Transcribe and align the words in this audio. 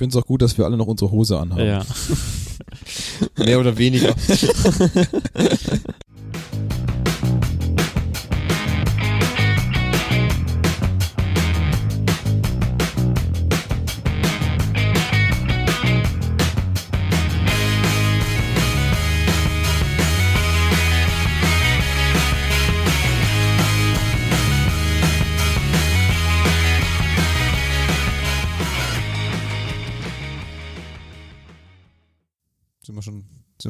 finde 0.00 0.16
es 0.16 0.22
auch 0.22 0.26
gut, 0.26 0.40
dass 0.40 0.56
wir 0.56 0.64
alle 0.64 0.78
noch 0.78 0.86
unsere 0.86 1.10
Hose 1.10 1.38
anhaben. 1.38 1.66
Ja. 1.66 1.84
Mehr 3.44 3.60
oder 3.60 3.76
weniger. 3.76 4.14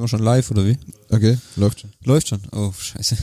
sind 0.01 0.05
wir 0.05 0.09
schon 0.09 0.25
live 0.25 0.51
oder 0.51 0.67
wie? 0.67 0.79
Okay, 1.11 1.37
läuft 1.57 1.81
schon. 1.81 1.93
Läuft 2.05 2.29
schon. 2.29 2.41
Oh, 2.53 2.73
scheiße. 2.73 3.17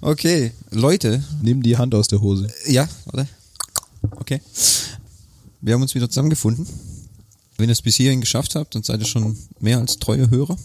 Okay, 0.00 0.52
Leute. 0.70 1.22
Nimm 1.42 1.62
die 1.62 1.76
Hand 1.76 1.94
aus 1.94 2.08
der 2.08 2.22
Hose. 2.22 2.48
Ja, 2.66 2.88
warte. 3.04 3.28
Okay. 4.16 4.40
Wir 5.60 5.74
haben 5.74 5.82
uns 5.82 5.94
wieder 5.94 6.08
zusammengefunden. 6.08 6.66
Wenn 7.58 7.68
ihr 7.68 7.72
es 7.72 7.82
bis 7.82 7.96
hierhin 7.96 8.22
geschafft 8.22 8.54
habt, 8.54 8.74
dann 8.74 8.82
seid 8.82 9.00
ihr 9.00 9.06
schon 9.06 9.36
mehr 9.60 9.78
als 9.78 9.98
treue 9.98 10.30
Hörer. 10.30 10.56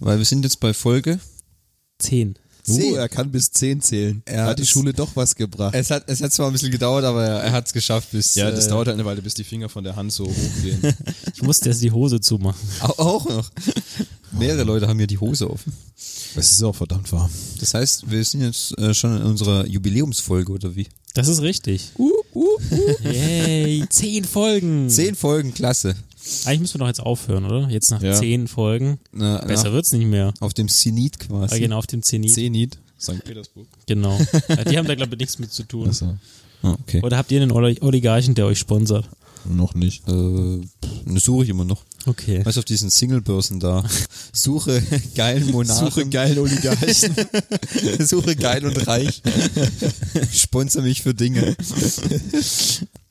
Weil 0.00 0.18
wir 0.18 0.24
sind 0.24 0.42
jetzt 0.42 0.58
bei 0.58 0.74
Folge. 0.74 1.20
Zehn. 1.98 2.36
Zehn. 2.62 2.94
Uh, 2.94 2.96
er 2.96 3.08
kann 3.08 3.30
bis 3.30 3.50
zehn 3.50 3.80
zählen. 3.80 4.22
Ja, 4.28 4.46
hat 4.46 4.58
die 4.58 4.66
Schule 4.66 4.92
doch 4.92 5.14
was 5.14 5.34
gebracht. 5.34 5.74
Es 5.74 5.90
hat, 5.90 6.04
es 6.06 6.22
hat 6.22 6.32
zwar 6.32 6.46
ein 6.46 6.52
bisschen 6.52 6.70
gedauert, 6.70 7.04
aber 7.04 7.24
er 7.24 7.52
hat 7.52 7.66
es 7.66 7.72
geschafft 7.72 8.10
bis. 8.12 8.34
ja, 8.34 8.50
das 8.50 8.66
äh, 8.66 8.70
dauert 8.70 8.88
halt 8.88 8.94
eine 8.94 9.04
Weile, 9.04 9.22
bis 9.22 9.34
die 9.34 9.44
Finger 9.44 9.68
von 9.68 9.84
der 9.84 9.96
Hand 9.96 10.12
so 10.12 10.26
hochgehen. 10.26 10.80
Ich 11.34 11.42
musste 11.42 11.68
erst 11.70 11.82
die 11.82 11.90
Hose 11.90 12.20
zumachen. 12.20 12.60
Auch, 12.80 12.98
auch 12.98 13.28
noch. 13.28 13.50
Mehrere 14.32 14.64
Leute 14.64 14.88
haben 14.88 14.98
hier 14.98 15.06
die 15.06 15.18
Hose 15.18 15.50
offen. 15.50 15.72
Es 16.36 16.52
ist 16.52 16.62
auch 16.62 16.74
verdammt 16.74 17.10
warm. 17.12 17.30
Das 17.58 17.74
heißt, 17.74 18.10
wir 18.10 18.24
sind 18.24 18.42
jetzt 18.42 18.76
äh, 18.78 18.94
schon 18.94 19.16
in 19.16 19.22
unserer 19.22 19.66
Jubiläumsfolge 19.66 20.52
oder 20.52 20.74
wie? 20.76 20.86
Das 21.14 21.28
ist 21.28 21.42
richtig. 21.42 21.90
Uh, 21.98 22.10
uh, 22.34 22.58
uh. 22.70 22.96
Yay, 23.02 23.84
zehn 23.88 24.24
Folgen. 24.24 24.88
Zehn 24.88 25.16
Folgen, 25.16 25.52
klasse. 25.52 25.96
Eigentlich 26.44 26.60
müssen 26.60 26.74
wir 26.74 26.78
doch 26.80 26.86
jetzt 26.88 27.00
aufhören, 27.00 27.44
oder? 27.44 27.68
Jetzt 27.68 27.90
nach 27.90 28.02
Ja. 28.02 28.12
zehn 28.14 28.48
Folgen. 28.48 28.98
Na, 29.12 29.38
Besser 29.44 29.68
na, 29.68 29.72
wird's 29.74 29.92
nicht 29.92 30.06
mehr. 30.06 30.32
auf 30.40 30.54
dem 30.54 30.68
Zenit 30.68 31.18
quasi. 31.20 31.54
Ah, 31.54 31.58
genau, 31.58 31.78
auf 31.78 31.86
dem 31.86 32.02
Zenit. 32.02 32.32
Zenit, 32.34 32.78
St. 33.00 33.24
Petersburg. 33.24 33.66
Genau. 33.86 34.18
Ja, 34.48 34.64
die 34.64 34.78
haben 34.78 34.86
da, 34.88 34.94
glaube 34.94 35.14
ich, 35.14 35.18
nichts 35.20 35.38
mit 35.38 35.52
zu 35.52 35.62
tun. 35.64 35.86
Also, 35.88 36.16
Ah, 36.62 36.76
okay. 36.82 37.00
Oder 37.02 37.16
habt 37.16 37.30
ihr 37.32 37.40
einen 37.40 37.52
Oli- 37.52 37.80
Oligarchen, 37.80 38.34
der 38.34 38.44
euch 38.46 38.58
sponsert? 38.58 39.08
noch 39.46 39.72
nicht. 39.74 40.06
Äh, 40.06 40.60
das 41.06 41.24
suche 41.24 41.44
ich 41.44 41.48
immer 41.48 41.64
noch. 41.64 41.82
Okay. 42.04 42.44
Weißt 42.44 42.56
du, 42.56 42.60
auf 42.60 42.66
diesen 42.66 42.90
Singlebörsen 42.90 43.58
da. 43.58 43.82
Suche 44.34 44.82
geilen 45.14 45.50
Monarchen. 45.50 46.10
geilen 46.10 46.38
Oligarchen. 46.38 47.14
Suche 48.06 48.36
geil 48.36 48.66
und 48.66 48.86
reich. 48.86 49.22
Sponsor 50.30 50.82
mich 50.82 51.00
für 51.00 51.14
Dinge. 51.14 51.56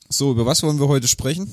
So, 0.08 0.30
über 0.30 0.46
was 0.46 0.62
wollen 0.62 0.78
wir 0.78 0.86
heute 0.86 1.08
sprechen? 1.08 1.48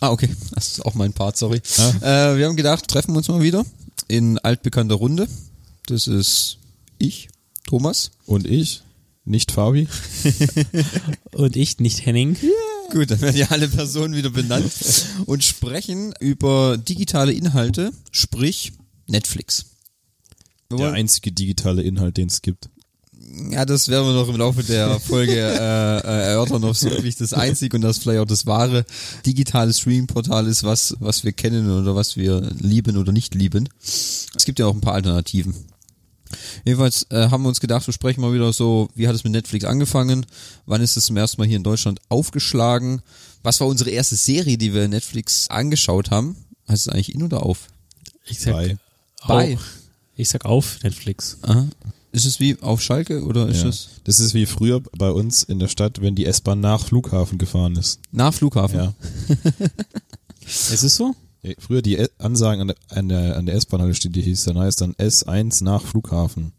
Ah, 0.00 0.10
okay. 0.10 0.28
Das 0.54 0.72
ist 0.72 0.86
auch 0.86 0.94
mein 0.94 1.12
Part, 1.12 1.36
sorry. 1.36 1.60
Äh, 2.00 2.36
wir 2.36 2.46
haben 2.46 2.56
gedacht, 2.56 2.88
treffen 2.88 3.12
wir 3.12 3.18
uns 3.18 3.28
mal 3.28 3.42
wieder 3.42 3.64
in 4.08 4.38
altbekannter 4.38 4.94
Runde. 4.94 5.28
Das 5.86 6.06
ist 6.06 6.58
ich, 6.98 7.28
Thomas. 7.66 8.10
Und 8.26 8.46
ich, 8.46 8.82
nicht 9.24 9.52
Fabi. 9.52 9.88
Und 11.32 11.56
ich, 11.56 11.78
nicht 11.78 12.04
Henning. 12.04 12.36
Gut, 12.90 13.10
dann 13.10 13.20
werden 13.20 13.36
ja 13.36 13.46
alle 13.50 13.68
Personen 13.68 14.16
wieder 14.16 14.30
benannt 14.30 14.72
und 15.26 15.44
sprechen 15.44 16.12
über 16.18 16.76
digitale 16.76 17.32
Inhalte, 17.32 17.92
sprich 18.10 18.72
Netflix. 19.06 19.66
Der 20.72 20.92
einzige 20.92 21.30
digitale 21.30 21.82
Inhalt, 21.82 22.16
den 22.16 22.26
es 22.26 22.42
gibt. 22.42 22.68
Ja, 23.50 23.64
das 23.64 23.88
werden 23.88 24.06
wir 24.06 24.14
noch 24.14 24.28
im 24.28 24.36
Laufe 24.36 24.62
der 24.62 24.98
Folge 24.98 25.34
äh, 25.34 25.98
äh, 25.98 26.32
erörtern, 26.32 26.64
ob 26.64 26.72
es 26.72 26.84
wirklich 26.84 27.16
das 27.16 27.32
einzige 27.32 27.76
und 27.76 27.82
das 27.82 27.98
vielleicht 27.98 28.20
auch 28.20 28.26
das 28.26 28.46
wahre 28.46 28.84
digitale 29.24 29.72
Streaming-Portal 29.72 30.46
ist, 30.46 30.64
was, 30.64 30.96
was 30.98 31.24
wir 31.24 31.32
kennen 31.32 31.70
oder 31.70 31.94
was 31.94 32.16
wir 32.16 32.40
lieben 32.58 32.96
oder 32.96 33.12
nicht 33.12 33.34
lieben. 33.34 33.68
Es 33.82 34.44
gibt 34.44 34.58
ja 34.58 34.66
auch 34.66 34.74
ein 34.74 34.80
paar 34.80 34.94
Alternativen. 34.94 35.54
Jedenfalls 36.64 37.06
äh, 37.10 37.28
haben 37.28 37.42
wir 37.42 37.48
uns 37.48 37.60
gedacht, 37.60 37.86
wir 37.86 37.94
sprechen 37.94 38.20
mal 38.20 38.32
wieder 38.32 38.52
so, 38.52 38.88
wie 38.94 39.08
hat 39.08 39.14
es 39.14 39.24
mit 39.24 39.32
Netflix 39.32 39.64
angefangen? 39.64 40.26
Wann 40.66 40.80
ist 40.80 40.96
es 40.96 41.06
zum 41.06 41.16
ersten 41.16 41.40
Mal 41.40 41.46
hier 41.46 41.56
in 41.56 41.64
Deutschland 41.64 42.00
aufgeschlagen? 42.08 43.02
Was 43.42 43.60
war 43.60 43.66
unsere 43.66 43.90
erste 43.90 44.16
Serie, 44.16 44.58
die 44.58 44.74
wir 44.74 44.86
Netflix 44.88 45.48
angeschaut 45.48 46.10
haben? 46.10 46.36
Heißt 46.68 46.86
es 46.86 46.92
eigentlich 46.92 47.14
in 47.14 47.22
oder 47.22 47.42
auf? 47.44 47.68
Ich 48.26 48.40
sag 48.40 48.52
Bei. 48.52 48.76
Bei. 49.26 49.54
Auf. 49.54 49.64
Ich 50.16 50.28
sag 50.28 50.44
auf 50.44 50.82
Netflix. 50.82 51.38
Aha. 51.42 51.68
Ist 52.12 52.24
es 52.24 52.40
wie 52.40 52.60
auf 52.60 52.80
Schalke 52.82 53.22
oder 53.24 53.48
ist 53.48 53.62
Ja. 53.62 53.68
es 53.68 53.88
Das 54.04 54.18
ist 54.18 54.34
wie 54.34 54.46
früher 54.46 54.80
bei 54.98 55.10
uns 55.10 55.42
in 55.44 55.58
der 55.60 55.68
Stadt, 55.68 56.00
wenn 56.00 56.14
die 56.16 56.26
S-Bahn 56.26 56.60
nach 56.60 56.84
Flughafen 56.84 57.38
gefahren 57.38 57.76
ist. 57.76 58.00
nach 58.10 58.34
Flughafen? 58.34 58.76
Ja. 58.78 58.94
Ist 60.46 60.82
es 60.82 60.96
so? 60.96 61.14
Ja, 61.42 61.52
Früher 61.58 61.80
die 61.82 61.96
E- 61.96 62.08
Ansagen 62.18 62.60
an 62.62 62.66
der, 62.68 62.76
an 62.88 63.08
der, 63.08 63.36
an 63.36 63.46
der 63.46 63.54
S-Bahn-Haltestelle 63.54 64.12
die 64.12 64.22
hieß 64.22 64.44
dann 64.44 64.58
heißt 64.58 64.80
dann 64.80 64.94
S1 64.94 65.62
nach 65.62 65.82
Flughafen. 65.84 66.52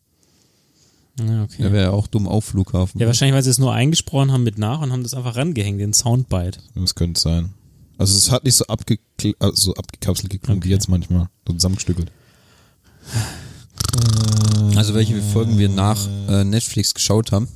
Ja, 1.20 1.44
okay. 1.44 1.64
Ja, 1.64 1.72
wäre 1.74 1.84
ja 1.86 1.92
auch 1.92 2.08
dumm 2.08 2.28
auf 2.28 2.46
Flughafen. 2.46 3.00
Ja, 3.02 3.06
wahrscheinlich, 3.08 3.36
weil 3.36 3.44
sie 3.44 3.50
es 3.50 3.58
nur 3.60 3.74
eingesprochen 3.74 4.32
haben 4.32 4.44
mit 4.44 4.58
nach 4.58 4.82
und 4.82 4.92
haben 4.94 5.04
das 5.04 5.14
einfach 5.14 5.36
rangehängt, 5.36 5.82
den 5.82 5.92
Soundbite. 5.94 6.60
Das 6.76 6.96
könnte 6.96 7.20
sein. 7.20 7.54
Also 7.98 8.18
es 8.18 8.32
hat 8.32 8.46
nicht 8.46 8.56
so, 8.56 8.66
abge 8.68 8.98
also 9.40 9.54
so 9.56 9.74
abgekapselt 9.76 10.30
geklungen 10.32 10.64
wie 10.64 10.68
Okay. 10.68 10.74
jetzt 10.74 10.88
manchmal. 10.88 11.28
So 11.46 11.54
zusammengestückelt. 11.54 12.10
Also 14.76 14.94
welche 14.94 15.22
Folgen 15.22 15.58
wir 15.58 15.70
nach 15.70 16.08
äh, 16.28 16.44
Netflix 16.44 16.94
geschaut 16.94 17.32
haben. 17.32 17.48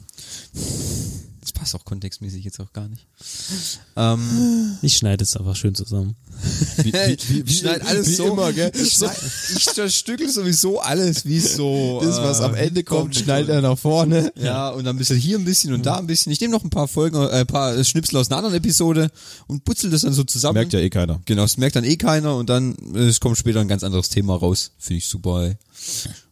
Das 1.42 1.52
passt 1.54 1.76
auch 1.76 1.86
kontextmäßig 1.86 2.44
jetzt 2.44 2.60
auch 2.60 2.74
gar 2.74 2.88
nicht. 2.88 3.06
Ähm, 3.96 4.78
Ich 4.82 4.98
schneide 4.98 5.24
es 5.24 5.36
einfach 5.38 5.56
schön 5.56 5.76
zusammen. 5.76 6.16
Wie, 6.78 6.92
Hey, 6.92 7.18
ich 7.46 7.60
schneid 7.60 7.86
alles 7.86 8.08
wie 8.08 8.14
so. 8.16 8.26
immer, 8.34 8.52
gell? 8.52 8.72
ich, 8.76 8.94
schneid, 8.94 9.16
ich 9.56 9.66
zerstückel 9.66 10.30
sowieso 10.30 10.80
alles, 10.80 11.26
wie 11.26 11.38
es 11.38 11.56
so. 11.56 12.02
das, 12.04 12.18
was 12.18 12.40
äh, 12.40 12.44
am 12.44 12.56
Ende 12.56 12.84
kommt, 12.84 13.02
kommt. 13.02 13.16
schneidet 13.16 13.50
er 13.50 13.62
nach 13.62 13.78
vorne. 13.78 14.32
Ja, 14.36 14.70
und 14.70 14.84
dann 14.86 14.96
ein 14.96 15.00
bisschen 15.00 15.18
hier 15.18 15.38
ein 15.38 15.46
bisschen 15.46 15.74
und 15.74 15.86
da 15.86 15.98
ein 15.98 16.08
bisschen. 16.08 16.32
Ich 16.32 16.42
nehme 16.42 16.52
noch 16.52 16.64
ein 16.64 16.70
paar 16.70 16.88
Folgen, 16.88 17.18
äh, 17.22 17.30
ein 17.30 17.48
paar 17.48 17.82
Schnipsel 17.84 18.18
aus 18.18 18.30
einer 18.30 18.38
anderen 18.38 18.56
Episode 18.56 19.10
und 19.48 19.64
putzel 19.66 19.90
das 19.92 20.02
dann 20.02 20.14
so 20.14 20.24
zusammen. 20.24 20.56
Merkt 20.56 20.74
ja 20.74 20.80
eh 20.80 20.90
keiner. 20.90 21.22
Genau, 21.26 21.44
das 21.44 21.58
merkt 21.58 21.76
dann 21.76 21.84
eh 21.86 21.96
keiner 21.96 22.36
und 22.36 22.50
dann 22.50 22.76
äh, 22.96 23.00
es 23.06 23.20
kommt 23.20 23.38
später 23.38 23.62
ein 23.62 23.68
ganz 23.68 23.84
anderes 23.84 24.10
Thema 24.10 24.36
raus. 24.36 24.72
Finde 24.78 24.98
ich 24.98 25.08
super. 25.08 25.44
Ey. 25.46 25.58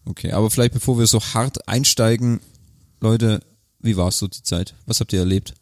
Okay, 0.06 0.32
aber 0.32 0.50
vielleicht 0.50 0.74
bevor 0.74 0.98
wir 1.00 1.08
so 1.08 1.20
hart 1.22 1.68
einsteigen, 1.68 2.40
Leute, 3.00 3.42
wie 3.80 3.98
war 3.98 4.10
es 4.10 4.18
so 4.20 4.28
die 4.28 4.44
Zeit? 4.44 4.74
Was 4.86 5.00
habt 5.00 5.14
ihr 5.14 5.20
erlebt? 5.20 5.54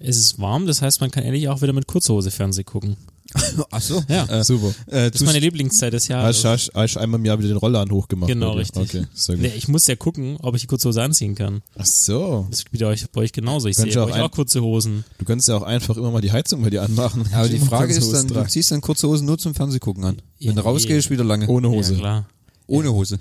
Es 0.00 0.16
ist 0.16 0.38
warm, 0.40 0.66
das 0.66 0.82
heißt, 0.82 1.00
man 1.00 1.10
kann 1.10 1.22
endlich 1.22 1.48
auch 1.48 1.62
wieder 1.62 1.72
mit 1.72 1.86
Kurzhose 1.86 2.30
Fernsehen 2.30 2.64
gucken. 2.64 2.96
Ach 3.70 3.80
so. 3.80 4.02
Ja. 4.08 4.26
Äh, 4.26 4.44
Super. 4.44 4.68
äh, 4.86 5.10
Das 5.10 5.20
ist 5.20 5.26
meine 5.26 5.38
Lieblingszeit 5.38 5.92
des 5.92 6.08
Jahres. 6.08 6.44
Hast, 6.44 6.70
hast 6.74 6.96
einmal 6.98 7.18
im 7.18 7.24
Jahr 7.24 7.38
wieder 7.38 7.48
den 7.48 7.56
Rollladen 7.56 7.92
hochgemacht. 7.92 8.28
Genau, 8.30 8.52
dir? 8.52 8.58
richtig. 8.60 8.82
Okay, 8.82 9.06
sehr 9.14 9.36
gut. 9.36 9.44
Nee, 9.44 9.52
ich 9.56 9.66
muss 9.66 9.86
ja 9.86 9.96
gucken, 9.96 10.36
ob 10.42 10.54
ich 10.54 10.60
die 10.62 10.66
Kurzhose 10.66 11.02
anziehen 11.02 11.34
kann. 11.34 11.62
Ach 11.76 11.86
so. 11.86 12.46
Das 12.50 12.60
spielt 12.60 12.82
bei 12.82 12.88
euch, 12.88 13.10
bei 13.10 13.22
euch 13.22 13.32
genauso. 13.32 13.68
Ich 13.68 13.76
sehe 13.76 14.02
auch 14.02 14.10
auch 14.16 14.30
kurze 14.30 14.62
Hosen. 14.62 15.04
Du 15.18 15.24
kannst 15.24 15.48
ja 15.48 15.56
auch 15.56 15.62
einfach 15.62 15.96
immer 15.96 16.10
mal 16.10 16.20
die 16.20 16.32
Heizung 16.32 16.62
bei 16.62 16.70
dir 16.70 16.82
anmachen. 16.82 17.24
aber 17.32 17.48
die 17.48 17.58
Frage 17.60 17.94
kurze 17.94 17.98
ist 18.00 18.12
dann, 18.12 18.24
Hose 18.30 18.44
du 18.44 18.48
ziehst 18.50 18.70
dann 18.70 18.80
kurze 18.82 19.08
Hosen 19.08 19.26
nur 19.26 19.38
zum 19.38 19.54
Fernseh 19.54 19.78
gucken 19.78 20.04
an. 20.04 20.16
Wenn 20.38 20.48
Ja, 20.48 20.52
du 20.52 20.60
rausgehst, 20.60 21.10
wieder 21.10 21.24
lange. 21.24 21.48
Ohne 21.48 21.70
Hose. 21.70 21.94
Ja, 21.94 21.98
klar. 22.00 22.26
Ohne 22.66 22.92
Hose. 22.92 23.18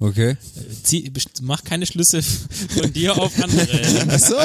Okay. 0.00 0.36
Zieh, 0.84 1.12
mach 1.42 1.64
keine 1.64 1.84
Schlüsse 1.84 2.22
von 2.22 2.92
dir 2.92 3.16
auf 3.18 3.32
andere. 3.42 3.68
Ach 4.08 4.18
so. 4.18 4.36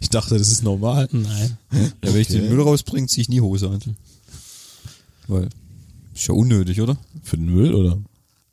Ich 0.00 0.10
dachte, 0.10 0.36
das 0.36 0.48
ist 0.48 0.62
normal. 0.62 1.08
Nein. 1.10 1.56
Ja, 1.72 2.12
wenn 2.12 2.20
ich 2.20 2.28
den 2.28 2.48
Müll 2.48 2.60
rausbringe, 2.60 3.06
zieh 3.06 3.22
ich 3.22 3.28
nie 3.30 3.40
Hose 3.40 3.70
an. 3.70 3.80
Weil, 5.26 5.48
ist 6.14 6.26
ja 6.26 6.34
unnötig, 6.34 6.80
oder? 6.82 6.98
Für 7.22 7.38
den 7.38 7.46
Müll, 7.46 7.74
oder? 7.74 7.98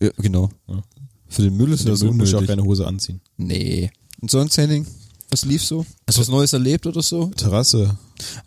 Ja, 0.01 0.09
genau. 0.17 0.50
Ja. 0.69 0.81
Für 1.27 1.41
den 1.41 1.57
Müll 1.57 1.73
ist 1.73 1.83
den 1.83 1.91
das 1.91 2.01
Müll 2.01 2.13
muss 2.13 2.29
ich 2.29 2.35
auch 2.35 2.39
unnötig. 2.39 2.55
keine 2.55 2.67
Hose 2.67 2.88
anziehen. 2.88 3.19
Nee. 3.35 3.91
Und 4.21 4.31
sonst, 4.31 4.57
Henning? 4.57 4.88
Was 5.29 5.45
lief 5.45 5.63
so? 5.63 5.85
Hast 6.07 6.17
du 6.17 6.21
was 6.21 6.27
Neues 6.29 6.53
erlebt 6.53 6.85
oder 6.88 7.01
so? 7.01 7.27
Terrasse. 7.27 7.97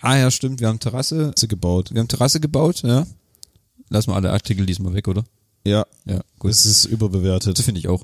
Ah 0.01 0.17
ja, 0.17 0.31
stimmt. 0.31 0.61
Wir 0.61 0.69
haben 0.69 0.79
Terrasse, 0.81 1.17
Terrasse 1.17 1.49
gebaut. 1.49 1.91
wir 1.93 2.01
haben 2.01 2.09
Terrasse 2.09 2.41
gebaut, 2.41 2.83
ja. 2.83 3.07
Lass 3.91 4.07
mal 4.07 4.17
alle 4.17 4.33
Artikel 4.33 4.67
diesmal 4.67 4.95
weg, 4.95 5.09
oder? 5.09 5.25
Ja, 5.67 5.87
Ja, 6.05 6.21
gut. 6.39 6.51
das 6.51 6.67
ist 6.67 6.85
überbewertet. 6.85 7.59
Das 7.59 7.65
finde 7.65 7.79
ich 7.81 7.89
auch. 7.89 8.03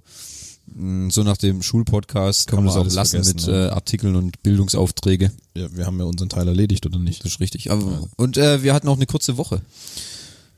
Mm, 0.66 1.10
So 1.10 1.22
nach 1.22 1.36
dem 1.36 1.62
Schulpodcast 1.62 2.46
kann, 2.46 2.56
Kann 2.58 2.64
man 2.64 2.74
das 2.74 2.92
auch 2.92 2.94
lassen 2.96 3.20
mit 3.20 3.42
ja. 3.46 3.66
äh, 3.66 3.70
Artikeln 3.70 4.16
und 4.16 4.42
Bildungsaufträge. 4.42 5.30
Ja, 5.56 5.74
wir 5.74 5.86
haben 5.86 5.98
ja 5.98 6.04
unseren 6.04 6.28
Teil 6.28 6.48
erledigt, 6.48 6.86
oder 6.86 6.98
nicht? 6.98 7.24
Das 7.24 7.32
ist 7.32 7.40
richtig. 7.40 7.70
Aber, 7.70 8.08
Und 8.16 8.36
äh, 8.38 8.62
wir 8.62 8.72
hatten 8.74 8.88
auch 8.88 8.96
eine 8.96 9.06
kurze 9.06 9.36
Woche. 9.36 9.60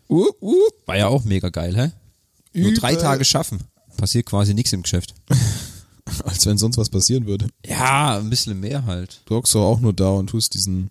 Uh, 0.08 0.26
uh. 0.40 0.54
War 0.86 0.96
ja 0.98 1.08
auch 1.08 1.24
mega 1.24 1.48
geil, 1.48 1.74
hä? 1.76 1.90
Nur 2.60 2.74
drei 2.74 2.92
Übel. 2.92 3.02
Tage 3.02 3.24
schaffen. 3.24 3.60
Passiert 3.96 4.26
quasi 4.26 4.52
nichts 4.54 4.72
im 4.72 4.82
Geschäft. 4.82 5.14
Als 6.24 6.46
wenn 6.46 6.58
sonst 6.58 6.76
was 6.78 6.90
passieren 6.90 7.26
würde. 7.26 7.46
Ja, 7.64 8.18
ein 8.18 8.28
bisschen 8.30 8.58
mehr 8.58 8.84
halt. 8.86 9.22
Du 9.26 9.36
hockst 9.36 9.54
doch 9.54 9.62
auch 9.64 9.80
nur 9.80 9.92
da 9.92 10.10
und 10.10 10.28
tust 10.28 10.54
diesen 10.54 10.90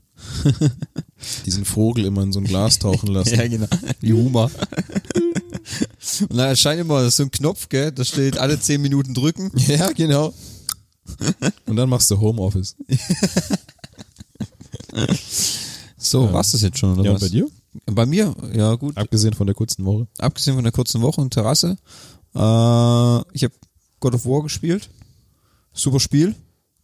diesen 1.45 1.65
Vogel 1.65 2.05
immer 2.05 2.21
in 2.23 2.31
so 2.31 2.39
ein 2.39 2.45
Glas 2.45 2.79
tauchen 2.79 3.07
lassen. 3.13 3.35
Ja, 3.35 3.47
genau. 3.47 3.67
Wie 3.99 4.13
Humor. 4.13 4.51
Und 6.29 6.37
da 6.37 6.47
erscheint 6.47 6.79
immer 6.81 7.09
so 7.09 7.23
ein 7.23 7.31
Knopf, 7.31 7.69
gell, 7.69 7.91
da 7.91 8.03
steht 8.05 8.37
alle 8.37 8.59
10 8.59 8.81
Minuten 8.81 9.13
drücken. 9.13 9.51
Ja, 9.67 9.91
genau. 9.91 10.33
Und 11.65 11.75
dann 11.75 11.89
machst 11.89 12.09
du 12.11 12.19
Homeoffice. 12.19 12.75
So, 15.97 16.25
Ja. 16.25 16.33
war's 16.33 16.51
das 16.51 16.61
jetzt 16.61 16.77
schon, 16.79 16.93
oder 16.99 17.03
Ja, 17.09 17.13
was? 17.15 17.21
bei 17.21 17.29
dir? 17.29 17.47
Bei 17.85 18.05
mir, 18.05 18.35
ja 18.53 18.75
gut. 18.75 18.97
Abgesehen 18.97 19.33
von 19.33 19.47
der 19.47 19.55
kurzen 19.55 19.85
Woche. 19.85 20.07
Abgesehen 20.17 20.55
von 20.55 20.63
der 20.63 20.73
kurzen 20.73 21.01
Woche 21.01 21.21
und 21.21 21.31
Terrasse. 21.33 21.77
Äh, 22.35 23.19
ich 23.33 23.43
habe 23.43 23.53
God 23.99 24.15
of 24.15 24.25
War 24.25 24.43
gespielt. 24.43 24.89
Super 25.73 25.99
Spiel. 25.99 26.35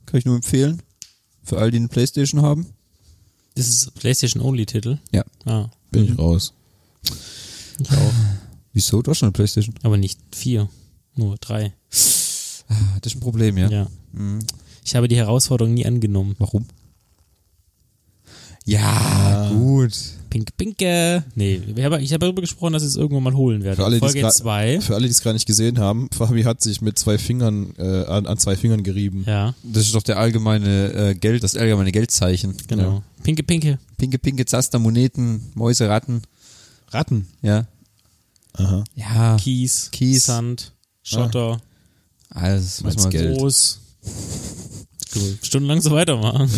Kann 0.05 0.19
ich 0.19 0.25
nur 0.25 0.35
empfehlen. 0.35 0.81
Für 1.43 1.57
all 1.59 1.71
die 1.71 1.77
eine 1.77 1.87
Playstation 1.87 2.41
haben. 2.41 2.67
Das 3.55 3.67
ist 3.67 3.93
PlayStation-Only-Titel. 3.95 4.99
Ja. 5.11 5.23
Ah, 5.45 5.69
Bin 5.91 6.05
ich 6.05 6.17
raus. 6.17 6.53
ich 7.03 7.91
auch. 7.91 8.13
Wieso? 8.73 9.01
Du 9.01 9.11
hast 9.11 9.17
schon 9.19 9.27
eine 9.27 9.33
Playstation. 9.33 9.75
Aber 9.83 9.97
nicht 9.97 10.19
vier, 10.35 10.69
nur 11.15 11.37
drei. 11.37 11.73
Ah, 12.69 12.75
Das 13.01 13.13
ist 13.13 13.17
ein 13.17 13.21
Problem, 13.21 13.57
ja. 13.57 13.69
Ja. 13.69 13.87
Mhm. 14.11 14.39
Ich 14.85 14.95
habe 14.95 15.07
die 15.07 15.15
Herausforderung 15.15 15.73
nie 15.73 15.85
angenommen. 15.85 16.35
Warum? 16.37 16.65
Ja, 18.65 19.49
gut. 19.51 19.93
Pink, 20.29 20.55
pinke. 20.57 21.23
Nee, 21.35 21.61
ich 21.75 21.83
habe, 21.83 22.01
ich 22.01 22.11
habe 22.13 22.19
darüber 22.19 22.41
gesprochen, 22.41 22.73
dass 22.73 22.83
ich 22.83 22.89
es 22.89 22.95
irgendwann 22.95 23.23
mal 23.23 23.33
holen 23.33 23.63
werde. 23.63 23.77
Für 23.77 23.85
alle, 23.85 23.99
die 23.99 24.05
es 24.05 24.11
Folge 24.11 24.21
grad- 24.21 24.33
2. 24.35 24.81
Für 24.81 24.95
alle, 24.95 25.05
die 25.05 25.11
es 25.11 25.21
gerade 25.21 25.33
nicht 25.35 25.45
gesehen 25.47 25.79
haben, 25.79 26.09
Fabi 26.11 26.43
hat 26.43 26.61
sich 26.61 26.81
mit 26.81 26.97
zwei 26.99 27.17
Fingern, 27.17 27.73
äh, 27.77 28.03
an, 28.05 28.25
an 28.27 28.37
zwei 28.37 28.55
Fingern 28.55 28.83
gerieben. 28.83 29.23
Ja, 29.27 29.55
Das 29.63 29.83
ist 29.83 29.95
doch 29.95 30.03
der 30.03 30.17
allgemeine 30.19 30.93
äh, 30.93 31.15
Geld, 31.15 31.43
das 31.43 31.55
allgemeine 31.55 31.91
Geldzeichen. 31.91 32.55
genau. 32.67 32.83
Ja. 32.97 33.03
Pinke, 33.23 33.43
pinke. 33.43 33.79
Pinke, 33.97 34.19
pinke 34.19 34.45
Zaster, 34.45 34.79
Moneten, 34.79 35.41
Mäuse, 35.55 35.89
Ratten. 35.89 36.21
Ratten. 36.91 37.27
Ja. 37.41 37.65
Aha. 38.53 38.83
Ja. 38.95 39.37
Kies, 39.37 39.89
Kies. 39.91 40.25
Sand, 40.25 40.71
Schotter, 41.03 41.61
Alles, 42.29 42.83
was 42.83 42.97
man 42.97 43.09
Geld. 43.11 43.39
Moos. 43.39 43.79
Cool. 45.19 45.37
Stundenlang 45.41 45.81
so 45.81 45.91
weitermachen. 45.91 46.49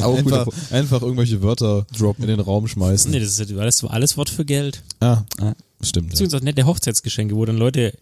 Auch 0.00 0.16
Einfach, 0.18 0.46
einfach 0.70 1.02
irgendwelche 1.02 1.42
Wörter 1.42 1.86
droppen 1.96 2.24
in 2.24 2.30
den 2.30 2.40
Raum 2.40 2.66
schmeißen. 2.68 3.10
nee, 3.10 3.20
das 3.20 3.38
ist 3.38 3.50
ja 3.50 3.56
alles, 3.58 3.82
alles 3.84 4.16
Wort 4.16 4.30
für 4.30 4.44
Geld. 4.44 4.82
Ah, 5.00 5.22
Ah. 5.40 5.54
stimmt. 5.82 6.06
Ja. 6.06 6.10
Beziehungsweise 6.10 6.44
nette 6.44 6.66
Hochzeitsgeschenke, 6.66 7.34
wo 7.36 7.44
dann 7.44 7.56
Leute 7.56 7.96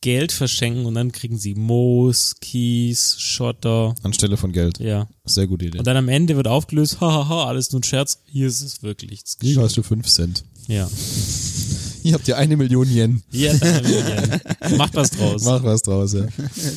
Geld 0.00 0.32
verschenken 0.32 0.84
und 0.86 0.94
dann 0.94 1.12
kriegen 1.12 1.38
sie 1.38 1.54
Moos, 1.54 2.34
Kies, 2.40 3.14
Schotter. 3.20 3.94
Anstelle 4.02 4.36
von 4.36 4.50
Geld. 4.52 4.80
Ja. 4.80 5.06
Sehr 5.24 5.46
gute 5.46 5.66
Idee. 5.66 5.78
Und 5.78 5.86
dann 5.86 5.96
am 5.96 6.08
Ende 6.08 6.34
wird 6.34 6.48
aufgelöst, 6.48 7.00
hahaha, 7.00 7.44
alles 7.46 7.70
nur 7.70 7.80
ein 7.80 7.84
Scherz. 7.84 8.18
Hier 8.26 8.48
ist 8.48 8.62
es 8.62 8.82
wirklich. 8.82 9.20
Hier 9.40 9.60
hast 9.60 9.76
du 9.76 9.82
fünf 9.84 10.08
Cent. 10.08 10.42
Ja. 10.66 10.88
Hier 12.02 12.14
habt 12.14 12.26
ihr 12.26 12.36
eine 12.36 12.56
Million 12.56 12.88
Yen. 12.90 13.22
Ja, 13.30 13.52
dann 13.54 13.74
haben 13.76 13.86
wir 13.88 14.02
gerne. 14.02 14.76
Macht 14.76 14.94
was 14.96 15.10
draus. 15.10 15.44
Mach 15.44 15.62
was 15.62 15.82
draus, 15.82 16.14
ja. 16.14 16.26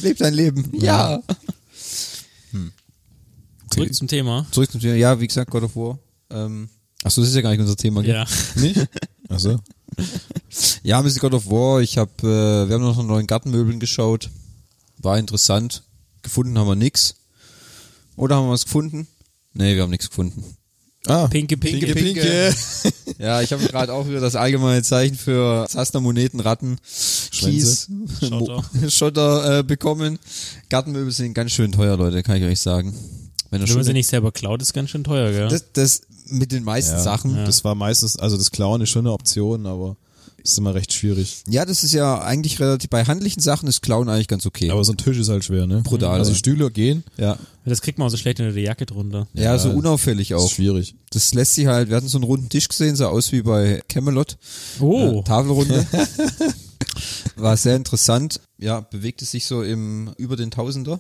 Lebt 0.03 0.21
dein 0.21 0.35
Leben. 0.35 0.71
Ja. 0.79 1.19
Zurück 3.69 3.93
zum 3.93 4.07
Thema. 4.07 4.45
Zurück 4.51 4.71
zum 4.71 4.81
Thema. 4.81 4.95
Ja, 4.95 5.19
wie 5.19 5.27
gesagt, 5.27 5.51
God 5.51 5.63
of 5.63 5.75
War. 5.75 5.99
Ähm, 6.29 6.69
achso, 7.03 7.21
das 7.21 7.29
ist 7.29 7.35
ja 7.35 7.41
gar 7.41 7.51
nicht 7.51 7.59
unser 7.59 7.75
Thema. 7.75 8.01
gell? 8.01 8.15
Ja. 8.15 8.25
Nicht? 8.55 8.87
Achso. 9.29 9.59
Ja, 10.83 11.01
Mr. 11.01 11.19
God 11.19 11.33
of 11.33 11.49
War. 11.49 11.81
Ich 11.81 11.97
habe, 11.97 12.11
äh, 12.21 12.67
wir 12.69 12.75
haben 12.75 12.81
noch 12.81 12.97
nach 12.97 13.03
neuen 13.03 13.27
Gartenmöbeln 13.27 13.79
geschaut. 13.79 14.29
War 14.97 15.17
interessant. 15.17 15.83
Gefunden 16.21 16.57
haben 16.57 16.67
wir 16.67 16.75
nix. 16.75 17.15
Oder 18.15 18.35
haben 18.35 18.47
wir 18.47 18.51
was 18.51 18.65
gefunden? 18.65 19.07
Nee, 19.53 19.75
wir 19.75 19.83
haben 19.83 19.89
nichts 19.89 20.09
gefunden. 20.09 20.43
Ah, 21.07 21.27
Pinke, 21.27 21.57
pinke, 21.57 21.93
Pinke, 21.93 22.21
pinke. 22.21 22.55
Ja, 23.17 23.41
ich 23.41 23.53
habe 23.53 23.63
gerade 23.65 23.93
auch 23.93 24.07
wieder 24.07 24.19
das 24.19 24.35
allgemeine 24.35 24.81
Zeichen 24.83 25.15
für 25.15 25.65
Zaster, 25.69 26.01
Moneten, 26.01 26.39
Ratten, 26.39 26.77
Kies, 27.31 27.87
Schotter. 28.19 28.63
Schotter 28.89 29.59
äh, 29.59 29.63
bekommen. 29.63 30.19
Gartenmöbel 30.69 31.11
sind 31.11 31.33
ganz 31.33 31.51
schön 31.51 31.71
teuer, 31.71 31.95
Leute, 31.95 32.23
kann 32.23 32.37
ich 32.37 32.43
euch 32.43 32.59
sagen. 32.59 32.93
Wenn 33.51 33.61
ihr 33.61 33.67
Wenn 33.67 33.75
man 33.75 33.83
sie 33.83 33.93
nicht 33.93 34.09
selber 34.09 34.31
klaut, 34.31 34.61
ist 34.61 34.73
ganz 34.73 34.89
schön 34.89 35.03
teuer, 35.03 35.31
gell? 35.31 35.47
das, 35.47 35.65
das 35.73 36.01
mit 36.27 36.51
den 36.51 36.63
meisten 36.63 36.95
ja. 36.95 37.01
Sachen. 37.01 37.35
Das 37.45 37.63
war 37.63 37.75
meistens, 37.75 38.17
also 38.17 38.37
das 38.37 38.51
Klauen 38.51 38.81
ist 38.81 38.89
schon 38.89 39.05
eine 39.05 39.13
Option, 39.13 39.65
aber 39.67 39.95
ist 40.51 40.57
immer 40.57 40.73
recht 40.75 40.93
schwierig. 40.93 41.43
Ja, 41.49 41.65
das 41.65 41.83
ist 41.83 41.91
ja 41.93 42.21
eigentlich 42.21 42.59
relativ, 42.59 42.89
bei 42.89 43.03
handlichen 43.03 43.41
Sachen 43.41 43.67
ist 43.67 43.81
Klauen 43.81 44.07
eigentlich 44.09 44.27
ganz 44.27 44.45
okay. 44.45 44.69
Aber 44.71 44.83
so 44.83 44.93
ein 44.93 44.97
Tisch 44.97 45.17
ist 45.17 45.29
halt 45.29 45.43
schwer, 45.43 45.65
ne? 45.67 45.81
Brutal, 45.81 46.19
Also. 46.19 46.33
Stühle 46.33 46.69
gehen, 46.71 47.03
ja. 47.17 47.37
Das 47.65 47.81
kriegt 47.81 47.97
man 47.97 48.05
auch 48.07 48.11
so 48.11 48.17
schlecht 48.17 48.39
unter 48.39 48.51
der 48.53 48.61
Jacke 48.61 48.85
drunter. 48.85 49.27
Ja, 49.33 49.57
so 49.57 49.69
Ja, 49.69 49.75
unauffällig 49.75 50.31
ist 50.31 50.37
auch. 50.37 50.49
schwierig. 50.51 50.95
Das 51.09 51.33
lässt 51.33 51.55
sich 51.55 51.65
halt, 51.65 51.89
wir 51.89 51.97
hatten 51.97 52.07
so 52.07 52.17
einen 52.19 52.25
runden 52.25 52.47
Tisch 52.49 52.67
gesehen, 52.67 52.95
sah 52.95 53.07
aus 53.07 53.31
wie 53.31 53.41
bei 53.41 53.81
Camelot. 53.89 54.37
Oh. 54.79 55.19
Äh, 55.19 55.23
Tafelrunde. 55.23 55.85
War 57.35 57.57
sehr 57.57 57.75
interessant. 57.75 58.39
Ja, 58.57 58.79
bewegte 58.81 59.25
sich 59.25 59.45
so 59.45 59.63
im, 59.63 60.11
über 60.17 60.35
den 60.35 60.51
Tausender. 60.51 60.99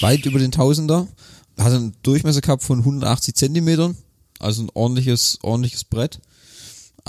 Weit 0.00 0.26
über 0.26 0.38
den 0.38 0.52
Tausender. 0.52 1.06
Hat 1.58 1.72
einen 1.72 1.94
Durchmesser 2.02 2.40
gehabt 2.40 2.62
von 2.62 2.80
180 2.80 3.34
Zentimetern. 3.34 3.96
Also 4.38 4.62
ein 4.62 4.70
ordentliches, 4.74 5.38
ordentliches 5.42 5.84
Brett. 5.84 6.20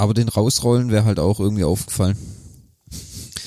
Aber 0.02 0.16
den 0.16 0.30
rausrollen 0.30 0.90
wäre 0.90 1.06
halt 1.06 1.20
auch 1.20 1.40
irgendwie 1.40 1.64
aufgefallen. 1.64 2.18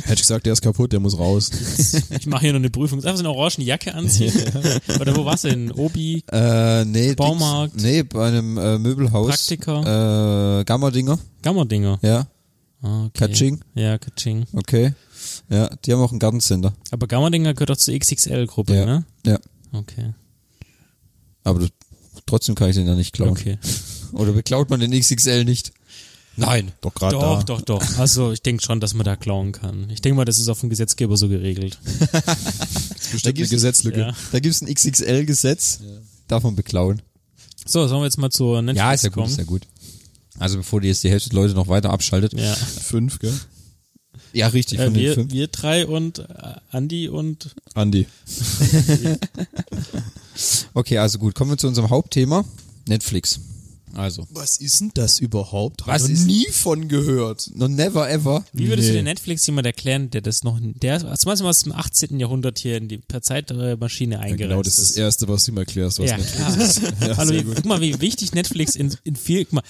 Hätte 0.05 0.15
ich 0.15 0.21
gesagt, 0.21 0.47
der 0.47 0.53
ist 0.53 0.63
kaputt, 0.63 0.93
der 0.93 1.01
muss 1.01 1.19
raus. 1.19 1.51
Ich 2.11 2.27
mache 2.29 2.43
hier 2.43 2.53
noch 2.53 2.61
eine 2.61 2.71
Prüfung. 2.71 3.01
Darf 3.01 3.15
ich 3.15 3.21
eine 3.21 3.31
orange 3.31 3.59
Jacke 3.63 3.93
anziehen? 3.93 4.33
Oder 5.01 5.17
wo 5.17 5.25
war's 5.25 5.43
denn? 5.43 5.73
Obi, 5.73 6.23
Äh, 6.31 6.85
nee. 6.85 7.15
Baumarkt. 7.17 7.75
Dings- 7.75 7.83
Nee, 7.83 8.03
bei 8.05 8.29
einem 8.29 8.57
äh, 8.57 8.79
Möbelhaus. 8.79 9.31
Praktiker, 9.31 10.61
Äh, 10.61 10.65
Gammerdinger. 10.65 11.19
Gammerdinger. 11.43 11.99
Ja. 12.03 12.29
Ah, 12.83 13.07
okay. 13.07 13.11
Katsching. 13.19 13.61
Ja, 13.75 13.99
Katsching. 13.99 14.47
Okay. 14.53 14.95
Ja, 15.51 15.75
die 15.85 15.93
haben 15.93 16.01
auch 16.03 16.13
ein 16.13 16.21
Gartencenter. 16.21 16.73
Aber 16.93 17.09
Gammerdinger 17.09 17.53
gehört 17.55 17.71
doch 17.71 17.77
zur 17.77 17.99
XXL-Gruppe, 17.99 18.75
Ja. 18.77 18.87
ne? 18.87 19.05
Ja. 19.27 19.39
Okay. 19.73 20.15
Aber 21.43 21.59
das, 21.59 21.71
trotzdem 22.27 22.55
kann 22.55 22.71
ich 22.71 22.77
den 22.77 22.87
da 22.87 22.95
nicht 22.95 23.13
klauen. 23.13 23.31
Okay. 23.33 23.59
Oder 24.13 24.31
beklaut 24.33 24.71
man 24.71 24.79
den 24.79 24.93
XXL 24.93 25.45
nicht? 25.45 25.73
Nein. 26.37 26.73
Doch 26.81 26.95
gerade 26.95 27.15
Doch, 27.15 27.43
da. 27.45 27.55
doch, 27.57 27.61
doch. 27.63 27.99
Also 27.99 28.33
ich 28.33 28.43
denke 28.43 28.63
schon, 28.63 28.81
dass 28.81 28.95
man 28.95 29.05
da 29.05 29.17
klauen 29.17 29.53
kann. 29.53 29.89
Ich 29.91 30.01
denke 30.03 30.17
mal, 30.17 30.25
das 30.25 30.39
ist 30.39 30.49
auf 30.49 30.61
dem 30.61 30.69
Gesetzgeber 30.71 31.17
so 31.17 31.29
geregelt. 31.29 31.79
Bestimmt 32.11 33.25
eine 33.27 33.35
gibt's- 33.35 33.51
Gesetzlücke. 33.51 34.01
Ja. 34.01 34.15
Da 34.33 34.41
gibt's 34.41 34.61
ein 34.61 34.73
XXL-Gesetz. 34.73 35.81
Darf 36.29 36.43
man 36.43 36.57
beklauen. 36.57 37.03
So, 37.67 37.87
sollen 37.87 38.01
wir 38.03 38.07
jetzt 38.07 38.19
mal 38.19 38.31
zur 38.31 38.61
Netflix 38.63 38.79
Ja, 38.85 38.93
ist 38.93 39.03
ja 39.05 39.09
gut, 39.11 39.15
kommen? 39.15 39.31
ist 39.31 39.39
ja 39.39 39.45
gut. 39.45 39.67
Also 40.39 40.57
bevor 40.59 40.81
die 40.81 40.89
jetzt 40.89 41.05
die 41.05 41.11
Hälfte 41.11 41.31
der 41.31 41.39
Leute 41.41 41.55
noch 41.55 41.69
weiter 41.69 41.91
abschaltet. 41.91 42.33
Ja. 42.33 42.55
Fünf, 42.55 43.21
gell? 43.21 43.33
Ja, 44.33 44.49
richtig, 44.49 44.81
Äh, 44.81 44.93
wir, 44.95 45.15
fünf. 45.15 45.33
wir 45.33 45.47
drei 45.47 45.87
und 45.87 46.19
äh, 46.19 46.25
Andi 46.71 47.09
und 47.09 47.55
Andi. 47.75 48.07
Okay, 50.75 50.99
also 50.99 51.19
gut, 51.21 51.35
kommen 51.37 51.51
wir 51.53 51.59
zu 51.59 51.69
unserem 51.69 51.91
Hauptthema. 51.91 52.45
Netflix. 52.89 53.39
Also. 53.97 54.27
Was 54.31 54.59
ist 54.59 54.81
denn 54.81 54.91
das 54.95 55.19
überhaupt? 55.21 55.87
Was 55.87 56.03
Hab 56.05 56.11
noch 56.11 56.19
nie 56.27 56.47
von 56.51 56.89
gehört. 56.89 57.51
No 57.55 57.69
never 57.69 58.11
ever. 58.11 58.45
Wie 58.53 58.69
würdest 58.69 58.89
du 58.89 58.93
Nee. 58.93 58.99
den 59.01 59.05
Netflix 59.05 59.47
jemand 59.47 59.67
erklären, 59.67 60.11
der 60.11 60.21
das 60.21 60.43
noch, 60.45 60.59
der 60.61 60.99
zumindest 61.17 61.43
aus 61.45 61.63
dem 61.63 61.73
18. 61.73 62.19
Jahrhundert 62.21 62.59
hier 62.59 62.77
in 62.77 62.89
die 62.89 62.99
per 62.99 63.23
Zeitmaschine 63.23 64.17
Ja, 64.17 64.21
eingereist 64.21 64.39
genau, 64.51 64.63
das 64.63 64.79
ist 64.79 64.91
das 64.91 64.97
Erste, 64.97 65.29
was 65.29 65.45
du 65.45 65.53
ihm 65.53 65.59
erklärst, 65.59 65.99
was 65.99 66.11
Ja, 66.11 66.17
Netflix 66.19 66.37
klar. 66.37 66.59
ist. 67.01 67.01
Ja, 67.01 67.17
Hallo, 67.17 67.33
wie- 67.33 67.43
guck 67.55 67.65
mal, 67.67 67.81
wie 67.81 68.01
wichtig 68.01 68.33
Netflix 68.35 68.75
in, 68.77 68.95
in 69.05 69.17
viel, 69.17 69.45
guck 69.45 69.55
mal, 69.55 69.63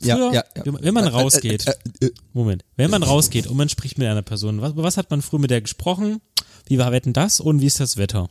Ja, 0.00 0.16
früher, 0.16 0.32
ja, 0.34 0.44
ja. 0.56 0.64
wenn- 0.66 0.78
wenn 0.82 0.94
man 0.94 1.06
rausgeht, 1.06 1.66
Äh, 1.66 1.74
äh, 2.00 2.06
äh, 2.06 2.10
Moment, 2.32 2.64
wenn 2.76 2.90
man 2.90 3.02
rausgeht 3.02 3.46
und 3.46 3.56
man 3.56 3.68
spricht 3.68 3.98
mit 3.98 4.06
einer 4.08 4.22
Person, 4.22 4.60
was, 4.60 4.72
was 4.76 4.96
hat 4.96 5.10
man 5.10 5.22
früher 5.22 5.40
mit 5.40 5.50
der 5.50 5.60
gesprochen? 5.60 6.20
Wie 6.68 6.78
war 6.78 6.92
Wetten 6.92 7.12
das 7.12 7.40
und 7.40 7.60
wie 7.60 7.66
ist 7.66 7.80
das 7.80 7.96
Wetter? 7.96 8.28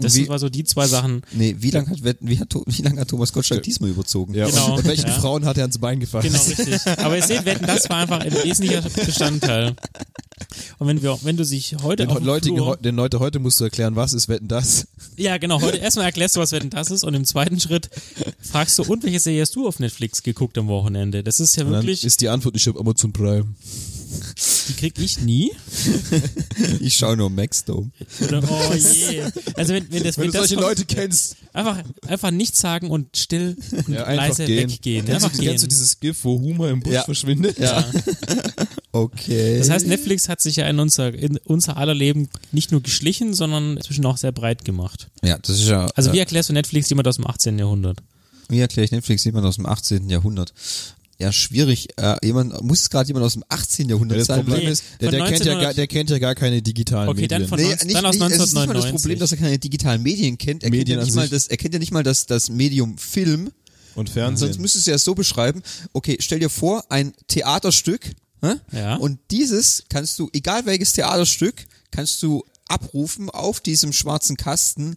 Das 0.00 0.14
wie- 0.14 0.28
war 0.28 0.38
so 0.38 0.48
die 0.48 0.64
zwei 0.64 0.86
Sachen. 0.86 1.22
nee, 1.32 1.56
wie 1.58 1.70
lange 1.70 1.90
hat, 1.90 1.98
wie 2.20 2.38
hat, 2.38 2.54
wie 2.66 2.82
lang 2.82 2.98
hat 2.98 3.08
Thomas 3.08 3.32
Gottschalk 3.32 3.62
diesmal 3.62 3.90
überzogen? 3.90 4.34
Ja, 4.34 4.46
Genau, 4.48 4.76
und, 4.76 4.84
welchen 4.84 5.06
ja. 5.08 5.12
Frauen 5.14 5.44
hat 5.44 5.56
er 5.56 5.62
ans 5.64 5.78
Bein 5.78 6.00
gefasst? 6.00 6.26
Genau, 6.26 6.42
richtig. 6.42 6.86
Aber 6.98 7.16
ihr 7.16 7.22
seht, 7.22 7.44
Wetten 7.44 7.66
das 7.66 7.88
war 7.88 7.98
einfach 7.98 8.20
ein 8.20 8.32
wesentlicher 8.44 8.82
Bestandteil. 8.82 9.74
Und 10.78 10.88
wenn 10.88 11.02
wir, 11.02 11.18
wenn 11.22 11.36
du 11.36 11.44
sich 11.44 11.76
heute 11.82 12.06
Den, 12.06 12.16
auf 12.16 12.22
Leute, 12.22 12.48
Flur, 12.48 12.76
den 12.76 12.96
Leute 12.96 13.20
heute 13.20 13.38
musst 13.38 13.60
du 13.60 13.64
erklären, 13.64 13.94
was 13.96 14.12
ist 14.12 14.28
Wetten 14.28 14.48
das? 14.48 14.86
Ja, 15.16 15.36
genau. 15.38 15.60
Heute 15.60 15.76
erstmal 15.78 16.06
erklärst 16.06 16.36
du, 16.36 16.40
was 16.40 16.52
Wetten 16.52 16.70
das 16.70 16.90
ist 16.90 17.04
und 17.04 17.14
im 17.14 17.24
zweiten 17.24 17.60
Schritt 17.60 17.90
fragst 18.40 18.78
du, 18.78 18.82
und 18.84 19.02
welche 19.04 19.20
Serie 19.20 19.42
hast 19.42 19.54
du 19.54 19.68
auf 19.68 19.78
Netflix 19.80 20.22
geguckt 20.22 20.56
am 20.58 20.68
Wochenende? 20.68 21.22
Das 21.22 21.40
ist 21.40 21.56
ja 21.56 21.64
Und 21.64 21.72
dann 21.72 21.82
wirklich, 21.82 22.04
ist 22.04 22.20
die 22.20 22.28
Antwort, 22.28 22.56
ich 22.56 22.66
habe 22.66 22.78
Amazon 22.80 23.12
Prime. 23.12 23.46
Die 24.68 24.72
krieg 24.74 24.98
ich 24.98 25.20
nie. 25.20 25.52
Ich 26.80 26.94
schaue 26.94 27.16
nur 27.16 27.30
Maxdome. 27.30 27.90
Oh 28.30 28.74
je. 28.74 29.22
Also 29.54 29.74
wenn, 29.74 29.90
wenn 29.92 30.02
das, 30.02 30.16
Wenn 30.18 30.24
wenn 30.24 30.32
du 30.32 30.38
das 30.38 30.48
solche 30.48 30.54
kommt, 30.56 30.66
Leute 30.68 30.84
kennst, 30.84 31.36
einfach, 31.52 31.82
einfach 32.06 32.30
nichts 32.30 32.60
sagen 32.60 32.90
und 32.90 33.16
still 33.16 33.56
und 33.86 33.94
ja, 33.94 34.10
leise 34.12 34.44
gehen. 34.46 34.70
weggehen. 34.70 35.04
Kennst, 35.06 35.24
Einfach 35.24 35.36
du, 35.36 35.42
kennst 35.44 35.62
du 35.64 35.66
gehen. 35.66 35.70
dieses 35.70 36.00
GIF, 36.00 36.24
wo 36.24 36.38
Humor 36.40 36.68
im 36.68 36.80
Busch 36.80 36.92
Ja. 36.92 37.02
verschwindet? 37.04 37.58
Ja. 37.58 37.84
Okay. 38.92 39.58
Das 39.58 39.70
heißt, 39.70 39.86
Netflix 39.86 40.28
hat 40.28 40.40
sich 40.40 40.56
ja 40.56 40.66
in 40.68 40.80
unser, 40.80 41.14
in 41.14 41.36
unser 41.44 41.76
aller 41.76 41.94
Leben 41.94 42.28
nicht 42.50 42.72
nur 42.72 42.82
geschlichen, 42.82 43.34
sondern 43.34 43.76
inzwischen 43.76 44.04
auch 44.04 44.16
sehr 44.16 44.32
breit 44.32 44.64
gemacht. 44.64 45.08
ja, 45.22 45.38
das 45.38 45.60
ist 45.60 45.68
ja. 45.68 45.86
Also 45.94 46.10
äh, 46.10 46.14
wie 46.14 46.18
erklärst 46.18 46.48
du 46.48 46.54
Netflix 46.54 46.88
jemand 46.88 47.06
aus 47.06 47.14
dem 47.14 47.24
18. 47.26 47.56
Jahrhundert? 47.58 47.98
Wie 48.48 48.58
erkläre 48.58 48.84
ich 48.86 48.90
Netflix 48.90 49.22
jemand 49.24 49.46
aus 49.46 49.54
dem 49.56 49.66
18. 49.66 50.10
Jahrhundert? 50.10 50.52
Ja, 51.20 51.32
schwierig. 51.32 51.88
Äh, 51.96 52.16
jemand, 52.24 52.62
muss 52.62 52.80
es 52.80 52.90
gerade 52.90 53.08
jemand 53.08 53.26
aus 53.26 53.34
dem 53.34 53.44
18. 53.48 53.88
Jahrhundert 53.90 54.20
Das 54.20 54.26
sein? 54.28 54.40
Problem 54.40 54.64
Nee, 54.64 54.70
ist, 54.70 54.84
der, 55.00 55.10
der, 55.10 55.24
kennt 55.26 55.44
ja 55.44 55.52
1900 55.52 55.62
gar, 55.62 55.74
der 55.74 55.86
kennt 55.86 56.10
ja 56.10 56.18
gar 56.18 56.34
keine 56.34 56.62
digitalen 56.62 57.08
Okay, 57.10 57.28
dann 57.28 57.42
Medien. 57.42 57.48
von 57.48 57.58
Nee, 57.58 57.68
19 57.68 57.86
nicht, 57.86 57.96
dann 57.96 58.04
aus 58.06 58.14
nicht, 58.14 58.24
es 58.24 58.32
ist 58.32 58.54
nicht 58.54 58.66
mal 58.66 58.74
das 58.74 58.84
1999. 58.86 59.02
Problem, 59.02 59.18
dass 59.18 59.32
er 59.32 59.38
keine 59.38 59.58
digitalen 59.58 60.02
Medien 60.02 60.38
kennt. 60.38 60.62
Er, 60.64 60.70
Medien 60.70 60.86
kennt, 60.86 60.98
ja 61.00 61.04
nicht 61.04 61.14
mal 61.14 61.28
das, 61.28 61.46
er 61.48 61.56
kennt 61.58 61.74
ja 61.74 61.80
nicht 61.80 61.92
mal 61.92 62.02
das, 62.02 62.24
das 62.26 62.48
Medium 62.48 62.96
Film. 62.96 63.50
und 63.94 64.08
Fernsehen. 64.08 64.48
Sonst 64.48 64.60
müsstest 64.60 64.86
du 64.86 64.92
ja 64.92 64.98
so 64.98 65.14
beschreiben, 65.14 65.62
okay, 65.92 66.16
stell 66.20 66.38
dir 66.38 66.48
vor, 66.48 66.84
ein 66.90 67.12
Theaterstück, 67.28 68.12
hä? 68.40 68.54
Ja. 68.72 68.96
und 68.96 69.18
dieses 69.30 69.84
kannst 69.90 70.18
du, 70.18 70.30
egal 70.32 70.64
welches 70.64 70.92
Theaterstück, 70.94 71.66
kannst 71.90 72.22
du 72.22 72.44
abrufen 72.66 73.28
auf 73.28 73.60
diesem 73.60 73.92
schwarzen 73.92 74.36
Kasten, 74.38 74.96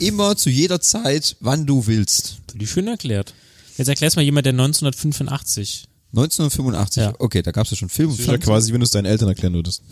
immer 0.00 0.36
zu 0.36 0.50
jeder 0.50 0.80
Zeit, 0.80 1.36
wann 1.40 1.66
du 1.66 1.86
willst. 1.86 2.38
Die 2.54 2.66
schön 2.66 2.88
erklärt. 2.88 3.34
Jetzt 3.80 3.88
erklär's 3.88 4.14
mal 4.14 4.20
jemand, 4.20 4.44
der 4.44 4.52
1985. 4.52 5.84
1985, 6.12 7.02
Ja. 7.02 7.14
okay, 7.18 7.40
da 7.40 7.50
gab 7.50 7.64
es 7.64 7.70
ja 7.70 7.78
schon 7.78 7.88
Film 7.88 8.10
und 8.10 8.18
das 8.18 8.26
ist 8.26 8.30
ja 8.30 8.36
quasi, 8.36 8.74
wenn 8.74 8.80
du 8.80 8.84
es 8.84 8.90
deinen 8.90 9.06
Eltern 9.06 9.28
erklären 9.28 9.54
würdest. 9.54 9.82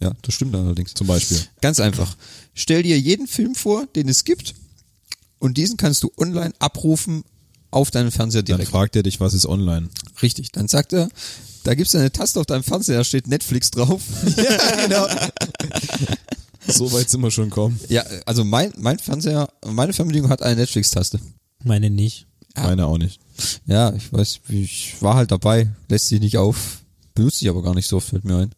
Ja, 0.00 0.12
das 0.22 0.34
stimmt 0.34 0.54
allerdings. 0.54 0.94
Zum 0.94 1.06
Beispiel. 1.08 1.38
Ganz 1.60 1.78
einfach. 1.78 2.16
Stell 2.54 2.82
dir 2.82 2.98
jeden 2.98 3.26
Film 3.26 3.54
vor, 3.54 3.86
den 3.94 4.08
es 4.08 4.24
gibt, 4.24 4.54
und 5.40 5.58
diesen 5.58 5.76
kannst 5.76 6.02
du 6.04 6.10
online 6.16 6.54
abrufen 6.58 7.22
auf 7.70 7.90
deinen 7.90 8.10
Fernseher 8.12 8.42
Dann 8.42 8.56
direkt. 8.56 8.70
fragt 8.70 8.96
er 8.96 9.02
dich, 9.02 9.20
was 9.20 9.34
ist 9.34 9.44
online. 9.44 9.90
Richtig. 10.22 10.50
Dann 10.52 10.68
sagt 10.68 10.94
er, 10.94 11.10
da 11.64 11.74
gibt's 11.74 11.94
eine 11.94 12.10
Taste 12.12 12.40
auf 12.40 12.46
deinem 12.46 12.62
Fernseher, 12.62 12.96
da 12.96 13.04
steht 13.04 13.26
Netflix 13.26 13.70
drauf. 13.72 14.00
ja, 14.38 14.86
genau. 14.86 15.06
So 16.66 16.90
weit 16.92 17.10
sind 17.10 17.20
wir 17.20 17.30
schon 17.30 17.50
gekommen. 17.50 17.78
Ja, 17.90 18.04
also 18.24 18.42
mein, 18.42 18.72
mein 18.78 18.98
Fernseher, 18.98 19.50
meine 19.66 19.92
Fernbedienung 19.92 20.30
hat 20.30 20.40
eine 20.42 20.56
Netflix-Taste. 20.56 21.20
Meine 21.62 21.90
nicht. 21.90 22.26
Meine 22.56 22.86
auch 22.86 22.98
nicht. 22.98 23.20
Ja, 23.66 23.92
ich 23.94 24.12
weiß, 24.12 24.40
ich 24.48 24.94
war 25.00 25.14
halt 25.14 25.30
dabei, 25.30 25.70
lässt 25.88 26.08
sich 26.08 26.20
nicht 26.20 26.36
auf, 26.36 26.80
benutze 27.14 27.44
ich 27.44 27.48
aber 27.50 27.62
gar 27.62 27.74
nicht 27.74 27.88
so, 27.88 27.98
fällt 28.00 28.24
mir 28.24 28.36
ein. 28.36 28.54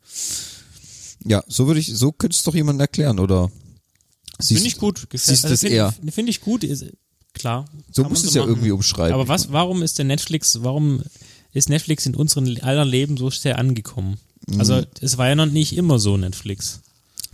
Ja, 1.24 1.42
so 1.48 1.66
würde 1.66 1.80
ich, 1.80 1.94
so 1.96 2.12
könnte 2.12 2.34
es 2.36 2.42
doch 2.42 2.54
jemand 2.54 2.80
erklären, 2.80 3.18
oder? 3.18 3.50
Finde 4.42 4.64
ich 4.66 4.76
gut. 4.78 5.08
Gefällt- 5.10 5.22
siehst 5.22 5.44
das 5.44 5.60
finde, 5.60 5.76
eher. 5.76 5.94
Finde 6.10 6.30
ich 6.30 6.40
gut. 6.40 6.64
Ist, 6.64 6.84
klar. 7.32 7.64
So 7.92 8.02
muss 8.04 8.20
man 8.20 8.28
es 8.28 8.34
ja 8.34 8.42
machen. 8.42 8.50
irgendwie 8.50 8.72
umschreiben. 8.72 9.14
Aber 9.14 9.28
was, 9.28 9.52
warum 9.52 9.82
ist 9.82 9.96
der 9.98 10.04
Netflix, 10.04 10.58
warum 10.62 11.02
ist 11.52 11.68
Netflix 11.68 12.04
in 12.04 12.14
unseren 12.16 12.58
aller 12.60 12.84
Leben 12.84 13.16
so 13.16 13.30
sehr 13.30 13.58
angekommen? 13.58 14.18
Also, 14.58 14.74
Mhm. 14.74 14.86
es 15.00 15.16
war 15.16 15.28
ja 15.28 15.34
noch 15.36 15.46
nicht 15.46 15.76
immer 15.76 15.98
so 15.98 16.16
Netflix. 16.16 16.80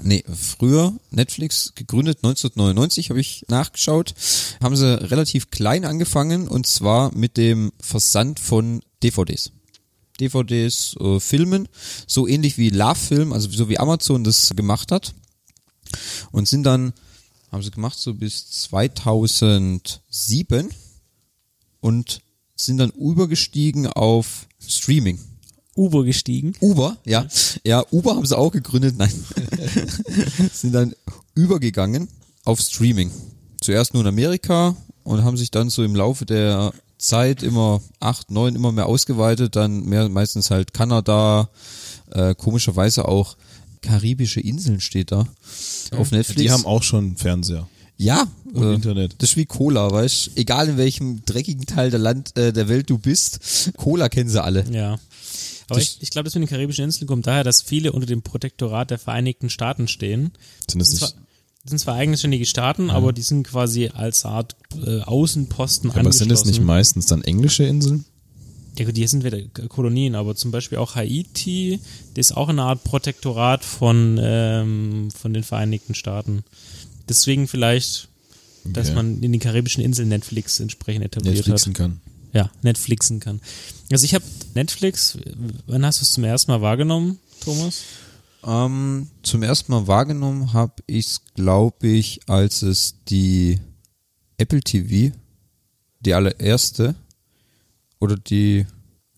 Nee, 0.03 0.25
früher 0.33 0.95
Netflix 1.11 1.73
gegründet 1.75 2.19
1999 2.19 3.11
habe 3.11 3.21
ich 3.21 3.45
nachgeschaut, 3.49 4.15
haben 4.63 4.77
sie 4.77 5.11
relativ 5.11 5.51
klein 5.51 5.85
angefangen 5.85 6.49
und 6.49 6.67
zwar 6.67 7.15
mit 7.15 7.37
dem 7.37 7.73
Versand 7.81 8.41
von 8.41 8.83
DVDs. 9.03 9.53
DVDs, 10.21 10.97
äh, 11.01 11.21
Filmen, 11.21 11.69
so 12.07 12.27
ähnlich 12.27 12.59
wie 12.59 12.71
Love 12.71 12.97
Film, 12.97 13.33
also 13.33 13.49
so 13.51 13.69
wie 13.69 13.79
Amazon 13.79 14.25
das 14.25 14.51
gemacht 14.55 14.93
hat. 14.93 15.15
Und 16.31 16.47
sind 16.47 16.65
dann, 16.65 16.93
haben 17.51 17.63
sie 17.63 17.71
gemacht 17.71 17.99
so 17.99 18.13
bis 18.15 18.51
2007 18.51 20.69
und 21.81 22.21
sind 22.55 22.77
dann 22.79 22.91
übergestiegen 22.91 23.87
auf 23.87 24.47
Streaming. 24.67 25.19
Uber 25.77 26.05
gestiegen. 26.05 26.55
Uber, 26.61 26.97
ja. 27.05 27.27
Ja, 27.65 27.85
Uber 27.91 28.17
haben 28.17 28.27
sie 28.27 28.37
auch 28.37 28.53
gegründet, 28.53 28.97
nein. 28.99 29.13
sind 30.53 30.73
dann 30.73 30.95
übergegangen 31.35 32.09
auf 32.45 32.61
Streaming. 32.61 33.11
Zuerst 33.61 33.95
nur 33.95 34.03
in 34.03 34.09
Amerika 34.09 34.77
und 35.05 35.25
haben 35.25 35.37
sich 35.37 35.51
dann 35.51 35.71
so 35.71 35.85
im 35.85 35.95
Laufe 35.95 36.27
der 36.27 36.73
Zeit 36.99 37.43
immer 37.43 37.81
acht, 37.99 38.31
neun 38.31 38.55
immer 38.55 38.73
mehr 38.73 38.87
ausgeweitet, 38.87 39.57
dann 39.57 39.85
mehr 39.85 40.09
meistens 40.09 40.51
halt 40.51 40.75
Kanada, 40.75 41.49
äh, 42.11 42.35
komischerweise 42.35 43.09
auch 43.09 43.37
karibische 43.83 44.41
Inseln 44.41 44.81
steht 44.81 45.11
da 45.11 45.27
auf 45.93 46.11
Netflix. 46.11 46.41
Die 46.41 46.51
haben 46.51 46.67
auch 46.67 46.83
schon 46.83 47.17
Fernseher. 47.17 47.67
ja 47.97 48.27
Und 48.53 48.63
äh, 48.63 48.75
Internet. 48.75 49.15
Das 49.19 49.31
ist 49.31 49.37
wie 49.37 49.47
Cola, 49.47 49.91
weißt? 49.91 50.33
Egal 50.37 50.69
in 50.69 50.77
welchem 50.77 51.25
dreckigen 51.25 51.67
Teil 51.67 51.91
der 51.91 52.01
Land 52.01 52.37
äh, 52.37 52.53
der 52.53 52.69
Welt 52.69 52.91
du 52.91 52.99
bist, 52.99 53.73
Cola 53.77 54.09
kennen 54.09 54.29
sie 54.29 54.43
alle. 54.43 54.65
Ja. 54.71 54.99
Aber 55.71 55.79
Das- 55.81 55.89
ich, 55.89 56.03
ich 56.03 56.11
glaube, 56.11 56.25
das 56.25 56.35
mit 56.35 56.43
den 56.43 56.49
Karibischen 56.49 56.85
Inseln 56.85 57.07
kommt 57.07 57.27
daher, 57.27 57.45
dass 57.45 57.63
viele 57.63 57.93
unter 57.93 58.07
dem 58.07 58.23
Protektorat 58.23 58.91
der 58.91 58.99
Vereinigten 58.99 59.49
Staaten 59.51 59.89
stehen. 59.89 60.33
Sind 60.69 60.81
das 60.81 60.91
nicht, 60.91 61.03
das 61.03 61.15
sind 61.71 61.79
zwar 61.79 61.95
eigenständige 61.95 62.45
Staaten, 62.47 62.91
aber 62.91 63.13
die 63.13 63.23
sind 63.23 63.47
quasi 63.47 63.89
als 63.89 64.25
Art 64.25 64.57
äh, 64.85 65.01
Außenposten 65.01 65.91
aber 65.91 66.13
sind 66.13 66.31
das 66.31 66.41
nicht 66.45 66.57
angeschlossen. 66.57 66.65
meistens 66.67 67.07
dann 67.07 67.23
englische 67.23 67.65
Inseln? 67.65 68.05
Ja 68.79 68.85
gut, 68.87 68.97
die 68.97 69.07
sind 69.07 69.25
wieder 69.25 69.41
Kolonien, 69.69 70.15
aber 70.15 70.35
zum 70.37 70.53
Beispiel 70.53 70.79
auch 70.79 70.95
Haiti, 70.95 71.81
das 72.15 72.31
ist 72.31 72.37
auch 72.37 72.49
eine 72.49 72.63
Art 72.63 72.83
Protektorat 72.85 73.65
von, 73.65 74.19
ähm, 74.23 75.09
von 75.11 75.35
den 75.35 75.43
Vereinigten 75.43 75.95
Staaten. 75.95 76.45
Deswegen 77.09 77.47
vielleicht, 77.49 78.09
dass 78.65 78.87
Okay. 78.89 78.95
man 78.97 79.23
in 79.23 79.33
den 79.33 79.41
karibischen 79.41 79.83
Inseln 79.85 80.09
Netflix 80.09 80.61
entsprechend 80.61 81.05
etabliert 81.05 81.35
Netflixen 81.37 81.73
hat. 81.73 81.77
kann. 81.79 82.01
Ja, 82.33 82.51
Netflixen 82.63 83.21
kann. 83.21 83.41
Also 83.91 84.05
ich 84.05 84.15
habe 84.15 84.25
Netflix, 84.55 85.19
wann 85.67 85.85
hast 85.85 86.01
du 86.01 86.05
es 86.05 86.13
zum 86.13 86.25
ersten 86.25 86.51
Mal 86.53 86.61
wahrgenommen, 86.61 87.19
Thomas? 87.41 87.83
Ähm, 88.45 89.09
zum 89.23 89.43
ersten 89.43 89.73
Mal 89.73 89.87
wahrgenommen 89.87 90.53
habe 90.53 90.75
ich 90.87 91.07
es, 91.07 91.21
glaube 91.35 91.89
ich, 91.89 92.21
als 92.29 92.63
es 92.63 92.95
die 93.09 93.59
Apple 94.39 94.61
TV, 94.61 95.15
die 96.01 96.15
allererste, 96.15 96.95
oder 98.01 98.17
die, 98.17 98.67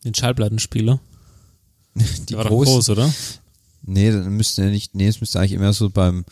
Den 0.04 0.14
Schallplattenspieler. 0.14 1.00
die 1.94 2.26
Der 2.26 2.38
war 2.38 2.46
große. 2.46 2.70
groß, 2.72 2.88
oder? 2.90 3.14
Nee, 3.82 4.10
dann 4.10 4.36
müsste 4.36 4.62
ja 4.64 4.70
nicht, 4.70 4.94
nee, 4.94 5.06
es 5.06 5.20
müsste 5.20 5.38
eigentlich 5.38 5.52
immer 5.52 5.72
so 5.72 5.90
beim, 5.90 6.24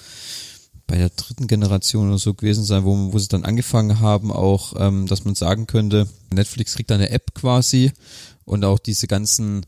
bei 0.91 0.99
der 0.99 1.11
dritten 1.11 1.47
Generation 1.47 2.09
oder 2.09 2.19
so 2.19 2.35
gewesen 2.35 2.65
sein, 2.65 2.85
wo, 2.85 3.13
wo 3.13 3.19
sie 3.19 3.29
dann 3.29 3.45
angefangen 3.45 4.01
haben, 4.01 4.33
auch, 4.33 4.75
ähm, 4.77 5.07
dass 5.07 5.25
man 5.25 5.37
sagen 5.37 5.69
könnte, 5.69 6.09
Netflix 6.35 6.75
kriegt 6.75 6.91
da 6.91 6.97
eine 6.97 7.11
App 7.11 7.33
quasi 7.33 7.93
und 8.45 8.65
auch 8.65 8.81
diese 8.81 9.07
ganzen, 9.07 9.65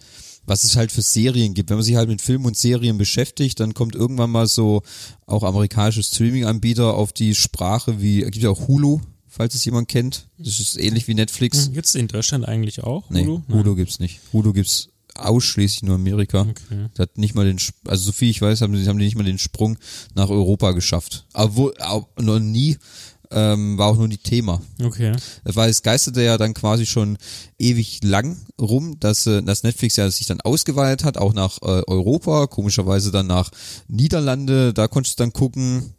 was 0.46 0.64
es 0.64 0.74
halt 0.74 0.90
für 0.90 1.02
Serien 1.02 1.54
gibt. 1.54 1.70
Wenn 1.70 1.76
man 1.76 1.84
sich 1.84 1.94
halt 1.94 2.08
mit 2.08 2.20
Filmen 2.20 2.46
und 2.46 2.56
Serien 2.56 2.98
beschäftigt, 2.98 3.60
dann 3.60 3.72
kommt 3.72 3.94
irgendwann 3.94 4.30
mal 4.30 4.48
so 4.48 4.82
auch 5.26 5.44
amerikanische 5.44 6.02
Streaming-Anbieter 6.02 6.94
auf 6.94 7.12
die 7.12 7.36
Sprache 7.36 8.02
wie, 8.02 8.22
gibt 8.22 8.38
ja 8.38 8.50
auch 8.50 8.66
Hulu, 8.66 8.98
falls 9.28 9.54
es 9.54 9.64
jemand 9.64 9.86
kennt. 9.86 10.26
Das 10.38 10.58
ist 10.58 10.76
ähnlich 10.76 11.06
wie 11.06 11.14
Netflix. 11.14 11.70
Gibt 11.72 11.86
es 11.86 11.94
in 11.94 12.08
Deutschland 12.08 12.48
eigentlich 12.48 12.82
auch? 12.82 13.08
Nee, 13.10 13.26
Hulu? 13.26 13.42
Hulu, 13.48 13.62
Nein. 13.62 13.76
gibt's 13.76 14.00
nicht. 14.00 14.18
Hulu 14.32 14.52
gibt's 14.52 14.88
ausschließlich 15.14 15.83
nur 15.83 15.97
Amerika. 15.97 16.42
Okay. 16.42 16.88
Das 16.95 17.00
hat 17.00 17.19
nicht 17.19 17.35
mal 17.35 17.45
den, 17.45 17.59
also 17.87 18.04
so 18.04 18.12
viel 18.12 18.31
ich 18.31 18.40
weiß, 18.40 18.61
haben 18.62 18.73
die, 18.73 18.87
haben 18.87 18.99
die 18.99 19.04
nicht 19.04 19.16
mal 19.16 19.25
den 19.25 19.38
Sprung 19.38 19.78
nach 20.14 20.28
Europa 20.28 20.73
geschafft. 20.73 21.26
Auch 21.33 22.09
noch 22.19 22.38
nie, 22.38 22.78
ähm, 23.31 23.78
war 23.78 23.88
auch 23.88 23.97
nur 23.97 24.09
nie 24.09 24.19
Thema. 24.19 24.61
Okay. 24.83 25.12
Weil 25.45 25.71
es 25.71 25.83
geisterte 25.83 26.23
ja 26.23 26.38
dann 26.38 26.54
quasi 26.54 26.87
schon 26.87 27.19
ewig 27.59 28.00
lang 28.02 28.37
rum, 28.61 28.99
dass, 29.00 29.26
äh, 29.26 29.42
dass 29.42 29.62
Netflix 29.62 29.97
ja 29.97 30.11
sich 30.11 30.26
dann 30.26 30.40
ausgeweitet 30.40 31.04
hat, 31.04 31.19
auch 31.19 31.33
nach 31.33 31.59
äh, 31.62 31.83
Europa, 31.87 32.47
komischerweise 32.47 33.11
dann 33.11 33.26
nach 33.26 33.50
Niederlande, 33.88 34.75
da 34.75 34.88
konntest 34.88 35.19
du 35.19 35.25
dann 35.25 35.33
gucken, 35.33 35.95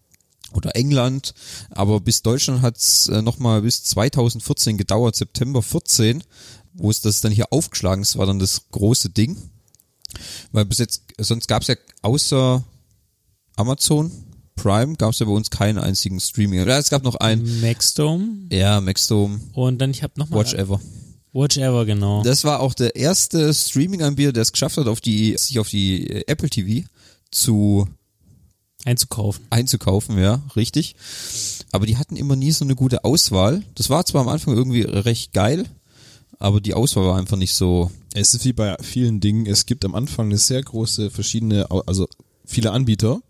oder 0.54 0.76
England, 0.76 1.34
aber 1.72 2.00
bis 2.00 2.22
Deutschland 2.22 2.62
hat's 2.62 3.08
äh, 3.08 3.24
nochmal 3.24 3.64
bis 3.64 3.84
2014 3.86 4.78
gedauert, 4.78 5.16
September 5.16 5.64
14, 5.64 6.24
wo 6.74 6.90
es 6.90 7.02
das 7.02 7.22
dann 7.22 7.32
hier 7.32 7.52
aufgeschlagen 7.52 8.02
ist, 8.02 8.18
war 8.18 8.26
dann 8.26 8.40
das 8.40 8.64
große 8.72 9.10
Ding. 9.10 9.38
Weil 10.52 10.66
bis 10.66 10.78
jetzt, 10.78 11.04
sonst 11.18 11.48
gab's 11.48 11.68
ja 11.68 11.76
außer 12.02 12.64
Amazon 13.56 14.12
Prime, 14.56 14.96
gab's 14.96 15.20
ja 15.20 15.26
bei 15.26 15.32
uns 15.32 15.50
keinen 15.50 15.80
einzigen 15.80 16.20
Streaming. 16.20 16.68
Ja, 16.68 16.78
es 16.78 16.90
gab 16.90 17.04
noch 17.04 17.16
einen, 17.16 17.62
Maxdome. 17.62 18.48
ja, 18.52 18.80
Maxdome, 18.82 19.40
Und 19.54 19.80
dann, 19.80 19.92
ich 19.92 20.04
habe 20.04 20.14
nochmal. 20.18 20.42
Watch 20.42 20.54
Ever. 20.54 20.80
Watch 21.34 21.58
Ever, 21.58 21.86
genau. 21.86 22.22
Das 22.24 22.44
war 22.44 22.60
auch 22.60 22.76
der 22.76 22.96
erste 22.96 23.52
Streaming-Anbieter, 23.54 24.32
der 24.34 24.44
es 24.44 24.52
geschafft 24.52 24.78
hat, 24.78 24.88
auf 24.88 25.02
die, 25.02 25.36
sich 25.38 25.58
auf 25.58 25.68
die 25.70 26.08
äh, 26.08 26.24
Apple 26.28 26.50
TV 26.50 26.88
zu 27.32 27.88
einzukaufen. 28.86 29.46
einzukaufen, 29.50 30.20
ja, 30.20 30.44
richtig. 30.56 30.96
Aber 31.72 31.88
die 31.88 31.98
hatten 31.98 32.16
immer 32.16 32.36
nie 32.36 32.52
so 32.52 32.64
eine 32.64 32.76
gute 32.76 33.04
Auswahl. 33.04 33.64
Das 33.74 33.90
war 33.90 34.06
zwar 34.06 34.22
am 34.22 34.28
Anfang 34.28 34.56
irgendwie 34.56 34.84
recht 34.84 35.34
geil, 35.34 35.66
aber 36.44 36.60
die 36.60 36.74
Auswahl 36.74 37.06
war 37.06 37.18
einfach 37.18 37.38
nicht 37.38 37.54
so. 37.54 37.90
Es 38.14 38.34
ist 38.34 38.44
wie 38.44 38.52
bei 38.52 38.76
vielen 38.82 39.22
Dingen, 39.22 39.46
es 39.46 39.66
gibt 39.66 39.86
am 39.86 39.96
Anfang 39.96 40.26
eine 40.26 40.38
sehr 40.38 40.62
große 40.62 41.10
verschiedene, 41.10 41.72
also 41.88 42.06
viele 42.46 42.72
Anbieter 42.72 43.22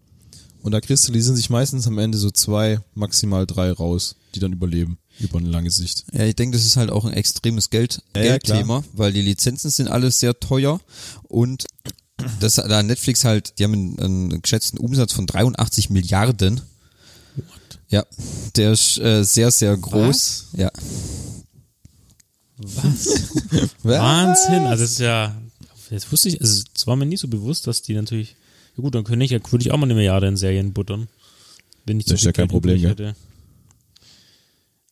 und 0.64 0.72
da 0.72 0.82
kristallisieren 0.82 1.36
sich 1.36 1.52
meistens 1.52 1.86
am 1.86 2.00
Ende 2.00 2.18
so 2.18 2.32
zwei, 2.32 2.80
maximal 2.96 3.46
drei 3.46 3.72
raus, 3.72 4.16
die 4.34 4.40
dann 4.40 4.52
überleben, 4.52 4.98
über 5.20 5.38
eine 5.38 5.50
lange 5.50 5.70
Sicht. 5.70 6.06
Ja, 6.12 6.26
ich 6.26 6.36
denke, 6.36 6.58
das 6.58 6.66
ist 6.66 6.76
halt 6.76 6.90
auch 6.90 7.06
ein 7.06 7.14
extremes 7.14 7.70
Geld, 7.70 8.02
Ja, 8.16 8.24
ja, 8.24 8.30
Geldthema, 8.32 8.84
weil 8.94 9.14
die 9.14 9.22
Lizenzen 9.22 9.70
sind 9.70 9.90
alles 9.90 10.20
sehr 10.20 10.40
teuer 10.40 10.82
und 11.28 11.66
das 12.40 12.56
da 12.56 12.82
Netflix 12.82 13.26
halt, 13.26 13.60
die 13.60 13.64
haben 13.64 13.74
einen, 13.74 14.00
einen 14.00 14.42
geschätzten 14.42 14.80
Umsatz 14.80 15.14
von 15.14 15.28
83 15.28 15.92
Milliarden. 15.92 16.62
Ja, 17.90 18.06
der 18.56 18.72
ist 18.72 18.98
äh, 18.98 19.24
sehr, 19.24 19.52
sehr 19.52 19.78
groß. 19.78 20.48
Ja. 20.54 20.72
Was? 22.58 23.30
Wahnsinn. 23.84 24.66
Also, 24.68 24.84
das 24.84 24.92
ist 24.92 25.00
ja, 25.00 25.36
das 25.90 26.12
wusste 26.12 26.30
ich, 26.30 26.40
also, 26.42 26.64
es 26.76 26.88
war 26.88 26.96
mir 26.96 27.06
nie 27.06 27.18
so 27.18 27.28
bewusst, 27.28 27.68
dass 27.68 27.82
die 27.82 27.94
natürlich, 27.94 28.36
ja 28.78 28.82
gut, 28.82 28.96
dann 28.96 29.04
könnte 29.04 29.26
ich, 29.26 29.32
würde 29.32 29.64
ich 29.66 29.72
auch 29.72 29.78
mal 29.78 29.86
eine 29.86 29.96
Milliarde 29.96 30.28
in 30.28 30.38
Serien 30.38 30.74
buttern. 30.74 31.08
Wenn 31.86 32.00
ich 32.00 32.06
Das 32.06 32.20
ist 32.20 32.26
ja 32.26 32.32
kein 32.32 32.48
Problem, 32.48 32.80
gell? 32.80 32.92
hätte. 32.92 33.16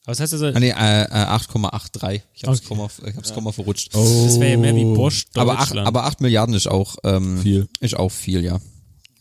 Aber 0.04 0.14
das 0.14 0.20
heißt 0.20 0.34
also, 0.34 0.48
Ah, 0.48 0.60
nee, 0.60 0.70
äh, 0.72 1.04
äh, 1.04 1.06
8,83. 1.08 2.22
Ich 2.34 2.44
hab's, 2.44 2.58
Okay. 2.60 2.68
Komma, 2.68 2.90
ich 3.06 3.16
hab's 3.16 3.34
Komma 3.34 3.52
verrutscht. 3.52 3.94
das 3.94 4.40
wäre 4.40 4.52
ja 4.52 4.58
mehr 4.58 4.76
wie 4.76 4.84
Bosch 4.84 5.26
aber, 5.36 5.54
acht, 5.54 5.70
Deutschland. 5.70 5.88
aber 5.88 6.06
8 6.06 6.22
Milliarden 6.22 6.56
ist 6.56 6.68
auch 6.68 6.96
ähm, 7.04 7.38
Viel. 7.40 7.68
Ist 7.80 7.96
auch 7.96 8.10
viel, 8.12 8.44
ja. 8.44 8.60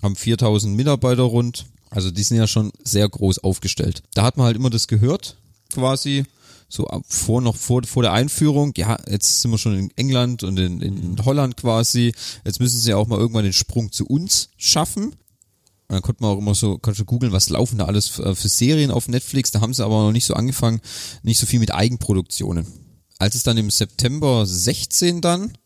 Haben 0.02 0.16
4000 0.16 0.74
Mitarbeiter 0.74 1.22
rund. 1.24 1.66
Also 1.90 2.10
die 2.10 2.22
sind 2.22 2.38
ja 2.38 2.46
schon 2.46 2.72
sehr 2.82 3.06
groß 3.08 3.40
aufgestellt. 3.40 4.02
Da 4.14 4.22
hat 4.22 4.36
man 4.38 4.46
halt 4.46 4.56
immer 4.56 4.70
das 4.70 4.88
gehört, 4.88 5.36
quasi, 5.68 6.24
so 6.70 6.88
vor 7.08 7.42
noch 7.42 7.56
vor, 7.56 7.82
vor 7.82 8.02
der 8.02 8.12
Einführung. 8.12 8.72
Ja, 8.76 8.96
jetzt 9.08 9.42
sind 9.42 9.50
wir 9.50 9.58
schon 9.58 9.76
in 9.76 9.90
England 9.96 10.44
und 10.44 10.58
in, 10.58 10.80
in 10.80 11.24
Holland 11.24 11.56
quasi. 11.56 12.14
Jetzt 12.44 12.60
müssen 12.60 12.78
sie 12.78 12.90
ja 12.90 12.96
auch 12.96 13.08
mal 13.08 13.18
irgendwann 13.18 13.44
den 13.44 13.52
Sprung 13.52 13.90
zu 13.90 14.06
uns 14.06 14.50
schaffen. 14.56 15.06
Und 15.06 15.94
dann 15.94 16.02
konnte 16.02 16.22
man 16.22 16.30
auch 16.30 16.38
immer 16.38 16.54
so, 16.54 16.78
kannst 16.78 17.00
du 17.00 17.04
googeln, 17.04 17.32
was 17.32 17.50
laufen 17.50 17.78
da 17.78 17.86
alles 17.86 18.06
für, 18.06 18.36
für 18.36 18.48
Serien 18.48 18.92
auf 18.92 19.08
Netflix. 19.08 19.50
Da 19.50 19.60
haben 19.60 19.74
sie 19.74 19.84
aber 19.84 20.04
noch 20.04 20.12
nicht 20.12 20.26
so 20.26 20.34
angefangen, 20.34 20.80
nicht 21.24 21.40
so 21.40 21.46
viel 21.46 21.58
mit 21.58 21.74
Eigenproduktionen. 21.74 22.64
Als 23.18 23.34
es 23.34 23.42
dann 23.42 23.58
im 23.58 23.70
September 23.70 24.46
16 24.46 25.20
dann 25.20 25.58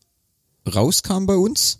rauskam 0.67 1.27
bei 1.27 1.35
uns, 1.35 1.79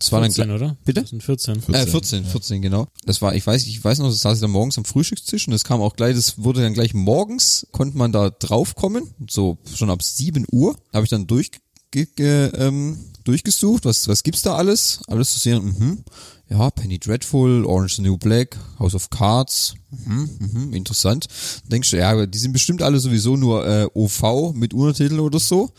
das 0.00 0.12
war 0.12 0.20
dann 0.22 0.32
14, 0.32 0.44
gleich- 0.46 0.56
oder? 0.62 0.76
Bitte? 0.84 1.04
14. 1.04 1.20
14. 1.60 1.74
äh, 1.74 1.86
14, 1.86 2.24
14, 2.24 2.62
genau. 2.62 2.88
Das 3.04 3.20
war, 3.20 3.34
ich 3.34 3.46
weiß, 3.46 3.66
ich 3.66 3.84
weiß 3.84 3.98
noch, 3.98 4.08
das 4.08 4.20
saß 4.20 4.38
ich 4.38 4.40
dann 4.40 4.50
morgens 4.50 4.78
am 4.78 4.86
Frühstückstisch 4.86 5.46
und 5.46 5.52
das 5.52 5.62
kam 5.62 5.82
auch 5.82 5.94
gleich, 5.94 6.16
das 6.16 6.42
wurde 6.42 6.62
dann 6.62 6.72
gleich 6.72 6.94
morgens, 6.94 7.66
konnte 7.70 7.98
man 7.98 8.10
da 8.10 8.30
draufkommen, 8.30 9.14
so 9.28 9.58
schon 9.74 9.90
ab 9.90 10.02
7 10.02 10.46
Uhr, 10.50 10.76
habe 10.94 11.04
ich 11.04 11.10
dann 11.10 11.26
durch, 11.26 11.50
ge, 11.90 12.06
ge, 12.16 12.50
ähm, 12.56 12.98
durchgesucht, 13.24 13.84
was, 13.84 14.08
was 14.08 14.22
gibt's 14.22 14.40
da 14.40 14.56
alles? 14.56 15.00
Alles 15.06 15.32
zu 15.34 15.38
sehen, 15.38 15.64
mhm. 15.78 16.04
Ja, 16.48 16.70
Penny 16.70 16.98
Dreadful, 16.98 17.64
Orange 17.64 17.96
the 17.96 18.02
New 18.02 18.16
Black, 18.16 18.56
House 18.78 18.94
of 18.94 19.10
Cards, 19.10 19.74
mhm, 19.90 20.30
mhm, 20.38 20.74
interessant. 20.74 21.28
Dann 21.62 21.70
denkst 21.70 21.90
du, 21.90 21.98
ja, 21.98 22.10
aber 22.10 22.26
die 22.26 22.38
sind 22.38 22.52
bestimmt 22.52 22.82
alle 22.82 22.98
sowieso 22.98 23.36
nur 23.36 23.66
äh, 23.66 23.86
OV 23.94 24.54
mit 24.54 24.72
Untertitel 24.72 25.20
oder 25.20 25.38
so. 25.38 25.70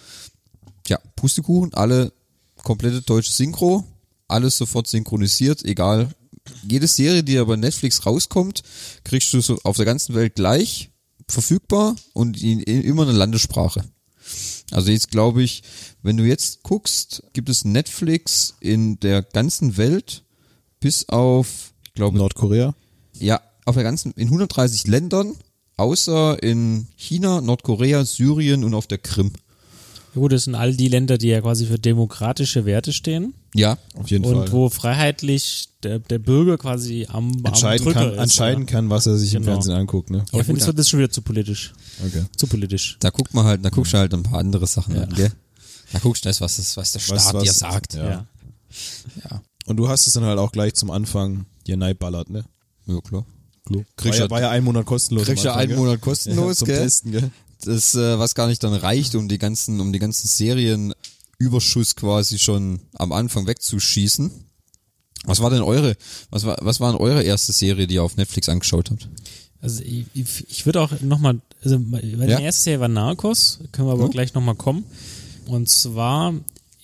Tja, 0.83 0.99
Pustekuchen, 1.15 1.73
alle 1.73 2.13
komplette 2.63 3.01
deutsche 3.01 3.31
Synchro, 3.31 3.83
alles 4.31 4.57
sofort 4.57 4.87
synchronisiert, 4.87 5.63
egal. 5.63 6.09
Jede 6.67 6.87
Serie, 6.87 7.23
die 7.23 7.37
aber 7.37 7.57
Netflix 7.57 8.05
rauskommt, 8.05 8.63
kriegst 9.03 9.33
du 9.33 9.41
so 9.41 9.59
auf 9.63 9.77
der 9.77 9.85
ganzen 9.85 10.15
Welt 10.15 10.35
gleich 10.35 10.89
verfügbar 11.27 11.95
und 12.13 12.41
in, 12.41 12.59
in 12.61 12.81
immer 12.81 13.03
eine 13.03 13.11
Landessprache. 13.11 13.83
Also 14.71 14.91
jetzt 14.91 15.11
glaube 15.11 15.43
ich, 15.43 15.63
wenn 16.01 16.17
du 16.17 16.23
jetzt 16.23 16.63
guckst, 16.63 17.23
gibt 17.33 17.49
es 17.49 17.65
Netflix 17.65 18.55
in 18.59 18.99
der 18.99 19.21
ganzen 19.21 19.77
Welt 19.77 20.23
bis 20.79 21.09
auf, 21.09 21.73
ich 21.85 21.93
glaube, 21.93 22.17
Nordkorea. 22.17 22.73
ja, 23.19 23.41
auf 23.65 23.75
der 23.75 23.83
ganzen, 23.83 24.13
in 24.13 24.27
130 24.27 24.87
Ländern, 24.87 25.35
außer 25.77 26.41
in 26.41 26.87
China, 26.95 27.41
Nordkorea, 27.41 28.05
Syrien 28.05 28.63
und 28.63 28.73
auf 28.73 28.87
der 28.87 28.97
Krim. 28.97 29.33
Ja, 30.13 30.19
gut, 30.19 30.31
das 30.33 30.43
sind 30.43 30.55
all 30.55 30.75
die 30.75 30.87
Länder, 30.89 31.17
die 31.17 31.27
ja 31.27 31.39
quasi 31.41 31.65
für 31.65 31.79
demokratische 31.79 32.65
Werte 32.65 32.91
stehen 32.91 33.33
Ja, 33.55 33.77
Auf 33.95 34.09
jeden 34.11 34.25
und 34.25 34.35
Fall. 34.35 34.51
wo 34.51 34.69
freiheitlich 34.69 35.69
der, 35.83 35.99
der 35.99 36.19
Bürger 36.19 36.57
quasi 36.57 37.07
am, 37.09 37.31
am 37.31 37.45
entscheiden 37.45 37.85
Drücker 37.85 37.99
kann, 38.01 38.13
ist. 38.13 38.19
entscheiden 38.19 38.65
kann, 38.65 38.89
was 38.89 39.05
er 39.07 39.17
sich 39.17 39.33
im 39.35 39.41
Genau. 39.43 39.53
Fernsehen 39.53 39.75
anguckt, 39.75 40.09
ne? 40.09 40.25
Ja, 40.33 40.39
ich 40.39 40.45
finde, 40.45 40.59
das 40.59 40.67
wird 40.67 40.79
das 40.79 40.89
schon 40.89 40.99
wieder 40.99 41.11
zu 41.11 41.21
politisch. 41.21 41.73
Okay. 42.05 42.25
Zu 42.35 42.47
politisch. 42.47 42.97
da 42.99 43.09
guckt 43.09 43.33
man 43.33 43.45
halt, 43.45 43.63
da 43.63 43.69
guckst 43.69 43.93
du 43.93 43.97
halt 43.97 44.13
ein 44.13 44.23
paar 44.23 44.39
andere 44.39 44.67
Sachen 44.67 44.95
Ja. 44.95 45.03
an, 45.03 45.13
gell? 45.13 45.31
Da 45.93 45.99
guckst 45.99 46.23
du 46.25 46.29
das, 46.29 46.41
was, 46.41 46.57
das, 46.57 46.75
was 46.77 46.91
der 46.93 46.99
Staat 46.99 47.17
Was- 47.17 47.33
was- 47.33 47.43
dir 47.43 47.53
sagt. 47.53 47.93
Ja. 47.93 48.09
Ja. 48.09 48.25
Ja, 49.29 49.41
Und 49.65 49.77
du 49.77 49.87
hast 49.89 50.07
es 50.07 50.13
dann 50.13 50.23
halt 50.23 50.39
auch 50.39 50.51
gleich 50.51 50.73
zum 50.75 50.91
Anfang 50.91 51.45
dir 51.67 51.77
neiballert, 51.77 52.29
ne? 52.29 52.43
ja 52.85 52.99
klar. 53.01 53.25
War 53.65 53.83
Kriegst 53.95 54.19
ja, 54.19 54.25
ja, 54.25 54.31
war 54.31 54.41
ja 54.41 54.49
ein 54.49 54.63
Monat 54.63 54.85
kostenlos. 54.85 55.25
kriegst 55.25 55.45
am 55.45 55.53
ja 55.53 55.55
einen? 55.55 55.75
Monat 55.77 56.01
kostenlos, 56.01 56.47
ja, 56.47 56.55
zum 56.55 56.65
gell? 56.67 56.79
Testen, 56.79 57.11
gell? 57.11 57.31
Das, 57.63 57.95
äh, 57.95 58.17
was 58.19 58.35
gar 58.35 58.47
nicht 58.47 58.63
dann 58.63 58.73
reicht, 58.73 59.15
um 59.15 59.27
die 59.29 59.37
ganzen, 59.37 59.79
um 59.79 59.93
die 59.93 59.99
ganzen 59.99 60.27
Serienüberschuss 60.27 61.95
quasi 61.95 62.39
schon 62.39 62.79
am 62.95 63.11
Anfang 63.11 63.47
wegzuschießen. 63.47 64.31
Was 65.25 65.39
war 65.39 65.49
denn 65.51 65.61
eure, 65.61 65.95
was 66.31 66.45
war, 66.45 66.57
was 66.61 66.79
war 66.79 66.91
denn 66.91 66.99
eure 67.01 67.21
erste 67.23 67.51
Serie, 67.51 67.85
die 67.87 67.95
ihr 67.95 68.03
auf 68.03 68.17
Netflix 68.17 68.49
angeschaut 68.49 68.89
habt? 68.89 69.07
Also 69.61 69.83
ich, 69.83 70.05
ich, 70.15 70.65
würde 70.65 70.81
auch 70.81 70.99
nochmal, 71.01 71.39
also 71.63 71.77
meine 71.77 72.31
Ja. 72.31 72.39
erste 72.39 72.63
Serie 72.63 72.79
war 72.79 72.87
Narcos, 72.87 73.59
können 73.71 73.87
wir 73.87 73.93
aber 73.93 74.05
Hm. 74.05 74.11
gleich 74.11 74.33
nochmal 74.33 74.55
kommen. 74.55 74.83
Und 75.45 75.69
zwar, 75.69 76.33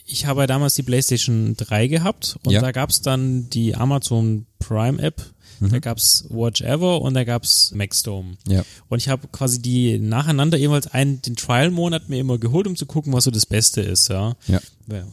ich 0.05 0.27
habe 0.27 0.41
ja 0.41 0.47
damals 0.47 0.75
die 0.75 0.83
PlayStation 0.83 1.55
3 1.57 1.87
gehabt 1.87 2.37
und 2.43 2.51
Ja. 2.53 2.61
da 2.61 2.71
gab's 2.71 3.01
dann 3.01 3.49
die 3.49 3.73
Amazon 3.75 4.45
Prime 4.59 5.01
App, 5.01 5.23
Mhm. 5.59 5.69
da 5.69 5.79
gab's 5.79 6.25
Watch 6.29 6.61
Ever 6.61 7.01
und 7.01 7.13
da 7.13 7.23
gab's 7.23 7.71
Maxdome. 7.73 8.37
Ja. 8.47 8.63
Und 8.89 8.99
ich 8.99 9.09
habe 9.09 9.27
quasi 9.29 9.61
die 9.61 9.97
nacheinander 9.99 10.57
jeweils 10.57 10.87
einen, 10.87 11.21
den 11.21 11.35
Trial-Monat 11.35 12.09
mir 12.09 12.19
immer 12.19 12.37
geholt, 12.37 12.67
um 12.67 12.75
zu 12.75 12.85
gucken, 12.85 13.13
was 13.13 13.23
so 13.23 13.31
das 13.31 13.45
Beste 13.45 13.81
ist, 13.81 14.09
ja. 14.09 14.35
Ja. 14.47 14.59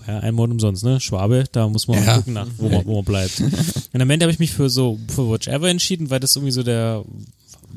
Ja, 0.06 0.20
ein 0.20 0.34
Monat 0.34 0.52
umsonst, 0.52 0.84
ne? 0.84 1.00
Schwabe, 1.00 1.44
da 1.50 1.68
muss 1.68 1.88
man 1.88 2.04
Ja. 2.04 2.16
gucken, 2.18 2.34
nach, 2.34 2.46
wo, 2.58 2.68
man, 2.68 2.84
wo 2.86 2.96
man 2.96 3.04
bleibt. 3.04 3.40
Und 3.92 4.00
am 4.00 4.08
Ende 4.10 4.24
habe 4.24 4.32
ich 4.32 4.38
mich 4.38 4.52
für 4.52 4.70
so 4.70 4.98
für 5.08 5.28
Watch 5.30 5.48
Ever 5.48 5.68
entschieden, 5.68 6.10
weil 6.10 6.20
das 6.20 6.36
irgendwie 6.36 6.52
so 6.52 6.62
der 6.62 7.04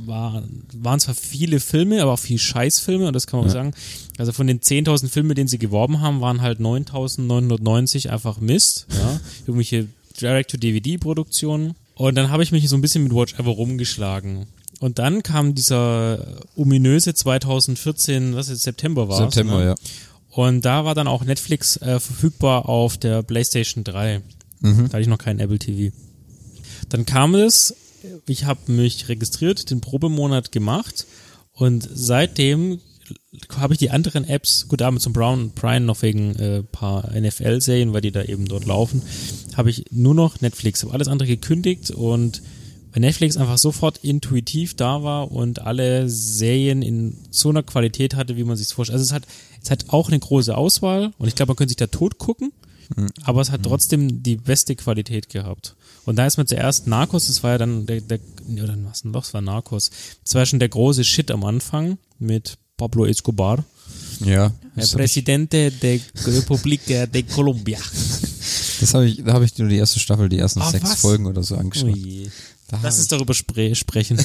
war, 0.06 0.44
waren 0.74 1.00
zwar 1.00 1.16
viele 1.16 1.60
Filme, 1.60 2.04
aber 2.04 2.14
auch 2.14 2.20
viel 2.20 2.38
Scheißfilme 2.38 3.08
und 3.08 3.14
das 3.16 3.26
kann 3.26 3.40
man 3.40 3.50
auch 3.50 3.54
sagen. 3.54 3.74
Also 4.20 4.32
von 4.32 4.46
den 4.46 4.60
10.000 4.60 5.08
Filmen, 5.10 5.34
denen 5.34 5.48
sie 5.48 5.58
geworben 5.58 6.02
haben, 6.02 6.22
waren 6.22 6.42
halt 6.42 6.60
9.990 6.60 8.10
einfach 8.10 8.40
Mist, 8.40 8.86
ja. 8.96 9.20
Irgendwelche 9.48 9.88
Direct-to-DVD-Produktionen. 10.22 11.74
Und 11.98 12.16
dann 12.16 12.30
habe 12.30 12.44
ich 12.44 12.52
mich 12.52 12.70
so 12.70 12.76
ein 12.76 12.82
bisschen 12.82 13.04
mit 13.04 13.14
Watch 13.14 13.34
Ever 13.40 13.50
rumgeschlagen. 13.50 14.46
Und 14.80 15.00
dann 15.00 15.24
kam 15.24 15.56
dieser 15.56 16.44
ominöse 16.56 17.16
2014, 17.16 18.36
was 18.36 18.50
jetzt 18.50 18.62
September 18.62 19.10
war. 19.10 19.18
September, 19.18 19.58
ne? 19.60 19.66
ja. 19.66 19.76
Und 20.30 20.64
da 20.66 20.86
war 20.86 20.94
dann 20.94 21.08
auch 21.08 21.24
Netflix 21.24 21.78
äh, 21.78 22.00
verfügbar 22.00 22.70
auf 22.70 22.98
der 23.00 23.24
PlayStation 23.24 23.84
3. 23.84 24.22
Mhm. 24.60 24.78
Da 24.78 24.94
hatte 24.94 25.02
ich 25.02 25.08
noch 25.08 25.18
keinen 25.18 25.40
Apple 25.40 25.58
TV. 25.58 25.96
Dann 26.90 27.08
kam 27.08 27.34
es, 27.34 27.76
ich 28.28 28.46
habe 28.46 28.72
mich 28.72 29.10
registriert, 29.10 29.72
den 29.72 29.82
Probemonat 29.82 30.52
gemacht 30.52 31.08
und 31.54 31.90
seitdem 31.92 32.80
habe 33.56 33.74
ich 33.74 33.80
die 33.80 33.90
anderen 33.90 34.26
Apps, 34.26 34.68
gut, 34.68 34.82
Amazon 34.82 35.14
Brown 35.14 35.52
Prime 35.52 35.86
noch 35.86 36.02
wegen 36.02 36.36
äh, 36.36 36.64
paar 36.64 37.10
NFL-Serien, 37.12 37.94
weil 37.94 38.02
die 38.02 38.12
da 38.12 38.24
eben 38.24 38.46
dort 38.46 38.66
laufen, 38.66 39.02
habe 39.58 39.70
ich 39.72 39.86
nur 39.92 40.14
noch 40.14 40.40
Netflix, 40.40 40.84
habe 40.84 40.94
alles 40.94 41.08
andere 41.08 41.28
gekündigt 41.28 41.92
und 41.92 42.42
weil 42.94 43.02
Netflix 43.02 43.36
einfach 43.38 43.58
sofort 43.58 43.98
intuitiv 44.04 44.76
da 44.76 45.04
war 45.04 45.32
und 45.32 45.62
alle 45.64 46.10
Serien 46.10 46.82
in 46.82 47.18
so 47.32 47.50
einer 47.50 47.64
Qualität 47.64 48.16
hatte, 48.16 48.38
wie 48.38 48.44
man 48.44 48.56
sich 48.56 48.68
vorstellt. 48.70 48.94
Also 49.00 49.04
es 49.06 49.12
hat, 49.14 49.24
es 49.62 49.72
hat 49.72 49.86
auch 49.90 50.08
eine 50.08 50.20
große 50.20 50.56
Auswahl 50.56 51.12
und 51.18 51.28
ich 51.28 51.36
glaube, 51.36 51.50
man 51.50 51.58
könnte 51.58 51.72
sich 51.72 51.78
da 51.78 51.88
tot 51.88 52.18
gucken, 52.18 52.54
aber 53.24 53.42
es 53.42 53.52
hat 53.52 53.64
trotzdem 53.64 54.24
die 54.24 54.38
beste 54.38 54.76
Qualität 54.76 55.28
gehabt. 55.30 55.76
Und 56.06 56.16
da 56.16 56.26
ist 56.26 56.38
mir 56.38 56.46
zuerst 56.46 56.88
Narcos, 56.88 57.28
das 57.28 57.44
war 57.44 57.52
ja 57.52 57.58
dann 57.58 57.86
der, 57.86 58.00
der 58.00 58.20
oder 58.64 58.78
was 58.86 59.02
denn 59.02 59.12
doch, 59.12 59.24
das 59.24 59.34
war 59.34 59.42
Narcos. 59.42 59.90
Das 60.24 60.36
war 60.36 60.46
schon 60.46 60.60
der 60.60 60.70
große 60.70 61.04
Shit 61.04 61.32
am 61.32 61.44
Anfang 61.44 61.98
mit 62.18 62.58
Pablo 62.78 63.06
Escobar, 63.06 63.66
Ja. 64.22 64.50
der 64.50 64.54
Das 64.76 64.94
habe 64.94 65.04
ich, 65.04 65.12
Presidente 65.12 65.72
de 65.72 66.00
Republica 66.26 67.08
de 67.08 67.24
Colombia. 67.24 67.80
das 68.80 68.94
hab 68.94 69.04
ich, 69.04 69.24
da 69.24 69.34
habe 69.34 69.46
ich 69.46 69.58
nur 69.58 69.70
die 69.70 69.78
erste 69.78 70.00
Staffel, 70.00 70.30
die 70.30 70.38
ersten 70.40 70.62
Ah, 70.62 70.72
sechs 70.72 70.92
was? 70.92 71.02
Folgen 71.02 71.26
oder 71.26 71.44
so 71.44 71.56
Oh 71.56 71.60
angeschaut. 71.60 71.96
je. 71.96 72.30
Da 72.70 72.80
Lass 72.84 72.98
uns 72.98 73.08
darüber 73.08 73.34
spre 73.34 73.76
sprechen. 73.76 74.20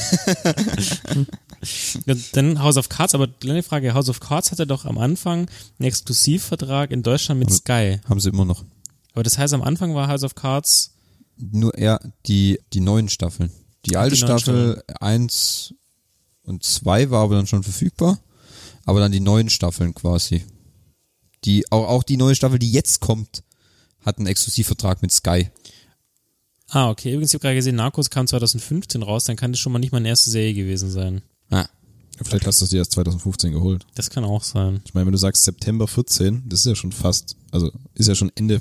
Dann 2.33 2.59
House 2.61 2.77
of 2.77 2.88
Cards, 2.88 3.15
aber 3.15 3.29
kleine 3.29 3.62
Frage, 3.62 3.95
House 3.95 4.09
of 4.09 4.21
Cards 4.21 4.51
hatte 4.51 4.67
doch 4.67 4.85
am 4.85 4.99
Anfang 4.99 5.49
einen 5.79 5.88
Exklusivvertrag 5.88 6.91
in 6.91 7.03
Deutschland 7.03 7.38
mit 7.38 7.53
Sky. 7.53 8.01
Haben 8.09 8.21
sie 8.21 8.31
immer 8.31 8.45
noch. 8.45 8.65
Aber 9.12 9.23
das 9.23 9.38
heißt, 9.38 9.55
am 9.55 9.62
Anfang 9.62 9.95
war 9.95 10.09
House 10.09 10.25
of 10.25 10.35
Cards, 10.35 10.93
Nur 11.37 11.77
eher 11.77 12.01
die, 12.27 12.59
die 12.73 12.81
neuen 12.81 13.09
Staffeln. 13.09 13.51
Die 13.87 13.97
alte 13.97 14.15
die 14.17 14.23
Staffel 14.23 14.83
eins 15.01 15.75
und 16.43 16.65
zwei 16.65 17.11
war 17.11 17.23
aber 17.23 17.37
dann 17.37 17.47
schon 17.47 17.62
verfügbar. 17.62 18.19
Aber 18.85 19.01
dann 19.01 19.12
die 19.12 19.21
neuen 19.21 19.49
Staffeln 19.51 19.95
quasi. 19.95 20.45
Die, 21.45 21.71
auch, 21.71 21.88
auch 21.88 22.03
die 22.03 22.17
neue 22.17 22.35
Staffel, 22.35 22.59
die 22.59 22.73
jetzt 22.73 23.01
kommt, 23.01 23.43
hat 24.05 24.19
einen 24.19 24.27
Exklusivvertrag 24.27 25.03
mit 25.03 25.12
Sky. 25.12 25.51
ah, 26.69 26.91
okay, 26.91 27.11
übrigens, 27.11 27.31
ich 27.31 27.35
habe 27.35 27.43
gerade 27.43 27.57
gesehen, 27.57 27.77
Narcos 27.77 28.11
kam 28.11 28.27
2015 28.27 29.03
raus, 29.03 29.25
dann 29.25 29.37
kann 29.37 29.53
das 29.53 29.61
schon 29.61 29.73
mal 29.73 29.79
nicht 29.79 29.93
meine 29.93 30.09
erste 30.09 30.31
Serie 30.31 30.55
gewesen 30.55 30.91
sein. 30.91 31.23
Ah. 31.51 31.67
Ja, 32.19 32.25
vielleicht 32.25 32.47
hast 32.47 32.61
du 32.61 32.65
es 32.65 32.71
dir 32.71 32.79
erst 32.79 32.93
2015 32.93 33.53
geholt. 33.53 33.87
Das 33.95 34.11
kann 34.11 34.25
auch 34.25 34.43
sein. 34.43 34.83
Ich 34.85 34.95
meine, 34.95 35.07
wenn 35.07 35.12
du 35.12 35.19
sagst 35.19 35.45
September 35.45 35.88
14, 35.88 36.43
das 36.47 36.61
ist 36.61 36.67
ja 36.67 36.75
schon 36.75 36.93
fast, 36.93 37.37
also 37.51 37.71
ist 37.95 38.09
ja 38.09 38.15
schon 38.15 38.31
Ende 38.35 38.61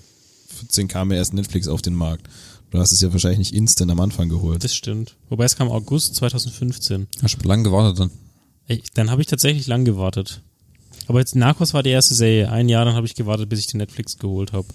14 0.52 0.88
kam 0.88 1.12
ja 1.12 1.18
erst 1.18 1.34
Netflix 1.34 1.68
auf 1.68 1.82
den 1.82 1.96
Markt. 1.96 2.28
Du 2.70 2.80
hast 2.80 2.94
es 2.94 3.02
ja 3.02 3.12
wahrscheinlich 3.12 3.40
nicht 3.40 3.54
instant 3.54 3.92
am 3.92 4.00
Anfang 4.00 4.30
geholt. 4.30 4.64
Das 4.64 4.74
stimmt. 4.74 5.18
Wobei 5.30 5.44
es 5.44 5.58
kam 5.58 5.70
August 5.70 6.16
2015. 6.16 7.08
Hast 7.22 7.38
du 7.38 7.48
lang 7.48 7.64
gewartet 7.66 8.00
dann. 8.00 8.12
Ich, 8.68 8.84
dann 8.94 9.12
habe 9.12 9.22
ich 9.22 9.28
tatsächlich 9.28 9.68
lang 9.68 9.84
gewartet. 9.84 10.42
Aber 11.12 11.20
jetzt 11.20 11.36
Narcos 11.36 11.74
war 11.74 11.84
die 11.84 11.90
erste 11.90 12.14
Serie. 12.16 12.50
Ein 12.50 12.70
Jahr, 12.70 12.86
dann 12.86 12.96
habe 12.96 13.06
ich 13.06 13.16
gewartet, 13.16 13.50
bis 13.50 13.60
ich 13.60 13.68
den 13.68 13.80
Netflix 13.80 14.18
geholt 14.18 14.54
habe. 14.54 14.66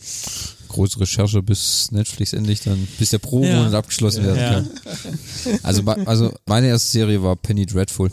Große 0.68 1.00
Recherche, 1.00 1.42
bis 1.42 1.90
Netflix 1.92 2.34
endlich 2.34 2.60
dann, 2.60 2.86
bis 2.98 3.08
der 3.08 3.20
Pro-Monat 3.20 3.72
Ja. 3.72 3.78
abgeschlossen 3.78 4.22
werden 4.22 4.38
Ja. 4.38 4.50
kann. 4.52 4.70
Also, 5.62 5.82
also 6.04 6.34
meine 6.44 6.66
erste 6.66 6.90
Serie 6.90 7.22
war 7.22 7.36
Penny 7.36 7.64
Dreadful. 7.64 8.10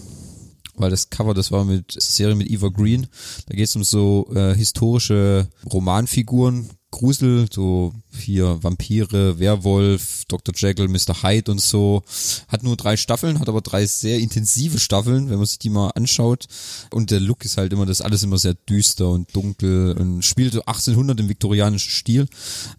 Weil 0.76 0.90
das 0.90 1.10
Cover, 1.10 1.34
das 1.34 1.52
war 1.52 1.66
mit 1.66 1.92
Serie 2.02 2.34
mit 2.36 2.50
Eva 2.50 2.70
Green. 2.70 3.08
Da 3.48 3.56
geht 3.58 3.68
es 3.68 3.76
um 3.76 3.84
so 3.84 4.26
äh, 4.34 4.56
historische 4.56 5.50
Romanfiguren, 5.70 6.70
Grusel, 6.94 7.48
so 7.52 7.92
hier 8.16 8.62
Vampire, 8.62 9.40
Werwolf, 9.40 10.26
Dr. 10.28 10.54
Jekyll, 10.56 10.88
Mr. 10.88 11.24
Hyde 11.24 11.52
und 11.52 11.60
so. 11.60 12.04
Hat 12.48 12.62
nur 12.62 12.78
drei 12.78 12.98
Staffeln, 12.98 13.40
hat 13.40 13.50
aber 13.50 13.62
drei 13.62 13.88
sehr 13.88 14.20
intensive 14.20 14.78
Staffeln, 14.78 15.32
wenn 15.32 15.38
man 15.38 15.48
sich 15.48 15.58
die 15.58 15.72
mal 15.72 15.90
anschaut. 15.96 16.46
Und 16.92 17.10
der 17.10 17.20
Look 17.20 17.46
ist 17.46 17.58
halt 17.58 17.74
immer, 17.74 17.88
das 17.88 18.00
ist 18.00 18.06
alles 18.06 18.22
immer 18.22 18.38
sehr 18.38 18.54
düster 18.54 19.10
und 19.10 19.36
dunkel 19.36 19.98
und 19.98 20.24
spielt 20.24 20.54
so 20.54 20.62
1800 20.62 21.20
im 21.20 21.30
viktorianischen 21.30 21.90
Stil. 21.90 22.28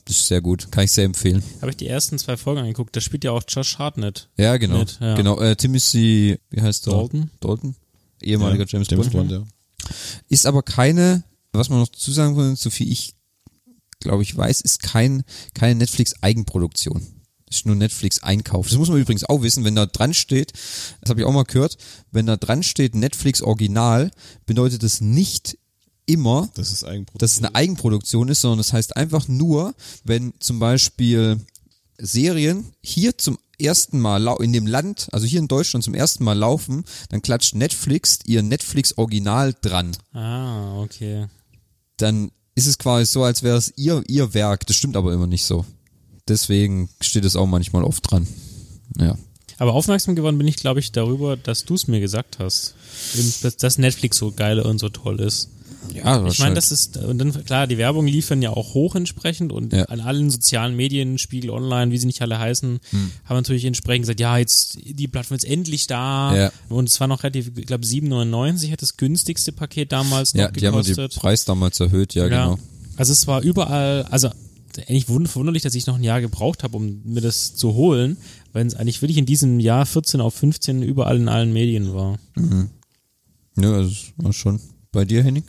Das 0.05 0.17
ist 0.17 0.29
sehr 0.29 0.41
gut, 0.41 0.71
kann 0.71 0.85
ich 0.85 0.93
sehr 0.93 1.07
empfehlen. 1.07 1.43
Habe 1.61 1.71
ich 1.71 1.77
die 1.77 1.89
ersten 1.89 2.17
zwei 2.17 2.37
Folgen 2.37 2.61
angeguckt. 2.61 2.95
Da 2.95 3.01
spielt 3.01 3.25
ja 3.25 3.33
auch 3.33 3.43
Josh 3.49 3.79
Hartnett. 3.79 4.29
Ja, 4.37 4.57
genau. 4.59 4.79
Mit, 4.79 4.99
ja. 5.01 5.17
Genau, 5.17 5.41
äh, 5.41 5.57
Timothy, 5.57 6.39
wie 6.51 6.63
heißt 6.63 6.87
der? 6.87 6.93
Dalton? 6.93 7.31
Dalton? 7.41 7.75
Ehemaliger 8.23 8.63
Ja, 8.63 8.71
James, 8.71 8.89
James 8.89 9.11
Bond. 9.11 9.29
Bond, 9.29 9.33
ja. 9.33 9.91
Ist 10.29 10.47
aber 10.47 10.63
keine, 10.63 11.25
was 11.53 11.69
man 11.69 11.81
noch 11.81 11.89
dazu 11.89 12.13
sagen 12.13 12.37
will, 12.37 12.55
so 12.55 12.71
viel 12.71 12.93
ich 12.93 13.15
glaube 14.01 14.23
ich 14.23 14.37
weiß, 14.37 14.61
ist 14.61 14.83
kein, 14.83 15.25
keine 15.55 15.77
Netflix-Eigenproduktion. 15.77 17.07
Ist 17.51 17.67
nur 17.67 17.77
Netflix-Einkauf. 17.77 18.69
Das 18.69 18.79
muss 18.79 18.89
man 18.89 18.99
übrigens 18.99 19.25
auch 19.25 19.43
wissen, 19.43 19.65
wenn 19.65 19.77
da 19.77 19.87
dran 19.87 20.15
steht, 20.15 20.53
das 21.01 21.11
habe 21.11 21.21
ich 21.21 21.27
auch 21.27 21.33
mal 21.33 21.45
gehört, 21.45 21.79
wenn 22.11 22.27
da 22.27 22.37
dran 22.37 22.63
steht 22.63 22.95
Netflix 22.95 23.43
Original, 23.43 24.11
bedeutet 24.47 24.83
das 24.83 25.01
nicht 25.01 25.59
immer, 26.07 26.51
Das 26.55 26.71
ist 26.71 26.85
dass 27.19 27.33
es 27.33 27.39
eine 27.39 27.55
Eigenproduktion 27.55 28.29
ist, 28.29 28.41
sondern 28.41 28.59
das 28.59 28.73
heißt 28.73 28.97
einfach 28.97 29.29
nur, 29.29 29.75
wenn 30.05 30.35
zum 30.39 30.59
Beispiel 30.59 31.39
Serien 31.99 32.73
hier 32.83 33.17
zum 33.17 33.39
ersten 33.59 34.01
Mal 34.01 34.27
in 34.41 34.53
dem 34.53 34.67
Land, 34.67 35.09
also 35.13 35.27
hier 35.27 35.39
in 35.39 35.49
Deutschland 35.49 35.85
zum 35.85 35.95
ersten 35.95 36.25
Mal 36.25 36.37
laufen, 36.37 36.85
dann 37.09 37.23
klatscht 37.23 37.55
Netflix 37.55 38.19
ihr 38.25 38.43
Netflix 38.43 38.99
Original 38.99 39.55
dran. 39.61 39.97
Ah, 40.13 40.81
okay. 40.81 41.27
Dann 41.97 42.31
ist 42.55 42.67
es 42.67 42.79
quasi 42.79 43.11
so, 43.11 43.25
als 43.25 43.43
wäre 43.43 43.57
es 43.57 43.73
ihr, 43.77 44.03
ihr 44.07 44.35
Werk. 44.35 44.67
Das 44.67 44.77
stimmt 44.77 44.97
aber 44.97 45.13
immer 45.13 45.27
nicht 45.27 45.45
so. 45.45 45.65
Deswegen 46.29 46.89
steht 47.01 47.25
es 47.25 47.37
auch 47.37 47.47
manchmal 47.47 47.85
oft 47.85 48.11
dran. 48.11 48.27
Ja. 48.99 49.17
Aber 49.59 49.75
aufmerksam 49.75 50.17
geworden 50.17 50.39
bin 50.39 50.49
ich, 50.49 50.57
glaube 50.57 50.81
ich, 50.81 50.93
darüber, 50.93 51.37
dass 51.37 51.65
du 51.65 51.75
es 51.75 51.87
mir 51.87 52.01
gesagt 52.01 52.39
hast. 52.39 52.75
Dass 53.61 53.79
Netflix 53.79 54.17
so 54.17 54.33
geil 54.33 54.61
und 54.61 54.79
so 54.79 54.89
toll 54.89 55.21
ist. 55.21 55.51
Ja, 55.93 56.27
Ich 56.27 56.39
meine, 56.39 56.55
das 56.55 56.71
ist, 56.71 56.97
und 56.97 57.19
dann, 57.19 57.45
klar, 57.45 57.67
die 57.67 57.79
Werbung 57.79 58.07
liefern 58.07 58.41
ja 58.43 58.51
auch 58.51 58.75
hoch 58.75 58.95
entsprechend 58.95 59.53
und 59.53 59.73
Ja. 59.73 59.85
an 59.87 60.01
allen 60.01 60.31
sozialen 60.31 60.77
Medien, 60.77 61.19
Spiegel 61.19 61.51
Online, 61.51 61.91
wie 61.93 61.99
sie 61.99 62.07
nicht 62.07 62.23
alle 62.23 62.39
heißen, 62.39 62.79
Hm. 62.91 63.11
haben 63.25 63.37
natürlich 63.37 63.65
entsprechend 63.65 64.03
gesagt, 64.05 64.21
ja, 64.21 64.39
jetzt, 64.39 64.79
die 64.83 65.09
Plattform 65.09 65.37
ist 65.37 65.45
endlich 65.45 65.87
da. 65.87 66.35
Ja. 66.37 66.53
Und 66.69 66.89
es 66.89 66.99
war 67.01 67.07
noch 67.07 67.23
relativ, 67.23 67.53
ich 67.57 67.67
glaube, 67.67 67.85
7,99 67.85 68.71
hat 68.73 68.83
das 68.83 68.97
günstigste 68.97 69.53
Paket 69.53 69.93
damals 69.93 70.35
noch 70.35 70.41
ja, 70.43 70.51
die 70.51 70.67
haben 70.67 70.75
ja 70.75 70.81
gekostet. 70.81 71.13
den 71.15 71.21
Preis 71.21 71.45
damals 71.45 71.79
erhöht, 71.81 72.15
ja, 72.15 72.29
genau. 72.29 72.59
Also 72.97 73.13
es 73.13 73.27
war 73.27 73.43
überall, 73.43 74.03
also 74.11 74.31
eigentlich 74.89 75.05
wund- 75.09 75.29
verwunderlich, 75.29 75.63
dass 75.63 75.75
ich 75.77 75.87
noch 75.87 75.97
ein 75.97 76.03
Jahr 76.05 76.21
gebraucht 76.21 76.63
habe, 76.65 76.77
um 76.77 77.01
mir 77.05 77.21
das 77.21 77.55
zu 77.55 77.75
holen, 77.75 78.17
wenn 78.53 78.67
es 78.67 78.75
eigentlich 78.75 79.03
wirklich 79.03 79.19
in 79.19 79.27
diesem 79.27 79.61
Jahr 79.61 79.87
14 79.87 80.21
auf 80.21 80.35
15 80.35 80.83
überall 80.83 81.17
in 81.17 81.29
allen 81.29 81.53
Medien 81.53 81.95
war. 81.95 82.19
Ja, 83.57 83.73
also 83.73 83.89
das 83.91 84.13
war 84.17 84.33
schon. 84.33 84.61
Bei 84.91 85.05
dir, 85.05 85.23
Henning? 85.23 85.45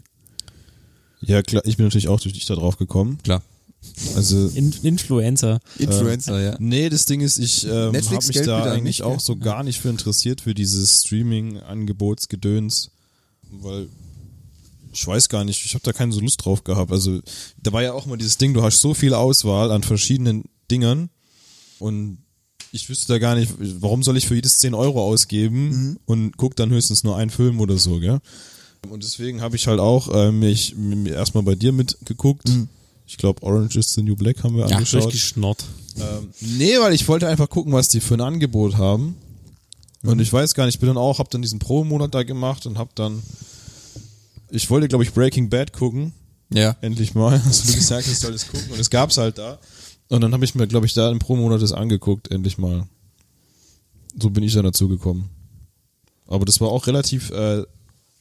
Ja, 1.22 1.42
klar, 1.42 1.64
ich 1.66 1.78
bin 1.78 1.86
natürlich 1.86 2.08
auch 2.08 2.20
durch 2.20 2.34
dich 2.34 2.46
da 2.46 2.56
drauf 2.56 2.78
gekommen. 2.78 3.18
Klar. 3.24 3.42
Also, 4.16 4.48
In 4.56 4.74
Influencer. 4.82 5.60
Influencer, 5.78 6.42
ja. 6.42 6.56
nee, 6.60 6.90
das 6.90 7.06
Ding 7.06 7.22
ist, 7.22 7.38
ich 7.38 7.66
ähm, 7.66 7.92
Netflix 7.92 8.08
habe 8.08 8.28
mich 8.28 8.36
Geld 8.36 8.48
da 8.48 8.64
eigentlich 8.64 8.84
nicht, 8.84 9.02
auch 9.04 9.20
so 9.20 9.36
gar 9.36 9.64
nicht 9.64 9.80
für 9.80 9.90
interessiert, 9.90 10.42
für 10.42 10.56
dieses 10.56 11.02
Streaming-Angebotsgedöns, 11.04 12.90
weil 13.52 13.88
ich 14.94 15.06
weiß 15.06 15.28
gar 15.30 15.44
nicht, 15.44 15.64
ich 15.66 15.74
habe 15.74 15.84
da 15.84 15.92
keine 15.94 16.14
so 16.14 16.20
Lust 16.22 16.44
drauf 16.46 16.64
gehabt. 16.64 16.92
Also, 16.92 17.20
da 17.62 17.74
war 17.74 17.84
ja 17.84 17.94
auch 17.94 18.06
mal 18.06 18.18
dieses 18.18 18.38
Ding, 18.38 18.54
du 18.54 18.64
hast 18.64 18.80
so 18.82 18.94
viel 18.94 19.14
Auswahl 19.14 19.72
an 19.72 19.84
verschiedenen 19.84 20.46
Dingern 20.72 21.10
und 21.80 22.18
ich 22.72 22.90
wüsste 22.90 23.08
da 23.14 23.20
gar 23.20 23.36
nicht, 23.36 23.52
warum 23.58 24.04
soll 24.04 24.18
ich 24.18 24.28
für 24.28 24.36
jedes 24.36 24.58
10 24.58 24.74
Euro 24.74 25.04
ausgeben 25.04 25.70
Mhm. 25.70 26.00
und 26.06 26.38
guck 26.38 26.56
dann 26.56 26.70
höchstens 26.72 27.04
nur 27.04 27.18
einen 27.18 27.30
Film 27.30 27.60
oder 27.60 27.78
so, 27.78 28.00
gell? 28.00 28.20
Und 28.92 29.04
deswegen 29.04 29.42
habe 29.42 29.56
ich 29.56 29.68
halt 29.68 29.80
auch 29.80 30.08
äh, 30.14 30.32
mich, 30.32 30.76
mich 30.76 31.12
erstmal 31.14 31.44
bei 31.44 31.56
dir 31.56 31.72
mitgeguckt. 31.72 32.50
Ich 33.08 33.18
glaube, 33.18 33.44
Orange 33.44 33.78
is 33.78 33.94
the 33.94 34.02
New 34.02 34.16
Black 34.16 34.44
haben 34.44 34.56
wir 34.56 34.68
Ja, 34.68 34.78
angeschaut. 34.78 35.04
Durchgeschnort. 35.04 35.66
Ähm, 35.98 36.30
nee, 36.42 36.78
weil 36.80 36.94
ich 36.94 37.08
wollte 37.08 37.28
einfach 37.28 37.50
gucken, 37.50 37.72
was 37.74 37.88
die 37.88 38.00
für 38.00 38.16
ein 38.16 38.22
Angebot 38.22 38.78
haben. 38.78 39.16
Und 40.04 40.20
ich 40.20 40.32
weiß 40.32 40.54
gar 40.54 40.66
nicht, 40.66 40.76
ich 40.76 40.80
bin 40.80 40.88
dann 40.88 40.98
auch, 40.98 41.20
hab 41.20 41.30
dann 41.32 41.42
diesen 41.42 41.60
Pro-Monat 41.60 42.14
da 42.14 42.24
gemacht 42.24 42.66
und 42.66 42.78
hab 42.78 42.94
dann, 42.96 43.24
ich 44.50 44.70
wollte, 44.70 44.88
glaube 44.88 45.04
ich, 45.04 45.14
Breaking 45.14 45.50
Bad 45.50 45.74
gucken. 45.74 46.14
Ja. 46.54 46.76
Endlich 46.82 47.16
mal. 47.16 47.44
Hast 47.44 47.68
du 47.68 47.74
gesagt, 47.74 48.08
ich 48.08 48.20
soll 48.20 48.32
das 48.34 48.48
gucken. 48.48 48.72
Und 48.72 48.80
es 48.80 48.90
gab's 48.90 49.18
halt 49.18 49.38
da. 49.38 49.58
Und 50.10 50.22
dann 50.22 50.34
habe 50.34 50.46
ich 50.46 50.54
mir, 50.54 50.68
glaube 50.68 50.86
ich, 50.86 50.94
da 50.94 51.10
im 51.10 51.20
Pro-Monat 51.20 51.62
das 51.62 51.72
angeguckt, 51.72 52.32
endlich 52.32 52.58
mal. 52.58 52.88
So 54.20 54.30
bin 54.30 54.44
ich 54.44 54.54
dann 54.54 54.64
dazu 54.64 54.88
gekommen. 54.88 55.30
Aber 56.28 56.46
das 56.46 56.62
war 56.62 56.70
auch 56.70 56.88
relativ 56.88 57.32
äh, 57.32 57.64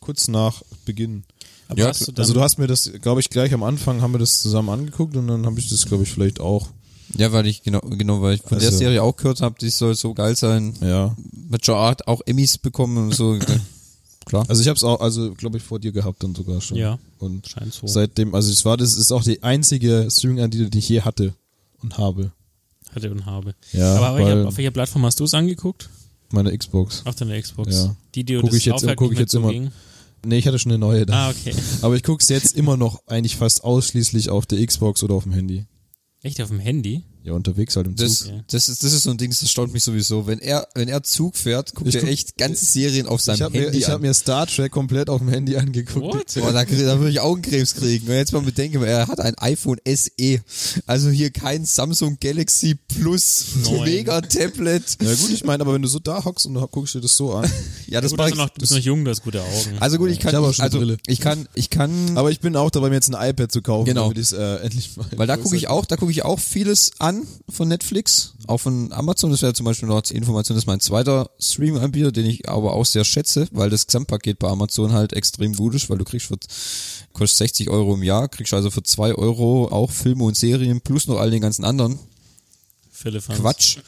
kurz 0.04 0.28
nach 0.28 0.62
Beginn. 0.84 1.24
Aber 1.68 1.80
Ja, 1.80 1.88
hast 1.88 2.06
du 2.06 2.12
Also 2.16 2.34
du 2.34 2.40
hast 2.40 2.58
mir 2.58 2.66
das, 2.66 2.90
glaube 3.00 3.20
ich, 3.20 3.30
gleich 3.30 3.52
am 3.54 3.62
Anfang 3.62 4.02
haben 4.02 4.12
wir 4.12 4.18
das 4.18 4.40
zusammen 4.42 4.68
angeguckt 4.68 5.16
und 5.16 5.26
dann 5.28 5.46
habe 5.46 5.58
ich 5.58 5.68
das, 5.70 5.86
glaube 5.86 6.02
ich, 6.02 6.10
vielleicht 6.10 6.40
auch. 6.40 6.68
Ja, 7.16 7.32
weil 7.32 7.46
ich, 7.46 7.62
genau, 7.62 7.80
genau, 7.80 8.20
weil 8.22 8.34
ich 8.34 8.42
von 8.42 8.58
der 8.58 8.68
Also- 8.68 8.78
Serie 8.78 9.02
auch 9.02 9.16
gehört 9.16 9.40
habe, 9.40 9.56
die 9.60 9.70
soll 9.70 9.94
so 9.94 10.14
geil 10.14 10.36
sein. 10.36 10.74
Ja. 10.80 11.16
Major 11.48 11.76
Art 11.78 12.06
auch 12.08 12.20
Emmys 12.26 12.58
bekommen 12.58 12.96
und 12.98 13.14
so. 13.14 13.38
Klar. 14.26 14.44
Also 14.48 14.62
ich 14.62 14.68
habe 14.68 14.76
es 14.76 14.84
auch, 14.84 15.00
also 15.00 15.34
glaube 15.34 15.58
ich, 15.58 15.62
vor 15.62 15.78
dir 15.78 15.92
gehabt 15.92 16.22
dann 16.22 16.34
sogar 16.34 16.60
schon. 16.62 16.78
Ja. 16.78 16.98
Und 17.18 17.46
scheint 17.46 17.72
so. 17.74 17.86
seitdem, 17.86 18.34
also 18.34 18.50
es 18.50 18.64
war, 18.64 18.76
das 18.78 18.96
ist 18.96 19.12
auch 19.12 19.22
die 19.22 19.42
einzige 19.42 20.08
Streaming-Anbieter, 20.10 20.70
die 20.70 20.78
ich 20.78 20.88
je 20.88 21.02
hatte 21.02 21.34
und 21.82 21.98
habe. 21.98 22.32
hatte 22.94 23.10
und 23.10 23.26
habe. 23.26 23.54
Ja, 23.72 23.96
Aber 23.96 24.10
auf 24.10 24.14
weil- 24.18 24.26
welcher, 24.26 24.48
auf 24.48 24.56
welcher 24.56 24.70
Plattform 24.70 25.04
hast 25.04 25.20
du 25.20 25.24
es 25.24 25.34
angeguckt? 25.34 25.90
Meine 26.30 26.56
Xbox. 26.56 27.02
Auf 27.04 27.14
deiner 27.16 27.40
Xbox. 27.40 27.74
Ja. 27.74 27.96
Die, 28.14 28.24
die 28.24 28.34
du 28.34 28.40
Guck 28.40 28.50
das 28.50 28.58
ich 28.58 28.64
jetzt- 28.64 28.86
guck 28.96 29.12
ich 29.12 29.18
jetzt 29.18 29.34
immer- 29.34 29.48
zuging? 29.48 29.70
Nee, 30.24 30.38
ich 30.38 30.46
hatte 30.46 30.58
schon 30.58 30.72
eine 30.72 30.78
neue 30.78 31.06
da. 31.06 31.28
Ah, 31.28 31.30
okay. 31.30 31.54
Aber 31.82 31.94
ich 31.96 32.02
gucke 32.02 32.22
es 32.22 32.28
jetzt 32.28 32.56
immer 32.56 32.76
noch 32.76 33.06
eigentlich 33.06 33.36
fast 33.36 33.64
ausschließlich 33.64 34.30
auf 34.30 34.46
der 34.46 34.64
Xbox 34.64 35.02
oder 35.02 35.14
auf 35.14 35.24
dem 35.24 35.32
Handy. 35.32 35.66
Echt 36.22 36.40
auf 36.40 36.48
dem 36.48 36.60
Handy? 36.60 37.04
Ja, 37.26 37.32
unterwegs 37.32 37.74
halt 37.74 37.86
im 37.86 37.96
Zug. 37.96 38.06
Das, 38.06 38.26
Ja. 38.26 38.34
das, 38.50 38.68
ist, 38.68 38.84
das 38.84 38.92
ist 38.92 39.04
so 39.04 39.10
ein 39.10 39.16
Ding, 39.16 39.30
das 39.30 39.40
erstaunt 39.40 39.72
mich 39.72 39.82
sowieso. 39.82 40.26
Wenn 40.26 40.40
er, 40.40 40.68
wenn 40.74 40.88
er 40.88 41.02
Zug 41.02 41.36
fährt, 41.38 41.74
guckt 41.74 41.88
Ich 41.88 41.94
er 41.94 42.02
guck- 42.02 42.10
echt 42.10 42.36
ganze 42.36 42.66
Serien 42.66 43.06
auf 43.06 43.22
seinem 43.22 43.36
ich 43.36 43.40
habe 43.42 43.56
mir, 43.56 43.64
Handy 43.64 43.78
ich 43.78 43.88
hab 43.88 43.94
an. 43.96 44.00
mir 44.02 44.12
Star 44.12 44.46
Trek 44.46 44.70
komplett 44.70 45.08
auf 45.08 45.20
dem 45.20 45.30
Handy 45.30 45.56
angeguckt. 45.56 46.04
What? 46.04 46.34
Boah, 46.34 46.52
da, 46.52 46.66
krieg- 46.66 46.84
da 46.84 46.98
würde 46.98 47.10
ich 47.12 47.20
Augenkrebs 47.20 47.76
kriegen. 47.76 48.04
Ich 48.04 48.12
jetzt 48.14 48.32
mal 48.34 48.42
bedenke, 48.42 48.84
er 48.86 49.06
hat 49.08 49.20
ein 49.20 49.34
iPhone 49.38 49.78
SE. 49.86 50.40
Also 50.86 51.08
hier 51.08 51.30
kein 51.30 51.64
Samsung 51.64 52.18
Galaxy 52.20 52.74
Plus 52.74 53.46
Neun. 53.64 53.84
Mega 53.84 54.20
Tablet. 54.20 54.82
Ja 55.00 55.14
gut, 55.14 55.30
ich 55.30 55.44
meine, 55.44 55.62
aber 55.62 55.72
wenn 55.72 55.80
du 55.82 55.88
so 55.88 55.98
da 56.00 56.22
hockst 56.26 56.44
und 56.44 56.52
du 56.52 56.66
guckst 56.68 56.94
dir 56.94 57.00
das 57.00 57.16
so 57.16 57.32
an. 57.32 57.50
Ja, 57.86 58.00
das 58.00 58.10
Gut, 58.12 58.20
ich. 58.26 58.32
du, 58.32 58.38
noch, 58.38 58.48
du 58.48 58.60
bist 58.60 58.72
noch 58.72 58.78
jung, 58.80 59.04
du 59.04 59.10
hast 59.10 59.22
gute 59.22 59.40
Augen. 59.42 59.78
Also 59.78 59.98
gut, 59.98 60.10
ich 60.10 60.18
kann, 60.18 60.30
Ich 60.30 60.36
hab 60.36 60.44
auch 60.44 60.50
ich, 60.50 60.60
also 60.62 60.78
Brille. 60.78 60.96
ich 61.06 61.20
kann, 61.20 61.46
ich 61.54 61.68
kann, 61.70 62.16
Aber 62.16 62.30
ich 62.30 62.40
bin 62.40 62.56
auch 62.56 62.70
dabei, 62.70 62.88
mir 62.88 62.94
jetzt 62.96 63.14
ein 63.14 63.30
iPad 63.30 63.52
zu 63.52 63.62
kaufen, 63.62 63.84
Genau. 63.86 64.04
damit 64.04 64.18
ich 64.18 64.32
äh, 64.32 64.56
endlich 64.56 64.96
mal. 64.96 65.06
weil 65.16 65.26
da 65.26 65.36
gucke 65.36 65.54
ich 65.56 65.68
auch, 65.68 65.84
da 65.84 65.96
gucke 65.96 66.10
ich 66.10 66.24
auch 66.24 66.40
vieles 66.40 66.92
an 66.98 67.13
von 67.48 67.68
Netflix, 67.68 68.34
auch 68.46 68.58
von 68.58 68.92
Amazon. 68.92 69.30
Das 69.30 69.42
wäre 69.42 69.54
zum 69.54 69.66
Beispiel 69.66 69.88
noch 69.88 70.02
die 70.02 70.14
Information, 70.14 70.54
das 70.54 70.64
ist 70.64 70.66
mein 70.66 70.80
zweiter 70.80 71.30
Streaming-Anbieter, 71.38 72.12
den 72.12 72.26
ich 72.26 72.48
aber 72.48 72.72
auch 72.72 72.86
sehr 72.86 73.04
schätze, 73.04 73.48
weil 73.52 73.70
das 73.70 73.86
Gesamtpaket 73.86 74.38
bei 74.38 74.48
Amazon 74.48 74.92
halt 74.92 75.12
extrem 75.12 75.54
gut 75.54 75.74
ist, 75.74 75.90
weil 75.90 75.98
du 75.98 76.04
kriegst 76.04 76.26
für, 76.26 76.38
kostet 77.12 77.38
60 77.38 77.70
Euro 77.70 77.94
im 77.94 78.02
Jahr, 78.02 78.28
kriegst 78.28 78.54
also 78.54 78.70
für 78.70 78.82
zwei 78.82 79.14
Euro 79.14 79.68
auch 79.68 79.90
Filme 79.90 80.24
und 80.24 80.36
Serien 80.36 80.80
plus 80.80 81.06
noch 81.06 81.18
all 81.18 81.30
den 81.30 81.40
ganzen 81.40 81.64
anderen 81.64 81.98
Philipp 82.90 83.24
Quatsch. 83.28 83.78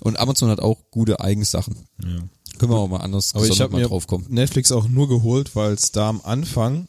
Und 0.00 0.18
Amazon 0.18 0.50
hat 0.50 0.60
auch 0.60 0.78
gute 0.90 1.20
Eigensachen. 1.20 1.76
Ja. 2.02 2.20
Können 2.58 2.72
wir 2.72 2.76
auch 2.76 2.88
mal 2.88 2.98
anders 2.98 3.34
Aber 3.34 3.46
ich 3.46 3.60
habe 3.60 3.72
mal 3.72 3.80
mir 3.80 3.88
drauf 3.88 4.06
kommen. 4.06 4.26
Netflix 4.28 4.70
auch 4.70 4.86
nur 4.86 5.08
geholt, 5.08 5.56
weil 5.56 5.72
es 5.72 5.92
da 5.92 6.08
am 6.08 6.20
Anfang 6.20 6.88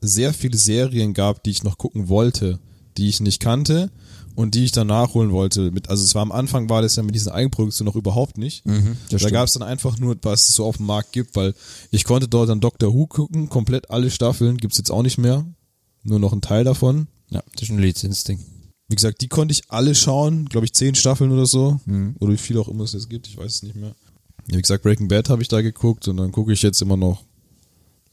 sehr 0.00 0.34
viele 0.34 0.56
Serien 0.56 1.14
gab, 1.14 1.44
die 1.44 1.50
ich 1.50 1.62
noch 1.62 1.78
gucken 1.78 2.08
wollte, 2.08 2.58
die 2.96 3.08
ich 3.08 3.20
nicht 3.20 3.40
kannte 3.40 3.90
und 4.40 4.54
die 4.54 4.64
ich 4.64 4.72
dann 4.72 4.86
nachholen 4.86 5.32
wollte. 5.32 5.70
Mit, 5.70 5.88
also 5.88 6.02
es 6.02 6.14
war 6.14 6.22
am 6.22 6.32
Anfang 6.32 6.68
war 6.70 6.82
das 6.82 6.96
ja 6.96 7.02
mit 7.02 7.14
diesen 7.14 7.30
Eigenproduktionen 7.30 7.92
noch 7.92 7.96
überhaupt 7.96 8.38
nicht. 8.38 8.64
das 9.10 9.22
da 9.22 9.30
gab 9.30 9.46
es 9.46 9.52
dann 9.52 9.62
einfach 9.62 9.98
nur, 9.98 10.16
was 10.22 10.48
es 10.48 10.54
so 10.54 10.64
auf 10.64 10.78
dem 10.78 10.86
Markt 10.86 11.12
gibt, 11.12 11.36
weil 11.36 11.54
ich 11.90 12.04
konnte 12.04 12.26
dort 12.26 12.48
dann 12.48 12.60
Doctor 12.60 12.92
Who 12.94 13.06
gucken, 13.06 13.48
komplett 13.48 13.90
alle 13.90 14.10
Staffeln 14.10 14.56
gibt's 14.56 14.78
jetzt 14.78 14.90
auch 14.90 15.02
nicht 15.02 15.18
mehr. 15.18 15.44
Nur 16.02 16.18
noch 16.18 16.32
ein 16.32 16.40
Teil 16.40 16.64
davon. 16.64 17.08
Ja, 17.28 17.42
das 17.54 17.64
ist 17.64 17.70
ein 17.70 17.78
Lizenzding. 17.78 18.40
Wie 18.88 18.96
gesagt, 18.96 19.20
die 19.20 19.28
konnte 19.28 19.52
ich 19.52 19.62
alle 19.68 19.94
schauen, 19.94 20.46
glaube 20.46 20.64
ich 20.64 20.72
zehn 20.72 20.94
Staffeln 20.94 21.30
oder 21.30 21.46
so. 21.46 21.78
Mhm. 21.84 22.16
Oder 22.18 22.32
wie 22.32 22.38
viel 22.38 22.58
auch 22.58 22.68
immer 22.68 22.84
es 22.84 22.92
jetzt 22.92 23.10
gibt, 23.10 23.28
ich 23.28 23.36
weiß 23.36 23.56
es 23.56 23.62
nicht 23.62 23.76
mehr. 23.76 23.94
Wie 24.46 24.60
gesagt, 24.60 24.82
Breaking 24.82 25.08
Bad 25.08 25.28
habe 25.28 25.42
ich 25.42 25.48
da 25.48 25.60
geguckt 25.60 26.08
und 26.08 26.16
dann 26.16 26.32
gucke 26.32 26.52
ich 26.52 26.62
jetzt 26.62 26.80
immer 26.80 26.96
noch 26.96 27.22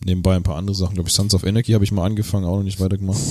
nebenbei 0.04 0.36
ein 0.36 0.44
paar 0.44 0.58
andere 0.58 0.76
Sachen. 0.76 0.96
Glaube 0.96 1.10
ich, 1.10 1.16
Sons 1.16 1.34
of 1.34 1.44
Anarchy 1.44 1.72
habe 1.72 1.84
ich 1.84 1.92
mal 1.92 2.06
angefangen, 2.06 2.46
auch 2.46 2.58
noch 2.58 2.64
nicht 2.64 2.80
weitergemacht. 2.80 3.22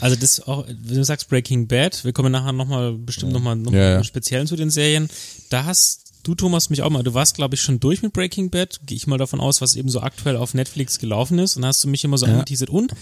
Also 0.00 0.16
das 0.16 0.40
auch, 0.46 0.66
wenn 0.66 0.96
du 0.96 1.04
sagst 1.04 1.28
Breaking 1.28 1.66
Bad, 1.66 2.04
wir 2.04 2.12
kommen 2.12 2.32
nachher 2.32 2.52
nochmal, 2.52 2.92
bestimmt 2.94 3.32
nochmal 3.32 3.56
noch 3.56 3.72
Ja, 3.72 3.78
mal 3.78 3.92
ja. 3.96 4.04
Speziellen 4.04 4.46
zu 4.46 4.56
den 4.56 4.70
Serien. 4.70 5.08
Da 5.50 5.64
hast 5.64 5.99
du, 6.22 6.34
Thomas, 6.34 6.70
mich 6.70 6.82
auch 6.82 6.90
mal, 6.90 7.02
du 7.02 7.14
warst, 7.14 7.34
glaube 7.34 7.54
ich, 7.54 7.60
schon 7.60 7.80
durch 7.80 8.02
mit 8.02 8.12
Breaking 8.12 8.50
Bad, 8.50 8.80
gehe 8.86 8.96
ich 8.96 9.06
mal 9.06 9.18
davon 9.18 9.40
aus, 9.40 9.60
was 9.60 9.76
eben 9.76 9.88
so 9.88 10.00
aktuell 10.00 10.36
auf 10.36 10.54
Netflix 10.54 10.98
gelaufen 10.98 11.38
ist. 11.38 11.56
Und 11.56 11.62
da 11.62 11.68
hast 11.68 11.82
du 11.84 11.88
mich 11.88 12.04
immer 12.04 12.18
so 12.18 12.26
Ja. 12.26 12.32
angeteasert. 12.32 12.70
Und? 12.70 12.92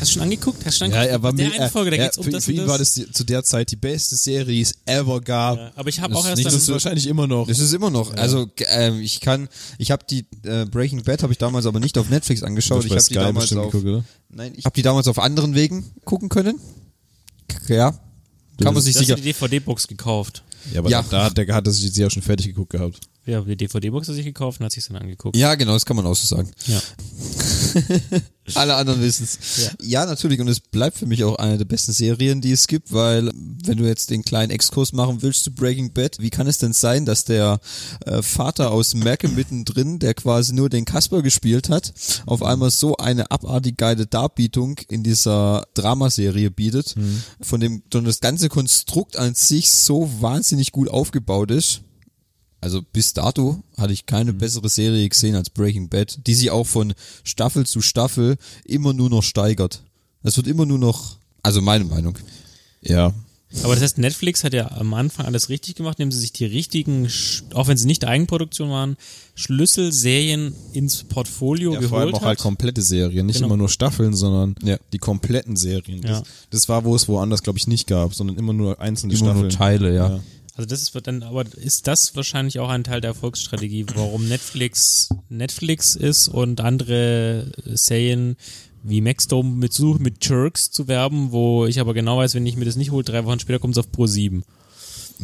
Hast 0.00 0.08
du 0.10 0.12
schon 0.14 0.22
angeguckt? 0.22 0.64
Hast 0.64 0.80
du 0.80 0.84
schon 0.84 0.90
Ja, 0.92 1.00
angeguckt? 1.00 1.12
er 1.18 1.22
war 1.22 1.32
der 1.32 1.48
mir, 1.48 1.60
eine 1.60 1.70
Folge, 1.70 1.90
da 1.90 1.96
er, 1.96 2.04
geht's 2.04 2.18
um 2.18 2.24
für, 2.24 2.30
das 2.30 2.44
für 2.44 2.52
ihn 2.52 2.58
das. 2.58 2.68
war 2.68 2.78
das 2.78 2.94
die, 2.94 3.10
zu 3.10 3.24
der 3.24 3.44
Zeit 3.44 3.70
die 3.70 3.76
beste 3.76 4.16
Serie, 4.16 4.54
die 4.54 4.60
es 4.60 4.74
ever 4.86 5.20
gab. 5.20 5.58
Ja, 5.58 5.72
aber 5.76 5.88
ich 5.88 6.00
habe 6.00 6.14
auch 6.14 6.20
ist 6.20 6.26
erst 6.28 6.36
nicht 6.38 6.46
dann, 6.46 6.54
Das 6.54 6.62
ist 6.62 6.68
wahrscheinlich 6.70 7.06
immer 7.06 7.26
noch. 7.26 7.46
Das 7.48 7.58
ist 7.58 7.72
immer 7.72 7.90
noch. 7.90 8.12
Also 8.14 8.46
ähm, 8.68 9.00
ich 9.00 9.20
kann, 9.20 9.48
ich 9.78 9.90
habe 9.90 10.04
die 10.08 10.26
äh, 10.44 10.66
Breaking 10.66 11.02
Bad 11.02 11.22
habe 11.22 11.32
ich 11.32 11.38
damals 11.38 11.66
aber 11.66 11.80
nicht 11.80 11.96
auf 11.98 12.08
Netflix 12.10 12.42
angeschaut. 12.42 12.84
Ich 12.84 12.92
habe 12.92 13.02
die 13.02 13.14
damals 13.14 13.52
auf, 13.54 13.72
geguckt, 13.72 13.84
oder? 13.86 14.04
nein, 14.30 14.52
ich 14.56 14.64
habe 14.64 14.74
die 14.74 14.82
damals 14.82 15.08
auf 15.08 15.18
anderen 15.18 15.54
Wegen 15.54 15.84
gucken 16.04 16.28
können. 16.28 16.60
Ja, 17.68 17.90
kann 17.92 18.00
man 18.66 18.74
Das- 18.76 18.84
sich 18.84 18.94
du 18.94 19.00
hast 19.00 19.06
sicher. 19.06 19.16
die 19.16 19.22
DVD-Box 19.22 19.86
gekauft. 19.88 20.42
Ja, 20.72 20.80
aber 20.80 20.90
Ja. 20.90 21.02
da 21.08 21.24
hat 21.24 21.36
der 21.38 21.46
hat 21.54 21.66
er 21.66 21.72
sich 21.72 21.94
ja 21.96 22.10
schon 22.10 22.22
fertig 22.22 22.46
geguckt 22.46 22.70
gehabt. 22.70 23.00
Ja, 23.26 23.40
die 23.40 23.56
DVD-Box 23.56 24.06
hat 24.06 24.14
sich 24.14 24.24
gekauft 24.24 24.60
und 24.60 24.66
hat 24.66 24.72
sich 24.72 24.86
dann 24.86 24.96
angeguckt. 24.96 25.36
Ja, 25.36 25.56
genau, 25.56 25.72
das 25.72 25.84
kann 25.84 25.96
man 25.96 26.06
auch 26.06 26.14
so 26.14 26.36
sagen. 26.36 26.50
Ja. 26.66 26.80
Alle 28.54 28.76
anderen 28.76 29.02
wissen's. 29.02 29.38
Ja. 29.56 29.70
Ja. 29.82 30.06
natürlich 30.06 30.40
und 30.40 30.46
es 30.46 30.60
bleibt 30.60 30.98
für 30.98 31.06
mich 31.06 31.24
auch 31.24 31.34
eine 31.36 31.58
der 31.58 31.64
besten 31.64 31.92
Serien, 31.92 32.40
die 32.40 32.52
es 32.52 32.68
gibt, 32.68 32.92
weil 32.92 33.32
wenn 33.64 33.78
du 33.78 33.84
jetzt 33.84 34.10
den 34.10 34.22
kleinen 34.22 34.52
Exkurs 34.52 34.92
machen 34.92 35.22
willst 35.22 35.42
zu 35.42 35.52
Breaking 35.52 35.92
Bad, 35.92 36.18
wie 36.20 36.30
kann 36.30 36.46
es 36.46 36.58
denn 36.58 36.72
sein, 36.72 37.04
dass 37.04 37.24
der 37.24 37.58
äh, 38.04 38.22
Vater 38.22 38.70
aus 38.70 38.94
Malcolm 38.94 39.34
mittendrin, 39.34 39.98
der 39.98 40.14
quasi 40.14 40.54
nur 40.54 40.68
den 40.68 40.84
Kasper 40.84 41.22
gespielt 41.22 41.68
hat, 41.68 41.92
auf 42.26 42.44
einmal 42.44 42.70
so 42.70 42.96
eine 42.96 43.32
abartig 43.32 43.76
geile 43.76 44.06
Darbietung 44.06 44.78
in 44.88 45.02
dieser 45.02 45.66
Dramaserie 45.74 46.52
bietet, 46.52 46.94
von 47.40 47.58
dem 47.58 47.82
dann 47.90 48.04
das 48.04 48.20
ganze 48.20 48.48
Konstrukt 48.48 49.16
an 49.16 49.34
sich 49.34 49.70
so 49.70 50.08
wahnsinnig 50.20 50.70
gut 50.70 50.88
aufgebaut 50.88 51.50
ist. 51.50 51.80
Also 52.60 52.80
bis 52.82 53.12
dato 53.12 53.62
hatte 53.76 53.92
ich 53.92 54.06
keine 54.06 54.32
bessere 54.32 54.68
Serie 54.68 55.08
gesehen 55.08 55.34
als 55.36 55.50
Breaking 55.50 55.88
Bad, 55.88 56.18
die 56.26 56.34
sich 56.34 56.50
auch 56.50 56.66
von 56.66 56.94
Staffel 57.22 57.66
zu 57.66 57.80
Staffel 57.80 58.36
immer 58.64 58.92
nur 58.92 59.10
noch 59.10 59.22
steigert. 59.22 59.82
Es 60.22 60.36
wird 60.36 60.46
immer 60.48 60.66
nur 60.66 60.78
noch, 60.78 61.18
also 61.42 61.60
meine 61.60 61.84
Meinung. 61.84 62.18
Ja. 62.82 63.12
Aber 63.62 63.74
das 63.74 63.82
heißt, 63.84 63.98
Netflix 63.98 64.42
hat 64.42 64.52
ja 64.54 64.72
am 64.72 64.92
Anfang 64.94 65.24
alles 65.26 65.48
richtig 65.48 65.76
gemacht, 65.76 65.98
indem 66.00 66.10
sie 66.10 66.18
sich 66.18 66.32
die 66.32 66.44
richtigen, 66.46 67.08
auch 67.54 67.68
wenn 67.68 67.76
sie 67.76 67.86
nicht 67.86 68.04
Eigenproduktion 68.04 68.70
waren, 68.70 68.96
Schlüsselserien 69.34 70.54
ins 70.72 71.04
Portfolio 71.04 71.72
ja 71.74 71.80
geholt 71.80 71.88
vor 71.90 71.98
allem 72.00 72.14
auch 72.14 72.20
hat. 72.20 72.26
halt 72.28 72.38
komplette 72.38 72.82
Serien, 72.82 73.26
nicht 73.26 73.36
Genau. 73.36 73.46
immer 73.48 73.56
nur 73.56 73.68
Staffeln, 73.68 74.14
sondern 74.14 74.54
Ja. 74.62 74.76
die 74.92 74.98
kompletten 74.98 75.56
Serien. 75.56 76.02
Das, 76.02 76.10
Ja. 76.18 76.22
das 76.50 76.68
war, 76.68 76.84
wo 76.84 76.94
es 76.94 77.08
woanders, 77.08 77.42
glaube 77.42 77.58
ich, 77.58 77.66
nicht 77.66 77.86
gab, 77.86 78.14
sondern 78.14 78.36
immer 78.36 78.52
nur 78.52 78.80
einzelne 78.80 79.12
Immer 79.14 79.18
Staffeln. 79.26 79.40
nur 79.42 79.50
Teile, 79.50 79.94
ja. 79.94 80.20
Also 80.56 80.66
das 80.68 80.82
ist 80.82 81.06
dann, 81.06 81.22
aber 81.22 81.44
ist 81.56 81.86
das 81.86 82.16
wahrscheinlich 82.16 82.58
auch 82.60 82.70
ein 82.70 82.82
Teil 82.82 83.02
der 83.02 83.10
Erfolgsstrategie, 83.10 83.84
warum 83.94 84.26
Netflix 84.26 85.10
Netflix 85.28 85.94
ist 85.94 86.28
und 86.28 86.62
andere 86.62 87.52
Serien 87.66 88.36
wie 88.82 89.02
Maxdome 89.02 89.50
mit 89.50 89.74
Such 89.74 89.98
mit 89.98 90.26
Jerks 90.26 90.70
zu 90.70 90.88
werben, 90.88 91.32
wo 91.32 91.66
ich 91.66 91.78
aber 91.78 91.92
genau 91.92 92.18
weiß, 92.18 92.34
wenn 92.34 92.46
ich 92.46 92.56
mir 92.56 92.64
das 92.64 92.76
nicht 92.76 92.90
hole, 92.90 93.04
drei 93.04 93.24
Wochen 93.26 93.40
später 93.40 93.58
kommt 93.58 93.74
es 93.76 93.78
auf 93.78 93.92
Pro 93.92 94.06
7. 94.06 94.44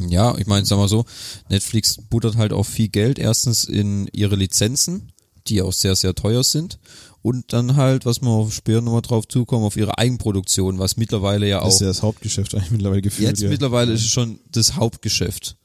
Ja, 0.09 0.37
ich 0.37 0.47
meine, 0.47 0.67
sag 0.67 0.79
mal 0.79 0.89
so, 0.89 1.05
Netflix 1.49 1.97
buttert 1.97 2.37
halt 2.37 2.53
auch 2.53 2.65
viel 2.65 2.89
Geld 2.89 3.19
erstens 3.19 3.65
in 3.65 4.09
ihre 4.13 4.37
Lizenzen, 4.37 5.13
die 5.47 5.63
auch 5.63 5.73
sehr, 5.73 5.97
sehr 5.97 6.15
teuer 6.15 6.45
sind. 6.45 6.79
Und 7.23 7.53
dann 7.53 7.77
halt, 7.77 8.05
was 8.05 8.21
wir 8.21 8.51
später 8.51 8.81
nochmal 8.81 9.03
drauf 9.03 9.29
zukommen, 9.29 9.65
auf 9.65 9.77
ihre 9.77 9.97
Eigenproduktion, 9.97 10.81
was 10.81 10.97
mittlerweile 10.97 11.49
ja 11.49 11.59
Das 11.59 11.65
auch 11.65 11.75
ist 11.75 11.81
ja 11.81 11.87
das 11.87 12.03
Hauptgeschäft 12.03 12.55
eigentlich 12.55 12.73
mittlerweile 12.73 13.03
gefühlt. 13.03 13.29
Jetzt 13.29 13.43
ja. 13.43 13.49
mittlerweile 13.49 13.93
ist 13.93 14.01
es 14.01 14.09
schon 14.09 14.41
das 14.51 14.75
Hauptgeschäft. 14.75 15.57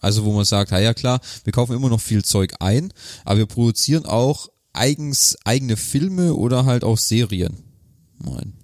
Also 0.00 0.24
wo 0.24 0.32
man 0.32 0.44
sagt, 0.44 0.72
ja, 0.72 0.80
ja 0.80 0.94
klar, 0.94 1.20
wir 1.44 1.52
kaufen 1.52 1.76
immer 1.76 1.90
noch 1.90 2.00
viel 2.00 2.24
Zeug 2.24 2.54
ein, 2.60 2.92
aber 3.24 3.38
wir 3.38 3.46
produzieren 3.46 4.06
auch 4.06 4.48
eigens, 4.72 5.36
eigene 5.44 5.76
Filme 5.76 6.34
oder 6.34 6.64
halt 6.64 6.82
auch 6.82 6.98
Serien. 6.98 7.62
Moin. 8.18 8.54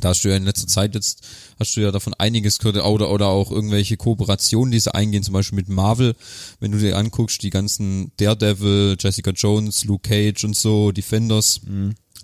Da 0.00 0.10
hast 0.10 0.24
du 0.24 0.28
ja 0.28 0.36
in 0.36 0.44
letzter 0.44 0.66
Zeit 0.66 0.94
jetzt, 0.94 1.22
hast 1.58 1.76
du 1.76 1.80
ja 1.80 1.90
davon 1.90 2.14
einiges 2.14 2.58
gehört, 2.58 2.84
oder, 2.84 3.10
oder 3.10 3.26
auch 3.28 3.50
irgendwelche 3.50 3.96
Kooperationen, 3.96 4.72
die 4.72 4.80
sie 4.80 4.94
eingehen, 4.94 5.22
zum 5.22 5.34
Beispiel 5.34 5.56
mit 5.56 5.68
Marvel, 5.68 6.14
wenn 6.58 6.72
du 6.72 6.78
dir 6.78 6.96
anguckst, 6.96 7.42
die 7.42 7.50
ganzen 7.50 8.12
Daredevil, 8.16 8.96
Jessica 8.98 9.30
Jones, 9.30 9.84
Luke 9.84 10.08
Cage 10.08 10.44
und 10.44 10.56
so, 10.56 10.92
Defenders, 10.92 11.60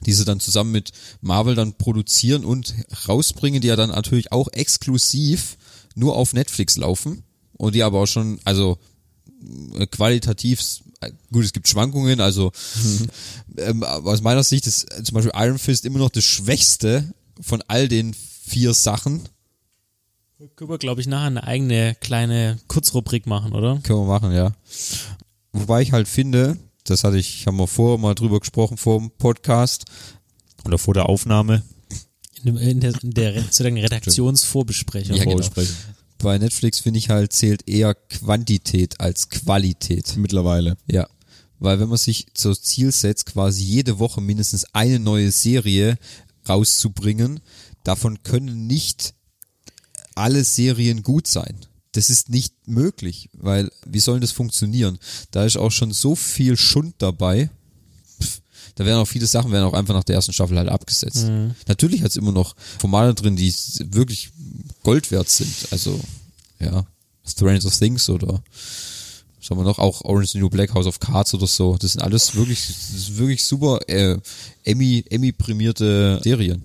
die 0.01 0.13
sie 0.13 0.25
dann 0.25 0.41
zusammen 0.41 0.73
mit 0.73 0.93
Marvel 1.21 1.55
dann 1.55 1.75
produzieren 1.75 2.45
und 2.45 2.75
rausbringen, 3.09 3.61
die 3.61 3.69
ja 3.69 3.77
dann 3.77 3.91
natürlich 3.91 4.33
auch 4.33 4.49
exklusiv 4.53 5.57
nur 5.95 6.17
auf 6.17 6.33
Netflix 6.33 6.77
laufen 6.77 7.23
und 7.57 7.75
die 7.75 7.83
aber 7.83 8.01
auch 8.01 8.07
schon, 8.07 8.39
also 8.45 8.79
äh, 9.75 9.87
qualitativ, 9.87 10.61
äh, 11.01 11.11
gut, 11.33 11.45
es 11.45 11.53
gibt 11.53 11.69
Schwankungen, 11.69 12.21
also 12.21 12.53
ähm, 13.57 13.83
aber 13.83 14.13
aus 14.13 14.23
meiner 14.23 14.45
Sicht 14.45 14.67
ist 14.67 14.85
äh, 14.93 15.03
zum 15.03 15.15
Beispiel 15.15 15.33
Iron 15.35 15.59
Fist 15.59 15.85
immer 15.85 15.99
noch 15.99 16.11
das 16.11 16.25
Schwächste 16.25 17.15
von 17.41 17.63
all 17.69 17.89
den 17.89 18.15
vier 18.15 18.75
Sachen. 18.75 19.29
Können 20.55 20.71
wir, 20.71 20.79
glaube 20.79 21.01
ich, 21.01 21.07
nachher 21.07 21.27
eine 21.27 21.45
eigene 21.45 21.97
kleine 22.01 22.59
Kurzrubrik 22.69 23.27
machen, 23.27 23.53
oder? 23.53 23.79
Können 23.83 24.01
wir 24.01 24.07
machen, 24.07 24.33
ja. 24.33 24.53
Wobei 25.53 25.81
ich 25.81 25.93
halt 25.93 26.09
finde, 26.09 26.59
das 26.85 27.05
hatte 27.05 27.17
ich, 27.17 27.47
haben 27.47 27.57
wir 27.57 27.67
vorher 27.67 27.99
mal 27.99 28.15
drüber 28.15 28.41
gesprochen 28.41 28.77
vor 28.77 28.99
dem 28.99 29.11
Podcast 29.11 29.87
oder 30.65 30.77
vor 30.77 30.95
der 30.95 31.09
Aufnahme. 31.09 31.63
In, 32.45 32.57
in 32.59 32.81
der, 32.81 32.93
in 33.03 33.11
der 33.13 33.43
sozusagen 33.43 33.79
Redaktionsvorbesprechung. 33.79 35.17
Ja, 35.17 35.25
genau. 35.25 35.41
Bei 36.19 36.39
Netflix 36.39 36.81
finde 36.81 36.99
ich 36.99 37.11
halt 37.11 37.33
zählt 37.33 37.69
eher 37.69 37.95
Quantität 37.95 39.01
als 39.01 39.31
Qualität. 39.31 40.17
Mittlerweile. 40.17 40.77
Ja. 40.87 41.09
Weil 41.59 41.81
wenn 41.81 41.89
man 41.89 41.99
sich 41.99 42.27
zum 42.35 42.55
Ziel 42.55 42.93
setzt, 42.93 43.27
quasi 43.27 43.65
jede 43.65 43.99
Woche 43.99 44.21
mindestens 44.21 44.67
eine 44.75 44.99
neue 44.99 45.31
Serie 45.31 45.97
rauszubringen, 46.49 47.41
davon 47.85 48.23
können 48.23 48.67
nicht 48.67 49.15
alle 50.15 50.45
Serien 50.45 51.03
gut 51.03 51.27
sein. 51.27 51.57
Das 51.93 52.11
ist 52.11 52.29
nicht 52.29 52.55
möglich, 52.67 53.31
weil 53.33 53.71
wie 53.87 54.01
soll 54.01 54.21
das 54.21 54.33
funktionieren? 54.33 54.99
Da 55.31 55.45
ist 55.45 55.57
auch 55.57 55.71
schon 55.71 55.93
so 55.93 56.15
viel 56.15 56.57
Schund 56.57 56.97
dabei. 56.99 57.49
Pff, 58.21 58.41
da 58.75 58.85
werden 58.85 59.01
auch 59.01 59.09
viele 59.09 59.27
Sachen 59.27 59.51
werden 59.51 59.65
auch 59.65 59.73
einfach 59.73 59.95
nach 59.95 60.05
der 60.05 60.17
ersten 60.17 60.33
Staffel 60.35 60.59
halt 60.59 60.69
abgesetzt. 60.69 61.27
Natürlich 61.69 62.03
hat 62.03 62.11
es 62.11 62.17
immer 62.17 62.33
noch 62.33 62.55
Formate 62.79 63.15
drin, 63.15 63.37
die 63.37 63.55
wirklich 63.91 64.31
Gold 64.83 65.11
wert 65.11 65.31
sind. 65.31 65.69
Also, 65.71 65.99
ja, 66.61 66.85
Stranger 67.27 67.71
Things 67.71 68.09
oder 68.11 68.43
was 69.47 69.57
haben 69.57 69.65
wir 69.65 69.69
noch? 69.69 69.79
Auch 69.79 70.05
Orange 70.05 70.39
New 70.39 70.51
Black, 70.51 70.75
House 70.75 70.87
of 70.87 70.99
Cards 70.99 71.35
oder 71.35 71.47
so. 71.47 71.77
Das 71.79 71.93
sind 71.93 72.03
alles 72.03 72.35
wirklich, 72.35 72.69
wirklich 73.17 73.45
super 73.45 73.79
äh, 73.89 74.19
Emmy, 74.65 75.05
Emmy-prämierte 75.09 76.21
Serien. 76.23 76.65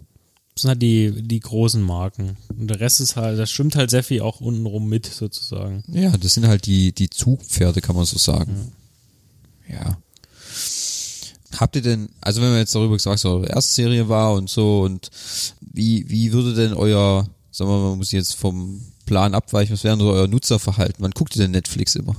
Das 0.55 0.63
sind 0.63 0.69
halt 0.69 0.81
die, 0.81 1.21
die 1.21 1.39
großen 1.39 1.81
Marken. 1.81 2.37
Und 2.49 2.67
der 2.67 2.79
Rest 2.79 2.99
ist 2.99 3.15
halt, 3.15 3.39
das 3.39 3.51
stimmt 3.51 3.75
halt 3.75 3.89
sehr 3.91 4.03
viel 4.03 4.21
auch 4.21 4.41
untenrum 4.41 4.89
mit, 4.89 5.05
sozusagen. 5.05 5.83
Ja, 5.87 6.11
das 6.17 6.33
sind 6.33 6.47
halt 6.47 6.65
die, 6.65 6.91
die 6.91 7.09
Zugpferde, 7.09 7.81
kann 7.81 7.95
man 7.95 8.05
so 8.05 8.17
sagen. 8.17 8.71
Ja. 9.69 9.97
Habt 11.57 11.75
ihr 11.75 11.81
denn, 11.81 12.09
also 12.19 12.41
wenn 12.41 12.49
man 12.49 12.59
jetzt 12.59 12.73
darüber 12.73 12.95
gesagt, 12.95 13.19
so 13.19 13.29
eure 13.29 13.47
erste 13.47 13.73
Serie 13.73 14.09
war 14.09 14.33
und 14.33 14.49
so 14.49 14.81
und 14.81 15.09
wie, 15.61 16.09
wie 16.09 16.33
würde 16.33 16.53
denn 16.53 16.73
euer, 16.73 17.27
sagen 17.51 17.69
wir 17.69 17.77
mal, 17.77 17.89
man 17.89 17.97
muss 17.99 18.11
jetzt 18.11 18.35
vom 18.35 18.81
Plan 19.05 19.35
abweichen, 19.35 19.73
was 19.73 19.83
wäre 19.83 19.95
denn 19.95 20.05
so 20.05 20.11
euer 20.11 20.27
Nutzerverhalten? 20.27 21.03
Wann 21.03 21.11
guckt 21.11 21.35
ihr 21.35 21.43
denn 21.43 21.51
Netflix 21.51 21.95
immer? 21.95 22.15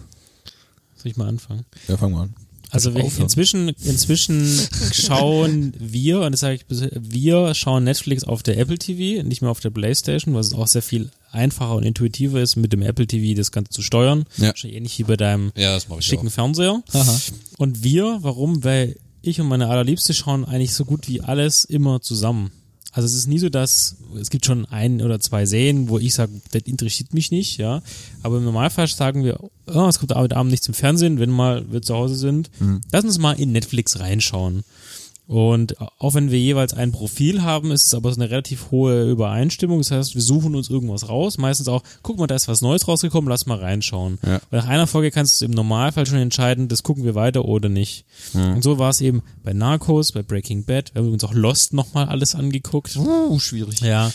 Soll 1.03 1.11
ich 1.11 1.17
mal 1.17 1.27
anfangen? 1.29 1.65
Ja, 1.89 1.97
fangen 1.97 2.15
wir 2.15 2.21
an. 2.21 2.35
Also 2.71 2.95
wir, 2.95 3.05
inzwischen, 3.19 3.69
inzwischen 3.69 4.49
schauen 4.93 5.75
wir, 5.79 6.21
und 6.21 6.33
das 6.33 6.41
sage 6.41 6.55
ich, 6.55 6.65
wir 6.71 7.55
schauen 7.55 7.85
Netflix 7.85 8.25
auf 8.25 8.43
der 8.43 8.57
Apple 8.57 8.79
TV, 8.79 9.23
nicht 9.27 9.43
mehr 9.43 9.51
auf 9.51 9.61
der 9.61 9.71
Playstation, 9.71 10.35
was 10.35 10.55
auch 10.55 10.67
sehr 10.67 10.81
viel 10.81 11.11
einfacher 11.33 11.75
und 11.75 11.83
intuitiver 11.83 12.41
ist, 12.41 12.57
mit 12.57 12.73
dem 12.73 12.81
Apple 12.81 13.07
TV 13.07 13.37
das 13.37 13.53
Ganze 13.53 13.73
zu 13.73 13.83
steuern. 13.83 14.25
Ja. 14.39 14.55
Ähnlich 14.63 14.99
wie 14.99 15.05
bei 15.05 15.17
deinem 15.17 15.53
Ja, 15.55 15.79
schicken 15.99 16.31
Fernseher. 16.31 16.83
Aha. 16.93 17.21
Und 17.59 17.85
wir, 17.85 18.21
warum? 18.23 18.65
Weil 18.65 18.97
ich 19.21 19.39
und 19.41 19.49
meine 19.49 19.69
allerliebste 19.69 20.15
schauen 20.15 20.45
eigentlich 20.45 20.73
so 20.73 20.85
gut 20.85 21.09
wie 21.09 21.21
alles 21.21 21.65
immer 21.65 22.01
zusammen. 22.01 22.53
Also 22.93 23.07
es 23.07 23.15
ist 23.15 23.27
nie 23.27 23.39
so, 23.39 23.49
dass 23.49 23.97
es 24.21 24.29
gibt 24.29 24.45
schon 24.45 24.67
ein 24.67 25.01
oder 25.01 25.19
zwei 25.19 25.47
Serien, 25.47 25.89
wo 25.89 25.99
ich 25.99 26.13
sage, 26.15 26.33
das 26.51 26.63
interessiert 26.65 27.15
mich 27.15 27.31
nicht, 27.31 27.57
ja. 27.57 27.83
Aber 28.23 28.37
im 28.37 28.45
Normalfall 28.45 28.87
sagen 28.87 29.25
wir, 29.25 29.41
oh, 29.41 29.87
es 29.89 29.99
kommt 29.99 30.15
heute 30.15 30.37
Abend 30.37 30.51
nichts 30.51 30.69
im 30.69 30.75
Fernsehen, 30.75 31.19
wenn 31.19 31.31
mal 31.31 31.65
wir 31.73 31.81
zu 31.81 31.95
Hause 31.95 32.17
sind. 32.17 32.51
Lass 32.93 33.05
uns 33.05 33.19
mal 33.19 33.33
in 33.33 33.51
Netflix 33.53 33.99
reinschauen. 33.99 34.63
Und 35.29 35.81
auch 35.81 36.15
wenn 36.15 36.31
wir 36.31 36.39
jeweils 36.39 36.75
ein 36.75 36.93
Profil 36.93 37.43
haben, 37.43 37.71
ist 37.71 37.87
es 37.87 37.95
aber 37.95 38.13
so 38.13 38.21
eine 38.21 38.31
relativ 38.31 38.71
hohe 38.71 39.09
Übereinstimmung. 39.09 39.79
Das 39.79 39.91
heißt, 39.91 40.15
wir 40.15 40.21
suchen 40.21 40.55
uns 40.55 40.69
irgendwas 40.69 41.09
raus. 41.09 41.39
Meistens 41.39 41.69
auch, 41.69 41.83
guck 42.03 42.19
mal, 42.19 42.27
da 42.27 42.35
ist 42.35 42.49
was 42.49 42.61
Neues 42.61 42.89
rausgekommen, 42.89 43.31
lass 43.31 43.47
mal 43.47 43.59
reinschauen. 43.59 44.19
Ja. 44.27 44.41
Weil 44.51 44.61
nach 44.61 44.69
einer 44.69 44.87
Folge 44.87 45.11
kannst 45.11 45.41
du 45.41 45.45
im 45.45 45.53
Normalfall 45.53 46.07
schon 46.07 46.19
entscheiden, 46.19 46.69
das 46.69 46.83
gucken 46.83 47.05
wir 47.05 47.15
weiter 47.15 47.45
oder 47.45 47.69
nicht. 47.69 48.05
Und 48.35 48.63
so 48.63 48.79
war 48.79 48.91
es 48.91 49.01
eben 49.01 49.23
bei 49.43 49.53
Narcos, 49.53 50.13
bei 50.13 50.23
Breaking 50.23 50.65
Bad. 50.65 50.95
Wir 50.95 51.03
haben 51.03 51.13
uns 51.13 51.25
auch 51.25 51.35
Lost 51.35 51.73
nochmal 51.73 52.09
alles 52.09 52.35
angeguckt. 52.35 52.97
Uh, 52.97 53.39
schwierig. 53.39 53.81
Ja. 53.81 54.11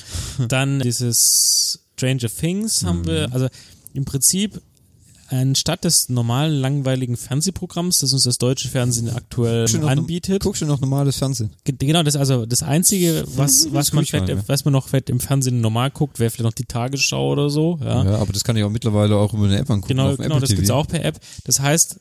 Dann 0.47 0.81
dieses 0.81 1.79
Stranger 1.95 2.29
Things 2.29 2.83
haben 2.83 3.07
wir, 3.07 3.29
also 3.31 3.47
im 3.93 4.05
Prinzip 4.05 4.61
anstatt 5.29 5.83
des 5.83 6.09
normalen 6.09 6.53
langweiligen 6.59 7.17
Fernsehprogramms, 7.17 7.99
das 7.99 8.13
uns 8.13 8.23
das 8.23 8.37
deutsche 8.37 8.67
Fernsehen 8.69 9.09
aktuell 9.09 9.65
noch- 9.79 9.87
anbietet. 9.89 10.43
Guckst 10.43 10.61
du 10.61 10.65
noch 10.65 10.79
normales 10.79 11.17
Fernsehen? 11.17 11.51
Ge- 11.63 11.75
Genau, 11.77 12.03
das 12.03 12.15
also 12.15 12.45
das 12.45 12.63
einzige, 12.63 13.23
was, 13.35 13.63
Das 13.63 13.73
was 13.73 13.87
guck 13.87 13.95
man 13.95 14.03
ich 14.05 14.13
mal, 14.13 14.29
ja. 14.29 14.37
was 14.47 14.65
man 14.65 14.71
noch 14.73 14.87
fett 14.89 15.09
im 15.09 15.19
Fernsehen 15.19 15.61
normal 15.61 15.91
guckt, 15.91 16.19
wäre 16.19 16.29
vielleicht 16.29 16.43
noch 16.45 16.53
die 16.53 16.65
Tagesschau 16.65 17.31
oder 17.31 17.49
so, 17.49 17.79
ja. 17.81 18.03
Ja. 18.03 18.15
aber 18.17 18.33
das 18.33 18.43
kann 18.43 18.55
ich 18.57 18.63
auch 18.63 18.69
mittlerweile 18.69 19.15
auch 19.15 19.33
über 19.33 19.45
eine 19.45 19.57
App 19.57 19.69
angucken. 19.69 19.95
genau, 19.95 20.15
genau, 20.15 20.39
das 20.39 20.49
gibt's 20.49 20.69
auch 20.71 20.87
per 20.87 21.03
App. 21.05 21.19
Das 21.45 21.59
heißt, 21.59 21.99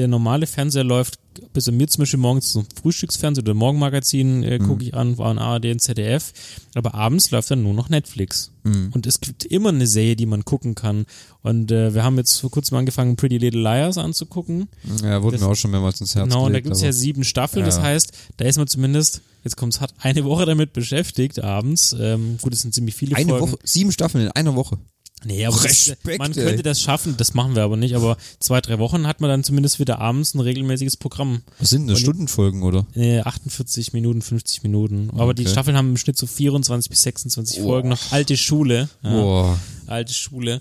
der 0.00 0.08
normale 0.08 0.46
Fernseher 0.46 0.84
läuft, 0.84 1.18
bis 1.52 1.70
mir 1.70 1.86
zum 1.88 2.02
Beispiel 2.02 2.18
morgens 2.18 2.50
zum 2.52 2.66
Frühstücksfernsehen 2.82 3.46
oder 3.46 3.54
Morgenmagazin 3.54 4.42
äh, 4.42 4.58
Mhm. 4.58 4.66
gucke 4.66 4.84
ich 4.84 4.94
an, 4.94 5.16
war 5.18 5.30
ein 5.30 5.38
ARD 5.38 5.66
und 5.66 5.80
ZDF, 5.80 6.32
aber 6.74 6.94
abends 6.94 7.30
läuft 7.30 7.50
dann 7.50 7.62
nur 7.62 7.72
noch 7.74 7.88
Netflix. 7.88 8.50
Mhm. 8.64 8.90
Und 8.92 9.06
es 9.06 9.20
gibt 9.20 9.44
immer 9.44 9.68
eine 9.70 9.86
Serie, 9.86 10.16
die 10.16 10.26
man 10.26 10.44
gucken 10.44 10.74
kann. 10.74 11.06
Und 11.42 11.70
äh, 11.70 11.94
wir 11.94 12.02
haben 12.02 12.16
jetzt 12.18 12.38
vor 12.40 12.50
kurzem 12.50 12.76
angefangen, 12.78 13.16
Pretty 13.16 13.38
Little 13.38 13.62
Liars 13.62 13.96
anzugucken. 13.98 14.68
Ja, 15.02 15.22
wurde 15.22 15.36
Das- 15.36 15.46
mir 15.46 15.52
auch 15.52 15.56
schon 15.56 15.70
mehrmals 15.70 16.00
ins 16.00 16.14
Herz 16.14 16.28
Genau, 16.28 16.46
und 16.46 16.52
da 16.52 16.60
gibt's 16.60 16.80
aber- 16.80 16.86
ja 16.86 16.92
sieben 16.92 17.24
Staffeln, 17.24 17.64
das 17.64 17.76
Ja. 17.76 17.82
heißt, 17.82 18.12
da 18.38 18.44
ist 18.46 18.58
man 18.58 18.66
zumindest, 18.66 19.22
jetzt 19.44 19.56
kommt's 19.56 19.80
hat 19.80 19.94
eine 20.00 20.24
Woche 20.24 20.46
damit 20.46 20.72
beschäftigt, 20.72 21.42
abends. 21.42 21.94
Ähm, 21.98 22.38
gut, 22.42 22.52
es 22.54 22.62
sind 22.62 22.74
ziemlich 22.74 22.94
viele 22.96 23.16
eine 23.16 23.28
Folgen. 23.30 23.52
Woche, 23.52 23.58
sieben 23.62 23.92
Staffeln 23.92 24.24
in 24.26 24.32
einer 24.32 24.56
Woche. 24.56 24.78
Nee, 25.24 25.44
aber 25.44 25.58
das, 25.62 25.92
man 26.18 26.32
ey. 26.32 26.44
könnte 26.44 26.62
das 26.62 26.80
schaffen, 26.80 27.16
das 27.18 27.34
machen 27.34 27.54
wir 27.54 27.62
aber 27.62 27.76
nicht, 27.76 27.94
aber 27.94 28.16
zwei, 28.38 28.60
drei 28.60 28.78
Wochen 28.78 29.06
hat 29.06 29.20
man 29.20 29.28
dann 29.28 29.44
zumindest 29.44 29.78
wieder 29.78 29.98
abends 30.00 30.34
ein 30.34 30.40
regelmäßiges 30.40 30.96
Programm. 30.96 31.42
Was 31.58 31.70
sind 31.70 31.86
denn 31.88 31.96
Stundenfolgen, 31.96 32.62
oder? 32.62 32.86
Äh, 32.94 33.20
48 33.20 33.92
Minuten, 33.92 34.22
50 34.22 34.62
Minuten. 34.62 35.10
Aber 35.16 35.34
die 35.34 35.42
Okay. 35.42 35.52
Staffeln 35.52 35.76
haben 35.76 35.90
im 35.90 35.96
Schnitt 35.98 36.16
so 36.16 36.26
24 36.26 36.88
bis 36.88 37.02
26 37.02 37.58
Boah. 37.58 37.64
Folgen, 37.64 37.88
noch 37.90 38.12
alte 38.12 38.36
Schule. 38.36 38.88
Ja, 39.02 39.10
Boah. 39.10 39.58
alte 39.86 40.14
Schule. 40.14 40.60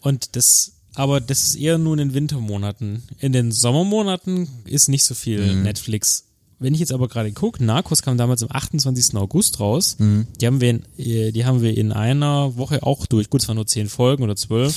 Und 0.00 0.36
das, 0.36 0.72
aber 0.94 1.20
das 1.20 1.44
ist 1.44 1.54
eher 1.56 1.78
nur 1.78 1.94
in 1.94 1.98
den 1.98 2.14
Wintermonaten. 2.14 3.02
In 3.18 3.32
den 3.32 3.50
Sommermonaten 3.52 4.48
ist 4.64 4.88
nicht 4.88 5.04
so 5.04 5.14
viel 5.14 5.40
Mhm. 5.56 5.62
Netflix. 5.62 6.24
Wenn 6.62 6.74
ich 6.74 6.80
jetzt 6.80 6.92
aber 6.92 7.08
gerade 7.08 7.32
gucke, 7.32 7.62
Narcos 7.64 8.02
kam 8.02 8.16
damals 8.16 8.42
am 8.42 8.48
28. 8.50 9.16
August 9.16 9.60
raus. 9.60 9.96
Mhm. 9.98 10.26
Die 10.40 10.46
haben 10.46 10.60
wir 10.60 10.70
in, 10.70 10.82
äh, 10.98 11.32
die 11.32 11.44
haben 11.44 11.62
wir 11.62 11.76
in 11.76 11.92
einer 11.92 12.56
Woche 12.56 12.82
auch 12.82 13.06
durch. 13.06 13.28
Gut, 13.30 13.42
es 13.42 13.48
waren 13.48 13.56
nur 13.56 13.66
zehn 13.66 13.88
Folgen 13.88 14.22
oder 14.22 14.36
zwölf. 14.36 14.74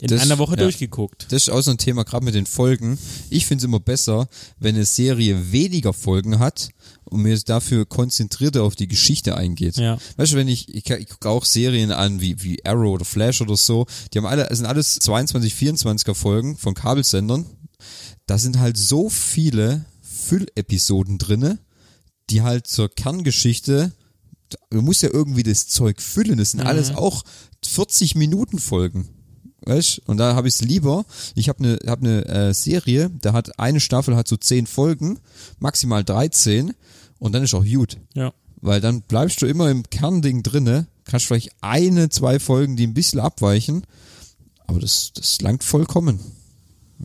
In 0.00 0.08
Das- 0.08 0.22
einer 0.22 0.38
Woche 0.38 0.56
ja. 0.56 0.62
durchgeguckt. 0.64 1.26
Das 1.30 1.44
ist 1.44 1.48
auch 1.50 1.60
so 1.62 1.70
ein 1.70 1.78
Thema, 1.78 2.04
gerade 2.04 2.24
mit 2.24 2.34
den 2.34 2.46
Folgen. 2.46 2.98
Ich 3.30 3.46
finde 3.46 3.60
es 3.62 3.64
immer 3.64 3.80
besser, 3.80 4.28
wenn 4.58 4.74
eine 4.74 4.84
Serie 4.84 5.52
weniger 5.52 5.92
Folgen 5.92 6.40
hat 6.40 6.70
und 7.04 7.22
mir 7.22 7.38
dafür 7.38 7.86
konzentrierter 7.86 8.64
auf 8.64 8.74
die 8.74 8.88
Geschichte 8.88 9.36
eingeht. 9.36 9.76
Ja. 9.76 9.98
Weißt 10.16 10.32
du, 10.32 10.36
wenn 10.36 10.48
ich, 10.48 10.68
ich, 10.74 10.90
ich 10.90 11.08
gucke 11.08 11.28
auch 11.28 11.44
Serien 11.44 11.92
an 11.92 12.20
wie, 12.20 12.42
wie 12.42 12.64
Arrow 12.66 12.94
oder 12.94 13.04
Flash 13.04 13.40
oder 13.40 13.56
so, 13.56 13.86
die 14.12 14.18
haben 14.18 14.26
alle, 14.26 14.50
es 14.50 14.58
sind 14.58 14.66
alles 14.66 14.96
22, 14.96 15.54
24er 15.54 16.14
Folgen 16.14 16.56
von 16.56 16.74
Kabelsendern. 16.74 17.46
Da 18.26 18.36
sind 18.38 18.58
halt 18.58 18.76
so 18.76 19.08
viele 19.08 19.84
Füllepisoden 20.24 21.18
drinne, 21.18 21.58
die 22.30 22.42
halt 22.42 22.66
zur 22.66 22.88
Kerngeschichte, 22.88 23.92
du 24.70 24.82
musst 24.82 25.02
ja 25.02 25.10
irgendwie 25.12 25.42
das 25.42 25.68
Zeug 25.68 26.00
füllen, 26.00 26.38
das 26.38 26.52
sind 26.52 26.60
alles 26.60 26.94
auch 26.94 27.22
40 27.64 28.14
Minuten 28.14 28.58
Folgen. 28.58 29.08
Weißt? 29.66 30.00
Und 30.06 30.18
da 30.18 30.34
habe 30.34 30.46
ich 30.46 30.54
es 30.54 30.60
lieber. 30.60 31.06
Ich 31.34 31.48
habe 31.48 31.64
eine 31.64 31.78
hab 31.86 32.02
ne, 32.02 32.26
äh, 32.26 32.52
Serie, 32.52 33.10
da 33.22 33.32
hat 33.32 33.58
eine 33.58 33.80
Staffel 33.80 34.14
hat 34.14 34.28
so 34.28 34.36
10 34.36 34.66
Folgen, 34.66 35.18
maximal 35.58 36.04
13 36.04 36.74
und 37.18 37.32
dann 37.32 37.42
ist 37.42 37.54
auch 37.54 37.64
gut. 37.64 37.96
Ja. 38.14 38.32
Weil 38.60 38.80
dann 38.80 39.02
bleibst 39.02 39.40
du 39.40 39.46
immer 39.46 39.70
im 39.70 39.82
Kernding 39.84 40.42
drinne, 40.42 40.86
kannst 41.04 41.26
vielleicht 41.26 41.52
eine, 41.62 42.10
zwei 42.10 42.38
Folgen, 42.38 42.76
die 42.76 42.86
ein 42.86 42.94
bisschen 42.94 43.20
abweichen, 43.20 43.86
aber 44.66 44.80
das, 44.80 45.12
das 45.14 45.40
langt 45.40 45.64
vollkommen. 45.64 46.20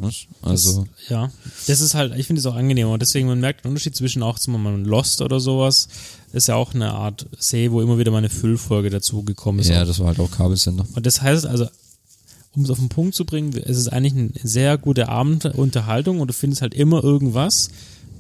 Was? 0.02 0.26
Also, 0.42 0.88
Das, 0.98 1.10
ja. 1.10 1.32
Das 1.68 1.80
ist 1.82 1.94
halt, 1.94 2.18
ich 2.18 2.28
finde 2.28 2.40
es 2.40 2.46
auch 2.46 2.56
angenehmer. 2.56 2.92
Und 2.92 3.02
deswegen, 3.02 3.28
man 3.28 3.40
merkt 3.40 3.64
den 3.66 3.70
Unterschied 3.70 3.96
zwischen 3.96 4.24
auch 4.24 4.40
zum 4.40 4.54
Beispiel 4.54 4.86
Lost 4.86 5.22
oder 5.22 5.40
sowas. 5.40 5.88
ist 6.34 6.48
ja 6.48 6.56
auch 6.56 6.74
eine 6.74 6.94
Art 6.94 7.26
Serie, 7.38 7.72
wo 7.72 7.82
immer 7.82 7.98
wieder 7.98 8.12
mal 8.12 8.20
eine 8.20 8.30
Füllfolge 8.30 8.90
dazu 8.90 9.24
gekommen 9.24 9.60
ist. 9.60 9.70
ja, 9.70 9.86
das 9.86 10.00
war 10.00 10.08
halt 10.08 10.20
auch 10.20 10.32
Kabelsender. 10.32 10.86
Und 10.96 11.06
das 11.06 11.22
heißt 11.22 11.46
also, 11.46 11.68
um 12.56 12.64
es 12.64 12.70
auf 12.70 12.80
den 12.80 12.90
Punkt 12.90 13.16
zu 13.16 13.26
bringen, 13.26 13.56
es 13.56 13.78
ist 13.78 13.90
eigentlich 13.90 14.14
eine 14.14 14.32
sehr 14.44 14.78
gute 14.78 15.10
Abendunterhaltung 15.10 16.20
und 16.20 16.30
du 16.30 16.34
findest 16.34 16.62
halt 16.62 16.74
immer 16.74 17.04
irgendwas. 17.04 17.70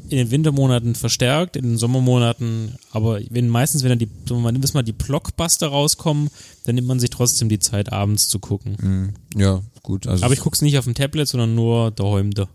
In 0.09 0.17
den 0.17 0.31
Wintermonaten 0.31 0.95
verstärkt, 0.95 1.55
in 1.55 1.63
den 1.63 1.77
Sommermonaten, 1.77 2.75
aber 2.91 3.19
wenn 3.29 3.47
meistens, 3.47 3.83
wenn 3.83 3.89
dann 3.89 3.99
die, 3.99 4.09
man 4.33 4.59
mal 4.73 4.83
die 4.83 4.91
Blockbuster 4.91 5.67
rauskommen, 5.67 6.29
dann 6.65 6.75
nimmt 6.75 6.87
man 6.87 6.99
sich 6.99 7.09
trotzdem 7.09 7.47
die 7.49 7.59
Zeit, 7.59 7.91
abends 7.91 8.27
zu 8.27 8.39
gucken. 8.39 8.77
Mhm. 8.81 9.39
Ja, 9.39 9.61
gut. 9.83 10.07
Also 10.07 10.25
Aber 10.25 10.33
ich 10.33 10.39
guck's 10.39 10.61
nicht 10.61 10.77
auf 10.77 10.85
dem 10.85 10.95
Tablet, 10.95 11.27
sondern 11.27 11.55
nur 11.55 11.91
daheim 11.91 12.31
da. 12.31 12.49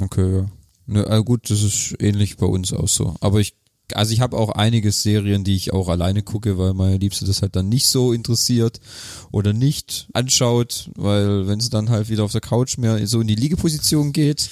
Okay, 0.00 0.36
ja. 0.36 0.46
Ne, 0.86 1.06
äh, 1.06 1.22
gut, 1.22 1.48
das 1.50 1.62
ist 1.62 1.94
ähnlich 2.00 2.36
bei 2.36 2.46
uns 2.46 2.72
auch 2.72 2.88
so. 2.88 3.14
Aber 3.20 3.38
ich, 3.38 3.54
also 3.96 4.12
ich 4.12 4.20
habe 4.20 4.36
auch 4.36 4.50
einige 4.50 4.92
Serien, 4.92 5.44
die 5.44 5.56
ich 5.56 5.72
auch 5.72 5.88
alleine 5.88 6.22
gucke, 6.22 6.58
weil 6.58 6.74
meine 6.74 6.96
Liebste 6.96 7.24
das 7.24 7.42
halt 7.42 7.56
dann 7.56 7.68
nicht 7.68 7.86
so 7.88 8.12
interessiert 8.12 8.80
oder 9.32 9.52
nicht 9.52 10.08
anschaut, 10.12 10.90
weil 10.96 11.46
wenn 11.46 11.60
sie 11.60 11.70
dann 11.70 11.90
halt 11.90 12.08
wieder 12.08 12.24
auf 12.24 12.32
der 12.32 12.40
Couch 12.40 12.78
mehr 12.78 13.06
so 13.06 13.20
in 13.20 13.26
die 13.28 13.34
Liegeposition 13.34 14.12
geht, 14.12 14.48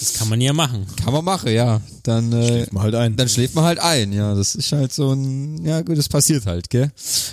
Das 0.00 0.14
kann 0.14 0.28
man 0.28 0.40
ja 0.40 0.52
machen. 0.52 0.86
kann 1.02 1.12
man 1.12 1.24
machen, 1.24 1.52
ja. 1.52 1.80
Dann, 2.02 2.32
äh, 2.32 2.46
Schläft 2.46 2.72
man 2.72 2.82
halt 2.82 2.94
ein. 2.94 3.16
dann 3.16 3.28
schläft 3.28 3.54
man 3.54 3.64
halt 3.64 3.78
ein, 3.80 4.12
ja. 4.12 4.34
Das 4.34 4.54
ist 4.54 4.72
halt 4.72 4.92
so 4.92 5.12
ein, 5.12 5.64
ja 5.64 5.80
gut, 5.82 5.98
das 5.98 6.08
passiert 6.08 6.46
halt, 6.46 6.70
gell. 6.70 6.90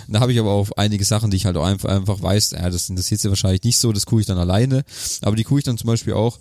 Da 0.08 0.20
habe 0.20 0.32
ich 0.32 0.38
aber 0.40 0.50
auch 0.52 0.70
einige 0.76 1.04
Sachen, 1.04 1.30
die 1.30 1.36
ich 1.36 1.46
halt 1.46 1.56
auch 1.56 1.64
einfach, 1.64 1.88
einfach 1.88 2.20
weiß, 2.22 2.52
ja, 2.52 2.68
das 2.70 2.88
interessiert 2.88 3.20
sie 3.20 3.28
wahrscheinlich 3.28 3.62
nicht 3.64 3.78
so, 3.78 3.92
das 3.92 4.06
gucke 4.06 4.20
ich 4.20 4.26
dann 4.26 4.38
alleine. 4.38 4.84
Aber 5.22 5.36
die 5.36 5.44
gucke 5.44 5.60
ich 5.60 5.64
dann 5.64 5.78
zum 5.78 5.86
Beispiel 5.88 6.12
auch, 6.14 6.38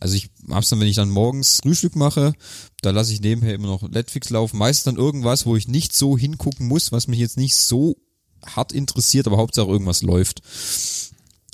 also 0.00 0.14
ich 0.14 0.30
hab's 0.50 0.68
dann, 0.68 0.80
wenn 0.80 0.88
ich 0.88 0.96
dann 0.96 1.10
morgens 1.10 1.60
Frühstück 1.62 1.96
mache, 1.96 2.34
da 2.82 2.90
lasse 2.90 3.12
ich 3.12 3.20
nebenher 3.20 3.54
immer 3.54 3.68
noch 3.68 3.82
Netflix 3.88 4.30
laufen. 4.30 4.58
Meistens 4.58 4.84
dann 4.84 4.96
irgendwas, 4.96 5.46
wo 5.46 5.56
ich 5.56 5.68
nicht 5.68 5.92
so 5.94 6.18
hingucken 6.18 6.66
muss, 6.66 6.92
was 6.92 7.08
mich 7.08 7.18
jetzt 7.18 7.36
nicht 7.36 7.56
so 7.56 7.96
hart 8.44 8.72
interessiert, 8.72 9.26
aber 9.26 9.38
Hauptsache 9.38 9.68
irgendwas 9.68 10.02
läuft. 10.02 10.42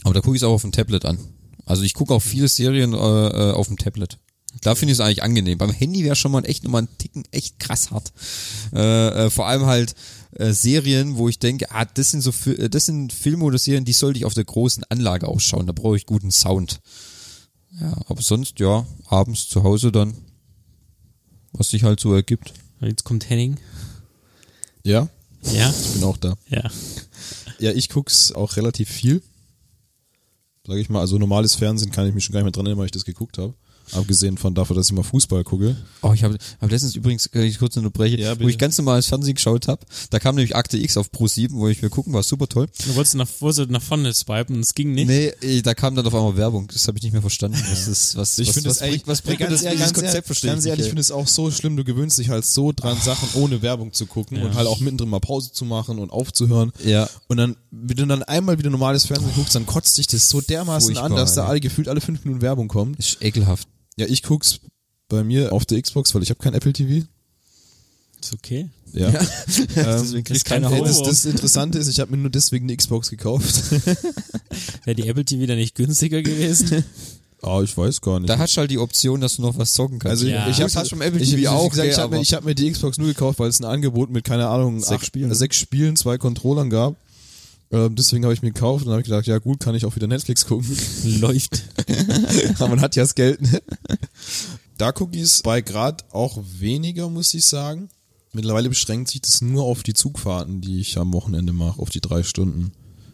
Aber 0.04 0.14
da 0.14 0.20
gucke 0.20 0.36
ich 0.36 0.42
es 0.42 0.46
auch 0.46 0.52
auf 0.52 0.62
dem 0.62 0.72
Tablet 0.72 1.04
an. 1.04 1.18
Also 1.64 1.84
ich 1.84 1.94
gucke 1.94 2.12
auch 2.12 2.22
viele 2.22 2.48
Serien 2.48 2.92
äh, 2.92 2.96
äh, 2.96 3.52
auf 3.52 3.68
dem 3.68 3.78
Tablet. 3.78 4.18
Da 4.60 4.74
finde 4.74 4.92
ich 4.92 4.98
es 4.98 5.00
eigentlich 5.00 5.22
angenehm. 5.22 5.58
Beim 5.58 5.70
Handy 5.70 6.04
wäre 6.04 6.16
schon 6.16 6.32
mal 6.32 6.44
echt 6.44 6.64
nochmal 6.64 6.82
ein 6.82 6.98
Ticken 6.98 7.24
echt 7.30 7.58
krass 7.58 7.90
hart. 7.90 8.12
Äh, 8.74 9.26
äh, 9.26 9.30
vor 9.30 9.46
allem 9.46 9.66
halt 9.66 9.94
äh, 10.32 10.52
Serien, 10.52 11.16
wo 11.16 11.28
ich 11.28 11.38
denke, 11.38 11.70
ah, 11.70 11.84
das 11.84 12.10
sind 12.10 12.20
so 12.20 12.32
äh, 12.50 12.68
das 12.68 12.86
sind 12.86 13.12
Filme 13.12 13.44
oder 13.44 13.58
Serien, 13.58 13.84
die 13.84 13.92
sollte 13.92 14.18
ich 14.18 14.24
auf 14.24 14.34
der 14.34 14.44
großen 14.44 14.84
Anlage 14.88 15.28
ausschauen. 15.28 15.66
Da 15.66 15.72
brauche 15.72 15.96
ich 15.96 16.04
guten 16.04 16.30
Sound. 16.30 16.80
Ja, 17.80 17.96
aber 18.06 18.22
sonst 18.22 18.60
ja, 18.60 18.86
abends 19.06 19.48
zu 19.48 19.62
Hause 19.62 19.90
dann, 19.92 20.14
was 21.52 21.70
sich 21.70 21.82
halt 21.84 22.00
so 22.00 22.12
ergibt. 22.14 22.52
Jetzt 22.80 23.04
kommt 23.04 23.28
Henning. 23.30 23.58
Ja, 24.84 25.08
Ja, 25.52 25.70
ich 25.70 25.92
bin 25.94 26.04
auch 26.04 26.16
da. 26.16 26.36
ja. 26.48 26.70
Ja, 27.58 27.70
ich 27.70 27.88
guck's 27.88 28.32
auch 28.32 28.56
relativ 28.56 28.88
viel. 28.90 29.22
Sag 30.66 30.76
ich 30.76 30.88
mal, 30.88 30.98
also 31.00 31.16
normales 31.18 31.54
Fernsehen 31.54 31.92
kann 31.92 32.06
ich 32.08 32.14
mich 32.14 32.24
schon 32.24 32.32
gar 32.32 32.40
nicht 32.40 32.46
mehr 32.46 32.52
dran 32.52 32.66
erinnern, 32.66 32.80
weil 32.80 32.86
ich 32.86 32.92
das 32.92 33.04
geguckt 33.04 33.38
habe. 33.38 33.54
Abgesehen 33.92 34.38
von 34.38 34.54
dafür, 34.54 34.76
dass 34.76 34.86
ich 34.86 34.92
mal 34.92 35.02
Fußball 35.02 35.44
gucke. 35.44 35.76
Oh, 36.02 36.12
ich 36.14 36.24
habe 36.24 36.36
hab 36.60 36.70
letztens 36.70 36.94
übrigens, 36.94 37.30
kann 37.30 37.42
ich 37.42 37.58
kurz 37.58 37.76
unterbrechen, 37.76 38.18
Ja, 38.18 38.38
wo 38.40 38.48
ich 38.48 38.58
ganz 38.58 38.78
normales 38.78 39.06
Fernsehen 39.06 39.34
geschaut 39.34 39.68
habe. 39.68 39.84
Da 40.10 40.18
kam 40.18 40.34
nämlich 40.34 40.56
Akte 40.56 40.78
X 40.78 40.96
auf 40.96 41.10
Pro 41.10 41.26
7, 41.26 41.56
wo 41.56 41.68
ich 41.68 41.82
mir 41.82 41.90
gucken, 41.90 42.12
war 42.12 42.22
super 42.22 42.48
toll. 42.48 42.68
Du 42.86 42.94
wolltest 42.94 43.14
nach, 43.16 43.28
wolltest 43.40 43.70
nach 43.70 43.82
vorne 43.82 44.12
swipen 44.14 44.56
und 44.56 44.62
es 44.62 44.74
ging 44.74 44.92
nicht. 44.92 45.08
Nee, 45.08 45.32
eh, 45.40 45.62
da 45.62 45.74
kam 45.74 45.94
dann 45.94 46.06
auf 46.06 46.14
einmal 46.14 46.36
Werbung. 46.36 46.68
Das 46.72 46.88
habe 46.88 46.98
ich 46.98 47.04
nicht 47.04 47.12
mehr 47.12 47.20
verstanden. 47.20 47.58
Was 47.70 47.88
ist, 47.88 48.16
was, 48.16 48.38
Ich 48.38 48.48
was, 48.48 48.54
finde 48.54 48.70
was, 48.70 48.78
das 48.78 48.88
bringt, 48.88 49.06
was 49.06 49.22
bringt 49.22 49.40
mir 49.40 49.48
das, 49.48 49.62
ehrlich, 49.62 49.80
dieses 49.80 49.92
ganz 49.92 50.04
Konzept 50.04 50.14
ehrlich, 50.14 50.26
verstehe 50.26 50.50
ganz 50.50 50.64
ich 50.64 50.70
ehrlich, 50.70 50.86
ich 50.86 50.90
finde 50.90 51.00
es 51.00 51.10
auch 51.10 51.26
so 51.26 51.50
schlimm, 51.50 51.76
du 51.76 51.84
gewöhnst 51.84 52.18
dich 52.18 52.28
halt 52.28 52.44
so 52.44 52.72
dran, 52.72 52.96
Sachen 53.00 53.28
ohne 53.34 53.62
Werbung 53.62 53.92
zu 53.92 54.06
gucken 54.06 54.42
und 54.42 54.54
halt 54.54 54.66
auch 54.66 54.80
mittendrin 54.80 55.08
mal 55.08 55.20
Pause 55.20 55.52
zu 55.52 55.64
machen 55.64 55.98
und 55.98 56.10
aufzuhören. 56.10 56.72
Ja. 56.84 57.08
Und 57.28 57.36
dann, 57.36 57.56
wenn 57.70 57.96
du 57.96 58.06
dann 58.06 58.22
einmal 58.22 58.58
wieder 58.58 58.70
normales 58.70 59.06
Fernsehen 59.06 59.32
guckst, 59.34 59.54
dann 59.54 59.66
kotzt 59.66 59.96
dich 59.98 60.06
das 60.06 60.28
so 60.28 60.40
dermaßen 60.40 60.94
Furchtbar, 60.94 61.04
an, 61.10 61.16
dass 61.16 61.34
da 61.34 61.46
alle 61.46 61.60
gefühlt 61.60 61.88
alle 61.88 62.00
fünf 62.00 62.24
Minuten 62.24 62.42
Werbung 62.42 62.68
kommt. 62.68 62.98
Ist 62.98 63.22
ekelhaft. 63.22 63.68
Ja, 63.96 64.06
ich 64.06 64.22
guck's 64.22 64.60
bei 65.08 65.22
mir 65.24 65.52
auf 65.52 65.64
der 65.66 65.80
Xbox, 65.80 66.14
weil 66.14 66.22
ich 66.22 66.30
habe 66.30 66.40
kein 66.42 66.54
Apple 66.54 66.72
TV. 66.72 67.06
Ist 68.20 68.32
okay. 68.34 68.70
Ja. 68.92 69.08
Ähm, 69.74 69.74
Deswegen 69.74 70.24
kriegst 70.24 70.42
ist 70.42 70.44
kein 70.44 70.62
du 70.62 70.68
keine 70.68 70.82
Ey, 70.82 70.88
das, 70.88 71.02
das 71.02 71.24
Interessante 71.24 71.78
ist, 71.78 71.88
ich 71.88 71.98
habe 72.00 72.10
mir 72.10 72.18
nur 72.18 72.30
deswegen 72.30 72.66
eine 72.66 72.76
Xbox 72.76 73.10
gekauft. 73.10 73.70
Wäre 74.84 74.94
die 74.94 75.08
Apple 75.08 75.24
TV 75.24 75.46
dann 75.46 75.56
nicht 75.56 75.74
günstiger 75.74 76.22
gewesen? 76.22 76.84
Ah, 77.42 77.60
ich 77.62 77.76
weiß 77.76 78.00
gar 78.00 78.20
nicht. 78.20 78.28
Da 78.30 78.38
hast 78.38 78.54
du 78.56 78.60
halt 78.60 78.70
die 78.70 78.78
Option, 78.78 79.20
dass 79.20 79.36
du 79.36 79.42
noch 79.42 79.58
was 79.58 79.72
zocken 79.74 79.98
kannst. 79.98 80.22
also 80.22 80.26
Ja. 80.26 80.48
ich, 80.48 80.56
ich 80.56 80.62
hab's 80.62 80.76
hab's 80.76 80.88
schon 80.90 81.00
Apple 81.00 81.20
ich, 81.20 81.30
TV 81.30 81.38
ich, 81.40 81.48
auch, 81.48 81.68
gesagt, 81.70 81.88
ich 81.88 81.98
habe 81.98 82.16
mir, 82.16 82.22
hab 82.24 82.44
mir 82.44 82.54
die 82.54 82.70
Xbox 82.70 82.98
nur 82.98 83.08
gekauft, 83.08 83.38
weil 83.38 83.48
es 83.48 83.60
ein 83.60 83.64
Angebot 83.64 84.10
mit, 84.10 84.24
keine 84.24 84.48
Ahnung, 84.48 84.78
Sechs 84.80 84.92
acht, 84.92 85.06
Spielen. 85.06 85.34
sechs 85.34 85.56
Spielen, 85.56 85.96
zwei 85.96 86.18
Controllern 86.18 86.70
gab. 86.70 86.94
Ähm, 87.72 87.96
deswegen 87.96 88.24
habe 88.24 88.34
ich 88.34 88.42
mir 88.42 88.52
gekauft 88.52 88.84
und 88.84 88.92
habe 88.92 89.00
ich 89.00 89.06
gedacht, 89.06 89.26
ja 89.26 89.38
gut, 89.38 89.60
kann 89.60 89.74
ich 89.74 89.84
auch 89.86 89.96
wieder 89.96 90.06
Netflix 90.06 90.46
gucken. 90.46 90.76
Läuft. 91.20 91.62
Aber 92.56 92.68
man 92.68 92.80
hat 92.80 92.94
ja 92.96 93.02
das 93.02 93.14
Geld. 93.14 93.40
Ne? 93.40 93.62
Da 94.76 94.92
Cookies 94.98 95.42
bei 95.42 95.62
Grad 95.62 96.04
auch 96.12 96.38
weniger, 96.58 97.08
muss 97.08 97.32
ich 97.34 97.46
sagen. 97.46 97.88
Mittlerweile 98.32 98.68
beschränkt 98.68 99.10
sich 99.10 99.22
das 99.22 99.40
nur 99.40 99.64
auf 99.64 99.82
die 99.82 99.94
Zugfahrten, 99.94 100.60
die 100.60 100.80
ich 100.80 100.98
am 100.98 101.12
Wochenende 101.12 101.52
mache, 101.52 101.80
auf 101.80 101.90
die 101.90 102.00
drei 102.00 102.22
Stunden. 102.22 102.72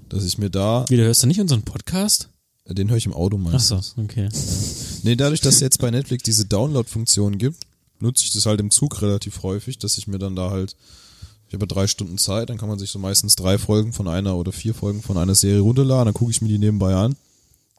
Dass 0.09 0.25
ich 0.25 0.39
mir 0.39 0.51
da, 0.51 0.87
Wieder 0.89 1.05
hörst 1.05 1.23
du 1.23 1.27
nicht 1.27 1.41
unseren 1.41 1.63
Podcast? 1.63 2.29
den 2.75 2.91
höre 2.91 2.99
ich 2.99 3.07
im 3.07 3.15
Auto 3.15 3.39
Ach 3.41 3.53
meistens. 3.53 3.95
so, 3.97 4.03
okay. 4.03 4.29
Nee, 5.03 5.17
dadurch, 5.17 5.41
dass 5.41 5.55
es 5.55 5.61
jetzt 5.61 5.79
bei 5.79 5.91
Netflix 5.91 6.25
diese 6.25 6.45
Download-Funktion 6.45 7.39
gibt, 7.39 7.59
nutze 8.01 8.25
ich 8.25 8.33
das 8.33 8.47
halt 8.47 8.61
im 8.61 8.71
Zug 8.71 9.01
relativ 9.01 9.43
häufig, 9.43 9.79
dass 9.79 9.97
ich 9.97 10.07
mir 10.07 10.19
dann 10.19 10.37
da 10.37 10.51
halt, 10.51 10.77
ich 11.49 11.55
habe 11.55 11.67
drei 11.67 11.87
Stunden 11.87 12.19
Zeit, 12.19 12.51
dann 12.51 12.59
kann 12.59 12.69
man 12.69 12.79
sich 12.79 12.91
so 12.91 12.99
meistens 12.99 13.35
drei 13.37 13.59
Folgen 13.59 13.93
von 13.93 14.07
einer 14.09 14.37
oder 14.37 14.53
vier 14.53 14.75
Folgen 14.75 15.03
von 15.03 15.17
einer 15.17 15.35
Serie 15.35 15.61
runterladen, 15.61 16.07
dann 16.07 16.15
gucke 16.15 16.31
ich 16.31 16.43
mir 16.43 16.49
die 16.49 16.59
nebenbei 16.59 16.95
an. 16.95 17.17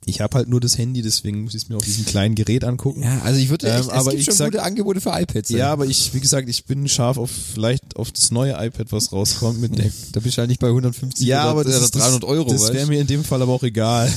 Ich 0.05 0.21
habe 0.21 0.37
halt 0.37 0.47
nur 0.47 0.61
das 0.61 0.77
Handy, 0.77 1.01
deswegen 1.01 1.43
muss 1.43 1.53
ich 1.53 1.63
es 1.63 1.69
mir 1.69 1.75
auf 1.75 1.83
diesem 1.83 2.05
kleinen 2.05 2.33
Gerät 2.33 2.63
angucken. 2.63 3.03
ja, 3.03 3.19
also 3.21 3.37
ich 3.39 3.49
würde, 3.49 3.67
Ähm, 3.67 3.81
es 3.81 3.89
aber 3.89 4.11
gibt 4.11 4.21
ich 4.21 4.25
schon 4.25 4.33
sag- 4.33 4.51
gute 4.51 4.63
Angebote 4.63 5.01
für 5.01 5.09
iPads. 5.11 5.49
Ja, 5.49 5.71
aber 5.71 5.85
ich, 5.85 6.13
wie 6.13 6.21
gesagt, 6.21 6.47
ich 6.47 6.65
bin 6.65 6.87
scharf 6.87 7.17
auf 7.17 7.29
vielleicht 7.29 7.97
auf 7.97 8.09
das 8.11 8.31
neue 8.31 8.53
iPad, 8.53 8.91
was 8.93 9.11
rauskommt 9.11 9.59
mit 9.59 9.77
der. 9.77 9.91
da 10.13 10.19
bist 10.21 10.37
du 10.37 10.39
halt 10.39 10.49
nicht 10.49 10.61
bei 10.61 10.69
150 10.69 11.27
Ja, 11.27 11.41
oder, 11.43 11.51
aber 11.51 11.63
das 11.65 11.75
oder 11.75 11.83
ist 11.85 11.95
300 11.95 12.23
Euro. 12.23 12.49
Das 12.49 12.71
wäre 12.73 12.87
mir 12.87 13.01
in 13.01 13.07
dem 13.07 13.23
Fall 13.25 13.41
aber 13.41 13.51
auch 13.51 13.61
egal. 13.63 14.11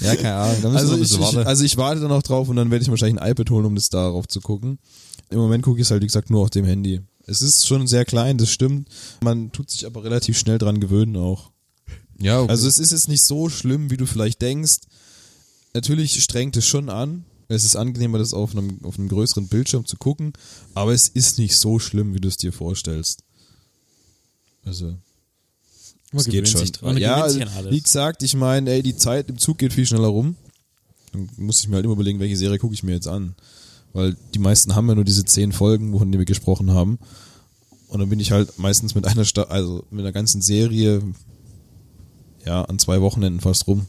ja, 0.00 0.14
keine 0.16 0.34
Ahnung. 0.36 0.56
Da 0.62 0.68
müssen 0.70 0.72
wir 0.72 0.78
Also 0.78 0.86
noch 0.92 0.92
ein 0.96 1.02
ich, 1.02 1.08
bisschen 1.08 1.18
ich, 1.22 1.34
warten. 1.34 1.48
also 1.48 1.64
ich 1.64 1.76
warte 1.76 2.00
dann 2.00 2.12
auch 2.12 2.22
drauf 2.22 2.48
und 2.48 2.56
dann 2.56 2.70
werde 2.70 2.82
ich 2.84 2.88
wahrscheinlich 2.90 3.20
ein 3.20 3.30
iPad 3.30 3.50
holen, 3.50 3.64
um 3.66 3.74
das 3.74 3.88
darauf 3.90 4.28
zu 4.28 4.40
gucken. 4.40 4.78
Im 5.28 5.38
Moment 5.38 5.64
gucke 5.64 5.80
ich 5.80 5.86
es 5.86 5.90
halt, 5.90 6.02
wie 6.02 6.06
gesagt, 6.06 6.30
nur 6.30 6.42
auf 6.42 6.50
dem 6.50 6.64
Handy. 6.64 7.00
Es 7.26 7.42
ist 7.42 7.66
schon 7.66 7.86
sehr 7.86 8.04
klein, 8.04 8.38
das 8.38 8.50
stimmt. 8.50 8.88
Man 9.20 9.50
tut 9.52 9.70
sich 9.70 9.84
aber 9.84 10.04
relativ 10.04 10.38
schnell 10.38 10.58
dran 10.58 10.80
gewöhnen 10.80 11.16
auch. 11.16 11.50
ja, 12.18 12.40
okay. 12.40 12.50
Also 12.50 12.68
es 12.68 12.78
ist 12.78 12.92
jetzt 12.92 13.08
nicht 13.08 13.22
so 13.22 13.48
schlimm, 13.48 13.90
wie 13.90 13.96
du 13.96 14.06
vielleicht 14.06 14.40
denkst. 14.40 14.78
Natürlich 15.74 16.22
strengt 16.22 16.56
es 16.56 16.66
schon 16.66 16.88
an. 16.88 17.24
Es 17.48 17.64
ist 17.64 17.76
angenehmer, 17.76 18.18
das 18.18 18.32
auf 18.34 18.52
einem, 18.52 18.78
auf 18.84 18.98
einem 18.98 19.08
größeren 19.08 19.46
Bildschirm 19.48 19.86
zu 19.86 19.96
gucken, 19.96 20.32
aber 20.74 20.92
es 20.92 21.08
ist 21.08 21.38
nicht 21.38 21.56
so 21.56 21.78
schlimm, 21.78 22.12
wie 22.14 22.20
du 22.20 22.26
es 22.26 22.36
dir 22.36 22.52
vorstellst. 22.52 23.22
Also, 24.64 24.86
Man 26.10 26.20
es 26.20 26.24
geht 26.24 26.48
schon. 26.48 26.64
dran. 26.66 26.96
Ja, 26.96 27.22
also, 27.22 27.38
wie 27.70 27.80
gesagt, 27.80 28.24
ich 28.24 28.34
meine, 28.34 28.70
ey, 28.70 28.82
die 28.82 28.96
Zeit 28.96 29.28
im 29.28 29.38
Zug 29.38 29.58
geht 29.58 29.72
viel 29.72 29.86
schneller 29.86 30.08
rum. 30.08 30.34
Dann 31.12 31.28
muss 31.36 31.60
ich 31.60 31.68
mir 31.68 31.76
halt 31.76 31.84
immer 31.84 31.94
überlegen, 31.94 32.18
welche 32.18 32.36
Serie 32.36 32.58
gucke 32.58 32.74
ich 32.74 32.82
mir 32.82 32.94
jetzt 32.94 33.06
an. 33.06 33.36
Weil 33.92 34.16
die 34.34 34.38
meisten 34.38 34.74
haben 34.74 34.88
ja 34.88 34.94
nur 34.94 35.04
diese 35.04 35.24
zehn 35.24 35.52
Folgen, 35.52 35.92
wovon 35.92 36.12
wir 36.12 36.24
gesprochen 36.24 36.72
haben. 36.72 36.98
Und 37.88 38.00
dann 38.00 38.08
bin 38.08 38.20
ich 38.20 38.32
halt 38.32 38.58
meistens 38.58 38.94
mit 38.94 39.06
einer 39.06 39.24
Sta 39.24 39.44
also 39.44 39.84
mit 39.90 40.00
einer 40.00 40.12
ganzen 40.12 40.42
Serie 40.42 41.02
ja 42.44 42.62
an 42.64 42.78
zwei 42.78 43.00
Wochenenden 43.00 43.40
fast 43.40 43.66
rum. 43.66 43.86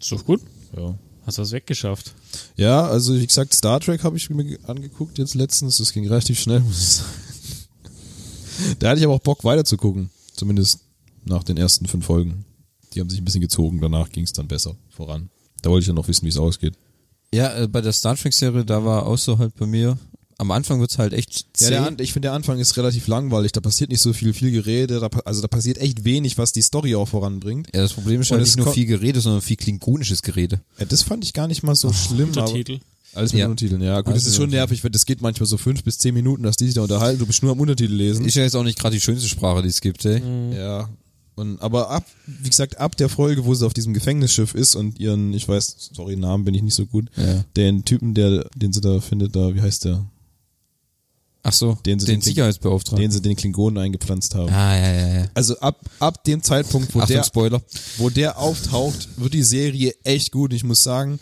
Ist 0.00 0.10
doch 0.12 0.24
gut. 0.24 0.40
Ja. 0.76 0.98
Hast 1.24 1.38
du 1.38 1.42
was 1.42 1.52
weggeschafft? 1.52 2.14
Ja, 2.56 2.84
also 2.84 3.14
wie 3.14 3.26
gesagt, 3.26 3.54
Star 3.54 3.78
Trek 3.80 4.02
habe 4.02 4.16
ich 4.16 4.28
mir 4.28 4.58
angeguckt 4.66 5.18
jetzt 5.18 5.34
letztens. 5.34 5.76
Das 5.76 5.92
ging 5.92 6.06
relativ 6.06 6.40
schnell, 6.40 6.60
muss 6.66 6.78
ich 6.78 6.88
sagen. 6.88 7.10
Da 8.78 8.90
hatte 8.90 8.98
ich 8.98 9.04
aber 9.04 9.14
auch 9.14 9.20
Bock 9.20 9.44
weiter 9.44 9.64
zu 9.64 9.76
gucken. 9.76 10.10
Zumindest 10.34 10.80
nach 11.24 11.44
den 11.44 11.56
ersten 11.56 11.86
fünf 11.86 12.06
Folgen. 12.06 12.44
Die 12.92 13.00
haben 13.00 13.08
sich 13.08 13.20
ein 13.20 13.24
bisschen 13.24 13.40
gezogen, 13.40 13.80
danach 13.80 14.10
ging 14.10 14.24
es 14.24 14.32
dann 14.32 14.48
besser 14.48 14.76
voran. 14.90 15.30
Da 15.62 15.70
wollte 15.70 15.82
ich 15.82 15.86
dann 15.86 15.96
noch 15.96 16.08
wissen, 16.08 16.24
wie 16.24 16.30
es 16.30 16.36
ausgeht. 16.36 16.74
Ja, 17.34 17.54
äh, 17.62 17.68
bei 17.68 17.80
der 17.80 17.92
Star 17.92 18.16
Trek 18.16 18.32
Serie, 18.32 18.64
da 18.64 18.84
war 18.84 19.06
auch 19.06 19.18
so 19.18 19.38
halt 19.38 19.54
bei 19.56 19.66
mir, 19.66 19.98
am 20.38 20.50
Anfang 20.50 20.80
wird's 20.80 20.98
halt 20.98 21.12
echt 21.12 21.46
zäh. 21.52 21.72
Ja, 21.74 21.90
der, 21.90 22.00
ich 22.04 22.12
finde, 22.12 22.26
der 22.26 22.32
Anfang 22.32 22.58
ist 22.58 22.76
relativ 22.76 23.06
langweilig. 23.06 23.52
Da 23.52 23.60
passiert 23.60 23.90
nicht 23.90 24.00
so 24.00 24.12
viel, 24.12 24.32
viel 24.32 24.50
Gerede. 24.50 24.98
Da, 24.98 25.08
also 25.24 25.40
da 25.40 25.46
passiert 25.46 25.78
echt 25.78 26.04
wenig, 26.04 26.36
was 26.36 26.52
die 26.52 26.62
Story 26.62 26.96
auch 26.96 27.06
voranbringt. 27.08 27.68
ja, 27.72 27.80
das 27.82 27.92
Problem 27.92 28.20
ist 28.20 28.32
halt 28.32 28.42
es 28.42 28.56
nicht 28.56 28.64
nur 28.64 28.74
viel 28.74 28.86
Gerede, 28.86 29.20
sondern 29.20 29.40
viel 29.40 29.56
klingonisches 29.56 30.22
Gerede. 30.22 30.60
Ja, 30.78 30.84
das 30.86 31.02
fand 31.02 31.24
ich 31.24 31.32
gar 31.32 31.46
nicht 31.46 31.62
mal 31.62 31.76
so 31.76 31.92
schlimm. 31.92 32.30
Aber 32.32 32.40
Untertitel. 32.48 32.80
alles 33.14 33.32
mit 33.32 33.40
Ja. 33.40 33.46
Untertiteln, 33.46 33.82
ja. 33.82 34.00
Gut, 34.00 34.08
Alles 34.08 34.24
das 34.24 34.32
ist 34.32 34.36
schon 34.36 34.50
nervig, 34.50 34.82
weil 34.82 34.90
das 34.90 35.06
geht 35.06 35.22
manchmal 35.22 35.46
so 35.46 35.58
fünf 35.58 35.84
bis 35.84 35.98
zehn 35.98 36.12
Minuten, 36.14 36.42
dass 36.42 36.56
die 36.56 36.64
sich 36.66 36.74
da 36.74 36.82
unterhalten. 36.82 37.20
Du 37.20 37.26
bist 37.26 37.42
nur 37.44 37.52
am 37.52 37.60
Untertitel 37.60 37.94
lesen. 37.94 38.24
Ist 38.24 38.34
ja 38.34 38.42
jetzt 38.42 38.56
auch 38.56 38.64
nicht 38.64 38.78
gerade 38.78 38.96
die 38.96 39.00
schönste 39.00 39.28
Sprache, 39.28 39.62
die 39.62 39.68
es 39.68 39.80
gibt, 39.80 40.04
ey. 40.06 40.20
Ja. 40.56 40.88
Und, 41.34 41.60
aber 41.62 41.88
ab, 41.90 42.04
wie 42.26 42.48
gesagt, 42.50 42.78
ab 42.78 42.96
der 42.96 43.08
Folge, 43.08 43.44
wo 43.46 43.54
sie 43.54 43.64
auf 43.66 43.72
diesem 43.72 43.94
Gefängnisschiff 43.94 44.54
ist 44.54 44.74
und 44.76 44.98
ihren, 45.00 45.32
ich 45.32 45.48
weiß, 45.48 45.90
sorry, 45.94 46.16
Namen 46.16 46.44
bin 46.44 46.54
ich 46.54 46.62
nicht 46.62 46.74
so 46.74 46.84
gut, 46.86 47.06
Ja. 47.16 47.44
den 47.56 47.84
Typen, 47.86 48.12
der, 48.14 48.48
den 48.54 48.72
sie 48.72 48.80
da 48.82 49.00
findet, 49.00 49.34
da, 49.34 49.54
wie 49.54 49.62
heißt 49.62 49.86
der? 49.86 50.04
Ach 51.44 51.52
so, 51.52 51.76
Den 51.86 51.98
sie- 51.98 52.06
den 52.06 52.16
den- 52.16 52.22
Sicherheitsbeauftragten. 52.22 53.02
Den 53.02 53.10
sie 53.10 53.20
den 53.20 53.34
Klingonen 53.34 53.82
eingepflanzt 53.82 54.34
haben. 54.36 54.50
ah, 54.52 54.76
ja, 54.76 54.92
ja, 54.92 55.14
ja. 55.22 55.26
Also 55.34 55.58
ab, 55.58 55.80
ab 55.98 56.22
dem 56.24 56.42
Zeitpunkt, 56.42 56.94
wo 56.94 57.00
Achtung, 57.00 57.16
der, 57.16 57.24
Spoiler. 57.24 57.62
wo 57.96 58.10
der 58.10 58.38
auftaucht, 58.38 59.08
wird 59.16 59.34
die 59.34 59.42
Serie 59.42 59.92
echt 60.04 60.30
gut. 60.30 60.52
Ich 60.52 60.62
muss 60.62 60.84
sagen, 60.84 61.18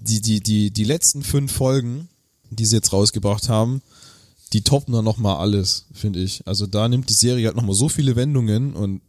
die, 0.00 0.22
die, 0.22 0.40
die, 0.40 0.70
die 0.70 0.84
letzten 0.84 1.22
fünf 1.22 1.52
Folgen, 1.52 2.08
die 2.50 2.64
sie 2.64 2.76
jetzt 2.76 2.92
rausgebracht 2.94 3.50
haben, 3.50 3.82
die 4.54 4.62
toppen 4.62 4.94
dann 4.94 5.04
nochmal 5.04 5.36
alles, 5.36 5.84
finde 5.92 6.20
ich. 6.20 6.46
Also 6.46 6.66
da 6.66 6.88
nimmt 6.88 7.10
die 7.10 7.14
Serie 7.14 7.48
halt 7.48 7.56
nochmal 7.56 7.74
so 7.74 7.90
viele 7.90 8.16
Wendungen 8.16 8.72
und 8.72 9.02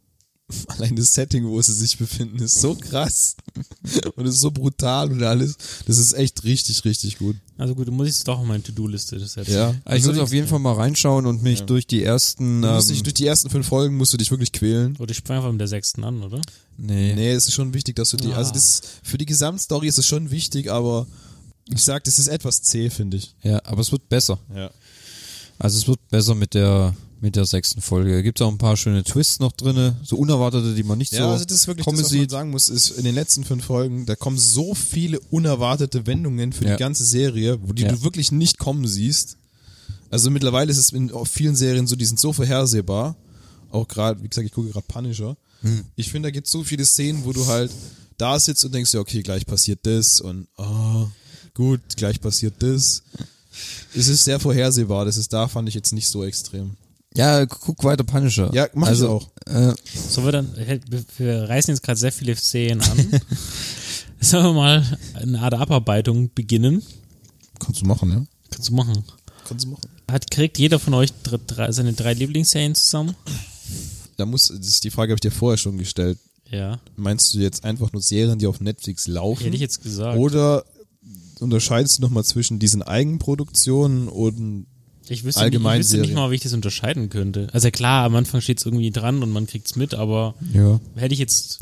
allein 0.68 0.95
das 0.95 1.14
Setting, 1.14 1.45
wo 1.47 1.62
sie 1.62 1.74
sich 1.74 1.97
befinden, 1.97 2.39
ist 2.39 2.60
so 2.60 2.76
krass 2.76 3.36
und 4.16 4.26
ist 4.26 4.39
so 4.39 4.50
brutal 4.52 5.12
und 5.12 5.22
alles. 5.24 5.56
Das 5.86 5.97
ist 5.97 6.14
echt 6.14 6.43
richtig, 6.43 6.84
richtig 6.86 7.18
gut. 7.20 7.36
Also 7.58 7.76
gut, 7.76 7.88
du 7.88 7.91
musst 7.91 8.10
es 8.10 8.24
doch 8.24 8.39
auf 8.39 8.45
meine 8.45 8.64
To-Do-Liste 8.64 9.20
setzen. 9.20 9.52
Ja. 9.54 9.76
Also 9.86 9.97
ich 10.00 10.06
würde 10.06 10.24
auf 10.24 10.34
jeden 10.34 10.47
Fall 10.47 10.60
mal 10.60 10.74
reinschauen 10.74 11.26
und 11.26 11.43
mich 11.43 11.62
durch 11.64 11.86
die 11.86 12.04
ersten. 12.04 12.62
Du 12.62 12.68
musst 12.70 12.89
Ähm, 12.89 12.93
dich, 12.95 13.04
durch 13.04 13.14
die 13.16 13.26
ersten 13.28 13.50
fünf 13.50 13.68
Folgen 13.68 13.97
musst 13.97 14.14
du 14.14 14.18
dich 14.18 14.32
wirklich 14.32 14.52
quälen. 14.52 14.95
Oder 14.97 15.12
ich 15.12 15.22
fange 15.22 15.39
einfach 15.39 15.52
mit 15.52 15.60
der 15.62 15.68
sechsten 15.68 16.04
an, 16.04 16.22
oder? 16.24 16.41
nee. 16.78 17.14
Nee, 17.14 17.32
es 17.32 17.47
ist 17.47 17.54
schon 17.54 17.74
wichtig, 17.74 17.95
dass 17.97 18.10
du 18.10 18.18
die, 18.18 18.32
Ah. 18.34 18.38
also 18.38 18.52
das, 18.54 18.82
für 19.04 19.18
die 19.18 19.26
Gesamtstory 19.26 19.88
ist 19.88 19.97
es 20.00 20.06
schon 20.08 20.32
wichtig, 20.32 20.72
aber 20.72 21.06
ich 21.68 21.84
sag, 21.84 22.04
das 22.06 22.18
ist 22.18 22.28
etwas 22.28 22.62
zäh, 22.64 22.89
finde 22.89 23.18
ich. 23.18 23.36
Ja, 23.43 23.62
aber 23.66 23.82
es 23.82 23.91
wird 23.91 24.08
besser. 24.10 24.39
Ja. 24.56 24.72
Also 25.60 25.78
es 25.78 25.88
wird 25.88 26.00
besser 26.10 26.34
mit 26.36 26.54
der 26.54 26.95
mit 27.22 27.36
der 27.36 27.45
sechsten 27.45 27.82
Folge. 27.82 28.13
Da 28.13 28.22
gibt's 28.22 28.41
auch 28.41 28.51
ein 28.51 28.57
paar 28.57 28.78
schöne 28.78 29.03
Twists 29.03 29.39
noch 29.39 29.51
drinne, 29.51 29.97
so 30.03 30.15
unerwartete, 30.17 30.74
die 30.76 30.84
man 30.84 30.97
nicht 30.97 31.11
Ja, 31.13 31.24
so 31.24 31.30
also 31.30 31.45
das 31.45 31.55
ist 31.57 31.67
wirklich 31.67 31.86
kommen 31.86 31.97
das, 31.97 32.11
was 32.11 32.17
man 32.17 32.30
sagen 32.30 32.49
muss, 32.51 32.70
ist 32.70 32.91
in 32.91 33.03
den 33.03 33.15
letzten 33.15 33.43
fünf 33.43 33.65
Folgen, 33.65 34.05
da 34.05 34.15
kommen 34.15 34.38
so 34.38 34.74
viele 34.76 35.20
unerwartete 35.32 36.05
Wendungen 36.07 36.53
für 36.53 36.65
Ja. 36.65 36.76
die 36.76 36.80
ganze 36.80 37.05
Serie, 37.05 37.59
wo 37.61 37.74
die 37.74 37.84
Ja. 37.84 37.91
du 37.91 38.03
wirklich 38.03 38.32
nicht 38.32 38.57
kommen 38.57 38.88
siehst. 38.88 39.38
Also 40.09 40.32
mittlerweile 40.32 40.72
ist 40.72 40.78
es 40.78 40.89
in 40.91 41.11
vielen 41.26 41.55
Serien 41.55 41.88
so, 41.88 41.95
die 41.95 42.05
sind 42.05 42.20
so 42.20 42.34
vorhersehbar. 42.34 43.15
Auch 43.72 43.88
gerade, 43.88 44.24
wie 44.24 44.28
gesagt, 44.28 44.47
ich 44.47 44.53
gucke 44.53 44.70
gerade 44.70 44.86
Punisher. 44.88 45.38
Hm. 45.61 45.84
Ich 45.95 46.09
finde, 46.09 46.28
da 46.28 46.32
gibt 46.32 46.47
es 46.47 46.51
so 46.51 46.63
viele 46.63 46.86
Szenen, 46.86 47.26
wo 47.26 47.34
du 47.34 47.45
halt 47.45 47.72
da 48.17 48.39
sitzt 48.39 48.65
und 48.65 48.74
denkst, 48.74 48.93
ja, 48.93 48.99
okay, 48.99 49.22
gleich 49.22 49.45
passiert 49.45 49.80
das 49.84 50.20
und 50.22 50.47
oh, 50.57 51.07
gut, 51.53 51.82
gleich 51.95 52.20
passiert 52.20 52.55
das. 52.59 53.03
Es 53.93 54.07
ist 54.07 54.24
sehr 54.24 54.39
vorhersehbar, 54.39 55.05
das 55.05 55.17
ist 55.17 55.32
da, 55.34 55.47
fand 55.47 55.67
ich 55.70 55.76
jetzt 55.76 55.91
nicht 55.93 56.07
so 56.07 56.24
extrem. 56.24 56.72
Ja, 57.16 57.45
guck 57.45 57.84
weiter 57.84 58.03
Punisher. 58.03 58.51
Ja, 58.53 58.68
mach 58.74 58.88
ich 58.88 58.91
also, 58.91 59.10
auch. 59.10 59.30
Äh, 59.47 59.74
So 60.10 60.24
wir 60.24 60.32
dann, 60.32 60.49
wir 61.18 61.49
reißen 61.49 61.74
jetzt 61.74 61.82
gerade 61.84 61.99
sehr 61.99 62.12
viele 62.12 62.36
Szenen 62.36 62.82
an. 62.82 62.97
Sollen 64.22 64.45
wir 64.45 64.53
mal 64.53 64.99
eine 65.16 65.39
Art 65.39 65.53
Abarbeitung 65.55 66.32
beginnen? 66.34 66.84
Kannst 67.60 67.82
du 67.82 67.86
machen, 67.86 68.12
ja? 68.12 68.26
Kannst 68.51 68.70
du 68.70 68.74
machen. 68.74 69.03
Kannst 69.47 69.66
du 69.66 69.70
machen. 69.72 69.82
Hat, 70.12 70.30
kriegt 70.30 70.57
jeder 70.60 70.80
von 70.80 70.93
euch 70.93 71.12
dr- 71.24 71.39
drei, 71.45 71.72
seine 71.72 71.93
drei 71.93 72.14
Lieblingsserien 72.14 72.76
zusammen? 72.76 73.16
Da 74.18 74.26
muss, 74.26 74.49
das 74.49 74.68
ist 74.68 74.84
die 74.84 74.91
Frage 74.91 75.12
habe 75.12 75.18
ich 75.18 75.22
dir 75.22 75.32
vorher 75.32 75.57
schon 75.57 75.78
gestellt. 75.78 76.18
Ja. 76.49 76.80
Meinst 76.95 77.34
du 77.34 77.39
jetzt 77.39 77.64
einfach 77.64 77.91
nur 77.93 78.01
Serien, 78.01 78.39
die 78.39 78.47
auf 78.47 78.60
Netflix 78.60 79.07
laufen? 79.07 79.43
Hätte 79.43 79.55
ich 79.55 79.62
jetzt 79.62 79.82
gesagt. 79.84 80.18
Oder 80.18 80.66
unterscheidest 81.39 81.97
du 81.97 82.01
nochmal 82.01 82.24
zwischen 82.26 82.60
diesen 82.60 82.82
Eigenproduktionen 82.82 84.07
und 84.10 84.66
Ich 85.10 85.24
wüsste, 85.24 85.41
allgemein 85.41 85.80
nicht, 85.80 85.88
ich 85.88 85.93
wüsste 85.93 86.01
nicht 86.07 86.14
mal, 86.16 86.32
wie 86.32 86.36
ich 86.36 86.41
das 86.41 86.53
unterscheiden 86.53 87.10
könnte. 87.10 87.47
Also 87.51 87.70
klar, 87.72 88.05
am 88.05 88.16
Anfang 88.16 88.41
steht 88.41 88.60
es 88.60 88.66
irgendwie 88.66 88.91
dran 88.91 89.22
und 89.24 89.32
man 89.32 89.47
kriegt's 89.47 89.76
mit, 89.76 89.93
aber 89.93 90.36
ja. 90.53 90.80
hätte 90.95 91.14
ich 91.14 91.20
jetzt, 91.20 91.60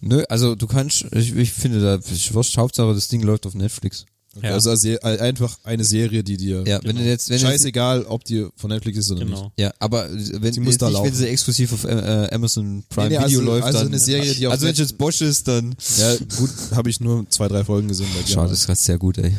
Nö, 0.00 0.22
also 0.28 0.54
du 0.54 0.66
kannst, 0.66 1.06
ich, 1.12 1.34
ich 1.34 1.52
finde 1.52 1.80
da, 1.80 1.98
ich 2.12 2.34
wurscht, 2.34 2.56
Hauptsache 2.58 2.92
das 2.94 3.08
Ding 3.08 3.22
läuft 3.22 3.46
auf 3.46 3.54
Netflix. 3.54 4.04
ja, 4.42 4.50
also 4.50 4.74
Se- 4.74 5.02
einfach 5.02 5.56
eine 5.64 5.82
Serie, 5.84 6.22
die 6.22 6.36
dir 6.36 6.62
Ja, 6.66 6.78
wenn 6.84 6.96
du 6.96 7.02
jetzt, 7.02 7.30
wenn 7.30 7.38
du 7.38 7.42
jetzt, 7.44 7.52
scheißegal, 7.52 8.04
ob 8.04 8.22
die 8.24 8.46
von 8.56 8.68
Netflix 8.68 8.98
ist 8.98 9.10
oder 9.12 9.24
genau. 9.24 9.50
ja, 9.58 9.72
aber 9.78 10.10
wenn, 10.12 10.52
Sie 10.52 10.60
muss 10.60 10.76
da 10.76 10.88
nicht, 10.90 10.98
wenn 10.98 11.04
laufen. 11.04 11.14
sie 11.16 11.28
exklusiv 11.28 11.72
auf 11.72 11.84
äh, 11.84 12.28
Amazon 12.32 12.84
Prime 12.90 13.08
Nee, 13.08 13.18
nee, 13.18 13.24
Video 13.24 13.38
also- 13.38 13.42
läuft, 13.50 13.64
also 13.64 13.78
dann, 13.78 13.86
eine 13.88 13.98
Serie, 13.98 14.34
die 14.34 14.46
auf 14.46 14.52
also 14.52 14.66
wenn 14.66 14.72
es 14.72 14.78
jetzt 14.80 14.98
Bosch 14.98 15.22
ist, 15.22 15.48
dann, 15.48 15.68
nicht. 15.70 15.98
Ja, 15.98 16.16
gut, 16.36 16.50
habe 16.72 16.90
ich 16.90 17.00
nur 17.00 17.24
zwei, 17.30 17.48
drei 17.48 17.64
Folgen 17.64 17.88
gesehen 17.88 18.08
bei 18.14 18.22
dir. 18.26 18.32
schade, 18.34 18.50
das 18.50 18.58
ist 18.60 18.66
gerade 18.66 18.78
sehr 18.80 18.98
gut, 18.98 19.16
ey. 19.18 19.32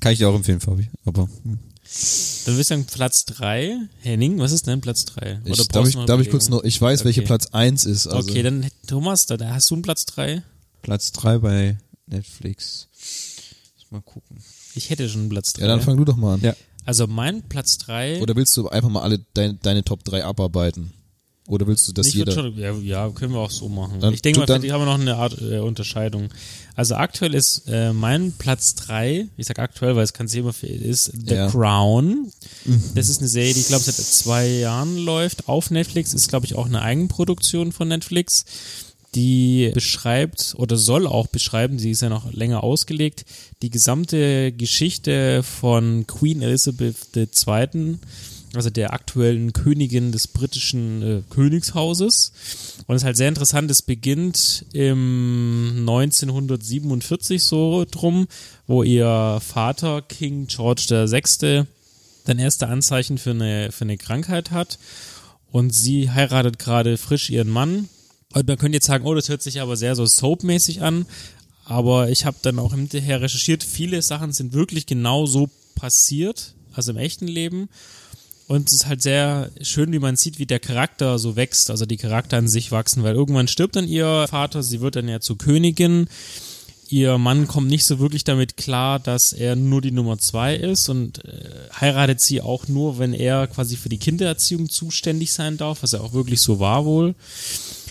Kann 0.00 0.12
ich 0.12 0.18
dir 0.18 0.28
auch 0.28 0.34
empfehlen, 0.34 0.60
Fabi, 0.60 0.88
aber, 1.06 1.28
hm. 1.44 1.58
Dann 2.44 2.54
würde 2.54 2.60
ich 2.62 2.66
sagen 2.68 2.84
Platz 2.86 3.24
drei. 3.24 3.76
Henning, 4.00 4.38
was 4.38 4.52
ist 4.52 4.66
denn 4.66 4.80
Platz 4.80 5.04
drei? 5.04 5.40
Ich, 5.44 5.68
darf 5.68 5.88
ich, 5.88 5.96
darf 5.96 6.20
ich 6.20 6.30
kurz 6.30 6.48
noch, 6.48 6.62
ich 6.62 6.80
weiß, 6.80 7.04
welche 7.04 7.20
Okay. 7.20 7.26
Platz 7.26 7.46
eins 7.52 7.84
ist. 7.84 8.06
Also, 8.06 8.30
okay, 8.30 8.42
dann 8.42 8.66
Thomas, 8.86 9.26
da, 9.26 9.36
da 9.36 9.50
hast 9.54 9.70
du 9.70 9.74
einen 9.74 9.82
Platz 9.82 10.04
drei. 10.06 10.42
Platz 10.82 11.12
drei 11.12 11.38
bei 11.38 11.78
Netflix. 12.06 12.88
Mal 13.90 14.02
gucken. 14.02 14.38
Ich 14.74 14.90
hätte 14.90 15.08
schon 15.08 15.28
Platz 15.28 15.52
3. 15.54 15.62
Ja, 15.62 15.68
dann 15.68 15.80
fang 15.80 15.96
du 15.96 16.04
doch 16.04 16.16
mal 16.16 16.34
an. 16.34 16.40
Ja. 16.42 16.54
Also 16.84 17.08
mein 17.08 17.42
Platz 17.42 17.76
3. 17.78 18.20
Oder 18.22 18.36
willst 18.36 18.56
du 18.56 18.68
einfach 18.68 18.88
mal 18.88 19.02
alle 19.02 19.18
deine, 19.34 19.54
deine 19.54 19.82
Top 19.82 20.04
3 20.04 20.24
abarbeiten? 20.24 20.92
Oder 21.50 21.66
willst 21.66 21.86
du, 21.88 21.92
dass 21.92 22.06
Ich 22.06 22.14
jeder... 22.14 22.32
Schon, 22.32 22.56
ja, 22.56 22.72
ja, 22.74 23.10
können 23.10 23.32
wir 23.32 23.40
auch 23.40 23.50
so 23.50 23.68
machen. 23.68 23.98
Dann 24.00 24.14
ich 24.14 24.22
denke 24.22 24.38
mal, 24.40 24.46
vielleicht 24.46 24.72
haben 24.72 24.80
wir 24.82 24.86
noch 24.86 25.00
eine 25.00 25.16
Art 25.16 25.40
äh, 25.42 25.58
Unterscheidung. 25.58 26.28
Also 26.76 26.94
aktuell 26.94 27.34
ist 27.34 27.64
äh, 27.68 27.92
mein 27.92 28.32
Platz 28.32 28.74
3, 28.76 29.26
ich 29.36 29.46
sag 29.46 29.58
aktuell, 29.58 29.96
weil 29.96 30.04
es 30.04 30.12
kann 30.12 30.28
sich 30.28 30.38
immer 30.40 30.52
für- 30.52 30.66
ist 30.68 31.06
The 31.26 31.34
Ja. 31.34 31.48
Crown. 31.50 32.30
Das 32.94 33.08
ist 33.08 33.18
eine 33.18 33.28
Serie, 33.28 33.52
die 33.54 33.60
ich 33.60 33.66
glaube 33.66 33.82
seit 33.82 33.96
zwei 33.96 34.46
Jahren 34.48 34.96
läuft 34.96 35.48
auf 35.48 35.70
Netflix. 35.70 36.14
Ist 36.14 36.28
glaube 36.28 36.46
ich 36.46 36.54
auch 36.54 36.66
eine 36.66 36.80
Eigenproduktion 36.82 37.72
von 37.72 37.88
Netflix. 37.88 38.44
Die 39.16 39.72
beschreibt 39.74 40.54
oder 40.56 40.76
soll 40.76 41.08
auch 41.08 41.26
beschreiben, 41.26 41.80
sie 41.80 41.90
ist 41.90 42.00
ja 42.00 42.08
noch 42.08 42.32
länger 42.32 42.62
ausgelegt, 42.62 43.24
die 43.60 43.70
gesamte 43.70 44.52
Geschichte 44.52 45.42
von 45.42 46.06
Queen 46.06 46.42
Elizabeth 46.42 46.94
II 47.16 47.98
also 48.54 48.70
der 48.70 48.92
aktuellen 48.92 49.52
Königin 49.52 50.12
des 50.12 50.28
britischen 50.28 51.02
äh, 51.02 51.22
Königshauses. 51.30 52.32
Und 52.86 52.96
es 52.96 53.02
ist 53.02 53.06
halt 53.06 53.16
sehr 53.16 53.28
interessant, 53.28 53.70
es 53.70 53.82
beginnt 53.82 54.64
im 54.72 55.76
1947 55.80 57.42
so 57.42 57.84
drum, 57.90 58.26
wo 58.66 58.82
ihr 58.82 59.40
Vater, 59.40 60.02
King 60.02 60.46
George 60.46 60.86
VI., 60.88 61.66
dann 62.24 62.38
erste 62.38 62.68
Anzeichen 62.68 63.18
für 63.18 63.30
eine, 63.30 63.72
für 63.72 63.84
eine 63.84 63.96
Krankheit 63.96 64.50
hat. 64.50 64.78
Und 65.52 65.70
sie 65.74 66.10
heiratet 66.10 66.58
gerade 66.58 66.96
frisch 66.96 67.30
ihren 67.30 67.50
Mann. 67.50 67.88
Und 68.32 68.46
man 68.46 68.58
könnte 68.58 68.76
jetzt 68.76 68.86
sagen, 68.86 69.04
oh, 69.06 69.14
das 69.14 69.28
hört 69.28 69.42
sich 69.42 69.60
aber 69.60 69.76
sehr 69.76 69.96
so 69.96 70.06
soapmäßig 70.06 70.82
an. 70.82 71.06
Aber 71.64 72.10
ich 72.10 72.24
habe 72.24 72.36
dann 72.42 72.58
auch 72.58 72.72
hinterher 72.72 73.20
recherchiert, 73.20 73.62
viele 73.62 74.02
Sachen 74.02 74.32
sind 74.32 74.52
wirklich 74.52 74.86
genau 74.86 75.26
so 75.26 75.48
passiert, 75.76 76.54
also 76.72 76.90
im 76.90 76.98
echten 76.98 77.28
Leben. 77.28 77.68
Und 78.50 78.66
es 78.66 78.78
ist 78.78 78.86
halt 78.86 79.00
sehr 79.00 79.52
schön, 79.62 79.92
wie 79.92 80.00
man 80.00 80.16
sieht, 80.16 80.40
wie 80.40 80.44
der 80.44 80.58
Charakter 80.58 81.20
so 81.20 81.36
wächst, 81.36 81.70
also 81.70 81.86
die 81.86 81.96
Charakter 81.96 82.36
an 82.36 82.48
sich 82.48 82.72
wachsen, 82.72 83.04
weil 83.04 83.14
irgendwann 83.14 83.46
stirbt 83.46 83.76
dann 83.76 83.86
ihr 83.86 84.26
Vater, 84.28 84.64
sie 84.64 84.80
wird 84.80 84.96
dann 84.96 85.06
ja 85.06 85.20
zur 85.20 85.38
Königin. 85.38 86.08
Ihr 86.88 87.16
Mann 87.16 87.46
kommt 87.46 87.68
nicht 87.68 87.84
so 87.84 88.00
wirklich 88.00 88.24
damit 88.24 88.56
klar, 88.56 88.98
dass 88.98 89.32
er 89.32 89.54
nur 89.54 89.80
die 89.80 89.92
Nummer 89.92 90.18
zwei 90.18 90.56
ist 90.56 90.88
und 90.88 91.24
äh, 91.24 91.68
heiratet 91.80 92.20
sie 92.20 92.40
auch 92.40 92.66
nur, 92.66 92.98
wenn 92.98 93.12
er 93.12 93.46
quasi 93.46 93.76
für 93.76 93.88
die 93.88 93.98
Kindererziehung 93.98 94.68
zuständig 94.68 95.30
sein 95.30 95.56
darf, 95.56 95.84
was 95.84 95.92
ja 95.92 96.00
auch 96.00 96.12
wirklich 96.12 96.40
so 96.40 96.58
war 96.58 96.84
wohl. 96.84 97.14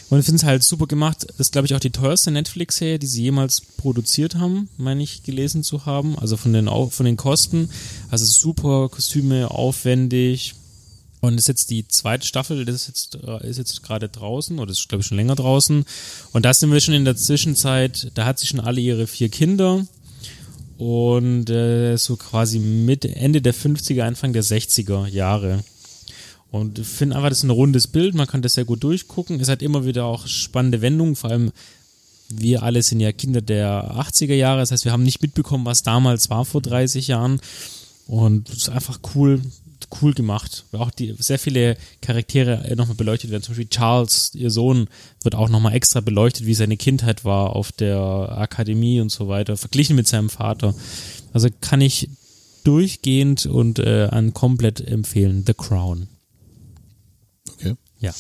Und 0.09 0.19
ich 0.19 0.25
finde 0.25 0.37
es 0.37 0.43
halt 0.43 0.63
super 0.63 0.87
gemacht. 0.87 1.27
Das 1.37 1.47
ist, 1.47 1.51
glaube 1.51 1.67
ich, 1.67 1.75
auch 1.75 1.79
die 1.79 1.91
teuerste 1.91 2.31
Netflix-Serie, 2.31 2.97
die 2.97 3.07
sie 3.07 3.23
jemals 3.23 3.61
produziert 3.61 4.35
haben, 4.35 4.69
meine 4.77 5.03
ich, 5.03 5.23
gelesen 5.23 5.63
zu 5.63 5.85
haben. 5.85 6.17
Also 6.17 6.35
von 6.35 6.51
den, 6.51 6.67
von 6.67 7.05
den 7.05 7.17
Kosten. 7.17 7.69
Also 8.09 8.25
super 8.25 8.89
Kostüme, 8.89 9.51
aufwendig. 9.51 10.55
Und 11.21 11.37
ist 11.37 11.47
jetzt 11.47 11.69
die 11.69 11.87
zweite 11.87 12.25
Staffel, 12.25 12.63
das 12.65 12.75
ist 12.75 12.87
jetzt, 12.87 13.19
äh, 13.27 13.47
ist 13.47 13.57
jetzt 13.57 13.83
gerade 13.83 14.07
draußen, 14.07 14.57
oder 14.57 14.71
ist, 14.71 14.87
glaube 14.87 15.01
ich, 15.01 15.07
schon 15.07 15.17
länger 15.17 15.35
draußen. 15.35 15.83
Und 16.31 16.45
da 16.45 16.53
sind 16.53 16.71
wir 16.71 16.79
schon 16.79 16.93
in 16.93 17.03
der 17.03 17.17
Zwischenzeit, 17.17 18.11
da 18.15 18.25
hat 18.25 18.39
sie 18.39 18.47
schon 18.47 18.61
alle 18.61 18.79
ihre 18.79 19.05
vier 19.05 19.29
Kinder. 19.29 19.85
Und 20.77 21.49
äh, 21.49 21.97
so 21.97 22.15
quasi 22.15 22.57
Mitte, 22.57 23.13
Ende 23.13 23.41
der 23.41 23.53
50er, 23.53 24.03
Anfang 24.03 24.31
der 24.31 24.45
60er 24.45 25.07
Jahre. 25.07 25.59
Und 26.51 26.79
ich 26.79 26.87
finde 26.87 27.15
einfach, 27.15 27.29
das 27.29 27.39
ist 27.39 27.43
ein 27.43 27.51
rundes 27.51 27.87
Bild, 27.87 28.15
man 28.15 28.27
kann 28.27 28.41
das 28.41 28.53
sehr 28.53 28.65
gut 28.65 28.83
durchgucken. 28.83 29.39
Es 29.39 29.49
hat 29.49 29.61
immer 29.61 29.85
wieder 29.85 30.05
auch 30.05 30.25
spannende 30.27 30.81
Wendungen, 30.81 31.15
vor 31.15 31.29
allem 31.29 31.51
wir 32.29 32.63
alle 32.63 32.83
sind 32.83 32.99
ja 32.99 33.11
Kinder 33.11 33.41
der 33.41 33.91
80er 33.95 34.35
Jahre, 34.35 34.59
das 34.59 34.71
heißt, 34.71 34.85
wir 34.85 34.91
haben 34.91 35.03
nicht 35.03 35.21
mitbekommen, 35.21 35.65
was 35.65 35.83
damals 35.83 36.29
war 36.29 36.45
vor 36.45 36.61
30 36.61 37.07
Jahren. 37.07 37.41
Und 38.05 38.49
es 38.49 38.57
ist 38.57 38.69
einfach 38.69 38.99
cool, 39.15 39.41
cool 40.01 40.13
gemacht. 40.13 40.65
Auch 40.71 40.91
die 40.91 41.15
sehr 41.19 41.39
viele 41.39 41.77
Charaktere 42.01 42.65
äh, 42.65 42.75
nochmal 42.75 42.95
beleuchtet 42.95 43.31
werden. 43.31 43.43
Zum 43.43 43.53
Beispiel 43.53 43.69
Charles, 43.69 44.31
ihr 44.35 44.51
Sohn, 44.51 44.87
wird 45.23 45.35
auch 45.35 45.49
nochmal 45.49 45.73
extra 45.73 46.01
beleuchtet, 46.01 46.45
wie 46.45 46.53
seine 46.53 46.77
Kindheit 46.77 47.25
war 47.25 47.55
auf 47.55 47.71
der 47.71 47.99
Akademie 47.99 49.01
und 49.01 49.11
so 49.11 49.27
weiter, 49.27 49.57
verglichen 49.57 49.95
mit 49.95 50.07
seinem 50.07 50.29
Vater. 50.29 50.73
Also 51.33 51.49
kann 51.61 51.81
ich 51.81 52.09
durchgehend 52.63 53.45
und 53.45 53.79
äh, 53.79 54.07
an 54.11 54.33
komplett 54.33 54.81
empfehlen. 54.81 55.43
The 55.45 55.53
Crown. 55.53 56.07
Okay. 57.99 58.07
Ja. 58.07 58.13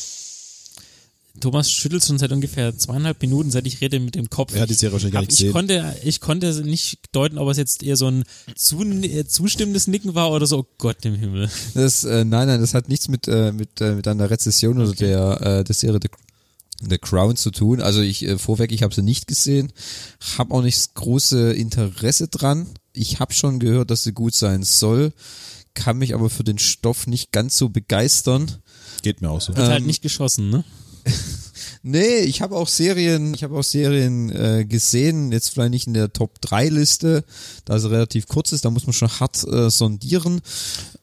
Thomas 1.39 1.71
schüttelt 1.71 2.03
schon 2.03 2.17
seit 2.17 2.31
ungefähr 2.31 2.77
zweieinhalb 2.77 3.21
Minuten, 3.21 3.51
seit 3.51 3.65
ich 3.65 3.81
rede 3.81 3.99
mit 3.99 4.15
dem 4.15 4.29
Kopf. 4.29 4.55
Hat 4.55 4.69
die 4.69 4.73
Serie 4.73 4.93
wahrscheinlich 4.93 5.13
gar 5.13 5.21
nicht 5.21 5.41
ich 5.41 5.51
konnte, 5.51 5.95
ich 6.03 6.21
konnte 6.21 6.61
nicht 6.63 6.99
deuten, 7.11 7.37
ob 7.37 7.49
es 7.49 7.57
jetzt 7.57 7.83
eher 7.83 7.95
so 7.95 8.07
ein 8.07 8.23
zu, 8.55 8.81
äh, 8.81 9.25
zustimmendes 9.25 9.87
Nicken 9.87 10.15
war 10.15 10.31
oder 10.31 10.45
so, 10.45 10.59
oh 10.59 10.65
Gott 10.77 11.05
im 11.05 11.15
Himmel. 11.15 11.49
Das, 11.73 12.03
äh, 12.03 12.25
nein, 12.25 12.47
nein, 12.47 12.59
das 12.59 12.73
hat 12.73 12.89
nichts 12.89 13.07
mit, 13.07 13.27
äh, 13.27 13.51
mit, 13.51 13.79
äh, 13.81 13.95
mit 13.95 14.07
einer 14.07 14.29
Rezession 14.29 14.79
oder 14.79 14.93
der, 14.93 15.41
äh, 15.41 15.63
der 15.63 15.75
Serie 15.75 15.99
The, 16.01 16.09
The 16.89 16.97
Crown 16.97 17.35
zu 17.35 17.51
tun. 17.51 17.81
Also 17.81 18.01
ich, 18.01 18.23
äh, 18.23 18.37
vorweg, 18.37 18.71
ich 18.71 18.83
habe 18.83 18.93
sie 18.93 19.03
nicht 19.03 19.27
gesehen, 19.27 19.71
habe 20.37 20.53
auch 20.53 20.61
nicht 20.61 20.77
das 20.77 20.93
große 20.93 21.53
Interesse 21.53 22.27
dran. 22.27 22.67
Ich 22.93 23.19
habe 23.19 23.33
schon 23.33 23.59
gehört, 23.59 23.91
dass 23.91 24.03
sie 24.03 24.13
gut 24.13 24.33
sein 24.33 24.63
soll, 24.63 25.13
kann 25.73 25.97
mich 25.97 26.13
aber 26.13 26.29
für 26.29 26.43
den 26.43 26.57
Stoff 26.57 27.07
nicht 27.07 27.31
ganz 27.31 27.57
so 27.57 27.69
begeistern. 27.69 28.51
Geht 29.01 29.21
mir 29.21 29.29
auch 29.29 29.41
so. 29.41 29.55
Wird 29.55 29.67
halt 29.67 29.81
Ähm, 29.81 29.87
nicht 29.87 30.01
geschossen, 30.01 30.49
ne? 30.49 30.63
Nee, 31.81 32.19
ich 32.19 32.41
habe 32.41 32.55
auch 32.57 32.67
Serien, 32.67 33.33
ich 33.33 33.43
habe 33.43 33.57
auch 33.57 33.63
Serien 33.63 34.29
äh, 34.31 34.65
gesehen, 34.65 35.31
jetzt 35.31 35.49
vielleicht 35.49 35.71
nicht 35.71 35.87
in 35.87 35.93
der 35.93 36.11
Top 36.11 36.41
3 36.41 36.67
Liste, 36.67 37.23
da 37.63 37.79
sie 37.79 37.89
relativ 37.89 38.27
kurz 38.27 38.51
ist, 38.51 38.65
da 38.65 38.69
muss 38.69 38.85
man 38.85 38.93
schon 38.93 39.09
hart 39.09 39.45
äh, 39.47 39.69
sondieren, 39.69 40.41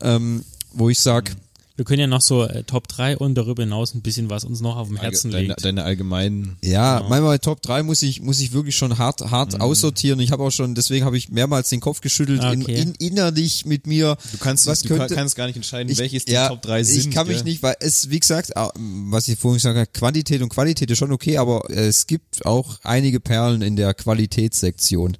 ähm, 0.00 0.44
wo 0.72 0.90
ich 0.90 1.00
sag, 1.00 1.34
Wir 1.76 1.84
können 1.84 2.00
ja 2.00 2.06
noch 2.06 2.22
so 2.22 2.44
äh, 2.44 2.64
Top 2.64 2.88
3 2.88 3.18
und 3.18 3.34
darüber 3.34 3.62
hinaus 3.62 3.94
ein 3.94 4.00
bisschen 4.00 4.30
was 4.30 4.44
uns 4.44 4.60
noch 4.60 4.76
auf 4.76 4.88
dem 4.88 4.96
Herzen 4.96 5.30
deine, 5.30 5.48
liegt. 5.48 5.64
deine 5.64 5.84
allgemeinen. 5.84 6.56
ja, 6.62 6.96
Genau. 6.98 7.08
manchmal 7.10 7.38
Top 7.38 7.60
3 7.62 7.82
muss 7.82 8.02
ich 8.02 8.22
muss 8.22 8.40
ich 8.40 8.52
wirklich 8.52 8.74
schon 8.76 8.96
hart 8.98 9.20
hart 9.30 9.60
aussortieren. 9.60 10.18
Ich 10.20 10.32
habe 10.32 10.42
auch 10.42 10.50
schon, 10.50 10.74
deswegen 10.74 11.04
habe 11.04 11.18
ich 11.18 11.28
mehrmals 11.28 11.68
den 11.68 11.80
Kopf 11.80 12.00
geschüttelt, 12.00 12.42
in, 12.42 12.62
Okay. 12.62 12.80
in, 12.80 12.94
innerlich 12.94 13.66
mit 13.66 13.86
mir. 13.86 14.16
Du 14.32 14.38
kannst, 14.38 14.66
was 14.66 14.80
du 14.82 14.88
könnte, 14.96 15.14
kannst 15.14 15.36
gar 15.36 15.46
nicht 15.46 15.56
entscheiden, 15.56 15.92
ich, 15.92 15.98
welches 15.98 16.24
die 16.24 16.32
ja, 16.32 16.48
Top 16.48 16.62
3 16.62 16.82
sind. 16.82 16.98
Ich 16.98 17.10
kann 17.10 17.26
mich 17.28 17.44
nicht, 17.44 17.62
weil 17.62 17.76
es, 17.80 18.08
wie 18.10 18.20
gesagt, 18.20 18.52
was 18.56 19.28
ich 19.28 19.38
vorhin 19.38 19.56
gesagt 19.58 19.76
habe, 19.76 19.86
Quantität 19.92 20.40
und 20.42 20.48
Qualität 20.48 20.90
ist 20.90 20.98
schon 20.98 21.12
okay, 21.12 21.36
aber 21.36 21.68
es 21.70 22.06
gibt 22.06 22.46
auch 22.46 22.78
einige 22.84 23.20
Perlen 23.20 23.60
in 23.62 23.76
der 23.76 23.92
Qualitätssektion, 23.94 25.16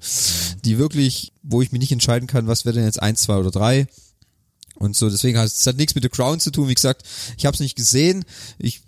die 0.65 0.77
wirklich, 0.77 1.33
wo 1.43 1.61
ich 1.61 1.71
mich 1.71 1.79
nicht 1.81 1.91
entscheiden 1.91 2.27
kann, 2.27 2.47
was 2.47 2.65
wäre 2.65 2.75
denn 2.75 2.85
jetzt 2.85 3.01
eins, 3.01 3.21
zwei 3.21 3.35
oder 3.37 3.51
drei. 3.51 3.87
Und 4.79 4.95
so, 4.95 5.09
deswegen 5.09 5.37
hat 5.37 5.47
es 5.47 5.65
hat 5.65 5.77
nichts 5.77 5.95
mit 5.95 6.03
The 6.03 6.09
Crown 6.09 6.39
zu 6.39 6.51
tun. 6.51 6.67
Wie 6.67 6.73
gesagt, 6.73 7.03
ich 7.37 7.45
habe 7.45 7.55
es 7.55 7.59
nicht 7.59 7.75
gesehen. 7.75 8.25
Ich 8.59 8.81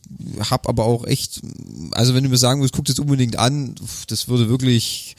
habe 0.50 0.70
aber 0.70 0.86
auch 0.86 1.06
echt, 1.06 1.42
also 1.92 2.14
wenn 2.14 2.24
du 2.24 2.30
mir 2.30 2.38
sagen 2.38 2.62
willst, 2.62 2.74
guck 2.74 2.86
das 2.86 3.00
unbedingt 3.00 3.38
an, 3.38 3.76
das 4.08 4.28
würde 4.28 4.50
wirklich, 4.50 5.16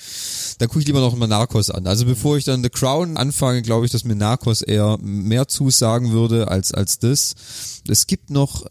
dann 0.59 0.69
gucke 0.69 0.81
ich 0.81 0.87
lieber 0.87 1.01
noch 1.01 1.15
mal 1.17 1.27
Narcos 1.27 1.71
an. 1.71 1.87
Also 1.87 2.07
bevor 2.07 2.37
ich 2.37 2.45
dann 2.45 2.63
The 2.63 2.71
Crown 2.71 3.17
anfange, 3.17 3.63
glaube 3.63 3.87
ich, 3.87 3.93
dass 3.93 4.05
mir 4.05 4.17
Narcos 4.17 4.63
eher 4.63 4.99
mehr 5.01 5.49
zusagen 5.49 6.13
würde 6.13 6.49
als 6.49 6.73
als 6.73 6.99
das. 6.99 7.35
Es 7.89 8.07
gibt 8.07 8.31
noch, 8.31 8.67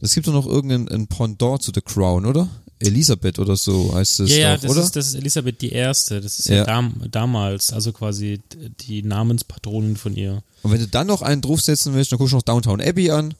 es 0.00 0.14
gibt 0.14 0.26
doch 0.26 0.32
noch 0.32 0.46
irgendein 0.46 0.88
ein 0.88 1.06
Pendant 1.06 1.62
zu 1.62 1.72
The 1.74 1.82
Crown, 1.82 2.26
oder? 2.26 2.48
Elisabeth 2.80 3.38
oder 3.38 3.56
so 3.56 3.94
heißt 3.94 4.20
es 4.20 4.30
ja, 4.30 4.36
ja, 4.36 4.54
doch, 4.56 4.62
das 4.62 4.70
oder? 4.72 4.82
ist, 4.82 4.96
das 4.96 5.06
ist 5.08 5.14
Elisabeth 5.14 5.60
die 5.62 5.72
Erste. 5.72 6.20
Das 6.20 6.38
ist 6.38 6.48
ja, 6.48 6.56
Ja. 6.56 6.64
dam 6.64 6.94
damals, 7.10 7.72
also 7.72 7.92
quasi 7.92 8.40
die 8.80 9.02
Namenspatronin 9.02 9.96
von 9.96 10.16
ihr. 10.16 10.42
Und 10.62 10.72
wenn 10.72 10.80
du 10.80 10.88
dann 10.88 11.06
noch 11.06 11.22
einen 11.22 11.40
draufsetzen 11.40 11.94
willst, 11.94 12.12
dann 12.12 12.18
guckst 12.18 12.32
du 12.32 12.36
noch 12.36 12.42
Downtown 12.42 12.80
Abbey 12.80 13.10
an 13.10 13.34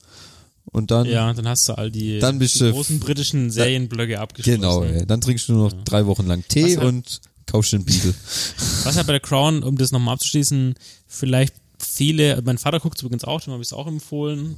und 0.73 0.91
dann 0.91 1.07
Ja, 1.07 1.33
dann 1.33 1.49
hast 1.49 1.69
du 1.69 1.75
all 1.77 1.91
die, 1.91 2.19
Dann 2.21 2.39
bist 2.39 2.61
die 2.61 2.71
großen 2.71 3.01
britischen 3.01 3.51
Serienblöcke 3.51 4.19
abgeschlossen. 4.21 4.61
Genau, 4.61 4.83
ey. 4.83 5.05
dann 5.07 5.21
trinkst 5.21 5.49
du 5.49 5.53
nur 5.55 5.65
noch 5.71 5.85
drei 5.85 6.07
Wochen 6.07 6.27
lang 6.27 6.45
Tee 6.49 6.77
halt- 6.77 6.87
und 6.87 7.21
kaufst 7.47 7.73
den 7.73 7.85
Beagle. 7.85 8.15
Was 8.85 8.97
halt 8.97 9.07
bei 9.07 9.13
der 9.13 9.21
Crown, 9.21 9.63
um 9.63 9.77
das 9.77 9.93
nochmal 9.93 10.15
abzuschließen, 10.15 10.75
vielleicht 11.07 11.55
viele, 11.79 12.41
mein 12.45 12.57
Vater 12.59 12.81
guckt 12.81 13.03
übrigens 13.03 13.25
auch, 13.25 13.41
dem 13.43 13.53
habe 13.53 13.63
ich 13.63 13.69
es 13.69 13.73
auch 13.73 13.87
empfohlen. 13.87 14.57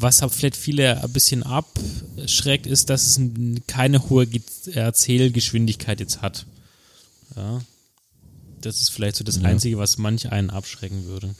Was 0.00 0.22
halt 0.22 0.32
vielleicht 0.32 0.56
viele 0.56 1.02
ein 1.02 1.12
bisschen 1.12 1.42
abschreckt, 1.42 2.66
ist, 2.66 2.88
dass 2.88 3.06
es 3.06 3.20
keine 3.66 4.08
hohe 4.08 4.26
Ge 4.26 4.40
Erzählgeschwindigkeit 4.72 5.98
jetzt 6.00 6.22
hat. 6.22 6.46
Ja. 7.36 7.60
Das 8.60 8.80
ist 8.80 8.90
vielleicht 8.90 9.16
so 9.16 9.24
das 9.24 9.42
Einzige, 9.44 9.78
was 9.78 9.98
manch 9.98 10.30
einen 10.30 10.50
abschrecken 10.50 11.04
würde. 11.06 11.34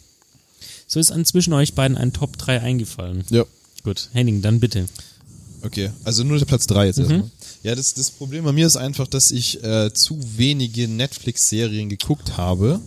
So 0.87 0.99
ist 1.01 1.11
an 1.13 1.25
zwischen 1.25 1.53
euch 1.53 1.75
beiden 1.75 1.97
ein 1.97 2.13
Top 2.13 2.37
3 2.39 2.61
eingefallen. 2.61 3.25
Ja. 3.31 3.45
Gut, 3.85 4.09
Henning, 4.13 4.43
dann 4.43 4.61
bitte. 4.61 4.87
Okay, 5.63 5.91
also 6.05 6.25
nur 6.25 6.39
der 6.39 6.47
Platz 6.47 6.67
3 6.67 6.87
jetzt 6.87 6.99
Mhm. 6.99 7.03
erstmal. 7.05 7.31
Ja, 7.65 7.75
das, 7.75 7.95
das 7.95 8.11
Problem 8.11 8.45
bei 8.45 8.53
mir 8.53 8.67
ist 8.67 8.77
einfach, 8.77 9.07
dass 9.09 9.31
ich 9.31 9.63
äh, 9.65 9.93
zu 9.93 10.19
wenige 10.37 10.87
Netflix-Serien 10.89 11.89
geguckt 11.89 12.37
habe. 12.37 12.81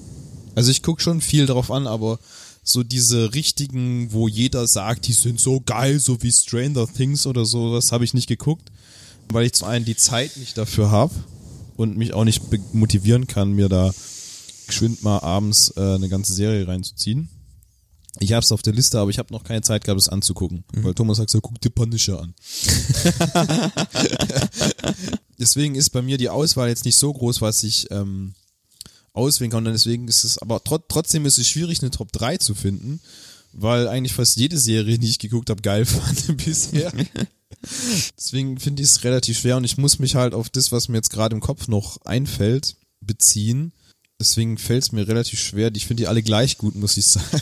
Also 0.56 0.72
ich 0.72 0.82
gucke 0.82 1.02
schon 1.02 1.22
viel 1.22 1.46
drauf 1.46 1.70
an, 1.72 1.88
aber 1.88 2.20
so 2.64 2.84
diese 2.84 3.34
richtigen, 3.34 4.12
wo 4.14 4.28
jeder 4.28 4.68
sagt, 4.68 5.08
die 5.08 5.14
sind 5.14 5.40
so 5.40 5.62
geil, 5.62 6.00
so 6.00 6.22
wie 6.22 6.32
Stranger 6.32 6.88
Things 6.88 7.26
oder 7.26 7.46
so, 7.46 7.74
das 7.74 7.92
habe 7.92 8.04
ich 8.04 8.14
nicht 8.14 8.28
geguckt, 8.28 8.72
weil 9.30 9.46
ich 9.46 9.54
zum 9.54 9.68
einen 9.68 9.86
die 9.86 9.96
Zeit 9.96 10.38
nicht 10.38 10.58
dafür 10.58 10.92
habe 10.92 11.14
und 11.76 11.98
mich 11.98 12.14
auch 12.14 12.24
nicht 12.24 12.42
motivieren 12.74 13.28
kann, 13.28 13.54
mir 13.54 13.70
da 13.70 13.92
geschwind 14.68 15.04
mal 15.04 15.20
abends 15.20 15.74
äh, 15.76 15.96
eine 15.96 16.10
ganze 16.10 16.34
Serie 16.34 16.68
reinzuziehen. 16.68 17.30
Ich 18.20 18.34
habe 18.34 18.44
es 18.44 18.52
auf 18.52 18.62
der 18.62 18.74
Liste, 18.74 19.00
aber 19.00 19.10
ich 19.10 19.20
habe 19.20 19.34
noch 19.34 19.44
keine 19.44 19.62
Zeit 19.62 19.86
gehabt, 19.86 20.00
es 20.00 20.10
anzugucken. 20.10 20.66
Weil 20.74 20.94
Thomas 20.94 21.18
sagt 21.18 21.30
so, 21.30 21.40
guck 21.40 21.60
dir 21.62 21.70
Punisher 21.70 22.22
an. 22.22 22.34
deswegen 25.40 25.76
ist 25.76 25.92
bei 25.92 26.02
mir 26.02 26.18
die 26.18 26.30
Auswahl 26.30 26.68
jetzt 26.70 26.86
nicht 26.86 26.98
so 26.98 27.12
groß, 27.12 27.42
was 27.42 27.64
ich 27.64 27.90
ähm, 27.90 28.34
auswählen 29.14 29.52
kann. 29.52 29.66
Und 29.66 29.74
deswegen 29.74 30.08
ist 30.08 30.24
es, 30.24 30.38
aber 30.38 30.64
trot 30.64 30.86
trotzdem 30.88 31.26
ist 31.26 31.38
es 31.38 31.48
schwierig, 31.48 31.82
eine 31.82 31.92
Top 31.92 32.12
3 32.12 32.38
zu 32.38 32.56
finden, 32.56 33.02
weil 33.54 33.88
eigentlich 33.88 34.14
fast 34.14 34.38
jede 34.38 34.58
Serie, 34.58 34.98
die 34.98 35.10
ich 35.10 35.20
geguckt 35.20 35.50
habe, 35.50 35.62
geil 35.62 35.86
fand 35.88 36.38
bisher. 36.38 36.92
deswegen 38.18 38.60
finde 38.60 38.84
ich 38.84 38.90
es 38.90 39.04
relativ 39.04 39.40
schwer 39.40 39.58
und 39.58 39.64
ich 39.64 39.78
muss 39.78 40.00
mich 40.00 40.16
halt 40.16 40.34
auf 40.34 40.50
das, 40.50 40.72
was 40.72 40.88
mir 40.88 40.98
jetzt 40.98 41.12
gerade 41.12 41.36
im 41.36 41.42
Kopf 41.42 41.68
noch 41.68 41.98
einfällt, 42.06 42.76
beziehen. 43.02 43.74
Deswegen 44.20 44.58
fällt 44.58 44.84
es 44.84 44.92
mir 44.92 45.08
relativ 45.08 45.40
schwer. 45.40 45.72
Ich 45.76 45.88
finde 45.88 46.04
die 46.04 46.08
alle 46.08 46.22
gleich 46.22 46.60
gut, 46.60 46.76
muss 46.76 46.98
ich 46.98 47.06
sagen. 47.06 47.42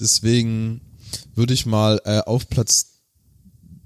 Deswegen 0.00 0.80
würde 1.34 1.52
ich 1.52 1.66
mal 1.66 2.00
äh, 2.04 2.20
auf 2.20 2.48
Platz 2.48 2.97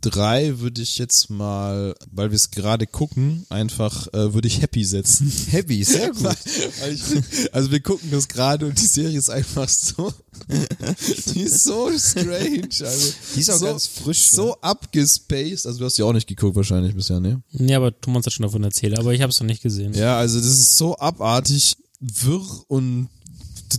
drei 0.03 0.59
würde 0.59 0.83
ich 0.83 0.99
jetzt 0.99 1.31
mal, 1.31 1.95
weil 2.11 2.31
wir 2.31 2.37
es 2.37 2.51
gerade 2.51 2.87
gucken, 2.87 3.47
einfach 3.49 4.07
äh, 4.13 4.35
würde 4.35 4.49
ich 4.49 4.61
Happy 4.61 4.85
setzen. 4.85 5.33
Happy, 5.51 5.83
sehr 5.85 6.11
gut. 6.13 6.25
Weil 6.25 6.93
ich 6.93 7.03
also 7.53 7.71
wir 7.71 7.81
gucken 7.81 8.11
das 8.11 8.29
gerade 8.29 8.67
und 8.67 8.79
die 8.81 8.87
Serie 8.87 9.17
ist 9.19 9.31
einfach 9.31 9.69
so, 9.69 10.13
die 11.35 11.41
ist 11.43 11.65
so 11.65 11.91
strange. 11.97 12.69
Also 12.81 13.13
Die 13.35 13.41
ist 13.41 13.51
auch 13.51 13.59
so, 13.59 13.67
ganz 13.67 13.87
frisch, 13.87 14.31
So 14.31 14.55
abgespaced. 14.61 15.67
Also 15.67 15.79
du 15.79 15.85
hast 15.85 15.97
die 15.99 16.03
auch 16.03 16.13
nicht 16.13 16.27
geguckt 16.27 16.57
wahrscheinlich 16.57 16.95
bisher, 16.95 17.21
ne? 17.21 17.43
Ja, 17.53 17.79
aber 17.79 17.99
Thomas 17.99 18.27
hat 18.27 18.33
schon 18.33 18.45
davon 18.45 18.65
erzählt, 18.65 18.99
aber 18.99 19.15
ich 19.15 19.23
habe 19.23 19.31
es 19.31 19.41
noch 19.41 19.47
nicht 19.47 19.63
gesehen. 19.63 19.95
Ja, 19.95 20.19
also 20.19 20.39
das 20.39 20.49
ist 20.49 20.77
so 20.77 20.97
abartig 20.99 21.77
wirr 22.01 22.43
und 22.69 23.09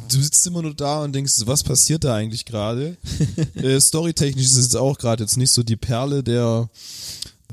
du, 0.09 0.21
sitzt 0.21 0.45
immer 0.47 0.61
nur 0.61 0.73
da 0.73 1.03
und 1.03 1.13
denkst, 1.13 1.33
was 1.45 1.63
passiert 1.63 2.03
da 2.03 2.15
eigentlich 2.15 2.45
gerade? 2.45 2.97
äh, 3.55 3.79
storytechnisch 3.79 4.45
ist 4.45 4.57
es 4.57 4.65
jetzt 4.65 4.77
auch 4.77 4.97
gerade 4.97 5.23
jetzt 5.23 5.37
nicht 5.37 5.51
so 5.51 5.63
die 5.63 5.75
Perle 5.75 6.23
der 6.23 6.69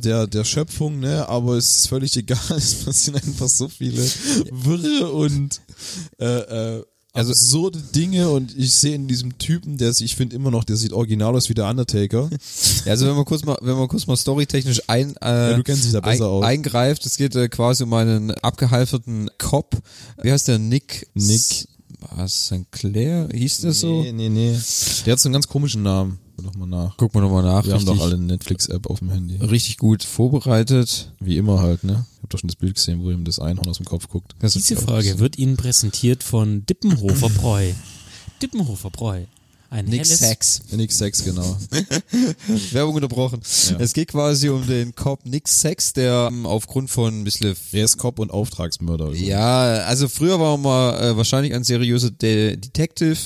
der 0.02 0.26
der 0.26 0.44
Schöpfung, 0.44 1.00
ne, 1.00 1.28
aber 1.28 1.56
es 1.56 1.76
ist 1.76 1.88
völlig 1.88 2.16
egal, 2.16 2.38
es 2.56 2.84
passieren 2.84 3.20
einfach 3.22 3.48
so 3.48 3.68
viele 3.68 4.02
wirre 4.50 5.10
und 5.12 5.60
äh, 6.18 6.78
äh, 6.78 6.84
also 7.12 7.32
absurde 7.32 7.80
Dinge 7.80 8.30
und 8.30 8.56
ich 8.56 8.72
sehe 8.74 8.94
in 8.94 9.08
diesem 9.08 9.36
Typen, 9.38 9.78
der 9.78 9.92
sich, 9.92 10.06
ich 10.06 10.16
finde 10.16 10.36
immer 10.36 10.52
noch, 10.52 10.62
der 10.62 10.76
sieht 10.76 10.92
original 10.92 11.34
aus 11.34 11.48
wie 11.48 11.54
der 11.54 11.68
Undertaker. 11.68 12.30
Ja, 12.84 12.92
also 12.92 13.06
wenn 13.06 13.16
man 13.16 13.24
kurz 13.24 13.44
mal, 13.44 13.58
wenn 13.62 13.76
man 13.76 13.88
kurz 13.88 14.06
mal 14.06 14.16
storytechnisch 14.16 14.82
ein, 14.86 15.16
äh, 15.16 15.50
Ja, 15.92 16.00
ein, 16.02 16.44
eingreift, 16.44 17.04
es 17.06 17.16
geht 17.16 17.34
äh, 17.34 17.48
quasi 17.48 17.82
um 17.82 17.92
einen 17.94 18.30
abgehalferten 18.30 19.28
Cop. 19.38 19.76
Wie 20.22 20.30
heißt 20.30 20.46
der? 20.46 20.60
Nick? 20.60 21.08
Nick. 21.14 21.66
S- 22.02 22.08
Was, 22.16 22.46
St. 22.46 22.70
Clair? 22.70 23.28
Hieß 23.32 23.60
der 23.62 23.72
so? 23.72 24.02
Nee, 24.02 24.12
nee, 24.12 24.28
nee. 24.28 24.58
Der 25.06 25.12
hat 25.12 25.20
so 25.20 25.28
einen 25.28 25.32
ganz 25.34 25.48
komischen 25.48 25.82
Namen. 25.82 26.18
Guck 26.36 26.46
doch 26.46 26.54
mal 26.58 26.66
nach. 26.66 26.96
Guck 26.96 27.14
mal 27.14 27.20
nochmal 27.20 27.42
nach. 27.42 27.64
Wir 27.66 27.74
haben 27.74 27.80
richtig, 27.80 27.98
doch 27.98 28.04
alle 28.04 28.14
eine 28.14 28.24
Netflix-App 28.24 28.86
auf 28.88 29.00
dem 29.00 29.10
Handy. 29.10 29.36
richtig 29.36 29.76
gut 29.76 30.02
vorbereitet. 30.02 31.12
Wie 31.20 31.36
immer 31.36 31.60
halt, 31.60 31.84
ne? 31.84 32.06
Ich 32.16 32.22
hab 32.22 32.30
doch 32.30 32.38
schon 32.38 32.48
das 32.48 32.56
Bild 32.56 32.74
gesehen, 32.76 33.02
wo 33.02 33.10
ihm 33.10 33.24
das 33.24 33.38
Einhorn 33.38 33.68
aus 33.68 33.76
dem 33.76 33.86
Kopf 33.86 34.08
guckt. 34.08 34.34
Das 34.38 34.54
Diese 34.54 34.76
Frage 34.76 35.18
wird 35.18 35.36
Ihnen 35.38 35.56
präsentiert 35.56 36.22
von 36.22 36.64
Dippenhofer 36.66 37.28
Bräu. 37.28 37.72
Dippenhofer 38.40 38.90
Bräu. 38.90 39.24
Ein 39.70 39.84
Nick 39.84 40.04
Sachs. 40.04 40.62
Nick 40.72 40.90
Sex, 40.90 41.24
genau. 41.24 41.56
Werbung 42.72 42.96
unterbrochen. 42.96 43.40
Ja. 43.70 43.76
Es 43.78 43.92
geht 43.92 44.08
quasi 44.08 44.48
um 44.48 44.66
den 44.66 44.96
Cop 44.96 45.24
Nick 45.24 45.46
Sachs, 45.46 45.92
der 45.92 46.28
ähm, 46.28 46.44
aufgrund 46.44 46.90
von 46.90 47.20
ein 47.20 47.24
bisschen 47.24 47.56
Er 47.70 47.84
ist 47.84 47.96
Cop 47.96 48.18
und 48.18 48.32
Auftragsmörder. 48.32 49.12
Ja, 49.12 49.84
also 49.84 50.08
früher 50.08 50.40
war 50.40 50.54
er 50.54 50.58
mal 50.58 51.00
äh, 51.00 51.16
wahrscheinlich 51.16 51.54
ein 51.54 51.62
seriöser 51.62 52.10
De 52.10 52.56
Detective, 52.56 53.16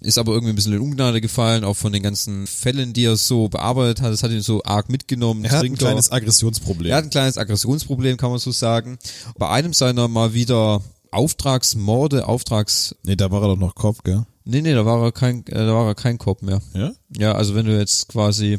ist 0.00 0.18
aber 0.18 0.32
irgendwie 0.34 0.52
ein 0.52 0.56
bisschen 0.56 0.74
in 0.74 0.80
Ungnade 0.80 1.22
gefallen, 1.22 1.64
auch 1.64 1.76
von 1.76 1.94
den 1.94 2.02
ganzen 2.02 2.46
Fällen, 2.46 2.92
die 2.92 3.04
er 3.04 3.16
so 3.16 3.48
bearbeitet 3.48 4.02
hat. 4.02 4.12
Das 4.12 4.22
hat 4.22 4.30
ihn 4.30 4.42
so 4.42 4.62
arg 4.62 4.90
mitgenommen. 4.90 5.42
Er 5.46 5.52
hat 5.52 5.56
ein 5.60 5.68
Trinker. 5.68 5.86
kleines 5.86 6.12
Aggressionsproblem. 6.12 6.90
er 6.90 6.98
hat 6.98 7.04
ein 7.04 7.10
kleines 7.10 7.38
Aggressionsproblem, 7.38 8.18
kann 8.18 8.28
man 8.28 8.38
so 8.38 8.52
sagen. 8.52 8.98
Bei 9.38 9.48
einem 9.48 9.72
seiner 9.72 10.06
mal 10.06 10.34
wieder 10.34 10.82
Auftragsmorde, 11.12 12.28
Auftrags... 12.28 12.94
Nee, 13.04 13.16
da 13.16 13.30
war 13.30 13.40
er 13.40 13.48
doch 13.48 13.56
noch 13.56 13.74
Cop, 13.74 14.04
gell? 14.04 14.26
Nee, 14.44 14.60
nee, 14.60 14.74
da 14.74 14.84
war 14.84 15.02
er 15.02 15.12
kein, 15.12 15.46
äh, 15.46 15.54
da 15.54 15.74
war 15.74 15.86
er 15.86 15.94
kein 15.94 16.18
Cop 16.18 16.42
mehr. 16.42 16.60
Ja? 16.74 16.92
Ja, 17.16 17.32
also 17.32 17.54
wenn 17.54 17.66
du 17.66 17.76
jetzt 17.78 18.08
quasi... 18.08 18.58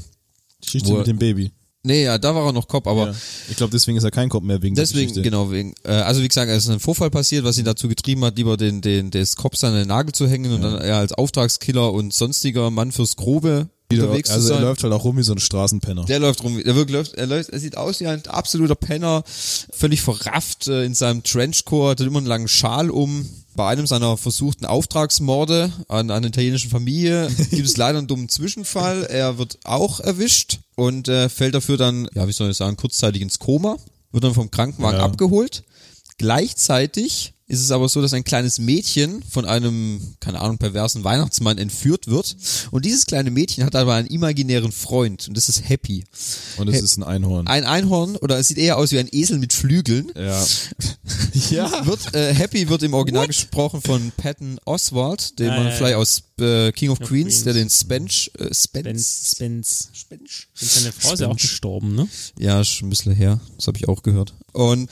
Die 0.61 0.65
Geschichte 0.65 0.89
Wo- 0.89 0.97
mit 0.97 1.07
dem 1.07 1.19
Baby. 1.19 1.51
Nee, 1.83 2.03
ja, 2.05 2.17
da 2.17 2.33
war 2.33 2.47
er 2.47 2.51
noch 2.51 2.67
Cop, 2.67 2.87
aber 2.87 3.09
ja. 3.09 3.15
Ich 3.47 3.57
glaube, 3.57 3.69
deswegen 3.69 3.95
ist 3.95 4.03
er 4.03 4.09
kein 4.09 4.27
Cop 4.27 4.43
mehr 4.43 4.59
wegen 4.63 4.73
Deswegen, 4.73 5.21
genau, 5.21 5.51
wegen, 5.51 5.75
äh, 5.83 5.91
also 5.91 6.23
wie 6.23 6.27
gesagt, 6.27 6.49
es 6.49 6.63
ist 6.63 6.71
ein 6.71 6.79
Vorfall 6.79 7.11
passiert, 7.11 7.43
was 7.43 7.59
ihn 7.59 7.65
dazu 7.65 7.87
getrieben 7.87 8.25
hat, 8.25 8.37
lieber 8.37 8.57
den, 8.57 8.81
den, 8.81 9.11
des 9.11 9.35
Cops 9.35 9.63
an 9.63 9.75
den 9.75 9.87
Nagel 9.87 10.11
zu 10.11 10.27
hängen 10.27 10.51
und 10.51 10.63
dann 10.63 10.81
er 10.81 10.97
als 10.97 11.13
Auftragskiller 11.13 11.93
und 11.93 12.11
sonstiger 12.11 12.71
Mann 12.71 12.91
fürs 12.91 13.15
Grobe 13.15 13.69
unterwegs 14.03 14.29
also 14.29 14.47
zu 14.47 14.53
er 14.53 14.57
sein. 14.57 14.63
läuft 14.65 14.83
halt 14.83 14.93
auch 14.93 15.03
rum 15.03 15.17
wie 15.17 15.23
so 15.23 15.33
ein 15.33 15.39
Straßenpenner. 15.39 16.05
der 16.05 16.19
läuft 16.19 16.43
rum, 16.43 16.61
der 16.63 16.75
wirklich 16.75 16.93
läuft, 16.95 17.13
er 17.15 17.27
läuft, 17.27 17.49
er 17.49 17.59
sieht 17.59 17.77
aus 17.77 17.99
wie 17.99 18.07
ein 18.07 18.25
absoluter 18.27 18.75
Penner, 18.75 19.23
völlig 19.25 20.01
verrafft 20.01 20.67
äh, 20.67 20.83
in 20.85 20.93
seinem 20.93 21.23
Trenchcoat, 21.23 21.99
hat 21.99 22.07
immer 22.07 22.17
einen 22.19 22.27
langen 22.27 22.47
Schal 22.47 22.89
um. 22.89 23.27
Bei 23.55 23.69
einem 23.69 23.87
seiner 23.87 24.17
versuchten 24.17 24.65
Auftragsmorde 24.65 25.71
an 25.87 26.11
einer 26.11 26.27
italienischen 26.27 26.69
Familie 26.69 27.29
gibt 27.51 27.65
es 27.67 27.77
leider 27.77 27.99
einen 27.99 28.07
dummen 28.07 28.27
Zwischenfall. 28.27 29.03
Er 29.05 29.37
wird 29.37 29.59
auch 29.63 30.01
erwischt 30.01 30.59
und 30.75 31.07
äh, 31.07 31.29
fällt 31.29 31.55
dafür 31.55 31.77
dann, 31.77 32.09
ja, 32.13 32.27
wie 32.27 32.33
soll 32.33 32.49
ich 32.51 32.57
sagen, 32.57 32.75
kurzzeitig 32.75 33.21
ins 33.21 33.39
Koma, 33.39 33.77
wird 34.11 34.25
dann 34.25 34.33
vom 34.33 34.51
Krankenwagen 34.51 34.99
Ja. 34.99 35.05
abgeholt. 35.05 35.63
Gleichzeitig 36.17 37.33
ist 37.47 37.61
es 37.61 37.69
aber 37.71 37.87
so, 37.89 38.01
dass 38.01 38.13
ein 38.13 38.23
kleines 38.23 38.57
Mädchen 38.57 39.21
von 39.23 39.45
einem, 39.45 40.01
keine 40.19 40.41
Ahnung, 40.41 40.57
perversen 40.57 41.03
Weihnachtsmann 41.03 41.57
entführt 41.59 42.07
wird. 42.07 42.35
Und 42.71 42.85
dieses 42.85 43.05
kleine 43.05 43.29
Mädchen 43.29 43.63
hat 43.65 43.75
aber 43.75 43.93
einen 43.93 44.07
imaginären 44.07 44.71
Freund 44.71 45.27
und 45.27 45.37
das 45.37 45.47
ist 45.47 45.69
Happy. 45.69 46.03
Und 46.57 46.67
es 46.69 46.81
ist 46.81 46.97
ein 46.97 47.03
Einhorn. 47.03 47.45
Ein 47.47 47.63
Einhorn, 47.65 48.15
oder 48.15 48.39
es 48.39 48.47
sieht 48.47 48.57
eher 48.57 48.77
aus 48.77 48.91
wie 48.91 48.99
ein 48.99 49.09
Esel 49.11 49.37
mit 49.37 49.53
Flügeln. 49.53 50.11
ja. 50.15 50.43
ja. 51.51 51.85
Wird, 51.85 52.15
äh, 52.15 52.33
Happy 52.33 52.67
wird 52.67 52.81
im 52.83 52.93
Original 52.93 53.27
gesprochen 53.27 53.81
von 53.81 54.11
Patton 54.17 54.59
Oswald, 54.65 55.37
den 55.37 55.49
Ah, 55.51 55.57
man 55.57 55.65
ja, 55.67 55.71
vielleicht 55.71 55.91
ja. 55.91 55.97
aus 55.97 56.23
äh, 56.39 56.71
King 56.71 56.89
of 56.89 56.99
of 56.99 57.07
Queens, 57.07 57.27
Queens. 57.27 57.43
der 57.43 57.53
den 57.53 57.69
Spench, 57.69 58.31
äh, 58.39 58.53
Spence, 58.53 59.31
Spence, 59.35 59.89
Spence. 59.93 60.47
Seine 60.55 60.91
Frau 60.91 61.13
ist 61.13 61.19
ja 61.19 61.27
auch 61.27 61.37
gestorben, 61.37 61.93
ne? 61.95 62.07
Ja, 62.39 62.63
schon 62.63 62.87
ein 62.87 62.89
bisschen 62.89 63.13
her. 63.13 63.39
Das 63.57 63.67
habe 63.67 63.77
ich 63.77 63.87
auch 63.87 64.01
gehört. 64.01 64.33
Und 64.53 64.89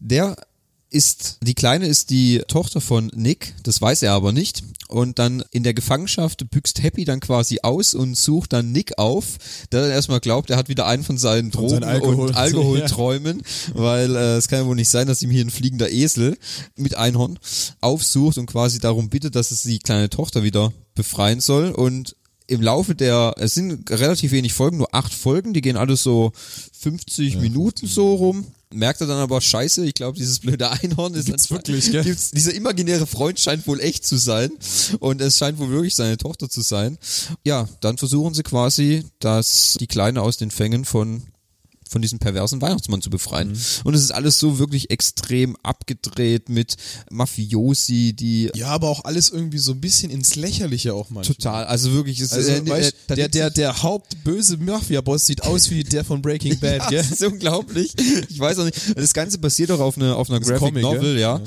der 0.00 0.36
ist, 0.92 1.38
die 1.42 1.54
Kleine 1.54 1.86
ist 1.86 2.10
die 2.10 2.42
Tochter 2.48 2.80
von 2.80 3.10
Nick, 3.14 3.54
das 3.62 3.80
weiß 3.80 4.02
er 4.02 4.12
aber 4.12 4.32
nicht. 4.32 4.62
Und 4.88 5.18
dann 5.18 5.42
in 5.50 5.62
der 5.62 5.72
Gefangenschaft 5.72 6.50
büxt 6.50 6.82
Happy 6.82 7.04
dann 7.04 7.20
quasi 7.20 7.60
aus 7.62 7.94
und 7.94 8.14
sucht 8.14 8.52
dann 8.52 8.72
Nick 8.72 8.98
auf, 8.98 9.38
der 9.72 9.82
dann 9.82 9.90
erstmal 9.90 10.20
glaubt, 10.20 10.50
er 10.50 10.58
hat 10.58 10.68
wieder 10.68 10.86
einen 10.86 11.02
von 11.02 11.16
seinen 11.16 11.50
Von 11.50 11.62
Drogen 11.62 11.70
seinen 11.70 11.84
Alkohol- 11.84 12.28
und 12.28 12.36
Alkoholträumen, 12.36 13.42
weil 13.74 14.14
äh, 14.14 14.36
es 14.36 14.48
kann 14.48 14.60
ja 14.60 14.66
wohl 14.66 14.76
nicht 14.76 14.90
sein, 14.90 15.06
dass 15.06 15.22
ihm 15.22 15.30
hier 15.30 15.44
ein 15.44 15.50
fliegender 15.50 15.90
Esel 15.90 16.36
mit 16.76 16.94
Einhorn 16.96 17.38
aufsucht 17.80 18.36
und 18.36 18.46
quasi 18.46 18.78
darum 18.78 19.08
bittet, 19.08 19.34
dass 19.34 19.50
es 19.50 19.62
die 19.62 19.78
kleine 19.78 20.10
Tochter 20.10 20.42
wieder 20.42 20.72
befreien 20.94 21.40
soll. 21.40 21.70
Und 21.70 22.16
im 22.46 22.60
Laufe 22.60 22.94
der, 22.94 23.34
es 23.38 23.54
sind 23.54 23.90
relativ 23.90 24.32
wenig 24.32 24.52
Folgen, 24.52 24.76
nur 24.76 24.94
acht 24.94 25.14
Folgen, 25.14 25.54
die 25.54 25.62
gehen 25.62 25.76
alle 25.76 25.96
so 25.96 26.32
50 26.78 27.38
Minuten 27.38 27.86
so 27.86 28.14
rum. 28.14 28.46
Merkt 28.72 29.00
er 29.00 29.06
dann 29.06 29.18
aber, 29.18 29.40
scheiße, 29.40 29.84
ich 29.84 29.94
glaube, 29.94 30.18
dieses 30.18 30.40
blöde 30.40 30.70
Einhorn 30.70 31.14
ist 31.14 31.26
Gibt's 31.26 31.50
wirklich, 31.50 31.90
gell? 31.90 32.04
Gibt's, 32.04 32.30
dieser 32.30 32.54
imaginäre 32.54 33.06
Freund 33.06 33.38
scheint 33.38 33.66
wohl 33.66 33.80
echt 33.80 34.04
zu 34.06 34.16
sein 34.16 34.50
und 35.00 35.20
es 35.20 35.38
scheint 35.38 35.58
wohl 35.58 35.70
wirklich 35.70 35.94
seine 35.94 36.16
Tochter 36.16 36.48
zu 36.48 36.60
sein. 36.62 36.98
Ja, 37.44 37.68
dann 37.80 37.98
versuchen 37.98 38.34
sie 38.34 38.42
quasi, 38.42 39.04
dass 39.18 39.76
die 39.80 39.86
Kleine 39.86 40.22
aus 40.22 40.36
den 40.36 40.50
Fängen 40.50 40.84
von 40.84 41.22
von 41.92 42.02
diesem 42.02 42.18
perversen 42.18 42.60
Weihnachtsmann 42.60 43.02
zu 43.02 43.10
befreien. 43.10 43.48
Mhm. 43.52 43.58
Und 43.84 43.94
es 43.94 44.02
ist 44.02 44.10
alles 44.10 44.38
so 44.38 44.58
wirklich 44.58 44.90
extrem 44.90 45.56
abgedreht 45.62 46.48
mit 46.48 46.76
Mafiosi, 47.10 48.12
die 48.14 48.50
ja, 48.54 48.68
aber 48.68 48.88
auch 48.88 49.04
alles 49.04 49.30
irgendwie 49.30 49.58
so 49.58 49.72
ein 49.72 49.80
bisschen 49.80 50.10
ins 50.10 50.34
Lächerliche 50.34 50.94
auch 50.94 51.10
manchmal. 51.10 51.34
total, 51.36 51.64
also 51.66 51.92
wirklich, 51.92 52.20
es 52.20 52.32
Also, 52.32 52.50
äh, 52.50 52.68
weißt, 52.68 52.94
äh, 53.08 53.14
der, 53.16 53.28
der, 53.28 53.50
der 53.50 53.82
hauptböse 53.82 54.56
Mafia-Boss 54.56 55.26
sieht 55.26 55.42
aus 55.44 55.70
wie 55.70 55.84
der 55.84 56.04
von 56.04 56.20
Breaking 56.22 56.58
Bad, 56.60 56.78
Ja, 56.82 56.88
gell? 56.90 57.02
das 57.02 57.12
ist 57.12 57.22
unglaublich. 57.24 57.94
Ich 58.28 58.38
weiß 58.38 58.58
auch 58.58 58.64
nicht. 58.64 58.78
Das 58.96 59.14
Ganze 59.14 59.38
basiert 59.38 59.70
doch 59.70 59.80
auf 59.80 59.96
einer 59.96 60.16
auf 60.16 60.28
einer 60.28 60.40
Das 60.40 60.48
ist 60.48 60.58
Graphic 60.58 60.82
Comic, 60.82 60.82
Novel, 60.82 61.14
gell? 61.14 61.20
ja. 61.20 61.40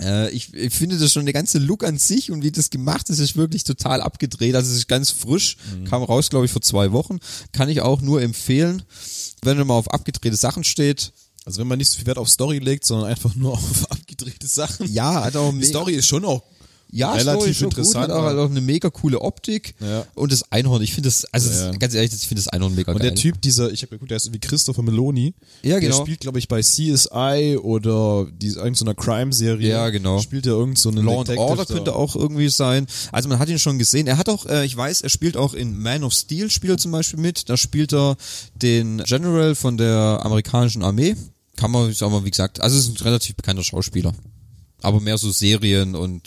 Äh, 0.00 0.30
ich, 0.30 0.52
ich 0.54 0.72
finde 0.72 0.98
das 0.98 1.12
schon 1.12 1.24
der 1.26 1.32
ganze 1.34 1.58
Look 1.58 1.84
an 1.84 1.98
sich 1.98 2.30
und 2.30 2.42
wie 2.42 2.52
das 2.52 2.70
gemacht 2.70 3.10
ist, 3.10 3.18
ist 3.18 3.36
wirklich 3.36 3.64
total 3.64 4.00
abgedreht. 4.00 4.54
Also 4.54 4.70
es 4.70 4.76
ist 4.78 4.88
ganz 4.88 5.10
frisch, 5.10 5.56
Mhm. 5.78 5.84
kam 5.84 6.02
raus, 6.02 6.28
glaube 6.30 6.44
ich, 6.46 6.52
vor 6.52 6.62
zwei 6.62 6.92
Wochen. 6.92 7.18
Kann 7.52 7.68
ich 7.68 7.80
auch 7.80 8.00
nur 8.00 8.20
empfehlen, 8.22 8.82
wenn 9.46 9.56
man 9.58 9.68
mal 9.68 9.74
auf 9.74 9.90
abgedrehte 9.90 10.36
Sachen 10.36 10.64
steht. 10.64 11.12
Also 11.44 11.60
wenn 11.60 11.68
man 11.68 11.78
nicht 11.78 11.90
so 11.90 11.96
viel 11.96 12.06
Wert 12.06 12.18
auf 12.18 12.28
Story 12.28 12.58
legt, 12.58 12.84
sondern 12.84 13.08
einfach 13.08 13.34
nur 13.34 13.52
auf 13.54 13.90
abgedrehte 13.90 14.46
Sachen. 14.46 14.92
Ja, 14.92 15.24
hat 15.24 15.36
auch 15.36 15.52
Die 15.52 15.64
Story 15.64 15.94
ist 15.94 16.06
schon 16.06 16.24
auch 16.24 16.42
Ja, 16.90 17.12
relativ 17.12 17.56
schon 17.58 17.68
gut, 17.70 17.78
interessant. 17.78 18.04
hat 18.04 18.10
auch, 18.10 18.22
halt 18.22 18.38
auch 18.38 18.48
eine 18.48 18.60
mega 18.60 18.88
coole 18.90 19.20
Optik. 19.20 19.74
Ja. 19.80 20.06
Und 20.14 20.30
das 20.32 20.50
Einhorn, 20.52 20.80
ich 20.82 20.92
finde 20.94 21.08
das, 21.08 21.24
also 21.32 21.50
Ja. 21.50 21.68
das, 21.70 21.78
ganz 21.80 21.94
ehrlich, 21.94 22.12
ich 22.14 22.26
finde 22.28 22.42
das 22.42 22.48
Einhorn 22.48 22.74
mega 22.74 22.92
und 22.92 22.98
geil. 22.98 23.10
der 23.10 23.14
Typ, 23.16 23.40
dieser, 23.42 23.70
ich 23.72 23.82
habe 23.82 23.90
geguckt, 23.90 24.10
der 24.10 24.16
ist 24.18 24.32
wie 24.32 24.38
Christopher 24.38 24.82
Meloni. 24.82 25.34
Ja, 25.62 25.78
genau. 25.78 25.96
Der 25.96 26.02
spielt, 26.04 26.20
glaube 26.20 26.38
ich, 26.38 26.48
bei 26.48 26.60
CSI 26.62 27.58
oder 27.60 28.26
die, 28.32 28.48
irgendeiner 28.48 28.94
Crime-Serie. 28.94 29.68
Ja, 29.68 29.90
genau. 29.90 30.20
Spielt 30.20 30.46
er 30.46 30.52
irgend 30.52 30.78
so 30.78 30.90
Law 30.90 31.20
and 31.20 31.30
Order 31.36 31.64
da. 31.64 31.74
könnte 31.74 31.94
auch 31.96 32.14
irgendwie 32.16 32.48
sein. 32.48 32.86
Also 33.12 33.28
man 33.28 33.38
hat 33.38 33.48
ihn 33.48 33.58
schon 33.58 33.78
gesehen. 33.78 34.06
Er 34.06 34.16
hat 34.18 34.28
auch, 34.28 34.46
äh, 34.46 34.64
ich 34.64 34.76
weiß, 34.76 35.02
er 35.02 35.08
spielt 35.10 35.36
auch 35.36 35.54
in 35.54 35.76
Man 35.78 36.04
of 36.04 36.12
Steel 36.14 36.50
spielt 36.50 36.74
er 36.74 36.78
zum 36.78 36.92
Beispiel 36.92 37.18
mit. 37.20 37.48
Da 37.48 37.56
spielt 37.56 37.92
er 37.92 38.16
den 38.54 38.98
General 39.04 39.54
von 39.54 39.76
der 39.76 40.20
amerikanischen 40.22 40.82
Armee. 40.82 41.16
Kann 41.56 41.70
man, 41.70 41.92
sagen 41.92 42.12
wir, 42.12 42.24
wie 42.24 42.30
gesagt, 42.30 42.60
also 42.60 42.78
ist 42.78 42.88
ein 42.88 42.96
relativ 43.04 43.34
bekannter 43.36 43.64
Schauspieler. 43.64 44.14
Aber 44.82 45.00
mehr 45.00 45.18
so 45.18 45.30
Serien 45.30 45.94
und 45.94 46.22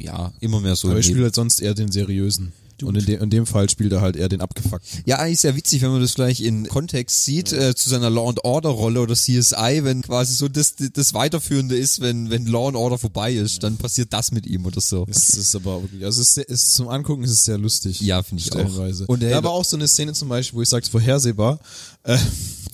ja, 0.00 0.32
immer 0.40 0.60
mehr 0.60 0.76
so. 0.76 0.88
Aber 0.88 0.96
er 0.98 1.02
spielt 1.02 1.16
Leben. 1.16 1.24
halt 1.26 1.34
sonst 1.34 1.60
eher 1.60 1.74
den 1.74 1.90
seriösen. 1.92 2.52
Und 2.80 2.96
in, 2.96 3.06
de 3.06 3.20
in 3.20 3.28
dem 3.28 3.44
Fall 3.44 3.68
spielt 3.68 3.90
er 3.90 4.00
halt 4.02 4.14
eher 4.14 4.28
den 4.28 4.40
abgefuckten. 4.40 5.02
Ja, 5.04 5.16
eigentlich 5.18 5.40
sehr 5.40 5.56
witzig, 5.56 5.82
wenn 5.82 5.90
man 5.90 6.00
das 6.00 6.14
gleich 6.14 6.40
in 6.40 6.68
Kontext 6.68 7.24
sieht, 7.24 7.52
äh, 7.52 7.74
zu 7.74 7.88
seiner 7.90 8.08
Law 8.08 8.28
and 8.28 8.44
Order 8.44 8.68
Rolle 8.68 9.00
oder 9.00 9.14
CSI, 9.16 9.80
wenn 9.82 10.02
quasi 10.02 10.34
so 10.34 10.46
das, 10.46 10.74
das 10.92 11.12
Weiterführende 11.12 11.76
ist, 11.76 12.00
wenn, 12.00 12.30
wenn 12.30 12.46
Law 12.46 12.68
and 12.68 12.76
Order 12.76 12.96
vorbei 12.96 13.32
ist, 13.34 13.64
dann 13.64 13.78
passiert 13.78 14.12
das 14.12 14.30
mit 14.30 14.46
ihm 14.46 14.64
oder 14.64 14.80
so. 14.80 15.04
Es 15.10 15.30
ist 15.30 15.56
aber 15.56 15.82
wirklich, 15.82 16.04
also 16.04 16.22
es 16.22 16.36
ist, 16.36 16.48
ist 16.48 16.74
zum 16.74 16.86
Angucken 16.86 17.24
ist 17.24 17.32
es 17.32 17.44
sehr 17.46 17.58
lustig. 17.58 18.00
Ja, 18.00 18.22
finde 18.22 18.44
ich 18.44 18.52
auch. 18.52 19.08
Und 19.08 19.24
er- 19.24 19.30
da 19.30 19.42
war 19.42 19.50
auch 19.50 19.64
so 19.64 19.76
eine 19.76 19.88
Szene 19.88 20.12
zum 20.12 20.28
Beispiel, 20.28 20.58
wo 20.58 20.62
ich 20.62 20.68
sagte, 20.68 20.88
vorhersehbar, 20.88 21.58
äh, 22.04 22.18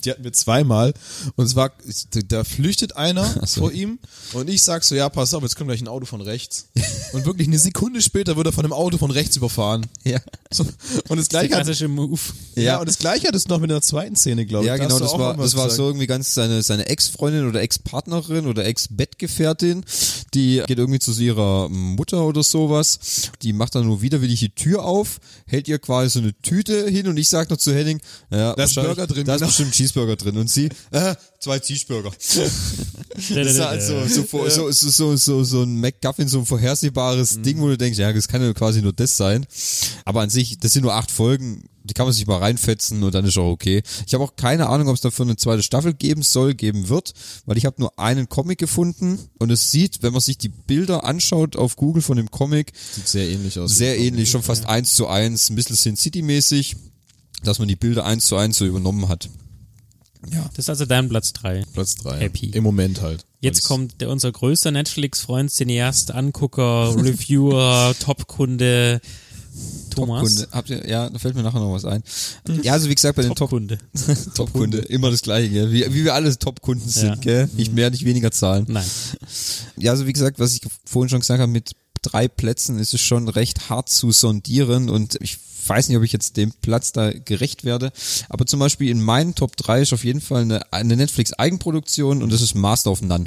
die 0.03 0.11
hatten 0.11 0.23
wir 0.23 0.33
zweimal 0.33 0.93
und 1.35 1.45
es 1.45 1.55
war, 1.55 1.71
da 2.27 2.43
flüchtet 2.43 2.95
einer 2.95 3.25
so. 3.47 3.61
vor 3.61 3.71
ihm 3.71 3.97
und 4.33 4.47
ich 4.51 4.61
sag 4.61 4.83
so, 4.83 4.93
ja, 4.93 5.09
pass 5.09 5.33
auf, 5.33 5.41
jetzt 5.41 5.55
kommt 5.55 5.69
gleich 5.69 5.81
ein 5.81 5.87
Auto 5.87 6.05
von 6.05 6.21
rechts. 6.21 6.67
und 7.13 7.25
wirklich 7.25 7.47
eine 7.47 7.57
Sekunde 7.57 8.01
später 8.03 8.35
wird 8.37 8.45
er 8.45 8.53
von 8.53 8.65
einem 8.65 8.73
Auto 8.73 8.99
von 8.99 9.09
rechts 9.09 9.35
überfahren. 9.35 9.87
Ja. 10.03 10.19
So, 10.51 10.63
und 11.09 11.17
das 11.17 11.27
gleiche 11.29 11.55
hat, 11.55 11.65
Move. 11.89 12.19
ja. 12.55 12.61
Ja. 12.63 12.79
und 12.79 12.87
das 12.87 12.99
gleiche 12.99 13.27
hat 13.27 13.33
es 13.35 13.47
noch 13.47 13.59
mit 13.59 13.71
der 13.71 13.81
zweiten 13.81 14.15
Szene, 14.15 14.45
glaube 14.45 14.65
ich. 14.65 14.67
Ja, 14.67 14.77
Da 14.77 14.83
genau, 14.85 14.99
das 14.99 15.13
war, 15.13 15.35
das 15.37 15.55
war 15.57 15.71
so 15.71 15.87
irgendwie 15.87 16.05
ganz 16.07 16.35
seine, 16.35 16.61
seine 16.61 16.85
Ex-Freundin 16.87 17.47
oder 17.49 17.61
Ex-Partnerin 17.63 18.45
oder 18.45 18.63
Ex-Bettgefährtin, 18.65 19.85
die 20.35 20.61
geht 20.67 20.77
irgendwie 20.77 20.99
zu 20.99 21.11
ihrer 21.19 21.67
Mutter 21.69 22.25
oder 22.25 22.43
sowas, 22.43 23.31
die 23.41 23.53
macht 23.53 23.73
dann 23.73 23.85
nur 23.87 24.01
widerwillig 24.03 24.39
die 24.39 24.49
Tür 24.53 24.83
auf, 24.85 25.19
hält 25.47 25.67
ihr 25.67 25.79
quasi 25.79 26.09
so 26.11 26.19
eine 26.19 26.33
Tüte 26.41 26.87
hin 26.87 27.07
und 27.07 27.17
ich 27.17 27.29
sag 27.29 27.49
noch 27.49 27.57
zu 27.57 27.73
Henning, 27.73 27.99
ja, 28.29 28.53
Da 28.53 28.63
ist 28.63 28.75
wahrscheinlich- 28.75 28.97
Burger 28.97 29.07
drin, 29.15 29.25
Da 29.25 29.35
ist 29.35 29.39
genau. 29.39 29.47
bestimmt 29.49 29.69
ein 29.69 29.73
Cheeseburger 29.73 30.15
drin 30.15 30.37
und 30.37 30.49
sie, 30.49 30.69
äh, 30.91 31.15
zwei 31.39 31.59
Cheeseburger. 31.59 32.11
Das 33.15 33.29
ist 33.29 33.59
halt 33.61 33.81
so, 33.81 34.05
so, 34.07 34.49
so, 34.49 34.71
so, 34.71 35.15
so, 35.15 35.43
so, 35.45 35.63
ein 35.63 35.79
McGuffin, 35.79 36.27
so 36.27 36.39
ein 36.39 36.45
vorhersehbares 36.45 37.41
Ding, 37.41 37.61
wo 37.61 37.67
du 37.67 37.77
denkst, 37.77 37.97
ja, 37.97 38.11
das 38.11 38.27
kann 38.27 38.41
ja 38.41 38.51
quasi 38.53 38.81
nur 38.81 38.91
das 38.91 39.15
sein. 39.15 39.45
Aber 40.03 40.21
an 40.21 40.29
sich, 40.29 40.57
das 40.59 40.73
sind 40.73 40.83
nur 40.83 40.93
acht 40.93 41.11
Folgen, 41.11 41.63
die 41.85 41.93
kann 41.93 42.07
man 42.07 42.13
sich 42.13 42.25
mal 42.27 42.39
reinfetzen 42.39 43.03
und 43.03 43.13
dann 43.13 43.25
ist 43.25 43.37
auch 43.37 43.49
okay. 43.49 43.83
Ich 44.07 44.13
habe 44.13 44.23
auch 44.23 44.35
keine 44.35 44.67
Ahnung, 44.69 44.87
ob 44.89 44.95
es 44.95 45.01
dafür 45.01 45.25
eine 45.25 45.37
zweite 45.37 45.63
Staffel 45.63 45.93
geben 45.93 46.23
soll, 46.23 46.55
geben 46.55 46.89
wird, 46.89 47.13
weil 47.45 47.57
ich 47.57 47.65
habe 47.65 47.79
nur 47.79 47.97
einen 47.99 48.27
Comic 48.27 48.57
gefunden 48.57 49.19
und 49.39 49.51
es 49.51 49.71
sieht, 49.71 50.01
wenn 50.01 50.11
man 50.11 50.21
sich 50.21 50.37
die 50.37 50.49
Bilder 50.49 51.03
anschaut 51.03 51.55
auf 51.55 51.75
Google 51.75 52.01
von 52.01 52.17
dem 52.17 52.31
Comic, 52.31 52.73
Sieht 52.93 53.07
sehr 53.07 53.29
ähnlich 53.29 53.59
aus. 53.59 53.75
sehr 53.77 53.97
ähnlich, 53.97 54.29
schon 54.29 54.43
fast 54.43 54.65
eins 54.65 54.93
zu 54.93 55.07
eins, 55.07 55.49
ein 55.49 55.55
bisschen 55.55 55.75
Sin 55.75 55.95
City 55.95 56.21
mäßig, 56.21 56.75
dass 57.45 57.59
man 57.59 57.67
die 57.67 57.75
Bilder 57.75 58.05
eins 58.05 58.25
zu 58.27 58.35
eins 58.35 58.57
so 58.57 58.65
übernommen 58.65 59.07
hat. 59.07 59.29
Das 60.29 60.57
ist 60.57 60.69
also 60.69 60.85
dein 60.85 61.07
Platz 61.07 61.33
drei. 61.33 61.63
Platz 61.73 61.95
drei. 61.95 62.19
Happy. 62.19 62.47
Im 62.49 62.63
Moment 62.63 63.01
halt. 63.01 63.25
Jetzt 63.41 63.63
kommt 63.63 64.01
der, 64.01 64.09
unser 64.09 64.31
größter 64.31 64.71
Netflix-Freund, 64.71 65.51
Cineast, 65.51 66.11
Angucker, 66.11 66.95
Reviewer, 66.97 67.93
Top-Kunde, 67.99 69.01
Thomas. 69.91 70.21
Top-Kunde. 70.23 70.47
Habt 70.51 70.69
ihr, 70.71 70.89
ja, 70.89 71.09
da 71.11 71.19
fällt 71.19 71.35
mir 71.35 71.43
nachher 71.43 71.59
noch 71.59 71.71
was 71.73 71.85
ein. 71.85 72.01
Ja, 72.63 72.73
also 72.73 72.89
wie 72.89 72.95
gesagt, 72.95 73.17
bei 73.17 73.21
den 73.21 73.29
Top 73.29 73.37
Top-Kunde. 73.37 73.77
Top-Kunde, 74.35 74.79
immer 74.79 75.11
das 75.11 75.21
gleiche, 75.21 75.49
gell? 75.49 75.71
Wie, 75.71 75.85
wie 75.93 76.03
wir 76.03 76.15
alle 76.15 76.35
Top-Kunden 76.37 76.89
sind, 76.89 77.07
Ja. 77.07 77.15
gell? 77.15 77.49
Nicht 77.55 77.73
mehr, 77.73 77.91
nicht 77.91 78.03
weniger 78.05 78.31
zahlen. 78.31 78.65
Nein. 78.67 78.85
Ja, 79.77 79.91
also 79.91 80.07
wie 80.07 80.13
gesagt, 80.13 80.39
was 80.39 80.53
ich 80.55 80.61
vorhin 80.85 81.09
schon 81.09 81.19
gesagt 81.19 81.41
habe, 81.41 81.51
mit 81.51 81.73
drei 82.01 82.27
Plätzen 82.29 82.79
ist 82.79 82.93
es 82.93 83.01
schon 83.01 83.27
recht 83.27 83.69
hart 83.69 83.89
zu 83.89 84.11
sondieren 84.11 84.89
und 84.89 85.17
ich 85.21 85.37
weiß 85.67 85.87
nicht, 85.89 85.97
ob 85.97 86.03
ich 86.03 86.13
jetzt 86.13 86.37
dem 86.37 86.51
Platz 86.61 86.91
da 86.91 87.11
gerecht 87.11 87.63
werde. 87.63 87.91
Aber 88.29 88.45
zum 88.45 88.59
Beispiel 88.59 88.89
in 88.89 89.01
meinen 89.01 89.35
Top 89.35 89.55
3 89.57 89.81
ist 89.81 89.93
auf 89.93 90.03
jeden 90.03 90.21
Fall 90.21 90.43
eine, 90.43 90.71
eine 90.73 90.95
Netflix-Eigenproduktion 90.95 92.21
und 92.23 92.31
das 92.31 92.41
ist 92.41 92.55
Master 92.55 92.91
of 92.91 93.01
None. 93.01 93.25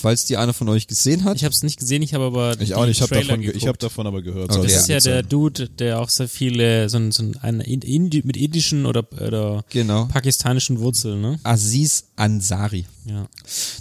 Falls 0.00 0.24
die 0.24 0.36
einer 0.36 0.52
von 0.54 0.68
euch 0.68 0.86
gesehen 0.86 1.24
hat. 1.24 1.36
Ich 1.36 1.44
habe 1.44 1.52
es 1.54 1.62
nicht 1.62 1.78
gesehen, 1.78 2.02
ich 2.02 2.14
habe 2.14 2.24
aber 2.24 2.60
Ich 2.60 2.74
auch 2.74 2.86
nicht, 2.86 2.98
ich 2.98 3.02
habe 3.02 3.14
davon, 3.14 3.40
ge- 3.40 3.48
ich 3.50 3.54
geguckt. 3.60 3.68
hab 3.68 3.78
davon 3.78 4.06
aber 4.06 4.22
gehört. 4.22 4.50
Okay. 4.52 4.62
Das 4.62 4.72
ist 4.82 4.88
ja 4.88 5.00
der. 5.00 5.22
Dude, 5.22 5.68
der 5.68 6.00
auch 6.00 6.08
sehr 6.08 6.28
viele, 6.28 6.88
so 6.88 6.98
ein, 6.98 7.12
so 7.12 7.22
ein, 7.40 7.60
Indi, 7.60 8.22
mit 8.24 8.36
indischen 8.36 8.86
oder, 8.86 9.06
oder 9.20 9.64
Genau. 9.70 10.06
pakistanischen 10.06 10.78
Wurzeln, 10.80 11.20
ne? 11.20 11.40
Aziz 11.42 12.04
Ansari. 12.16 12.86
Ja. 13.04 13.26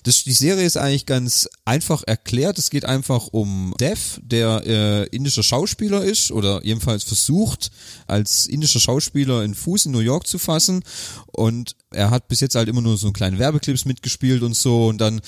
Das, 0.04 0.24
die 0.24 0.32
Serie 0.34 0.66
ist 0.66 0.78
eigentlich 0.78 1.06
ganz 1.06 1.50
einfach 1.66 2.04
erklärt. 2.08 2.58
Es 2.60 2.70
geht 2.70 2.86
einfach 2.86 3.28
um 3.32 3.74
Dev, 3.80 4.20
der 4.22 4.64
äh, 4.66 5.04
indischer 5.16 5.44
Schauspieler 5.44 6.04
ist 6.04 6.32
oder 6.32 6.64
jedenfalls 6.64 7.04
versucht, 7.04 7.72
als 8.08 8.46
indischer 8.48 8.80
Schauspieler 8.80 9.42
einen 9.42 9.56
Fuß 9.56 9.88
in 9.88 9.92
New 9.92 10.00
York 10.00 10.28
zu 10.28 10.40
fassen. 10.40 10.84
Und 11.28 11.76
er 11.92 12.10
hat 12.10 12.28
bis 12.30 12.40
jetzt 12.40 12.56
halt 12.56 12.70
immer 12.70 12.82
nur 12.82 12.98
so 12.98 13.12
kleine 13.12 13.38
Werbeclips 13.38 13.86
mitgespielt 13.86 14.44
und 14.44 14.56
so. 14.56 14.88
Und 14.88 15.00
dann 15.00 15.20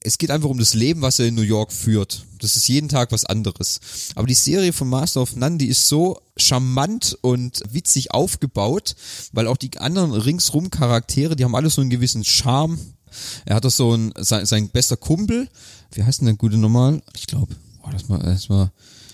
es 0.00 0.18
geht 0.18 0.30
einfach 0.30 0.48
um 0.48 0.58
das 0.58 0.74
Leben, 0.74 1.02
was 1.02 1.18
er 1.18 1.26
in 1.26 1.34
New 1.34 1.42
York 1.42 1.72
führt. 1.72 2.24
Das 2.40 2.56
ist 2.56 2.68
jeden 2.68 2.88
Tag 2.88 3.10
was 3.10 3.24
anderes. 3.24 3.80
Aber 4.14 4.26
die 4.26 4.34
Serie 4.34 4.72
von 4.72 4.88
Master 4.88 5.22
of 5.22 5.34
None, 5.34 5.58
die 5.58 5.66
ist 5.66 5.88
so 5.88 6.20
charmant 6.36 7.18
und 7.20 7.62
witzig 7.68 8.12
aufgebaut, 8.12 8.94
weil 9.32 9.48
auch 9.48 9.56
die 9.56 9.76
anderen 9.78 10.12
ringsrum 10.12 10.70
Charaktere, 10.70 11.34
die 11.34 11.44
haben 11.44 11.56
alle 11.56 11.70
so 11.70 11.80
einen 11.80 11.90
gewissen 11.90 12.24
Charme. 12.24 12.78
Er 13.44 13.56
hat 13.56 13.64
doch 13.64 13.70
so 13.70 13.94
ein, 13.94 14.12
sein, 14.18 14.46
sein 14.46 14.68
bester 14.68 14.96
Kumpel, 14.96 15.48
wie 15.92 16.04
heißt 16.04 16.20
denn 16.20 16.26
der 16.26 16.36
gute 16.36 16.58
normal? 16.58 17.02
Ich 17.16 17.26
glaube, 17.26 17.56
oh, 17.82 17.90
das 17.90 18.08
mal, 18.08 18.18
das 18.18 18.48
mal, 18.48 18.70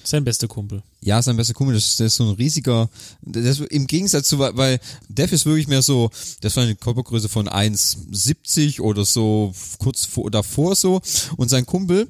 Sein 0.06 0.24
bester 0.24 0.48
Kumpel. 0.48 0.82
ja, 1.00 1.20
sein 1.22 1.36
bester 1.36 1.54
Kumpel, 1.54 1.74
das, 1.74 1.86
ist- 1.88 1.98
der 2.00 2.06
ist 2.08 2.16
so 2.16 2.24
ein 2.28 2.34
riesiger, 2.36 2.88
das, 3.22 3.58
im 3.60 3.86
Gegensatz 3.86 4.28
zu, 4.28 4.38
weil- 4.38 4.78
Dev 5.08 5.34
ist 5.34 5.46
wirklich 5.46 5.66
mehr 5.68 5.82
so, 5.82 6.10
das 6.42 6.56
war 6.56 6.62
eine 6.64 6.76
Körpergröße 6.76 7.28
von 7.28 7.48
1,70 7.48 8.80
oder 8.80 9.04
so, 9.04 9.54
kurz 9.78 10.04
vor, 10.04 10.30
davor 10.30 10.76
so, 10.76 11.00
und 11.36 11.48
sein 11.48 11.66
Kumpel, 11.66 12.08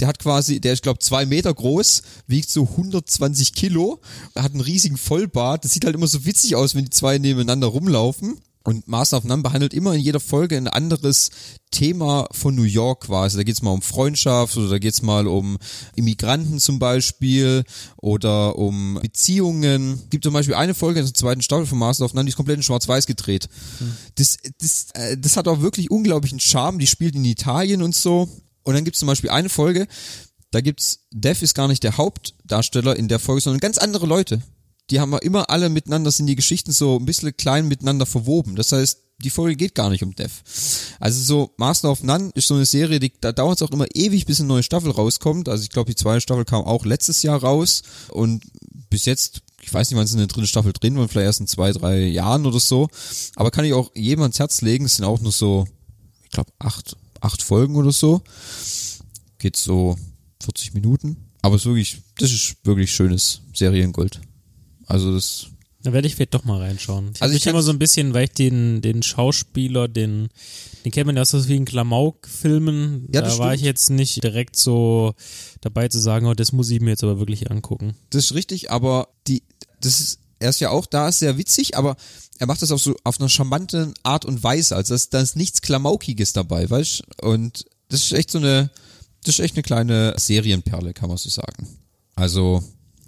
der 0.00 0.08
hat 0.08 0.18
quasi, 0.20 0.60
der 0.60 0.72
ist 0.74 0.82
glaube 0.82 1.00
zwei 1.00 1.26
Meter 1.26 1.52
groß, 1.52 2.02
wiegt 2.28 2.48
so 2.50 2.62
120 2.62 3.52
Kilo, 3.52 4.00
hat 4.36 4.52
einen 4.52 4.60
riesigen 4.60 4.96
Vollbart, 4.96 5.64
das 5.64 5.72
sieht 5.72 5.84
halt 5.84 5.94
immer 5.96 6.06
so 6.06 6.24
witzig 6.24 6.54
aus, 6.56 6.74
wenn 6.74 6.84
die 6.84 6.90
zwei 6.90 7.18
nebeneinander 7.18 7.66
rumlaufen. 7.68 8.38
Und 8.68 8.86
Master 8.86 9.16
of 9.16 9.24
None 9.24 9.42
behandelt 9.42 9.72
immer 9.72 9.94
in 9.94 10.02
jeder 10.02 10.20
Folge 10.20 10.54
ein 10.54 10.68
anderes 10.68 11.30
Thema 11.70 12.28
von 12.32 12.54
New 12.54 12.64
York 12.64 13.04
quasi. 13.06 13.38
Da 13.38 13.42
geht's 13.42 13.62
mal 13.62 13.70
um 13.70 13.80
Freundschaft 13.80 14.58
oder 14.58 14.68
da 14.68 14.78
geht's 14.78 15.00
mal 15.00 15.26
um 15.26 15.56
Immigranten 15.96 16.60
zum 16.60 16.78
Beispiel 16.78 17.64
oder 17.96 18.58
um 18.58 18.98
Beziehungen. 19.00 20.02
Gibt 20.10 20.24
zum 20.24 20.34
Beispiel 20.34 20.54
eine 20.54 20.74
Folge 20.74 21.00
in 21.00 21.06
der 21.06 21.14
zweiten 21.14 21.40
Staffel 21.40 21.64
von 21.64 21.78
Master 21.78 22.04
of 22.04 22.12
None, 22.12 22.26
die 22.26 22.28
ist 22.28 22.36
komplett 22.36 22.58
in 22.58 22.62
Schwarz-Weiß 22.62 23.06
gedreht. 23.06 23.48
Das, 24.16 24.36
das, 24.60 24.88
äh, 24.92 25.16
das 25.16 25.38
hat 25.38 25.48
auch 25.48 25.62
wirklich 25.62 25.90
unglaublichen 25.90 26.38
Charme. 26.38 26.78
Die 26.78 26.86
spielt 26.86 27.14
in 27.14 27.24
Italien 27.24 27.80
und 27.80 27.94
so. 27.94 28.28
Und 28.64 28.74
dann 28.74 28.84
gibt's 28.84 29.00
zum 29.00 29.06
Beispiel 29.06 29.30
eine 29.30 29.48
Folge, 29.48 29.86
da 30.50 30.60
gibt's, 30.60 31.06
Dev 31.10 31.42
ist 31.42 31.54
gar 31.54 31.68
nicht 31.68 31.84
der 31.84 31.96
Hauptdarsteller 31.96 32.96
in 32.96 33.08
der 33.08 33.18
Folge, 33.18 33.40
sondern 33.40 33.60
ganz 33.60 33.78
andere 33.78 34.04
Leute. 34.04 34.42
Die 34.90 35.00
haben 35.00 35.10
wir 35.10 35.22
immer 35.22 35.50
alle 35.50 35.68
miteinander, 35.68 36.10
sind 36.10 36.26
die 36.26 36.36
Geschichten 36.36 36.72
so 36.72 36.98
ein 36.98 37.04
bisschen 37.04 37.36
klein 37.36 37.68
miteinander 37.68 38.06
verwoben. 38.06 38.56
Das 38.56 38.72
heißt, 38.72 38.98
die 39.22 39.30
Folge 39.30 39.56
geht 39.56 39.74
gar 39.74 39.90
nicht 39.90 40.02
um 40.02 40.14
Dev. 40.14 40.32
Also 41.00 41.20
so 41.20 41.54
Master 41.56 41.90
of 41.90 42.02
None 42.02 42.30
ist 42.34 42.46
so 42.46 42.54
eine 42.54 42.66
Serie, 42.66 43.00
die, 43.00 43.12
da 43.20 43.32
dauert 43.32 43.60
es 43.60 43.62
auch 43.66 43.72
immer 43.72 43.86
ewig, 43.94 44.26
bis 44.26 44.38
eine 44.38 44.48
neue 44.48 44.62
Staffel 44.62 44.90
rauskommt. 44.90 45.48
Also 45.48 45.64
ich 45.64 45.70
glaube, 45.70 45.90
die 45.90 45.96
zweite 45.96 46.20
Staffel 46.20 46.44
kam 46.44 46.64
auch 46.64 46.84
letztes 46.84 47.22
Jahr 47.22 47.42
raus 47.42 47.82
und 48.10 48.44
bis 48.90 49.04
jetzt, 49.06 49.42
ich 49.60 49.74
weiß 49.74 49.90
nicht, 49.90 49.98
wann 49.98 50.04
es 50.04 50.12
in 50.12 50.18
der 50.18 50.28
dritten 50.28 50.46
Staffel 50.46 50.72
drin 50.72 50.96
war, 50.96 51.08
vielleicht 51.08 51.26
erst 51.26 51.40
in 51.40 51.46
zwei, 51.48 51.72
drei 51.72 52.06
Jahren 52.06 52.46
oder 52.46 52.60
so. 52.60 52.88
Aber 53.34 53.50
kann 53.50 53.64
ich 53.64 53.72
auch 53.72 53.90
jedem 53.94 54.22
ans 54.22 54.38
Herz 54.38 54.60
legen, 54.62 54.84
es 54.84 54.96
sind 54.96 55.04
auch 55.04 55.20
nur 55.20 55.32
so, 55.32 55.66
ich 56.24 56.30
glaube, 56.30 56.52
acht, 56.60 56.96
acht 57.20 57.42
Folgen 57.42 57.74
oder 57.74 57.92
so. 57.92 58.22
Geht 59.38 59.56
so 59.56 59.96
40 60.42 60.74
Minuten. 60.74 61.16
Aber 61.42 61.56
es 61.56 61.62
ist 61.62 61.66
wirklich, 61.66 62.02
das 62.18 62.32
ist 62.32 62.56
wirklich 62.64 62.92
schönes 62.92 63.42
Seriengold. 63.52 64.20
Also 64.88 65.12
das, 65.12 65.46
Da 65.82 65.92
werde 65.92 66.08
ich 66.08 66.16
vielleicht 66.16 66.34
doch 66.34 66.44
mal 66.44 66.60
reinschauen. 66.60 67.10
Ich 67.14 67.22
Also 67.22 67.34
ich 67.36 67.46
immer 67.46 67.62
so 67.62 67.70
ein 67.70 67.78
bisschen, 67.78 68.14
weil 68.14 68.24
ich 68.24 68.32
den, 68.32 68.80
den 68.80 69.02
Schauspieler, 69.02 69.86
den, 69.86 70.28
den 70.84 70.92
kennt 70.92 71.06
man 71.06 71.16
ja 71.16 71.22
aus 71.22 71.30
so 71.30 71.40
vielen 71.40 71.66
Klamauk-Filmen. 71.66 73.08
Ja, 73.12 73.20
da 73.20 73.28
das 73.28 73.38
war 73.38 73.48
stimmt. 73.48 73.60
ich 73.60 73.66
jetzt 73.66 73.90
nicht 73.90 74.24
direkt 74.24 74.56
so 74.56 75.14
dabei 75.60 75.88
zu 75.88 75.98
sagen, 75.98 76.26
oh, 76.26 76.34
das 76.34 76.52
muss 76.52 76.70
ich 76.70 76.80
mir 76.80 76.90
jetzt 76.90 77.04
aber 77.04 77.18
wirklich 77.18 77.50
angucken. 77.50 77.94
das 78.10 78.24
ist 78.24 78.34
richtig, 78.34 78.70
aber 78.70 79.08
die, 79.26 79.42
das 79.80 80.00
ist, 80.00 80.20
er 80.40 80.50
ist 80.50 80.60
ja 80.60 80.70
auch 80.70 80.86
da, 80.86 81.08
ist 81.08 81.18
sehr 81.18 81.36
witzig, 81.36 81.76
aber 81.76 81.96
er 82.38 82.46
macht 82.46 82.62
das 82.62 82.70
auf 82.70 82.80
so, 82.80 82.96
auf 83.04 83.20
einer 83.20 83.28
charmanten 83.28 83.92
Art 84.02 84.24
und 84.24 84.42
Weise. 84.42 84.76
Also 84.76 84.94
das, 84.94 85.10
da 85.10 85.20
ist 85.20 85.36
nichts 85.36 85.60
Klamaukiges 85.60 86.32
dabei, 86.32 86.68
weißt 86.70 87.02
Und 87.20 87.66
das 87.88 88.04
ist 88.04 88.12
echt 88.12 88.30
so 88.30 88.38
eine, 88.38 88.70
das 89.24 89.38
ist 89.38 89.44
echt 89.44 89.56
eine 89.56 89.62
kleine 89.62 90.14
Serienperle, 90.16 90.94
kann 90.94 91.08
man 91.08 91.18
so 91.18 91.28
sagen. 91.28 91.68
Also, 92.14 92.62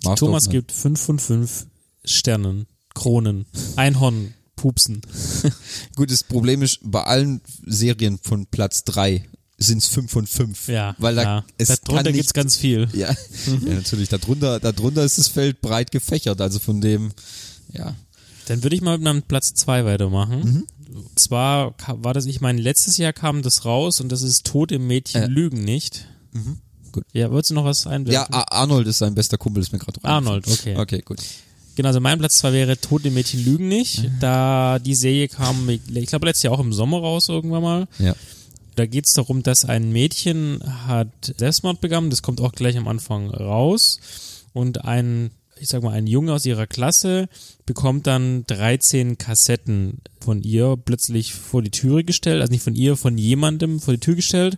Master 0.04 0.26
Thomas 0.26 0.46
of- 0.46 0.52
gibt 0.52 0.72
fünf 0.72 1.00
von 1.00 1.18
fünf 1.18 1.66
Sternen, 2.04 2.66
Kronen, 2.94 3.46
Einhorn, 3.76 4.34
Pupsen. 4.56 5.00
Gut, 5.96 6.10
das 6.10 6.24
Problem 6.24 6.62
ist, 6.62 6.80
bei 6.82 7.02
allen 7.04 7.40
Serien 7.66 8.18
von 8.22 8.46
Platz 8.46 8.84
drei 8.84 9.24
sind 9.58 9.78
es 9.78 9.88
fünf 9.88 10.10
von 10.10 10.26
fünf. 10.26 10.68
Ja, 10.68 10.94
Weil 10.98 11.14
da, 11.16 11.22
ja. 11.22 11.44
es 11.58 11.68
darunter 11.68 12.04
gibt's 12.12 12.28
nicht, 12.28 12.34
ganz 12.34 12.56
viel. 12.56 12.88
ja, 12.94 13.10
ja, 13.66 13.74
natürlich, 13.74 14.08
darunter, 14.08 14.58
darunter 14.60 15.04
ist 15.04 15.18
das 15.18 15.28
Feld 15.28 15.60
breit 15.60 15.90
gefächert, 15.90 16.40
also 16.40 16.58
von 16.58 16.80
dem, 16.80 17.12
ja. 17.72 17.94
Dann 18.46 18.62
würde 18.62 18.74
ich 18.74 18.82
mal 18.82 18.96
mit 18.96 19.04
meinem 19.04 19.22
Platz 19.22 19.52
zwei 19.54 19.84
weitermachen. 19.84 20.40
Mhm. 20.40 20.66
Zwar 21.14 21.74
war 21.86 22.14
das, 22.14 22.24
ich 22.26 22.40
meine, 22.40 22.60
letztes 22.60 22.96
Jahr 22.96 23.12
kam 23.12 23.42
das 23.42 23.64
raus 23.64 24.00
und 24.00 24.10
das 24.10 24.22
ist 24.22 24.44
Tod 24.44 24.72
im 24.72 24.86
Mädchen 24.86 25.22
Äh. 25.22 25.26
Lügen 25.26 25.62
nicht. 25.62 26.08
Gut. 26.92 27.04
Ja, 27.12 27.30
würdest 27.30 27.50
du 27.50 27.54
noch 27.54 27.64
was 27.64 27.86
einwerfen? 27.86 28.12
Ja, 28.12 28.30
Ar- 28.30 28.52
Arnold 28.52 28.86
ist 28.86 28.98
sein 28.98 29.14
bester 29.14 29.38
Kumpel, 29.38 29.62
ist 29.62 29.72
mir 29.72 29.78
gerade 29.78 30.00
Arnold, 30.02 30.46
okay. 30.48 30.76
Okay, 30.76 31.02
gut. 31.04 31.18
Genau, 31.76 31.88
also 31.88 32.00
mein 32.00 32.18
Platz 32.18 32.38
zwei 32.38 32.52
wäre 32.52 32.76
Tod 32.78 33.04
im 33.06 33.14
Mädchen 33.14 33.44
Lügen 33.44 33.68
nicht. 33.68 34.02
Mhm. 34.02 34.12
Da 34.20 34.78
die 34.78 34.94
Serie 34.94 35.28
kam, 35.28 35.68
ich 35.68 36.06
glaube 36.06 36.26
letztes 36.26 36.42
Jahr 36.42 36.52
auch 36.54 36.60
im 36.60 36.72
Sommer 36.72 36.98
raus 36.98 37.28
irgendwann 37.28 37.62
mal. 37.62 37.88
Ja. 37.98 38.14
Da 38.76 38.86
geht 38.86 39.06
es 39.06 39.12
darum, 39.12 39.42
dass 39.42 39.64
ein 39.64 39.92
Mädchen 39.92 40.60
hat 40.86 41.08
Selbstmord 41.38 41.80
begangen, 41.80 42.10
das 42.10 42.22
kommt 42.22 42.40
auch 42.40 42.52
gleich 42.52 42.76
am 42.76 42.88
Anfang 42.88 43.30
raus. 43.30 44.00
Und 44.52 44.84
ein, 44.84 45.30
ich 45.58 45.68
sag 45.68 45.82
mal, 45.82 45.92
ein 45.92 46.06
Junge 46.06 46.32
aus 46.32 46.44
ihrer 46.46 46.66
Klasse 46.66 47.28
bekommt 47.66 48.06
dann 48.06 48.44
13 48.46 49.16
Kassetten 49.18 49.98
von 50.20 50.42
ihr 50.42 50.76
plötzlich 50.82 51.34
vor 51.34 51.62
die 51.62 51.70
Türe 51.70 52.04
gestellt, 52.04 52.40
also 52.40 52.50
nicht 52.52 52.64
von 52.64 52.74
ihr, 52.74 52.96
von 52.96 53.16
jemandem 53.16 53.80
vor 53.80 53.94
die 53.94 54.00
Tür 54.00 54.16
gestellt. 54.16 54.56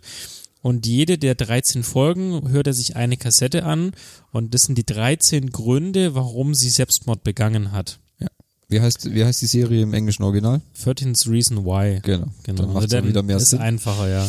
Und 0.63 0.87
jede 0.87 1.17
der 1.17 1.35
13 1.35 1.83
Folgen 1.83 2.49
hört 2.49 2.67
er 2.67 2.73
sich 2.73 2.95
eine 2.95 3.17
Kassette 3.17 3.65
an 3.65 3.91
und 4.31 4.53
das 4.53 4.61
sind 4.63 4.77
die 4.77 4.85
13 4.85 5.51
Gründe, 5.51 6.15
warum 6.15 6.55
sie 6.55 6.69
Selbstmord 6.69 7.21
begangen 7.23 7.73
hat. 7.73 7.99
ja. 8.19 8.29
Wie 8.69 8.79
heißt, 8.79 9.13
wie 9.13 9.25
heißt 9.25 9.41
die 9.41 9.47
Serie 9.47 9.83
im 9.83 9.93
englischen 9.93 10.23
Original? 10.23 10.61
13th 10.81 11.29
Reason 11.29 11.65
Why. 11.65 11.99
Genau. 12.01 12.27
Genau, 12.43 12.61
Dann 12.61 12.67
macht 12.73 12.83
also 12.83 12.87
dann 12.95 13.07
wieder 13.09 13.21
mehr 13.23 13.37
ist 13.37 13.49
Sinn. 13.49 13.59
einfacher, 13.59 14.07
ja. 14.09 14.27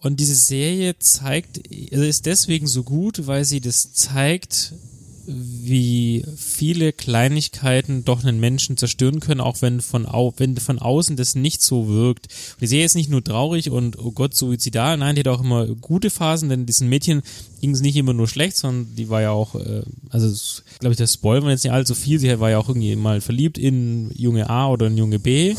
Und 0.00 0.20
diese 0.20 0.34
Serie 0.34 0.98
zeigt, 0.98 1.62
also 1.92 2.04
ist 2.04 2.26
deswegen 2.26 2.66
so 2.66 2.82
gut, 2.82 3.26
weil 3.26 3.46
sie 3.46 3.60
das 3.62 3.94
zeigt, 3.94 4.74
wie 5.26 6.24
viele 6.36 6.92
Kleinigkeiten 6.92 8.04
doch 8.04 8.24
einen 8.24 8.40
Menschen 8.40 8.76
zerstören 8.76 9.20
können, 9.20 9.40
auch 9.40 9.62
wenn 9.62 9.80
von, 9.80 10.06
au 10.06 10.32
wenn 10.36 10.56
von 10.56 10.78
außen 10.78 11.16
das 11.16 11.34
nicht 11.34 11.62
so 11.62 11.88
wirkt. 11.88 12.26
Und 12.26 12.62
die 12.62 12.66
Serie 12.66 12.86
ist 12.86 12.94
nicht 12.94 13.10
nur 13.10 13.22
traurig 13.22 13.70
und 13.70 13.98
oh 13.98 14.12
Gott, 14.12 14.34
suizidal, 14.34 14.96
nein, 14.96 15.14
die 15.14 15.20
hat 15.20 15.28
auch 15.28 15.42
immer 15.42 15.66
gute 15.66 16.10
Phasen, 16.10 16.48
denn 16.48 16.66
diesen 16.66 16.88
Mädchen 16.88 17.22
ging 17.60 17.70
es 17.70 17.80
nicht 17.80 17.96
immer 17.96 18.12
nur 18.14 18.28
schlecht, 18.28 18.56
sondern 18.56 18.94
die 18.96 19.08
war 19.08 19.22
ja 19.22 19.30
auch, 19.30 19.54
äh, 19.54 19.82
also 20.10 20.32
glaube 20.80 20.92
ich, 20.92 20.98
das 20.98 21.14
spoilern 21.14 21.44
wir 21.44 21.50
jetzt 21.52 21.64
nicht 21.64 21.72
allzu 21.72 21.94
viel, 21.94 22.18
sie 22.18 22.40
war 22.40 22.50
ja 22.50 22.58
auch 22.58 22.68
irgendwie 22.68 22.96
mal 22.96 23.20
verliebt 23.20 23.58
in 23.58 24.10
Junge 24.14 24.50
A 24.50 24.68
oder 24.68 24.88
in 24.88 24.96
Junge 24.96 25.18
B. 25.18 25.54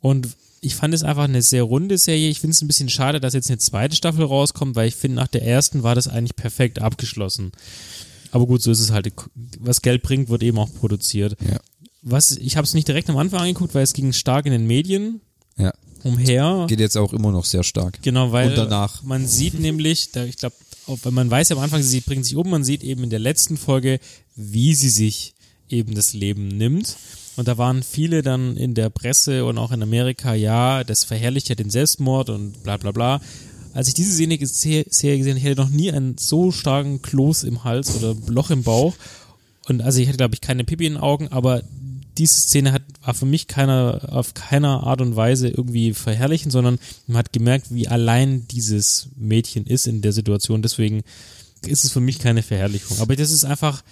Und 0.00 0.28
ich 0.60 0.74
fand 0.74 0.94
es 0.94 1.02
einfach 1.02 1.24
eine 1.24 1.42
sehr 1.42 1.62
runde 1.62 1.96
Serie. 1.98 2.28
Ich 2.28 2.40
finde 2.40 2.52
es 2.52 2.62
ein 2.62 2.66
bisschen 2.66 2.88
schade, 2.88 3.20
dass 3.20 3.34
jetzt 3.34 3.50
eine 3.50 3.58
zweite 3.58 3.94
Staffel 3.94 4.24
rauskommt, 4.24 4.74
weil 4.74 4.88
ich 4.88 4.96
finde, 4.96 5.16
nach 5.16 5.28
der 5.28 5.44
ersten 5.44 5.82
war 5.82 5.94
das 5.94 6.08
eigentlich 6.08 6.34
perfekt 6.34 6.80
abgeschlossen. 6.80 7.52
Aber 8.32 8.46
gut, 8.46 8.62
so 8.62 8.70
ist 8.70 8.80
es 8.80 8.90
halt. 8.90 9.12
Was 9.60 9.82
Geld 9.82 10.02
bringt, 10.02 10.28
wird 10.28 10.42
eben 10.42 10.58
auch 10.58 10.72
produziert. 10.74 11.36
Ja. 11.48 11.58
Was, 12.02 12.32
ich 12.36 12.56
habe 12.56 12.64
es 12.64 12.74
nicht 12.74 12.86
direkt 12.88 13.10
am 13.10 13.16
Anfang 13.16 13.40
angeguckt, 13.40 13.74
weil 13.74 13.82
es 13.82 13.92
ging 13.92 14.12
stark 14.12 14.46
in 14.46 14.52
den 14.52 14.66
Medien 14.66 15.20
Ja. 15.58 15.72
umher. 16.04 16.66
Geht 16.68 16.80
jetzt 16.80 16.96
auch 16.96 17.12
immer 17.12 17.32
noch 17.32 17.44
sehr 17.44 17.64
stark. 17.64 17.98
Genau, 18.02 18.30
weil 18.32 18.50
Und 18.50 18.56
danach. 18.56 19.02
man 19.02 19.26
sieht 19.26 19.58
nämlich, 19.58 20.12
da, 20.12 20.24
ich 20.24 20.36
glaube, 20.36 20.54
man 21.10 21.30
weiß 21.30 21.48
ja 21.48 21.56
am 21.56 21.62
Anfang, 21.62 21.82
sie 21.82 22.00
bringt 22.00 22.24
sich 22.24 22.36
um, 22.36 22.48
man 22.48 22.62
sieht 22.64 22.84
eben 22.84 23.02
in 23.02 23.10
der 23.10 23.18
letzten 23.18 23.56
Folge, 23.56 23.98
wie 24.36 24.74
sie 24.74 24.90
sich 24.90 25.34
eben 25.68 25.94
das 25.96 26.12
Leben 26.12 26.46
nimmt. 26.48 26.96
Und 27.34 27.48
da 27.48 27.58
waren 27.58 27.82
viele 27.82 28.22
dann 28.22 28.56
in 28.56 28.74
der 28.74 28.88
Presse 28.88 29.44
und 29.44 29.58
auch 29.58 29.72
in 29.72 29.82
Amerika, 29.82 30.32
ja, 30.34 30.84
das 30.84 31.04
verherrlicht 31.04 31.48
ja 31.48 31.54
den 31.54 31.70
Selbstmord 31.70 32.30
und 32.30 32.62
bla 32.62 32.76
bla 32.76 32.92
bla. 32.92 33.20
Als 33.76 33.88
ich 33.88 33.94
diese 33.94 34.12
Serie 34.12 34.38
gesehen 34.38 34.70
habe, 34.70 35.38
ich 35.38 35.44
hatte 35.44 35.60
noch 35.60 35.68
nie 35.68 35.92
einen 35.92 36.16
so 36.18 36.50
starken 36.50 37.02
Kloß 37.02 37.44
im 37.44 37.64
Hals 37.64 37.94
oder 37.94 38.16
Loch 38.28 38.50
im 38.50 38.62
Bauch. 38.62 38.94
Und 39.68 39.82
also 39.82 40.00
ich 40.00 40.08
hatte, 40.08 40.16
glaube 40.16 40.34
ich, 40.34 40.40
keine 40.40 40.64
Pipi 40.64 40.86
in 40.86 40.94
den 40.94 41.02
Augen, 41.02 41.28
aber 41.28 41.62
diese 42.16 42.40
Szene 42.40 42.72
hat, 42.72 42.82
war 43.04 43.14
für 43.14 43.26
mich 43.26 43.46
keiner, 43.46 44.08
auf 44.10 44.32
keiner 44.32 44.84
Art 44.84 45.00
und 45.00 45.16
Weise 45.16 45.48
irgendwie 45.48 45.92
verherrlichen, 45.92 46.50
sondern 46.50 46.78
man 47.06 47.18
hat 47.18 47.32
gemerkt, 47.32 47.66
wie 47.68 47.88
allein 47.88 48.48
dieses 48.48 49.08
Mädchen 49.16 49.66
ist 49.66 49.86
in 49.86 50.00
der 50.00 50.12
Situation. 50.12 50.62
Deswegen 50.62 51.02
ist 51.66 51.84
es 51.84 51.92
für 51.92 52.00
mich 52.00 52.18
keine 52.18 52.42
Verherrlichung. 52.42 52.98
Aber 53.00 53.16
das 53.16 53.30
ist 53.30 53.44
einfach 53.44 53.82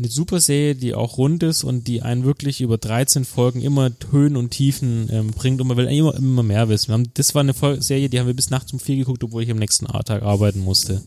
eine 0.00 0.08
super 0.10 0.40
Serie, 0.40 0.74
die 0.74 0.94
auch 0.94 1.16
rund 1.18 1.42
ist 1.44 1.62
und 1.62 1.86
die 1.86 2.02
einen 2.02 2.24
wirklich 2.24 2.60
über 2.60 2.76
13 2.78 3.24
Folgen 3.24 3.60
immer 3.60 3.90
Höhen 4.10 4.36
und 4.36 4.50
Tiefen 4.50 5.08
ähm, 5.12 5.28
bringt 5.30 5.60
und 5.60 5.68
man 5.68 5.76
will 5.76 5.86
immer, 5.86 6.14
immer 6.16 6.42
mehr 6.42 6.68
wissen. 6.68 6.88
Wir 6.88 6.94
haben, 6.94 7.10
das 7.14 7.34
war 7.34 7.40
eine 7.40 7.54
Fol- 7.54 7.80
Serie, 7.82 8.08
die 8.08 8.18
haben 8.18 8.26
wir 8.26 8.34
bis 8.34 8.50
nachts 8.50 8.72
um 8.72 8.80
vier 8.80 8.96
geguckt, 8.96 9.22
obwohl 9.22 9.42
ich 9.42 9.50
am 9.50 9.58
nächsten 9.58 9.86
Tag 9.86 10.22
arbeiten 10.22 10.60
musste. 10.60 11.02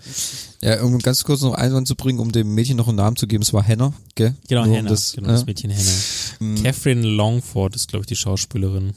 Ja, 0.61 0.81
um 0.83 0.97
ganz 0.99 1.23
kurz 1.25 1.41
noch 1.41 1.53
Einwand 1.53 1.87
zu 1.87 1.95
bringen, 1.95 2.19
um 2.19 2.31
dem 2.31 2.53
Mädchen 2.55 2.77
noch 2.77 2.87
einen 2.87 2.97
Namen 2.97 3.17
zu 3.17 3.27
geben, 3.27 3.41
es 3.43 3.51
war 3.51 3.67
Hannah, 3.67 3.93
gell? 4.15 4.35
Genau, 4.47 4.61
Nur 4.63 4.71
um 4.71 4.77
Hannah, 4.77 4.89
Das, 4.89 5.13
genau, 5.13 5.27
das. 5.27 5.45
Mädchen 5.45 5.71
Hannah. 5.71 6.61
Catherine 6.61 7.05
Longford 7.07 7.75
ist, 7.75 7.89
glaube 7.89 8.03
ich, 8.03 8.07
die 8.07 8.15
Schauspielerin. 8.15 8.93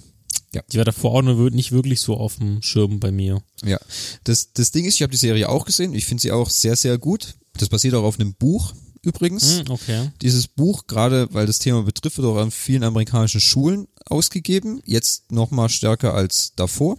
Ja. 0.55 0.63
Die 0.73 0.79
war 0.79 0.85
davor 0.85 1.13
auch 1.13 1.23
nur 1.23 1.51
nicht 1.51 1.73
wirklich 1.73 2.01
so 2.01 2.17
auf 2.17 2.37
dem 2.37 2.63
Schirm 2.63 3.01
bei 3.01 3.11
mir. 3.11 3.43
Ja, 3.65 3.79
das, 4.25 4.53
das 4.53 4.71
Ding 4.71 4.85
ist, 4.85 4.95
ich 4.95 5.03
habe 5.03 5.11
die 5.11 5.17
Serie 5.19 5.49
auch 5.49 5.65
gesehen. 5.67 5.93
Ich 5.95 6.07
finde 6.07 6.23
sie 6.23 6.33
auch 6.33 6.49
sehr, 6.51 6.77
sehr 6.77 6.99
gut. 6.99 7.35
Das 7.59 7.69
basiert 7.69 7.95
auch 7.95 8.05
auf 8.05 8.19
einem 8.21 8.35
Buch 8.35 8.73
übrigens. 9.07 9.61
Hm, 9.61 9.71
okay. 9.71 10.11
Dieses 10.21 10.49
Buch, 10.49 10.87
gerade 10.87 11.29
weil 11.33 11.47
das 11.47 11.59
Thema 11.59 11.83
betrifft, 11.83 12.19
wird 12.19 12.27
auch 12.27 12.37
an 12.37 12.51
vielen 12.51 12.85
amerikanischen 12.85 13.41
Schulen 13.41 13.89
ausgegeben. 14.05 14.81
Jetzt 14.85 15.33
noch 15.33 15.51
mal 15.51 15.69
stärker 15.69 16.15
als 16.15 16.53
davor. 16.57 16.97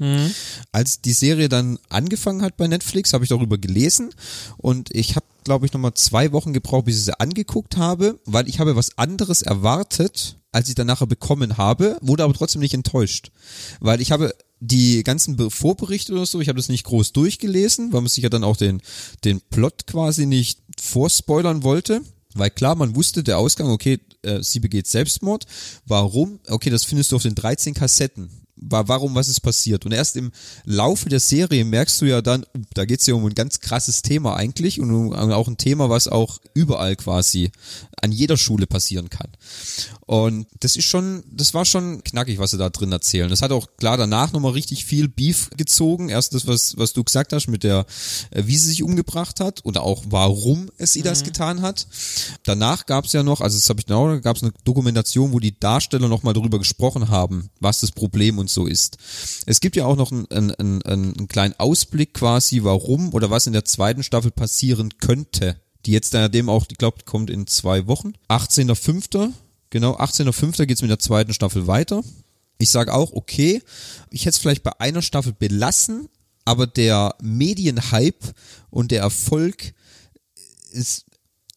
Als 0.72 1.02
die 1.02 1.14
Serie 1.14 1.50
dann 1.50 1.78
angefangen 1.90 2.42
hat 2.42 2.58
bei 2.58 2.68
Netflix, 2.68 3.14
habe 3.14 3.24
ich 3.24 3.30
darüber 3.30 3.58
gelesen 3.58 4.10
und 4.58 4.94
ich 4.96 5.16
habe, 5.16 5.26
glaube 5.44 5.66
ich, 5.66 5.74
noch 5.74 5.80
mal 5.80 5.94
zwei 5.94 6.32
Wochen 6.32 6.54
gebraucht, 6.54 6.86
bis 6.86 6.98
ich 6.98 7.06
sie 7.06 7.20
angeguckt 7.20 7.78
habe, 7.78 8.20
weil 8.26 8.48
ich 8.48 8.60
habe 8.60 8.76
was 8.76 8.98
anderes 8.98 9.42
erwartet, 9.42 10.38
als 10.52 10.70
ich 10.70 10.76
dann 10.76 10.88
nachher 10.88 11.08
bekommen 11.08 11.58
habe, 11.58 11.98
wurde 12.02 12.24
aber 12.24 12.34
trotzdem 12.34 12.62
nicht 12.62 12.74
enttäuscht, 12.74 13.32
weil 13.80 14.02
ich 14.02 14.12
habe 14.12 14.34
die 14.60 15.04
ganzen 15.04 15.36
Be- 15.36 15.52
Vorberichte 15.52 16.14
oder 16.14 16.26
so, 16.26 16.42
ich 16.42 16.50
habe 16.50 16.58
das 16.58 16.70
nicht 16.70 16.84
groß 16.86 17.14
durchgelesen, 17.14 17.94
weil 17.94 18.02
man 18.02 18.10
sich 18.10 18.24
ja 18.24 18.30
dann 18.30 18.44
auch 18.44 18.58
den, 18.58 18.82
den 19.24 19.42
Plot 19.50 19.88
quasi 19.88 20.26
nicht 20.26 20.60
vorspoilern 20.80 21.64
wollte. 21.64 22.02
Weil 22.34 22.52
klar, 22.52 22.76
man 22.76 22.96
wusste 22.96 23.24
der 23.24 23.40
Ausgang, 23.40 23.70
okay, 23.70 24.00
äh, 24.22 24.44
sie 24.44 24.60
begeht 24.60 24.86
Selbstmord. 24.88 25.46
Warum? 25.86 26.40
Okay, 26.48 26.70
das 26.70 26.84
findest 26.84 27.12
du 27.12 27.16
auf 27.16 27.24
den 27.24 27.36
13 27.36 27.74
Kassetten. 27.74 28.30
Wa- 28.60 28.88
Warum, 28.88 29.16
was 29.16 29.28
ist 29.28 29.42
passiert? 29.42 29.86
Und 29.86 29.92
erst 29.92 30.16
im 30.16 30.32
Laufe 30.66 31.10
der 31.10 31.20
Serie 31.20 31.64
merkst 31.66 32.02
du 32.02 32.06
ja 32.06 32.22
dann, 32.22 32.46
da 32.74 32.86
geht's 32.86 33.06
ja 33.06 33.14
um 33.14 33.26
ein 33.26 33.36
ganz 33.36 33.60
krasses 33.60 34.02
Thema 34.02 34.36
eigentlich 34.36 34.80
und 34.80 34.92
um 34.92 35.14
auch 35.14 35.48
ein 35.48 35.58
Thema, 35.58 35.90
was 35.90 36.08
auch 36.08 36.40
überall 36.54 36.96
quasi 36.96 37.52
an 38.02 38.12
jeder 38.12 38.38
Schule 38.38 38.68
passieren 38.68 39.10
kann. 39.10 39.30
Und 40.06 40.48
das 40.62 40.76
ist 40.76 40.86
schon, 40.86 41.24
das 41.32 41.54
war 41.54 41.66
schon 41.66 42.04
knackig, 42.04 42.40
was 42.40 42.52
sie 42.52 42.58
da 42.58 42.70
drin 42.70 42.92
erzählen. 42.92 43.30
Das 43.30 43.42
hat 43.42 43.52
auch 43.52 43.68
klar 43.78 43.98
danach 43.98 44.32
nochmal 44.32 44.54
richtig 44.54 44.86
viel 44.86 45.08
Beef 45.10 45.50
gezogen. 45.58 46.10
Erst 46.10 46.34
das, 46.34 46.48
was, 46.48 46.78
was 46.78 46.94
du 46.94 47.04
gesagt 47.04 47.34
hast 47.34 47.48
mit 47.48 47.64
der, 47.64 47.86
äh, 48.32 48.44
wie 48.46 48.58
sie 48.58 48.70
sich 48.70 48.84
umgebracht 48.84 49.40
hat 49.40 49.66
oder 49.66 49.84
auch 49.84 50.04
warum 50.10 50.70
es 50.78 50.94
sie 50.94 51.02
das 51.02 51.24
getan 51.24 51.62
hat. 51.62 51.88
Danach 52.44 52.86
gab's 52.86 53.14
ja 53.14 53.24
noch, 53.24 53.42
also 53.42 53.58
das 53.58 53.68
habe 53.70 53.80
ich 53.82 53.86
genau, 53.86 54.20
gab's 54.22 54.44
eine 54.44 54.54
Dokumentation, 54.64 55.34
wo 55.34 55.40
die 55.40 55.60
Darsteller 55.60 56.08
nochmal 56.08 56.34
darüber 56.34 56.60
gesprochen 56.60 57.10
haben, 57.10 57.50
was 57.60 57.82
das 57.82 57.92
Problem 57.92 58.38
und 58.40 58.47
so 58.48 58.66
ist. 58.66 58.98
Es 59.46 59.60
gibt 59.60 59.76
ja 59.76 59.86
auch 59.86 59.96
noch 59.96 60.12
einen, 60.12 60.28
einen, 60.32 60.52
einen, 60.52 60.84
einen 60.84 61.28
kleinen 61.28 61.56
Ausblick 61.58 62.14
quasi, 62.14 62.64
warum 62.64 63.14
oder 63.14 63.30
was 63.30 63.48
in 63.48 63.54
der 63.54 63.66
zweiten 63.66 64.04
Staffel 64.04 64.32
passieren 64.32 64.98
könnte. 65.00 65.60
Die 65.86 65.92
jetzt 65.92 66.14
dem 66.14 66.50
auch, 66.50 66.66
ich 66.70 66.78
glaube, 66.78 67.04
kommt 67.06 67.30
in 67.30 67.48
zwei 67.48 67.88
Wochen. 67.88 68.14
18.05. 68.30 69.32
Genau, 69.70 69.96
18.05. 69.98 70.66
geht's 70.66 70.82
mit 70.82 70.92
der 70.92 71.00
zweiten 71.00 71.34
Staffel 71.34 71.68
weiter. 71.68 72.04
Ich 72.58 72.72
sage 72.72 72.94
auch, 72.94 73.14
okay, 73.14 73.62
ich 74.10 74.22
hätte 74.22 74.32
es 74.32 74.38
vielleicht 74.38 74.64
bei 74.64 74.80
einer 74.80 75.02
Staffel 75.02 75.34
belassen, 75.34 76.10
aber 76.46 76.66
der 76.68 77.16
Medienhype 77.22 78.34
und 78.70 78.92
der 78.92 79.02
Erfolg 79.02 79.74
ist, 80.72 81.06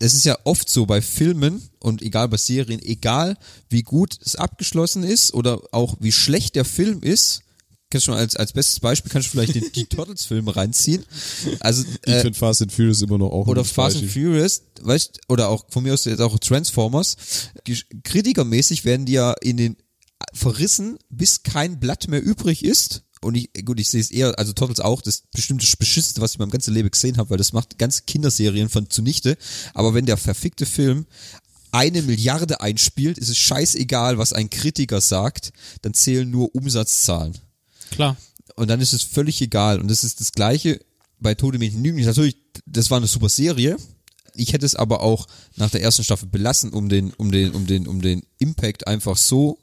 es 0.00 0.14
ist 0.14 0.24
ja 0.24 0.36
oft 0.44 0.68
so 0.68 0.86
bei 0.86 1.00
Filmen 1.00 1.62
und 1.78 2.02
egal 2.02 2.28
bei 2.28 2.38
Serien, 2.38 2.82
egal 2.82 3.36
wie 3.68 3.82
gut 3.82 4.18
es 4.24 4.34
abgeschlossen 4.34 5.04
ist 5.04 5.34
oder 5.34 5.60
auch 5.72 5.96
wie 6.00 6.10
schlecht 6.10 6.56
der 6.56 6.64
Film 6.64 7.02
ist, 7.02 7.42
kannst 7.90 8.06
du 8.06 8.12
schon 8.12 8.18
als, 8.18 8.34
als 8.34 8.52
bestes 8.52 8.80
Beispiel 8.80 9.10
kannst 9.10 9.28
du 9.28 9.32
vielleicht 9.32 9.54
die, 9.54 9.70
die 9.72 9.84
Turtles-Filme 9.88 10.56
reinziehen. 10.56 11.04
Also, 11.60 11.84
Ich 12.06 12.12
äh, 12.12 12.22
finde 12.22 12.38
Fast 12.38 12.62
and 12.62 12.72
Furious 12.72 13.02
immer 13.02 13.18
noch 13.18 13.30
auch 13.30 13.46
oder 13.46 13.64
Fast 13.64 13.98
and. 13.98 14.10
Furious, 14.10 14.62
weißt, 14.80 15.20
oder 15.28 15.48
auch 15.48 15.66
von 15.68 15.82
mir 15.82 15.92
aus 15.92 16.06
jetzt 16.06 16.20
auch 16.20 16.38
Transformers. 16.38 17.16
Kritikermäßig 18.04 18.84
werden 18.84 19.06
die 19.06 19.12
ja 19.12 19.34
in 19.42 19.56
den 19.56 19.76
verrissen, 20.32 20.98
bis 21.08 21.42
kein 21.42 21.80
Blatt 21.80 22.08
mehr 22.08 22.22
übrig 22.22 22.64
ist. 22.64 23.02
Und 23.22 23.34
ich, 23.34 23.50
gut, 23.64 23.78
ich 23.78 23.90
sehe 23.90 24.00
es 24.00 24.10
eher, 24.10 24.38
also 24.38 24.52
Turtles 24.52 24.80
auch, 24.80 25.02
das 25.02 25.24
bestimmte 25.32 25.66
Beschissenste, 25.76 26.20
was 26.22 26.32
ich 26.32 26.38
mein 26.38 26.50
ganzes 26.50 26.72
Leben 26.72 26.90
gesehen 26.90 27.18
habe, 27.18 27.30
weil 27.30 27.38
das 27.38 27.52
macht 27.52 27.78
ganze 27.78 28.02
Kinderserien 28.02 28.70
von 28.70 28.88
zunichte. 28.88 29.36
Aber 29.74 29.92
wenn 29.92 30.06
der 30.06 30.16
verfickte 30.16 30.64
Film 30.64 31.06
eine 31.72 32.02
Milliarde 32.02 32.60
einspielt, 32.60 33.18
ist 33.18 33.28
es 33.28 33.36
scheißegal, 33.36 34.18
was 34.18 34.32
ein 34.32 34.50
Kritiker 34.50 35.00
sagt, 35.00 35.52
dann 35.82 35.94
zählen 35.94 36.28
nur 36.30 36.54
Umsatzzahlen. 36.54 37.36
Klar. 37.90 38.16
Und 38.56 38.68
dann 38.68 38.80
ist 38.80 38.92
es 38.92 39.02
völlig 39.02 39.40
egal. 39.42 39.80
Und 39.80 39.88
das 39.88 40.02
ist 40.02 40.20
das 40.20 40.32
Gleiche 40.32 40.80
bei 41.18 41.34
Tode 41.34 41.58
Mädchen 41.58 41.84
Lügen. 41.84 42.02
Natürlich, 42.02 42.36
das 42.66 42.90
war 42.90 42.96
eine 42.96 43.06
super 43.06 43.28
Serie. 43.28 43.76
Ich 44.34 44.52
hätte 44.52 44.66
es 44.66 44.74
aber 44.74 45.02
auch 45.02 45.26
nach 45.56 45.70
der 45.70 45.82
ersten 45.82 46.04
Staffel 46.04 46.28
belassen, 46.28 46.72
um 46.72 46.88
den, 46.88 47.12
um 47.14 47.30
den, 47.30 47.52
um 47.52 47.66
den, 47.66 47.86
um 47.86 48.00
den 48.00 48.22
Impact 48.38 48.86
einfach 48.86 49.16
so, 49.16 49.58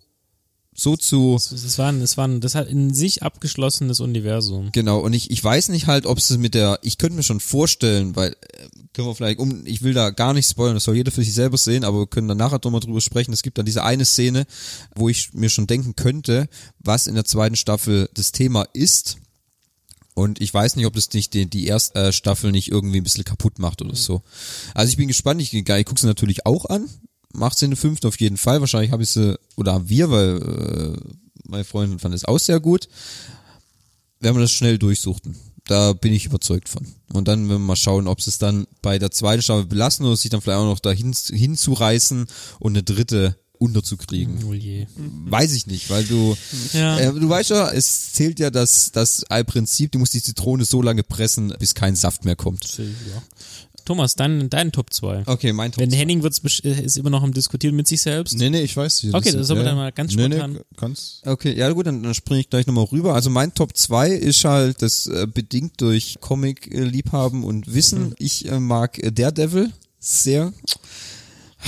so 0.80 0.96
zu, 0.96 1.36
Es, 1.36 1.52
es 1.52 1.78
war 1.80 1.92
ein, 1.92 2.02
es 2.02 2.18
war 2.18 2.28
ein, 2.28 2.40
das 2.40 2.54
hat 2.54 2.68
in 2.68 2.94
sich 2.94 3.24
abgeschlossenes 3.24 4.00
Universum. 4.00 4.70
genau. 4.74 5.00
Und 5.00 5.14
ich, 5.14 5.32
ich 5.32 5.44
weiß 5.44 5.70
nicht 5.70 5.88
halt, 5.88 6.06
ob 6.06 6.20
es 6.20 6.30
mit 6.38 6.54
der, 6.54 6.78
ich 6.84 7.00
könnte 7.00 7.16
mir 7.16 7.24
schon 7.24 7.40
vorstellen, 7.40 8.16
weil, 8.16 8.34
äh, 8.34 8.68
können 8.94 9.08
wir 9.08 9.16
vielleicht, 9.16 9.40
um, 9.40 9.66
ich 9.66 9.82
will 9.82 9.96
da 9.96 10.12
gar 10.12 10.36
nicht 10.36 10.48
spoilern, 10.48 10.76
das 10.76 10.84
soll 10.84 10.96
jeder 10.96 11.12
für 11.12 11.24
sich 11.24 11.34
selber 11.34 11.58
sehen, 11.58 11.84
aber 11.84 12.00
wir 12.00 12.08
können 12.08 12.28
dann 12.28 12.38
nachher 12.38 12.60
nochmal 12.64 12.80
drüber 12.80 13.02
sprechen. 13.02 13.34
Es 13.34 13.42
gibt 13.42 13.58
dann 13.58 13.66
diese 13.66 13.84
eine 13.84 14.06
Szene, 14.06 14.46
wo 14.96 15.10
ich 15.10 15.34
mir 15.34 15.50
schon 15.50 15.66
denken 15.66 15.96
könnte, 15.96 16.48
was 16.78 17.08
in 17.08 17.16
der 17.16 17.26
zweiten 17.26 17.56
Staffel 17.56 18.08
das 18.14 18.32
Thema 18.32 18.68
ist. 18.74 19.18
Und 20.14 20.42
ich 20.42 20.54
weiß 20.54 20.76
nicht, 20.76 20.86
ob 20.86 20.94
das 20.94 21.12
nicht 21.14 21.34
die, 21.34 21.48
die 21.48 21.66
erste 21.66 22.08
äh, 22.08 22.12
Staffel 22.12 22.52
nicht 22.52 22.72
irgendwie 22.72 22.98
ein 22.98 23.04
bisschen 23.04 23.24
kaputt 23.24 23.58
macht 23.58 23.82
oder 23.82 23.96
so. 23.96 24.22
Also 24.76 24.92
ich 24.92 24.98
bin 24.98 25.08
gespannt, 25.08 25.42
ich, 25.42 25.54
ich 25.54 25.66
gucke 25.66 26.00
sie 26.00 26.08
natürlich 26.08 26.46
auch 26.46 26.66
an. 26.66 26.88
Macht 27.34 27.58
sie 27.58 27.66
in 27.66 27.72
der 27.72 27.78
fünften 27.78 28.08
auf 28.08 28.20
jeden 28.20 28.38
Fall. 28.38 28.62
Wahrscheinlich 28.62 28.92
habe 28.92 29.04
ich 29.04 29.10
sie, 29.10 29.38
oder 29.56 29.74
haben 29.74 29.90
wir, 29.90 30.10
weil 30.10 30.38
äh, 30.38 31.14
meine 31.48 31.64
Freundin 31.66 32.00
fand 32.00 32.16
es 32.16 32.26
auch 32.26 32.40
sehr 32.40 32.60
gut. 32.60 32.88
Wenn 34.20 34.36
wir 34.36 34.42
das 34.42 34.52
schnell 34.52 34.78
durchsuchten. 34.80 35.36
Da 35.66 35.92
bin 35.94 36.14
ich 36.14 36.26
überzeugt 36.26 36.70
von. 36.70 36.88
Und 37.12 37.28
dann 37.28 37.42
werden 37.50 37.60
wir 37.60 37.60
mal 37.60 37.76
schauen, 37.76 38.08
ob 38.08 38.22
sie 38.22 38.30
es 38.30 38.38
dann 38.38 38.66
bei 38.82 38.98
der 39.00 39.12
zweiten 39.12 39.42
Staffel 39.42 39.66
belassen 39.66 40.06
oder 40.06 40.16
sich 40.16 40.30
dann 40.32 40.42
vielleicht 40.42 40.60
auch 40.60 40.66
noch 40.66 40.80
dahin 40.80 41.14
hinzureißen 41.14 42.26
und 42.60 42.72
eine 42.72 42.84
dritte 42.84 43.36
unterzukriegen. 43.60 44.44
Oh 44.46 44.54
je. 44.54 44.88
Weiß 44.96 45.52
ich 45.54 45.68
nicht, 45.68 45.90
weil 45.90 46.06
du, 46.06 46.38
Ja. 46.74 47.00
äh, 47.00 47.12
du 47.14 47.28
weißt 47.28 47.50
ja, 47.50 47.70
es 47.72 48.14
zählt 48.14 48.40
ja 48.40 48.50
das, 48.50 48.92
das 48.92 49.26
Prinzip, 49.48 49.92
du 49.92 50.00
musst 50.00 50.14
die 50.14 50.22
Zitrone 50.22 50.64
so 50.64 50.82
lange 50.82 51.04
pressen, 51.04 51.54
bis 51.60 51.74
kein 51.76 51.96
Saft 51.96 52.24
mehr 52.24 52.36
kommt. 52.36 52.78
Ja. 52.78 52.84
Thomas, 53.88 54.16
dein, 54.16 54.50
dein 54.50 54.74
Top 54.74 54.94
2. 54.94 55.24
Okay, 55.28 55.54
mein 55.54 55.72
Top 55.72 55.82
Wenn 55.82 55.90
zwei. 55.90 55.98
Henning 55.98 56.22
wird's, 56.22 56.42
äh, 56.66 56.84
ist 56.84 56.98
immer 56.98 57.10
noch 57.10 57.24
im 57.24 57.34
Diskutieren 57.34 57.74
mit 57.74 57.88
sich 57.88 58.02
selbst. 58.02 58.38
Nee, 58.38 58.50
nee, 58.50 58.62
ich 58.62 58.76
weiß. 58.76 59.00
die 59.00 59.14
Okay, 59.14 59.32
das 59.32 59.48
soll 59.48 59.56
man 59.56 59.66
dann 59.66 59.76
mal 59.78 59.92
ganz 59.94 60.14
nee, 60.14 60.24
spontan- 60.26 60.54
Nee, 60.54 60.60
kannst. 60.76 61.26
Okay, 61.26 61.58
ja 61.58 61.72
gut, 61.72 61.88
dann, 61.88 62.04
dann 62.04 62.14
springe 62.14 62.42
ich 62.42 62.50
gleich 62.50 62.68
nochmal 62.68 62.84
rüber. 62.84 63.16
Also 63.16 63.30
mein 63.30 63.54
Top 63.54 63.78
2 63.78 64.10
ist 64.12 64.44
halt 64.44 64.82
das 64.82 65.08
äh, 65.08 65.26
bedingt 65.26 65.80
durch 65.80 66.18
Comic-Liebhaben 66.20 67.46
und 67.46 67.74
Wissen. 67.74 68.14
Ich 68.20 68.50
äh, 68.52 68.60
mag 68.60 69.02
äh, 69.02 69.12
Daredevil 69.12 69.72
sehr. 70.00 70.52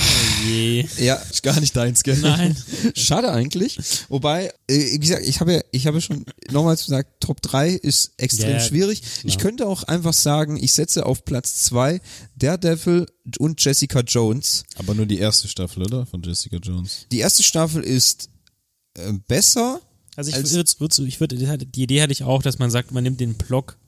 Oh 0.00 0.46
je. 0.46 0.86
Ja, 0.98 1.14
Ist 1.16 1.42
gar 1.42 1.58
nicht 1.60 1.76
deins, 1.76 2.02
gell? 2.02 2.16
Nein. 2.18 2.56
Schade 2.94 3.30
eigentlich. 3.30 3.78
Wobei, 4.08 4.52
äh, 4.68 4.92
wie 4.92 4.98
gesagt, 4.98 5.26
ich 5.26 5.40
habe 5.40 5.52
ja, 5.54 5.60
ich 5.70 5.86
habe 5.86 6.00
schon 6.00 6.24
nochmals 6.50 6.84
gesagt, 6.84 7.20
Top 7.20 7.42
3 7.42 7.70
ist 7.70 8.12
extrem 8.16 8.52
Ja, 8.52 8.60
schwierig. 8.60 9.02
Ich 9.24 9.34
klar. 9.36 9.42
könnte 9.50 9.66
auch 9.66 9.82
einfach 9.84 10.12
sagen, 10.14 10.56
ich 10.56 10.72
setze 10.72 11.04
auf 11.06 11.24
Platz 11.24 11.64
2 11.64 12.00
Daredevil 12.36 13.06
und 13.38 13.62
Jessica 13.62 14.00
Jones. 14.00 14.64
Aber 14.76 14.94
nur 14.94 15.06
die 15.06 15.18
erste 15.18 15.46
Staffel, 15.48 15.82
oder? 15.82 16.06
Von 16.06 16.22
Jessica 16.22 16.56
Jones. 16.56 17.06
Die 17.12 17.18
erste 17.18 17.42
Staffel 17.42 17.82
ist 17.82 18.30
äh, 18.96 19.12
besser. 19.28 19.80
Also 20.20 20.28
ich 20.28 20.36
Als- 20.36 20.52
würde, 20.52 20.70
würd, 20.78 20.98
ich 21.08 21.18
würde, 21.18 21.66
die 21.66 21.82
Idee 21.82 22.02
hatte 22.02 22.12
ich 22.12 22.24
auch, 22.24 22.42
dass 22.42 22.58
man 22.58 22.70
sagt, 22.70 22.92
man 22.92 23.02
nimmt 23.02 23.20
den 23.20 23.32
Block, 23.34 23.78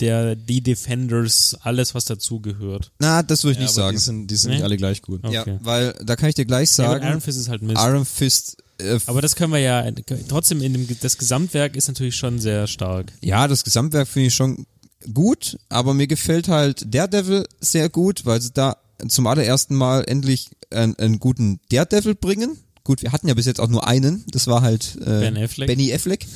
der, 0.00 0.36
die 0.36 0.60
Defenders, 0.60 1.56
alles 1.62 1.94
was 1.94 2.04
dazugehört. 2.04 2.92
Na, 2.98 3.22
das 3.22 3.42
würde 3.42 3.52
ich 3.52 3.56
Ja, 3.58 3.62
nicht 3.62 3.72
sagen. 3.74 3.96
Die 3.96 4.02
sind, 4.02 4.26
die 4.30 4.36
sind 4.36 4.50
Nee? 4.50 4.56
nicht 4.56 4.64
alle 4.64 4.76
gleich 4.76 5.00
gut. 5.00 5.24
Okay. 5.24 5.34
Ja, 5.34 5.58
weil 5.62 5.94
da 6.04 6.14
kann 6.14 6.28
ich 6.28 6.34
dir 6.34 6.44
gleich 6.44 6.68
Ja, 6.68 6.74
sagen, 6.74 7.00
aber 7.04 7.10
Iron 7.12 7.20
Fist 7.22 7.38
ist 7.40 7.48
halt 7.48 7.62
Mist. 7.62 7.80
Iron 7.82 8.04
Fist 8.04 8.58
äh, 8.80 8.98
Aber 9.06 9.22
das 9.22 9.34
können 9.34 9.50
wir 9.54 9.60
ja, 9.60 9.90
trotzdem 10.28 10.60
in 10.60 10.74
dem, 10.74 10.86
das 11.00 11.16
Gesamtwerk 11.16 11.74
ist 11.74 11.88
natürlich 11.88 12.16
schon 12.16 12.38
sehr 12.38 12.66
stark. 12.66 13.10
Ja, 13.22 13.48
das 13.48 13.64
Gesamtwerk 13.64 14.08
finde 14.08 14.28
ich 14.28 14.34
schon 14.34 14.66
gut, 15.14 15.56
aber 15.70 15.94
mir 15.94 16.06
gefällt 16.06 16.48
halt 16.48 16.84
Daredevil 16.94 17.46
sehr 17.60 17.88
gut, 17.88 18.26
weil 18.26 18.42
sie 18.42 18.52
da 18.52 18.76
zum 19.08 19.26
allerersten 19.26 19.74
Mal 19.74 20.04
endlich 20.06 20.50
einen, 20.70 20.94
einen 20.96 21.18
guten 21.18 21.60
Daredevil 21.70 22.14
bringen. 22.14 22.58
Gut, 22.88 23.02
wir 23.02 23.12
hatten 23.12 23.28
ja 23.28 23.34
bis 23.34 23.44
jetzt 23.44 23.60
auch 23.60 23.68
nur 23.68 23.86
einen, 23.86 24.24
das 24.30 24.46
war 24.46 24.62
halt 24.62 24.96
äh, 25.02 25.20
Ben 25.20 25.36
Affleck. 25.36 25.66
Benny 25.66 25.92
Affleck. 25.92 26.26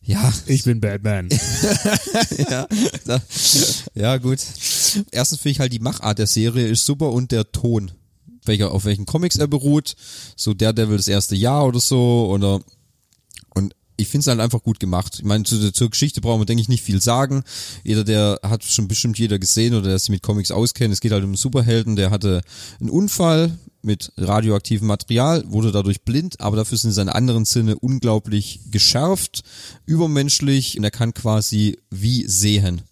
Ja, 0.00 0.32
Ich 0.46 0.62
bin 0.62 0.80
Batman. 0.80 1.28
ja, 2.48 2.68
da, 3.04 3.20
ja 3.96 4.16
gut. 4.18 4.38
Erstens 5.10 5.40
finde 5.40 5.50
ich 5.50 5.58
halt 5.58 5.72
die 5.72 5.80
Machart 5.80 6.20
der 6.20 6.28
Serie 6.28 6.68
ist 6.68 6.86
super 6.86 7.10
und 7.10 7.32
der 7.32 7.50
Ton, 7.50 7.90
welcher 8.44 8.70
auf 8.70 8.84
welchen 8.84 9.06
Comics 9.06 9.34
er 9.38 9.48
beruht, 9.48 9.96
so 10.36 10.54
Daredevil 10.54 10.98
das 10.98 11.08
erste 11.08 11.34
Jahr 11.34 11.66
oder 11.66 11.80
so 11.80 12.28
oder 12.30 12.60
ich 13.98 14.08
finde 14.08 14.22
es 14.22 14.26
halt 14.28 14.40
einfach 14.40 14.62
gut 14.62 14.80
gemacht. 14.80 15.16
Ich 15.18 15.24
meine, 15.24 15.44
zu, 15.44 15.72
zur 15.72 15.90
Geschichte 15.90 16.20
brauchen 16.20 16.40
wir, 16.40 16.46
denke 16.46 16.62
ich, 16.62 16.68
nicht 16.68 16.84
viel 16.84 17.02
sagen. 17.02 17.42
Jeder, 17.82 18.04
der 18.04 18.38
hat 18.42 18.62
schon 18.64 18.88
bestimmt 18.88 19.18
jeder 19.18 19.38
gesehen 19.38 19.74
oder 19.74 19.88
der 19.88 19.98
sich 19.98 20.10
mit 20.10 20.22
Comics 20.22 20.52
auskennt. 20.52 20.94
Es 20.94 21.00
geht 21.00 21.12
halt 21.12 21.24
um 21.24 21.30
einen 21.30 21.36
Superhelden, 21.36 21.96
der 21.96 22.10
hatte 22.10 22.42
einen 22.80 22.90
Unfall 22.90 23.58
mit 23.82 24.12
radioaktivem 24.16 24.86
Material, 24.86 25.44
wurde 25.48 25.72
dadurch 25.72 26.02
blind, 26.02 26.40
aber 26.40 26.56
dafür 26.56 26.78
sind 26.78 26.92
seine 26.92 27.14
anderen 27.14 27.44
Sinne 27.44 27.76
unglaublich 27.78 28.60
geschärft, 28.70 29.42
übermenschlich 29.84 30.78
und 30.78 30.84
er 30.84 30.90
kann 30.90 31.12
quasi 31.12 31.78
wie 31.90 32.26
sehen. 32.28 32.82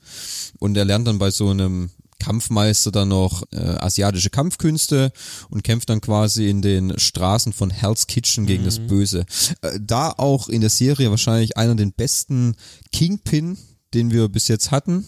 Und 0.58 0.76
er 0.76 0.84
lernt 0.84 1.06
dann 1.06 1.18
bei 1.18 1.30
so 1.30 1.50
einem 1.50 1.90
Kampfmeister 2.18 2.90
dann 2.90 3.08
noch 3.08 3.42
äh, 3.52 3.56
asiatische 3.56 4.30
Kampfkünste 4.30 5.12
und 5.50 5.62
kämpft 5.64 5.90
dann 5.90 6.00
quasi 6.00 6.48
in 6.48 6.62
den 6.62 6.98
Straßen 6.98 7.52
von 7.52 7.70
Hell's 7.70 8.06
Kitchen 8.06 8.46
gegen 8.46 8.64
das 8.64 8.78
Böse. 8.78 9.26
Äh, 9.62 9.78
da 9.80 10.10
auch 10.10 10.48
in 10.48 10.60
der 10.60 10.70
Serie 10.70 11.10
wahrscheinlich 11.10 11.56
einer 11.56 11.74
der 11.74 11.86
besten 11.86 12.56
Kingpin, 12.92 13.58
den 13.94 14.10
wir 14.12 14.28
bis 14.28 14.48
jetzt 14.48 14.70
hatten, 14.72 15.06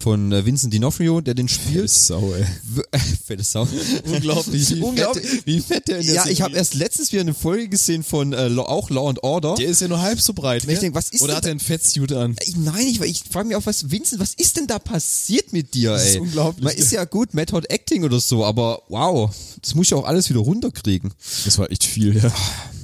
von 0.00 0.32
äh, 0.32 0.46
Vincent 0.46 0.72
D'Onofrio, 0.72 1.20
der 1.20 1.34
den 1.34 1.48
spielt. 1.48 1.90
Sau, 1.90 2.32
ey. 2.34 2.44
Fette 3.26 3.42
Sau. 3.42 3.66
Unglaublich. 4.04 4.70
Wie 4.76 4.80
Unglaublich. 4.80 5.26
Fett, 5.26 5.46
wie 5.46 5.60
fett 5.60 5.88
der 5.88 5.98
in 5.98 6.06
der 6.06 6.14
Ja, 6.14 6.22
ich 6.22 6.38
Serie 6.38 6.44
habe 6.44 6.56
erst 6.56 6.74
letztens 6.74 7.12
wieder 7.12 7.22
eine 7.22 7.34
Folge 7.34 7.68
gesehen 7.68 8.02
von 8.02 8.32
äh, 8.32 8.50
auch 8.58 8.90
Law 8.90 9.08
and 9.08 9.22
Order. 9.22 9.54
Der 9.56 9.68
ist 9.68 9.80
ja 9.80 9.88
nur 9.88 10.00
halb 10.00 10.20
so 10.20 10.32
breit. 10.32 10.64
Ich 10.68 10.78
denk, 10.78 10.94
was 10.94 11.08
ist 11.10 11.20
Oder 11.22 11.36
hat 11.36 11.44
er 11.44 11.50
einen 11.50 11.60
Fettsuit 11.60 12.12
an? 12.12 12.36
Ich, 12.44 12.56
nein, 12.56 12.86
ich, 12.86 13.00
ich 13.00 13.24
frage 13.30 13.48
mich 13.48 13.56
auch, 13.56 13.66
was, 13.66 13.90
Vincent, 13.90 14.20
was 14.20 14.34
ist 14.34 14.56
denn 14.56 14.66
da 14.66 14.78
passiert 14.78 15.52
mit 15.52 15.74
dir, 15.74 15.92
Das 15.92 16.04
ey? 16.04 16.10
ist 16.12 16.20
unglaublich. 16.20 16.64
Man 16.64 16.74
ist 16.74 16.92
ja 16.92 17.04
gut, 17.04 17.34
Method 17.34 17.66
Acting 17.68 18.04
oder 18.04 18.20
so, 18.20 18.44
aber 18.44 18.82
wow, 18.88 19.30
das 19.62 19.74
muss 19.74 19.86
ich 19.88 19.94
auch 19.94 20.04
alles 20.04 20.30
wieder 20.30 20.40
runterkriegen. 20.40 21.12
Das 21.44 21.58
war 21.58 21.70
echt 21.70 21.84
viel, 21.84 22.16
ja. 22.16 22.32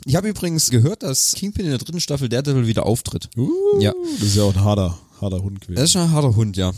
Ich 0.04 0.16
habe 0.16 0.28
übrigens 0.28 0.70
gehört, 0.70 1.04
dass 1.04 1.34
Kingpin 1.34 1.64
in 1.64 1.70
der 1.70 1.78
dritten 1.78 2.00
Staffel 2.00 2.28
Daredevil 2.28 2.66
wieder 2.66 2.84
auftritt. 2.86 3.30
Uh, 3.36 3.50
Ja. 3.80 3.92
Das 4.18 4.28
ist 4.28 4.36
ja 4.36 4.42
auch 4.42 4.54
ein 4.54 4.64
harter, 4.64 4.98
harter 5.22 5.42
Hund 5.42 5.60
gewesen. 5.60 5.76
Das 5.76 5.84
ist 5.84 5.92
schon 5.92 6.02
ein 6.02 6.12
harter 6.12 6.36
Hund, 6.36 6.56
ja. 6.56 6.72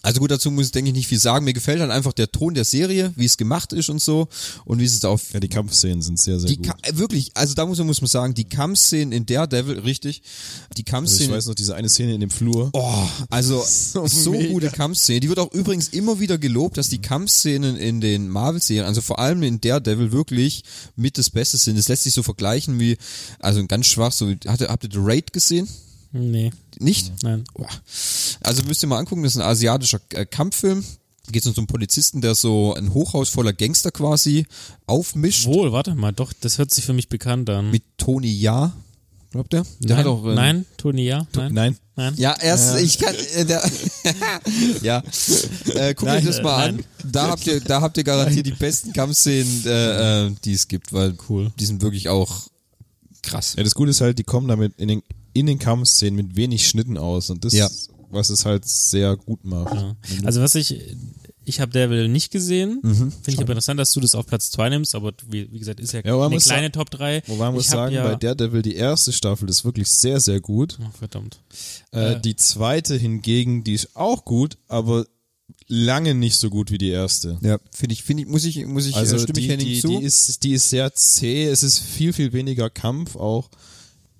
Also 0.00 0.20
gut, 0.20 0.30
dazu 0.30 0.52
muss 0.52 0.66
ich, 0.66 0.72
denke 0.72 0.90
ich, 0.90 0.96
nicht 0.96 1.08
viel 1.08 1.18
sagen. 1.18 1.44
Mir 1.44 1.52
gefällt 1.52 1.80
halt 1.80 1.90
einfach 1.90 2.12
der 2.12 2.30
Ton 2.30 2.54
der 2.54 2.64
Serie, 2.64 3.12
wie 3.16 3.24
es 3.24 3.36
gemacht 3.36 3.72
ist 3.72 3.88
und 3.88 4.00
so. 4.00 4.28
Und 4.64 4.78
wie 4.78 4.84
es 4.84 5.04
auf 5.04 5.32
ja, 5.32 5.40
die 5.40 5.48
Kampfszenen 5.48 6.02
sind 6.02 6.20
sehr, 6.20 6.38
sehr 6.38 6.48
die 6.48 6.56
gut. 6.56 6.66
Ka 6.66 6.76
äh, 6.82 6.96
wirklich, 6.96 7.32
also 7.34 7.54
da 7.54 7.66
muss 7.66 7.78
man, 7.78 7.88
muss 7.88 8.00
man 8.00 8.08
sagen, 8.08 8.32
die 8.32 8.44
Kampfszenen 8.44 9.10
in 9.10 9.26
Daredevil, 9.26 9.80
richtig, 9.80 10.22
die 10.22 10.22
Also 10.22 10.78
ich 10.78 10.84
Kampfszenen, 10.84 11.32
weiß 11.32 11.46
noch, 11.46 11.56
diese 11.56 11.74
eine 11.74 11.88
Szene 11.88 12.14
in 12.14 12.20
dem 12.20 12.30
Flur. 12.30 12.70
Oh, 12.74 13.08
also 13.28 13.62
so, 13.68 14.06
So 14.06 14.32
gute 14.32 14.70
Kampfszenen. 14.70 15.20
Die 15.20 15.28
wird 15.28 15.40
auch 15.40 15.52
übrigens 15.52 15.88
immer 15.88 16.20
wieder 16.20 16.38
gelobt, 16.38 16.76
dass 16.76 16.88
die 16.88 17.02
Kampfszenen 17.02 17.76
in 17.76 18.00
den 18.00 18.28
Marvel-Serien, 18.28 18.86
also 18.86 19.00
vor 19.00 19.18
allem 19.18 19.42
in 19.42 19.60
Daredevil, 19.60 20.12
wirklich 20.12 20.62
mit 20.94 21.18
das 21.18 21.28
Beste 21.28 21.56
sind. 21.56 21.76
Das 21.76 21.88
lässt 21.88 22.04
sich 22.04 22.14
so 22.14 22.22
vergleichen 22.22 22.78
wie, 22.78 22.98
also 23.40 23.66
ganz 23.66 23.86
schwach, 23.86 24.12
so, 24.12 24.32
habt 24.46 24.60
ihr, 24.60 24.68
habt 24.68 24.84
ihr 24.84 24.90
The 24.92 25.00
Raid 25.00 25.32
gesehen? 25.32 25.68
Nee, 26.12 26.50
Nicht? 26.78 27.12
nein. 27.22 27.44
Boah. 27.54 27.68
Also 28.40 28.62
müsst 28.64 28.82
ihr 28.82 28.88
mal 28.88 28.98
angucken, 28.98 29.22
das 29.22 29.34
ist 29.34 29.40
ein 29.40 29.46
asiatischer 29.46 30.00
äh, 30.10 30.24
Kampffilm. 30.26 30.84
Da 31.26 31.32
geht 31.32 31.42
es 31.42 31.46
um 31.48 31.54
so 31.54 31.60
einen 31.60 31.66
Polizisten, 31.66 32.22
der 32.22 32.34
so 32.34 32.74
ein 32.74 32.94
Hochhaus 32.94 33.28
voller 33.28 33.52
Gangster 33.52 33.90
quasi 33.90 34.46
aufmischt. 34.86 35.44
Wohl, 35.46 35.72
warte 35.72 35.94
mal, 35.94 36.12
doch, 36.12 36.32
das 36.40 36.56
hört 36.56 36.72
sich 36.72 36.84
für 36.84 36.94
mich 36.94 37.08
bekannt 37.10 37.50
an. 37.50 37.70
Mit 37.70 37.82
Tony 37.98 38.32
Ja, 38.32 38.72
glaubt 39.30 39.52
ihr? 39.52 39.64
Der 39.80 39.96
nein, 39.96 39.98
hat 39.98 40.06
auch, 40.06 40.24
ähm, 40.24 40.34
nein, 40.34 40.66
Toni, 40.78 41.02
ja, 41.04 41.26
nein, 41.34 41.52
Nein. 41.52 41.76
nein. 41.96 42.14
Ja, 42.16 42.34
erst, 42.40 42.80
ich 42.80 42.98
kann, 42.98 43.14
äh, 43.34 43.44
der, 43.44 43.62
ja, 44.82 45.02
äh, 45.74 45.92
guckt 45.94 46.08
euch 46.10 46.22
Nein, 46.22 46.24
das 46.24 46.42
mal 46.42 46.60
äh, 46.64 46.68
an. 46.70 46.76
nein. 46.76 46.84
Da 47.12 47.28
habt 47.28 47.46
ihr, 47.46 47.60
da 47.60 47.82
habt 47.82 47.98
ihr 47.98 48.04
garantiert 48.04 48.46
die 48.46 48.52
besten 48.52 48.94
Kampfszenen, 48.94 49.66
äh, 49.66 50.28
äh, 50.28 50.34
die 50.44 50.54
es 50.54 50.66
gibt, 50.68 50.94
weil 50.94 51.14
Cool. 51.28 51.52
die 51.60 51.66
sind 51.66 51.82
wirklich 51.82 52.08
auch 52.08 52.44
krass. 53.20 53.54
Ja, 53.58 53.64
das 53.64 53.74
Gute 53.74 53.90
ist 53.90 54.00
halt, 54.00 54.18
die 54.18 54.24
kommen 54.24 54.48
damit 54.48 54.72
in 54.78 54.88
den, 54.88 55.02
in 55.38 55.46
den 55.46 55.58
Kampfszenen 55.58 56.16
mit 56.16 56.36
wenig 56.36 56.66
Schnitten 56.68 56.96
aus 56.98 57.30
und 57.30 57.44
das, 57.44 57.52
Ja. 57.52 57.68
was 58.10 58.30
es 58.30 58.44
halt 58.44 58.66
sehr 58.66 59.16
gut 59.16 59.44
macht. 59.44 59.74
Ja. 59.74 59.96
Also 60.24 60.40
was 60.40 60.54
ich, 60.54 60.96
Ich 61.44 61.60
habe 61.60 61.72
Daredevil 61.72 62.08
nicht 62.08 62.30
gesehen. 62.30 62.80
Mhm. 62.82 63.10
Finde 63.10 63.30
ich 63.30 63.38
aber 63.38 63.52
interessant, 63.52 63.80
dass 63.80 63.92
du 63.92 64.00
das 64.00 64.14
auf 64.14 64.26
Platz 64.26 64.50
2 64.50 64.68
nimmst, 64.68 64.94
aber 64.94 65.14
wie, 65.30 65.50
wie 65.50 65.58
gesagt, 65.58 65.80
ist 65.80 65.92
ja, 65.92 66.00
Ja, 66.04 66.14
eine 66.26 66.36
kleine 66.36 66.40
sagen- 66.40 66.72
Top 66.72 66.90
3. 66.90 67.22
Wobei 67.26 67.46
man 67.46 67.54
muss 67.54 67.68
sagen, 67.68 67.94
ja, 67.94 68.04
bei 68.06 68.16
Daredevil 68.16 68.60
die 68.60 68.74
erste 68.74 69.12
Staffel 69.14 69.48
ist 69.48 69.64
wirklich 69.64 69.88
sehr, 69.90 70.20
sehr 70.20 70.42
gut. 70.42 70.78
Oh, 70.78 70.90
verdammt. 70.98 71.40
Äh, 71.90 72.12
Äh. 72.16 72.20
die 72.20 72.36
zweite 72.36 72.96
hingegen, 72.96 73.64
die 73.64 73.72
ist 73.72 73.96
auch 73.96 74.26
gut, 74.26 74.58
aber 74.68 75.06
lange 75.68 76.14
nicht 76.14 76.36
so 76.36 76.50
gut 76.50 76.70
wie 76.70 76.76
die 76.78 76.90
erste. 76.90 77.38
Ja, 77.40 77.58
finde 77.74 77.94
ich, 77.94 78.02
finde 78.02 78.24
ich, 78.24 78.28
muss 78.28 78.44
ich, 78.44 78.66
muss 78.66 78.84
ich, 78.86 78.94
Also 78.96 79.16
äh, 79.16 79.18
stimme 79.20 79.32
die, 79.34 79.40
ich 79.40 79.48
Henning 79.48 79.66
die, 79.68 79.80
zu. 79.80 79.88
die, 79.88 80.04
ist, 80.04 80.42
die 80.44 80.52
ist 80.52 80.68
sehr 80.68 80.92
zäh, 80.94 81.46
es 81.46 81.62
ist 81.62 81.78
viel, 81.78 82.12
viel 82.12 82.34
weniger 82.34 82.68
Kampf 82.68 83.16
auch. 83.16 83.48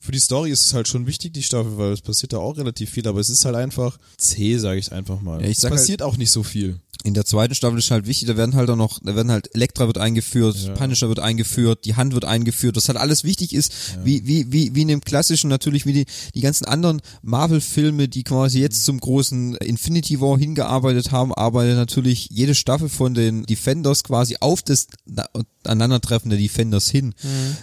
Für 0.08 0.12
die 0.12 0.20
Story 0.20 0.50
ist 0.50 0.64
es 0.64 0.72
halt 0.72 0.88
schon 0.88 1.06
wichtig, 1.06 1.34
die 1.34 1.42
Staffel, 1.42 1.76
weil 1.76 1.92
es 1.92 2.00
passiert 2.00 2.32
da 2.32 2.38
auch 2.38 2.56
relativ 2.56 2.88
viel, 2.88 3.06
aber 3.06 3.20
es 3.20 3.28
ist 3.28 3.44
halt 3.44 3.56
einfach 3.56 3.98
zäh, 4.16 4.56
sage 4.56 4.80
ich 4.80 4.90
einfach 4.90 5.20
mal. 5.20 5.42
Ja, 5.42 5.48
ich 5.50 5.58
es 5.58 5.64
halt- 5.64 5.74
passiert 5.74 6.00
auch 6.00 6.16
nicht 6.16 6.30
so 6.30 6.42
viel. 6.42 6.80
In 7.04 7.14
der 7.14 7.24
zweiten 7.24 7.54
Staffel 7.54 7.78
ist 7.78 7.92
halt 7.92 8.06
wichtig, 8.08 8.26
da 8.26 8.36
werden 8.36 8.56
halt 8.56 8.68
auch 8.70 8.76
noch, 8.76 8.98
da 9.02 9.14
werden 9.14 9.30
halt 9.30 9.54
Elektra 9.54 9.86
wird 9.86 9.98
eingeführt, 9.98 10.56
Ja. 10.56 10.72
Punisher 10.74 11.08
wird 11.08 11.20
eingeführt, 11.20 11.84
die 11.84 11.94
Hand 11.94 12.12
wird 12.12 12.24
eingeführt, 12.24 12.76
das 12.76 12.88
halt 12.88 12.98
alles 12.98 13.22
wichtig 13.22 13.54
ist, 13.54 13.72
wie, 14.02 14.26
wie, 14.26 14.50
wie, 14.52 14.74
wie 14.74 14.82
in 14.82 14.88
dem 14.88 15.00
klassischen, 15.00 15.48
natürlich 15.48 15.86
wie 15.86 15.92
die, 15.92 16.06
die 16.34 16.40
ganzen 16.40 16.64
anderen 16.64 17.00
Marvel-Filme, 17.22 18.08
die 18.08 18.24
quasi 18.24 18.60
jetzt 18.60 18.84
zum 18.84 18.98
großen 18.98 19.54
Infinity 19.56 20.20
War 20.20 20.36
hingearbeitet 20.38 21.12
haben, 21.12 21.32
arbeitet 21.32 21.76
natürlich 21.76 22.28
jede 22.32 22.56
Staffel 22.56 22.88
von 22.88 23.14
den 23.14 23.44
Defenders 23.46 24.02
quasi 24.02 24.36
auf 24.40 24.62
das 24.62 24.88
na- 25.06 25.28
Aneinandertreffen 25.64 26.30
der 26.30 26.38
Defenders 26.38 26.88
hin. 26.90 27.14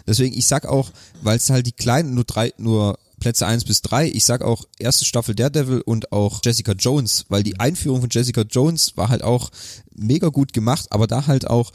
Deswegen, 0.07 0.37
ich 0.37 0.45
sag 0.47 0.65
auch, 0.65 0.91
weil 1.23 1.37
es 1.37 1.49
halt 1.49 1.65
die 1.65 1.71
kleinen, 1.73 2.13
nur 2.15 2.23
drei, 2.23 2.53
nur 2.57 2.97
Plätze 3.19 3.45
eins 3.45 3.65
bis 3.65 3.81
drei. 3.81 4.07
Ich 4.07 4.25
sag 4.25 4.41
auch 4.41 4.65
erste 4.79 5.05
Staffel 5.05 5.35
Daredevil 5.35 5.81
und 5.81 6.11
auch 6.11 6.41
Jessica 6.43 6.73
Jones, 6.73 7.25
weil 7.29 7.43
die 7.43 7.59
Einführung 7.59 8.01
von 8.01 8.09
Jessica 8.11 8.41
Jones 8.41 8.95
war 8.95 9.09
halt 9.09 9.23
auch 9.23 9.51
mega 9.95 10.29
gut 10.29 10.53
gemacht, 10.53 10.87
aber 10.89 11.07
da 11.07 11.27
halt 11.27 11.47
auch 11.47 11.71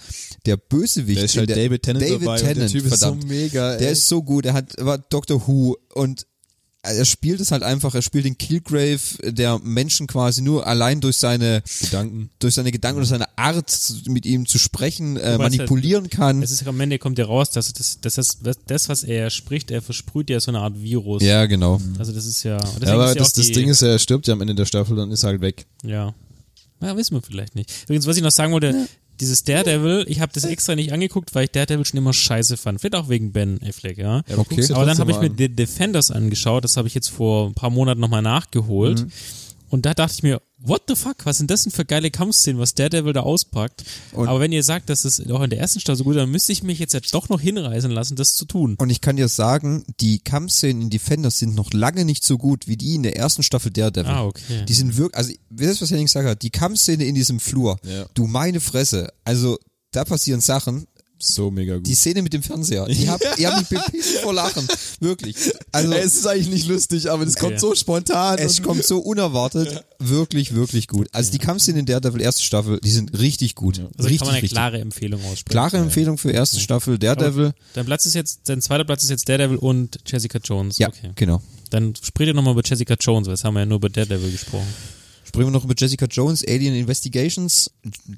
der 0.47 0.57
Bösewicht. 0.57 1.20
Da 1.20 1.24
ist 1.24 1.36
halt 1.36 1.49
der, 1.49 1.57
David 1.57 1.82
Tennant 1.82 2.05
David 2.05 2.22
dabei 2.22 2.32
und 2.32 2.41
der 2.43 2.55
Tennant, 2.55 2.72
Typ 2.72 2.84
ist 2.84 2.91
so 2.91 2.97
verdammt. 2.97 3.28
mega, 3.28 3.72
ey. 3.72 3.78
Der 3.78 3.91
ist 3.91 4.09
so 4.09 4.22
gut, 4.22 4.47
er 4.47 4.55
hat, 4.55 4.74
war 4.78 4.99
Doctor 4.99 5.47
Who 5.47 5.76
und 5.95 6.26
er 6.83 7.05
spielt 7.05 7.41
es 7.41 7.53
halt 7.53 7.62
einfach, 7.62 7.95
er 7.95 8.03
spielt 8.03 8.24
den 8.24 8.39
Killgrave, 8.39 9.01
der 9.22 9.59
Menschen 9.59 10.07
quasi 10.07 10.41
nur 10.41 10.66
allein 10.66 11.01
durch 11.01 11.18
seine 11.18 11.62
Gedanken. 11.81 12.31
durch 12.39 12.55
seine 12.55 12.72
Gedanken 12.72 12.99
oder 12.99 13.07
seine 13.07 13.39
Art 13.39 13.70
mit 14.07 14.24
ihm 14.24 14.47
zu 14.47 14.59
sprechen 14.59 15.16
äh, 15.18 15.37
manipulieren 15.37 16.09
kann. 16.09 16.43
Es 16.43 16.51
ist 16.51 16.66
am 16.66 16.81
Ende 16.81 16.99
kommt 16.99 17.18
ja 17.18 17.26
raus, 17.26 17.51
dass 17.51 17.72
das, 17.72 18.01
dass 18.01 18.14
das, 18.14 18.39
das, 18.66 18.89
was 18.89 19.03
er 19.03 19.28
spricht, 19.31 19.70
er 19.70 19.83
versprüht 19.83 20.31
ja 20.31 20.41
so 20.41 20.51
eine 20.51 20.61
Art 20.61 20.81
Virus. 20.81 21.22
Ja, 21.22 21.45
genau. 21.47 21.81
Also 21.99 22.12
das 22.12 22.24
ist 22.24 22.43
ja. 22.45 22.59
Ja, 22.81 22.95
aber 22.95 23.11
ist 23.11 23.14
ja 23.16 23.22
das, 23.22 23.33
das 23.33 23.51
Ding 23.53 23.68
ist 23.68 23.83
ja, 23.83 23.89
er 23.89 23.99
stirbt 23.99 24.26
ja 24.26 24.33
am 24.33 24.41
Ende 24.41 24.55
der 24.55 24.64
Staffel, 24.64 24.97
dann 24.97 25.11
ist 25.11 25.22
er 25.22 25.31
halt 25.31 25.41
weg. 25.43 25.66
Ja. 25.85 26.14
Ja, 26.83 26.97
wissen 26.97 27.14
wir 27.14 27.20
vielleicht 27.20 27.55
nicht. 27.57 27.70
Übrigens, 27.85 28.07
was 28.07 28.16
ich 28.16 28.22
noch 28.22 28.31
sagen 28.31 28.53
wollte, 28.53 28.89
dieses 29.21 29.45
Daredevil, 29.45 30.05
ich 30.09 30.21
habe 30.21 30.33
das 30.35 30.45
extra 30.45 30.75
nicht 30.75 30.93
angeguckt, 30.93 31.35
weil 31.35 31.45
ich 31.45 31.51
Daredevil 31.51 31.85
schon 31.85 31.99
immer 31.99 32.12
scheiße 32.12 32.57
fand. 32.57 32.81
Vielleicht 32.81 32.97
auch 32.97 33.09
wegen 33.09 33.33
Ben 33.33 33.61
Affleck, 33.62 33.99
ja. 33.99 34.23
Ja, 34.27 34.35
aber 34.35 34.41
Okay. 34.51 34.66
Aber 34.73 34.87
dann 34.87 34.99
habe 34.99 35.11
ich 35.11 35.21
mir. 35.21 35.31
The 35.37 35.49
Defenders 35.49 36.11
angeschaut, 36.11 36.64
das 36.64 36.77
habe 36.77 36.89
ich 36.89 36.95
jetzt 36.95 37.09
vor 37.09 37.49
ein 37.49 37.55
paar 37.55 37.71
Monaten 37.71 38.01
nochmal 38.01 38.23
nachgeholt. 38.23 39.03
Mhm. 39.03 39.12
Und 39.71 39.87
da 39.87 39.95
dachte 39.95 40.14
ich 40.16 40.23
mir, 40.23 40.43
what 40.59 40.83
the 40.89 40.95
fuck, 40.97 41.25
was 41.25 41.39
sind 41.39 41.51
das 41.51 41.62
denn 41.62 41.73
für 41.73 41.85
geile 41.85 42.11
Kampfszenen, 42.11 42.61
was 42.61 42.75
Daredevil 42.75 43.12
da 43.14 43.21
auspackt. 43.21 43.85
Und- 44.12 44.29
Aber 44.29 44.41
wenn 44.41 44.53
ihr 44.53 44.62
sagt, 44.62 44.91
dass 44.91 45.05
es 45.05 45.25
auch 45.31 45.41
in 45.43 45.49
der 45.51 45.59
ersten 45.61 45.81
Staffel 45.81 45.97
so 45.99 46.05
gut 46.05 46.16
ist, 46.16 46.21
dann 46.21 46.31
müsste 46.31 46.53
ich 46.53 46.62
mich 46.62 46.79
jetzt, 46.81 46.93
jetzt 46.93 47.14
doch 47.14 47.29
noch 47.29 47.41
hinreißen 47.41 47.91
lassen, 47.91 48.16
das 48.16 48.35
zu 48.35 48.45
tun. 48.45 48.75
Und 48.79 48.91
ich 48.91 49.01
kann 49.01 49.16
dir 49.16 49.29
sagen, 49.29 49.85
die 50.01 50.18
Kampfszenen 50.18 50.83
in 50.83 50.91
Defenders 50.91 51.39
sind 51.39 51.55
noch 51.55 51.73
lange 51.73 52.05
nicht 52.05 52.25
so 52.25 52.37
gut 52.37 52.66
wie 52.66 52.77
die 52.77 52.97
in 52.97 53.05
der 53.05 53.16
ersten 53.16 53.43
Staffel 53.43 53.71
Daredevil. 53.71 54.11
Ah, 54.11 54.25
okay. 54.25 54.64
Die 54.68 54.75
sind 54.75 54.97
wirklich, 54.97 55.16
also, 55.16 55.33
wisst 55.49 55.81
ihr, 55.81 55.83
was 55.83 55.91
Henning 55.91 56.07
gesagt 56.07 56.29
hat? 56.29 56.43
Die 56.43 56.51
Kampfszene 56.51 57.05
in 57.05 57.14
diesem 57.14 57.41
Flur. 57.41 57.79
Ja. 57.85 58.07
Du 58.14 58.27
meine 58.27 58.61
Fresse. 58.61 59.12
Also, 59.25 59.59
da 59.93 60.05
passieren 60.05 60.41
Sachen. 60.41 60.87
So 61.23 61.51
mega 61.51 61.77
gut. 61.77 61.87
Die 61.87 61.95
Szene 61.95 62.23
mit 62.23 62.33
dem 62.33 62.43
Fernseher. 62.43 62.87
Die 62.87 63.09
hab, 63.09 63.21
ihr 63.39 63.51
habt 63.53 63.71
mich 63.71 63.81
bepisst 63.85 64.18
vor 64.18 64.33
Lachen. 64.33 64.66
Wirklich. 65.01 65.37
Also, 65.71 65.93
es 65.93 66.16
ist 66.16 66.27
eigentlich 66.27 66.49
nicht 66.49 66.66
lustig, 66.68 67.11
aber 67.11 67.25
es 67.25 67.37
kommt 67.37 67.61
so 67.61 67.75
spontan. 67.75 68.39
es 68.39 68.62
kommt 68.62 68.85
so 68.85 68.99
unerwartet. 68.99 69.85
Wirklich, 69.99 70.55
wirklich 70.55 70.89
gut. 70.89 71.09
Also, 71.12 71.31
die 71.33 71.39
Kampfszenen 71.39 71.81
in 71.81 71.87
Daredevil 71.87 72.23
erste 72.23 72.43
Staffel, 72.43 72.81
die 72.83 72.91
sind 72.91 73.18
richtig 73.18 73.55
gut. 73.55 73.79
Also 73.79 74.09
richtig, 74.09 74.18
kann 74.18 74.27
man 74.29 74.35
eine 74.35 74.43
richtig. 74.43 74.53
klare 74.57 74.79
Empfehlung 74.81 75.21
aussprechen. 75.25 75.51
Klare 75.51 75.77
Empfehlung 75.77 76.16
für 76.18 76.31
erste 76.31 76.59
Staffel 76.59 76.99
Daredevil. 76.99 77.53
Dein 77.75 77.85
Platz 77.85 78.07
ist 78.07 78.14
jetzt, 78.14 78.41
dein 78.49 78.62
zweiter 78.62 78.85
Platz 78.85 79.03
ist 79.03 79.11
jetzt 79.11 79.29
Daredevil 79.29 79.59
und 79.59 79.99
Jessica 80.07 80.39
Jones. 80.43 80.79
Ja, 80.79 80.89
Okay. 80.89 81.11
genau. 81.16 81.43
Dann 81.68 81.95
sprecht 82.03 82.29
ihr 82.29 82.35
nochmal 82.35 82.55
über 82.55 82.62
Jessica 82.64 82.95
Jones, 82.99 83.27
weil 83.27 83.35
jetzt 83.35 83.45
haben 83.45 83.55
wir 83.55 83.61
ja 83.61 83.66
nur 83.66 83.77
über 83.77 83.89
Daredevil 83.91 84.33
gesprochen. 84.33 84.66
Sprechen 85.31 85.47
wir 85.47 85.53
noch 85.53 85.64
über 85.64 85.76
Jessica 85.78 86.07
Jones, 86.07 86.45
Alien 86.45 86.74
Investigations. 86.74 87.70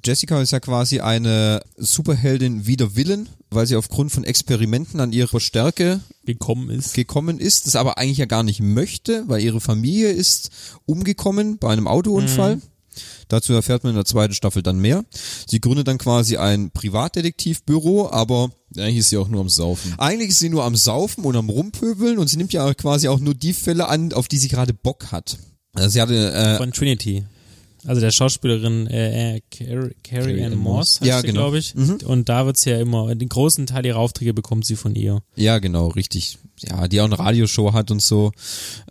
Jessica 0.02 0.40
ist 0.40 0.52
ja 0.52 0.60
quasi 0.60 1.00
eine 1.00 1.60
Superheldin 1.76 2.66
wider 2.66 2.96
Willen, 2.96 3.28
weil 3.50 3.66
sie 3.66 3.76
aufgrund 3.76 4.12
von 4.12 4.24
Experimenten 4.24 4.98
an 4.98 5.12
ihrer 5.12 5.38
Stärke 5.38 6.00
Gekommen 6.24 6.70
ist. 6.70 6.94
gekommen 6.94 7.38
ist, 7.38 7.66
das 7.66 7.76
aber 7.76 7.98
eigentlich 7.98 8.16
ja 8.16 8.24
gar 8.24 8.42
nicht 8.42 8.62
möchte, 8.62 9.24
weil 9.26 9.42
ihre 9.42 9.60
Familie 9.60 10.08
ist 10.08 10.48
umgekommen 10.86 11.58
bei 11.58 11.70
einem 11.70 11.86
Autounfall. 11.86 12.62
Dazu 13.28 13.52
erfährt 13.52 13.84
man 13.84 13.90
in 13.90 13.96
der 13.96 14.06
zweiten 14.06 14.32
Staffel 14.32 14.62
dann 14.62 14.78
mehr. 14.78 15.04
Sie 15.46 15.60
gründet 15.60 15.88
dann 15.88 15.98
quasi 15.98 16.38
ein 16.38 16.70
Privatdetektivbüro, 16.70 18.08
aber 18.10 18.52
Eigentlich 18.74 18.96
ist 18.96 19.10
sie 19.10 19.18
auch 19.18 19.28
nur 19.28 19.42
am 19.42 19.50
Saufen. 19.50 19.92
eigentlich 19.98 20.30
ist 20.30 20.38
sie 20.38 20.48
nur 20.48 20.64
am 20.64 20.76
Saufen 20.76 21.24
und 21.24 21.36
am 21.36 21.50
Rumpöbeln 21.50 22.16
und 22.16 22.28
sie 22.28 22.38
nimmt 22.38 22.54
ja 22.54 22.72
quasi 22.72 23.08
auch 23.08 23.20
nur 23.20 23.34
die 23.34 23.52
Fälle 23.52 23.88
an, 23.88 24.14
auf 24.14 24.28
die 24.28 24.38
sie 24.38 24.48
gerade 24.48 24.72
Bock 24.72 25.12
hat. 25.12 25.36
Also 25.74 25.88
sie 25.88 26.00
hatte 26.00 26.32
äh, 26.32 26.56
Von 26.56 26.72
Trinity. 26.72 27.24
Also 27.84 28.00
der 28.00 28.12
Schauspielerin 28.12 28.86
äh, 28.86 29.36
äh, 29.36 29.40
Carrie, 29.50 29.94
Carrie 30.04 30.44
Ann 30.44 30.54
Moss, 30.56 31.00
heißt 31.00 31.08
Ja, 31.08 31.20
sie, 31.20 31.26
genau. 31.28 31.40
glaube 31.40 31.58
ich. 31.58 31.74
Und 32.04 32.28
da 32.28 32.46
wird's 32.46 32.64
ja 32.64 32.78
immer, 32.78 33.12
den 33.14 33.28
großen 33.28 33.66
Teil 33.66 33.84
ihrer 33.84 33.98
Aufträge 33.98 34.32
bekommt 34.34 34.64
sie 34.66 34.76
von 34.76 34.94
ihr. 34.94 35.22
Ja, 35.34 35.58
genau, 35.58 35.88
richtig. 35.88 36.38
Ja, 36.60 36.86
die 36.86 37.00
auch 37.00 37.06
eine 37.06 37.18
Radioshow 37.18 37.72
hat 37.72 37.90
und 37.90 38.00
so. 38.00 38.30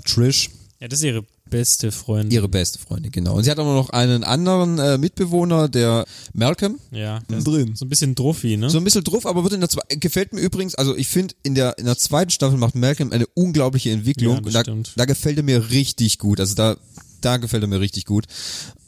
Trish, 0.06 0.50
Ja, 0.82 0.90
das 0.90 1.00
ist 1.00 1.06
ihre 1.06 1.24
beste 1.52 1.92
Freundin. 1.92 2.32
ihre 2.32 2.50
beste 2.50 2.80
Freundin, 2.80 3.12
genau. 3.12 3.36
Und 3.36 3.44
sie 3.44 3.52
hat 3.52 3.60
auch 3.60 3.66
noch 3.66 3.92
einen 3.92 4.24
anderen 4.24 4.80
äh, 4.80 4.98
Mitbewohner, 4.98 5.70
der 5.70 6.06
Malcolm. 6.34 6.80
ja, 6.90 7.20
der 7.30 7.42
Drin. 7.42 7.76
so 7.76 7.86
ein 7.86 7.90
bisschen 7.90 8.16
druffi, 8.16 8.58
ne? 8.58 8.72
So 8.72 8.80
ein 8.80 8.84
bisschen 8.84 9.04
drauf, 9.04 9.28
aber 9.28 9.44
wird 9.44 9.54
in 9.54 9.60
der 9.60 9.70
zwei 9.70 9.84
gefällt 10.00 10.34
mir 10.34 10.42
übrigens, 10.42 10.74
also 10.74 10.96
ich 10.96 11.08
finde, 11.08 11.36
in 11.44 11.54
der, 11.54 11.78
in 11.78 11.86
der 11.86 11.98
zweiten 11.98 12.32
Staffel 12.32 12.58
macht 12.58 12.74
Malcolm 12.74 13.12
eine 13.12 13.28
unglaubliche 13.36 13.92
Entwicklung. 13.92 14.36
Ja, 14.36 14.42
das 14.42 14.48
Und 14.48 14.54
da, 14.56 14.62
stimmt. 14.62 14.94
da 14.96 15.06
gefällt 15.06 15.38
er 15.38 15.44
mir 15.44 15.70
richtig 15.70 16.18
gut. 16.18 16.40
Also 16.40 16.56
da, 16.56 16.78
da 17.20 17.38
gefällt 17.38 17.64
er 17.64 17.68
mir 17.68 17.80
richtig 17.80 18.06
gut. 18.06 18.26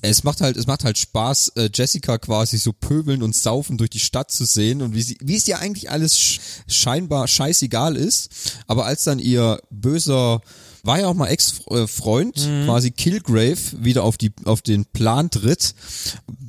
Es 0.02 0.24
macht 0.24 0.42
halt, 0.42 0.58
es 0.58 0.66
macht 0.66 0.84
halt 0.84 0.98
Spaß, 0.98 1.50
äh, 1.56 1.70
Jessica 1.74 2.18
quasi 2.18 2.58
so 2.58 2.74
pöbeln 2.74 3.22
und 3.24 3.36
saufen 3.36 3.78
durch 3.78 3.90
die 3.92 4.00
Stadt 4.00 4.32
zu 4.32 4.46
sehen 4.46 4.82
und 4.82 4.96
wie 4.96 5.02
sie, 5.02 5.18
wie 5.22 5.36
es 5.36 5.48
ihr 5.48 5.60
eigentlich 5.60 5.92
alles 5.92 6.18
sch 6.18 6.40
scheinbar 6.68 7.28
scheißegal 7.28 7.96
ist. 7.96 8.30
Aber 8.68 8.86
als 8.86 9.04
dann 9.04 9.20
ihr 9.20 9.60
böser 9.70 10.42
war 10.84 11.00
ja 11.00 11.08
auch 11.08 11.14
mal 11.14 11.28
Ex-Freund, 11.28 12.36
Mhm. 12.46 12.66
quasi 12.66 12.92
Killgrave, 12.92 13.58
wieder 13.80 14.04
auf 14.04 14.18
die, 14.18 14.32
auf 14.46 14.62
den 14.62 14.86
Plan 14.86 15.30
tritt, 15.32 15.74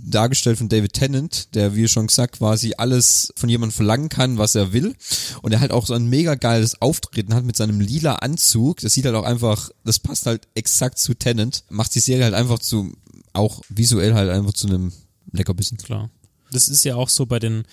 dargestellt 0.07 0.59
von 0.59 0.68
David 0.68 0.93
Tennant, 0.93 1.55
der, 1.55 1.74
wie 1.76 1.87
schon 1.89 2.09
gesagt, 2.09 2.39
quasi 2.39 2.74
alles 2.76 3.32
von 3.37 3.49
jemandem 3.49 3.74
verlangen 3.74 4.09
kann, 4.09 4.37
was 4.39 4.55
er 4.55 4.72
will. 4.72 4.95
Und 5.43 5.53
er 5.53 5.61
halt 5.61 5.70
auch 5.70 5.87
so 5.87 5.95
ein 5.95 6.09
mega 6.09 6.35
geiles 6.35 6.80
Auftreten 6.82 7.32
hat 7.35 7.45
mit 7.45 7.57
seinem 7.57 7.80
lila 7.80 8.16
Anzug. 8.16 8.80
Das 8.80 8.93
sieht 8.93 9.05
halt 9.07 9.14
auch 9.14 9.24
einfach, 9.24 9.70
das 9.85 9.99
passt 10.01 10.26
halt 10.26 10.49
exakt 10.55 10.99
zu 10.99 11.14
Tennant. 11.14 11.64
Macht 11.70 11.95
die 11.95 12.01
Serie 12.01 12.24
halt 12.24 12.35
einfach 12.35 12.59
zu, 12.59 12.93
auch 13.32 13.62
visuell 13.68 14.14
halt 14.14 14.30
einfach 14.30 14.53
zu 14.53 14.66
einem 14.66 14.93
Leckerbissen. 15.32 15.78
Klar. 15.78 16.11
Das 16.51 16.68
ist 16.68 16.85
ja 16.85 16.97
auch 16.97 17.09
so 17.09 17.26
bei 17.26 17.39
den 17.39 17.64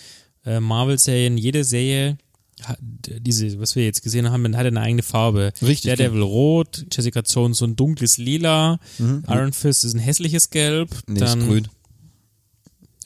äh, 0.46 0.60
Marvel-Serien. 0.60 1.38
Jede 1.38 1.64
Serie, 1.64 2.18
diese, 3.02 3.60
was 3.60 3.76
wir 3.76 3.84
jetzt 3.84 4.04
gesehen 4.04 4.30
haben, 4.30 4.56
hat 4.56 4.66
eine 4.66 4.82
eigene 4.82 5.04
Farbe. 5.04 5.54
Richtig, 5.62 5.96
Daredevil 5.96 6.22
rot, 6.22 6.86
Jessica 6.92 7.22
Jones 7.22 7.58
so 7.58 7.66
ein 7.66 7.76
dunkles 7.76 8.18
Lila, 8.18 8.80
Iron 9.00 9.54
Fist 9.54 9.84
ist 9.84 9.94
ein 9.94 10.00
hässliches 10.00 10.50
Gelb. 10.50 10.90
Nee, 11.08 11.20
dann, 11.20 11.40
ist 11.40 11.48
grün. 11.48 11.68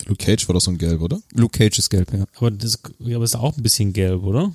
Luke 0.05 0.23
Cage 0.23 0.47
war 0.47 0.53
doch 0.53 0.61
so 0.61 0.71
ein 0.71 0.77
Gelb, 0.77 1.01
oder? 1.01 1.21
Luke 1.34 1.57
Cage 1.57 1.80
ist 1.80 1.89
gelb, 1.89 2.13
ja. 2.13 2.25
Aber 2.35 2.51
das 2.51 2.80
aber 2.99 3.23
ist 3.23 3.35
auch 3.35 3.57
ein 3.57 3.63
bisschen 3.63 3.91
gelb, 3.93 4.23
oder? 4.23 4.53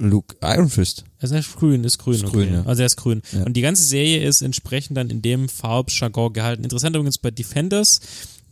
Luke, 0.00 0.36
Iron 0.42 0.70
Fist. 0.70 1.04
Also 1.18 1.34
er 1.34 1.40
ist 1.40 1.56
grün, 1.56 1.84
ist 1.84 1.98
grün. 1.98 2.14
Ist 2.14 2.24
okay. 2.24 2.32
grün, 2.32 2.52
ja. 2.54 2.62
Also 2.64 2.82
er 2.82 2.86
ist 2.86 2.96
grün. 2.96 3.20
Ja. 3.32 3.44
Und 3.44 3.54
die 3.54 3.60
ganze 3.60 3.84
Serie 3.84 4.26
ist 4.26 4.40
entsprechend 4.40 4.96
dann 4.96 5.10
in 5.10 5.20
dem 5.20 5.48
Farbjargon 5.48 6.32
gehalten. 6.32 6.64
Interessant 6.64 6.96
übrigens 6.96 7.18
bei 7.18 7.30
Defenders, 7.30 8.00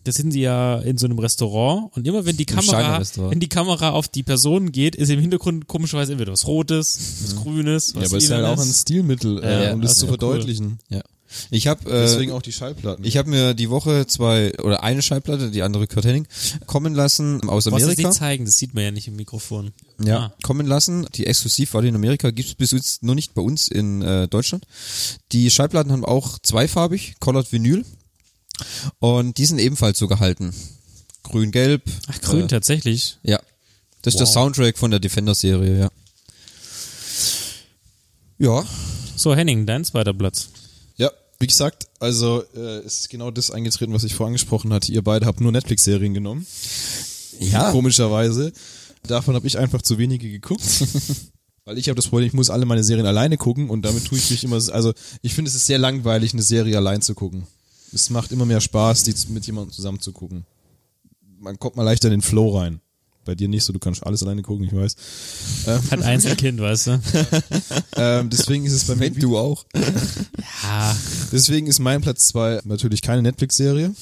da 0.05 0.13
sind 0.13 0.31
sie 0.33 0.41
ja 0.41 0.79
in 0.81 0.97
so 0.99 1.07
einem 1.07 1.19
Restaurant 1.19 1.95
und 1.97 2.07
immer 2.07 2.25
wenn 2.25 2.37
die 2.37 2.47
Kamera, 2.47 3.03
wenn 3.17 3.41
die 3.41 3.49
Kamera 3.49 3.91
auf 3.91 4.09
die 4.09 4.23
Person 4.23 4.73
geht, 4.73 4.97
ist 4.97 5.11
im 5.11 5.21
Hintergrund 5.21 5.67
komischerweise 5.69 6.13
entweder 6.13 6.33
was 6.33 6.47
Rotes, 6.47 6.99
was 7.23 7.37
Grünes, 7.37 7.95
was 7.95 7.95
Mhm. 7.95 8.01
ja, 8.03 8.07
aber 8.09 8.17
es 8.19 8.25
ist 8.25 8.31
halt 8.31 8.45
auch 8.47 8.61
ein. 8.61 8.73
Stilmittel, 8.73 9.43
äh, 9.45 9.65
Ja, 9.67 9.75
um 9.75 9.81
das 9.83 9.91
das 9.93 9.99
zu 10.01 10.07
ja 10.07 10.13
cool. 10.13 10.19
verdeutlichen. 10.19 10.79
Ja. 10.89 11.01
Ich 11.51 11.67
habe 11.67 11.81
Deswegen 11.85 12.31
äh, 12.33 12.35
auch 12.35 12.41
die 12.41 12.53
Schallplatten. 12.53 13.05
ich 13.05 13.19
habe 13.19 13.29
mir 13.29 13.53
die 13.53 13.69
Woche 13.69 14.07
zwei 14.07 14.55
oder 14.63 14.83
eine 14.83 15.03
Schallplatte, 15.03 15.51
die 15.51 15.61
andere 15.63 15.87
Kurt 15.87 16.07
Henning, 16.07 16.27
kommen 16.65 16.95
lassen 16.95 17.47
aus 17.47 17.65
das 17.65 17.75
Amerika. 17.75 18.09
nicht 18.09 18.19
zeigen, 18.19 18.47
das 18.47 18.55
sieht 18.57 18.73
man 18.73 18.85
ja 18.85 18.91
nicht 18.93 19.09
im 19.09 19.17
Mikrofon. 19.17 19.73
Ja, 20.03 20.19
Ah. 20.19 20.33
kommen 20.43 20.67
lassen. 20.67 21.07
Die 21.17 21.27
exklusiv 21.27 21.75
war 21.75 21.83
die 21.83 21.89
in 21.89 21.95
Amerika, 21.97 22.31
gibt 22.31 22.49
es 22.49 22.55
bis 22.55 22.71
jetzt 22.71 23.03
nur 23.03 23.15
nicht 23.15 23.35
bei 23.35 23.43
uns 23.43 23.69
in 23.69 24.01
äh, 24.01 24.27
Deutschland. 24.27 24.65
Die 25.33 25.51
Schallplatten 25.51 25.93
haben 25.93 26.05
auch 26.07 26.39
zweifarbig, 26.39 27.17
Colored 27.21 27.53
Vinyl. 27.53 27.85
Und 28.99 29.39
die 29.39 29.47
sind 29.47 29.59
ebenfalls 29.59 29.99
so 29.99 30.09
gehalten. 30.09 30.55
Grün-Gelb. 31.25 31.83
Ach, 32.09 32.21
grün 32.21 32.45
Äh, 32.45 32.49
tatsächlich. 32.49 33.19
ja. 33.23 33.41
Das 34.03 34.15
ist 34.15 34.21
der 34.21 34.27
Wow. 34.29 34.33
Soundtrack 34.35 34.79
von 34.79 34.91
der 34.93 35.01
Defender-Serie, 35.01 35.79
ja. 35.81 35.91
Ja, 38.39 38.65
So, 39.17 39.35
Henning, 39.35 39.67
dein 39.67 39.85
zweiter 39.85 40.15
Platz. 40.15 40.49
Ja, 40.97 41.11
wie 41.41 41.49
gesagt, 41.49 41.89
also 41.99 42.45
äh, 42.55 42.85
ist 42.87 43.09
genau 43.11 43.33
das 43.33 43.51
eingetreten, 43.51 43.93
was 43.93 44.05
ich 44.05 44.15
vorher 44.15 44.29
angesprochen 44.29 44.73
hatte. 44.73 44.93
Ihr 44.93 45.03
beide 45.03 45.27
habt 45.27 45.41
nur 45.41 45.51
Netflix-Serien 45.51 46.15
genommen. 46.15 46.47
Ja. 47.41 47.73
Komischerweise. 47.73 48.53
Davon 49.09 49.35
habe 49.35 49.47
ich 49.49 49.59
einfach 49.59 49.83
zu 49.83 49.99
wenige 49.99 50.31
geguckt. 50.31 50.63
Weil 51.65 51.79
ich 51.79 51.89
habe 51.89 51.97
das 51.97 52.07
Problem, 52.07 52.29
ich 52.29 52.33
muss 52.35 52.49
alle 52.51 52.65
meine 52.65 52.85
Serien 52.85 53.07
alleine 53.07 53.37
gucken 53.37 53.69
und 53.71 53.83
damit 53.83 54.05
tue 54.07 54.17
ich 54.19 54.31
mich 54.31 54.45
immer, 54.45 54.57
also 54.73 54.95
ich 55.23 55.35
finde 55.35 55.49
es 55.51 55.55
ist 55.55 55.67
sehr 55.67 55.79
langweilig, 55.79 56.33
eine 56.33 56.43
Serie 56.43 56.77
allein 56.77 57.03
zu 57.03 57.15
gucken. 57.15 57.47
Es 57.93 58.11
macht 58.11 58.33
immer 58.33 58.45
mehr 58.45 58.61
Spaß, 58.61 59.05
die 59.05 59.15
mit 59.29 59.47
jemandem 59.47 59.73
zusammen 59.73 60.01
zu 60.01 60.13
gucken. 60.13 60.45
Man 61.41 61.59
kommt 61.59 61.77
mal 61.77 61.83
leichter 61.85 62.09
in 62.09 62.13
den 62.13 62.23
Flow 62.23 62.59
rein. 62.59 62.81
Bei 63.25 63.35
dir 63.35 63.49
nicht 63.49 63.65
so, 63.65 63.73
du 63.75 63.79
kannst 63.79 64.03
alles 64.07 64.23
alleine 64.23 64.41
gucken, 64.43 64.65
ich 64.65 64.75
weiß. 64.75 64.97
Hat 65.91 66.03
Einzelkind, 66.03 66.61
weißt 66.61 66.87
du? 66.87 67.01
Ähm, 68.01 68.31
deswegen 68.31 68.65
ist 68.65 68.73
es 68.75 68.85
bei 68.85 68.95
mir, 68.95 69.11
du 69.11 69.37
auch. 69.37 69.67
Ja. 70.63 70.97
deswegen 71.33 71.67
ist 71.67 71.81
mein 71.81 72.01
Platz 72.01 72.29
zwei 72.29 72.61
natürlich 72.65 73.03
keine 73.03 73.23
Netflix-Serie. 73.23 73.93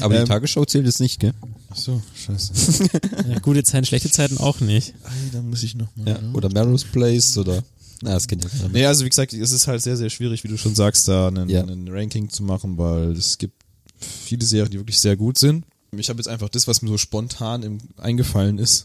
Aber 0.00 0.14
die 0.14 0.20
Ähm, 0.20 0.26
Tagesschau 0.26 0.64
zählt 0.64 0.86
jetzt 0.86 1.00
nicht, 1.00 1.20
gell? 1.20 1.34
Ach 1.70 1.76
so, 1.76 2.00
scheiße. 2.14 2.88
ja. 3.28 3.38
Gute 3.40 3.62
Zeiten, 3.62 3.84
schlechte 3.84 4.10
Zeiten 4.10 4.38
auch 4.38 4.60
nicht. 4.60 4.94
Ei, 5.04 5.10
da 5.32 5.42
muss 5.42 5.62
ich 5.62 5.74
noch 5.74 5.94
mal. 5.96 6.08
Ja. 6.08 6.18
Oder 6.32 6.48
Melrose 6.48 6.86
Place 6.90 7.36
oder. 7.36 7.62
Na, 8.02 8.12
das 8.14 8.28
kennt 8.28 8.44
ja 8.44 8.50
mehr. 8.60 8.68
Nee, 8.72 8.86
also 8.86 9.04
wie 9.04 9.08
gesagt, 9.08 9.32
es 9.32 9.52
ist 9.52 9.66
halt 9.66 9.82
sehr, 9.82 9.96
sehr 9.96 10.10
schwierig, 10.10 10.44
wie 10.44 10.48
du 10.48 10.58
schon 10.58 10.74
sagst, 10.74 11.08
da 11.08 11.28
einen, 11.28 11.48
Ja. 11.48 11.62
einen 11.62 11.88
Ranking 11.88 12.28
zu 12.28 12.42
machen, 12.42 12.76
weil 12.78 13.12
es 13.12 13.38
gibt 13.38 13.54
viele 13.98 14.44
Serien, 14.44 14.70
die 14.70 14.78
wirklich 14.78 14.98
sehr 15.00 15.16
gut 15.16 15.38
sind. 15.38 15.64
Ich 15.96 16.08
habe 16.10 16.18
jetzt 16.18 16.28
einfach 16.28 16.48
das, 16.50 16.66
was 16.68 16.82
mir 16.82 16.90
so 16.90 16.98
spontan 16.98 17.62
im, 17.62 17.78
eingefallen 17.96 18.58
ist. 18.58 18.84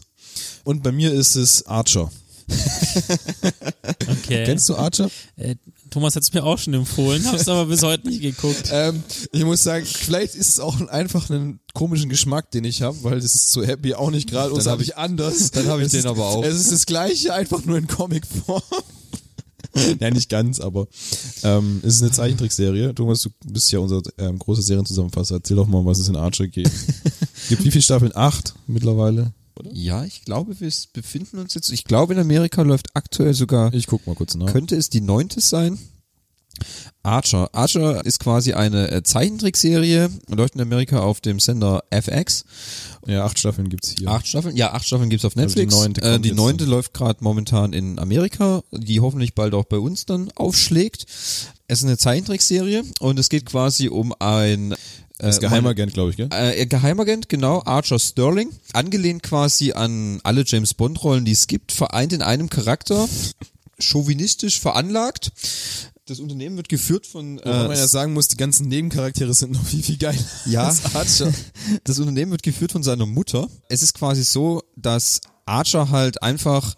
Und 0.64 0.82
bei 0.82 0.92
mir 0.92 1.12
ist 1.12 1.36
es 1.36 1.66
Archer. 1.66 2.10
Okay. 4.08 4.44
Kennst 4.44 4.68
du 4.68 4.76
Archer? 4.76 5.10
Äh, 5.36 5.56
Thomas 5.90 6.16
hat 6.16 6.22
es 6.22 6.32
mir 6.32 6.44
auch 6.44 6.58
schon 6.58 6.74
empfohlen, 6.74 7.24
hab's 7.26 7.48
aber 7.48 7.66
bis 7.66 7.82
heute 7.82 8.08
nicht 8.08 8.20
geguckt. 8.22 8.62
Ähm, 8.72 9.02
ich 9.32 9.44
muss 9.44 9.62
sagen, 9.62 9.84
vielleicht 9.84 10.34
ist 10.34 10.48
es 10.48 10.60
auch 10.60 10.80
einfach 10.88 11.28
einen 11.30 11.60
komischen 11.74 12.08
Geschmack, 12.08 12.50
den 12.50 12.64
ich 12.64 12.80
habe, 12.82 12.96
weil 13.02 13.20
das 13.20 13.34
ist 13.34 13.50
zu 13.50 13.64
happy 13.64 13.94
auch 13.94 14.10
nicht 14.10 14.28
gerade 14.30 14.50
und 14.50 14.56
das 14.58 14.64
Dann 14.64 14.72
habe 14.72 14.82
hab 14.82 14.88
ich 14.88 14.96
anders. 14.96 15.50
dann 15.50 15.66
hab 15.68 15.78
ich 15.80 15.86
Es 15.86 15.90
den 15.92 16.00
ist, 16.00 16.06
aber 16.06 16.26
auch. 16.26 16.44
Es 16.44 16.54
ist 16.56 16.72
das 16.72 16.86
gleiche, 16.86 17.34
einfach 17.34 17.64
nur 17.64 17.76
in 17.76 17.86
Comicform. 17.86 18.62
Nein, 20.00 20.12
nicht 20.12 20.28
ganz, 20.28 20.60
aber 20.60 20.86
ähm, 21.42 21.80
es 21.82 21.96
ist 21.96 22.02
eine 22.02 22.10
Zeichentrickserie. 22.10 22.94
Thomas, 22.94 23.22
du 23.22 23.30
bist 23.44 23.72
ja 23.72 23.78
unser 23.78 24.02
ähm, 24.18 24.38
großer 24.38 24.62
Serienzusammenfasser. 24.62 25.36
Erzähl 25.36 25.56
doch 25.56 25.66
mal, 25.66 25.84
was 25.84 25.98
es 25.98 26.08
in 26.08 26.16
Archer 26.16 26.46
geht. 26.46 26.70
Gibt 27.48 27.64
wie 27.64 27.70
viele 27.70 27.82
Staffeln? 27.82 28.12
Acht 28.14 28.54
mittlerweile. 28.66 29.32
Ja, 29.72 30.04
ich 30.04 30.24
glaube, 30.24 30.58
wir 30.60 30.72
befinden 30.92 31.38
uns 31.38 31.54
jetzt. 31.54 31.70
Ich 31.70 31.84
glaube, 31.84 32.14
in 32.14 32.20
Amerika 32.20 32.62
läuft 32.62 32.88
aktuell 32.94 33.34
sogar. 33.34 33.72
Ich 33.74 33.86
guck 33.86 34.06
mal 34.06 34.16
kurz 34.16 34.34
nach. 34.34 34.50
Könnte 34.50 34.76
es 34.76 34.90
die 34.90 35.00
neunte 35.00 35.40
sein? 35.40 35.78
Archer. 37.02 37.50
Archer 37.52 38.04
ist 38.06 38.20
quasi 38.20 38.52
eine 38.52 38.90
äh, 38.90 39.02
Zeichentrickserie, 39.02 40.08
läuft 40.28 40.54
in 40.54 40.60
Amerika 40.60 41.00
auf 41.00 41.20
dem 41.20 41.40
Sender 41.40 41.82
FX. 41.90 42.44
Ja, 43.06 43.24
acht 43.24 43.38
Staffeln 43.38 43.68
gibt's 43.68 43.94
hier. 43.98 44.08
Acht 44.08 44.26
Staffeln? 44.26 44.54
Ja, 44.56 44.72
acht 44.72 44.86
Staffeln 44.86 45.10
gibt's 45.10 45.24
auf 45.24 45.36
Also 45.36 45.54
die 45.54 45.62
Netflix. 45.62 45.74
neunte 45.74 46.02
äh, 46.02 46.20
die 46.20 46.32
neunte 46.32 46.64
läuft 46.64 46.94
gerade 46.94 47.22
momentan 47.24 47.72
in 47.72 47.98
Amerika, 47.98 48.62
die 48.70 49.00
hoffentlich 49.00 49.34
bald 49.34 49.54
auch 49.54 49.64
bei 49.64 49.78
uns 49.78 50.06
dann 50.06 50.30
aufschlägt. 50.36 51.06
Es 51.66 51.80
ist 51.80 51.84
eine 51.86 51.98
Zeichentrickserie 51.98 52.84
und 53.00 53.18
es 53.18 53.28
geht 53.28 53.46
quasi 53.46 53.88
um 53.88 54.14
ein 54.20 54.74
Das 55.18 55.38
äh, 55.38 55.40
Geheimagent, 55.40 55.94
glaube 55.94 56.10
ich, 56.10 56.16
gell? 56.16 56.28
äh, 56.30 56.66
Geheimagent, 56.66 57.28
genau, 57.28 57.62
Archer 57.64 57.98
Sterling, 57.98 58.50
angelehnt 58.74 59.22
quasi 59.24 59.72
an 59.72 60.20
alle 60.22 60.44
James 60.46 60.74
Bond 60.74 61.02
Rollen, 61.02 61.24
die 61.24 61.32
es 61.32 61.46
gibt, 61.48 61.72
vereint 61.72 62.12
in 62.12 62.22
einem 62.22 62.48
Charakter, 62.48 63.08
chauvinistisch 63.80 64.60
veranlagt. 64.60 65.32
Das 66.12 66.20
Unternehmen 66.20 66.58
wird 66.58 66.68
geführt 66.68 67.06
von 67.06 67.38
Wobei 67.38 67.68
man 67.68 67.70
ja 67.74 67.84
äh, 67.84 67.88
sagen 67.88 68.12
muss, 68.12 68.28
die 68.28 68.36
ganzen 68.36 68.68
Nebencharaktere 68.68 69.32
sind 69.32 69.52
noch 69.52 69.64
viel, 69.66 69.82
viel 69.82 69.96
geiler. 69.96 70.22
Ja. 70.44 70.70
Archer. 70.92 71.32
das 71.84 71.98
Unternehmen 71.98 72.32
wird 72.32 72.42
geführt 72.42 72.70
von 72.70 72.82
seiner 72.82 73.06
Mutter. 73.06 73.48
Es 73.70 73.82
ist 73.82 73.94
quasi 73.94 74.22
so, 74.22 74.62
dass 74.76 75.22
Archer 75.46 75.88
halt 75.88 76.22
einfach 76.22 76.76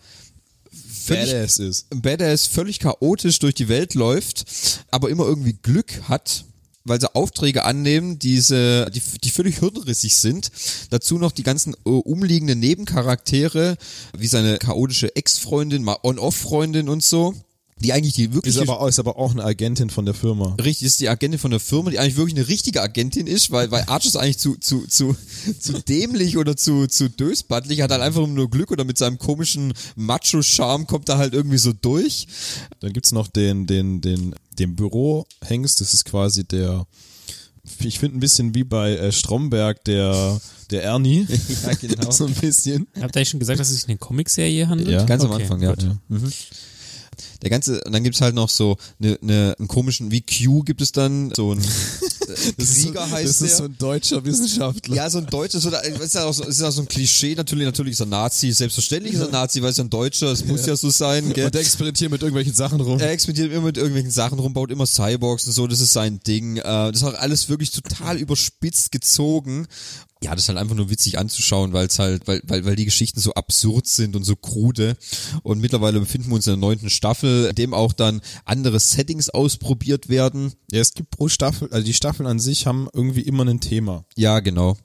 völlig 0.71 1.33
Badass 1.33 1.59
ist. 1.59 1.87
Badass 1.91 2.47
völlig 2.47 2.79
chaotisch 2.79 3.41
durch 3.41 3.55
die 3.55 3.69
Welt 3.69 3.95
läuft, 3.95 4.85
aber 4.93 5.11
immer 5.11 5.25
irgendwie 5.25 5.55
Glück 5.55 6.09
hat, 6.09 6.45
weil 6.85 7.01
sie 7.01 7.13
Aufträge 7.13 7.65
annehmen, 7.65 8.21
diese, 8.21 8.89
die, 8.95 9.03
die 9.25 9.31
völlig 9.31 9.59
hirnrissig 9.59 10.15
sind. 10.15 10.53
Dazu 10.91 11.19
noch 11.19 11.33
die 11.33 11.43
ganzen 11.43 11.75
äh, 11.75 11.89
umliegenden 11.89 12.61
Nebencharaktere, 12.61 13.79
wie 14.17 14.29
seine 14.29 14.59
chaotische 14.59 15.17
Ex-Freundin, 15.17 15.83
mal 15.83 15.99
On-Off-Freundin 16.05 16.89
und 16.89 17.03
so, 17.03 17.35
die 17.81 17.93
eigentlich 17.93 18.15
die 18.15 18.33
wirklich 18.33 18.55
Ist 18.55 18.63
aber, 18.63 18.81
auch- 18.81 18.89
ist 18.89 18.99
aber 18.99 19.19
auch 19.19 19.33
eine 19.33 19.45
Agentin 19.45 19.91
von 19.91 20.05
der 20.07 20.15
Firma. 20.15 20.55
Richtig, 20.63 20.87
ist 20.87 21.01
die 21.01 21.09
Agentin 21.09 21.39
von 21.41 21.51
der 21.51 21.61
Firma, 21.61 21.91
die 21.91 21.99
eigentlich 21.99 22.17
wirklich 22.17 22.37
eine 22.37 22.49
richtige 22.49 22.81
Agentin 22.81 23.27
ist, 23.27 23.51
weil, 23.51 23.71
weil 23.71 23.85
Archer 23.89 24.09
ist 24.09 24.17
eigentlich 24.17 24.39
zu, 24.39 24.57
zu, 24.57 24.87
zu, 24.87 25.17
zu 25.61 25.73
dämlich 25.83 26.37
oder 26.39 26.57
zu, 26.57 26.87
zu 26.87 27.11
dösbattlich, 27.11 27.81
hat 27.83 27.91
halt 27.91 28.01
einfach 28.03 28.27
nur 28.27 28.49
Glück 28.49 28.71
oder 28.71 28.85
mit 28.85 28.97
seinem 28.97 29.19
komischen 29.19 29.75
Macho-Charme 29.97 30.87
kommt 30.87 31.09
er 31.09 31.19
halt 31.19 31.35
irgendwie 31.35 31.59
so 31.59 31.73
durch. 31.73 32.27
Dann 32.81 32.93
gibt's 32.93 33.13
noch 33.13 33.29
den, 33.29 33.67
den, 33.67 34.01
den, 34.01 34.35
den 34.59 34.77
Bürohengst, 34.77 35.81
das 35.81 35.93
ist 35.95 36.05
quasi 36.05 36.45
der, 36.45 36.87
ich 37.81 37.99
finde 37.99 38.17
ein 38.19 38.21
bisschen 38.21 38.55
wie 38.55 38.65
bei 38.65 38.93
äh, 38.97 39.11
Stromberg, 39.13 39.83
der, 39.85 40.41
der 40.71 40.85
Ernie. 40.85 41.27
Ja, 41.67 41.75
genau. 41.75 42.11
so 42.13 42.27
ein 42.27 42.35
bisschen. 42.35 42.87
Habt 43.01 43.17
ihr 43.17 43.19
eigentlich 43.21 43.29
schon 43.31 43.41
gesagt, 43.41 43.59
dass 43.59 43.69
es 43.71 43.75
sich 43.77 43.85
um 43.85 43.91
eine 43.91 43.99
Comicserie 43.99 44.69
handelt? 44.69 44.89
Ja. 44.91 45.05
Ganz 45.05 45.25
am 45.25 45.33
Okay, 45.33 45.43
Anfang, 45.43 45.61
ja. 45.63 45.75
gut. 45.75 45.87
Mhm. 46.09 46.33
Der 47.43 47.51
ganze, 47.51 47.83
und 47.85 47.93
dann 47.93 48.03
gibt's 48.05 48.21
halt 48.21 48.35
noch 48.35 48.49
so 48.49 48.77
eine, 49.01 49.19
eine, 49.23 49.55
einen 49.59 49.69
komischen, 49.69 50.11
wie 50.11 50.23
Q 50.23 50.63
gibt 50.63 50.81
es 50.81 50.93
dann, 50.93 51.33
so 51.37 51.53
ein 51.53 51.59
äh, 51.61 51.65
Das 52.57 52.75
so- 52.75 52.83
Krieger 52.87 53.11
heißt 53.11 53.29
Das 53.29 53.39
der. 53.39 53.49
ist 53.49 53.57
so 53.59 53.65
ein 53.65 53.77
deutscher 53.79 54.25
Wissenschaftler. 54.25 54.97
Ja, 54.97 55.11
so 55.11 55.19
ein 55.19 55.27
deutsches, 55.27 55.67
oder, 55.67 55.85
es 55.85 55.99
ist 56.01 56.15
ja 56.15 56.25
auch 56.25 56.33
so, 56.33 56.45
ist 56.45 56.61
ja 56.61 56.71
so 56.71 56.83
ein 56.83 56.89
Klischee, 56.89 57.35
natürlich, 57.35 57.65
natürlich 57.67 57.93
ist 57.93 58.01
er 58.01 58.07
Nazi, 58.07 58.53
selbstverständlich 58.53 59.15
ist 59.15 59.21
er 59.21 59.31
Nazi, 59.31 59.63
weil 59.63 59.71
es 59.71 59.77
ja 59.77 59.85
ein 59.85 59.91
Deutscher, 59.91 60.33
es 60.33 60.45
muss 60.45 60.67
ja 60.67 60.77
so 60.77 60.91
sein, 60.91 61.33
gell. 61.33 61.47
Und 61.47 61.55
der 61.55 61.61
experimentiert 61.61 62.11
mit 62.11 62.23
irgendwelchen 62.23 62.55
Sachen 62.55 62.81
rum. 62.81 62.99
Er 63.01 63.11
experimentiert 63.11 63.53
immer 63.53 63.67
mit 63.67 63.77
irgendwelchen 63.77 64.11
Sachen 64.11 64.39
rum, 64.39 64.53
baut 64.53 64.71
immer 64.71 64.87
Cyborgs 64.87 65.47
und 65.47 65.53
so, 65.53 65.67
das 65.67 65.81
ist 65.81 65.93
sein 65.93 66.21
Ding. 66.27 66.57
Äh, 66.57 66.63
das 66.63 66.97
ist 66.97 67.03
auch 67.05 67.15
alles 67.15 67.49
wirklich 67.49 67.71
total 67.71 68.17
überspitzt 68.19 68.93
gezogen. 68.93 69.67
Ja, 70.25 70.31
das 70.35 70.45
ist 70.45 70.49
halt 70.49 70.59
einfach 70.59 70.75
nur 70.75 70.91
witzig 70.91 71.19
anzuschauen, 71.19 71.73
weil 71.73 71.87
es 71.87 71.99
halt, 71.99 72.27
weil, 72.27 72.41
weil, 72.47 72.65
weil 72.65 72.77
die 72.77 72.85
Geschichten 72.87 73.21
so 73.21 73.35
absurd 73.35 73.87
sind 73.87 74.17
und 74.17 74.25
so 74.25 74.37
krude. 74.37 74.97
Und 75.43 75.61
mittlerweile 75.61 76.01
befinden 76.01 76.29
wir 76.31 76.37
uns 76.37 76.47
in 76.47 76.53
der 76.53 76.57
neunten 76.59 76.89
Staffel, 76.91 77.47
in 77.47 77.55
dem 77.55 77.75
auch 77.75 77.93
dann 77.93 78.21
andere 78.45 78.81
Settings 78.81 79.29
ausprobiert 79.31 80.09
werden. 80.09 80.53
Ja, 80.73 80.81
es 80.81 80.95
gibt 80.95 81.11
pro 81.11 81.29
Staffel, 81.29 81.69
also 81.73 81.85
die 81.85 81.93
Staffeln 81.95 82.27
an 82.27 82.39
sich 82.41 82.67
haben 82.67 82.89
irgendwie 82.93 83.21
immer 83.23 83.45
ein 83.45 83.61
Thema. 83.61 84.05
Ja, 84.17 84.41
genau. 84.41 84.77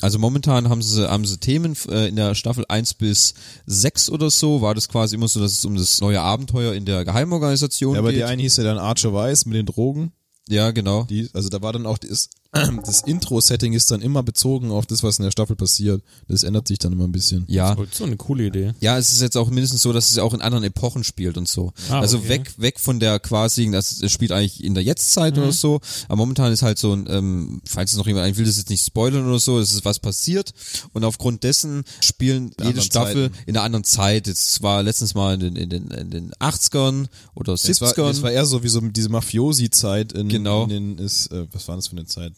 Also 0.00 0.18
momentan 0.20 0.68
haben 0.68 0.80
sie, 0.82 1.08
haben 1.10 1.26
sie 1.26 1.38
Themen 1.38 1.76
äh, 1.88 2.08
in 2.08 2.14
der 2.16 2.34
Staffel 2.36 2.64
1 2.68 2.94
bis 2.94 3.34
6 3.66 4.10
oder 4.10 4.30
so, 4.30 4.62
war 4.62 4.74
das 4.74 4.88
quasi 4.88 5.16
immer 5.16 5.26
so, 5.26 5.40
dass 5.40 5.52
es 5.52 5.64
um 5.64 5.74
das 5.74 6.00
neue 6.00 6.20
Abenteuer 6.20 6.74
in 6.74 6.84
der 6.84 7.04
Geheimorganisation 7.04 7.94
Ja, 7.94 7.98
aber 8.00 8.10
geht. 8.10 8.20
die 8.20 8.24
eine 8.24 8.40
hieß 8.42 8.58
ja 8.58 8.64
dann 8.64 8.78
Archer 8.78 9.12
Weiß 9.12 9.46
mit 9.46 9.56
den 9.56 9.66
Drogen. 9.66 10.12
ja, 10.48 10.70
genau. 10.70 11.02
Die, 11.04 11.28
also 11.34 11.48
da 11.48 11.62
war 11.62 11.72
dann 11.72 11.84
auch 11.86 11.98
das, 11.98 12.30
das 12.86 13.02
Intro-Setting 13.02 13.74
ist 13.74 13.90
dann 13.90 14.00
immer 14.00 14.22
bezogen 14.22 14.70
auf 14.70 14.86
das, 14.86 15.02
was 15.02 15.18
in 15.18 15.24
der 15.24 15.30
Staffel 15.30 15.54
passiert. 15.54 16.02
Das 16.28 16.42
ändert 16.44 16.66
sich 16.66 16.78
dann 16.78 16.92
immer 16.92 17.04
ein 17.04 17.12
bisschen. 17.12 17.44
Ja, 17.46 17.76
Oh, 17.78 17.84
So 17.92 18.04
eine 18.04 18.16
coole 18.16 18.46
Idee. 18.46 18.72
Ja, 18.80 18.96
es 18.96 19.12
ist 19.12 19.20
jetzt 19.20 19.36
auch 19.36 19.50
mindestens 19.50 19.82
so, 19.82 19.92
dass 19.92 20.10
es 20.10 20.18
auch 20.18 20.32
in 20.32 20.40
anderen 20.40 20.64
Epochen 20.64 21.04
spielt 21.04 21.36
und 21.36 21.46
so. 21.46 21.72
Ah, 21.90 22.00
also 22.00 22.18
okay. 22.18 22.28
weg, 22.30 22.54
weg 22.56 22.80
von 22.80 23.00
der 23.00 23.18
quasi, 23.20 23.70
das 23.70 24.00
es 24.02 24.10
spielt 24.10 24.32
eigentlich 24.32 24.64
in 24.64 24.72
der 24.74 24.82
Jetztzeit 24.82 25.36
Mhm. 25.36 25.42
oder 25.42 25.52
so. 25.52 25.80
Aber 26.08 26.16
momentan 26.16 26.50
ist 26.52 26.62
halt 26.62 26.78
so 26.78 26.92
ein, 26.94 27.06
ähm, 27.10 27.60
falls 27.66 27.92
es 27.92 27.98
noch 27.98 28.06
jemand, 28.06 28.30
ich 28.30 28.38
will 28.38 28.46
das 28.46 28.56
jetzt 28.56 28.70
nicht 28.70 28.82
spoilern 28.84 29.26
oder 29.28 29.38
so, 29.38 29.58
es 29.58 29.72
ist 29.72 29.84
was 29.84 29.98
passiert. 29.98 30.52
Und 30.94 31.04
aufgrund 31.04 31.44
dessen 31.44 31.84
spielen 32.00 32.46
jede 32.58 32.62
anderen 32.64 32.82
Staffel 32.82 33.30
Zeiten. 33.30 33.42
in 33.46 33.56
einer 33.56 33.64
anderen 33.64 33.84
Zeit. 33.84 34.26
Jetzt 34.26 34.62
war 34.62 34.82
letztens 34.82 35.14
mal 35.14 35.34
in 35.34 35.40
den, 35.40 35.56
in 35.56 35.68
den, 35.70 35.90
in 35.90 36.10
den 36.10 36.32
80ern 36.34 37.08
oder 37.34 37.52
Es 37.52 37.80
war, 37.82 37.92
70ern. 37.92 38.08
es 38.10 38.22
war 38.22 38.30
eher 38.30 38.46
so 38.46 38.62
wie 38.62 38.68
so 38.68 38.80
diese 38.80 39.10
Mafiosi-Zeit 39.10 40.12
in, 40.14 40.28
Genau. 40.28 40.64
in 40.64 40.68
den, 40.70 40.98
ist, 40.98 41.26
äh, 41.30 41.46
was 41.52 41.68
war 41.68 41.76
das 41.76 41.88
für 41.88 41.96
eine 41.96 42.06
Zeit? 42.06 42.32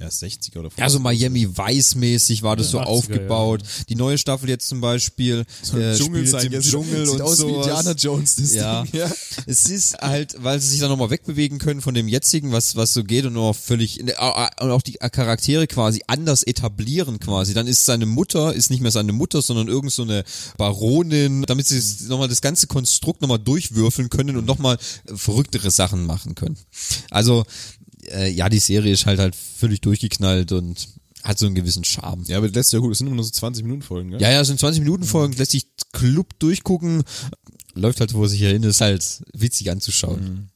Ja, 0.00 0.08
60er 0.08 0.58
oder 0.58 0.68
50er. 0.70 0.78
ja, 0.78 0.88
so 0.90 0.98
Miami 0.98 1.46
Vice-mäßig 1.56 2.42
war 2.42 2.56
das 2.56 2.66
Ja, 2.66 2.70
so 2.72 2.78
80er, 2.80 2.84
aufgebaut. 2.86 3.62
Die 3.88 3.94
neue 3.96 4.16
Staffel 4.18 4.48
jetzt 4.48 4.66
zum 4.68 4.80
Beispiel 4.80 5.44
Soll 5.62 5.82
äh, 5.82 5.96
Dschungel 5.96 6.26
sein, 6.26 6.46
im 6.46 6.52
ja, 6.54 6.60
Dschungel 6.60 7.04
sieht 7.06 7.14
und 7.16 7.22
aus 7.22 7.32
wie 7.38 7.42
sowas. 7.42 7.66
Indiana 7.66 7.92
Jones, 7.92 8.36
das 8.36 8.54
Ja. 8.54 8.82
Ding. 8.82 8.98
Ja. 9.00 9.10
Es 9.46 9.66
ist 9.68 9.98
halt, 9.98 10.36
weil 10.38 10.58
sie 10.60 10.68
sich 10.68 10.80
dann 10.80 10.88
nochmal 10.88 11.10
wegbewegen 11.10 11.58
können 11.58 11.80
von 11.82 11.94
dem 11.94 12.08
jetzigen, 12.08 12.50
was, 12.52 12.76
was 12.76 12.94
so 12.94 13.04
geht 13.04 13.26
und 13.26 13.34
nur 13.34 13.52
völlig, 13.54 14.00
und 14.00 14.18
auch 14.18 14.82
die 14.82 14.92
Charaktere 14.94 15.66
quasi 15.66 16.02
anders 16.06 16.42
etablieren 16.44 17.20
quasi. 17.20 17.52
Dann 17.52 17.66
ist 17.66 17.84
seine 17.84 18.06
Mutter, 18.06 18.54
ist 18.54 18.70
nicht 18.70 18.80
mehr 18.80 18.90
seine 18.90 19.12
Mutter, 19.12 19.42
sondern 19.42 19.68
irgend 19.68 19.92
so 19.92 20.02
eine 20.02 20.24
Baronin, 20.56 21.42
damit 21.42 21.66
sie 21.66 22.06
nochmal 22.08 22.28
das 22.28 22.40
ganze 22.40 22.66
Konstrukt 22.66 23.20
nochmal 23.20 23.38
durchwürfeln 23.38 24.08
können 24.08 24.36
und 24.36 24.46
nochmal 24.46 24.78
verrücktere 25.14 25.70
Sachen 25.70 26.06
machen 26.06 26.34
können. 26.34 26.56
Also, 27.10 27.44
äh, 28.08 28.30
ja, 28.30 28.48
die 28.48 28.58
Serie 28.58 28.92
ist 28.92 29.06
halt 29.06 29.18
halt 29.18 29.34
völlig 29.36 29.80
durchgeknallt 29.80 30.52
und 30.52 30.88
hat 31.22 31.38
so 31.38 31.46
einen 31.46 31.54
gewissen 31.54 31.84
Charme. 31.84 32.24
Ja, 32.26 32.38
aber 32.38 32.46
das 32.48 32.54
lässt 32.54 32.72
ja 32.72 32.78
gut, 32.78 32.92
es 32.92 32.98
sind 32.98 33.06
immer 33.06 33.16
nur 33.16 33.24
so 33.24 33.30
20 33.30 33.64
Minuten 33.64 33.82
Folgen, 33.82 34.10
gell? 34.10 34.20
Ja, 34.20 34.30
ja, 34.30 34.40
es 34.40 34.48
sind 34.48 34.58
20 34.58 34.80
Minuten 34.80 35.04
Folgen, 35.04 35.34
lässt 35.34 35.50
sich 35.52 35.66
Club 35.92 36.38
durchgucken, 36.38 37.04
läuft 37.74 38.00
halt 38.00 38.12
vor 38.12 38.28
sich 38.28 38.40
hin, 38.40 38.62
ist 38.62 38.80
halt 38.80 39.22
witzig 39.34 39.70
anzuschauen. 39.70 40.49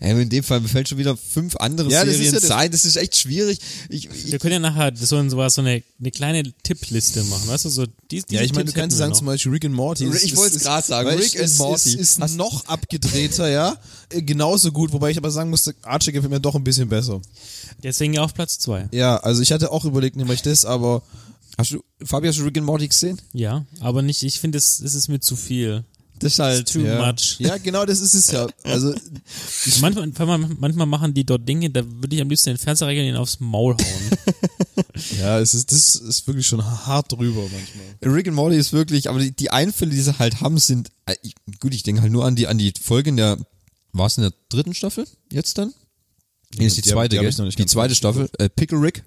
Ja, 0.00 0.08
in 0.18 0.28
dem 0.28 0.42
Fall 0.42 0.60
mir 0.60 0.68
fällt 0.68 0.88
schon 0.88 0.98
wieder 0.98 1.16
fünf 1.16 1.56
andere 1.56 1.90
Ja, 1.90 2.00
das 2.04 2.14
ist 2.14 2.16
Serien 2.18 2.34
ja 2.34 2.40
das- 2.40 2.50
ein, 2.50 2.70
das 2.70 2.84
ist 2.84 2.96
echt 2.96 3.16
schwierig. 3.18 3.58
Ich, 3.88 4.06
ich, 4.06 4.32
Wir 4.32 4.38
können 4.38 4.54
ja 4.54 4.58
nachher 4.58 4.92
so, 4.96 5.16
ein- 5.16 5.28
sowas, 5.30 5.54
so 5.54 5.60
eine, 5.60 5.82
eine 6.00 6.10
kleine 6.10 6.42
Tippliste 6.62 7.22
machen, 7.24 7.48
weißt 7.48 7.66
du, 7.66 7.68
so 7.68 7.86
dies, 8.10 8.24
diese 8.26 8.40
Ja, 8.40 8.42
ich 8.46 8.52
meine, 8.54 8.64
du 8.66 8.72
kannst 8.72 8.96
sagen 8.96 9.12
wir 9.12 9.16
zum 9.16 9.26
noch. 9.26 9.32
Beispiel 9.34 9.52
Rick 9.52 9.64
and 9.66 9.74
Morty. 9.74 10.04
Rick- 10.06 10.14
ist- 10.14 10.24
ich 10.24 10.36
wollte 10.36 10.56
es 10.56 10.62
gerade 10.62 10.86
sagen, 10.86 11.08
Rick 11.10 11.38
and 11.40 11.58
Morty. 11.58 11.90
Ist, 11.98 12.18
ist 12.18 12.36
noch 12.36 12.64
abgedrehter, 12.66 13.48
ja. 13.48 13.76
Äh, 14.10 14.22
Genauso 14.22 14.72
gut, 14.72 14.92
wobei 14.92 15.10
ich 15.10 15.16
aber 15.18 15.30
sagen 15.30 15.50
musste, 15.50 15.74
Archie 15.82 16.12
gefällt 16.12 16.30
mir 16.32 16.40
doch 16.40 16.54
ein 16.54 16.64
bisschen 16.64 16.88
besser. 16.88 17.20
Deswegen 17.82 18.14
ja 18.14 18.22
auf 18.22 18.34
Platz 18.34 18.58
zwei. 18.58 18.88
Ja, 18.92 19.16
also 19.18 19.42
ich 19.42 19.52
hatte 19.52 19.70
auch 19.70 19.84
überlegt, 19.84 20.16
nehme 20.16 20.32
ich 20.34 20.42
das, 20.42 20.64
aber 20.64 21.02
hast 21.58 21.72
du, 21.72 21.82
Fabi, 22.04 22.28
hast 22.28 22.38
du 22.38 22.44
Rick 22.44 22.56
and 22.58 22.66
Morty 22.66 22.88
gesehen? 22.88 23.20
Ja, 23.32 23.64
aber 23.80 24.02
nicht, 24.02 24.22
ich 24.22 24.40
finde, 24.40 24.58
es 24.58 24.80
es 24.80 24.94
ist 24.94 25.08
mir 25.08 25.20
zu 25.20 25.36
viel. 25.36 25.84
Das 26.20 26.34
ist 26.34 26.38
halt, 26.38 26.72
Too 26.72 26.80
ja. 26.80 27.04
much. 27.04 27.36
Ja, 27.38 27.56
genau, 27.56 27.84
das 27.84 28.00
ist 28.00 28.14
es 28.14 28.30
ja. 28.30 28.46
Also 28.62 28.94
Manchmal, 29.80 30.06
manchmal, 30.06 30.38
manchmal 30.38 30.86
machen 30.86 31.14
die 31.14 31.24
dort 31.24 31.48
Dinge, 31.48 31.70
da 31.70 31.82
würde 31.84 32.14
ich 32.14 32.22
am 32.22 32.28
liebsten 32.28 32.50
den 32.50 32.58
Fernseher 32.58 32.88
regeln 32.88 33.08
und 33.08 33.14
ihn 33.14 33.20
aufs 33.20 33.40
Maul 33.40 33.74
hauen. 33.74 34.84
ja, 35.18 35.40
es 35.40 35.54
ist 35.54 35.72
das 35.72 35.96
ist 35.96 36.26
wirklich 36.26 36.46
schon 36.46 36.64
hart 36.64 37.10
drüber 37.12 37.42
manchmal. 37.42 38.14
Rick 38.14 38.28
and 38.28 38.36
Morty 38.36 38.56
ist 38.56 38.72
wirklich, 38.72 39.08
aber 39.08 39.18
die, 39.18 39.32
die 39.32 39.50
Einfälle, 39.50 39.90
die 39.90 40.00
sie 40.00 40.18
halt 40.18 40.40
haben, 40.40 40.58
sind, 40.58 40.90
äh, 41.06 41.16
gut, 41.58 41.74
ich 41.74 41.82
denke 41.82 42.02
halt 42.02 42.12
nur 42.12 42.24
an 42.24 42.36
die, 42.36 42.46
an 42.46 42.58
die 42.58 42.72
Folge 42.80 43.10
in 43.10 43.16
der, 43.16 43.38
war 43.92 44.06
es 44.06 44.18
in 44.18 44.22
der 44.22 44.32
dritten 44.50 44.74
Staffel? 44.74 45.06
Jetzt 45.32 45.58
dann? 45.58 45.72
Nee, 46.56 46.66
ist 46.66 46.76
die 46.76 46.82
Die 46.82 46.90
zweite, 46.90 47.16
die 47.16 47.20
gell? 47.20 47.28
ich 47.28 47.38
noch 47.38 47.44
nicht 47.44 47.58
Die 47.58 47.66
zweite 47.66 47.94
Staffel, 47.94 48.28
äh, 48.38 48.48
Pickle 48.48 48.80
Rick. 48.80 49.04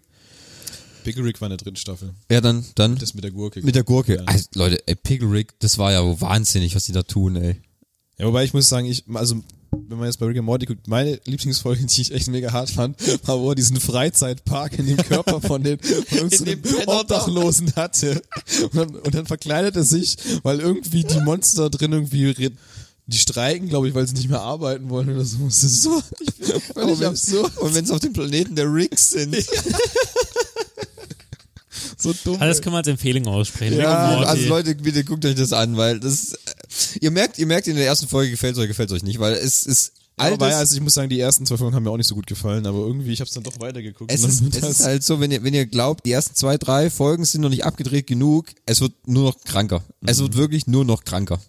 Pickle 1.04 1.24
Rick 1.24 1.42
war 1.42 1.48
in 1.48 1.52
der 1.52 1.58
dritten 1.58 1.76
Staffel. 1.78 2.14
Ja, 2.32 2.42
dann, 2.42 2.66
dann 2.76 2.98
Das 2.98 3.14
mit 3.14 3.24
der 3.24 3.32
Gurke. 3.32 3.62
mit 3.62 3.76
der 3.76 3.84
Gurke. 3.84 4.16
Ja. 4.16 4.24
Also, 4.26 4.46
Leute, 4.56 4.82
ey, 4.88 4.96
Pickle 4.96 5.32
Rick, 5.32 5.54
das 5.60 5.78
war 5.78 5.92
ja 5.92 6.22
wahnsinnig, 6.22 6.76
was 6.76 6.86
die 6.86 6.92
da 6.92 7.04
tun, 7.04 7.36
ey. 7.36 7.62
Ja, 8.18 8.28
wobei 8.28 8.44
ich 8.44 8.54
muss 8.54 8.70
sagen, 8.70 8.86
ich, 8.86 9.04
also, 9.14 9.42
wenn 9.72 9.98
man 9.98 10.06
jetzt 10.06 10.18
bei 10.20 10.28
Rick 10.28 10.38
and 10.38 10.46
Morty 10.46 10.66
guckt, 10.66 10.88
meine 10.88 11.20
Lieblingsfolge, 11.26 11.86
die 11.86 12.02
ich 12.02 12.12
echt 12.12 12.28
mega 12.28 12.52
hart 12.52 12.70
fand, 12.70 12.98
war, 13.28 13.40
wo 13.40 13.50
er 13.50 13.56
diesen 13.56 13.80
Freizeitpark 13.80 14.78
in 14.80 14.88
dem 14.88 14.98
Körper 14.98 15.42
von 15.42 15.64
den, 15.64 15.80
von 15.80 16.30
Penner 16.30 17.00
Obdachlosen 17.00 17.76
hatte. 17.76 18.22
Und 18.62 18.76
dann, 18.76 18.90
und 18.96 19.16
dann 19.16 19.26
verkleidet 19.26 19.76
er 19.76 19.84
sich, 19.84 20.16
weil 20.44 20.60
irgendwie 20.60 21.04
die 21.04 21.20
Monster 21.22 21.70
drin 21.70 21.92
irgendwie, 21.92 22.52
die 23.06 23.18
streiken, 23.18 23.68
glaube 23.68 23.90
ich, 23.90 23.96
weil 23.96 24.08
sie 24.08 24.14
nicht 24.14 24.30
mehr 24.30 24.42
arbeiten 24.42 24.90
wollen 24.90 25.10
oder 25.10 25.26
so. 25.26 25.40
Das 25.46 25.64
ist 25.64 25.82
so, 25.82 26.02
ich 26.20 26.34
bin 26.36 26.52
Aber 26.76 26.96
völlig 26.96 27.06
absurd. 27.06 27.58
Und 27.58 27.76
wenn 27.76 27.84
es 27.84 27.92
auf 27.92 28.00
dem 28.00 28.14
Planeten 28.14 28.56
der 28.56 28.72
Ricks 28.72 29.10
sind. 29.10 29.36
So 32.04 32.14
dumm. 32.24 32.42
Alles 32.42 32.58
ey. 32.58 32.64
können 32.64 32.74
wir 32.76 32.78
als 32.80 32.88
Empfehlung 32.88 33.28
aussprechen. 33.28 33.78
Ja, 33.78 34.20
also 34.20 34.48
Leute, 34.48 34.76
bitte 34.76 35.04
guckt 35.04 35.26
euch 35.26 35.36
das 35.36 35.54
an, 35.54 35.78
weil 35.78 36.00
das, 36.00 36.36
ihr 37.02 37.12
merkt, 37.12 37.40
ihr 37.40 37.48
merkt 37.48 37.68
in 37.68 37.76
der 37.76 37.86
ersten 37.86 38.08
Folge 38.08 38.32
gefällt 38.32 38.54
es 38.56 38.60
euch, 38.62 38.68
gefällt 38.68 38.90
es 38.90 38.96
euch 38.98 39.04
nicht, 39.04 39.20
weil 39.20 39.34
es 39.34 39.66
ist 39.66 39.94
Ja, 40.18 40.26
altes, 40.26 40.36
wobei, 40.40 40.56
also 40.56 40.76
ich 40.76 40.82
muss 40.82 40.94
sagen, 40.94 41.10
die 41.10 41.20
ersten 41.20 41.46
zwei 41.46 41.58
Folgen 41.58 41.76
haben 41.76 41.84
mir 41.84 41.90
auch 41.92 41.98
nicht 41.98 42.08
so 42.10 42.16
gut 42.16 42.28
gefallen, 42.28 42.66
aber 42.68 42.80
irgendwie, 42.80 43.12
ich 43.14 43.20
habe 43.20 43.28
es 43.28 43.34
dann 43.34 43.44
doch 43.44 43.60
weitergeguckt. 43.60 44.12
es 44.12 44.24
ist, 44.24 44.42
es 44.42 44.48
ist 44.56 44.64
das- 44.64 44.84
halt 44.84 45.04
so, 45.04 45.20
wenn 45.20 45.32
ihr, 45.32 45.44
wenn 45.44 45.54
ihr 45.54 45.66
glaubt, 45.66 46.06
die 46.06 46.12
ersten 46.12 46.36
zwei, 46.36 46.58
drei 46.58 46.90
Folgen 46.90 47.26
sind 47.26 47.42
noch 47.42 47.50
nicht 47.50 47.64
abgedreht 47.66 48.06
genug, 48.08 48.48
es 48.66 48.82
wird 48.82 48.94
nur 49.08 49.24
noch 49.24 49.42
kranker. 49.44 49.84
Es 50.06 50.20
wird 50.20 50.36
wirklich 50.36 50.68
nur 50.68 50.86
noch 50.86 51.04
kranker. 51.04 51.40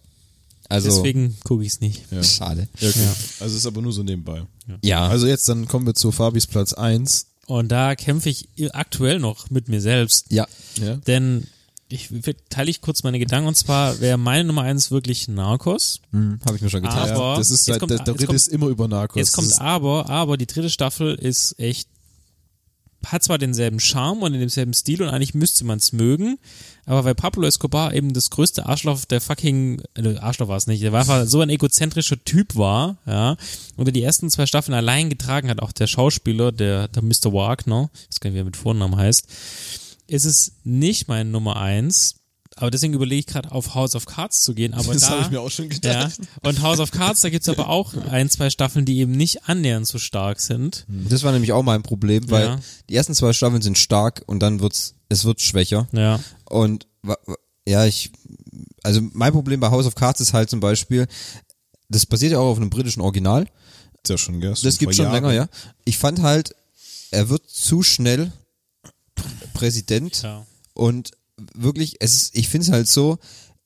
Also, 0.71 0.89
Deswegen 0.89 1.37
gucke 1.45 1.63
ich 1.63 1.75
es 1.75 1.81
nicht. 1.83 2.05
ja. 2.11 2.23
schade. 2.23 2.69
Ja, 2.81 2.89
okay. 2.89 2.99
Ja. 3.05 3.15
Also 3.41 3.57
ist 3.59 3.67
aber 3.67 3.83
nur 3.83 3.93
so 3.93 4.03
nebenbei. 4.03 4.45
Ja, 4.83 5.09
Also 5.09 5.27
jetzt, 5.27 5.47
dann 5.49 5.69
kommen 5.69 5.85
wir 5.87 5.95
zu 5.95 6.11
Fabis 6.11 6.47
Platz 6.47 6.73
1. 6.73 7.27
Und 7.47 7.69
da 7.71 7.95
kämpfe 7.95 8.29
ich 8.31 8.49
aktuell 8.73 9.19
noch 9.19 9.51
mit 9.51 9.69
mir 9.69 9.81
selbst. 9.81 10.27
ja. 10.31 10.47
Ja. 10.81 10.97
Denn 10.97 11.47
ich 11.89 12.09
teile 12.49 12.71
ich 12.71 12.81
kurz 12.81 13.03
meine 13.05 13.19
Gedanken 13.19 13.47
und 13.47 13.55
zwar 13.57 14.01
wäre 14.01 14.17
meine 14.19 14.45
Nummer 14.45 14.63
eins 14.63 14.91
wirklich 14.91 15.29
Narcos. 15.29 16.01
Hm, 16.11 16.41
habe 16.45 16.57
ich 16.57 16.63
mir 16.63 16.71
schon 16.71 16.83
getan. 16.83 17.11
Aber 17.11 17.33
ja, 17.33 17.37
das 17.37 17.51
ist 17.51 17.67
seit, 17.67 17.79
kommt- 17.79 17.91
der, 17.91 17.99
der 17.99 18.15
dritte 18.15 18.27
kommt- 18.27 18.37
ist 18.37 18.49
immer 18.49 18.67
über 18.69 18.89
Narcos. 18.89 19.17
Jetzt 19.21 19.33
kommt 19.33 19.61
aber, 19.61 20.09
aber 20.09 20.37
die 20.37 20.47
dritte 20.47 20.71
Staffel 20.71 21.15
ist 21.15 21.59
echt, 21.61 21.89
hat 23.07 23.23
zwar 23.23 23.39
denselben 23.39 23.79
Charme 23.81 24.23
und 24.23 24.33
denselben 24.33 24.73
Stil 24.73 25.03
und 25.03 25.09
eigentlich 25.11 25.35
müsste 25.35 25.65
man 25.65 25.79
es 25.79 25.93
mögen, 25.93 26.39
aber 26.87 27.05
weil 27.05 27.15
Pablo 27.15 27.47
Escobar 27.47 27.95
eben 27.95 28.13
das 28.13 28.31
größte 28.31 28.67
Arschloch 28.67 29.05
der 29.05 29.21
fucking, 29.21 29.83
äh, 29.97 30.17
Arschloch 30.17 30.49
war 30.49 30.57
es 30.57 30.67
nicht, 30.67 30.83
der 30.83 30.93
war 30.93 31.01
einfach 31.01 31.27
so 31.27 31.41
ein 31.41 31.51
egozentrischer 31.51 32.23
Typ 32.25 32.57
war, 32.57 32.97
ja, 33.07 33.37
und 33.77 33.87
er 33.89 33.93
die 33.93 34.03
ersten 34.03 34.31
zwei 34.31 34.47
Staffeln 34.47 34.75
allein 34.75 35.11
getragen 35.11 35.49
hat, 35.51 35.61
auch 35.61 35.73
der 35.73 35.87
Schauspieler, 35.87 36.53
der, 36.53 36.89
der 36.89 37.03
Mr. 37.03 37.33
Wagner, 37.33 37.91
ich 37.95 38.09
weiß 38.09 38.21
gar 38.21 38.31
nicht, 38.31 38.35
wie 38.37 38.41
er 38.41 38.45
mit 38.45 38.57
Vornamen 38.57 38.97
heißt, 38.97 39.27
ist 40.07 40.25
es 40.25 40.53
nicht 40.65 41.09
mein 41.09 41.31
Nummer 41.31 41.57
eins, 41.57 42.17
aber 42.57 42.71
deswegen 42.71 42.95
überlege 42.95 43.19
ich 43.21 43.27
gerade 43.27 43.51
auf 43.51 43.75
House 43.75 43.97
of 43.97 44.07
Cards 44.07 44.43
zu 44.43 44.55
gehen, 44.55 44.75
aber 44.75 44.93
das 44.93 45.03
da, 45.03 45.09
habe 45.11 45.23
ich 45.23 45.31
mir 45.31 45.41
auch 45.41 45.51
schon 45.51 45.65
ja, 45.71 45.75
gedacht. 45.75 46.21
und 46.43 46.63
House 46.63 46.79
of 46.79 46.93
Cards, 46.93 47.23
da 47.23 47.31
gibt's 47.31 47.49
aber 47.49 47.69
auch 47.69 47.95
ein, 48.11 48.31
zwei 48.31 48.49
Staffeln, 48.49 48.85
die 48.85 48.99
eben 48.99 49.11
nicht 49.13 49.49
annähernd 49.49 49.89
so 49.89 49.99
stark 49.99 50.41
sind. 50.41 50.87
Das 50.89 51.25
war 51.25 51.33
nämlich 51.33 51.51
auch 51.53 51.65
mein 51.65 51.83
Problem, 51.83 52.31
weil 52.31 52.45
Ja. 52.45 52.61
die 52.89 52.95
ersten 52.95 53.15
zwei 53.15 53.33
Staffeln 53.33 53.61
sind 53.63 53.77
stark 53.77 54.23
und 54.27 54.39
dann 54.41 54.61
wird's, 54.61 54.95
es 55.09 55.25
wird 55.25 55.41
schwächer. 55.41 55.89
Ja. 55.93 56.21
Und 56.49 56.87
ja, 57.67 57.87
ich, 57.87 58.13
also 58.83 59.01
mein 59.13 59.33
Problem 59.33 59.61
bei 59.61 59.71
House 59.71 59.87
of 59.87 59.95
Cards 59.95 60.21
ist 60.21 60.33
halt 60.35 60.51
zum 60.51 60.61
Beispiel, 60.61 61.07
das 61.89 62.07
basiert 62.07 62.33
ja 62.33 62.39
auch 62.39 62.51
auf 62.51 62.57
einem 62.59 62.71
britischen 62.71 63.01
Original. 63.01 63.45
Ist 64.03 64.11
ja 64.11 64.19
schon, 64.19 64.41
gell? 64.41 64.55
Das 64.63 64.79
gibt 64.79 64.95
schon 64.95 65.11
länger, 65.11 65.33
ja. 65.33 65.49
Ich 65.85 65.97
fand 65.99 66.21
halt, 66.21 66.55
er 67.11 67.29
wird 67.29 67.49
zu 67.49 67.83
schnell 67.83 68.33
Präsident 69.55 70.23
Ja. 70.23 70.47
und 70.75 71.13
wirklich, 71.55 71.97
es 72.01 72.15
ist, 72.15 72.37
ich 72.37 72.49
finde 72.49 72.67
es 72.67 72.73
halt 72.73 72.89
so, 72.89 73.19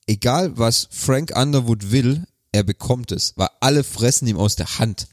egal 0.07 0.57
was 0.57 0.87
Frank 0.91 1.35
Underwood 1.35 1.91
will, 1.91 2.25
er 2.51 2.63
bekommt 2.63 3.11
es, 3.11 3.33
weil 3.35 3.49
alle 3.59 3.83
fressen 3.83 4.27
ihm 4.27 4.37
aus 4.37 4.55
der 4.55 4.79
Hand. 4.79 5.07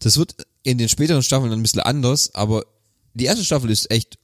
Das 0.00 0.16
wird 0.16 0.34
in 0.62 0.78
den 0.78 0.88
späteren 0.88 1.22
Staffeln 1.22 1.52
ein 1.52 1.62
bisschen 1.62 1.80
anders, 1.80 2.34
aber 2.34 2.64
die 3.14 3.26
erste 3.26 3.44
Staffel 3.44 3.70
ist 3.70 3.90
echt 3.90 4.18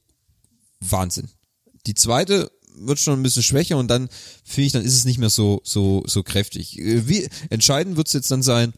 Wahnsinn. 0.79 1.29
Die 1.85 1.95
zweite 1.95 2.51
wird 2.79 2.99
schon 2.99 3.19
ein 3.19 3.23
bisschen 3.23 3.43
schwächer 3.43 3.77
und 3.77 3.87
dann 3.87 4.09
finde 4.43 4.67
ich, 4.67 4.73
dann 4.73 4.83
ist 4.83 4.95
es 4.95 5.05
nicht 5.05 5.19
mehr 5.19 5.29
so, 5.29 5.61
so, 5.63 6.03
so 6.05 6.23
kräftig. 6.23 6.79
Äh, 6.79 7.07
Wie, 7.07 7.27
entscheidend 7.49 7.97
wird 7.97 8.07
es 8.07 8.13
jetzt 8.13 8.31
dann 8.31 8.43
sein, 8.43 8.73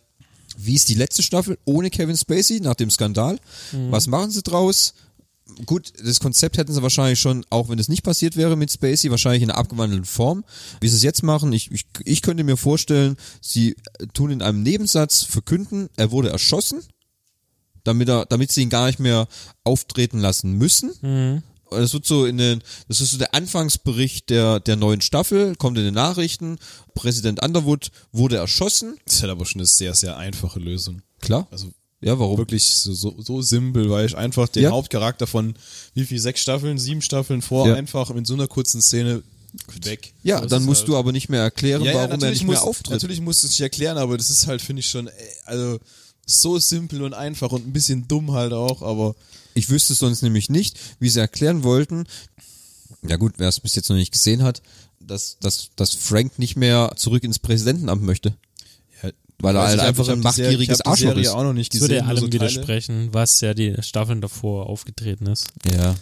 wie 0.57 0.75
ist 0.75 0.89
die 0.89 0.95
letzte 0.95 1.23
Staffel 1.23 1.57
ohne 1.65 1.89
Kevin 1.89 2.17
Spacey 2.17 2.59
nach 2.59 2.75
dem 2.75 2.89
Skandal? 2.89 3.39
Was 3.91 4.07
machen 4.07 4.31
sie 4.31 4.41
draus? 4.41 4.93
Gut, 5.65 5.93
das 6.03 6.19
Konzept 6.19 6.57
hätten 6.57 6.73
sie 6.73 6.81
wahrscheinlich 6.83 7.19
schon, 7.19 7.45
auch 7.49 7.69
wenn 7.69 7.79
es 7.79 7.87
nicht 7.87 8.03
passiert 8.03 8.35
wäre 8.35 8.55
mit 8.55 8.71
Spacey, 8.71 9.09
wahrscheinlich 9.09 9.41
in 9.41 9.49
einer 9.49 9.59
abgewandelten 9.59 10.05
Form. 10.05 10.43
Wie 10.81 10.89
sie 10.89 10.97
es 10.97 11.03
jetzt 11.03 11.23
machen, 11.23 11.53
ich, 11.53 11.71
ich, 11.71 11.85
ich 12.03 12.21
könnte 12.21 12.43
mir 12.43 12.57
vorstellen, 12.57 13.15
sie 13.41 13.75
tun 14.13 14.31
in 14.31 14.41
einem 14.41 14.61
Nebensatz 14.61 15.23
verkünden, 15.23 15.89
er 15.95 16.11
wurde 16.11 16.29
erschossen, 16.29 16.81
damit 17.83 18.09
er, 18.09 18.25
damit 18.25 18.51
sie 18.51 18.61
ihn 18.61 18.69
gar 18.69 18.87
nicht 18.87 18.99
mehr 18.99 19.27
auftreten 19.63 20.19
lassen 20.19 20.53
müssen. 20.53 20.91
Und 20.91 21.43
Das 21.71 21.93
wird 21.93 22.05
so 22.05 22.25
in 22.25 22.37
den, 22.37 22.61
das 22.87 23.01
ist 23.01 23.11
so 23.11 23.17
der 23.17 23.33
Anfangsbericht 23.35 24.29
der, 24.29 24.59
der 24.59 24.75
neuen 24.75 25.01
Staffel, 25.01 25.55
kommt 25.55 25.77
in 25.77 25.83
den 25.85 25.93
Nachrichten. 25.93 26.57
Präsident 26.93 27.43
Underwood 27.43 27.91
wurde 28.11 28.37
erschossen. 28.37 28.97
Das 29.05 29.15
ist 29.15 29.21
halt 29.21 29.31
aber 29.31 29.45
schon 29.45 29.59
eine 29.61 29.67
sehr, 29.67 29.93
sehr 29.93 30.17
einfache 30.17 30.59
Lösung. 30.59 31.01
Klar. 31.21 31.47
Also 31.51 31.67
Ja, 32.01 32.17
warum? 32.19 32.37
wirklich 32.37 32.65
so, 32.75 32.93
so, 32.93 33.15
so 33.21 33.41
simpel, 33.41 33.89
weil 33.89 34.05
ich 34.05 34.15
einfach 34.17 34.47
den 34.49 34.63
Ja. 34.63 34.71
Hauptcharakter 34.71 35.27
von 35.27 35.55
wie 35.93 36.05
viel, 36.05 36.19
sechs 36.19 36.41
Staffeln, 36.41 36.77
sieben 36.77 37.01
Staffeln 37.01 37.41
vor, 37.41 37.67
Ja. 37.67 37.75
einfach 37.75 38.09
in 38.11 38.25
so 38.25 38.33
einer 38.33 38.47
kurzen 38.47 38.81
Szene 38.81 39.21
weg. 39.81 40.13
Ja, 40.23 40.39
ist 40.39 40.51
dann 40.51 40.61
es 40.61 40.67
musst 40.67 40.81
halt. 40.81 40.89
du 40.89 40.97
aber 40.97 41.11
nicht 41.11 41.27
mehr 41.29 41.41
erklären, 41.41 41.81
ja, 41.83 41.93
warum 41.95 42.21
er 42.23 42.29
nicht 42.29 42.43
muss, 42.43 42.53
mehr 42.55 42.63
auftritt. 42.63 42.91
Natürlich 42.91 43.19
musst 43.19 43.43
du 43.43 43.47
es 43.47 43.51
nicht 43.53 43.61
erklären, 43.61 43.97
aber 43.97 44.15
das 44.17 44.29
ist 44.29 44.45
halt, 44.47 44.61
finde 44.61 44.81
ich 44.81 44.89
schon, 44.89 45.07
ey, 45.07 45.13
also 45.45 45.79
so 46.25 46.59
simpel 46.59 47.01
und 47.01 47.13
einfach 47.15 47.51
und 47.51 47.65
ein 47.67 47.73
bisschen 47.73 48.07
dumm 48.07 48.31
halt 48.33 48.53
auch, 48.53 48.81
aber 48.83 49.15
Ich 49.59 49.69
wüsste 49.69 49.93
sonst 49.93 50.21
nämlich 50.23 50.49
nicht, 50.49 50.77
wie 50.99 51.09
sie 51.09 51.19
erklären 51.19 51.63
wollten. 51.63 52.05
Ja 53.07 53.17
gut, 53.17 53.35
wer 53.37 53.47
es 53.47 53.59
bis 53.59 53.75
jetzt 53.75 53.89
noch 53.89 53.95
nicht 53.95 54.11
gesehen 54.11 54.41
hat, 54.43 54.61
dass, 54.99 55.37
dass, 55.39 55.69
dass 55.75 55.93
Frank 55.93 56.39
nicht 56.39 56.55
mehr 56.55 56.91
zurück 56.95 57.23
ins 57.23 57.39
Präsidentenamt 57.39 58.01
möchte. 58.03 58.33
ja, 59.03 59.09
Weil 59.39 59.55
er 59.55 59.67
halt 59.67 59.79
einfach 59.79 60.07
ein 60.09 60.19
machtgieriges 60.19 60.81
Arschloch 60.81 61.15
ist. 61.15 61.29
auch 61.29 61.43
noch 61.43 61.53
nicht 61.53 61.73
Das 61.73 61.79
gesehen. 61.81 61.89
würde 61.95 62.03
ja 62.03 62.09
allem 62.09 62.19
so 62.25 62.31
widersprechen, 62.31 63.09
was 63.13 63.39
ja 63.41 63.53
die 63.53 63.75
Staffeln 63.81 64.21
davor 64.21 64.67
aufgetreten 64.67 65.27
ist. 65.27 65.47
Ja. 65.71 65.95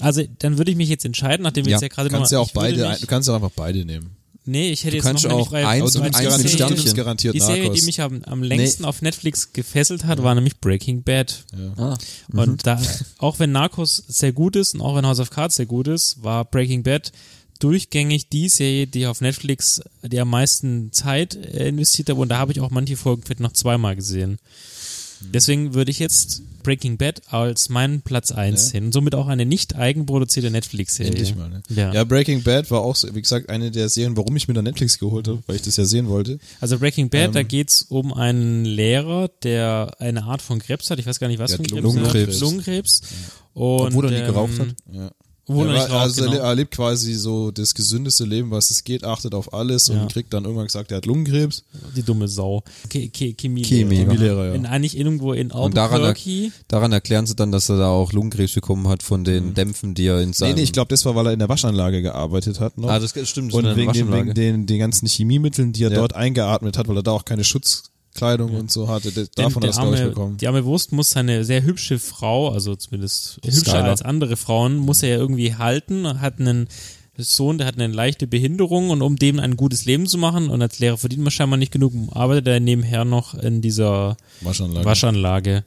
Also, 0.00 0.22
dann 0.40 0.58
würde 0.58 0.70
ich 0.70 0.76
mich 0.76 0.88
jetzt 0.90 1.04
entscheiden, 1.06 1.42
nachdem 1.44 1.64
wir 1.64 1.70
Ja, 1.72 1.76
jetzt 1.78 1.82
ja 1.82 1.88
gerade 1.88 2.08
Du 2.10 2.14
kannst 2.16 2.30
noch, 2.32 2.38
ja 2.38 2.42
auch 2.42 2.50
beide, 2.50 2.88
mich- 2.88 3.00
du 3.00 3.06
kannst 3.06 3.26
ja 3.28 3.32
auch 3.32 3.36
einfach 3.36 3.52
beide 3.56 3.84
nehmen. 3.86 4.10
Nee, 4.44 4.72
ich 4.72 4.82
hätte 4.84 4.98
Du 4.98 5.04
jetzt 5.08 5.22
noch 5.22 5.30
auch 5.30 5.36
nämlich, 5.36 5.52
weil- 5.52 5.66
eins 5.66 5.94
und 5.96 6.02
die 6.04 6.14
eins 6.14 6.38
mit 6.38 6.48
Serie- 6.48 6.48
Sternchen. 6.48 6.94
garantiert 6.96 7.34
Die 7.34 7.40
Serie, 7.40 7.70
die 7.70 7.82
mich 7.82 8.00
am, 8.00 8.22
am 8.24 8.42
längsten 8.42 8.84
auf 8.84 9.00
Netflix 9.00 9.52
gefesselt 9.52 10.04
hat, 10.04 10.22
war 10.22 10.34
nämlich 10.34 10.58
Breaking 10.60 11.02
Bad. 11.04 11.44
Ah. 11.76 11.96
Und 12.32 12.66
da, 12.66 12.80
auch 13.18 13.38
wenn 13.38 13.52
Narcos 13.52 14.02
sehr 14.08 14.32
gut 14.32 14.56
ist 14.56 14.74
und 14.74 14.80
auch 14.80 14.96
wenn 14.96 15.06
House 15.06 15.20
of 15.20 15.30
Cards 15.30 15.56
sehr 15.56 15.66
gut 15.66 15.86
ist, 15.86 16.22
war 16.24 16.44
Breaking 16.44 16.82
Bad 16.82 17.12
durchgängig 17.60 18.28
die 18.28 18.48
Serie, 18.48 18.88
die 18.88 19.06
auf 19.06 19.20
Netflix 19.20 19.80
die 20.02 20.18
am 20.18 20.30
meisten 20.30 20.90
Zeit 20.92 21.36
äh, 21.36 21.68
investiert 21.68 22.10
habe. 22.10 22.20
Und 22.20 22.28
da 22.30 22.38
habe 22.38 22.50
ich 22.50 22.60
auch 22.60 22.70
manche 22.70 22.96
Folgen 22.96 23.22
vielleicht 23.22 23.38
noch 23.40 23.52
zweimal 23.52 23.94
gesehen. 23.94 24.38
Deswegen 25.32 25.74
würde 25.74 25.90
ich 25.90 25.98
jetzt 25.98 26.42
Breaking 26.62 26.96
Bad 26.96 27.22
als 27.32 27.68
meinen 27.70 28.02
Platz 28.02 28.30
1 28.30 28.66
Ja. 28.66 28.70
sehen 28.70 28.84
und 28.86 28.92
somit 28.92 29.14
auch 29.16 29.26
eine 29.26 29.44
nicht 29.44 29.74
eigenproduzierte 29.74 30.50
Netflix-Serie. 30.50 31.10
Endlich 31.10 31.34
mal, 31.34 31.48
ne? 31.48 31.62
Ja. 31.68 31.92
Ja. 31.92 32.04
Breaking 32.04 32.42
Bad 32.42 32.70
war 32.70 32.82
auch, 32.82 32.94
so, 32.94 33.12
wie 33.14 33.20
gesagt, 33.22 33.48
eine 33.48 33.70
der 33.72 33.88
Serien, 33.88 34.16
warum 34.16 34.36
ich 34.36 34.46
mir 34.46 34.54
da 34.54 34.62
Netflix 34.62 34.98
geholt 34.98 35.26
habe, 35.26 35.42
weil 35.46 35.56
ich 35.56 35.62
das 35.62 35.76
ja 35.76 35.84
sehen 35.84 36.08
wollte. 36.08 36.38
Also 36.60 36.78
Breaking 36.78 37.08
Bad, 37.10 37.26
Ähm. 37.28 37.32
da 37.32 37.42
geht's 37.42 37.82
um 37.82 38.12
einen 38.14 38.64
Lehrer, 38.64 39.28
der 39.42 39.96
eine 39.98 40.22
Art 40.24 40.40
von 40.42 40.60
Krebs 40.60 40.88
hat. 40.90 40.98
Ich 41.00 41.06
weiß 41.06 41.18
gar 41.18 41.26
nicht, 41.28 41.40
was 41.40 41.50
Der 41.50 41.56
für 41.58 41.62
ein 41.64 41.66
hat 41.66 41.72
Krebs. 41.72 41.82
Lungenkrebs. 41.94 42.40
Lungenkrebs. 42.40 43.00
Und, 43.54 43.80
Obwohl 43.88 44.04
er 44.06 44.10
nie 44.12 44.16
ähm, 44.18 44.26
geraucht 44.26 44.58
hat. 44.60 44.68
Ja. 44.92 45.10
Er 45.60 45.66
er, 45.66 45.74
war- 45.74 45.80
raucht, 45.90 46.00
also 46.02 46.24
genau. 46.24 46.36
er, 46.36 46.42
er 46.44 46.54
lebt 46.54 46.74
quasi 46.74 47.14
so 47.14 47.50
das 47.50 47.74
gesündeste 47.74 48.24
Leben, 48.24 48.50
was 48.50 48.70
es 48.70 48.84
geht, 48.84 49.04
achtet 49.04 49.34
auf 49.34 49.52
alles 49.54 49.88
Ja. 49.88 50.00
und 50.02 50.10
kriegt 50.12 50.32
dann 50.32 50.44
irgendwann 50.44 50.66
gesagt, 50.66 50.90
er 50.90 50.96
hat 50.98 51.06
Lungenkrebs. 51.06 51.64
Die 51.96 52.02
dumme 52.02 52.28
Sau. 52.28 52.62
Ke 52.88 53.08
Ke 53.08 53.34
Chemie 53.34 53.62
Chemie, 53.64 53.96
Chemielehrer, 53.96 54.46
ja. 54.48 54.54
In, 54.54 54.66
eigentlich 54.66 54.96
irgendwo 54.96 55.32
in 55.32 55.50
Und 55.50 55.76
daran, 55.76 56.02
Albuquerque. 56.02 56.52
daran 56.68 56.92
erklären 56.92 57.26
sie 57.26 57.34
dann, 57.36 57.52
dass 57.52 57.68
er 57.68 57.78
da 57.78 57.88
auch 57.88 58.12
Lungenkrebs 58.12 58.52
bekommen 58.54 58.88
hat 58.88 59.02
von 59.02 59.24
den 59.24 59.54
Dämpfen, 59.54 59.94
die 59.94 60.06
er 60.06 60.20
in 60.20 60.28
Nee, 60.30 60.34
seinem... 60.34 60.54
nee, 60.56 60.62
ich 60.62 60.72
glaube, 60.72 60.88
das 60.88 61.04
war, 61.04 61.14
weil 61.14 61.26
er 61.26 61.32
in 61.32 61.38
der 61.38 61.48
Waschanlage 61.48 62.02
gearbeitet 62.02 62.60
hat. 62.60 62.78
Noch. 62.78 62.88
Ah, 62.88 62.98
das 62.98 63.12
stimmt. 63.28 63.52
und 63.52 63.76
wegen, 63.76 63.92
den, 63.92 64.12
wegen 64.12 64.34
den, 64.34 64.66
den 64.66 64.78
ganzen 64.78 65.06
Chemiemitteln, 65.06 65.72
die 65.72 65.84
er 65.84 65.90
Ja. 65.90 65.98
dort 65.98 66.14
eingeatmet 66.14 66.78
hat, 66.78 66.88
weil 66.88 66.96
er 66.96 67.02
da 67.02 67.10
auch 67.12 67.24
keine 67.24 67.44
Schutzkleidung 68.12 68.54
und 68.54 68.70
so 68.70 68.88
hatte. 68.88 69.10
Das, 69.12 69.30
davon 69.30 69.62
der 69.62 69.70
es, 69.70 69.76
glaube 69.76 69.96
ich, 69.96 70.02
bekommen. 70.02 70.36
die 70.36 70.46
arme 70.46 70.64
Wurst 70.64 70.92
muss 70.92 71.10
seine 71.10 71.44
sehr 71.44 71.62
hübsche 71.62 71.98
Frau, 71.98 72.50
also 72.50 72.76
zumindest 72.76 73.40
hübscher 73.44 73.60
Skylar. 73.60 73.84
als 73.84 74.02
andere 74.02 74.36
Frauen, 74.36 74.76
muss 74.76 75.02
er 75.02 75.10
ja 75.10 75.16
irgendwie 75.16 75.54
halten, 75.54 76.20
hat 76.20 76.38
einen 76.38 76.68
Sohn, 77.16 77.58
der 77.58 77.66
hat 77.66 77.78
eine 77.78 77.92
leichte 77.92 78.26
Behinderung 78.26 78.90
und 78.90 79.02
um 79.02 79.16
dem 79.16 79.38
ein 79.38 79.56
gutes 79.56 79.84
Leben 79.84 80.06
zu 80.06 80.18
machen 80.18 80.48
und 80.48 80.62
als 80.62 80.78
Lehrer 80.78 80.96
verdient 80.96 81.22
man 81.22 81.30
scheinbar 81.30 81.58
nicht 81.58 81.72
genug, 81.72 81.92
arbeitet 82.12 82.46
er 82.48 82.60
nebenher 82.60 83.04
noch 83.04 83.34
in 83.34 83.60
dieser 83.60 84.16
Waschanlage. 84.40 84.86
Waschanlage. 84.86 85.64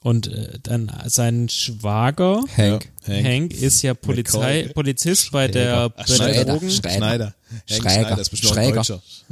Und 0.00 0.28
äh, 0.28 0.58
dann 0.62 0.92
sein 1.06 1.48
Schwager, 1.48 2.42
Hank. 2.56 2.88
Ja, 3.06 3.14
Hank, 3.14 3.26
Hank. 3.26 3.52
ist 3.54 3.82
ja 3.82 3.94
Polizei, 3.94 4.58
McCoy. 4.60 4.72
Polizist 4.74 5.32
bei 5.32 5.48
der, 5.48 5.88
bei 5.88 6.04
der 6.04 6.14
Schneider. 6.14 6.44
Drogen, 6.44 6.70
Schneider. 6.70 6.94
Schneider. 6.96 7.24
Hank 7.50 7.62
Schräger. 7.66 7.90
Schneider, 7.90 8.20
ist 8.20 8.38
Schräger. 8.46 8.84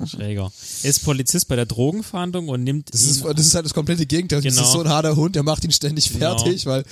Schräger, 0.06 0.52
ist 0.82 1.04
Polizist 1.04 1.48
bei 1.48 1.56
der 1.56 1.66
Drogenfahndung 1.66 2.48
und 2.48 2.64
nimmt 2.64 2.92
Das 2.92 3.02
ist, 3.02 3.24
das 3.24 3.46
ist 3.46 3.54
halt 3.54 3.64
das 3.66 3.74
komplette 3.74 4.06
Gegenteil. 4.06 4.40
Das 4.42 4.54
Genau. 4.54 4.66
ist 4.66 4.72
so 4.72 4.80
ein 4.80 4.88
harter 4.88 5.14
Hund, 5.14 5.36
der 5.36 5.42
macht 5.44 5.62
ihn 5.64 5.70
ständig 5.70 6.10
Genau. 6.12 6.36
fertig, 6.36 6.66
weil 6.66 6.82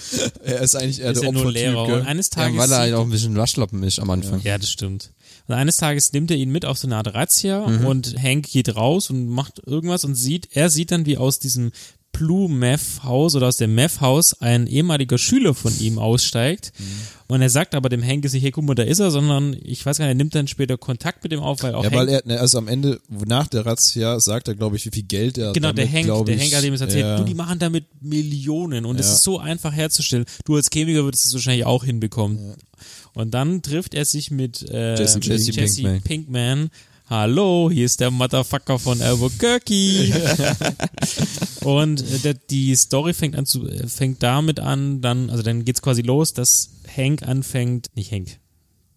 er 0.44 0.60
ist 0.60 0.76
eigentlich 0.76 1.00
eher 1.00 1.10
ist 1.12 1.22
der 1.22 1.28
ja 1.28 1.32
nur 1.32 1.46
Opfertyp. 1.46 1.62
Lehrer. 1.62 1.86
gell? 1.86 2.00
Und 2.00 2.06
eines 2.06 2.30
Ja, 2.34 2.42
Tages 2.42 2.58
weil 2.58 2.70
er 2.72 2.78
halt 2.78 2.94
auch 2.94 3.02
ein 3.04 3.10
bisschen 3.10 3.36
Waschlappen 3.36 3.82
ist 3.82 3.98
am 3.98 4.10
Anfang. 4.10 4.40
Ja, 4.44 4.56
das 4.58 4.70
stimmt. 4.70 5.10
Und 5.46 5.54
eines 5.56 5.76
Tages 5.78 6.12
nimmt 6.12 6.30
er 6.30 6.36
ihn 6.38 6.50
mit 6.50 6.64
auf 6.64 6.78
so 6.78 6.86
eine 6.86 6.96
Art 6.96 7.12
Razzia 7.12 7.66
Mhm. 7.66 7.86
und 7.86 8.22
Hank 8.22 8.50
geht 8.50 8.76
raus 8.76 9.10
und 9.10 9.28
macht 9.28 9.60
irgendwas 9.66 10.04
und 10.04 10.14
sieht, 10.14 10.48
er 10.52 10.70
sieht 10.70 10.90
dann, 10.90 11.06
wie 11.06 11.18
aus 11.18 11.38
diesem 11.38 11.72
Blue 12.14 12.48
Meth 12.48 13.02
Haus 13.02 13.34
oder 13.36 13.48
aus 13.48 13.58
dem 13.58 13.74
Meth 13.74 14.00
Haus 14.00 14.40
ein 14.40 14.66
ehemaliger 14.66 15.18
Schüler 15.18 15.52
von 15.54 15.78
ihm 15.78 15.98
aussteigt. 15.98 16.72
Mhm. 16.78 16.84
Und 17.26 17.42
er 17.42 17.50
sagt 17.50 17.74
aber 17.74 17.88
dem 17.88 18.02
Hank 18.02 18.22
jetzt 18.24 18.32
nicht, 18.34 18.42
hey, 18.44 18.50
guck 18.50 18.64
mal, 18.64 18.74
da 18.74 18.82
ist 18.84 18.98
er, 19.00 19.10
sondern 19.10 19.56
ich 19.62 19.84
weiß 19.84 19.98
gar 19.98 20.04
nicht, 20.06 20.12
er 20.12 20.16
nimmt 20.16 20.34
dann 20.34 20.46
später 20.46 20.76
Kontakt 20.78 21.22
mit 21.22 21.32
dem 21.32 21.40
auf, 21.40 21.62
weil 21.62 21.74
auch 21.74 21.82
Ja, 21.84 21.90
Hank 21.90 21.98
weil 22.00 22.08
er, 22.08 22.22
ne, 22.26 22.38
also 22.38 22.58
am 22.58 22.68
Ende, 22.68 23.00
nach 23.26 23.48
der 23.48 23.66
Razzia, 23.66 24.20
sagt 24.20 24.48
er, 24.48 24.54
glaube 24.54 24.76
ich, 24.76 24.84
wie 24.86 24.90
viel 24.90 25.02
Geld 25.04 25.36
er 25.38 25.52
Genau, 25.52 25.72
der 25.72 25.84
damit, 25.84 25.92
Hank, 25.96 26.04
glaub 26.06 26.26
der 26.26 26.36
ich, 26.36 26.42
Hank 26.42 26.54
hat 26.54 26.64
ihm 26.64 26.72
das 26.72 26.80
erzählt, 26.82 27.04
ja, 27.04 27.16
du, 27.18 27.24
die 27.24 27.34
machen 27.34 27.58
damit 27.58 27.86
Millionen 28.02 28.84
und 28.84 29.00
es 29.00 29.06
Ja. 29.08 29.12
ist 29.14 29.22
so 29.22 29.38
einfach 29.38 29.72
herzustellen. 29.72 30.24
Du 30.44 30.54
als 30.56 30.68
Chemiker 30.72 31.04
würdest 31.04 31.26
es 31.26 31.34
wahrscheinlich 31.34 31.64
auch 31.66 31.84
hinbekommen. 31.84 32.54
Und 33.14 33.32
dann 33.32 33.62
trifft 33.62 33.94
er 33.94 34.04
sich 34.04 34.30
mit 34.30 34.62
äh, 34.70 34.96
Jesse 34.96 35.20
Jesse 35.20 35.52
Pinkman. 35.52 36.02
Pinkman. 36.02 36.70
Hallo, 37.06 37.68
hier 37.70 37.84
ist 37.84 38.00
der 38.00 38.10
Motherfucker 38.10 38.78
von 38.78 39.02
Albuquerque. 39.02 40.10
und 41.60 42.00
äh, 42.00 42.18
der, 42.20 42.32
die 42.32 42.74
Story 42.74 43.12
fängt 43.12 43.36
an 43.36 43.44
zu, 43.44 43.68
äh, 43.68 43.86
fängt 43.88 44.22
damit 44.22 44.58
an, 44.58 45.02
dann, 45.02 45.28
also 45.28 45.42
dann 45.42 45.66
geht's 45.66 45.82
quasi 45.82 46.00
los, 46.00 46.32
dass 46.32 46.70
Hank 46.96 47.22
anfängt, 47.22 47.88
nicht 47.94 48.10
Hank, 48.10 48.38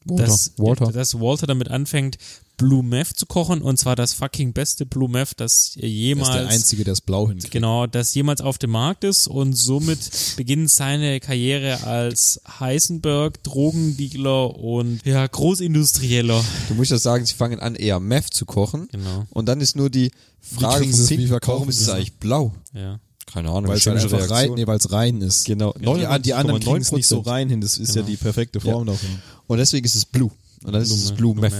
Walter. 0.10 0.26
dass, 0.26 0.52
Walter. 0.58 0.92
dass 0.92 1.20
Walter 1.20 1.48
damit 1.48 1.70
anfängt, 1.70 2.18
Blue 2.58 2.82
Meth 2.82 3.16
zu 3.16 3.28
kochen 3.28 3.62
und 3.62 3.78
zwar 3.78 3.96
das 3.96 4.14
fucking 4.14 4.52
beste 4.52 4.88
Blue 4.88 5.08
Meth, 5.08 5.34
das 5.38 5.76
jemals 5.76 6.30
ist 6.30 6.36
der 6.36 6.48
Einzige, 6.48 6.84
der 6.86 6.94
es 6.94 7.02
blau 7.02 7.28
hinkriegt. 7.28 7.52
Genau, 7.52 7.86
das 7.86 8.16
jemals 8.16 8.42
auf 8.42 8.58
dem 8.58 8.72
Markt 8.72 9.04
ist 9.04 9.28
und 9.28 9.54
somit 9.54 10.00
beginnt 10.38 10.72
seine 10.72 11.20
Karriere 11.20 11.84
als 11.84 12.42
Heisenberg, 12.60 13.44
Drogendealer 13.44 14.56
und 14.58 15.06
ja, 15.06 15.28
Großindustrieller. 15.28 16.44
Du 16.70 16.74
musst 16.74 16.90
ja 16.92 16.98
sagen, 16.98 17.26
sie 17.28 17.36
fangen 17.36 17.60
an, 17.60 17.76
eher 17.76 18.00
Meth 18.00 18.34
zu 18.34 18.46
kochen. 18.46 18.88
Genau. 18.92 19.26
Und 19.30 19.46
dann 19.48 19.62
ist 19.62 19.76
nur 19.76 19.90
die 19.92 20.12
Frage, 20.42 20.84
sie 20.86 20.90
es, 20.90 21.10
vom 21.10 21.18
wie 21.18 21.30
warum 21.30 21.70
ist 21.70 21.82
es 21.82 21.90
eigentlich 21.90 22.14
blau? 22.18 22.54
Ja. 22.74 23.00
Keine 23.32 23.50
Ahnung, 23.50 23.68
Weil 23.68 23.78
es 23.78 23.86
halt 23.86 24.02
einfach 24.02 24.30
rein, 24.32 24.54
nee, 24.54 24.66
weil 24.66 24.78
es 24.78 24.90
rein 24.92 25.22
ist. 25.22 25.44
Genau, 25.46 25.74
Die, 25.74 26.22
die 26.22 26.34
anderen 26.34 26.62
kriegen 26.62 26.78
es 26.78 26.94
nicht 26.94 27.06
so 27.08 27.18
99,9%. 27.24 27.28
rein 27.28 27.50
hin, 27.50 27.60
das 27.62 27.78
ist 27.78 27.90
ja 27.90 27.96
Genau. 28.02 28.08
die 28.08 28.16
perfekte 28.18 28.62
Form 28.62 28.88
davon. 28.88 29.10
Und 29.48 29.58
deswegen 29.58 29.86
ist 29.86 29.96
es 29.96 30.06
Blue. 30.06 30.32
Und 30.64 30.74
dann 30.74 30.82
ist 30.82 30.92
es 30.92 31.12
Blue 31.12 31.36
Meth. 31.36 31.54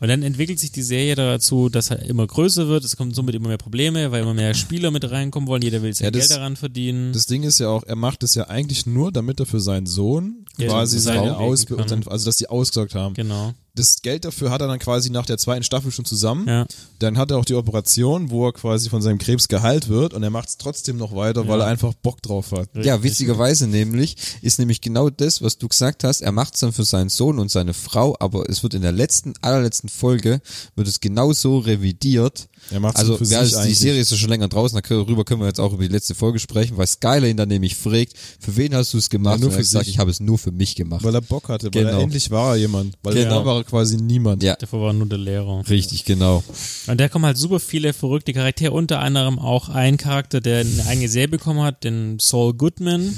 Und 0.00 0.06
dann 0.08 0.22
entwickelt 0.22 0.58
sich 0.60 0.70
die 0.70 0.82
Serie 0.82 1.16
dazu, 1.16 1.68
dass 1.68 1.90
er 1.90 2.00
immer 2.04 2.26
größer 2.26 2.68
wird. 2.68 2.84
Es 2.84 2.96
kommen 2.96 3.12
somit 3.12 3.34
immer 3.34 3.48
mehr 3.48 3.58
Probleme, 3.58 4.12
weil 4.12 4.22
immer 4.22 4.34
mehr 4.34 4.54
Spieler 4.54 4.90
mit 4.92 5.10
reinkommen 5.10 5.48
wollen. 5.48 5.62
Jeder 5.62 5.82
will 5.82 5.92
sein 5.94 6.06
Ja, 6.06 6.10
das- 6.12 6.28
Geld 6.28 6.38
daran 6.38 6.56
verdienen. 6.56 7.12
Das 7.12 7.26
Ding 7.26 7.42
ist 7.42 7.58
ja 7.58 7.68
auch, 7.68 7.82
er 7.82 7.96
macht 7.96 8.22
es 8.22 8.34
ja 8.36 8.44
eigentlich 8.48 8.86
nur, 8.86 9.10
damit 9.10 9.40
er 9.40 9.46
für 9.46 9.60
seinen 9.60 9.86
Sohn 9.86 10.45
Quasi 10.58 10.98
seine 10.98 11.32
kann. 11.66 12.02
also 12.08 12.24
dass 12.26 12.36
die 12.36 12.48
ausgesorgt 12.48 12.94
haben. 12.94 13.14
genau. 13.14 13.52
Das 13.74 14.00
Geld 14.00 14.24
dafür 14.24 14.50
hat 14.50 14.62
er 14.62 14.68
dann 14.68 14.78
quasi 14.78 15.10
nach 15.10 15.26
der 15.26 15.36
zweiten 15.36 15.62
Staffel 15.62 15.92
schon 15.92 16.06
zusammen. 16.06 16.48
Ja. 16.48 16.64
Dann 16.98 17.18
hat 17.18 17.30
er 17.30 17.36
auch 17.36 17.44
die 17.44 17.52
Operation, 17.52 18.30
wo 18.30 18.46
er 18.46 18.54
quasi 18.54 18.88
von 18.88 19.02
seinem 19.02 19.18
Krebs 19.18 19.48
geheilt 19.48 19.88
wird 19.90 20.14
und 20.14 20.22
er 20.22 20.30
macht 20.30 20.48
es 20.48 20.56
trotzdem 20.56 20.96
noch 20.96 21.14
weiter, 21.14 21.46
weil 21.46 21.58
Ja. 21.58 21.66
er 21.66 21.70
einfach 21.72 21.92
Bock 21.92 22.22
drauf 22.22 22.52
hat. 22.52 22.70
Ja, 22.74 23.02
witzigerweise 23.02 23.66
nämlich 23.66 24.16
ist 24.40 24.58
nämlich 24.58 24.80
genau 24.80 25.10
das, 25.10 25.42
was 25.42 25.58
du 25.58 25.68
gesagt 25.68 26.04
hast. 26.04 26.22
Er 26.22 26.32
macht 26.32 26.54
es 26.54 26.60
dann 26.60 26.72
für 26.72 26.86
seinen 26.86 27.10
Sohn 27.10 27.38
und 27.38 27.50
seine 27.50 27.74
Frau, 27.74 28.16
aber 28.18 28.48
es 28.48 28.62
wird 28.62 28.72
in 28.72 28.80
der 28.80 28.92
letzten, 28.92 29.34
allerletzten 29.42 29.90
Folge 29.90 30.40
wird 30.74 30.88
es 30.88 31.00
genauso 31.00 31.58
revidiert. 31.58 32.48
Er 32.70 32.80
macht's 32.80 32.98
also 33.00 33.16
für 33.16 33.24
ja, 33.24 33.44
sich 33.44 33.56
die. 33.66 33.74
Serie 33.74 34.00
ist 34.00 34.10
ja 34.10 34.16
schon 34.16 34.28
länger 34.30 34.48
draußen, 34.48 34.80
darüber 34.88 35.24
können 35.24 35.40
wir 35.40 35.46
jetzt 35.46 35.60
auch 35.60 35.72
über 35.72 35.82
die 35.86 35.92
letzte 35.92 36.14
Folge 36.14 36.38
sprechen, 36.38 36.76
weil 36.76 36.86
Skyler 36.86 37.28
ihn 37.28 37.36
dann 37.36 37.48
nämlich 37.48 37.76
fragt, 37.76 38.14
für 38.40 38.56
wen 38.56 38.74
hast 38.74 38.92
du 38.94 38.98
es 38.98 39.08
gemacht? 39.10 39.34
Ja, 39.36 39.38
nur 39.40 39.46
und 39.48 39.52
er 39.52 39.54
für 39.54 39.58
hat 39.58 39.62
gesagt, 39.64 39.84
sich. 39.84 39.94
ich 39.94 39.98
habe 40.00 40.10
es 40.10 40.20
nur 40.20 40.38
für 40.38 40.50
mich 40.52 40.74
gemacht. 40.74 41.04
Weil 41.04 41.14
er 41.14 41.20
Bock 41.20 41.48
hatte, 41.48 41.66
weil 41.74 41.84
Genau. 41.84 41.98
er 41.98 42.02
endlich 42.02 42.30
war 42.30 42.50
er 42.52 42.56
jemand. 42.56 42.94
Weil 43.02 43.14
Genau. 43.14 43.28
genau. 43.38 43.44
war 43.44 43.56
er 43.58 43.64
quasi 43.64 43.96
niemand. 43.96 44.42
ja, 44.42 44.56
Davor 44.56 44.80
war 44.82 44.92
nur 44.92 45.06
der 45.06 45.18
Lehrer. 45.18 45.62
richtig, 45.68 46.04
genau. 46.04 46.42
Und 46.86 46.98
da 47.00 47.08
kommen 47.08 47.24
halt 47.26 47.36
super 47.38 47.60
viele 47.60 47.92
verrückte 47.92 48.32
Charaktere, 48.32 48.72
unter 48.72 48.98
anderem 49.00 49.38
auch 49.38 49.68
ein 49.68 49.96
Charakter, 49.96 50.40
der 50.40 50.60
eine 50.60 50.86
eigene 50.86 51.08
Serie 51.08 51.28
bekommen 51.28 51.60
hat, 51.62 51.84
den 51.84 52.18
Saul 52.20 52.54
Goodman. 52.54 53.14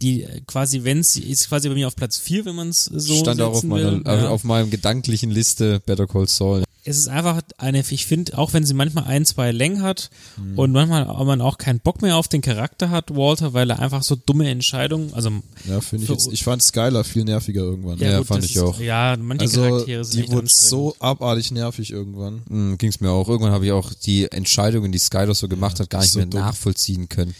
Die 0.00 0.22
äh, 0.22 0.40
quasi, 0.46 0.84
wenn 0.84 1.02
sie 1.02 1.22
ist 1.24 1.48
quasi 1.48 1.68
bei 1.68 1.74
mir 1.74 1.88
auf 1.88 1.96
Platz 1.96 2.18
4, 2.18 2.44
wenn 2.44 2.54
man 2.54 2.68
es 2.68 2.84
so 2.84 3.16
Stand 3.16 3.40
auch 3.40 3.50
auf 3.54 3.62
meiner, 3.64 4.00
also 4.04 4.24
Ja. 4.26 4.30
auf 4.30 4.44
meinem 4.44 4.70
gedanklichen 4.70 5.30
Liste 5.30 5.80
Better 5.86 6.06
Call 6.06 6.28
Saul. 6.28 6.62
Es 6.88 6.96
ist 6.98 7.08
einfach 7.08 7.40
eine, 7.58 7.80
ich 7.88 8.06
finde, 8.06 8.36
auch 8.38 8.52
wenn 8.52 8.64
sie 8.64 8.74
manchmal 8.74 9.04
ein, 9.04 9.24
zwei 9.24 9.52
Längen 9.52 9.82
hat 9.82 10.10
Mhm. 10.36 10.58
und 10.58 10.72
manchmal 10.72 11.06
auch 11.06 11.24
man 11.24 11.40
auch 11.40 11.58
keinen 11.58 11.80
Bock 11.80 12.02
mehr 12.02 12.16
auf 12.16 12.28
den 12.28 12.40
Charakter 12.40 12.90
hat, 12.90 13.14
Walter, 13.14 13.52
weil 13.52 13.70
er 13.70 13.78
einfach 13.80 14.02
so 14.02 14.16
dumme 14.16 14.48
Entscheidungen, 14.48 15.12
also 15.14 15.30
Ja, 15.68 15.80
finde 15.80 16.04
ich 16.04 16.10
jetzt. 16.10 16.32
Ich 16.32 16.42
fand 16.44 16.62
Skylar 16.62 17.04
viel 17.04 17.24
nerviger 17.24 17.62
irgendwann. 17.62 17.98
Ja, 17.98 18.18
gut, 18.18 18.26
fand 18.26 18.42
das 18.42 18.50
ich 18.50 18.56
ist, 18.56 18.62
auch. 18.62 18.80
Ja, 18.80 19.16
manche 19.18 19.42
Also, 19.42 19.62
Charaktere 19.62 20.04
sind 20.04 20.16
die 20.16 20.22
echt 20.24 20.32
wurde 20.32 20.48
so 20.48 20.96
abartig 20.98 21.50
nervig 21.50 21.90
irgendwann. 21.90 22.42
Mhm, 22.48 22.78
Ging 22.78 22.90
es 22.90 23.00
mir 23.00 23.10
auch. 23.10 23.28
Irgendwann 23.28 23.52
habe 23.52 23.66
ich 23.66 23.72
auch 23.72 23.92
die 23.92 24.30
Entscheidungen, 24.30 24.90
die 24.92 24.98
Skyler 24.98 25.34
so 25.34 25.48
gemacht 25.48 25.80
hat, 25.80 25.90
gar 25.90 26.00
nicht 26.00 26.12
so 26.12 26.18
mehr 26.18 26.26
dumm. 26.26 26.40
nachvollziehen 26.40 27.08
können. 27.08 27.34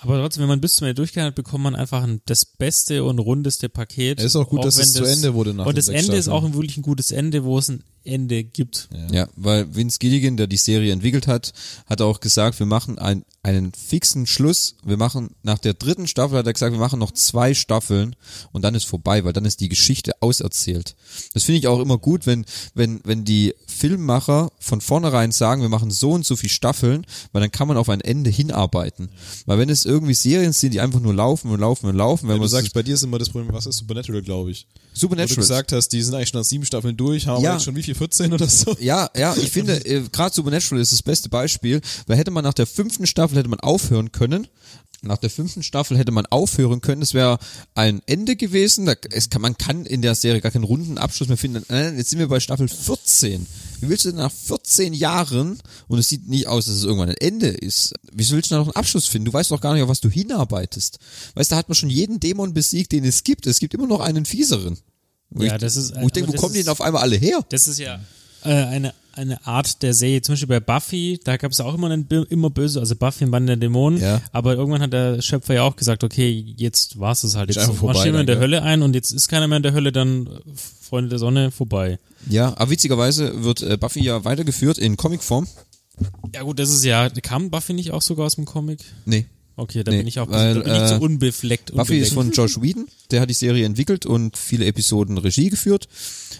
Aber 0.00 0.18
trotzdem, 0.18 0.42
wenn 0.42 0.48
man 0.48 0.60
bis 0.60 0.74
zum 0.74 0.86
Ende 0.86 0.94
durchgegangen 0.96 1.28
hat, 1.28 1.36
bekommt 1.36 1.62
man 1.62 1.76
einfach 1.76 2.02
ein, 2.02 2.20
das 2.26 2.44
beste 2.44 3.04
und 3.04 3.20
rundeste 3.20 3.68
Paket. 3.68 4.18
Es 4.18 4.26
ist 4.26 4.36
auch 4.36 4.48
gut, 4.48 4.64
dass 4.64 4.76
wenn 4.76 4.82
es 4.84 4.92
zu 4.94 5.04
Ende 5.04 5.32
wurde 5.34 5.54
nach 5.54 5.64
Und 5.66 5.78
das 5.78 5.86
Ende 5.86 6.16
ist 6.16 6.28
auch 6.28 6.42
wirklich 6.54 6.76
ein 6.76 6.82
gutes 6.82 7.12
Ende, 7.12 7.44
wo 7.44 7.56
es 7.58 7.68
ein 7.68 7.84
Ende 8.04 8.44
gibt. 8.44 8.88
Ja, 9.10 9.28
weil 9.36 9.74
Vince 9.74 9.98
Gilligan, 9.98 10.36
der 10.36 10.46
die 10.46 10.56
Serie 10.56 10.92
entwickelt 10.92 11.26
hat, 11.26 11.52
hat 11.86 12.00
auch 12.00 12.20
gesagt, 12.20 12.58
wir 12.58 12.66
machen 12.66 12.98
ein, 12.98 13.24
einen 13.42 13.72
fixen 13.72 14.26
Schluss. 14.26 14.76
Wir 14.84 14.96
machen 14.96 15.30
nach 15.42 15.58
der 15.58 15.74
dritten 15.74 16.06
Staffel 16.06 16.38
hat 16.38 16.46
er 16.46 16.52
gesagt, 16.52 16.72
wir 16.72 16.80
machen 16.80 16.98
noch 16.98 17.12
zwei 17.12 17.54
Staffeln 17.54 18.14
und 18.52 18.62
dann 18.62 18.74
ist 18.74 18.84
vorbei, 18.84 19.24
weil 19.24 19.32
dann 19.32 19.44
ist 19.44 19.60
die 19.60 19.68
Geschichte 19.68 20.12
auserzählt. 20.20 20.94
Das 21.34 21.44
finde 21.44 21.58
ich 21.58 21.66
auch 21.66 21.80
immer 21.80 21.98
gut, 21.98 22.26
wenn 22.26 22.44
wenn 22.74 23.00
wenn 23.04 23.24
die 23.24 23.54
Filmmacher 23.66 24.50
von 24.58 24.80
vornherein 24.80 25.32
sagen, 25.32 25.62
wir 25.62 25.68
machen 25.68 25.90
so 25.90 26.12
und 26.12 26.24
so 26.24 26.36
viele 26.36 26.50
Staffeln, 26.52 27.06
weil 27.32 27.40
dann 27.40 27.50
kann 27.50 27.68
man 27.68 27.76
auf 27.76 27.88
ein 27.88 28.00
Ende 28.00 28.30
hinarbeiten. 28.30 29.08
Weil 29.46 29.58
wenn 29.58 29.70
es 29.70 29.84
irgendwie 29.84 30.14
Serien 30.14 30.52
sind, 30.52 30.74
die 30.74 30.80
einfach 30.80 31.00
nur 31.00 31.14
laufen 31.14 31.50
und 31.50 31.60
laufen 31.60 31.86
und 31.86 31.96
laufen, 31.96 32.24
wenn 32.24 32.34
Wenn 32.34 32.40
man 32.40 32.48
du 32.48 32.56
sagst, 32.56 32.74
bei 32.74 32.82
dir 32.82 32.94
ist 32.94 33.02
immer 33.02 33.18
das 33.18 33.30
Problem, 33.30 33.52
was 33.52 33.66
ist 33.66 33.78
Supernatural, 33.78 34.22
glaube 34.22 34.50
ich. 34.52 34.66
Wo 34.92 34.94
du 34.94 35.00
Supernatural 35.00 35.36
gesagt 35.36 35.72
hast, 35.72 35.88
die 35.88 36.02
sind 36.02 36.14
eigentlich 36.14 36.28
schon 36.28 36.40
nach 36.40 36.46
sieben 36.46 36.64
Staffeln 36.66 36.96
durch, 36.96 37.26
haben 37.26 37.42
Ja. 37.42 37.54
jetzt 37.54 37.64
schon 37.64 37.74
wie 37.74 37.82
viel, 37.82 37.94
14 37.94 38.32
oder 38.32 38.46
so? 38.46 38.76
Ja, 38.78 39.08
ja, 39.16 39.34
ich 39.36 39.50
finde, 39.52 39.84
äh, 39.86 40.02
gerade 40.12 40.34
Supernatural 40.34 40.80
ist 40.82 40.92
das 40.92 41.02
beste 41.02 41.28
Beispiel, 41.28 41.80
weil 42.06 42.16
hätte 42.18 42.30
man 42.30 42.44
nach 42.44 42.54
der 42.54 42.66
fünften 42.66 43.06
Staffel 43.06 43.38
hätte 43.38 43.48
man 43.48 43.60
aufhören 43.60 44.12
können, 44.12 44.46
Nach 45.04 45.18
der 45.18 45.30
fünften 45.30 45.64
Staffel 45.64 45.98
hätte 45.98 46.12
man 46.12 46.26
aufhören 46.26 46.80
können. 46.80 47.02
Es 47.02 47.12
wäre 47.12 47.38
ein 47.74 48.00
Ende 48.06 48.36
gewesen. 48.36 48.86
Da, 48.86 48.94
es 49.10 49.30
kann, 49.30 49.42
man 49.42 49.58
kann 49.58 49.84
in 49.84 50.00
der 50.00 50.14
Serie 50.14 50.40
gar 50.40 50.52
keinen 50.52 50.62
runden 50.64 50.96
Abschluss 50.96 51.26
mehr 51.28 51.36
finden. 51.36 51.64
Äh, 51.70 51.96
jetzt 51.96 52.10
sind 52.10 52.20
wir 52.20 52.28
bei 52.28 52.38
Staffel 52.38 52.68
14. 52.68 53.46
Wie 53.80 53.88
willst 53.88 54.04
du 54.04 54.10
denn 54.10 54.18
nach 54.18 54.30
14 54.30 54.94
Jahren, 54.94 55.58
und 55.88 55.98
es 55.98 56.08
sieht 56.08 56.28
nicht 56.28 56.46
aus, 56.46 56.66
dass 56.66 56.76
es 56.76 56.84
irgendwann 56.84 57.08
ein 57.08 57.16
Ende 57.16 57.48
ist, 57.48 57.94
wie 58.12 58.28
willst 58.30 58.50
du 58.52 58.54
da 58.54 58.58
noch 58.60 58.68
einen 58.68 58.76
Abschluss 58.76 59.08
finden? 59.08 59.24
Du 59.26 59.32
weißt 59.32 59.50
doch 59.50 59.60
gar 59.60 59.74
nicht, 59.74 59.82
auf 59.82 59.88
was 59.88 60.00
du 60.00 60.08
hinarbeitest. 60.08 61.00
Weißt 61.34 61.50
du, 61.50 61.54
da 61.54 61.58
hat 61.58 61.68
man 61.68 61.74
schon 61.74 61.90
jeden 61.90 62.20
Dämon 62.20 62.54
besiegt, 62.54 62.92
den 62.92 63.04
es 63.04 63.24
gibt. 63.24 63.48
Es 63.48 63.58
gibt 63.58 63.74
immer 63.74 63.88
noch 63.88 64.00
einen 64.00 64.24
fieseren. 64.24 64.78
Wo 65.30 65.42
Ja, 65.42 65.54
ich, 65.56 65.60
das 65.60 65.74
ist- 65.76 65.96
Wo 65.96 66.06
ich 66.06 66.12
denke, 66.12 66.32
wo 66.32 66.36
kommen 66.36 66.52
die 66.52 66.60
ist- 66.60 66.66
denn 66.66 66.72
auf 66.72 66.80
einmal 66.80 67.02
alle 67.02 67.16
her? 67.16 67.44
Das 67.48 67.66
ist 67.66 67.78
ja 67.80 67.98
äh, 68.44 68.50
eine, 68.52 68.94
eine 69.14 69.46
Art 69.46 69.82
der 69.82 69.94
Serie. 69.94 70.22
Zum 70.22 70.34
Beispiel 70.34 70.48
bei 70.48 70.60
Buffy, 70.60 71.20
da 71.22 71.36
gab 71.36 71.52
es 71.52 71.60
auch 71.60 71.74
immer 71.74 71.90
einen 71.90 72.08
immer 72.08 72.50
böse, 72.50 72.80
also 72.80 72.96
Buffy 72.96 73.24
im 73.24 73.30
Band 73.30 73.48
der 73.48 73.56
Dämonen. 73.56 74.00
Ja. 74.00 74.20
Aber 74.32 74.54
irgendwann 74.54 74.82
hat 74.82 74.92
der 74.92 75.22
Schöpfer 75.22 75.54
ja 75.54 75.62
auch 75.62 75.76
gesagt, 75.76 76.04
okay, 76.04 76.54
jetzt 76.56 76.98
war's 76.98 77.24
es 77.24 77.36
halt. 77.36 77.54
Jetzt 77.54 77.64
vorbei 77.64 77.94
marschieren 77.94 78.14
wir 78.14 78.20
in 78.20 78.26
der 78.26 78.36
dann, 78.36 78.42
Hölle 78.42 78.62
ein 78.62 78.82
und 78.82 78.94
jetzt 78.94 79.10
ist 79.10 79.28
keiner 79.28 79.48
mehr 79.48 79.56
in 79.56 79.62
der 79.62 79.72
Hölle, 79.72 79.92
dann 79.92 80.26
äh, 80.26 80.30
Freunde 80.54 81.10
der 81.10 81.18
Sonne 81.18 81.50
vorbei. 81.50 81.98
Ja, 82.28 82.56
aber 82.56 82.70
witzigerweise 82.70 83.44
wird 83.44 83.62
äh, 83.62 83.76
Buffy 83.76 84.02
ja 84.02 84.24
weitergeführt 84.24 84.78
in 84.78 84.96
Comicform. 84.96 85.46
Ja 86.34 86.42
gut, 86.42 86.58
das 86.58 86.70
ist 86.70 86.84
ja, 86.84 87.08
kam 87.10 87.50
Buffy 87.50 87.74
nicht 87.74 87.90
auch 87.92 88.02
sogar 88.02 88.26
aus 88.26 88.36
dem 88.36 88.44
Comic? 88.44 88.80
Nee, 89.04 89.26
Okay, 89.56 89.84
da 89.84 89.90
Nee, 89.90 89.98
bin 89.98 90.06
ich 90.06 90.18
auch 90.18 90.30
weil, 90.30 90.62
bin 90.62 90.72
ich 90.74 90.86
zu 90.88 90.94
äh, 90.94 90.98
unbefleckt. 90.98 91.74
Buffy 91.74 91.98
ist 91.98 92.14
von 92.14 92.30
Josh 92.32 92.60
Whedon, 92.60 92.86
der 93.10 93.20
hat 93.20 93.30
die 93.30 93.34
Serie 93.34 93.66
entwickelt 93.66 94.06
und 94.06 94.36
viele 94.36 94.64
Episoden 94.64 95.18
Regie 95.18 95.50
geführt. 95.50 95.88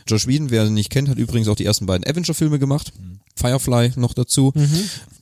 Josh 0.06 0.26
Whedon, 0.26 0.50
wer 0.50 0.66
ihn 0.66 0.74
nicht 0.74 0.90
kennt, 0.90 1.08
hat 1.08 1.18
übrigens 1.18 1.48
auch 1.48 1.56
die 1.56 1.66
ersten 1.66 1.86
beiden 1.86 2.06
Avenger-Filme 2.06 2.58
gemacht. 2.58 2.92
Firefly 3.36 3.92
noch 3.96 4.14
dazu. 4.14 4.52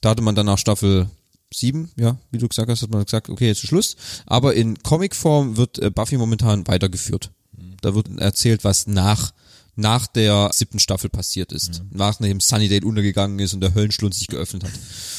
Da 0.00 0.10
hatte 0.10 0.22
man 0.22 0.34
dann 0.34 0.46
nach 0.46 0.58
Staffel 0.58 1.08
7, 1.52 1.90
ja, 1.96 2.16
wie 2.30 2.38
du 2.38 2.48
gesagt 2.48 2.68
hast, 2.70 2.82
hat 2.82 2.90
man 2.90 3.04
gesagt, 3.04 3.28
okay, 3.28 3.48
jetzt 3.48 3.62
ist 3.64 3.68
Schluss. 3.68 3.96
Aber 4.26 4.54
in 4.54 4.80
Comicform 4.82 5.56
wird 5.56 5.78
äh, 5.80 5.90
Buffy 5.90 6.16
momentan 6.16 6.66
weitergeführt. 6.68 7.30
Da 7.80 7.94
wird 7.94 8.08
erzählt, 8.18 8.62
was 8.62 8.86
nach 8.86 9.32
nach 9.80 10.06
der 10.06 10.50
siebten 10.52 10.78
Staffel 10.78 11.08
passiert 11.10 11.52
ist. 11.52 11.82
Nachdem 11.90 12.40
Sunnydale 12.40 12.84
untergegangen 12.86 13.38
ist 13.38 13.54
und 13.54 13.60
der 13.60 13.74
Höllenschlund 13.74 14.14
sich 14.14 14.26
geöffnet 14.28 14.64
hat. 14.64 14.70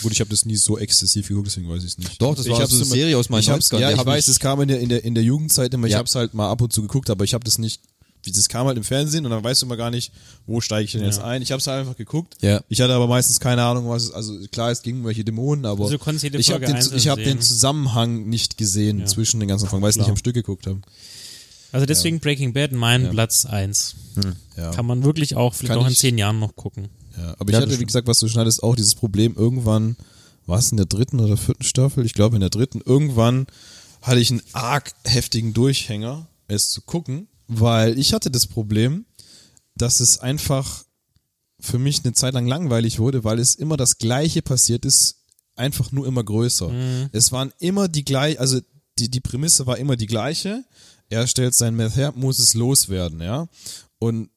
Gut, 0.04 0.12
ich 0.12 0.20
habe 0.20 0.30
das 0.30 0.46
nie 0.46 0.56
so 0.56 0.78
exzessiv 0.78 1.28
geguckt, 1.28 1.48
deswegen 1.48 1.68
weiß 1.70 1.84
ich 1.84 1.92
es 1.92 1.98
nicht. 1.98 2.22
Doch, 2.22 2.36
das 2.36 2.46
ich 2.46 2.52
war 2.52 2.66
so 2.68 2.76
eine 2.76 2.86
immer- 2.86 2.96
Serie 2.96 3.18
aus 3.18 3.30
meinen 3.30 3.42
ich 3.42 3.50
hab's, 3.50 3.72
90ern, 3.72 3.80
Ja, 3.82 3.92
ich 3.92 3.98
hab 3.98 4.06
weiß, 4.06 4.20
ich- 4.28 4.34
das 4.34 4.40
kam 4.40 4.62
in 4.62 4.68
der, 4.68 4.80
in 4.80 4.90
der, 4.90 5.04
in 5.04 5.16
der 5.16 5.24
Jugendzeit 5.24 5.74
immer, 5.74 5.88
ich 5.88 5.94
Ja. 5.94 6.00
hab's 6.00 6.16
halt 6.16 6.34
mal 6.34 6.50
ab 6.50 6.62
und 6.62 6.72
zu 6.72 6.82
geguckt, 6.82 7.10
aber 7.10 7.24
ich 7.24 7.34
habe 7.34 7.44
das 7.44 7.58
nicht, 7.58 7.82
wie 8.24 8.32
das 8.32 8.50
kam 8.50 8.68
halt 8.68 8.78
im 8.78 8.84
Fernsehen 8.84 9.26
und 9.26 9.32
dann 9.32 9.44
weißt 9.44 9.64
du 9.64 9.66
immer 9.66 9.78
gar 9.78 9.90
nicht, 9.90 10.12
wo 10.46 10.62
steige 10.62 10.86
ich 10.86 10.92
denn 10.92 11.04
jetzt 11.04 11.20
ein. 11.20 11.42
Ich 11.42 11.52
habe 11.52 11.60
es 11.60 11.66
halt 11.66 11.80
einfach 11.80 11.98
geguckt. 11.98 12.36
Ja. 12.42 12.62
Ich 12.70 12.80
hatte 12.80 12.94
aber 12.94 13.08
meistens 13.08 13.40
keine 13.40 13.64
Ahnung, 13.64 13.90
was 13.90 14.04
es, 14.04 14.12
also 14.12 14.38
klar, 14.52 14.70
es 14.70 14.84
ging 14.84 14.98
um 15.00 15.06
welche 15.06 15.24
Dämonen, 15.24 15.66
aber 15.66 15.86
Also 15.86 15.96
ich 15.96 16.52
habe 16.52 16.64
den, 16.68 16.76
ich 16.96 17.08
hab 17.08 17.18
den. 17.18 17.42
Zusammenhang 17.42 18.30
nicht 18.30 18.58
gesehen 18.58 19.08
zwischen 19.08 19.40
den 19.40 19.50
ganzen 19.50 19.68
Folgen, 19.68 19.82
weil 19.82 19.90
ich 19.90 19.96
es 19.96 20.00
nicht 20.02 20.10
am 20.12 20.18
Stück 20.18 20.36
geguckt 20.36 20.68
habe. 20.68 20.82
Also 21.72 21.86
deswegen 21.86 22.20
Breaking 22.20 22.54
Bad 22.54 22.72
mein 22.72 23.10
Platz 23.12 23.46
eins. 23.46 23.96
Ja. 24.58 24.72
Kann 24.72 24.86
man 24.86 25.04
wirklich 25.04 25.36
auch 25.36 25.54
vielleicht 25.54 25.74
Kann 25.74 25.84
auch 25.84 25.88
in 25.88 25.96
zehn 25.96 26.18
Jahren 26.18 26.40
noch 26.40 26.56
gucken. 26.56 26.90
Ja, 27.18 27.36
aber 27.40 27.50
ich 27.50 27.56
Ja, 27.56 27.62
hatte, 27.62 27.80
wie 27.80 27.86
gesagt, 27.86 28.08
was 28.08 28.20
du 28.20 28.28
schneidest, 28.28 28.64
auch 28.64 28.76
dieses 28.76 28.96
Problem 28.96 29.36
irgendwann, 29.36 29.96
war 30.46 30.60
es 30.60 30.72
in 30.72 30.78
der 30.78 30.86
dritten 30.86 31.20
oder 31.20 31.38
vierten 31.38 31.64
Staffel? 31.64 32.06
Ich 32.06 32.14
glaube 32.14 32.36
in 32.36 32.42
der 32.42 32.50
dritten. 32.50 32.82
Irgendwann 32.86 33.48
hatte 34.02 34.20
ich 34.20 34.32
einen 34.32 34.42
arg 34.54 34.92
heftigen 35.06 35.54
Durchhänger, 35.54 36.28
es 36.48 36.72
zu 36.72 36.82
gucken, 36.82 37.28
weil 37.48 37.98
ich 37.98 38.14
hatte 38.14 38.32
das 38.32 38.48
Problem, 38.48 39.06
dass 39.76 40.00
es 40.00 40.20
einfach 40.20 40.84
für 41.60 41.78
mich 41.80 42.04
eine 42.04 42.14
Zeit 42.14 42.34
lang 42.34 42.48
langweilig 42.48 43.00
wurde, 43.00 43.24
weil 43.24 43.40
es 43.40 43.56
immer 43.56 43.78
das 43.78 43.98
Gleiche 43.98 44.42
passiert 44.42 44.84
ist, 44.84 45.18
einfach 45.56 45.92
nur 45.92 46.08
immer 46.08 46.24
größer. 46.24 46.72
Es 47.12 47.32
waren 47.32 47.54
immer 47.60 47.88
die 47.88 48.04
gleich, 48.04 48.40
also 48.40 48.60
die, 48.98 49.10
die 49.10 49.20
Prämisse 49.20 49.68
war 49.68 49.78
immer 49.78 49.96
die 49.96 50.08
gleiche. 50.08 50.64
Er 51.12 51.28
stellt 51.28 51.54
sein 51.54 51.76
Meth 51.76 51.96
her, 51.96 52.14
muss 52.16 52.40
es 52.40 52.54
loswerden, 52.54 53.22
ja. 53.22 53.48
Und 54.00 54.30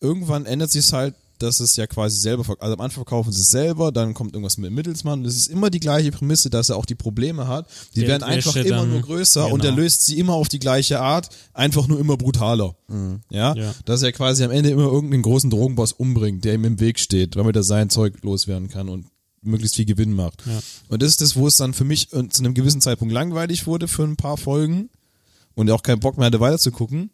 irgendwann 0.00 0.46
ändert 0.46 0.70
sich 0.70 0.84
es 0.84 0.92
halt, 0.92 1.14
dass 1.38 1.60
es 1.60 1.76
ja 1.76 1.86
quasi 1.86 2.18
selber, 2.18 2.44
also 2.58 2.74
am 2.74 2.80
Anfang 2.80 3.04
verkaufen 3.04 3.30
sie 3.32 3.40
es 3.42 3.52
selber, 3.52 3.92
dann 3.92 4.12
kommt 4.12 4.32
irgendwas 4.34 4.58
mit 4.58 4.66
dem 4.70 4.74
Mittelsmann 4.74 5.20
und 5.20 5.24
es 5.26 5.36
ist 5.36 5.46
immer 5.46 5.70
die 5.70 5.78
gleiche 5.78 6.10
Prämisse, 6.10 6.50
dass 6.50 6.68
er 6.68 6.76
auch 6.76 6.84
die 6.84 6.96
Probleme 6.96 7.46
hat. 7.46 7.68
Die 7.94 8.00
Der 8.00 8.08
werden 8.08 8.24
einfach 8.24 8.56
immer 8.56 8.78
dann- 8.78 8.90
nur 8.90 9.02
größer 9.02 9.46
und 9.46 9.60
er 9.64 9.70
genau. 9.70 9.82
löst 9.82 10.04
sie 10.04 10.18
immer 10.18 10.32
auf 10.32 10.48
die 10.48 10.58
gleiche 10.58 10.98
Art, 10.98 11.28
einfach 11.54 11.86
nur 11.86 12.00
immer 12.00 12.16
brutaler. 12.16 12.74
Ja? 13.30 13.54
Ja. 13.54 13.72
dass 13.84 14.02
er 14.02 14.10
quasi 14.10 14.42
am 14.42 14.50
Ende 14.50 14.70
immer 14.70 14.86
irgendeinen 14.90 15.22
großen 15.22 15.48
Drogenboss 15.50 15.92
umbringt, 15.92 16.44
der 16.44 16.54
ihm 16.54 16.64
im 16.64 16.80
Weg 16.80 16.98
steht, 16.98 17.36
damit 17.36 17.54
er 17.54 17.62
sein 17.62 17.88
Zeug 17.88 18.14
loswerden 18.22 18.68
kann 18.68 18.88
und 18.88 19.06
möglichst 19.40 19.76
viel 19.76 19.84
Gewinn 19.86 20.12
macht. 20.14 20.42
Ja. 20.44 20.58
Und 20.88 21.02
das 21.02 21.10
ist 21.10 21.20
das, 21.20 21.36
wo 21.36 21.46
es 21.46 21.56
dann 21.56 21.72
für 21.72 21.84
mich 21.84 22.12
äh, 22.12 22.28
zu 22.28 22.42
einem 22.42 22.54
gewissen 22.54 22.80
Zeitpunkt 22.80 23.14
langweilig 23.14 23.68
wurde 23.68 23.86
für 23.86 24.02
ein 24.02 24.16
paar 24.16 24.36
Folgen 24.36 24.90
und 25.58 25.68
auch 25.72 25.82
keinen 25.82 25.98
Bock 25.98 26.16
mehr 26.16 26.26
hatte 26.26 26.38
weiter 26.38 26.58
zu 26.58 26.70
gucken. 26.70 27.10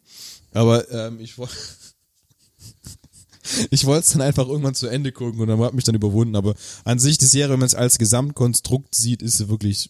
Aber 0.53 0.89
ähm, 0.91 1.19
ich 1.19 1.39
wollte 1.39 1.55
ich 3.71 3.85
wollte 3.85 4.05
es 4.05 4.13
dann 4.13 4.21
einfach 4.21 4.47
irgendwann 4.47 4.75
zu 4.75 4.87
Ende 4.87 5.11
gucken 5.11 5.41
und 5.41 5.47
dann 5.47 5.59
hat 5.59 5.73
mich 5.73 5.83
dann 5.83 5.95
überwunden. 5.95 6.35
Aber 6.35 6.53
an 6.83 6.99
sich 6.99 7.17
die 7.17 7.25
Serie, 7.25 7.53
wenn 7.53 7.59
man 7.59 7.65
es 7.65 7.73
als 7.73 7.97
Gesamtkonstrukt 7.97 8.93
sieht, 8.93 9.23
ist 9.23 9.37
sie 9.37 9.49
wirklich 9.49 9.89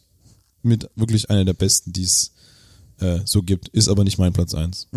mit 0.61 0.89
wirklich 0.95 1.29
einer 1.29 1.43
der 1.43 1.53
besten, 1.53 1.91
die 1.91 2.03
es 2.03 2.31
äh, 2.99 3.19
so 3.25 3.43
gibt. 3.43 3.67
Ist 3.69 3.89
aber 3.89 4.05
nicht 4.05 4.19
mein 4.19 4.31
Platz 4.31 4.53
eins. 4.53 4.87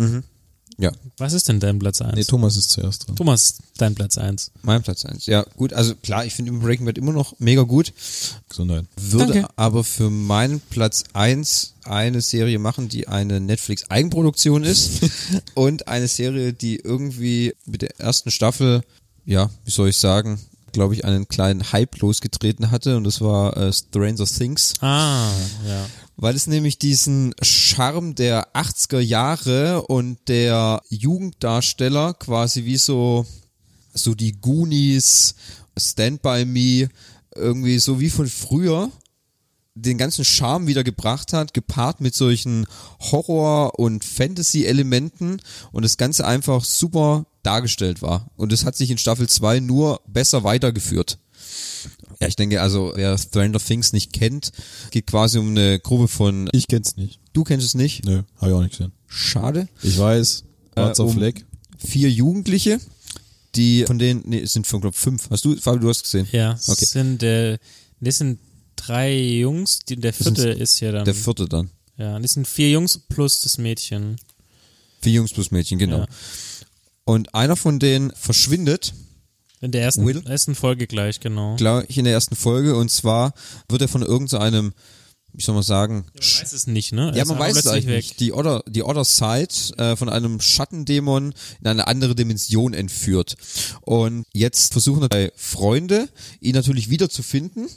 Ja, 0.81 0.91
Was 1.17 1.33
ist 1.33 1.49
denn 1.49 1.59
dein 1.59 1.77
Platz 1.77 2.01
eins? 2.01 2.15
Nee, 2.15 2.23
Thomas 2.23 2.55
ist 2.55 2.71
zuerst 2.71 3.05
dran. 3.05 3.17
Thomas, 3.17 3.55
dein 3.77 3.95
Platz 3.95 4.17
eins. 4.17 4.51
mein 4.61 4.81
Platz 4.81 5.03
eins. 5.03 5.25
Ja, 5.25 5.45
gut, 5.57 5.73
also 5.73 5.93
klar, 5.95 6.25
ich 6.25 6.33
finde 6.33 6.53
Breaking 6.53 6.85
Bad 6.85 6.97
immer 6.97 7.11
noch 7.11 7.37
mega 7.37 7.63
gut. 7.63 7.91
Gesundheit. 8.47 8.85
Würde 8.95 9.33
Danke. 9.33 9.49
aber 9.57 9.83
für 9.83 10.09
meinen 10.09 10.61
Platz 10.61 11.03
eins 11.11 11.73
eine 11.83 12.21
Serie 12.21 12.59
machen, 12.59 12.87
die 12.87 13.09
eine 13.09 13.41
Netflix-Eigenproduktion 13.41 14.63
ist 14.63 15.01
und 15.53 15.89
eine 15.89 16.07
Serie, 16.07 16.53
die 16.53 16.77
irgendwie 16.77 17.53
mit 17.65 17.81
der 17.81 17.99
ersten 17.99 18.31
Staffel, 18.31 18.81
ja, 19.25 19.49
wie 19.65 19.71
soll 19.71 19.89
ich 19.89 19.97
sagen, 19.97 20.39
glaube 20.71 20.93
ich, 20.93 21.03
einen 21.03 21.27
kleinen 21.27 21.73
Hype 21.73 21.97
losgetreten 21.99 22.71
hatte 22.71 22.95
und 22.95 23.03
das 23.03 23.19
war 23.21 23.57
äh, 23.57 23.73
Stranger 23.73 24.25
Things. 24.25 24.75
Ah, 24.81 25.29
ja. 25.67 25.85
Weil 26.21 26.35
es 26.35 26.47
nämlich 26.47 26.77
diesen 26.77 27.33
Charme 27.41 28.13
der 28.13 28.53
80er 28.53 28.99
Jahre 28.99 29.83
und 29.83 30.17
der 30.27 30.81
Jugenddarsteller 30.89 32.13
quasi 32.13 32.65
wie 32.65 32.75
so, 32.75 33.25
so 33.93 34.13
die 34.15 34.33
Goonies, 34.33 35.35
Stand 35.77 36.21
By 36.21 36.43
Me, 36.43 36.89
irgendwie 37.35 37.79
so 37.79 38.01
wie 38.01 38.09
von 38.09 38.27
früher 38.27 38.91
den 39.75 39.97
ganzen 39.97 40.25
Charme 40.25 40.67
wieder 40.67 40.83
gebracht 40.83 41.31
hat, 41.31 41.53
gepaart 41.53 42.01
mit 42.01 42.13
solchen 42.13 42.65
Horror- 42.99 43.79
und 43.79 44.03
Fantasy-Elementen 44.03 45.41
und 45.71 45.85
das 45.85 45.95
Ganze 45.95 46.27
einfach 46.27 46.65
super 46.65 47.27
dargestellt 47.43 48.01
war. 48.01 48.29
Und 48.35 48.51
es 48.51 48.65
hat 48.65 48.75
sich 48.75 48.91
in 48.91 48.97
Staffel 48.97 49.29
2 49.29 49.61
nur 49.61 50.01
besser 50.05 50.43
weitergeführt. 50.43 51.17
Ja, 52.21 52.27
ich 52.27 52.35
denke 52.35 52.61
also, 52.61 52.91
wer 52.95 53.17
Stranger 53.17 53.59
Things 53.59 53.93
nicht 53.93 54.11
kennt, 54.11 54.51
geht 54.91 55.07
quasi 55.07 55.37
um 55.37 55.49
eine 55.51 55.79
Gruppe 55.79 56.07
von, 56.09 56.49
Ich 56.51 56.67
kenn's 56.67 56.97
nicht. 56.97 57.19
du 57.33 57.43
kennst 57.45 57.65
es 57.65 57.75
nicht, 57.75 58.03
Nö, 58.05 58.23
habe 58.37 58.51
ich 58.51 58.57
auch 58.57 58.61
nicht 58.61 58.71
gesehen. 58.77 58.91
schade, 59.07 59.69
Ich 59.81 59.97
weiß, 59.97 60.43
Schwarzer 60.73 61.03
Äh, 61.03 61.07
um- 61.07 61.13
Fleck. 61.13 61.45
vier 61.77 62.11
Jugendliche, 62.11 62.79
die 63.55 63.85
von 63.85 63.99
denen, 63.99 64.23
nee, 64.25 64.41
es 64.41 64.51
sind 64.53 64.67
von, 64.67 64.81
glaub, 64.81 64.95
fünf. 64.95 65.29
Hast 65.29 65.45
du, 65.45 65.55
Fabio, 65.55 65.79
du 65.79 65.89
hast 65.89 66.03
gesehen? 66.03 66.27
Ja, 66.33 66.53
es 66.53 66.67
Okay. 66.67 66.85
sind, 66.85 67.23
äh, 67.23 67.57
das 68.01 68.17
sind 68.17 68.39
drei 68.75 69.17
Jungs, 69.17 69.79
die, 69.87 69.95
der 69.95 70.11
vierte 70.13 70.49
ist 70.49 70.79
ja 70.81 70.91
dann. 70.91 71.05
Der 71.05 71.15
vierte 71.15 71.47
dann. 71.47 71.69
ja, 71.97 72.19
das 72.19 72.33
sind 72.33 72.47
vier 72.47 72.69
Jungs 72.69 72.97
plus 73.07 73.41
das 73.41 73.57
Mädchen. 73.57 74.17
Vier 75.01 75.13
Jungs 75.13 75.31
plus 75.31 75.51
Mädchen, 75.51 75.79
genau. 75.79 75.99
Ja. 75.99 76.07
Und 77.05 77.33
einer 77.33 77.55
von 77.55 77.79
denen 77.79 78.11
verschwindet 78.15 78.93
In 79.61 79.71
der 79.71 79.81
ersten, 79.81 80.05
Will? 80.05 80.23
ersten 80.25 80.55
Folge 80.55 80.87
gleich, 80.87 81.19
genau. 81.19 81.55
gleich 81.57 81.97
in 81.97 82.05
der 82.05 82.13
ersten 82.13 82.35
Folge 82.35 82.75
und 82.75 82.89
zwar 82.89 83.33
wird 83.67 83.81
er 83.81 83.87
von 83.89 84.01
irgendeinem, 84.01 84.73
wie 85.33 85.43
soll 85.43 85.53
man 85.53 85.63
sagen, 85.63 86.05
Man 86.13 86.23
weiß 86.23 86.53
es 86.53 86.67
nicht, 86.67 86.93
ne? 86.93 87.11
Er 87.11 87.17
Ja, 87.17 87.25
man 87.25 87.39
weiß 87.39 87.57
es 87.57 87.67
eigentlich 87.67 87.85
nicht. 87.85 88.19
Die 88.21 88.31
Other, 88.31 88.63
die 88.67 88.83
Other 88.83 89.03
Side 89.03 89.75
äh, 89.77 89.97
von 89.97 90.07
einem 90.07 90.39
Schattendämon 90.39 91.33
in 91.59 91.67
eine 91.67 91.87
andere 91.87 92.15
Dimension 92.15 92.73
entführt. 92.73 93.35
Und 93.81 94.25
jetzt 94.33 94.71
versuchen 94.71 95.07
drei 95.09 95.31
Freunde, 95.35 96.07
ihn 96.39 96.55
natürlich 96.55 96.89
wiederzufinden, 96.89 97.67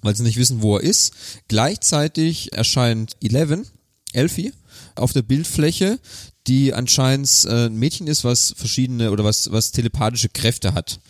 weil 0.00 0.16
sie 0.16 0.22
nicht 0.22 0.38
wissen, 0.38 0.62
wo 0.62 0.76
er 0.78 0.82
ist. 0.82 1.12
Gleichzeitig 1.48 2.54
erscheint 2.54 3.16
Eleven, 3.22 3.66
Elfie, 4.14 4.52
auf 4.94 5.12
der 5.12 5.22
Bildfläche, 5.22 5.98
die 6.46 6.74
anscheinend 6.74 7.44
äh, 7.44 7.66
ein 7.66 7.74
Mädchen 7.74 8.06
ist, 8.06 8.24
was 8.24 8.54
verschiedene 8.56 9.10
oder 9.10 9.24
was, 9.24 9.52
was 9.52 9.72
telepathische 9.72 10.28
Kräfte 10.28 10.74
hat. 10.74 11.00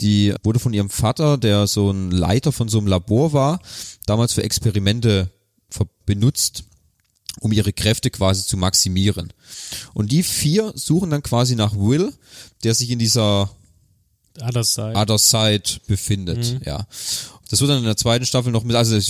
Die 0.00 0.34
wurde 0.44 0.60
von 0.60 0.72
ihrem 0.72 0.90
Vater, 0.90 1.38
der 1.38 1.66
so 1.66 1.90
ein 1.90 2.10
Leiter 2.10 2.52
von 2.52 2.68
so 2.68 2.78
einem 2.78 2.86
Labor 2.86 3.32
war, 3.32 3.60
damals 4.06 4.32
für 4.32 4.44
Experimente 4.44 5.30
benutzt, 6.06 6.64
um 7.40 7.52
ihre 7.52 7.72
Kräfte 7.72 8.10
quasi 8.10 8.44
zu 8.44 8.56
maximieren. 8.56 9.32
Und 9.94 10.12
die 10.12 10.22
vier 10.22 10.72
suchen 10.74 11.10
dann 11.10 11.22
quasi 11.22 11.56
nach 11.56 11.74
Will, 11.74 12.12
der 12.64 12.74
sich 12.74 12.90
in 12.90 12.98
dieser 12.98 13.50
Other 14.40 14.64
Side. 14.64 14.94
Other 14.94 15.18
Side 15.18 15.80
befindet, 15.86 16.60
ja. 16.64 16.86
Das 17.50 17.60
wird 17.62 17.70
dann 17.70 17.78
in 17.78 17.84
der 17.84 17.96
zweiten 17.96 18.26
Staffel 18.26 18.52
noch 18.52 18.62
mit, 18.62 18.76
also 18.76 18.94
äh, 18.94 19.00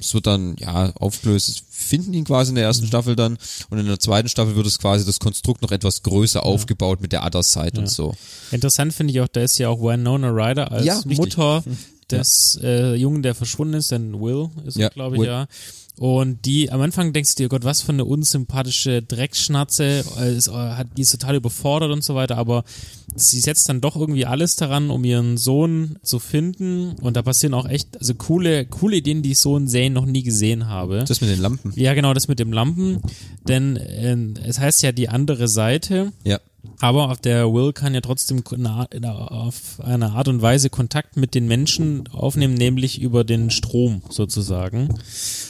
es 0.00 0.14
wird 0.14 0.26
dann, 0.26 0.56
ja, 0.58 0.90
aufgelöst, 0.96 1.62
finden 1.70 2.12
ihn 2.12 2.24
quasi 2.24 2.50
in 2.50 2.56
der 2.56 2.64
ersten 2.64 2.86
Staffel 2.88 3.14
dann 3.14 3.38
und 3.70 3.78
in 3.78 3.86
der 3.86 4.00
zweiten 4.00 4.28
Staffel 4.28 4.56
wird 4.56 4.66
es 4.66 4.78
quasi 4.78 5.04
das 5.06 5.20
Konstrukt 5.20 5.62
noch 5.62 5.70
etwas 5.70 6.02
größer 6.02 6.42
aufgebaut 6.44 7.00
mit 7.00 7.12
der 7.12 7.24
Other 7.24 7.42
Side 7.44 7.78
und 7.78 7.88
so. 7.88 8.14
Interessant 8.50 8.92
finde 8.94 9.12
ich 9.12 9.20
auch, 9.20 9.28
da 9.28 9.42
ist 9.42 9.58
ja 9.58 9.68
auch 9.68 9.80
Winona 9.80 10.30
Ryder 10.30 10.72
als 10.72 10.84
Ja. 10.84 11.00
Mutter 11.04 11.62
des 12.10 12.58
äh, 12.62 12.94
Jungen, 12.96 13.22
der 13.22 13.34
verschwunden 13.36 13.74
ist, 13.74 13.90
denn 13.92 14.20
Will 14.20 14.48
ist 14.64 14.76
Ja, 14.76 14.88
es, 14.88 14.94
glaube 14.94 15.16
ich, 15.16 15.22
Will. 15.22 15.28
ja. 15.28 15.46
Und 15.98 16.44
die, 16.44 16.70
am 16.70 16.82
Anfang 16.82 17.14
denkst 17.14 17.34
du 17.34 17.44
dir, 17.44 17.48
Gott, 17.48 17.64
was 17.64 17.80
für 17.80 17.92
eine 17.92 18.04
unsympathische 18.04 19.02
Dreckschnatze, 19.02 20.04
äh, 20.20 20.36
ist, 20.36 20.48
äh, 20.48 20.52
hat, 20.52 20.88
die 20.96 21.02
ist 21.02 21.12
total 21.12 21.36
überfordert 21.36 21.90
und 21.90 22.04
so 22.04 22.14
weiter, 22.14 22.36
aber 22.36 22.64
sie 23.14 23.40
setzt 23.40 23.68
dann 23.70 23.80
doch 23.80 23.96
irgendwie 23.96 24.26
alles 24.26 24.56
daran, 24.56 24.90
um 24.90 25.04
ihren 25.04 25.38
Sohn 25.38 25.98
zu 26.02 26.18
finden 26.18 26.92
und 27.00 27.16
da 27.16 27.22
passieren 27.22 27.54
auch 27.54 27.66
echt, 27.66 27.98
also 27.98 28.14
coole, 28.14 28.66
coole 28.66 28.96
Ideen, 28.96 29.22
die 29.22 29.32
ich 29.32 29.38
so 29.38 29.56
in 29.56 29.68
Serien 29.68 29.94
noch 29.94 30.04
nie 30.04 30.22
gesehen 30.22 30.68
habe. 30.68 31.04
Das 31.08 31.22
mit 31.22 31.30
den 31.30 31.40
Lampen. 31.40 31.72
ja, 31.76 31.94
genau, 31.94 32.12
das 32.12 32.28
mit 32.28 32.38
dem 32.40 32.52
Lampen, 32.52 33.00
denn 33.48 33.76
äh, 33.76 34.16
es 34.46 34.58
heißt 34.58 34.82
ja 34.82 34.92
die 34.92 35.08
andere 35.08 35.48
Seite 35.48 36.12
Ja. 36.24 36.40
Aber 36.80 37.10
auf 37.10 37.20
der 37.20 37.52
Will 37.52 37.72
kann 37.72 37.94
ja 37.94 38.00
trotzdem 38.00 38.42
auf 38.46 39.80
eine 39.80 40.12
Art 40.12 40.28
und 40.28 40.42
Weise 40.42 40.70
Kontakt 40.70 41.16
mit 41.16 41.34
den 41.34 41.46
Menschen 41.46 42.08
aufnehmen, 42.08 42.54
nämlich 42.54 43.00
über 43.00 43.24
den 43.24 43.50
Strom 43.50 44.02
sozusagen. 44.08 44.88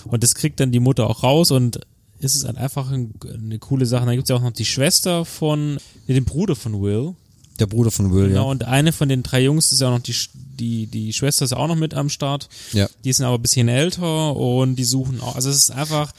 Und 0.05 0.23
das 0.23 0.35
kriegt 0.35 0.61
dann 0.61 0.73
die 0.73 0.81
Mutter 0.81 1.09
auch 1.09 1.23
raus 1.23 1.51
und 1.51 1.81
es 2.21 2.35
ist 2.35 2.47
halt 2.47 2.57
einfach 2.57 2.91
ein, 2.91 3.13
eine 3.33 3.59
coole 3.59 3.87
Sache. 3.87 4.07
Da 4.07 4.13
gibt 4.13 4.25
es 4.25 4.31
ja 4.31 4.37
auch 4.37 4.43
noch 4.43 4.53
die 4.53 4.65
Schwester 4.65 5.25
von, 5.25 5.79
den 6.09 6.25
Bruder 6.25 6.57
von 6.57 6.81
Will. 6.83 7.15
Der 7.59 7.67
Bruder 7.67 7.91
von 7.91 8.13
Will, 8.13 8.29
Genau, 8.29 8.45
ja. 8.45 8.51
und 8.51 8.65
eine 8.65 8.93
von 8.93 9.09
den 9.09 9.23
drei 9.23 9.43
Jungs 9.43 9.73
ist 9.73 9.81
ja 9.81 9.89
auch 9.89 9.93
noch 9.93 10.03
die, 10.03 10.15
die, 10.35 10.87
die 10.87 11.13
Schwester 11.13 11.45
ist 11.45 11.55
auch 11.55 11.69
noch 11.69 11.77
mit 11.77 11.95
am 11.95 12.11
Start. 12.11 12.49
Ja. 12.73 12.87
Die 13.05 13.13
sind 13.13 13.25
aber 13.25 13.37
ein 13.39 13.43
bisschen 13.43 13.69
älter 13.69 14.37
und 14.37 14.77
die 14.77 14.85
suchen 14.85 15.21
auch, 15.21 15.37
also 15.37 15.49
es 15.49 15.57
ist 15.57 15.71
einfach 15.71 16.13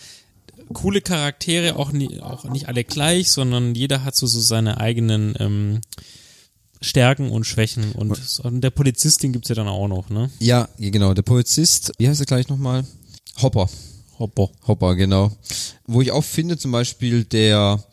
coole 0.73 1.01
Charaktere, 1.01 1.75
auch, 1.75 1.91
nie, 1.91 2.19
auch 2.19 2.45
nicht 2.45 2.67
alle 2.67 2.83
gleich, 2.83 3.31
sondern 3.31 3.75
jeder 3.75 4.03
hat 4.03 4.15
so, 4.15 4.27
so 4.27 4.39
seine 4.39 4.79
eigenen 4.79 5.35
ähm, 5.39 5.81
Stärken 6.81 7.29
und 7.29 7.45
Schwächen 7.45 7.91
und, 7.93 8.17
und 8.43 8.61
der 8.61 8.69
Polizistin 8.69 9.33
gibt's 9.33 9.49
ja 9.49 9.55
dann 9.55 9.67
auch 9.67 9.87
noch, 9.87 10.09
ne? 10.09 10.29
Ja, 10.39 10.69
ja, 10.77 10.89
genau. 10.89 11.13
Der 11.13 11.23
Polizist, 11.23 11.91
wie 11.97 12.07
heißt 12.07 12.19
er 12.19 12.25
gleich 12.25 12.49
nochmal? 12.49 12.85
Hopper. 13.41 13.69
Hopper. 14.19 14.49
Hopper, 14.67 14.95
genau. 14.95 15.31
Wo 15.85 16.01
ich 16.01 16.11
auch 16.11 16.23
finde, 16.23 16.57
zum 16.57 16.71
Beispiel 16.71 17.23
der, 17.23 17.83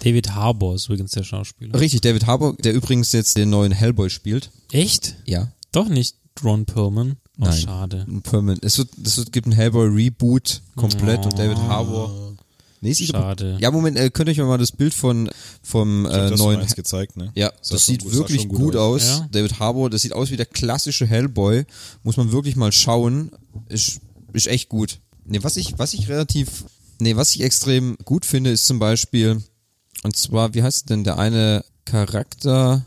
David 0.00 0.34
Harbour 0.34 0.74
ist 0.74 0.86
übrigens 0.86 1.12
der 1.12 1.24
Schauspieler. 1.24 1.78
richtig, 1.78 2.00
David 2.02 2.26
Harbour, 2.26 2.56
der 2.56 2.74
übrigens 2.74 3.12
jetzt 3.12 3.36
den 3.36 3.50
neuen 3.50 3.72
Hellboy 3.72 4.10
spielt. 4.10 4.50
Echt? 4.72 5.16
Ja. 5.24 5.52
Doch 5.72 5.88
nicht 5.88 6.16
Ron 6.42 6.66
Perlman? 6.66 7.16
Oh, 7.40 7.44
Nein. 7.44 7.56
schade. 7.60 8.04
Ein 8.08 8.22
Permanent. 8.22 8.64
Es 8.64 8.78
wird, 8.78 8.88
es 9.04 9.16
wird, 9.16 9.32
gibt 9.32 9.46
ein 9.46 9.52
Hellboy 9.52 9.86
Reboot 9.88 10.60
komplett 10.76 11.24
und 11.24 11.38
David 11.38 11.58
Harbour. 11.58 12.34
Nee, 12.80 12.92
sieht 12.92 13.08
Schade. 13.10 13.56
Ja, 13.60 13.70
Moment, 13.72 13.96
äh, 13.96 14.08
könnt 14.10 14.28
ihr 14.28 14.32
euch 14.32 14.48
mal 14.48 14.56
das 14.58 14.70
Bild 14.72 14.94
von, 14.94 15.28
vom 15.62 16.06
äh, 16.06 16.10
hast 16.10 16.38
neuen 16.38 16.60
eins 16.60 16.76
gezeigt, 16.76 17.16
ne? 17.16 17.32
Ja, 17.34 17.50
das 17.58 17.68
schon 17.68 17.78
sieht 17.78 18.02
gut- 18.04 18.12
sah 18.12 18.18
wirklich 18.18 18.42
schon 18.42 18.50
gut, 18.50 18.76
aus. 18.76 19.04
Ja. 19.04 19.28
David 19.32 19.58
Harbour, 19.58 19.90
das 19.90 20.02
sieht 20.02 20.12
aus 20.12 20.30
wie 20.30 20.36
der 20.36 20.46
klassische 20.46 21.04
Hellboy. 21.06 21.64
Muss 22.04 22.16
man 22.16 22.30
wirklich 22.30 22.54
mal 22.56 22.70
schauen. 22.72 23.30
Ist, 23.68 24.00
ist 24.32 24.46
echt 24.46 24.68
gut. 24.68 24.98
Nee, 25.24 25.40
was 25.42 25.56
ich, 25.56 25.78
was 25.78 25.92
ich 25.94 26.08
relativ, 26.08 26.64
nee, 27.00 27.16
was 27.16 27.34
ich 27.34 27.42
extrem 27.42 27.96
gut 28.04 28.24
finde, 28.24 28.50
ist 28.50 28.66
zum 28.66 28.78
Beispiel, 28.78 29.42
und 30.04 30.16
zwar, 30.16 30.54
wie 30.54 30.62
heißt 30.62 30.88
denn 30.90 31.02
der 31.04 31.18
eine 31.18 31.64
Charakter? 31.84 32.84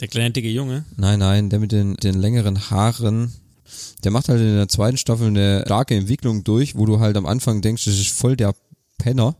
Der 0.00 0.08
kleine 0.08 0.30
dicke 0.30 0.48
Junge. 0.50 0.84
Nein, 0.96 1.18
nein, 1.18 1.50
der 1.50 1.58
mit 1.58 1.72
den, 1.72 1.96
den 1.96 2.14
längeren 2.20 2.70
Haaren. 2.70 3.32
Der 4.04 4.10
macht 4.10 4.28
halt 4.28 4.40
in 4.40 4.56
der 4.56 4.68
zweiten 4.68 4.98
Staffel 4.98 5.28
eine 5.28 5.62
starke 5.66 5.94
Entwicklung 5.94 6.44
durch, 6.44 6.76
wo 6.76 6.86
du 6.86 7.00
halt 7.00 7.16
am 7.16 7.26
Anfang 7.26 7.62
denkst, 7.62 7.84
das 7.84 7.94
ist 7.94 8.10
voll 8.10 8.36
der 8.36 8.54
Penner. 8.98 9.36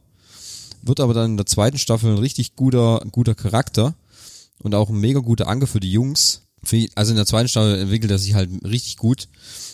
Wird 0.83 1.01
aber 1.01 1.15
dann 1.15 1.33
in 1.33 1.37
der 1.37 1.47
zweiten 1.47 1.79
Staffel 1.79 2.13
ein 2.13 2.19
richtig 2.19 2.57
guter, 2.57 3.05
guter 3.11 3.35
Charakter 3.35 3.95
und 4.63 4.75
auch 4.75 4.89
ein 4.89 5.01
mega 5.01 5.21
guter 5.21 5.49
Anker 5.49 5.67
für 5.67 5.81
die 5.81 5.93
Jungs. 5.93 6.43
Also 6.95 7.11
in 7.11 7.17
der 7.17 7.27
zweiten 7.27 7.49
Staffel 7.49 7.79
entwickelt 7.79 8.11
er 8.11 8.19
sich 8.19 8.35
halt 8.35 8.51
richtig 8.65 8.97
gut 8.97 9.29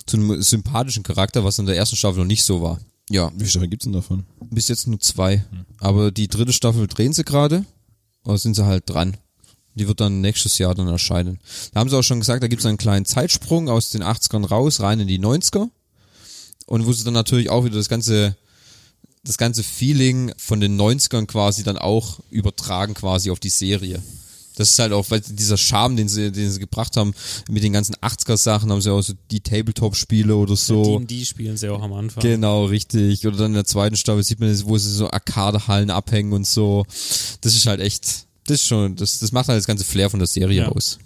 zu 0.06 0.16
einem 0.16 0.43
sympathischen 0.43 1.02
Charakter, 1.02 1.44
was 1.44 1.59
in 1.59 1.66
der 1.66 1.76
ersten 1.76 1.97
Staffel 1.97 2.18
noch 2.18 2.26
nicht 2.26 2.44
so 2.44 2.60
war. 2.60 2.80
Ja, 3.10 3.30
Wie 3.32 3.39
viele 3.39 3.51
Staffeln 3.51 3.70
gibt's 3.70 3.84
denn 3.84 3.93
davon? 3.93 4.24
bis 4.51 4.68
jetzt 4.68 4.86
nur 4.86 5.01
zwei. 5.01 5.44
Aber 5.78 6.10
die 6.10 6.28
dritte 6.28 6.52
Staffel 6.52 6.86
drehen 6.86 7.12
sie 7.12 7.24
gerade. 7.24 7.64
Oder 8.24 8.39
sind 8.39 8.55
sie 8.55 8.64
halt 8.64 8.84
dran. 8.89 9.16
Die 9.74 9.89
wird 9.89 10.01
dann 10.01 10.20
nächstes 10.20 10.59
Jahr 10.59 10.74
dann 10.74 10.89
erscheinen. 10.89 11.39
Da 11.73 11.81
haben 11.81 11.89
sie 11.89 11.97
auch 11.97 12.03
schon 12.03 12.20
gesagt, 12.20 12.43
da 12.43 12.49
gibt 12.49 12.61
es 12.61 12.66
einen 12.66 12.78
kleinen 12.78 13.07
Zeitsprung 13.07 13.69
aus 13.69 13.90
den 13.90 14.03
80ern 14.03 14.47
raus, 14.47 14.81
rein 14.81 15.01
in 15.01 15.09
die 15.09 15.19
90er. 15.19 15.69
Und 16.66 16.86
wo 16.86 16.93
sie 16.93 17.05
dann 17.05 17.15
natürlich 17.15 17.51
auch 17.51 17.65
wieder 17.65 17.77
das 17.77 17.89
ganze, 17.89 18.36
das 19.24 19.39
ganze 19.39 19.62
Feeling 19.62 20.32
von 20.36 20.61
den 20.61 20.81
90ern 20.81 21.27
quasi 21.27 21.62
dann 21.62 21.78
auch 21.78 22.20
übertragen 22.31 22.94
quasi 22.94 23.31
auf 23.31 23.40
die 23.40 23.51
Serie. 23.51 24.03
Das 24.57 24.70
ist 24.70 24.78
halt 24.78 24.93
auch, 24.93 25.11
weil 25.11 25.20
dieser 25.20 25.57
Charme, 25.57 25.97
den 25.97 26.09
sie, 26.09 26.31
den 26.31 26.51
sie 26.51 26.61
gebracht 26.61 26.97
haben, 26.97 27.15
mit 27.49 27.62
den 27.62 27.73
ganzen 27.73 27.94
80er 27.97 28.36
Sachen, 28.36 28.70
haben 28.70 28.82
sie 28.82 28.93
auch 28.93 29.01
so 29.01 29.15
die 29.31 29.40
Tabletop-Spiele 29.40 30.36
oder 30.36 30.57
so. 30.57 30.99
D&D 30.99 31.24
spielen 31.24 31.57
sie 31.57 31.70
auch 31.70 31.82
am 31.82 31.93
Anfang. 31.94 32.23
Genau, 32.23 32.66
richtig. 32.66 33.27
Oder 33.27 33.39
dann 33.39 33.53
in 33.53 33.55
der 33.55 33.65
zweiten 33.65 33.97
Staffel 33.97 34.23
sieht 34.23 34.40
man, 34.40 34.51
wo 34.66 34.77
sie 34.77 34.93
so 34.93 35.11
Arcade-Hallen 35.11 35.90
abhängen 35.90 36.32
und 36.32 36.47
so. 36.47 36.85
Das 37.40 37.55
ist 37.55 37.66
halt 37.66 37.81
echt, 37.81 38.27
das 38.47 38.56
ist 38.60 38.66
schon, 38.66 38.97
das, 38.97 39.19
das 39.19 39.32
macht 39.32 39.48
halt 39.48 39.59
das 39.59 39.66
ganze 39.66 39.85
Flair 39.85 40.10
von 40.10 40.19
der 40.20 40.27
Serie 40.27 40.62
Ja. 40.62 40.69
aus. 40.69 40.98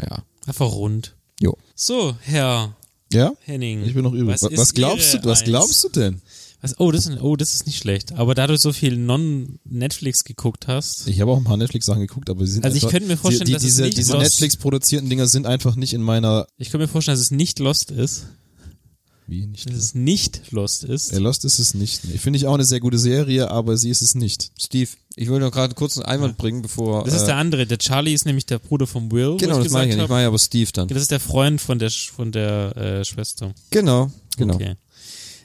Ja. 0.00 0.22
Einfach 0.46 0.70
rund. 0.72 1.14
Jo. 1.40 1.56
So, 1.74 2.16
Herr 2.20 2.76
Ja? 3.12 3.32
Henning. 3.40 3.84
Ich 3.84 3.94
bin 3.94 4.02
noch 4.04 4.12
übrig. 4.12 4.40
Was, 4.40 4.56
was 4.56 4.74
glaubst 4.74 5.14
du, 5.14 5.18
was 5.24 5.40
Eins? 5.40 5.48
glaubst 5.48 5.84
du 5.84 5.88
denn? 5.88 6.22
Was, 6.60 6.80
oh, 6.80 6.90
das 6.90 7.06
ist, 7.06 7.20
oh, 7.20 7.36
das 7.36 7.52
ist 7.54 7.66
nicht 7.66 7.78
schlecht. 7.78 8.12
Aber 8.12 8.34
da 8.34 8.46
du 8.46 8.56
so 8.56 8.72
viel 8.72 8.96
Non-Netflix 8.96 10.24
geguckt 10.24 10.66
hast, 10.66 11.06
Ich 11.08 11.20
habe 11.20 11.30
auch 11.30 11.36
ein 11.36 11.44
paar 11.44 11.56
Netflix-Sachen 11.58 12.00
geguckt, 12.00 12.30
aber 12.30 12.46
sie 12.46 12.52
sind 12.52 12.64
Also 12.64 12.76
ich 12.76 12.84
einfach, 12.84 12.92
könnte 12.92 13.08
mir 13.08 13.16
vorstellen, 13.18 13.46
die, 13.46 13.52
die, 13.52 13.54
dass 13.54 13.62
es 13.64 13.68
diese, 13.68 13.82
nicht 13.82 13.98
diese 13.98 14.16
Netflix-produzierten 14.16 15.08
Dinger 15.10 15.26
sind 15.26 15.46
einfach 15.46 15.76
nicht 15.76 15.92
in 15.92 16.02
meiner, 16.02 16.46
ich 16.56 16.70
kann 16.70 16.80
mir 16.80 16.88
vorstellen, 16.88 17.16
dass 17.16 17.22
es 17.24 17.30
nicht 17.30 17.58
Lost 17.58 17.90
ist. 17.90 18.26
Wie 19.26 19.46
nicht? 19.46 19.68
Dass 19.68 19.76
es 19.76 19.94
nicht 19.94 20.50
Lost 20.50 20.84
ist. 20.84 21.12
Ja, 21.12 21.18
Lost 21.18 21.44
ist 21.44 21.58
es 21.58 21.74
nicht. 21.74 22.04
Nee, 22.04 22.18
Finde 22.18 22.36
ich 22.36 22.46
auch 22.46 22.54
eine 22.54 22.64
sehr 22.64 22.80
gute 22.80 22.98
Serie, 22.98 23.50
aber 23.50 23.76
sie 23.76 23.90
ist 23.90 24.02
es 24.02 24.14
nicht. 24.14 24.50
Steve, 24.58 24.90
ich 25.16 25.28
wollte 25.30 25.46
noch 25.46 25.52
gerade 25.52 25.74
kurz 25.74 25.96
einen 25.96 26.06
Einwand 26.06 26.36
bringen, 26.36 26.60
bevor. 26.62 27.04
Das 27.04 27.14
ist 27.14 27.22
äh, 27.22 27.26
der 27.26 27.36
andere. 27.36 27.66
Der 27.66 27.78
Charlie 27.78 28.12
ist 28.12 28.26
nämlich 28.26 28.46
der 28.46 28.58
Bruder 28.58 28.86
von 28.86 29.10
Will. 29.10 29.36
Genau, 29.38 29.58
ich 29.58 29.64
das 29.64 29.72
meine 29.72 29.86
ich 29.86 29.90
ja 29.92 29.96
nicht. 29.96 30.04
Ich 30.04 30.10
meine 30.10 30.26
aber 30.26 30.38
Steve 30.38 30.70
dann. 30.72 30.88
Das 30.88 31.00
ist 31.00 31.10
der 31.10 31.20
Freund 31.20 31.60
von 31.60 31.78
der, 31.78 31.90
von 31.90 32.32
der 32.32 32.76
äh, 32.76 33.04
Schwester. 33.04 33.54
Genau, 33.70 34.10
genau. 34.36 34.54
Okay. 34.54 34.74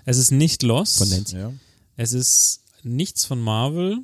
Es 0.06 0.18
ist 0.18 0.32
nicht 0.32 0.64
Lost. 0.64 0.98
Von 0.98 1.10
Nancy. 1.10 1.38
Ja. 1.38 1.54
Es 1.96 2.14
ist 2.14 2.62
nichts 2.84 3.26
von 3.26 3.40
Marvel. 3.40 4.00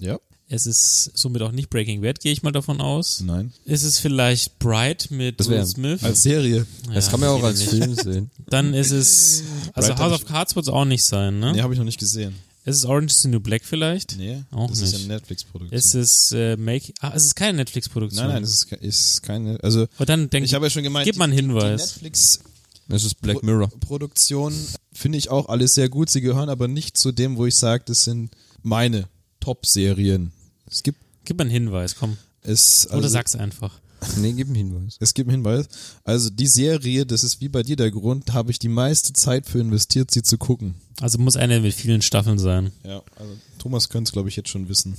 Ja. 0.00 0.18
Es 0.48 0.64
ist 0.66 1.10
somit 1.14 1.42
auch 1.42 1.50
nicht 1.50 1.70
Breaking 1.70 2.02
Bad, 2.02 2.20
gehe 2.20 2.32
ich 2.32 2.42
mal 2.44 2.52
davon 2.52 2.80
aus. 2.80 3.20
Nein. 3.20 3.52
Ist 3.64 3.82
es 3.82 3.98
vielleicht 3.98 4.58
Bright 4.60 5.10
mit 5.10 5.40
Das 5.40 5.48
Will 5.48 5.66
Smith? 5.66 6.04
Als 6.04 6.22
Serie. 6.22 6.66
Das 6.94 7.06
Ja, 7.06 7.10
kann 7.10 7.20
man 7.20 7.28
ja 7.30 7.34
auch 7.34 7.42
als 7.42 7.58
nicht. 7.58 7.70
Film 7.70 7.94
sehen. 7.96 8.30
Dann 8.48 8.72
ist 8.72 8.92
es, 8.92 9.42
also 9.74 9.88
Bright 9.88 9.98
House 9.98 10.12
of 10.12 10.24
Cards 10.26 10.54
wird 10.54 10.66
es 10.66 10.68
auch 10.72 10.84
nicht 10.84 11.02
sein, 11.02 11.40
ne? 11.40 11.52
Nee, 11.52 11.62
habe 11.62 11.72
ich 11.74 11.78
noch 11.78 11.84
nicht 11.84 11.98
gesehen. 11.98 12.34
Ist 12.64 12.76
es 12.76 12.84
Orange 12.84 13.12
is 13.12 13.22
the 13.22 13.28
New 13.28 13.40
Black 13.40 13.64
vielleicht? 13.64 14.16
Nee, 14.18 14.42
Auch 14.52 14.68
das 14.70 14.80
nicht. 14.80 14.88
ist 14.92 14.98
ja 14.98 15.04
eine 15.04 15.14
Netflix-Produktion. 15.14 15.76
Ist 15.78 15.94
es 15.94 16.32
äh, 16.32 16.56
Make, 16.56 16.92
ah, 17.00 17.12
es 17.14 17.24
ist 17.24 17.34
keine 17.36 17.58
Netflix-Produktion. 17.58 18.26
Nein, 18.26 18.34
nein, 18.36 18.42
es 18.44 18.50
ist, 18.50 18.72
ist 18.72 19.22
keine, 19.22 19.58
also 19.62 19.86
Und 19.98 20.08
dann 20.08 20.30
denk 20.30 20.44
ich 20.46 20.54
habe 20.54 20.66
ja 20.66 20.70
schon 20.70 20.82
gemeint, 20.82 21.06
gib 21.06 21.16
mal 21.16 21.24
einen 21.24 21.32
Hinweis. 21.32 21.94
die 21.94 22.04
Netflix 22.04 22.40
Das 22.88 23.04
ist 23.04 23.20
Black 23.20 23.42
Mirror. 23.44 23.68
Produktion 23.80 24.52
finde 24.92 25.18
ich 25.18 25.28
auch 25.30 25.48
alles 25.48 25.74
sehr 25.74 25.88
gut. 25.88 26.08
Sie 26.10 26.20
gehören 26.20 26.48
aber 26.48 26.66
nicht 26.68 26.96
zu 26.98 27.10
dem, 27.12 27.36
wo 27.36 27.46
ich 27.46 27.54
sage, 27.56 27.84
das 27.86 28.04
sind 28.04 28.30
meine 28.62 29.08
Top-Serien. 29.38 30.32
Es 30.70 30.82
gibt 30.82 30.98
Gib 31.26 31.40
einen 31.40 31.50
Hinweis, 31.50 31.96
komm. 31.96 32.16
es 32.42 32.86
also, 32.86 32.98
Oder 32.98 33.08
sag's 33.08 33.34
einfach. 33.34 33.80
Nee, 34.18 34.32
gib 34.34 34.46
einen 34.46 34.56
Hinweis. 34.56 34.98
Es 35.00 35.14
gibt 35.14 35.28
einen 35.28 35.42
Hinweis. 35.42 35.66
Also 36.04 36.30
die 36.30 36.46
Serie, 36.46 37.06
das 37.06 37.24
ist 37.24 37.40
wie 37.40 37.48
bei 37.48 37.62
dir 37.62 37.76
der 37.76 37.90
Grund, 37.90 38.34
habe 38.34 38.50
ich 38.50 38.58
die 38.58 38.68
meiste 38.68 39.14
Zeit 39.14 39.46
für 39.46 39.58
investiert, 39.58 40.10
sie 40.10 40.22
zu 40.22 40.38
gucken. 40.38 40.74
Also 41.00 41.18
muss 41.18 41.34
eine 41.34 41.60
mit 41.60 41.74
vielen 41.74 42.02
Staffeln 42.02 42.38
sein. 42.38 42.72
Ja, 42.84 43.02
also 43.16 43.32
Thomas 43.58 43.88
könnte 43.88 44.08
es, 44.08 44.12
glaube 44.12 44.28
ich, 44.28 44.36
jetzt 44.36 44.50
schon 44.50 44.68
wissen. 44.68 44.96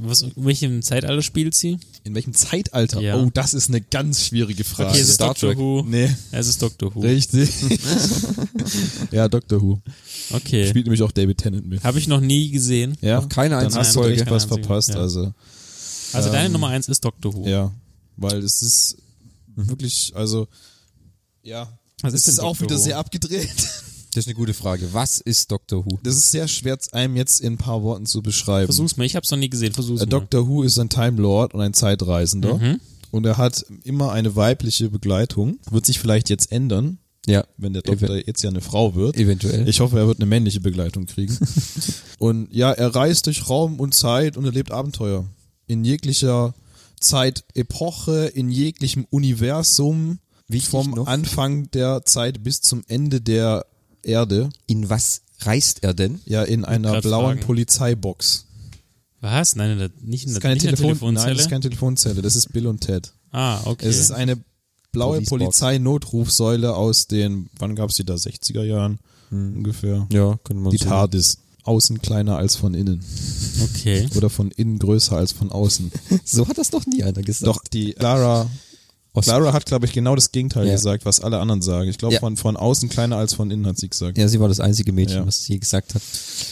Was, 0.00 0.22
in 0.22 0.32
welchem 0.36 0.82
Zeitalter 0.82 1.22
spielt 1.22 1.54
sie? 1.54 1.78
In 2.04 2.14
welchem 2.14 2.32
Zeitalter? 2.34 3.00
Ja. 3.00 3.16
Oh, 3.16 3.30
das 3.34 3.52
ist 3.54 3.68
eine 3.68 3.80
ganz 3.80 4.24
schwierige 4.26 4.62
Frage. 4.64 4.90
Okay, 4.90 5.00
es 5.00 5.08
ist 5.08 5.14
Star 5.16 5.28
Doctor 5.28 5.48
Trek. 5.50 5.58
Who. 5.58 5.82
nee, 5.88 6.14
Es 6.30 6.46
ist 6.46 6.62
Doctor 6.62 6.94
Who. 6.94 7.00
richtig. 7.00 7.50
ja, 9.10 9.28
Doctor 9.28 9.60
Who. 9.60 9.80
Okay. 10.30 10.68
Spielt 10.68 10.86
nämlich 10.86 11.02
auch 11.02 11.12
David 11.12 11.38
Tennant 11.38 11.66
mit. 11.66 11.82
Habe 11.84 11.98
ich 11.98 12.06
noch 12.08 12.20
nie 12.20 12.50
gesehen. 12.50 12.96
Ja, 13.00 13.20
Noch 13.20 13.28
keine 13.28 13.56
dann 13.56 13.64
einzige 13.64 13.80
hast 13.80 13.94
du 13.96 14.00
Folge. 14.00 14.14
echt 14.22 14.30
was 14.30 14.44
Keine 14.48 14.54
einzige, 14.56 14.66
verpasst. 14.66 14.88
ja. 14.90 14.96
Also 14.96 15.32
Also 16.12 16.30
deine 16.30 16.46
Ähm, 16.46 16.52
Nummer 16.52 16.68
eins 16.68 16.88
ist 16.88 17.04
Doctor 17.04 17.34
Who. 17.34 17.46
Ja, 17.46 17.72
weil 18.16 18.38
es 18.42 18.62
ist 18.62 18.96
wirklich, 19.56 20.12
also 20.14 20.48
ja, 21.42 21.68
Was 22.02 22.12
es 22.14 22.20
ist 22.20 22.26
denn 22.28 22.32
ist 22.34 22.40
auch 22.40 22.56
Doctor 22.56 22.64
wieder 22.68 22.76
Who? 22.78 22.82
sehr 22.84 22.98
abgedreht. 22.98 23.48
Das 24.14 24.24
ist 24.24 24.28
eine 24.28 24.34
gute 24.34 24.54
Frage. 24.54 24.88
Was 24.92 25.20
ist 25.20 25.50
Doctor 25.50 25.84
Who? 25.84 25.98
Das 26.02 26.16
ist 26.16 26.30
sehr 26.30 26.48
schwer, 26.48 26.78
einem 26.92 27.16
jetzt 27.16 27.40
in 27.40 27.54
ein 27.54 27.58
paar 27.58 27.82
Worten 27.82 28.06
zu 28.06 28.22
beschreiben. 28.22 28.66
Versuch's 28.66 28.96
mal, 28.96 29.04
ich 29.04 29.16
hab's 29.16 29.30
noch 29.30 29.38
nie 29.38 29.50
gesehen, 29.50 29.72
versuch's 29.72 30.00
Äh, 30.00 30.06
mal. 30.06 30.10
Doctor 30.10 30.48
Who 30.48 30.62
ist 30.62 30.78
ein 30.78 30.88
Time 30.88 31.20
Lord 31.20 31.54
und 31.54 31.60
ein 31.60 31.74
Zeitreisender. 31.74 32.56
Mhm. 32.56 32.80
Und 33.10 33.26
er 33.26 33.36
hat 33.36 33.64
immer 33.84 34.12
eine 34.12 34.36
weibliche 34.36 34.90
Begleitung. 34.90 35.58
Wird 35.70 35.86
sich 35.86 35.98
vielleicht 35.98 36.30
jetzt 36.30 36.52
ändern. 36.52 36.98
Ja, 37.26 37.44
wenn 37.58 37.74
der 37.74 37.82
Doktor 37.82 38.16
jetzt 38.16 38.42
ja 38.42 38.48
eine 38.48 38.62
Frau 38.62 38.94
wird. 38.94 39.16
eventuell. 39.16 39.68
Ich 39.68 39.80
hoffe, 39.80 39.98
er 39.98 40.06
wird 40.06 40.18
eine 40.18 40.26
männliche 40.26 40.60
Begleitung 40.60 41.04
kriegen. 41.04 41.36
und 42.18 42.48
ja, 42.54 42.72
er 42.72 42.94
reist 42.94 43.26
durch 43.26 43.50
Raum 43.50 43.80
und 43.80 43.94
Zeit 43.94 44.38
und 44.38 44.46
erlebt 44.46 44.70
Abenteuer. 44.70 45.26
In 45.66 45.84
jeglicher 45.84 46.54
Zeitepoche, 47.00 48.26
in 48.26 48.50
jeglichem 48.50 49.06
Universum, 49.10 50.20
Wichtig 50.48 50.70
vom 50.70 50.90
noch. 50.90 51.06
Anfang 51.06 51.70
der 51.72 52.04
Zeit 52.06 52.42
bis 52.42 52.62
zum 52.62 52.82
Ende 52.88 53.20
der 53.20 53.66
Erde. 54.02 54.50
In 54.66 54.88
was 54.90 55.22
reist 55.40 55.82
er 55.82 55.94
denn? 55.94 56.20
Ja, 56.24 56.42
in 56.42 56.64
einer 56.64 57.00
blauen 57.00 57.36
fragen. 57.36 57.40
Polizeibox. 57.40 58.46
Was? 59.20 59.56
Nein, 59.56 59.76
nein, 59.78 59.90
nicht 60.00 60.26
in 60.26 60.34
Das 60.34 60.34
der, 60.34 60.36
ist 60.38 60.42
keine, 60.42 60.54
nicht 60.54 60.64
in 60.64 60.70
der 60.70 60.76
Telefon 60.76 61.14
nein, 61.14 61.24
Telefonzelle. 61.24 61.34
das 61.34 61.42
ist 61.44 61.50
keine 61.50 61.60
Telefonzelle, 61.62 62.22
das 62.22 62.36
ist 62.36 62.52
Bill 62.52 62.66
und 62.68 62.80
Ted. 62.80 63.12
ah, 63.32 63.60
okay. 63.64 63.86
Es 63.88 63.98
ist 63.98 64.10
eine 64.12 64.38
blaue. 64.92 65.20
Polizeinotrufsäule 65.22 66.74
aus 66.74 67.06
den, 67.06 67.48
wann 67.58 67.74
gab's 67.74 67.96
die 67.96 68.04
da, 68.04 68.14
60er 68.14 68.62
Jahren 68.64 68.98
ungefähr. 69.30 70.06
Ja, 70.12 70.38
könnte 70.44 70.62
man 70.62 70.70
Die 70.70 70.78
so. 70.78 70.86
TARDIS. 70.86 71.38
Außen 71.64 72.00
kleiner 72.00 72.36
als 72.38 72.56
von 72.56 72.72
innen. 72.72 73.04
okay. 73.62 74.08
Oder 74.16 74.30
von 74.30 74.50
innen 74.52 74.78
größer 74.78 75.16
als 75.16 75.32
von 75.32 75.52
außen. 75.52 75.92
So 76.24 76.48
hat 76.48 76.56
das 76.56 76.70
doch 76.70 76.86
nie 76.86 77.02
einer 77.02 77.20
gesagt. 77.22 77.46
Doch, 77.46 77.62
die 77.64 77.94
Clara, 79.22 79.38
Clara 79.40 79.52
hat, 79.54 79.66
glaube 79.66 79.86
ich, 79.86 79.92
genau 79.92 80.14
das 80.14 80.32
Gegenteil 80.32 80.66
Ja. 80.66 80.72
gesagt, 80.74 81.04
was 81.04 81.20
alle 81.20 81.38
anderen 81.38 81.62
sagen. 81.62 81.88
Ich 81.88 81.98
glaube, 81.98 82.14
Ja. 82.14 82.20
von, 82.20 82.36
von 82.36 82.56
außen 82.56 82.88
kleiner 82.88 83.16
als 83.16 83.34
von 83.34 83.50
innen 83.50 83.66
hat 83.66 83.78
sie 83.78 83.88
gesagt. 83.88 84.18
Ja, 84.18 84.28
sie 84.28 84.40
war 84.40 84.48
das 84.48 84.60
einzige 84.60 84.92
Mädchen, 84.92 85.18
Ja. 85.18 85.26
was 85.26 85.40
es 85.40 85.48
je 85.48 85.58
gesagt 85.58 85.94
hat. 85.94 86.02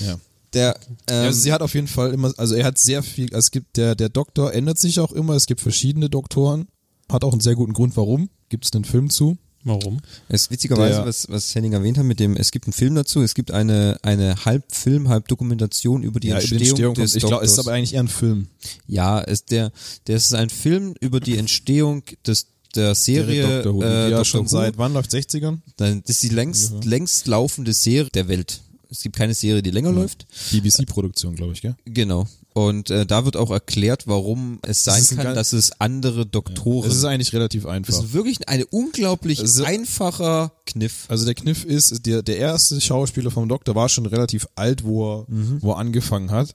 Ja. 0.04 0.16
Der, 0.52 0.78
ähm, 1.08 1.24
ja, 1.24 1.32
sie 1.32 1.52
hat 1.52 1.60
auf 1.60 1.74
jeden 1.74 1.88
Fall 1.88 2.12
immer, 2.14 2.32
also 2.38 2.54
er 2.54 2.64
hat 2.64 2.78
sehr 2.78 3.02
viel, 3.02 3.26
also 3.34 3.38
es 3.46 3.50
gibt, 3.50 3.76
der, 3.76 3.94
der 3.94 4.08
Doktor 4.08 4.52
ändert 4.54 4.78
sich 4.78 5.00
auch 5.00 5.12
immer, 5.12 5.34
es 5.34 5.46
gibt 5.46 5.60
verschiedene 5.60 6.08
Doktoren. 6.08 6.68
Hat 7.10 7.24
auch 7.24 7.32
einen 7.32 7.40
sehr 7.40 7.54
guten 7.54 7.72
Grund, 7.72 7.96
warum. 7.96 8.30
Gibt 8.48 8.64
es 8.64 8.72
einen 8.72 8.84
Film 8.84 9.10
zu? 9.10 9.36
Warum? 9.64 9.98
Es 10.28 10.42
ist 10.42 10.50
witzigerweise, 10.52 10.98
Der- 10.98 11.06
was, 11.06 11.28
was 11.28 11.52
Henning 11.54 11.72
erwähnt 11.72 11.98
hat 11.98 12.04
mit 12.04 12.20
dem, 12.20 12.36
es 12.36 12.52
gibt 12.52 12.66
einen 12.66 12.72
Film 12.72 12.94
dazu, 12.94 13.20
es 13.22 13.34
gibt 13.34 13.50
eine, 13.50 13.98
eine 14.02 14.44
halb 14.44 14.72
Film, 14.72 15.08
halb 15.08 15.26
Dokumentation 15.26 16.04
über 16.04 16.20
die 16.20 16.28
über 16.28 16.36
Entstehung, 16.36 16.94
des 16.94 17.12
kommt- 17.12 17.16
Ich 17.22 17.28
glaube, 17.28 17.44
es 17.44 17.52
ist 17.52 17.58
aber 17.58 17.72
eigentlich 17.72 17.94
eher 17.94 18.00
ein 18.04 18.08
Film. 18.08 18.46
ja, 18.86 19.20
es, 19.20 19.44
der, 19.44 19.72
der 20.06 20.16
ist 20.16 20.32
ein 20.34 20.50
Film 20.50 20.94
über 21.00 21.18
die 21.18 21.36
Entstehung 21.36 22.02
des, 22.26 22.46
der 22.76 22.94
Serie, 22.94 23.62
Doktor 23.62 23.74
Who, 23.74 23.80
die 23.80 23.86
äh, 23.86 23.90
ja 23.90 24.08
Doctor 24.10 24.24
schon 24.24 24.44
Who. 24.46 24.48
seit 24.48 24.78
wann 24.78 24.92
läuft 24.92 25.10
60ern? 25.12 25.58
Nein, 25.78 26.02
Das 26.06 26.16
ist 26.16 26.22
die 26.22 26.28
längst, 26.28 26.84
längst 26.84 27.26
laufende 27.26 27.72
Serie 27.72 28.08
der 28.14 28.28
Welt. 28.28 28.60
Es 28.88 29.02
gibt 29.02 29.16
keine 29.16 29.34
Serie, 29.34 29.62
die 29.62 29.70
länger 29.72 29.90
läuft. 29.92 30.26
BBC-Produktion, 30.52 31.34
glaube 31.34 31.52
ich, 31.54 31.62
gell? 31.62 31.74
Genau. 31.86 32.26
Und 32.54 32.88
äh, 32.90 33.04
da 33.04 33.24
wird 33.26 33.36
auch 33.36 33.50
erklärt, 33.50 34.06
warum 34.06 34.60
es 34.62 34.84
sein 34.84 35.02
ist 35.02 35.10
ein 35.10 35.16
kann, 35.16 35.24
ganz- 35.26 35.36
dass 35.36 35.52
es 35.52 35.78
andere 35.80 36.24
Doktoren. 36.24 36.88
Es 36.90 36.96
ist 36.96 37.04
eigentlich 37.04 37.32
relativ 37.34 37.66
einfach. 37.66 37.92
das 37.92 38.02
ist 38.04 38.12
wirklich 38.14 38.48
ein 38.48 38.62
unglaublich 38.70 39.40
Also- 39.40 39.64
einfacher 39.64 40.52
Kniff. 40.64 41.04
Also 41.08 41.24
der 41.26 41.34
Kniff 41.34 41.64
ist, 41.64 42.06
der, 42.06 42.22
der 42.22 42.38
erste 42.38 42.80
Schauspieler 42.80 43.30
vom 43.30 43.48
Doktor 43.48 43.74
war 43.74 43.88
schon 43.90 44.06
relativ 44.06 44.46
alt, 44.54 44.84
wo 44.84 45.04
er, 45.18 45.26
wo 45.60 45.72
er 45.72 45.78
angefangen 45.78 46.30
hat. 46.30 46.54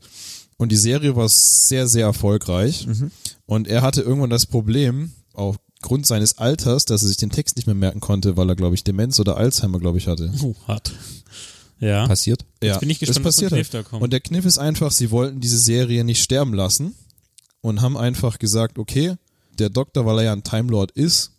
Und 0.57 0.71
die 0.71 0.77
Serie 0.77 1.15
war 1.15 1.27
sehr, 1.29 1.87
sehr 1.87 2.05
erfolgreich. 2.05 2.87
Und 3.45 3.67
er 3.67 3.81
hatte 3.83 4.01
irgendwann 4.01 4.29
das 4.31 4.45
Problem, 4.47 5.11
aufgrund 5.81 6.05
seines 6.05 6.37
Alters, 6.37 6.85
dass 6.85 7.01
er 7.01 7.07
sich 7.07 7.17
den 7.17 7.31
Text 7.31 7.55
nicht 7.55 7.65
mehr 7.65 7.73
merken 7.75 7.99
konnte, 8.01 8.37
weil 8.37 8.47
er, 8.49 8.55
glaube 8.55 8.75
ich, 8.75 8.83
Demenz 8.83 9.19
oder 9.19 9.37
Alzheimer, 9.37 9.79
glaube 9.79 9.97
ich, 9.97 10.05
hatte. 10.07 10.31
Oh, 10.43 10.53
hart. 10.67 10.91
Ja. 11.79 12.05
Passiert. 12.07 12.45
Ja, 12.61 12.77
bin 12.77 12.91
ich 12.91 12.99
gespannt, 12.99 13.17
das 13.17 13.25
was 13.25 13.35
passiert 13.35 13.51
Kniff 13.53 13.73
halt. 13.73 13.85
da 13.85 13.89
kommt. 13.89 14.03
Und 14.03 14.13
der 14.13 14.19
Kniff 14.19 14.45
ist 14.45 14.59
einfach, 14.59 14.91
sie 14.91 15.09
wollten 15.09 15.39
diese 15.39 15.57
Serie 15.57 16.03
nicht 16.03 16.21
sterben 16.21 16.53
lassen 16.53 16.93
und 17.61 17.81
haben 17.81 17.97
einfach 17.97 18.37
gesagt, 18.37 18.77
okay, 18.77 19.15
der 19.57 19.69
Doktor, 19.71 20.05
weil 20.05 20.19
er 20.19 20.23
ja 20.25 20.33
ein 20.33 20.43
Time 20.43 20.69
Lord 20.69 20.91
ist, 20.91 21.31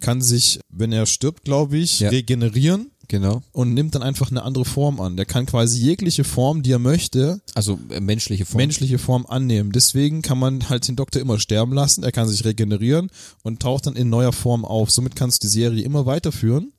kann 0.00 0.22
sich, 0.22 0.60
wenn 0.70 0.92
er 0.92 1.06
stirbt, 1.06 1.44
glaube 1.44 1.76
ich, 1.78 1.98
Ja. 1.98 2.10
regenerieren 2.10 2.92
Genau. 3.08 3.42
und 3.52 3.72
nimmt 3.74 3.94
dann 3.94 4.02
einfach 4.02 4.30
eine 4.30 4.42
andere 4.42 4.64
Form 4.66 5.00
an. 5.00 5.16
Der 5.16 5.24
kann 5.24 5.46
quasi 5.46 5.80
jegliche 5.80 6.24
Form, 6.24 6.62
die 6.62 6.72
er 6.72 6.78
möchte, 6.78 7.40
Also 7.54 7.78
äh, 7.90 8.00
menschliche 8.00 8.44
Form. 8.44 8.58
menschliche 8.58 8.98
Form 8.98 9.24
annehmen. 9.26 9.72
Deswegen 9.72 10.20
kann 10.22 10.38
man 10.38 10.68
halt 10.68 10.86
den 10.86 10.94
Doktor 10.96 11.20
immer 11.20 11.38
sterben 11.38 11.72
lassen. 11.72 12.02
Er 12.04 12.12
kann 12.12 12.28
sich 12.28 12.44
regenerieren 12.44 13.10
und 13.42 13.60
taucht 13.60 13.86
dann 13.86 13.96
in 13.96 14.10
neuer 14.10 14.32
Form 14.32 14.64
auf. 14.66 14.90
Somit 14.90 15.16
kannst 15.16 15.42
du 15.42 15.46
die 15.48 15.52
Serie 15.52 15.82
immer 15.82 16.04
weiterführen. 16.06 16.72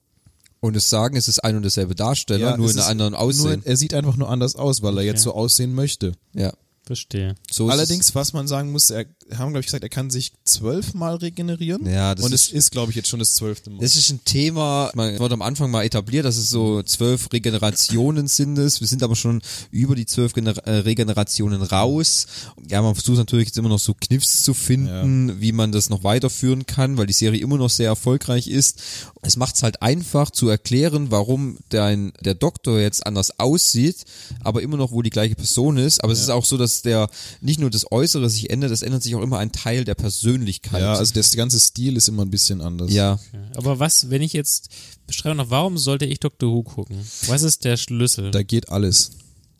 Und 0.61 0.75
es 0.75 0.89
sagen, 0.89 1.15
es 1.15 1.27
ist 1.29 1.39
ein 1.43 1.55
und 1.55 1.61
derselbe 1.63 1.95
Darsteller, 1.95 2.57
nur 2.57 2.65
es 2.67 2.73
in 2.73 2.79
einer 2.79 2.89
anderen 2.89 3.15
Aussehen. 3.15 3.61
Nur, 3.61 3.65
er 3.65 3.77
sieht 3.77 3.93
einfach 3.93 4.17
nur 4.17 4.29
anders 4.29 4.55
aus, 4.55 4.81
weil 4.81 4.97
er 4.97 5.03
jetzt 5.05 5.23
so 5.23 5.33
aussehen 5.33 5.73
möchte. 5.73 6.11
ja. 6.33 6.53
Verstehe. 6.89 7.35
So 7.51 7.69
Allerdings, 7.69 8.15
was 8.15 8.33
man 8.33 8.47
sagen 8.47 8.71
muss, 8.71 8.89
er 8.89 9.05
haben, 9.35 9.49
glaube 9.51 9.59
ich, 9.59 9.67
gesagt, 9.67 9.83
er 9.83 9.89
kann 9.89 10.09
sich 10.09 10.33
zwölfmal 10.43 11.17
regenerieren. 11.17 11.85
Ja, 11.85 12.15
das 12.15 12.25
Und 12.25 12.33
ist- 12.33 12.47
es 12.47 12.51
ist, 12.51 12.71
glaube 12.71 12.91
ich, 12.91 12.95
jetzt 12.95 13.09
schon 13.09 13.19
das 13.19 13.35
zwölfte 13.35 13.69
Mal. 13.69 13.79
Das 13.79 13.95
ist 13.95 14.09
ein 14.09 14.21
Thema, 14.25 14.89
man 14.95 15.19
wird 15.19 15.31
am 15.31 15.43
Anfang 15.43 15.69
mal 15.69 15.83
etabliert, 15.83 16.25
dass 16.25 16.35
es 16.37 16.49
so 16.49 16.81
zwölf 16.81 17.31
Regenerationen 17.31 18.27
sind 18.27 18.57
es. 18.57 18.81
Wir 18.81 18.87
sind 18.87 19.03
aber 19.03 19.15
schon 19.15 19.43
über 19.69 19.93
die 19.93 20.07
zwölf 20.07 20.33
Gener 20.33 20.57
äh, 20.65 20.77
Regenerationen 20.79 21.61
raus. 21.61 22.25
Ja, 22.67 22.81
man 22.81 22.95
versucht 22.95 23.17
natürlich 23.19 23.49
jetzt 23.49 23.59
immer 23.59 23.69
noch 23.69 23.77
so 23.77 23.93
Kniffs 23.93 24.41
zu 24.41 24.55
finden, 24.55 25.39
wie 25.39 25.51
man 25.51 25.71
das 25.71 25.91
noch 25.91 26.03
weiterführen 26.03 26.65
kann, 26.65 26.97
weil 26.97 27.05
die 27.05 27.13
Serie 27.13 27.39
immer 27.39 27.57
noch 27.57 27.69
sehr 27.69 27.85
erfolgreich 27.89 28.47
ist. 28.47 28.79
Es 29.21 29.37
macht 29.37 29.57
es 29.57 29.61
halt 29.61 29.83
einfach 29.83 30.31
zu 30.31 30.49
erklären, 30.49 31.11
warum 31.11 31.59
der, 31.71 31.95
der 32.21 32.33
Doktor 32.33 32.79
jetzt 32.79 33.05
anders 33.05 33.39
aussieht, 33.39 34.05
aber 34.43 34.63
immer 34.63 34.77
noch 34.77 34.91
wohl 34.91 35.03
die 35.03 35.11
gleiche 35.11 35.35
Person 35.35 35.77
ist. 35.77 36.03
Aber 36.03 36.13
es 36.13 36.19
ist 36.19 36.29
auch 36.29 36.45
so, 36.45 36.57
dass 36.57 36.78
der 36.81 37.09
nicht 37.41 37.59
nur 37.59 37.69
das 37.69 37.91
Äußere 37.91 38.29
sich 38.29 38.49
ändert, 38.49 38.71
es 38.71 38.81
ändert 38.81 39.03
sich 39.03 39.15
auch 39.15 39.21
immer 39.21 39.39
ein 39.39 39.51
Teil 39.51 39.85
der 39.85 39.95
Persönlichkeit. 39.95 40.81
ja, 40.81 40.93
also 40.93 41.13
das 41.13 41.35
ganze 41.35 41.59
Stil 41.59 41.97
ist 41.97 42.07
immer 42.07 42.23
ein 42.25 42.31
bisschen 42.31 42.61
anders. 42.61 42.91
ja. 42.91 43.19
Ja. 43.33 43.39
Aber 43.55 43.79
was, 43.79 44.09
wenn 44.09 44.21
ich 44.21 44.33
jetzt 44.33 44.69
beschreibe 45.07 45.35
noch, 45.35 45.49
warum 45.49 45.77
sollte 45.77 46.05
ich 46.05 46.19
Dr. 46.19 46.51
Who 46.51 46.63
gucken? 46.63 46.97
Was 47.27 47.41
ist 47.41 47.65
der 47.65 47.77
Schlüssel? 47.77 48.31
Da 48.31 48.43
geht 48.43 48.69
alles. 48.69 49.11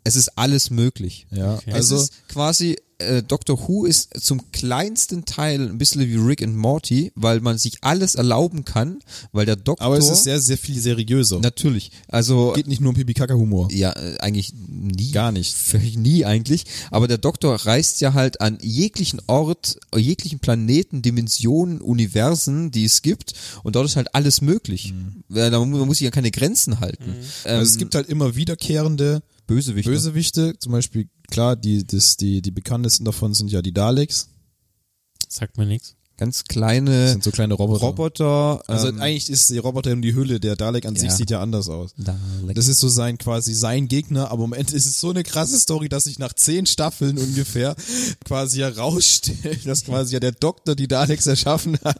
Es 0.04 0.16
ist 0.16 0.36
alles 0.38 0.70
möglich. 0.70 1.26
Ja, 1.30 1.54
Okay. 1.56 1.72
also 1.72 1.96
es 1.96 2.02
ist 2.04 2.28
quasi, 2.28 2.76
äh, 2.98 3.22
Doctor 3.22 3.66
Who 3.68 3.84
ist 3.86 4.18
zum 4.20 4.50
kleinsten 4.52 5.24
Teil 5.24 5.60
ein 5.68 5.78
bisschen 5.78 6.00
wie 6.06 6.16
Rick 6.16 6.42
and 6.42 6.56
Morty, 6.56 7.12
weil 7.14 7.40
man 7.40 7.58
sich 7.58 7.78
alles 7.82 8.14
erlauben 8.14 8.64
kann, 8.64 9.00
weil 9.32 9.46
der 9.46 9.56
Doktor... 9.56 9.84
aber 9.86 9.98
es 9.98 10.08
ist 10.10 10.24
sehr, 10.24 10.40
sehr 10.40 10.58
viel 10.58 10.78
seriöser. 10.78 11.40
Natürlich, 11.40 11.90
also... 12.08 12.52
geht 12.54 12.66
nicht 12.66 12.80
nur 12.80 12.90
um 12.90 12.96
Pipi-Kaka-Humor. 12.96 13.70
Ja, 13.72 13.92
äh, 13.92 14.18
eigentlich 14.20 14.52
nie. 14.54 15.10
Gar 15.12 15.32
nicht. 15.32 15.54
Völlig 15.70 15.96
nie 15.96 16.24
eigentlich. 16.24 16.64
Aber 16.90 17.08
der 17.08 17.18
Doktor 17.18 17.54
reist 17.56 18.00
ja 18.00 18.12
halt 18.14 18.40
an 18.40 18.58
jeglichen 18.60 19.20
Ort, 19.26 19.78
jeglichen 19.96 20.38
Planeten, 20.38 21.02
Dimensionen, 21.02 21.80
Universen, 21.80 22.70
die 22.70 22.84
es 22.84 23.02
gibt. 23.02 23.34
Und 23.62 23.76
dort 23.76 23.86
ist 23.86 23.96
halt 23.96 24.14
alles 24.14 24.40
möglich. 24.40 24.92
Ja, 25.28 25.50
Da 25.50 25.64
muss 25.64 25.98
sich 25.98 26.04
ja 26.04 26.10
keine 26.10 26.30
Grenzen 26.30 26.80
halten. 26.80 27.14
Ähm, 27.44 27.58
Also 27.58 27.70
es 27.72 27.78
gibt 27.78 27.94
halt 27.94 28.08
immer 28.08 28.34
wiederkehrende 28.36 29.22
Bösewichte. 29.50 29.90
Bösewichte, 29.90 30.58
zum 30.60 30.70
Beispiel, 30.70 31.08
klar, 31.28 31.56
die, 31.56 31.84
das, 31.84 32.16
die, 32.16 32.40
die 32.40 32.52
bekanntesten 32.52 33.04
davon 33.04 33.34
sind 33.34 33.50
ja 33.50 33.62
die 33.62 33.72
Daleks. 33.72 34.28
Sagt 35.28 35.58
mir 35.58 35.66
nichts. 35.66 35.96
Ganz 36.20 36.44
Das 36.44 36.44
kleine 36.44 37.08
sind 37.08 37.24
so 37.24 37.30
kleine 37.30 37.54
Roboter. 37.54 37.86
Roboter. 37.86 38.62
Also 38.66 38.88
ähm, 38.88 39.00
eigentlich 39.00 39.30
ist 39.30 39.48
die 39.48 39.56
Roboter 39.56 39.90
in 39.90 40.02
die 40.02 40.14
Hülle, 40.14 40.38
der 40.38 40.54
Dalek 40.54 40.84
an 40.84 40.94
sich 40.94 41.08
Ja. 41.08 41.14
sieht 41.16 41.30
ja 41.30 41.40
anders 41.40 41.70
aus. 41.70 41.94
Dalek. 41.96 42.54
Das 42.54 42.68
ist 42.68 42.78
so 42.78 42.88
sein 42.90 43.16
quasi 43.16 43.54
sein 43.54 43.88
Gegner, 43.88 44.30
aber 44.30 44.44
im 44.44 44.52
Ende 44.52 44.74
ist 44.74 44.84
es 44.84 45.00
so 45.00 45.08
eine 45.10 45.22
krasse 45.22 45.58
Story, 45.58 45.88
dass 45.88 46.04
sich 46.04 46.18
nach 46.18 46.34
zehn 46.34 46.66
Staffeln 46.66 47.16
ungefähr 47.16 47.74
quasi 48.26 48.58
herausstellt, 48.58 49.66
dass 49.66 49.84
quasi 49.84 50.12
ja 50.12 50.20
der 50.20 50.32
Doktor 50.32 50.74
die 50.76 50.88
Daleks 50.88 51.26
erschaffen 51.26 51.78
hat. 51.84 51.98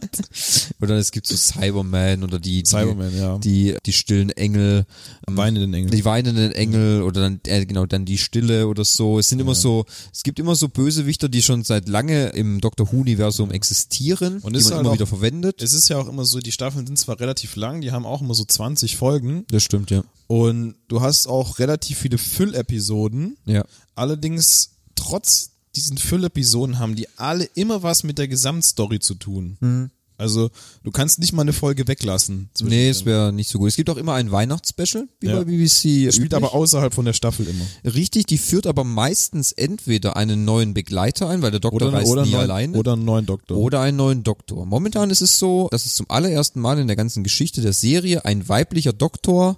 Oder 0.83 0.97
es 0.99 1.13
gibt 1.13 1.27
so 1.27 1.35
Cyberman 1.37 2.23
oder 2.23 2.39
die, 2.39 2.63
die, 2.63 2.69
Cyberman, 2.71 3.17
ja. 3.17 3.39
die, 3.39 3.77
die 3.87 3.93
stillen 3.95 4.29
Engel, 4.31 4.85
ähm, 5.29 5.37
Weinenden 5.39 5.73
Engel. 5.73 5.91
die 5.91 6.05
weinenden 6.05 6.53
Engel 6.53 7.03
oder 7.03 7.23
dann, 7.23 7.41
äh, 7.47 7.65
genau, 7.65 7.87
dann 7.87 8.05
die 8.05 8.19
Stille 8.19 8.69
oder 8.69 8.85
so. 8.85 9.19
Es 9.19 9.31
sind 9.31 9.41
immer 9.41 9.55
so, 9.55 9.87
es 10.13 10.23
gibt 10.23 10.39
immer 10.39 10.55
so 10.57 10.69
Bösewichter, 10.69 11.31
die 11.31 11.41
schon 11.43 11.65
seit 11.65 11.89
lange 11.89 12.29
im 12.31 12.61
Doctor 12.61 12.93
Who-Universum 12.93 13.51
existieren, 13.51 14.10
Und 14.43 14.55
die 14.57 14.61
man 14.63 14.71
halt 14.73 14.81
immer 14.81 14.91
auch- 14.91 14.95
wieder 14.95 15.07
verwendet. 15.07 15.63
Es 15.63 15.73
ist 15.73 15.89
ja 15.89 15.99
auch 15.99 16.09
immer 16.09 16.25
so, 16.25 16.39
die 16.41 16.53
Staffeln 16.53 16.87
sind 16.87 16.97
zwar 16.99 17.19
relativ 17.21 17.57
lang, 17.57 17.81
die 17.81 17.93
haben 17.93 18.07
auch 18.07 18.21
immer 18.21 18.35
so 18.35 18.45
20 18.45 18.97
Folgen 18.97 19.45
Das 19.51 19.63
stimmt, 19.63 19.91
ja. 19.91 20.03
und 20.27 20.75
du 20.89 21.01
hast 21.01 21.27
auch 21.27 21.59
relativ 21.59 21.99
viele 21.99 22.19
Füllepisoden. 22.19 23.37
Ja. 23.47 23.65
Allerdings, 23.95 24.71
trotz 24.95 25.51
diesen 25.77 25.99
Füllepisoden 25.99 26.79
haben 26.79 26.97
die 26.97 27.07
alle 27.17 27.45
immer 27.55 27.83
was 27.83 28.03
mit 28.03 28.19
der 28.19 28.29
Gesamtstory 28.29 28.99
zu 29.01 29.15
tun. 29.15 29.57
Mhm. 29.61 29.91
Also, 30.21 30.51
du 30.85 30.91
kannst 30.91 31.19
nicht 31.19 31.33
mal 31.33 31.43
eine 31.43 31.53
Folge 31.53 31.89
weglassen. 31.89 32.51
Nee, 32.61 32.89
es 32.91 33.05
wäre 33.05 33.33
nicht 33.33 33.49
so 33.51 33.59
gut. 33.59 33.69
Es 33.69 33.77
gibt 33.77 33.91
auch 33.91 33.97
immer 33.97 34.15
ein 34.15 34.31
Weihnachtsspecial, 34.31 35.09
wie 35.21 35.29
Ja. 35.29 35.37
bei 35.39 35.45
BBC. 35.45 35.69
Spielt 36.13 36.15
üblich. 36.17 36.35
aber 36.35 36.55
außerhalb 36.55 36.93
von 36.95 37.05
der 37.07 37.13
Staffel 37.15 37.47
immer. 37.49 37.65
Richtig, 37.95 38.27
die 38.27 38.39
führt 38.39 38.67
aber 38.67 38.85
meistens 38.85 39.53
entweder 39.53 40.17
einen 40.17 40.45
neuen 40.45 40.75
Begleiter 40.75 41.29
ein, 41.29 41.43
weil 41.43 41.51
der 41.51 41.61
Doktor 41.61 41.89
Oder, 41.89 41.93
reist 41.99 42.11
oder, 42.11 42.25
nie 42.25 42.31
neuen, 42.33 42.43
alleine. 42.43 42.79
oder 42.79 42.93
einen 42.93 43.05
neuen 43.05 43.27
Doktor. 43.27 43.57
oder 43.57 43.81
einen 43.81 43.97
neuen 43.97 44.23
Doktor. 44.23 44.67
Momentan 44.67 45.11
ist 45.11 45.23
es 45.23 45.39
so, 45.39 45.69
dass 45.71 45.87
es 45.87 45.95
zum 45.95 46.07
allerersten 46.11 46.61
Mal 46.61 46.79
in 46.79 46.87
der 46.87 46.97
ganzen 46.97 47.25
Geschichte 47.25 47.63
der 47.63 47.73
Serie 47.73 48.25
ein 48.25 48.49
weiblicher 48.49 48.93
Doktor 48.93 49.57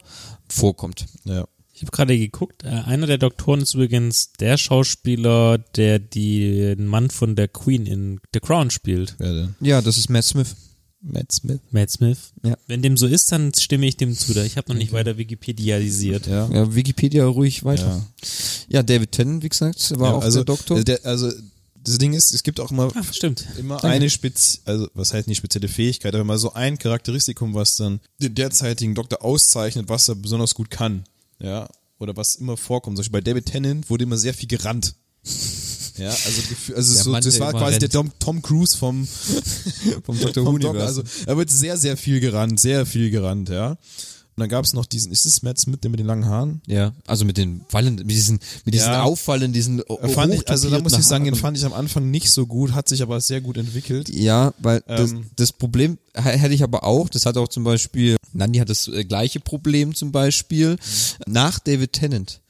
vorkommt. 0.49 1.07
ja. 1.25 1.45
Ich 1.83 1.87
habe 1.89 1.97
gerade 1.97 2.17
geguckt, 2.17 2.63
äh, 2.63 2.69
einer 2.69 3.09
der 3.09 3.19
Doktoren 3.19 3.61
ist 3.63 3.75
übrigens 3.75 4.31
der 4.39 4.57
Schauspieler, 4.57 5.59
der 5.59 5.99
die- 5.99 6.77
den 6.77 6.87
Mann 6.87 7.11
von 7.11 7.35
der 7.35 7.49
Queen 7.49 7.87
in 7.87 8.21
The 8.33 8.39
Crown 8.39 8.71
spielt. 8.71 9.17
Denn? 9.19 9.57
Ja, 9.61 9.83
das 9.83 9.99
ist 9.99 10.09
Matt 10.09 10.25
Smith. 10.25 10.55
Matt 11.01 11.33
Smith. 11.33 11.59
Matt 11.73 11.91
Smith. 11.91 12.19
Ja. 12.45 12.55
Wenn 12.69 12.83
dem 12.83 12.97
so 12.97 13.09
ist, 13.09 13.33
dann 13.33 13.53
stimme 13.53 13.87
ich 13.87 13.97
dem 13.97 14.17
zu. 14.17 14.33
Da 14.33 14.45
Ich 14.45 14.57
habe 14.57 14.71
noch 14.71 14.79
nicht 14.79 14.93
weiter 14.93 15.19
Wikipedialisiert. 15.19 16.29
Ja. 16.29 16.49
Ja, 16.53 16.73
Wikipedia 16.73 17.27
ruhig 17.27 17.65
weiter. 17.65 17.83
Ja. 17.89 18.29
Ja, 18.69 18.83
David 18.85 19.11
Tennant, 19.11 19.43
wie 19.43 19.49
gesagt, 19.49 19.99
war 19.99 20.11
Ja, 20.11 20.17
auch 20.19 20.23
also, 20.23 20.39
der 20.39 20.45
Doktor. 20.45 20.79
äh, 20.79 20.85
Der, 20.85 21.05
also 21.05 21.33
das 21.83 21.99
Ding 21.99 22.13
ist, 22.13 22.33
es 22.33 22.45
gibt 22.45 22.61
auch 22.61 22.71
immer 22.71 22.93
Ach, 22.95 23.13
stimmt. 23.13 23.45
immer 23.59 23.83
eine 23.83 24.09
spezi 24.09 24.61
also 24.65 24.87
was 24.95 25.13
heißt 25.13 25.27
nicht 25.27 25.39
spezielle 25.39 25.67
Fähigkeit, 25.67 26.15
aber 26.15 26.23
mal 26.23 26.39
so 26.39 26.53
ein 26.53 26.79
Charakteristikum, 26.79 27.55
was 27.55 27.75
dann 27.75 27.99
den 28.21 28.37
derzeitigen 28.37 28.95
Doktor 28.95 29.25
auszeichnet, 29.25 29.89
was 29.89 30.09
er 30.09 30.15
besonders 30.15 30.55
gut 30.55 30.71
kann, 30.71 31.03
ja, 31.43 31.69
oder 31.99 32.17
was 32.17 32.37
immer 32.37 32.57
vorkommt. 32.57 32.97
Zum 32.97 33.03
Beispiel 33.03 33.21
bei 33.21 33.31
David 33.31 33.47
Tennant 33.47 33.91
wurde 33.91 34.05
immer 34.05 34.17
sehr 34.17 34.35
viel 34.35 34.49
gerannt. 34.49 34.95
Ja, 35.99 36.09
also, 36.09 36.43
also 36.75 36.95
Der 36.95 37.03
so, 37.05 37.11
Mann, 37.11 37.23
das 37.23 37.35
der 37.35 37.43
war 37.43 37.53
quasi 37.53 37.79
der 37.79 37.93
rennt. 37.93 37.93
Tom, 37.93 38.13
Tom 38.19 38.43
Cruise 38.43 38.77
vom, 38.77 39.07
vom 40.05 40.19
Dr. 40.19 40.47
Universum. 40.47 41.05
Also 41.05 41.27
er 41.27 41.37
wird 41.37 41.51
sehr, 41.51 41.77
sehr 41.77 41.97
viel 41.97 42.21
gerannt, 42.21 42.59
sehr 42.59 42.87
viel 42.87 43.11
gerannt, 43.11 43.51
ja. 43.51 43.77
Dann 44.43 44.49
gab 44.49 44.65
es 44.65 44.73
noch 44.73 44.87
diesen, 44.87 45.13
ist 45.13 45.25
es 45.25 45.43
Matt 45.43 45.59
Smith, 45.61 45.79
der 45.83 45.91
mit 45.91 46.01
den 46.01 46.07
langen 46.07 46.27
Haaren? 46.27 46.61
ja, 46.67 46.93
also 47.07 47.25
mit 47.25 47.37
den 47.37 47.61
Wallen, 47.71 47.95
mit 47.95 48.11
diesen, 48.11 48.41
mit 48.65 48.75
diesen 48.75 48.93
Ja. 48.93 49.03
auffallenden, 49.05 49.53
diesen 49.53 49.81
Äh, 49.89 50.09
Fand 50.09 50.35
ich, 50.35 50.49
also 50.49 50.69
da 50.69 50.81
muss 50.81 50.99
ich 50.99 51.05
sagen, 51.05 51.25
den 51.25 51.35
fand 51.37 51.57
ich 51.57 51.65
am 51.65 51.73
Anfang 51.73 52.11
nicht 52.11 52.31
so 52.31 52.47
gut, 52.47 52.73
hat 52.73 52.89
sich 52.89 53.03
aber 53.03 53.21
sehr 53.21 53.41
gut 53.41 53.57
entwickelt. 53.57 54.09
Ja, 54.09 54.53
weil 54.59 54.83
das, 54.87 55.13
Ähm. 55.13 55.27
das 55.37 55.53
Problem 55.53 55.99
h- 56.17 56.23
hätte 56.31 56.55
ich 56.55 56.63
aber 56.63 56.83
auch, 56.85 57.09
das 57.09 57.25
hat 57.27 57.37
auch 57.37 57.49
zum 57.49 57.65
Beispiel, 57.65 58.17
Nandi 58.33 58.59
hat 58.59 58.69
das 58.69 58.89
äh, 58.89 59.05
gleiche 59.05 59.39
Problem 59.41 59.95
zum 59.95 60.11
Beispiel, 60.13 60.77
nach 61.27 61.59
David 61.61 61.93
Tennant. 61.93 62.41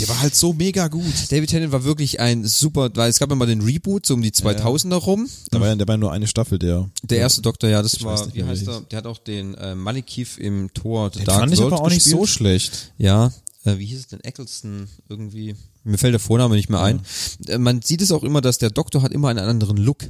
Der 0.00 0.08
war 0.08 0.20
halt 0.20 0.34
so 0.34 0.52
mega 0.52 0.88
gut. 0.88 1.04
David 1.30 1.50
Tennant 1.50 1.72
war 1.72 1.84
wirklich 1.84 2.18
ein 2.20 2.44
super, 2.44 2.90
weil 2.94 3.10
es 3.10 3.18
gab 3.18 3.28
ja 3.30 3.36
mal 3.36 3.46
den 3.46 3.60
Reboot, 3.60 4.06
so 4.06 4.14
um 4.14 4.22
die 4.22 4.30
2000er 4.32 4.94
rum. 4.96 5.28
Da 5.50 5.60
war 5.60 5.68
ja, 5.68 5.74
der 5.76 5.86
war 5.88 5.96
nur 5.96 6.10
eine 6.12 6.26
Staffel, 6.26 6.58
der. 6.58 6.90
Der 7.02 7.18
erste 7.18 7.42
Doktor, 7.42 7.68
ja, 7.68 7.82
das 7.82 7.94
Ich 7.94 8.04
war, 8.04 8.24
nicht 8.26 8.34
wie 8.34 8.44
heißt 8.44 8.66
der 8.66 8.74
er? 8.74 8.80
Der 8.82 8.96
hat 8.98 9.06
auch 9.06 9.18
den 9.18 9.54
äh, 9.54 9.74
Malekith 9.74 10.38
im 10.38 10.72
Tor 10.74 11.10
The 11.12 11.20
Den 11.20 11.26
Dark 11.26 11.40
fand 11.40 11.52
ich 11.52 11.58
World 11.60 11.72
aber 11.74 11.82
auch 11.82 11.90
nicht 11.90 12.02
so 12.04 12.20
gespielt. 12.20 12.30
schlecht. 12.62 12.92
Ja, 12.98 13.32
äh, 13.64 13.78
wie 13.78 13.84
hieß 13.86 14.00
es 14.00 14.06
denn? 14.08 14.20
Eccleston 14.20 14.88
irgendwie. 15.08 15.54
Mir 15.84 15.98
fällt 15.98 16.12
der 16.14 16.20
Vorname 16.20 16.56
nicht 16.56 16.70
mehr 16.70 16.80
ein. 16.82 17.00
Äh, 17.46 17.58
man 17.58 17.82
sieht 17.82 18.00
es 18.02 18.10
auch 18.12 18.22
immer, 18.22 18.40
dass 18.40 18.58
der 18.58 18.70
Doktor 18.70 19.02
hat 19.02 19.12
immer 19.12 19.28
einen 19.28 19.38
anderen 19.40 19.76
Look. 19.76 20.04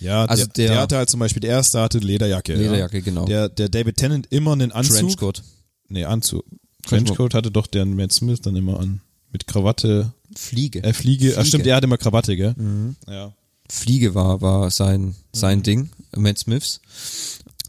Ja, 0.00 0.24
Also 0.26 0.44
der, 0.44 0.52
der, 0.54 0.68
der- 0.72 0.80
hatte 0.82 0.96
halt 0.98 1.08
zum 1.08 1.20
Beispiel, 1.20 1.40
der 1.40 1.50
erste 1.50 1.80
hatte 1.80 1.98
Lederjacke. 1.98 2.54
Lederjacke, 2.54 2.98
ja. 2.98 3.02
genau. 3.04 3.24
Der, 3.26 3.48
der 3.48 3.68
David 3.68 3.96
Tennant 3.96 4.26
immer 4.30 4.52
einen 4.52 4.72
Anzug. 4.72 4.96
Trenchcoat. 4.98 5.42
Nee, 5.88 6.04
Anzug. 6.04 6.44
Trenchcoat 6.84 7.32
hatte 7.34 7.50
doch 7.50 7.66
der 7.66 7.84
Matt 7.86 8.12
Smith 8.12 8.40
dann 8.42 8.54
immer 8.56 8.78
an. 8.78 9.00
Mit 9.36 9.46
Krawatte, 9.46 10.14
Fliege. 10.34 10.82
äh, 10.82 10.94
Fliege. 10.94 11.28
Ach 11.28 11.34
Fliege. 11.34 11.46
stimmt, 11.46 11.66
der 11.66 11.76
hatte 11.76 11.84
immer 11.84 11.98
Krawatte, 11.98 12.36
gell? 12.38 12.54
Ja. 13.06 13.34
Fliege 13.70 14.14
war, 14.14 14.40
war 14.40 14.70
sein, 14.70 15.14
sein 15.30 15.62
Ding, 15.62 15.90
Matt 16.16 16.38
Smiths. 16.38 16.80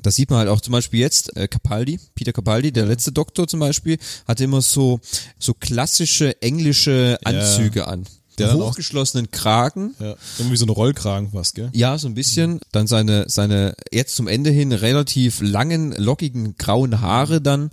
Das 0.02 0.16
sieht 0.16 0.30
man 0.30 0.40
halt 0.40 0.48
auch 0.48 0.62
zum 0.62 0.72
Beispiel 0.72 1.02
jetzt, 1.02 1.36
äh, 1.36 1.50
Capaldi, 1.50 2.00
Peter 2.16 2.32
Capaldi, 2.32 2.72
der 2.72 2.86
letzte 2.86 3.12
Doktor 3.12 3.50
zum 3.50 3.60
Beispiel, 3.60 3.98
hatte 4.26 4.46
immer 4.46 4.62
so, 4.62 5.02
so 5.40 5.54
klassische 5.54 6.42
englische 6.42 7.18
Anzüge 7.26 7.86
an. 7.88 8.06
Der 8.38 8.54
hochgeschlossenen 8.54 9.30
Kragen. 9.32 9.94
ja. 10.00 10.16
Irgendwie 10.38 10.56
so 10.56 10.64
eine 10.66 10.72
Rollkragen 10.72 11.32
fast, 11.32 11.56
gell? 11.56 11.70
Ja, 11.74 11.98
so 11.98 12.08
ein 12.08 12.14
bisschen. 12.14 12.62
Dann 12.72 12.88
seine, 12.88 13.26
seine 13.28 13.76
jetzt 13.92 14.16
zum 14.16 14.30
Ende 14.30 14.52
hin 14.52 14.72
relativ 14.72 15.42
langen, 15.42 15.92
lockigen, 15.98 16.56
grauen 16.56 17.02
Haare 17.02 17.42
dann. 17.42 17.72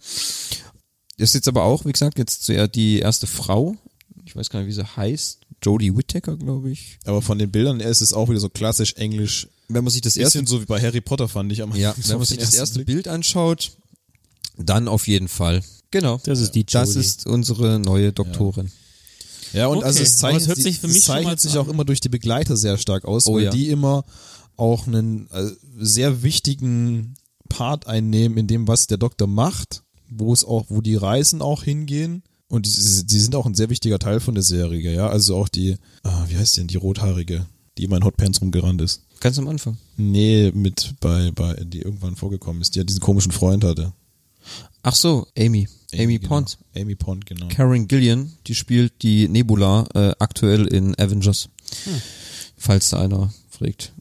Das 1.19 1.31
ist 1.31 1.35
jetzt 1.35 1.49
aber 1.49 1.63
auch, 1.65 1.85
wie 1.85 1.93
gesagt, 1.93 2.19
jetzt 2.19 2.49
eher 2.51 2.69
die 2.69 2.99
erste 2.99 3.27
Frau. 3.27 3.77
Ich 4.25 4.35
weiß 4.35 4.51
gar 4.51 4.61
nicht, 4.61 4.69
wie 4.69 4.73
sie 4.73 4.85
heißt. 4.97 5.41
Jodie 5.63 5.97
Whittaker, 5.97 6.37
glaube 6.37 6.71
ich. 6.71 6.99
Aber 7.05 7.23
von 7.23 7.39
den 7.39 7.51
Bildern 7.51 7.81
her 7.81 7.89
ist 7.91 8.01
es 8.01 8.13
auch 8.13 8.29
wieder 8.29 8.41
so 8.41 8.49
klassisch 8.49 8.95
englisch. 8.95 9.49
Wenn 9.69 9.85
man 9.85 9.93
sich 9.93 10.03
das 10.03 10.17
erste 10.17 10.45
so 10.47 10.61
wie 10.61 10.67
bei 10.67 10.81
Harry 10.81 11.01
Potter 11.01 11.29
fand 11.29 11.51
ich 11.53 11.63
am 11.63 11.75
Ja, 11.75 11.95
so 12.01 12.11
wenn 12.11 12.19
man 12.19 12.27
sich 12.27 12.39
das 12.39 12.55
erste 12.55 12.77
Blick. 12.81 12.87
Bild 12.87 13.09
anschaut, 13.09 13.73
dann 14.59 14.89
auf 14.89 15.07
jeden 15.09 15.29
Fall. 15.29 15.63
Genau. 15.91 16.21
Das 16.25 16.41
ist 16.41 16.53
die 16.55 16.65
Das 16.67 16.89
Jodie. 16.95 17.01
ist 17.01 17.27
unsere 17.27 17.79
neue 17.79 18.13
Doktorin. 18.13 18.71
Ja, 19.53 19.69
und 19.69 19.79
Okay, 19.79 19.87
also 19.87 20.03
es 20.03 20.17
zeichnet, 20.17 20.43
es 20.43 20.49
hört 20.49 20.59
sich 20.59 20.81
für 20.81 20.89
mich 20.89 20.97
es 20.99 21.05
zeichnet 21.05 21.41
sich 21.41 21.57
auch 21.57 21.67
an. 21.69 21.75
immer 21.75 21.85
durch 21.85 22.01
die 22.01 22.09
Begleiter 22.09 22.57
sehr 22.57 22.77
stark 22.77 23.05
aus, 23.05 23.27
Oh 23.29 23.37
weil 23.37 23.45
ja. 23.45 23.51
die 23.51 23.69
immer 23.69 24.05
auch 24.57 24.87
einen 24.89 25.31
äh, 25.31 25.51
sehr 25.79 26.23
wichtigen 26.25 27.15
Part 27.49 27.87
einnehmen 27.87 28.37
in 28.37 28.49
dem, 28.49 28.67
was 28.67 28.89
der 28.89 28.99
Doktor 28.99 29.29
macht, 29.29 29.84
wo 30.17 30.33
es 30.33 30.45
auch, 30.45 30.67
wo 30.69 30.81
die 30.81 30.97
Reisen 30.97 31.43
auch 31.43 31.63
hingehen. 31.63 32.23
Und 32.49 32.67
die, 32.67 33.07
die 33.07 33.19
sind 33.19 33.35
auch 33.35 33.47
ein 33.47 33.55
sehr 33.55 33.71
wichtiger 33.71 33.99
Teil 33.99 34.21
von 34.21 34.35
der 34.35 34.45
Serie, 34.45 34.95
ja. 34.95 35.09
Also 35.09 35.37
auch 35.37 35.49
die, 35.49 35.77
ah, 36.03 36.25
wie 36.29 36.37
heißt 36.37 36.57
die 36.57 36.61
denn, 36.61 36.69
die 36.69 36.77
Rothaarige, 36.77 37.47
die 37.79 37.85
immer 37.85 37.97
in 37.97 38.05
Hotpants 38.05 38.41
rumgerannt 38.41 38.81
ist. 38.83 39.03
Ganz 39.21 39.39
am 39.39 39.49
Anfang. 39.49 39.79
Nee, 39.97 40.53
mit 40.55 40.95
bei, 41.01 41.31
bei, 41.33 41.55
die 41.65 41.81
irgendwann 41.81 42.17
vorgekommen 42.17 42.61
ist, 42.63 42.75
die 42.75 42.81
ja 42.81 42.85
diesen 42.85 43.01
komischen 43.01 43.33
Freund 43.33 43.65
hatte. 43.65 43.93
Ach 44.83 44.95
so, 44.95 45.27
Amy. 45.39 45.67
Amy, 45.95 46.19
genau. 46.19 46.29
Pond. 46.29 46.59
Amy 46.77 46.95
Pond, 46.95 47.25
genau. 47.25 47.49
Karen 47.49 47.89
Gillian, 47.89 48.33
die 48.47 48.55
spielt 48.55 49.03
die 49.03 49.29
Nebula 49.29 49.87
äh, 49.95 50.13
aktuell 50.19 50.67
in 50.67 50.95
Avengers. 50.99 51.49
Falls 52.57 52.91
da 52.91 53.01
einer 53.01 53.33
fragt. 53.49 53.93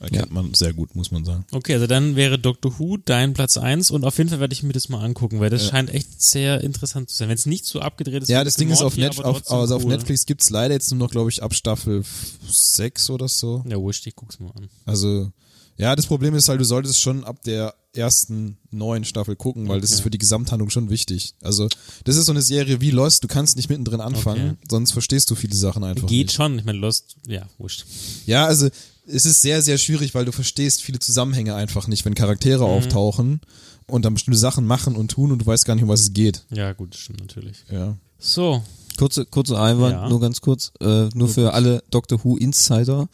Ja, 0.00 0.06
erkennt 0.06 0.32
man 0.32 0.54
sehr 0.54 0.72
gut, 0.72 0.94
muss 0.94 1.10
man 1.10 1.24
sagen. 1.24 1.44
Okay, 1.50 1.74
also 1.74 1.86
dann 1.88 2.14
wäre 2.14 2.38
Doctor 2.38 2.78
Who 2.78 2.98
dein 2.98 3.34
Platz 3.34 3.56
eins 3.56 3.90
und 3.90 4.04
auf 4.04 4.16
jeden 4.18 4.30
Fall 4.30 4.38
werde 4.38 4.52
ich 4.52 4.62
mir 4.62 4.72
das 4.72 4.88
mal 4.88 5.02
angucken, 5.04 5.40
weil 5.40 5.50
das 5.50 5.66
scheint 5.66 5.90
echt 5.92 6.22
sehr 6.22 6.60
interessant 6.62 7.10
zu 7.10 7.16
sein. 7.16 7.28
Wenn 7.28 7.34
es 7.34 7.46
nicht 7.46 7.64
so 7.64 7.80
abgedreht 7.80 8.22
ist. 8.22 8.28
Ja, 8.28 8.44
das 8.44 8.54
Ding 8.54 8.70
ist, 8.70 8.80
auf, 8.82 8.96
Net, 8.96 9.18
auf, 9.24 9.50
also 9.50 9.74
auf 9.76 9.82
cool. 9.84 9.90
Netflix 9.90 10.24
gibt's 10.24 10.50
leider 10.50 10.74
jetzt 10.74 10.90
nur 10.92 10.98
noch, 10.98 11.10
glaube 11.10 11.30
ich, 11.30 11.42
ab 11.42 11.52
Staffel 11.52 12.04
6 12.48 13.10
oder 13.10 13.28
so. 13.28 13.64
Ja, 13.68 13.76
wurscht, 13.76 14.06
ich 14.06 14.14
guck's 14.14 14.38
mal 14.38 14.50
an. 14.50 14.68
Also, 14.84 15.32
ja, 15.76 15.94
das 15.96 16.06
Problem 16.06 16.34
ist 16.34 16.48
halt, 16.48 16.60
du 16.60 16.64
solltest 16.64 17.00
schon 17.00 17.24
ab 17.24 17.42
der 17.42 17.74
ersten 17.94 18.56
neuen 18.70 19.04
Staffel 19.04 19.34
gucken, 19.34 19.68
weil 19.68 19.80
das 19.80 19.90
ist 19.90 20.00
für 20.00 20.10
die 20.10 20.18
Gesamthandlung 20.18 20.70
schon 20.70 20.90
wichtig. 20.90 21.34
Also, 21.42 21.68
das 22.04 22.16
ist 22.16 22.26
so 22.26 22.32
eine 22.32 22.42
Serie 22.42 22.80
wie 22.80 22.90
Lost, 22.92 23.24
du 23.24 23.28
kannst 23.28 23.56
nicht 23.56 23.68
mittendrin 23.68 24.00
anfangen, 24.00 24.50
Okay. 24.50 24.66
sonst 24.70 24.92
verstehst 24.92 25.30
du 25.30 25.34
viele 25.34 25.54
Sachen 25.56 25.82
einfach 25.82 26.06
Geht 26.06 26.26
nicht. 26.28 26.36
schon, 26.36 26.58
ich 26.58 26.64
meine, 26.64 26.78
Lost, 26.78 27.16
ja, 27.26 27.48
wurscht. 27.58 27.84
Ja, 28.26 28.46
also, 28.46 28.68
es 29.10 29.26
ist 29.26 29.40
sehr, 29.42 29.62
sehr 29.62 29.78
schwierig, 29.78 30.14
weil 30.14 30.24
du 30.24 30.32
verstehst 30.32 30.82
viele 30.82 30.98
Zusammenhänge 30.98 31.54
einfach 31.54 31.88
nicht, 31.88 32.04
wenn 32.04 32.14
Charaktere 32.14 32.64
Mhm. 32.64 32.70
auftauchen 32.70 33.40
und 33.86 34.04
dann 34.04 34.14
bestimmte 34.14 34.38
Sachen 34.38 34.66
machen 34.66 34.96
und 34.96 35.10
tun 35.10 35.32
und 35.32 35.40
du 35.40 35.46
weißt 35.46 35.64
gar 35.64 35.74
nicht, 35.74 35.82
um 35.84 35.88
was 35.88 36.00
es 36.00 36.12
geht. 36.12 36.44
Ja, 36.50 36.72
gut, 36.72 36.94
das 36.94 37.00
stimmt 37.00 37.20
natürlich. 37.20 37.64
Ja. 37.70 37.96
So, 38.18 38.62
Kurze, 38.96 39.24
kurze 39.26 39.60
Einwand, 39.60 39.92
Ja. 39.94 40.08
nur 40.08 40.20
ganz 40.20 40.40
kurz, 40.40 40.72
äh, 40.80 41.08
nur 41.14 41.28
für 41.28 41.54
alle 41.54 41.84
Doctor 41.90 42.22
Who 42.24 42.36
Insider. 42.36 43.08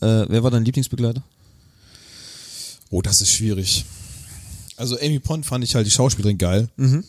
Äh, 0.00 0.24
wer 0.28 0.42
war 0.42 0.50
dein 0.50 0.64
Lieblingsbegleiter? 0.64 1.22
Oh, 2.90 3.00
das 3.00 3.20
ist 3.22 3.30
schwierig. 3.30 3.84
Also 4.76 4.98
Amy 4.98 5.20
Pond 5.20 5.46
fand 5.46 5.62
ich 5.62 5.74
halt 5.76 5.86
die 5.86 5.90
Schauspielerin 5.92 6.36
geil. 6.38 6.68
Mhm. 6.76 7.04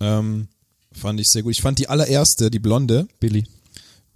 Ähm, 0.00 0.48
fand 0.92 1.20
ich 1.20 1.28
sehr 1.28 1.42
gut. 1.44 1.52
Ich 1.52 1.60
fand 1.62 1.78
die 1.78 1.88
allererste, 1.88 2.50
die 2.50 2.58
Blonde, 2.58 3.06
Billy. 3.20 3.44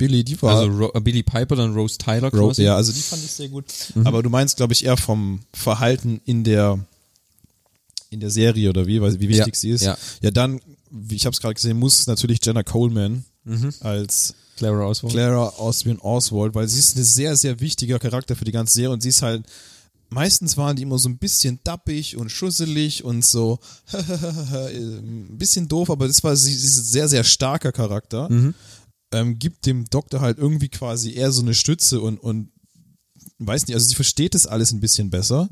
Billy, 0.00 0.24
die 0.24 0.40
war. 0.42 0.56
Also 0.58 0.70
Ro 0.72 0.90
äh, 0.94 1.00
Billy 1.00 1.22
Piper, 1.22 1.54
dann 1.56 1.74
Rose 1.74 1.98
Tyler 1.98 2.30
Ro- 2.32 2.48
quasi. 2.48 2.62
ja, 2.64 2.74
also 2.74 2.90
die 2.92 3.00
fand 3.00 3.22
ich 3.22 3.30
sehr 3.30 3.48
gut. 3.48 3.66
Aber 4.04 4.22
du 4.22 4.30
meinst, 4.30 4.56
glaube 4.56 4.72
ich, 4.72 4.84
eher 4.84 4.96
vom 4.96 5.40
Verhalten 5.52 6.20
in 6.24 6.42
der 6.42 6.78
in 8.10 8.18
der 8.20 8.30
Serie 8.30 8.70
oder 8.70 8.86
wie, 8.86 9.00
weil 9.00 9.20
wie 9.20 9.28
wichtig 9.28 9.54
Ja, 9.54 9.60
sie 9.60 9.70
ist. 9.70 9.82
ja. 9.82 9.96
ja, 10.22 10.30
dann, 10.32 10.60
wie 10.90 11.14
ich 11.14 11.26
habe 11.26 11.34
es 11.34 11.40
gerade 11.40 11.54
gesehen, 11.54 11.78
muss 11.78 12.06
natürlich 12.08 12.40
Jenna 12.44 12.62
Coleman 12.64 13.24
als 13.80 14.34
Clara 14.56 14.84
Oswald. 14.86 15.12
Clara 15.12 15.52
Oswin 15.58 15.98
Oswald, 16.00 16.54
weil 16.54 16.66
sie 16.68 16.78
ist 16.80 16.96
ein 16.96 17.04
sehr, 17.04 17.36
sehr 17.36 17.60
wichtiger 17.60 17.98
Charakter 17.98 18.34
für 18.36 18.44
die 18.44 18.52
ganze 18.52 18.74
Serie 18.74 18.90
und 18.90 19.00
sie 19.02 19.08
ist 19.10 19.22
halt, 19.22 19.44
meistens 20.08 20.56
waren 20.56 20.74
die 20.76 20.82
immer 20.82 20.98
so 20.98 21.08
ein 21.08 21.18
bisschen 21.18 21.60
dappig 21.62 22.16
und 22.16 22.30
schusselig 22.30 23.04
und 23.04 23.24
so 23.24 23.60
ein 23.92 25.38
bisschen 25.38 25.68
doof, 25.68 25.90
aber 25.90 26.06
das 26.08 26.22
war, 26.24 26.34
sie, 26.36 26.52
sie 26.52 26.66
ist 26.66 26.78
ein 26.78 26.84
sehr, 26.84 27.08
sehr 27.08 27.24
starker 27.24 27.72
Charakter. 27.72 28.28
Ähm, 29.12 29.38
gibt 29.38 29.66
dem 29.66 29.86
Doktor 29.90 30.20
halt 30.20 30.38
irgendwie 30.38 30.68
quasi 30.68 31.14
eher 31.14 31.32
so 31.32 31.42
eine 31.42 31.54
Stütze 31.54 32.00
und, 32.00 32.18
und 32.18 32.50
weiß 33.38 33.66
nicht, 33.66 33.74
also 33.74 33.86
sie 33.86 33.94
versteht 33.94 34.34
das 34.34 34.46
alles 34.46 34.72
ein 34.72 34.80
bisschen 34.80 35.10
besser. 35.10 35.48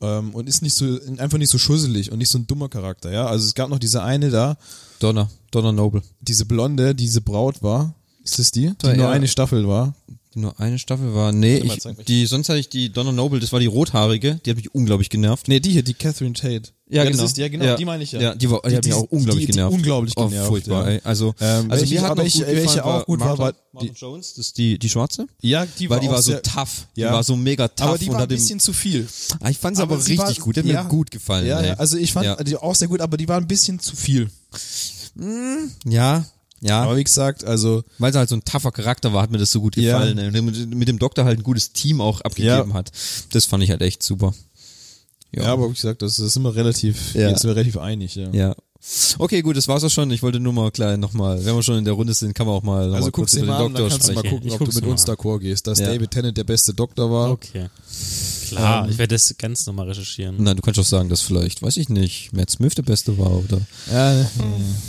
Ähm, 0.00 0.34
und 0.34 0.48
ist 0.48 0.62
nicht 0.62 0.74
so, 0.74 0.98
einfach 1.18 1.38
nicht 1.38 1.50
so 1.50 1.58
schusselig 1.58 2.12
und 2.12 2.18
nicht 2.18 2.30
so 2.30 2.38
ein 2.38 2.46
dummer 2.46 2.68
Charakter, 2.68 3.10
ja. 3.10 3.26
Also 3.26 3.46
es 3.46 3.54
gab 3.54 3.68
noch 3.68 3.78
diese 3.80 4.02
eine 4.02 4.30
da, 4.30 4.56
Donna. 5.00 5.28
Donna 5.50 5.72
Noble. 5.72 6.02
diese 6.20 6.44
Blonde, 6.44 6.94
die 6.94 7.04
diese 7.04 7.20
Braut 7.20 7.62
war. 7.62 7.94
Ist 8.22 8.38
das 8.38 8.50
die? 8.50 8.72
Die 8.82 8.86
Ja, 8.86 8.94
nur 8.94 9.10
eine 9.10 9.26
Staffel 9.28 9.66
war. 9.66 9.94
Die 10.38 10.42
nur 10.42 10.60
eine 10.60 10.78
Staffel 10.78 11.14
war. 11.14 11.32
Nee, 11.32 11.64
mal, 11.64 11.76
ich, 11.76 12.04
die, 12.06 12.26
sonst 12.26 12.48
hatte 12.48 12.60
ich 12.60 12.68
die 12.68 12.92
Donna 12.92 13.10
Noble, 13.10 13.40
das 13.40 13.52
war 13.52 13.58
die 13.58 13.66
rothaarige, 13.66 14.40
die 14.44 14.50
hat 14.50 14.56
mich 14.56 14.72
unglaublich 14.72 15.10
genervt. 15.10 15.48
Nee, 15.48 15.58
die 15.58 15.70
hier, 15.72 15.82
die 15.82 15.94
Catherine 15.94 16.32
Tate. 16.32 16.70
das 16.86 17.20
ist, 17.20 17.36
ja, 17.38 17.48
genau, 17.48 17.76
die 17.76 17.84
meine 17.84 18.04
ich 18.04 18.12
ja. 18.12 18.20
Ja, 18.20 18.34
die, 18.36 18.48
war, 18.48 18.62
die, 18.62 18.76
hat 18.76 18.84
mich 18.84 18.94
auch 18.94 19.02
unglaublich 19.10 19.46
die, 19.46 19.52
genervt. 19.52 19.72
Die 19.72 19.76
unglaublich 19.78 20.14
oh, 20.16 20.28
genervt. 20.28 20.48
furchtbar, 20.48 20.84
ja. 20.86 20.94
ey. 20.94 21.00
Also, 21.02 21.34
Ähm, 21.40 21.70
also 21.72 21.82
welche- 21.82 21.94
mir 21.94 22.02
hat 22.02 22.10
aber 22.12 22.22
noch 22.22 22.32
gut 22.32 22.46
welche 22.46 22.62
gefallen, 22.62 22.80
auch 23.02 23.06
gut 23.06 23.20
war, 23.20 23.38
war 23.38 23.54
Martha 23.72 23.88
die- 23.88 23.98
Jones, 23.98 24.34
das 24.34 24.46
ist 24.46 24.58
die, 24.58 24.78
die 24.78 24.88
schwarze. 24.88 25.26
Ja, 25.40 25.66
die 25.66 25.90
war, 25.90 25.96
Weil 25.96 26.06
die 26.06 26.12
war 26.12 26.22
so 26.22 26.34
tough. 26.34 26.86
Die 26.94 27.00
Ja. 27.00 27.12
war 27.12 27.24
so 27.24 27.34
mega 27.34 27.66
tough 27.66 27.88
aber 27.88 27.98
die 27.98 28.08
war 28.08 28.20
ein 28.20 28.28
bisschen 28.28 28.60
zu 28.60 28.72
viel. 28.72 29.08
Ah, 29.40 29.50
ich 29.50 29.58
aber, 29.64 29.98
sie 30.00 30.12
richtig 30.12 30.18
war- 30.38 30.44
gut. 30.44 30.54
Die 30.56 30.60
hat 30.60 30.66
ja. 30.66 30.82
mir 30.84 30.88
gut 30.88 31.10
gefallen. 31.10 31.48
Ja, 31.48 31.64
ja, 31.64 31.74
also 31.74 31.96
ich 31.96 32.12
fand 32.12 32.26
Ja. 32.26 32.36
die 32.36 32.56
auch 32.56 32.76
sehr 32.76 32.86
gut, 32.86 33.00
aber 33.00 33.16
die 33.16 33.26
war 33.26 33.38
ein 33.38 33.48
bisschen 33.48 33.80
zu 33.80 33.96
viel. 33.96 34.30
ja, 35.84 36.24
ja. 36.60 36.82
Aber 36.82 36.96
wie 36.96 37.04
gesagt, 37.04 37.44
also 37.44 37.82
Weil 37.98 38.12
sie 38.12 38.18
halt 38.18 38.28
so 38.28 38.36
ein 38.36 38.44
tougher 38.44 38.72
Charakter 38.72 39.12
war, 39.12 39.22
hat 39.22 39.30
mir 39.30 39.38
das 39.38 39.50
so 39.52 39.60
gut 39.60 39.76
Ja. 39.76 39.98
gefallen. 39.98 40.18
ey. 40.18 40.28
Und 40.28 40.44
mit, 40.44 40.74
mit 40.74 40.88
dem 40.88 40.98
Doktor 40.98 41.24
halt 41.24 41.38
ein 41.38 41.42
gutes 41.44 41.72
Team 41.72 42.00
auch 42.00 42.20
abgegeben 42.22 42.70
Ja. 42.70 42.74
hat. 42.74 42.90
Das 43.32 43.44
fand 43.44 43.62
ich 43.64 43.70
halt 43.70 43.82
echt 43.82 44.02
super. 44.02 44.34
Ja, 45.30 45.44
aber 45.44 45.68
wie 45.68 45.74
gesagt, 45.74 46.00
das 46.02 46.18
ist 46.18 46.36
immer 46.36 46.54
relativ, 46.54 47.14
Ja. 47.14 47.28
jetzt 47.28 47.42
sind 47.42 47.50
wir 47.50 47.56
relativ 47.56 47.76
einig, 47.76 48.14
ja. 48.14 48.30
Ja. 48.30 48.56
Okay, 49.18 49.42
gut, 49.42 49.56
das 49.56 49.66
war's 49.66 49.82
auch 49.84 49.90
schon. 49.90 50.10
Ich 50.12 50.22
wollte 50.22 50.38
nur 50.40 50.52
mal 50.52 50.70
klar 50.70 50.96
nochmal, 50.96 51.44
wenn 51.44 51.54
wir 51.54 51.62
schon 51.62 51.78
in 51.78 51.84
der 51.84 51.94
Runde 51.94 52.14
sind, 52.14 52.32
kann 52.34 52.46
man 52.46 52.56
auch 52.56 52.62
mal, 52.62 52.82
Also 52.94 53.06
mal 53.06 53.10
guckst 53.10 53.34
kurz 53.34 53.34
über 53.34 53.46
mal 53.46 53.58
den 53.58 53.66
an, 53.66 53.74
dann 53.74 53.82
Doktor 53.82 53.88
kannst 53.90 54.08
du 54.08 54.12
mal 54.12 54.20
sprechen. 54.20 54.34
Ich 54.46 54.50
gucken, 54.52 54.52
ob 54.52 54.70
du 54.70 54.74
mit 54.76 54.84
mal 54.84 54.90
uns 54.92 55.08
an. 55.08 55.14
d'accord 55.16 55.38
gehst, 55.40 55.66
dass 55.66 55.78
Ja. 55.80 55.86
David 55.92 56.10
Tennant 56.12 56.36
der 56.36 56.44
beste 56.44 56.72
Doktor 56.74 57.10
war. 57.10 57.30
Okay. 57.32 57.68
Klar, 58.48 58.84
Ähm, 58.84 58.90
ich 58.90 58.98
werde 58.98 59.14
das 59.14 59.34
ganz 59.36 59.66
nochmal 59.66 59.88
recherchieren. 59.88 60.36
Nein, 60.38 60.56
du 60.56 60.62
kannst 60.62 60.80
auch 60.80 60.84
sagen, 60.84 61.08
dass 61.10 61.20
vielleicht, 61.20 61.60
weiß 61.60 61.76
ich 61.76 61.88
nicht, 61.90 62.32
Matt 62.32 62.50
Smith 62.50 62.74
der 62.76 62.82
Beste 62.82 63.18
war 63.18 63.32
oder 63.32 63.60
Ja, 63.92 64.24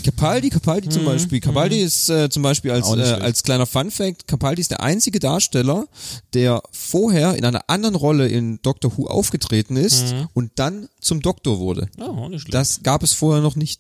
Capaldi, 0.06 0.50
Capaldi 0.50 0.88
zum 0.90 1.04
Beispiel. 1.04 1.40
Capaldi 1.42 1.82
ist 1.82 2.10
äh, 2.10 2.30
zum 2.30 2.44
Beispiel 2.44 2.72
als, 2.72 2.88
äh, 2.90 3.02
als 3.20 3.44
kleiner 3.44 3.66
Fun 3.66 3.92
Fact, 3.92 4.28
Capaldi 4.28 4.62
ist 4.62 4.72
der 4.72 4.82
einzige 4.82 5.20
Darsteller, 5.20 5.88
der 6.34 6.62
vorher 6.72 7.36
in 7.36 7.44
einer 7.44 7.64
anderen 7.68 7.96
Rolle 7.96 8.28
in 8.30 8.60
Doctor 8.62 8.96
Who 8.98 9.08
aufgetreten 9.08 9.76
ist 9.76 10.16
und 10.34 10.52
dann 10.56 10.88
zum 11.02 11.22
Doktor 11.22 11.60
wurde. 11.60 11.90
Oh, 12.00 12.30
nicht 12.30 12.42
schlecht. 12.42 12.54
Das 12.54 12.82
gab 12.84 13.04
es 13.04 13.14
vorher 13.14 13.42
noch 13.42 13.56
nicht. 13.58 13.79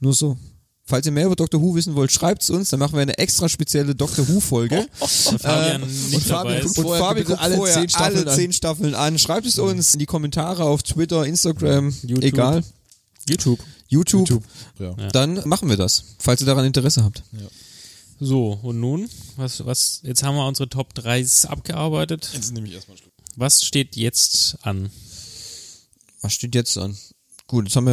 Nur 0.00 0.14
so. 0.14 0.36
Falls 0.84 1.06
ihr 1.06 1.12
mehr 1.12 1.26
über 1.26 1.36
Doctor 1.36 1.62
Who 1.62 1.76
wissen 1.76 1.94
wollt, 1.94 2.10
schreibt's 2.10 2.50
uns, 2.50 2.70
dann 2.70 2.80
machen 2.80 2.94
wir 2.94 3.02
eine 3.02 3.16
extra 3.16 3.48
spezielle 3.48 3.94
Doctor 3.94 4.26
Who 4.28 4.40
Folge. 4.40 4.88
Wenn 5.00 5.38
Fabian 5.38 5.80
nicht 6.10 6.28
dabei 6.28 6.60
Fabian 6.60 6.62
guckt 6.62 6.78
Und 6.78 6.84
vorher 6.84 7.04
Fabi 7.04 7.20
bitte 7.20 7.30
guckt 7.30 7.42
alle 7.42 7.56
vorher 7.56 7.74
zehn 7.76 7.88
Staffeln 7.88 8.16
alle 8.18 8.30
an. 8.30 8.36
zehn 8.36 8.52
Staffeln 8.52 8.94
an. 8.96 9.18
Schreibt 9.18 9.46
es 9.46 9.58
uns 9.60 9.92
in 9.94 10.00
die 10.00 10.06
Kommentare 10.06 10.64
auf 10.64 10.82
Twitter, 10.82 11.24
Instagram, 11.24 11.94
YouTube. 12.02 12.24
egal, 12.24 12.64
YouTube. 13.28 13.60
YouTube. 13.86 14.18
YouTube. 14.28 14.44
Ja. 14.80 14.94
Ja. 14.98 15.08
Dann 15.08 15.46
machen 15.48 15.68
wir 15.68 15.76
das, 15.76 16.02
falls 16.18 16.40
ihr 16.40 16.46
daran 16.46 16.64
Interesse 16.64 17.04
habt. 17.04 17.22
So, 18.18 18.58
und 18.62 18.80
nun? 18.80 19.08
Was, 19.36 19.64
was, 19.64 20.00
jetzt 20.02 20.22
haben 20.24 20.34
wir 20.34 20.46
unsere 20.46 20.68
Top 20.68 20.92
3 20.94 21.24
abgearbeitet. 21.46 22.30
Jetzt 22.34 22.52
nehme 22.52 22.66
ich 22.66 22.74
erstmal 22.74 22.96
einen 22.96 23.02
Schluck. 23.02 23.12
Was 23.36 23.62
steht 23.64 23.96
jetzt 23.96 24.58
an? 24.62 24.90
Was 26.20 26.34
steht 26.34 26.54
jetzt 26.54 26.76
an? 26.76 26.96
Gut, 27.50 27.64
jetzt 27.64 27.74
haben 27.74 27.86
wir 27.86 27.92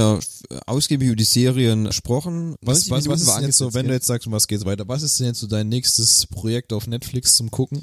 ja 0.52 0.60
ausgiebig 0.68 1.08
über 1.08 1.16
die 1.16 1.24
Serien 1.24 1.86
gesprochen. 1.86 2.54
Was, 2.62 2.88
90 2.90 2.92
was, 2.92 3.06
was 3.08 3.22
ist 3.22 3.36
denn 3.38 3.46
jetzt 3.46 3.58
so, 3.58 3.74
wenn 3.74 3.88
du 3.88 3.94
jetzt 3.94 4.06
sagst, 4.06 4.28
um 4.28 4.34
was 4.34 4.46
geht's 4.46 4.66
weiter? 4.66 4.88
Was 4.88 5.02
ist 5.02 5.20
denn 5.20 5.26
jetzt 5.26 5.40
so 5.40 5.48
dein 5.48 5.68
nächstes 5.68 6.28
Projekt 6.28 6.74
auf 6.74 6.86
Netflix 6.86 7.34
zum 7.34 7.50
Gucken? 7.50 7.82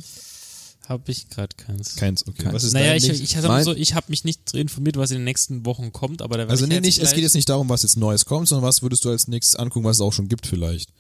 Habe 0.87 1.11
ich 1.11 1.29
gerade 1.31 1.57
keins. 1.57 1.97
Keins, 1.97 2.29
okay. 2.29 2.45
Keins. 2.45 2.55
Was 2.55 2.63
ist 2.63 2.75
naja, 2.75 2.95
ich, 2.95 3.03
nächstes- 3.03 3.29
ich, 3.29 3.43
Mein- 3.43 3.65
so, 3.65 3.75
ich 3.75 3.95
habe 3.95 4.07
mich 4.11 4.23
nicht 4.23 4.55
informiert, 4.55 4.97
was 4.99 5.11
in 5.11 5.17
den 5.17 5.25
nächsten 5.25 5.67
Wochen 5.67 5.91
kommt, 5.93 6.23
aber 6.23 6.37
da 6.37 6.43
werde 6.43 6.53
Also 6.53 6.63
ich 6.63 6.69
nee, 6.69 6.77
jetzt 6.77 6.85
nicht, 6.85 6.99
es 7.03 7.13
geht 7.13 7.25
jetzt 7.25 7.35
nicht 7.35 7.49
darum, 7.49 7.69
was 7.69 7.83
jetzt 7.83 7.97
Neues 7.97 8.25
kommt, 8.25 8.47
sondern 8.47 8.69
was 8.69 8.83
würdest 8.83 9.05
du 9.05 9.11
als 9.11 9.27
nächstes 9.27 9.57
angucken, 9.57 9.85
was 9.85 9.97
es 9.97 10.01
auch 10.01 10.13
schon 10.13 10.29
gibt 10.29 10.47
vielleicht? 10.47 10.91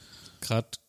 grad 0.40 0.80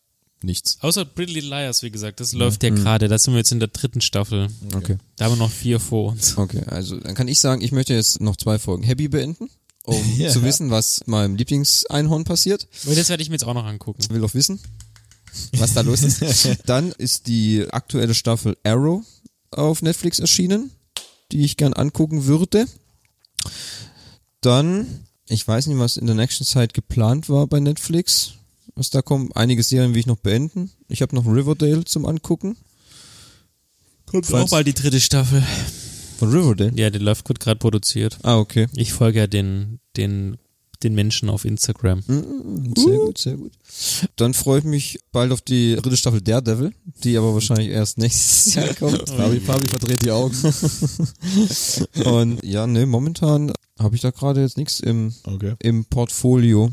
Nichts. 0.42 0.78
Außer 0.80 1.04
Pretty 1.04 1.32
Little 1.32 1.50
Liars, 1.50 1.84
wie 1.84 1.90
gesagt, 1.92 2.18
das 2.18 2.32
läuft 2.32 2.62
ja 2.64 2.70
gerade. 2.70 3.06
Da 3.08 3.18
sind 3.18 3.34
wir 3.34 3.38
jetzt 3.38 3.52
in 3.52 3.60
der 3.60 3.68
dritten 3.68 4.00
Staffel. 4.00 4.48
Okay. 4.74 4.98
Da 5.16 5.26
haben 5.26 5.32
wir 5.32 5.38
noch 5.38 5.50
vier 5.50 5.80
vor 5.80 6.10
uns. 6.12 6.36
Okay, 6.36 6.62
also 6.66 6.98
dann 6.98 7.14
kann 7.14 7.28
ich 7.28 7.40
sagen, 7.40 7.62
ich 7.62 7.72
möchte 7.72 7.94
jetzt 7.94 8.20
noch 8.20 8.36
zwei 8.36 8.58
Folgen 8.58 8.82
Happy 8.82 9.08
beenden, 9.08 9.48
um 9.86 10.02
Ja. 10.18 10.30
zu 10.30 10.42
wissen, 10.42 10.70
was 10.70 11.02
meinem 11.06 11.36
Lieblingseinhorn 11.36 12.24
passiert. 12.24 12.68
Und 12.84 12.96
das 12.96 13.08
werde 13.08 13.22
ich 13.22 13.28
mir 13.30 13.34
jetzt 13.36 13.44
auch 13.44 13.54
noch 13.54 13.64
angucken. 13.64 14.04
will 14.10 14.20
doch 14.20 14.34
wissen, 14.34 14.60
was 15.56 15.74
da 15.74 15.80
los 15.80 16.02
ist. 16.02 16.48
Dann 16.66 16.92
ist 16.92 17.26
die 17.26 17.66
aktuelle 17.70 18.14
Staffel 18.14 18.56
Arrow 18.64 19.02
auf 19.50 19.82
Netflix 19.82 20.18
erschienen, 20.18 20.70
die 21.32 21.44
ich 21.44 21.56
gern 21.56 21.72
angucken 21.72 22.26
würde. 22.26 22.66
Dann, 24.40 25.06
ich 25.28 25.46
weiß 25.46 25.66
nicht, 25.66 25.78
was 25.78 25.96
in 25.96 26.06
der 26.06 26.14
nächsten 26.16 26.44
Zeit 26.44 26.74
geplant 26.74 27.28
war 27.28 27.46
bei 27.46 27.60
Netflix. 27.60 28.32
Was 28.74 28.90
da 28.90 29.00
kommt, 29.02 29.34
einige 29.36 29.62
Serien 29.62 29.94
will 29.94 30.00
ich 30.00 30.06
noch 30.06 30.18
beenden. 30.18 30.70
Ich 30.88 31.00
habe 31.02 31.14
noch 31.16 31.24
Riverdale 31.26 31.84
zum 31.84 32.04
Angucken. 32.04 32.56
Kommt 34.04 34.26
Falls- 34.26 34.44
auch 34.44 34.50
bald 34.50 34.66
die 34.66 34.74
dritte 34.74 35.00
Staffel. 35.00 35.42
Von 36.18 36.30
Riverdale? 36.30 36.72
Ja, 36.74 36.90
der 36.90 37.00
läuft 37.00 37.24
gut 37.24 37.40
gerade 37.40 37.58
produziert. 37.58 38.18
Ah, 38.22 38.38
okay. 38.38 38.66
Ich 38.74 38.92
folge 38.92 39.18
ja 39.20 39.26
den, 39.26 39.80
den, 39.96 40.36
den 40.82 40.94
Menschen 40.94 41.28
auf 41.28 41.44
Instagram. 41.44 42.02
Mhm, 42.06 42.74
Sehr 42.76 42.98
gut, 42.98 43.18
sehr 43.18 43.36
gut. 43.36 43.52
Dann 44.16 44.34
freue 44.34 44.60
ich 44.60 44.64
mich 44.64 44.98
bald 45.12 45.32
auf 45.32 45.40
die 45.42 45.76
dritte 45.76 45.96
Staffel 45.96 46.20
Daredevil, 46.20 46.72
die 47.04 47.16
aber 47.16 47.34
wahrscheinlich 47.34 47.68
erst 47.68 47.98
nächstes 47.98 48.54
Jahr 48.54 48.74
kommt. 48.74 49.08
Fabi, 49.10 49.40
Fabi 49.40 49.68
verdreht 49.68 50.02
die 50.02 50.10
Augen. 50.10 50.34
Und 52.04 52.44
ja, 52.44 52.66
ne, 52.66 52.86
momentan 52.86 53.52
habe 53.78 53.94
ich 53.94 54.00
da 54.02 54.10
gerade 54.10 54.40
jetzt 54.40 54.56
nichts 54.56 54.80
im, 54.80 55.12
Okay. 55.24 55.54
im 55.60 55.84
Portfolio. 55.84 56.72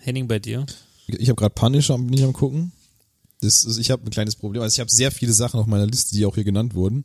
Henning 0.00 0.26
bei 0.28 0.38
dir? 0.38 0.66
Ich 1.06 1.28
habe 1.28 1.36
gerade 1.36 1.54
Punisher 1.54 1.96
bin 1.98 2.12
ich 2.14 2.24
am 2.24 2.32
gucken. 2.32 2.72
Das 3.40 3.64
ist, 3.64 3.78
ich 3.78 3.90
habe 3.90 4.04
ein 4.04 4.10
kleines 4.10 4.36
Problem. 4.36 4.62
Also 4.62 4.74
ich 4.74 4.80
habe 4.80 4.90
sehr 4.90 5.10
viele 5.10 5.32
Sachen 5.32 5.58
auf 5.60 5.66
meiner 5.66 5.86
Liste, 5.86 6.14
die 6.14 6.26
auch 6.26 6.34
hier 6.34 6.44
genannt 6.44 6.74
wurden. 6.74 7.04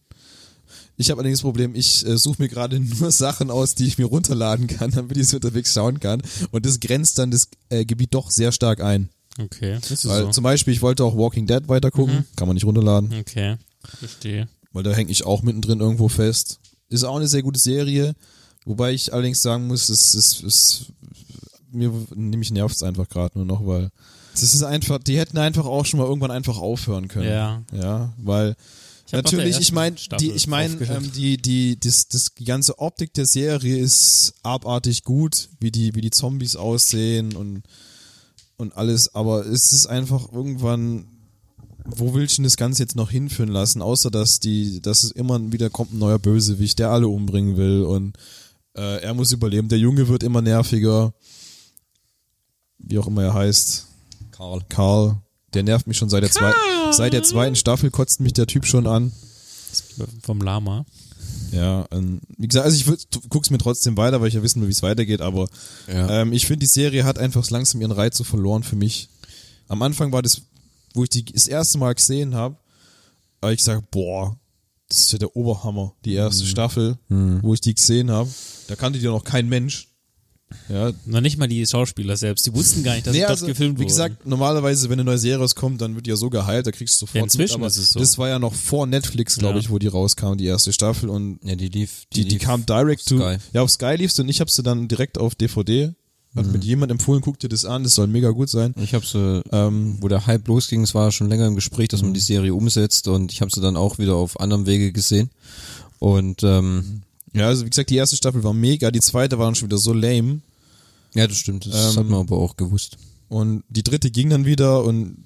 Ich 0.97 1.09
habe 1.11 1.19
allerdings 1.19 1.39
das 1.39 1.43
Problem, 1.43 1.75
ich 1.75 2.05
äh, 2.05 2.17
suche 2.17 2.41
mir 2.41 2.47
gerade 2.49 2.79
nur 2.99 3.11
Sachen 3.11 3.51
aus, 3.51 3.75
die 3.75 3.85
ich 3.85 3.97
mir 3.97 4.05
runterladen 4.05 4.67
kann, 4.67 4.91
damit 4.91 5.17
ich 5.17 5.23
es 5.23 5.33
unterwegs 5.33 5.73
schauen 5.73 5.99
kann. 5.99 6.21
Und 6.51 6.65
das 6.65 6.79
grenzt 6.79 7.17
dann 7.19 7.31
das 7.31 7.49
äh, 7.69 7.85
Gebiet 7.85 8.13
doch 8.13 8.31
sehr 8.31 8.51
stark 8.51 8.81
ein. 8.81 9.09
Okay, 9.37 9.77
das 9.81 9.91
ist 9.91 10.07
Weil 10.07 10.23
so. 10.23 10.29
zum 10.31 10.43
Beispiel, 10.45 10.73
ich 10.73 10.81
wollte 10.81 11.03
auch 11.03 11.17
Walking 11.17 11.45
Dead 11.45 11.67
weiter 11.67 11.91
gucken, 11.91 12.25
kann 12.37 12.47
man 12.47 12.55
nicht 12.55 12.63
runterladen, 12.65 13.13
Okay, 13.19 13.57
verstehe. 13.83 14.47
weil 14.71 14.83
da 14.83 14.93
hänge 14.93 15.11
ich 15.11 15.25
auch 15.25 15.41
mittendrin 15.41 15.81
irgendwo 15.81 16.07
fest. 16.07 16.59
Ist 16.87 17.03
auch 17.03 17.17
eine 17.17 17.27
sehr 17.27 17.41
gute 17.43 17.59
Serie, 17.59 18.15
wobei 18.63 18.93
ich 18.93 19.11
allerdings 19.11 19.41
sagen 19.41 19.67
muss, 19.67 19.89
es 19.89 20.13
ist, 20.13 20.93
mir 21.69 21.91
nämlich 22.15 22.51
nervt 22.51 22.75
es 22.77 22.83
einfach 22.83 23.09
gerade 23.09 23.37
nur 23.37 23.45
noch, 23.45 23.65
weil 23.67 23.89
es 24.33 24.41
ist 24.43 24.63
einfach, 24.63 24.99
die 24.99 25.17
hätten 25.17 25.37
einfach 25.37 25.65
auch 25.65 25.85
schon 25.85 25.99
mal 25.99 26.05
irgendwann 26.07 26.31
einfach 26.31 26.57
aufhören 26.57 27.09
können. 27.09 27.27
Ja. 27.29 27.61
Ja, 27.73 28.13
weil 28.17 28.55
Ich 29.07 29.11
natürlich, 29.11 29.59
ich 29.59 29.71
meine, 29.71 29.95
die, 30.19 30.31
ich 30.31 30.47
meine, 30.47 30.81
ähm, 30.87 31.11
die, 31.11 31.37
die, 31.37 31.79
das, 31.79 32.07
das, 32.07 32.33
die 32.33 32.45
ganze 32.45 32.79
Optik 32.79 33.13
der 33.13 33.27
Serie 33.27 33.77
ist 33.77 34.33
abartig 34.41 35.03
gut, 35.03 35.49
wie 35.59 35.71
die, 35.71 35.93
wie 35.93 36.01
die 36.01 36.09
Zombies 36.09 36.55
aussehen 36.55 37.35
und, 37.35 37.63
und 38.57 38.75
alles, 38.75 39.13
aber 39.13 39.45
es 39.45 39.73
ist 39.73 39.85
einfach 39.85 40.31
irgendwann, 40.31 41.05
wo 41.85 42.15
will 42.15 42.23
ich 42.23 42.35
denn 42.35 42.45
das 42.45 42.57
Ganze 42.57 42.81
jetzt 42.81 42.95
noch 42.95 43.11
hinführen 43.11 43.49
lassen, 43.49 43.83
außer 43.83 44.09
dass 44.09 44.39
die, 44.39 44.81
dass 44.81 45.03
es 45.03 45.11
immer 45.11 45.51
wieder 45.51 45.69
kommt 45.69 45.93
ein 45.93 45.99
neuer 45.99 46.19
Bösewicht, 46.19 46.79
der 46.79 46.89
alle 46.89 47.07
umbringen 47.07 47.57
will 47.57 47.83
und 47.83 48.17
äh, 48.75 49.01
er 49.01 49.13
muss 49.13 49.31
überleben. 49.31 49.69
Der 49.69 49.77
Junge 49.77 50.07
wird 50.07 50.23
immer 50.23 50.41
nerviger, 50.41 51.13
wie 52.79 52.97
auch 52.97 53.07
immer 53.07 53.23
er 53.23 53.33
heißt. 53.35 53.85
Karl. 54.31 54.61
Karl, 54.67 55.21
der 55.55 55.63
nervt 55.63 55.87
mich 55.87 55.97
schon 55.97 56.09
seit 56.09 56.23
der, 56.23 56.31
zwei, 56.31 56.53
seit 56.91 57.13
der 57.13 57.23
zweiten 57.23 57.55
Staffel, 57.55 57.89
kotzt 57.91 58.19
mich 58.19 58.33
der 58.33 58.47
Typ 58.47 58.65
schon 58.65 58.85
an. 58.87 59.11
Vom 60.21 60.41
Lama. 60.41 60.85
Ja, 61.51 61.85
ähm, 61.91 62.19
wie 62.37 62.47
gesagt, 62.47 62.65
also 62.65 62.75
ich 62.77 62.87
würd, 62.87 63.07
du 63.11 63.19
guck's 63.29 63.49
mir 63.49 63.57
trotzdem 63.57 63.97
weiter, 63.97 64.19
weil 64.21 64.27
ich 64.27 64.33
ja 64.33 64.43
wissen 64.43 64.61
will, 64.61 64.67
wie 64.67 64.73
es 64.73 64.83
weitergeht, 64.83 65.21
aber 65.21 65.47
Ja. 65.87 66.21
ähm, 66.21 66.33
ich 66.33 66.45
finde, 66.45 66.59
die 66.59 66.65
Serie 66.71 67.03
hat 67.05 67.17
einfach 67.17 67.49
langsam 67.49 67.81
ihren 67.81 67.91
Reiz 67.91 68.17
so 68.17 68.23
verloren 68.23 68.63
für 68.63 68.75
mich. 68.75 69.09
Am 69.67 69.81
Anfang 69.81 70.11
war 70.11 70.21
das, 70.21 70.41
wo 70.93 71.03
ich 71.03 71.09
die 71.09 71.25
das 71.25 71.47
erste 71.47 71.77
Mal 71.77 71.93
gesehen 71.95 72.35
habe, 72.35 72.55
habe 73.41 73.53
ich 73.53 73.59
gesagt, 73.59 73.89
boah, 73.91 74.37
das 74.89 74.99
ist 74.99 75.11
ja 75.13 75.17
der 75.17 75.35
Oberhammer, 75.35 75.93
die 76.03 76.13
erste 76.13 76.43
Mhm. 76.43 76.47
Staffel, 76.47 76.97
wo 77.09 77.53
ich 77.53 77.61
die 77.61 77.73
gesehen 77.75 78.11
habe. 78.11 78.29
Da 78.67 78.75
kannte 78.75 78.99
die 78.99 79.05
ja 79.05 79.11
noch 79.11 79.23
kein 79.23 79.47
Mensch. 79.49 79.87
Ja, 80.69 80.91
Noch 81.05 81.21
nicht 81.21 81.37
mal 81.37 81.47
die 81.47 81.65
Schauspieler 81.65 82.17
selbst. 82.17 82.45
Die 82.47 82.53
wussten 82.53 82.83
gar 82.83 82.93
nicht, 82.95 83.05
dass 83.07 83.13
nee, 83.13 83.19
dort 83.19 83.31
also, 83.31 83.45
gefilmt 83.45 83.75
wie 83.77 83.83
wurde. 83.83 83.87
gesagt, 83.87 84.25
normalerweise, 84.25 84.89
wenn 84.89 84.99
eine 84.99 85.03
neue 85.05 85.17
Serie 85.17 85.39
rauskommt, 85.39 85.81
dann 85.81 85.95
wird 85.95 86.05
die 86.05 86.09
ja 86.11 86.15
so 86.15 86.29
geheilt, 86.29 86.67
da 86.67 86.71
kriegst 86.71 86.95
du 86.95 86.99
sofort 87.05 87.15
Ja, 87.15 87.23
inzwischen 87.23 87.53
mit, 87.53 87.61
aber 87.61 87.67
ist 87.67 87.77
es 87.77 87.89
so. 87.91 87.99
Das 87.99 88.17
war 88.17 88.29
ja 88.29 88.39
noch 88.39 88.53
vor 88.53 88.87
Netflix, 88.87 89.37
glaube 89.37 89.55
Ja. 89.55 89.59
ich, 89.61 89.69
wo 89.69 89.79
die 89.79 89.87
rauskam, 89.87 90.35
die 90.37 90.45
erste 90.45 90.73
Staffel 90.73 91.09
und 91.09 91.39
Ja, 91.43 91.55
die 91.55 91.69
lief. 91.69 92.03
die, 92.13 92.23
die 92.23 92.29
lief 92.35 92.41
kam 92.41 92.65
direct 92.65 93.01
auf 93.01 93.07
to, 93.07 93.17
Sky. 93.17 93.37
ja, 93.53 93.61
auf 93.61 93.69
Sky 93.71 93.95
liefst 93.97 94.17
du 94.17 94.23
und 94.23 94.29
ich 94.29 94.39
habe 94.41 94.49
sie 94.51 94.63
dann 94.63 94.87
direkt 94.87 95.17
auf 95.17 95.35
DVD, 95.35 95.93
hat 96.35 96.51
mit 96.51 96.65
jemand 96.65 96.91
empfohlen, 96.91 97.21
guck 97.21 97.39
dir 97.39 97.47
das 97.47 97.63
an, 97.63 97.83
das 97.85 97.95
soll 97.95 98.07
mega 98.07 98.29
gut 98.31 98.49
sein. 98.49 98.75
Ich 98.81 98.93
habe 98.93 99.05
sie, 99.05 99.41
ähm, 99.53 99.95
wo 100.01 100.09
der 100.09 100.27
Hype 100.27 100.45
losging, 100.49 100.83
es 100.83 100.93
war 100.93 101.11
schon 101.13 101.29
länger 101.29 101.47
im 101.47 101.55
Gespräch, 101.55 101.87
dass 101.87 102.01
man 102.01 102.13
die 102.13 102.19
Serie 102.19 102.53
umsetzt 102.53 103.07
und 103.07 103.31
ich 103.31 103.39
habe 103.39 103.51
sie 103.55 103.61
dann 103.61 103.77
auch 103.77 103.99
wieder 103.99 104.15
auf 104.15 104.37
anderem 104.41 104.65
Wege 104.65 104.91
gesehen. 104.91 105.29
Und 105.99 106.43
ähm, 106.43 107.03
Ja, 107.35 107.47
also 107.47 107.65
wie 107.65 107.69
gesagt, 107.69 107.89
die 107.89 107.97
erste 107.97 108.15
Staffel 108.15 108.43
war 108.43 108.53
mega, 108.53 108.89
die 108.91 109.01
zweite 109.01 109.37
war 109.37 109.45
dann 109.45 109.55
schon 109.55 109.67
wieder 109.67 109.77
so 109.77 109.93
lame 109.93 110.39
ja, 111.13 111.27
das 111.27 111.37
stimmt, 111.37 111.65
das 111.65 111.93
Ähm, 111.93 111.99
hat 111.99 112.09
man 112.09 112.19
aber 112.21 112.37
auch 112.37 112.57
gewusst. 112.57 112.97
und 113.29 113.63
die 113.69 113.83
dritte 113.83 114.09
ging 114.11 114.29
dann 114.29 114.45
wieder 114.45 114.83
und 114.83 115.17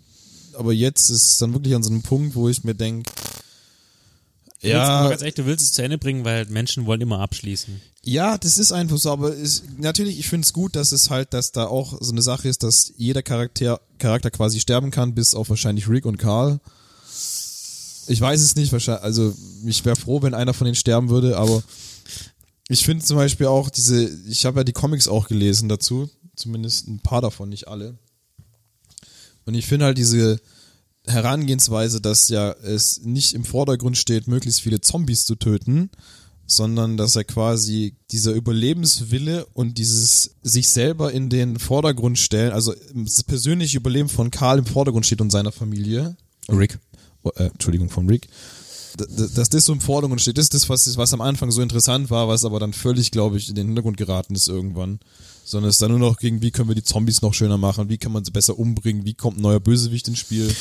aber 0.53 0.73
jetzt 0.73 1.09
ist 1.09 1.25
es 1.27 1.37
dann 1.37 1.53
wirklich 1.53 1.73
an 1.75 1.83
so 1.83 1.89
einem 1.89 2.01
Punkt, 2.01 2.35
wo 2.35 2.49
ich 2.49 2.63
mir 2.63 2.75
denk 2.75 3.07
Du 4.61 4.67
willst, 4.67 4.75
ja, 4.75 5.07
ganz 5.09 5.21
ehrlich, 5.21 5.35
du 5.35 5.45
willst 5.45 5.63
es 5.63 5.71
zu 5.71 5.81
Ende 5.83 5.97
bringen, 5.97 6.25
weil 6.25 6.35
halt 6.35 6.49
Menschen 6.49 6.85
wollen 6.85 6.99
immer 6.99 7.19
abschließen. 7.19 7.79
ja, 8.03 8.37
das 8.37 8.57
ist 8.57 8.73
einfach 8.73 8.97
so, 8.97 9.09
aber 9.09 9.33
ist, 9.33 9.63
natürlich, 9.79 10.19
ich 10.19 10.27
finde 10.27 10.45
es 10.45 10.51
gut, 10.51 10.75
dass 10.75 10.91
es 10.91 11.09
halt, 11.09 11.33
dass 11.33 11.53
da 11.53 11.67
auch 11.67 11.97
so 12.01 12.11
eine 12.11 12.21
Sache 12.21 12.49
ist, 12.49 12.63
dass 12.63 12.91
jeder 12.97 13.21
Charakter, 13.23 13.79
Charakter 13.99 14.31
quasi 14.31 14.59
sterben 14.59 14.91
kann, 14.91 15.15
bis 15.15 15.33
auf 15.33 15.49
wahrscheinlich 15.49 15.87
Rick 15.87 16.05
und 16.05 16.17
Carl. 16.17 16.59
Ich 18.07 18.19
weiß 18.19 18.41
es 18.41 18.55
nicht, 18.57 18.73
wahrscheinlich, 18.73 19.03
also 19.03 19.33
ich 19.65 19.85
wäre 19.85 19.95
froh, 19.95 20.21
wenn 20.23 20.33
einer 20.33 20.53
von 20.53 20.65
denen 20.65 20.75
sterben 20.75 21.07
würde, 21.07 21.37
aber 21.37 21.63
ich 22.69 22.85
finde 22.85 23.03
zum 23.03 23.17
Beispiel 23.17 23.47
auch 23.47 23.69
diese, 23.69 24.07
ich 24.27 24.45
habe 24.45 24.59
ja 24.59 24.63
die 24.63 24.73
Comics 24.73 25.07
auch 25.07 25.27
gelesen 25.27 25.69
dazu, 25.69 26.09
zumindest 26.35 26.87
ein 26.87 26.99
paar 26.99 27.21
davon, 27.21 27.49
nicht 27.49 27.67
alle. 27.67 27.97
Und 29.45 29.55
ich 29.55 29.65
finde 29.65 29.85
halt 29.85 29.97
diese 29.97 30.39
Herangehensweise, 31.07 31.99
dass 31.99 32.29
ja 32.29 32.51
es 32.51 33.01
nicht 33.03 33.33
im 33.33 33.43
Vordergrund 33.43 33.97
steht, 33.97 34.27
möglichst 34.27 34.61
viele 34.61 34.81
Zombies 34.81 35.25
zu 35.25 35.35
töten, 35.35 35.89
sondern 36.45 36.95
dass 36.95 37.15
er 37.15 37.23
quasi 37.23 37.95
dieser 38.11 38.33
Überlebenswille 38.33 39.47
und 39.53 39.79
dieses 39.79 40.35
sich 40.43 40.67
selber 40.67 41.11
in 41.11 41.29
den 41.29 41.57
Vordergrund 41.57 42.19
stellen, 42.19 42.51
also 42.51 42.75
das 42.93 43.23
persönliche 43.23 43.77
Überleben 43.77 44.09
von 44.09 44.29
Karl 44.29 44.59
im 44.59 44.65
Vordergrund 44.67 45.07
steht 45.07 45.21
und 45.21 45.31
seiner 45.31 45.51
Familie. 45.51 46.15
Rick. 46.47 46.77
Oh, 47.23 47.31
äh, 47.35 47.45
Entschuldigung, 47.45 47.89
vom 47.89 48.07
Rick. 48.07 48.27
Dass 48.97 49.49
das 49.49 49.65
so 49.65 49.73
im 49.73 49.81
Vordergrund 49.81 50.21
steht, 50.21 50.37
das 50.37 50.45
ist 50.45 50.53
das, 50.53 50.69
was, 50.69 50.97
was 50.97 51.13
am 51.13 51.21
Anfang 51.21 51.51
so 51.51 51.61
interessant 51.61 52.09
war, 52.09 52.27
was 52.27 52.45
aber 52.45 52.59
dann 52.59 52.73
völlig, 52.73 53.11
glaube 53.11 53.37
ich, 53.37 53.49
in 53.49 53.55
den 53.55 53.67
Hintergrund 53.67 53.97
geraten 53.97 54.35
ist 54.35 54.47
irgendwann. 54.47 54.99
Sondern 55.45 55.69
es 55.69 55.75
ist 55.75 55.81
dann 55.81 55.91
nur 55.91 55.99
noch 55.99 56.17
gegen, 56.17 56.41
wie 56.41 56.51
können 56.51 56.69
wir 56.69 56.75
die 56.75 56.83
Zombies 56.83 57.21
noch 57.21 57.33
schöner 57.33 57.57
machen, 57.57 57.89
wie 57.89 57.97
kann 57.97 58.11
man 58.11 58.23
sie 58.23 58.31
besser 58.31 58.57
umbringen, 58.57 59.05
wie 59.05 59.13
kommt 59.13 59.37
ein 59.37 59.41
neuer 59.41 59.59
Bösewicht 59.59 60.07
ins 60.07 60.19
Spiel. 60.19 60.53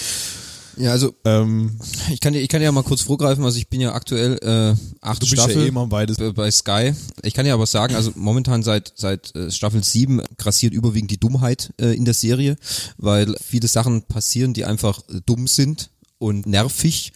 Ja, 0.78 0.92
also 0.92 1.12
Ähm, 1.24 1.78
ich 2.10 2.20
kann 2.20 2.32
dir, 2.32 2.40
ich 2.40 2.48
kann 2.48 2.60
dir 2.60 2.66
ja 2.66 2.72
mal 2.72 2.84
kurz 2.84 3.02
vorgreifen, 3.02 3.44
also 3.44 3.58
ich 3.58 3.68
bin 3.68 3.80
ja 3.80 3.94
aktuell 3.94 4.38
äh, 4.42 4.76
acht 5.00 5.20
du 5.20 5.26
bist 5.26 5.32
Staffel 5.32 5.56
ja 5.56 5.64
eh 5.64 5.68
immer 5.68 5.86
beides. 5.88 6.18
bei 6.34 6.50
Sky. 6.50 6.94
Ich 7.22 7.34
kann 7.34 7.44
dir 7.44 7.54
aber 7.54 7.66
sagen, 7.66 7.96
also 7.96 8.12
momentan 8.14 8.62
seit 8.62 8.92
seit 8.94 9.34
äh, 9.34 9.50
Staffel 9.50 9.82
7 9.82 10.22
grassiert 10.36 10.72
überwiegend 10.72 11.10
die 11.10 11.18
Dummheit 11.18 11.72
äh, 11.80 11.96
in 11.96 12.04
der 12.04 12.14
Serie, 12.14 12.56
weil 12.96 13.34
viele 13.44 13.66
Sachen 13.66 14.02
passieren, 14.02 14.54
die 14.54 14.64
einfach 14.64 15.00
äh, 15.08 15.20
dumm 15.26 15.48
sind 15.48 15.90
und 16.18 16.46
nervig 16.46 17.12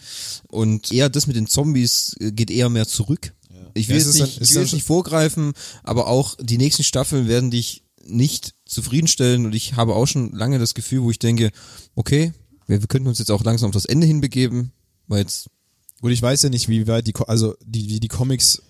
und 0.47 0.91
eher 0.91 1.09
das 1.09 1.27
mit 1.27 1.35
den 1.35 1.47
Zombies 1.47 2.15
äh, 2.19 2.31
geht 2.31 2.49
eher 2.51 2.69
mehr 2.69 2.87
zurück. 2.87 3.33
Ich 3.75 3.87
will 3.89 3.95
Ja, 3.97 4.01
es 4.01 4.05
jetzt 4.07 4.15
ist 4.15 4.21
nicht, 4.21 4.29
es 4.29 4.35
ich 4.35 4.41
ist 4.49 4.55
will 4.55 4.61
jetzt 4.63 4.73
nicht 4.73 4.85
vorgreifen, 4.85 5.53
aber 5.83 6.07
auch 6.07 6.35
die 6.39 6.57
nächsten 6.57 6.83
Staffeln 6.83 7.27
werden 7.27 7.49
dich 7.51 7.83
nicht 8.05 8.53
zufriedenstellen 8.65 9.45
und 9.45 9.55
ich 9.55 9.75
habe 9.75 9.95
auch 9.95 10.05
schon 10.05 10.31
lange 10.33 10.59
das 10.59 10.73
Gefühl, 10.73 11.01
wo 11.03 11.11
ich 11.11 11.19
denke, 11.19 11.51
okay, 11.95 12.33
wir, 12.67 12.81
wir 12.81 12.87
könnten 12.87 13.07
uns 13.07 13.19
jetzt 13.19 13.31
auch 13.31 13.43
langsam 13.43 13.69
auf 13.69 13.73
das 13.73 13.85
Ende 13.85 14.05
hinbegeben, 14.07 14.71
weil 15.07 15.21
jetzt 15.21 15.47
Gut, 16.01 16.11
ich 16.11 16.21
weiß 16.21 16.41
ja 16.43 16.49
nicht, 16.49 16.67
wie 16.67 16.85
weit 16.87 17.07
die, 17.07 17.13
also 17.27 17.55
die, 17.65 17.87
wie 17.87 17.99
die 18.01 18.09
Comics 18.09 18.61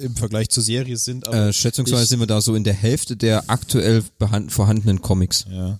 äh, 0.00 0.04
im 0.06 0.16
Vergleich 0.16 0.48
zur 0.48 0.64
Serie 0.64 0.96
sind, 0.96 1.26
aber 1.28 1.48
Äh, 1.48 1.52
schätzungsweise 1.52 2.02
ich- 2.02 2.08
sind 2.08 2.18
wir 2.18 2.26
da 2.26 2.40
so 2.40 2.56
in 2.56 2.64
der 2.64 2.74
Hälfte 2.74 3.16
der 3.16 3.48
aktuell 3.48 4.02
vorhandenen 4.48 5.00
Comics. 5.00 5.44
ja. 5.48 5.78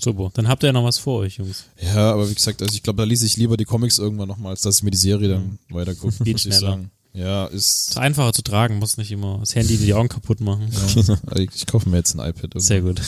Super. 0.00 0.30
Dann 0.34 0.48
habt 0.48 0.62
ihr 0.62 0.68
ja 0.68 0.72
noch 0.72 0.84
was 0.84 0.98
vor 0.98 1.20
euch, 1.20 1.36
Jungs. 1.36 1.64
Ja, 1.80 2.12
aber 2.12 2.28
wie 2.28 2.34
gesagt, 2.34 2.62
also 2.62 2.74
ich 2.74 2.82
glaube, 2.82 2.98
da 2.98 3.04
lese 3.04 3.26
ich 3.26 3.36
lieber 3.36 3.56
die 3.56 3.64
Comics 3.64 3.98
irgendwann 3.98 4.28
nochmal, 4.28 4.52
als 4.52 4.62
dass 4.62 4.78
ich 4.78 4.82
mir 4.82 4.90
die 4.90 4.96
Serie 4.96 5.28
dann 5.28 5.58
weiter 5.68 5.94
gucke. 5.94 6.24
Geht 6.24 6.40
schneller. 6.40 6.58
sagen. 6.58 6.90
Ja, 7.12 7.46
ist. 7.46 7.90
Ist 7.90 7.98
einfacher 7.98 8.32
zu 8.32 8.42
tragen, 8.42 8.78
muss 8.78 8.96
nicht 8.96 9.10
immer 9.10 9.38
das 9.40 9.54
Handy 9.54 9.76
die 9.76 9.94
Augen 9.94 10.08
kaputt 10.08 10.40
machen. 10.40 10.68
ich, 11.36 11.50
ich 11.54 11.66
kaufe 11.66 11.88
mir 11.88 11.96
jetzt 11.96 12.14
ein 12.14 12.20
iPad. 12.20 12.54
Irgendwann. 12.54 12.60
Sehr 12.60 12.80
gut. 12.82 13.00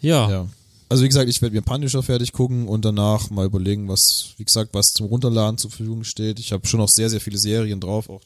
Ja, 0.00 0.30
Ja. 0.30 0.46
Also 0.90 1.04
wie 1.04 1.08
gesagt, 1.08 1.28
ich 1.28 1.42
werde 1.42 1.54
mir 1.54 1.60
Punisher 1.60 2.02
fertig 2.02 2.32
gucken 2.32 2.66
und 2.66 2.82
danach 2.82 3.28
mal 3.28 3.44
überlegen, 3.44 3.88
was, 3.88 4.28
wie 4.38 4.44
gesagt, 4.44 4.72
was 4.72 4.94
zum 4.94 5.04
Runterladen 5.06 5.58
zur 5.58 5.70
Verfügung 5.70 6.02
steht. 6.04 6.38
Ich 6.40 6.50
habe 6.52 6.66
schon 6.66 6.80
noch 6.80 6.88
sehr, 6.88 7.10
sehr 7.10 7.20
viele 7.20 7.36
Serien 7.36 7.78
drauf, 7.78 8.08
auch 8.08 8.22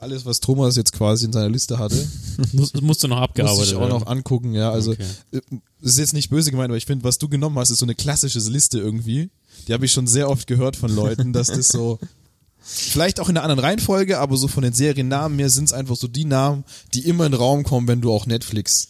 alles, 0.00 0.24
was 0.24 0.40
Thomas 0.40 0.76
jetzt 0.76 0.92
quasi 0.92 1.26
in 1.26 1.32
seiner 1.32 1.48
Liste 1.50 1.78
hatte, 1.78 2.08
muss, 2.52 2.72
musst 2.80 3.02
du 3.04 3.08
noch 3.08 3.16
muss 3.20 3.24
abgearbeitet 3.28 3.72
ich 3.72 3.74
auch 3.76 3.88
noch 3.88 4.06
angucken. 4.06 4.54
Ja, 4.54 4.70
also 4.70 4.92
Okay. 4.92 5.04
äh, 5.32 5.40
ist 5.82 5.98
jetzt 5.98 6.14
nicht 6.14 6.30
böse 6.30 6.50
gemeint, 6.50 6.70
aber 6.70 6.76
ich 6.76 6.86
finde, 6.86 7.04
was 7.04 7.18
du 7.18 7.28
genommen 7.28 7.58
hast, 7.58 7.70
ist 7.70 7.78
so 7.78 7.86
eine 7.86 7.94
klassische 7.94 8.38
Liste 8.40 8.78
irgendwie. 8.78 9.30
Die 9.68 9.72
habe 9.72 9.84
ich 9.84 9.92
schon 9.92 10.06
sehr 10.06 10.28
oft 10.30 10.46
gehört 10.46 10.76
von 10.76 10.94
Leuten, 10.94 11.32
dass 11.32 11.48
das 11.48 11.68
so 11.68 11.98
vielleicht 12.60 13.20
auch 13.20 13.28
in 13.28 13.36
einer 13.36 13.44
anderen 13.44 13.60
Reihenfolge, 13.64 14.18
aber 14.18 14.36
so 14.36 14.48
von 14.48 14.62
den 14.62 14.72
Seriennamen 14.72 15.38
her 15.38 15.50
sind 15.50 15.64
es 15.64 15.72
einfach 15.72 15.96
so 15.96 16.08
die 16.08 16.24
Namen, 16.24 16.64
die 16.94 17.06
immer 17.08 17.26
in 17.26 17.32
den 17.32 17.38
Raum 17.40 17.62
kommen, 17.64 17.88
wenn 17.88 18.00
du 18.00 18.12
auch 18.12 18.26
Netflix. 18.26 18.89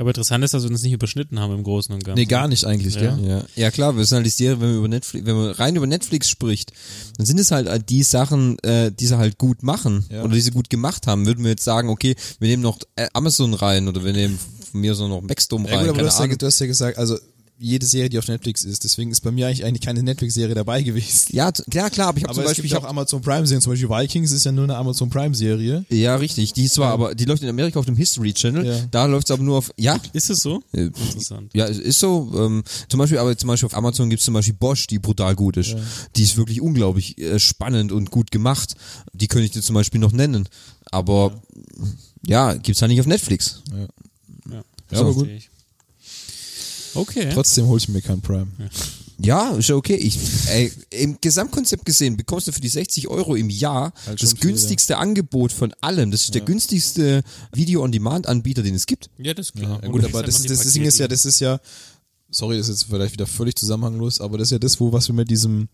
Aber 0.00 0.08
interessant 0.10 0.42
ist, 0.42 0.54
dass 0.54 0.62
wir 0.62 0.70
uns 0.70 0.82
nicht 0.82 0.92
überschnitten 0.94 1.38
haben 1.40 1.52
im 1.54 1.62
Großen 1.62 1.94
und 1.94 2.02
Ganzen. 2.02 2.18
Nee, 2.18 2.24
gar 2.24 2.48
nicht 2.48 2.64
eigentlich, 2.64 2.94
Ja. 2.94 3.14
gell? 3.16 3.28
Ja, 3.28 3.44
ja 3.54 3.70
klar, 3.70 3.94
wir 3.98 4.04
sind 4.06 4.16
halt 4.16 4.24
die 4.26 4.30
Serie, 4.30 4.58
wenn 4.58 4.68
man 4.70 4.78
über 4.78 4.88
Netflix, 4.88 5.26
wenn 5.26 5.36
man 5.36 5.50
rein 5.50 5.76
über 5.76 5.86
Netflix 5.86 6.30
spricht, 6.30 6.72
dann 7.18 7.26
sind 7.26 7.38
es 7.38 7.50
halt 7.50 7.90
die 7.90 8.02
Sachen, 8.02 8.58
äh, 8.60 8.90
die 8.90 9.06
sie 9.06 9.18
halt 9.18 9.36
gut 9.36 9.62
machen 9.62 10.06
Ja. 10.10 10.22
oder 10.24 10.32
die 10.32 10.40
sie 10.40 10.52
gut 10.52 10.70
gemacht 10.70 11.06
haben. 11.06 11.26
Würden 11.26 11.44
wir 11.44 11.50
jetzt 11.50 11.64
sagen, 11.64 11.90
okay, 11.90 12.16
wir 12.38 12.48
nehmen 12.48 12.62
noch 12.62 12.78
äh, 12.96 13.08
Amazon 13.12 13.52
rein 13.52 13.88
oder 13.88 14.02
wir 14.02 14.14
nehmen 14.14 14.38
von 14.70 14.80
mir 14.80 14.94
so 14.94 15.06
noch 15.06 15.20
Maxdome 15.20 15.68
Ja, 15.68 15.76
rein, 15.76 15.80
gut, 15.86 15.90
aber 15.90 15.98
du 16.00 16.06
hast, 16.06 16.18
ja, 16.18 16.26
du 16.28 16.46
hast 16.46 16.58
ja 16.60 16.66
gesagt, 16.66 16.96
also 16.96 17.18
jede 17.60 17.84
Serie, 17.86 18.08
die 18.08 18.18
auf 18.18 18.26
Netflix 18.26 18.64
ist, 18.64 18.84
deswegen 18.84 19.10
ist 19.10 19.20
bei 19.20 19.30
mir 19.30 19.46
eigentlich, 19.46 19.64
eigentlich 19.64 19.82
keine 19.82 20.02
Netflix-Serie 20.02 20.54
dabei 20.54 20.82
gewesen. 20.84 21.28
Ja, 21.32 21.52
klar, 21.52 21.90
klar, 21.90 22.08
aber 22.08 22.18
ich 22.18 22.24
habe 22.24 22.32
zum 22.34 22.42
es 22.42 22.48
Beispiel, 22.48 22.62
gibt 22.62 22.72
ich 22.72 22.76
auch 22.78 22.88
Amazon 22.88 23.20
Prime-Serien, 23.20 23.60
zum 23.60 23.72
Beispiel 23.72 23.88
Vikings 23.90 24.32
ist 24.32 24.44
ja 24.44 24.52
nur 24.52 24.64
eine 24.64 24.76
Amazon 24.76 25.10
Prime-Serie. 25.10 25.84
ja, 25.90 26.16
richtig, 26.16 26.54
die 26.54 26.64
ist 26.64 26.74
zwar, 26.74 26.92
aber 26.92 27.14
die 27.14 27.26
läuft 27.26 27.42
in 27.42 27.48
Amerika 27.50 27.78
auf 27.78 27.86
dem 27.86 27.96
History 27.96 28.32
Channel, 28.32 28.64
Ja. 28.66 28.80
da 28.90 29.04
läuft 29.04 29.26
es 29.28 29.30
aber 29.30 29.42
nur 29.42 29.58
auf, 29.58 29.70
ja, 29.76 30.00
Ist 30.14 30.30
es 30.30 30.40
so? 30.40 30.62
äh, 30.72 30.84
Interessant. 30.84 31.50
Ja, 31.54 31.66
es 31.66 31.78
ist 31.78 31.98
so. 32.00 32.32
Ähm, 32.34 32.64
zum 32.88 32.98
Beispiel, 32.98 33.18
aber 33.18 33.36
zum 33.36 33.48
Beispiel 33.48 33.66
auf 33.66 33.74
Amazon 33.74 34.08
gibt's 34.08 34.24
zum 34.24 34.34
Beispiel 34.34 34.54
Bosch, 34.54 34.86
die 34.86 34.98
brutal 34.98 35.34
gut 35.36 35.56
ist. 35.58 35.76
Die 36.16 36.22
ist 36.22 36.36
wirklich 36.38 36.60
unglaublich 36.62 37.18
äh, 37.18 37.38
spannend 37.38 37.92
und 37.92 38.10
gut 38.10 38.30
gemacht. 38.30 38.74
Die 39.12 39.26
könnte 39.28 39.44
ich 39.44 39.50
dir 39.50 39.60
zum 39.62 39.74
Beispiel 39.74 40.00
noch 40.00 40.12
nennen. 40.12 40.48
Aber 40.90 41.40
ja, 42.26 42.54
gibt's 42.54 42.80
halt 42.80 42.90
nicht 42.90 43.00
auf 43.00 43.06
Netflix. 43.06 43.62
Ja, 44.50 44.62
Ja, 44.92 44.98
aber 45.00 45.12
gut. 45.14 45.28
ich. 45.28 45.49
Okay. 46.94 47.30
Trotzdem 47.32 47.66
hole 47.66 47.78
ich 47.78 47.88
mir 47.88 48.02
kein 48.02 48.20
Prime. 48.20 48.48
Ja, 49.22 49.50
ist 49.50 49.68
ja 49.68 49.74
okay. 49.76 49.96
Ich, 49.96 50.18
ey, 50.48 50.72
Im 50.90 51.18
Gesamtkonzept 51.20 51.84
gesehen 51.84 52.16
bekommst 52.16 52.48
du 52.48 52.52
für 52.52 52.60
die 52.60 52.68
60 52.68 53.08
Euro 53.08 53.34
im 53.34 53.50
Jahr 53.50 53.92
Halt 54.06 54.22
das 54.22 54.36
günstigste 54.36 54.96
Angebot 54.96 55.52
von 55.52 55.74
allem. 55.80 56.10
Das 56.10 56.22
ist 56.22 56.34
der 56.34 56.40
günstigste 56.40 57.22
Video-on-Demand-Anbieter, 57.52 58.62
den 58.62 58.74
es 58.74 58.86
gibt. 58.86 59.10
Ja, 59.18 59.34
das 59.34 59.50
ist 59.50 59.56
Ja, 59.56 59.66
klar. 59.66 59.80
ja 59.82 59.88
Und 59.88 59.92
gut, 59.92 60.04
aber 60.04 60.22
das, 60.22 60.38
halt 60.40 60.50
das, 60.50 60.60
die 60.60 60.72
Ding 60.72 60.84
ist 60.84 60.98
ja, 60.98 61.06
das 61.06 61.26
ist 61.26 61.40
ja, 61.40 61.60
sorry, 62.30 62.56
das 62.56 62.68
ist 62.68 62.82
jetzt 62.82 62.90
vielleicht 62.90 63.12
wieder 63.12 63.26
völlig 63.26 63.56
zusammenhanglos, 63.56 64.20
aber 64.20 64.38
das 64.38 64.48
ist 64.48 64.52
ja 64.52 64.58
das, 64.58 64.80
wo 64.80 64.92
was 64.92 65.08
wir 65.08 65.14
mit 65.14 65.28
diesem, 65.28 65.68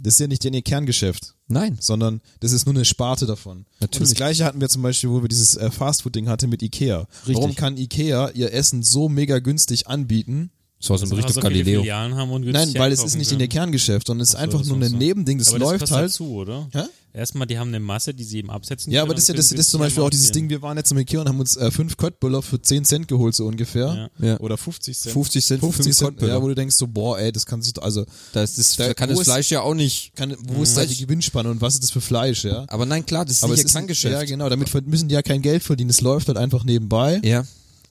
das 0.00 0.14
ist 0.14 0.20
ja 0.20 0.26
nicht 0.26 0.44
ihr 0.44 0.62
Kerngeschäft, 0.62 1.34
Nein. 1.48 1.76
sondern 1.80 2.22
das 2.40 2.52
ist 2.52 2.64
nur 2.64 2.74
eine 2.74 2.84
Sparte 2.84 3.26
davon. 3.26 3.58
Und 3.58 3.66
Natürlich. 3.80 4.08
das 4.10 4.16
gleiche 4.16 4.44
hatten 4.44 4.60
wir 4.60 4.68
zum 4.68 4.82
Beispiel, 4.82 5.10
wo 5.10 5.20
wir 5.20 5.28
dieses 5.28 5.56
äh, 5.56 5.70
Fastfood-Ding 5.70 6.28
hatten 6.28 6.48
mit 6.48 6.62
Ikea. 6.62 7.06
Warum 7.26 7.54
kann 7.54 7.76
Ikea 7.76 8.30
ihr 8.30 8.52
Essen 8.54 8.82
so 8.82 9.08
mega 9.08 9.38
günstig 9.38 9.86
anbieten? 9.86 10.50
Das 10.86 10.90
war 10.90 10.98
so 10.98 11.06
ein 11.06 11.10
Bericht 11.10 11.28
Also 11.28 11.40
auf 11.40 11.44
Galileo. 11.44 11.80
Filialen 11.80 12.14
haben 12.14 12.30
und 12.30 12.46
Nein, 12.46 12.72
weil 12.76 12.92
es 12.92 13.02
ist 13.02 13.14
nicht 13.16 13.26
in 13.32 13.38
können. 13.38 13.40
ihr 13.42 13.48
Kerngeschäft, 13.48 14.06
sondern 14.06 14.22
es 14.22 14.28
ist 14.30 14.32
so, 14.36 14.38
einfach 14.38 14.64
nur 14.64 14.76
ein 14.76 14.90
so. 14.90 14.96
Nebending, 14.96 15.38
das 15.38 15.48
aber 15.48 15.58
läuft 15.58 15.82
das 15.82 15.90
halt. 15.90 16.10
dazu, 16.10 16.30
oder? 16.32 16.68
Hä? 16.72 16.82
Erstmal, 17.12 17.46
die 17.46 17.58
haben 17.58 17.68
eine 17.68 17.80
Masse, 17.80 18.12
die 18.12 18.24
sie 18.24 18.38
eben 18.38 18.50
absetzen 18.50 18.92
Ja, 18.92 19.00
können 19.00 19.08
aber 19.10 19.14
das 19.14 19.22
ist 19.22 19.28
ja 19.28 19.34
das, 19.34 19.48
das 19.48 19.58
ist 19.60 19.70
zum 19.70 19.80
Beispiel 19.80 20.02
auch 20.02 20.10
dieses. 20.10 20.32
Ding, 20.32 20.50
wir 20.50 20.60
waren 20.60 20.76
jetzt 20.76 20.92
im 20.92 20.98
Ikea 20.98 21.22
und 21.22 21.28
haben 21.30 21.40
uns 21.40 21.56
äh, 21.56 21.70
fünf 21.70 21.96
Köttböller 21.96 22.42
für 22.42 22.60
10 22.60 22.84
Cent 22.84 23.08
geholt, 23.08 23.34
so 23.34 23.46
ungefähr. 23.46 24.10
Ja. 24.20 24.26
Ja. 24.26 24.40
Oder 24.40 24.58
50 24.58 24.98
Cent. 24.98 25.12
50 25.14 25.44
Cent 25.46 25.60
für 25.60 25.66
50 25.72 25.84
fünf 25.96 26.18
Cent, 26.18 26.28
ja, 26.28 26.42
wo 26.42 26.48
du 26.48 26.54
denkst 26.54 26.76
so, 26.76 26.86
boah, 26.86 27.18
ey, 27.18 27.32
das 27.32 27.46
kann 27.46 27.62
sich, 27.62 27.72
doch- 27.72 27.82
also, 27.82 28.04
Das, 28.34 28.58
ist, 28.58 28.78
Da- 28.78 28.92
kann 28.92 29.08
das 29.08 29.18
ist- 29.20 29.24
Fleisch 29.24 29.50
ja 29.50 29.62
auch 29.62 29.72
nicht. 29.74 30.14
kann, 30.14 30.36
wo 30.46 30.62
ist 30.62 30.76
da 30.76 30.84
die 30.84 30.94
Gewinnspanne 30.96 31.50
und 31.50 31.62
was 31.62 31.74
ist 31.74 31.84
das 31.84 31.90
für 31.90 32.02
Fleisch, 32.02 32.44
ja? 32.44 32.66
Aber 32.68 32.84
nein, 32.84 33.06
klar, 33.06 33.24
das 33.24 33.38
ist 33.38 33.44
Aber 33.44 33.54
nicht 33.54 33.64
ihr 33.64 33.70
Kerngeschäft. 33.70 34.12
Ja, 34.12 34.24
genau, 34.24 34.50
damit 34.50 34.70
müssen 34.86 35.08
die 35.08 35.14
ja 35.14 35.22
kein 35.22 35.40
Geld 35.40 35.62
verdienen, 35.62 35.88
es 35.90 36.02
läuft 36.02 36.28
halt 36.28 36.36
einfach 36.36 36.64
nebenbei. 36.64 37.20
Ja. 37.24 37.46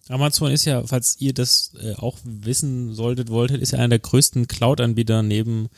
Amazon 0.10 0.52
ist 0.52 0.66
ja, 0.66 0.84
falls 0.86 1.16
ihr 1.20 1.34
das 1.34 1.72
äh, 1.82 1.94
auch 1.96 2.18
wissen 2.24 2.94
solltet, 2.94 3.30
wolltet, 3.30 3.62
ist 3.62 3.72
ja 3.72 3.80
einer 3.80 3.90
der 3.90 4.00
größten 4.00 4.48
Cloud-Anbieter 4.48 5.24
neben 5.24 5.70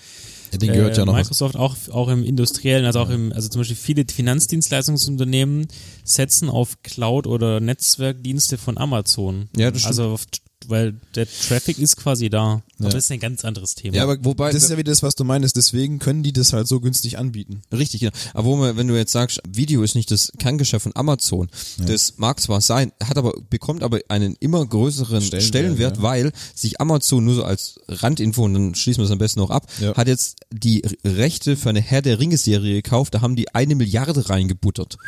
Ja, 0.52 0.58
den 0.58 0.74
gehört 0.74 0.96
äh, 0.96 1.00
ja 1.00 1.06
noch. 1.06 1.16
Microsoft, 1.16 1.56
auch, 1.56 1.76
auch 1.92 2.10
im 2.10 2.24
industriellen, 2.24 2.86
also 2.86 3.00
auch 3.00 3.10
im, 3.10 3.32
also 3.32 3.48
zum 3.48 3.62
Beispiel 3.62 3.78
viele 3.78 4.06
Finanzdienstleistungsunternehmen 4.06 5.68
setzen 6.04 6.50
auf 6.50 6.82
Cloud- 6.84 7.28
oder 7.28 7.62
Netzwerkdienste 7.62 8.58
von 8.58 8.78
Amazon. 8.78 9.48
Ja, 9.56 9.72
das 9.72 9.82
stimmt. 9.82 9.88
Also, 10.00 10.10
auf, 10.10 10.26
weil 10.70 10.96
der 11.16 11.28
Traffic 11.28 11.80
ist 11.80 11.98
quasi 11.98 12.30
da. 12.30 12.38
Ja. 12.80 12.86
Aber 12.86 12.90
das 12.90 13.06
ist 13.06 13.12
ein 13.12 13.20
ganz 13.20 13.44
anderes 13.46 13.76
Thema. 13.76 13.96
Ja, 13.98 14.04
aber 14.04 14.18
Wobei- 14.24 14.52
das 14.52 14.64
ist 14.64 14.70
ja 14.70 14.78
wieder 14.78 14.92
das, 14.92 15.02
was 15.04 15.16
du 15.16 15.24
meinst, 15.24 15.56
deswegen 15.56 16.00
können 16.00 16.24
die 16.24 16.34
das 16.34 16.54
halt 16.54 16.68
so 16.68 16.80
günstig 16.80 17.18
anbieten. 17.18 17.62
Richtig, 17.72 18.02
ja. 18.02 18.12
Aber 18.34 18.46
wo 18.46 18.56
man, 18.56 18.78
wenn 18.78 18.88
du 18.88 18.96
jetzt 18.96 19.12
sagst, 19.12 19.42
Video 19.50 19.82
ist 19.84 19.96
nicht 19.96 20.12
das 20.12 20.32
Kerngeschäft 20.38 20.84
von 20.84 20.96
Amazon, 20.96 21.50
das 21.80 22.18
mag 22.18 22.40
zwar 22.40 22.62
sein, 22.62 22.92
hat 23.04 23.18
aber, 23.18 23.34
bekommt 23.50 23.84
aber 23.84 24.00
einen 24.10 24.36
immer 24.40 24.66
größeren 24.66 25.22
Stellenwert, 25.22 25.44
Stellenwert, 25.48 25.98
ja. 25.98 26.04
weil 26.04 26.32
sich 26.54 26.80
Amazon 26.82 27.26
nur 27.26 27.36
so 27.36 27.44
als 27.44 27.80
Randinfo, 27.88 28.44
und 28.46 28.54
dann 28.54 28.76
schließen 28.76 29.02
wir 29.02 29.06
es 29.06 29.12
am 29.12 29.18
besten 29.18 29.40
noch 29.40 29.50
ab, 29.50 29.68
Ja. 29.80 29.96
hat 29.96 30.08
jetzt 30.08 30.38
die 30.52 30.84
Rechte 31.04 31.58
für 31.58 31.70
eine 31.70 31.82
Herr 31.82 32.02
der 32.02 32.20
Ringe 32.20 32.38
Serie 32.38 32.76
gekauft, 32.82 33.14
da 33.16 33.22
haben 33.22 33.36
die 33.36 33.54
eine 33.56 33.76
Milliarde 33.76 34.30
reingebuttert. 34.30 34.98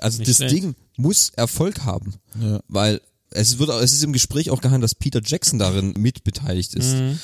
Also 0.00 0.18
Nicht 0.18 0.30
das 0.30 0.36
schlecht. 0.36 0.54
Ding 0.54 0.74
muss 0.96 1.30
Erfolg 1.36 1.84
haben, 1.84 2.14
Ja. 2.40 2.60
weil 2.68 3.00
es 3.30 3.58
wird, 3.58 3.70
es 3.70 3.92
ist 3.92 4.02
im 4.02 4.12
Gespräch 4.12 4.50
auch 4.50 4.60
gehandelt, 4.60 4.84
dass 4.84 4.94
Peter 4.94 5.20
Jackson 5.24 5.58
darin 5.58 5.94
mitbeteiligt 5.96 6.74
ist. 6.74 6.94
Mhm. 6.94 7.18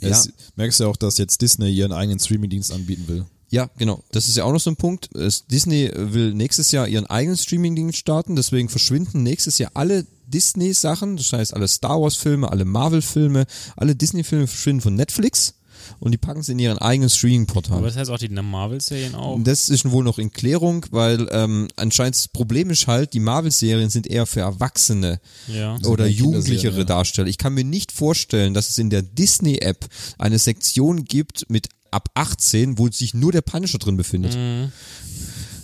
Ja. 0.00 0.08
Es, 0.10 0.30
merkst 0.56 0.80
du 0.80 0.84
ja 0.84 0.90
auch, 0.90 0.96
dass 0.96 1.18
jetzt 1.18 1.40
Disney 1.40 1.70
ihren 1.70 1.92
eigenen 1.92 2.18
Streamingdienst 2.18 2.72
anbieten 2.72 3.08
will. 3.08 3.24
Ja, 3.48 3.70
genau. 3.78 4.02
Das 4.10 4.28
ist 4.28 4.36
ja 4.36 4.44
auch 4.44 4.52
noch 4.52 4.60
so 4.60 4.70
ein 4.70 4.76
Punkt. 4.76 5.08
Disney 5.50 5.90
will 5.94 6.34
nächstes 6.34 6.72
Jahr 6.72 6.88
ihren 6.88 7.06
eigenen 7.06 7.36
Streaming-Dienst 7.36 7.96
starten, 7.96 8.34
deswegen 8.34 8.68
verschwinden 8.68 9.22
nächstes 9.22 9.58
Jahr 9.58 9.70
alle 9.74 10.04
Disney-Sachen, 10.26 11.16
das 11.16 11.32
heißt 11.32 11.54
alle 11.54 11.68
Star 11.68 12.00
Wars-Filme, 12.00 12.50
alle 12.50 12.64
Marvel-Filme, 12.64 13.46
alle 13.76 13.94
Disney-Filme 13.94 14.48
verschwinden 14.48 14.82
von 14.82 14.94
Netflix 14.96 15.54
und 16.00 16.12
die 16.12 16.18
packen 16.18 16.42
sie 16.42 16.52
in 16.52 16.58
ihren 16.58 16.78
eigenen 16.78 17.08
aber 17.08 17.16
Streaming-Portal. 17.16 17.82
das 17.82 17.96
heißt 17.96 18.10
auch 18.10 18.18
die 18.18 18.28
Marvel-Serien 18.28 19.14
auch. 19.14 19.38
Das 19.42 19.68
ist 19.68 19.90
wohl 19.90 20.04
noch 20.04 20.18
in 20.18 20.32
Klärung, 20.32 20.86
weil 20.90 21.28
ähm, 21.30 21.68
anscheinend 21.76 22.16
das 22.16 22.28
Problem 22.28 22.70
ist 22.70 22.86
halt, 22.86 23.12
die 23.14 23.20
Marvel-Serien 23.20 23.90
sind 23.90 24.06
eher 24.06 24.26
für 24.26 24.40
Erwachsene 24.40 25.20
Ja. 25.48 25.76
oder 25.86 26.06
jugendlichere 26.06 26.78
ja. 26.78 26.84
Darsteller. 26.84 27.28
Ich 27.28 27.38
kann 27.38 27.54
mir 27.54 27.64
nicht 27.64 27.92
vorstellen, 27.92 28.54
dass 28.54 28.68
es 28.68 28.78
in 28.78 28.90
der 28.90 29.02
Disney-App 29.02 29.86
eine 30.18 30.38
Sektion 30.38 31.04
gibt 31.04 31.48
mit 31.48 31.68
ab 31.90 32.08
18, 32.14 32.78
wo 32.78 32.90
sich 32.90 33.14
nur 33.14 33.32
der 33.32 33.40
Punisher 33.42 33.78
drin 33.78 33.96
befindet. 33.96 34.36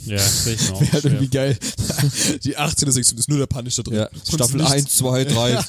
Ja, 0.07 0.19
sehe 0.19 0.55
ich 0.55 0.69
mir 0.69 0.75
auch 0.75 0.81
Wäre 0.81 0.93
halt 0.93 1.05
irgendwie 1.05 1.29
geil. 1.29 1.59
Die 2.45 2.57
18. 2.57 2.91
Sektion 2.91 3.19
ist 3.19 3.29
nur 3.29 3.39
der 3.39 3.47
Punisher 3.47 3.83
drin. 3.83 3.97
Ja, 3.97 4.09
Sonst 4.13 4.35
Staffel 4.35 4.57
nichts. 4.57 4.73
1, 4.73 4.97
2, 4.97 5.25
3. 5.25 5.65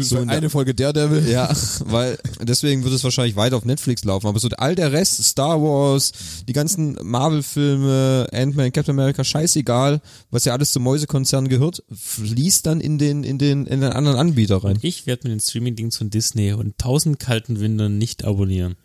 So 0.00 0.18
eine 0.18 0.50
Folge 0.50 0.74
Daredevil. 0.74 1.28
Ja, 1.28 1.54
weil 1.84 2.18
deswegen 2.40 2.84
wird 2.84 2.94
es 2.94 3.04
wahrscheinlich 3.04 3.36
weiter 3.36 3.56
auf 3.56 3.64
Netflix 3.64 4.04
laufen. 4.04 4.26
Aber 4.26 4.38
so 4.38 4.48
all 4.56 4.74
der 4.74 4.92
Rest, 4.92 5.22
Star 5.24 5.60
Wars, 5.60 6.12
die 6.48 6.52
ganzen 6.52 6.98
Marvel-Filme, 7.02 8.28
Ant-Man, 8.32 8.72
Captain 8.72 8.94
America, 8.98 9.24
scheißegal, 9.24 10.00
was 10.30 10.44
ja 10.44 10.52
alles 10.52 10.72
zum 10.72 10.82
Mäusekonzern 10.82 11.48
gehört, 11.48 11.82
fließt 11.92 12.66
dann 12.66 12.80
in 12.80 12.98
den, 12.98 13.24
in 13.24 13.38
den, 13.38 13.66
in 13.66 13.80
den 13.80 13.92
anderen 13.92 14.18
Anbieter 14.18 14.62
rein. 14.62 14.78
Ich 14.82 15.06
werde 15.06 15.28
mit 15.28 15.32
den 15.32 15.40
Streaming-Dings 15.40 15.96
von 15.96 16.10
Disney 16.10 16.52
und 16.52 16.78
tausend 16.78 17.18
kalten 17.18 17.60
Windern 17.60 17.98
nicht 17.98 18.24
abonnieren. 18.24 18.76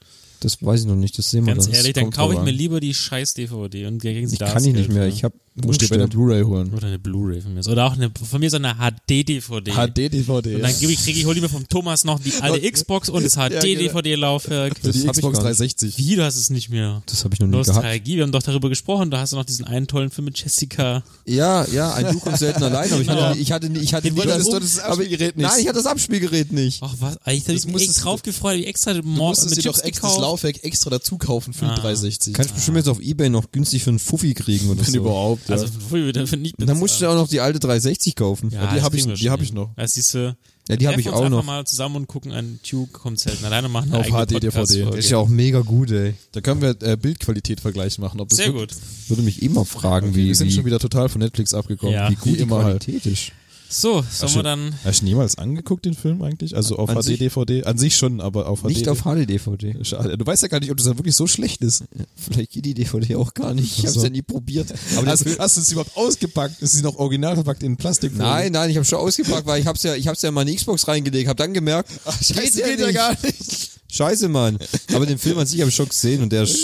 Das 0.45 0.63
weiß 0.63 0.81
ich 0.81 0.85
noch 0.85 0.95
nicht, 0.95 1.17
das 1.17 1.31
sehen 1.31 1.47
wir 1.47 1.53
Ganz 1.53 1.65
dann. 1.65 1.73
ehrlich, 1.73 1.93
dann 1.93 2.11
kaufe 2.11 2.35
ich 2.35 2.39
mir 2.41 2.51
lieber 2.51 2.79
die 2.79 2.93
scheiß 2.93 3.33
DVD 3.33 3.87
und 3.87 3.99
kriegen 3.99 4.27
sie 4.27 4.35
Ich 4.35 4.39
das 4.39 4.53
kann 4.53 4.63
ich 4.63 4.73
nicht 4.73 4.87
Geld 4.89 4.93
mehr, 4.93 5.03
für. 5.03 5.09
ich 5.09 5.23
habe 5.23 5.35
Du 5.57 5.67
musst 5.67 5.81
dir 5.81 5.87
bei 5.87 5.95
der 5.95 6.07
Blu-ray 6.07 6.43
holen. 6.43 6.73
Oder 6.73 6.87
eine 6.87 6.99
Blu-ray 6.99 7.39
von 7.39 7.53
mir. 7.53 7.65
Oder 7.65 7.85
auch 7.85 7.93
eine, 7.93 8.11
von 8.11 8.39
mir 8.41 8.49
so 8.49 8.57
eine 8.57 8.75
HD-DVD. 8.75 9.71
HD-DVD. 9.71 10.55
Und 10.55 10.61
dann 10.63 10.77
gebe 10.79 10.91
ich, 10.91 10.99
kriege 11.01 11.17
ich, 11.17 11.25
hol 11.25 11.33
ich 11.33 11.41
mir 11.41 11.47
vom 11.47 11.65
Thomas 11.69 12.03
noch 12.03 12.19
die 12.19 12.33
alte 12.41 12.69
Xbox 12.69 13.07
und 13.07 13.23
das 13.23 13.35
HD-DVD-Laufwerk. 13.37 14.77
Für 14.79 14.91
die 14.91 14.99
hab 15.07 15.15
ich 15.15 15.21
Xbox 15.21 15.37
gar 15.39 15.49
nicht. 15.49 15.59
360. 15.59 15.97
Wie, 15.97 16.15
du 16.17 16.25
hast 16.25 16.35
es 16.35 16.49
nicht 16.49 16.69
mehr? 16.69 17.01
Das 17.05 17.23
habe 17.23 17.33
ich 17.33 17.39
noch 17.39 17.47
nie 17.47 17.53
gehabt. 17.53 17.67
Nostalgie, 17.69 18.17
wir 18.17 18.23
haben 18.23 18.31
doch 18.33 18.43
darüber 18.43 18.67
gesprochen, 18.69 19.11
da 19.11 19.19
hast 19.19 19.31
du 19.33 19.37
noch 19.37 19.45
diesen 19.45 19.65
einen 19.65 19.87
tollen 19.87 20.11
Film 20.11 20.25
mit 20.25 20.37
Jessica. 20.41 21.03
Ja, 21.25 21.65
ja, 21.71 21.93
ein 21.93 22.05
Du 22.13 22.19
kommst 22.19 22.39
selten 22.39 22.61
allein, 22.63 22.91
aber 22.91 23.01
ich 23.01 23.07
hatte, 23.09 23.19
Ja. 23.21 23.33
nie- 23.33 23.39
ich 23.41 23.51
hatte, 23.51 23.67
ich 23.67 23.93
hatte 23.93 24.11
nie 24.11 24.17
wolltest 24.17 24.39
das, 24.39 24.49
du 24.49 24.59
das 24.59 24.79
Abspielgerät 24.79 25.37
nicht. 25.37 25.47
Nein, 25.47 25.59
ich 25.61 25.67
hatte 25.67 25.77
das 25.77 25.85
Abspielgerät 25.85 26.51
nicht. 26.51 26.79
Ach 26.83 26.93
was, 26.99 27.17
ich 27.33 27.43
Das 27.45 27.65
mich 27.65 27.75
echt 27.87 27.97
du- 27.97 28.01
drauf 28.01 28.23
gefreut, 28.23 28.57
ich 28.59 28.67
extra 28.67 28.93
Du 28.93 29.03
Mord 29.03 29.37
musstest 29.37 29.55
mit 29.55 29.63
Chips 29.63 29.77
doch 29.79 29.83
extra 29.85 30.07
das 30.07 30.15
gekauft. 30.15 30.21
Laufwerk 30.31 30.63
extra 30.65 30.89
dazu 30.89 31.17
kaufen 31.17 31.53
für 31.53 31.65
Ah. 31.67 31.75
360. 31.75 32.33
Kannst 32.33 32.51
du 32.51 32.55
bestimmt 32.55 32.77
jetzt 32.77 32.89
auf 32.89 32.99
Ebay 32.99 33.29
noch 33.29 33.51
günstig 33.51 33.83
für 33.83 33.89
einen 33.91 33.99
Fuffi 33.99 34.33
kriegen 34.33 34.69
oder 34.69 34.85
Wenn 34.85 34.91
so. 34.93 34.97
überhaupt. 34.99 35.44
Ja. 35.47 35.55
Also, 35.55 35.65
ich 35.65 36.53
Und 36.59 36.67
dann 36.67 36.77
musst 36.79 37.01
du 37.01 37.07
auch 37.07 37.15
noch 37.15 37.27
die 37.27 37.39
alte 37.39 37.59
360 37.59 38.15
kaufen. 38.15 38.49
ja, 38.51 38.67
die 38.67 38.75
das 38.75 38.83
hab 38.83 38.93
ich- 38.93 39.05
wir 39.05 39.13
die 39.15 39.29
hab 39.29 39.41
ich 39.41 39.53
noch. 39.53 39.71
Ja, 39.77 39.87
siehst 39.87 40.13
du, 40.13 40.35
Ja, 40.67 40.75
die 40.77 40.87
habe 40.87 40.99
ich 40.99 41.09
auch 41.09 41.29
noch. 41.29 41.39
einfach 41.39 41.43
mal 41.43 41.65
zusammen 41.65 41.97
und 41.97 42.07
gucken 42.07 42.31
an 42.31 42.59
Tube 42.67 42.91
kommt 42.91 43.19
selten 43.19 43.45
alleine 43.45 43.69
machen 43.69 43.93
Auf 43.93 44.05
eigene 44.05 44.17
HD, 44.25 44.29
DVD. 44.31 44.47
Podcast-Folge. 44.51 44.95
Das 44.97 45.05
ist 45.05 45.11
ja 45.11 45.17
auch 45.17 45.27
mega 45.27 45.59
gut, 45.61 45.91
ey. 45.91 46.15
Da 46.31 46.41
können 46.41 46.61
wir 46.61 46.75
äh, 46.81 46.97
Bildqualität 46.97 47.59
vergleichen 47.59 48.01
machen. 48.03 48.19
Ob 48.19 48.29
das 48.29 48.37
Sehr 48.37 48.47
wirklich- 48.53 48.77
gut. 48.77 49.09
Würde 49.09 49.21
mich 49.23 49.41
immer 49.43 49.65
fragen, 49.65 50.09
Okay, 50.09 50.15
wie, 50.17 50.25
wir 50.27 50.35
sind 50.35 50.47
wie, 50.47 50.51
schon 50.53 50.65
wieder 50.65 50.79
total 50.79 51.09
von 51.09 51.21
Netflix 51.21 51.53
abgekommen. 51.53 51.93
Ja. 51.93 52.09
wie 52.09 52.15
gut 52.15 52.37
die 52.37 52.41
immer 52.41 52.63
halt. 52.63 52.83
Qualität 52.83 53.05
ist. 53.05 53.31
So, 53.67 54.03
sollen 54.09 54.31
wir 54.33 54.37
du- 54.37 54.43
dann 54.43 54.75
Hast 54.83 55.01
du 55.01 55.05
jemals 55.07 55.37
angeguckt, 55.37 55.85
den 55.85 55.95
Film 55.95 56.21
eigentlich? 56.21 56.55
Also 56.55 56.77
auf 56.77 56.89
HD, 56.89 57.03
sich- 57.03 57.19
DVD? 57.19 57.63
An 57.65 57.77
sich 57.77 57.95
schon, 57.97 58.21
aber 58.21 58.47
auf 58.47 58.61
HD. 58.61 58.67
Nicht 58.67 58.87
auf 58.87 58.99
HD-DVD. 59.03 59.83
Schade. 59.83 60.17
Du 60.17 60.25
weißt 60.25 60.43
ja 60.43 60.47
gar 60.49 60.59
nicht, 60.59 60.71
ob 60.71 60.77
das 60.77 60.85
dann 60.85 60.97
wirklich 60.97 61.15
so 61.15 61.27
schlecht 61.27 61.61
ist. 61.61 61.83
Vielleicht 62.15 62.51
geht 62.51 62.65
die 62.65 62.73
DVD 62.73 63.15
auch 63.15 63.33
gar 63.33 63.53
nicht. 63.53 63.65
Ich 63.65 63.79
Ach 63.79 63.83
habe 63.83 63.91
so. 63.93 63.99
es 63.99 64.03
ja 64.03 64.09
nie 64.11 64.21
probiert. 64.21 64.73
Aber 64.97 65.07
Also, 65.07 65.25
das, 65.25 65.39
hast 65.39 65.57
du 65.57 65.61
es 65.61 65.71
überhaupt 65.71 65.97
ausgepackt? 65.97 66.61
Ist 66.61 66.73
sie 66.73 66.83
noch 66.83 66.95
original 66.97 67.35
verpackt 67.35 67.63
in 67.63 67.75
Plastik? 67.77 68.15
nein, 68.15 68.51
nein, 68.51 68.69
ich 68.69 68.75
habe 68.77 68.85
schon 68.85 68.99
ausgepackt, 68.99 69.45
weil 69.47 69.59
ich 69.61 69.67
hab's 69.67 69.83
ja, 69.83 69.95
ich 69.95 70.07
hab's 70.07 70.21
ja 70.21 70.29
in 70.29 70.35
meine 70.35 70.53
Xbox 70.55 70.87
reingelegt, 70.87 71.27
habe 71.27 71.37
dann 71.37 71.53
gemerkt, 71.53 71.89
Scheiße, 72.21 72.59
ja 72.61 72.67
geht 72.67 72.79
ja 72.79 72.91
gar 72.91 73.11
nicht. 73.23 73.71
Scheiße, 73.91 74.27
Mann. 74.29 74.57
Aber 74.93 75.05
den 75.05 75.17
Film 75.17 75.37
an 75.37 75.45
sich 75.47 75.59
habe 75.61 75.69
ich 75.69 75.75
schon 75.75 75.89
gesehen 75.89 76.21
und 76.21 76.31
der 76.31 76.43
ist 76.43 76.57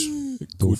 gut. 0.60 0.80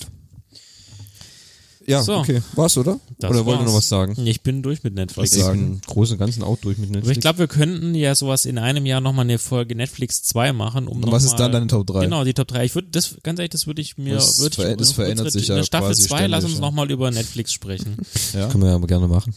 Ja, 1.86 2.02
So. 2.02 2.16
okay. 2.18 2.42
War's, 2.54 2.76
oder? 2.78 3.00
Das 3.18 3.30
oder 3.30 3.44
wollt 3.46 3.60
ihr 3.60 3.64
noch 3.64 3.74
was 3.74 3.88
sagen? 3.88 4.14
Ich 4.26 4.42
bin 4.42 4.62
durch 4.62 4.82
mit 4.84 4.94
Netflix. 4.94 5.32
Ich 5.34 5.42
sagen? 5.42 5.58
bin 5.60 5.72
im 5.74 5.80
Großen 5.82 6.14
und 6.14 6.18
Ganzen 6.18 6.42
auch 6.42 6.56
durch 6.58 6.78
mit 6.78 6.90
Netflix. 6.90 7.06
Aber 7.08 7.12
ich 7.12 7.20
glaube, 7.20 7.38
wir 7.40 7.48
könnten 7.48 7.94
ja 7.94 8.14
sowas 8.14 8.44
in 8.44 8.58
einem 8.58 8.86
Jahr 8.86 9.00
nochmal 9.00 9.24
eine 9.24 9.38
Folge 9.38 9.74
Netflix 9.74 10.22
2 10.22 10.52
machen. 10.52 10.86
Um 10.86 10.96
Und 10.96 11.06
noch 11.06 11.12
was 11.12 11.24
ist 11.24 11.32
mal, 11.32 11.38
dann 11.38 11.52
deine 11.52 11.66
Top 11.66 11.86
3? 11.86 12.04
Genau, 12.04 12.24
die 12.24 12.34
Top 12.34 12.48
3. 12.48 12.64
Ich 12.64 12.74
würde 12.74 12.88
das, 12.90 13.16
ganz 13.22 13.38
ehrlich, 13.38 13.50
das 13.50 13.66
würde 13.66 13.82
ich 13.82 13.98
mir, 13.98 14.14
Das 14.14 14.38
würde 14.40 14.56
ver- 14.56 14.70
ich, 14.72 14.76
das 14.76 14.92
verändert 14.92 15.26
unsere- 15.26 15.40
sich 15.40 15.48
ja 15.48 15.54
in 15.54 15.60
der 15.60 15.64
Staffel 15.66 15.88
quasi 15.88 16.02
2, 16.08 16.26
lass 16.26 16.44
uns 16.44 16.54
ja. 16.54 16.60
nochmal 16.60 16.90
über 16.90 17.10
Netflix 17.10 17.52
sprechen. 17.52 17.96
Ja. 18.34 18.48
Können 18.48 18.62
wir 18.62 18.70
ja 18.70 18.76
aber 18.76 18.86
gerne 18.86 19.08
machen. 19.08 19.34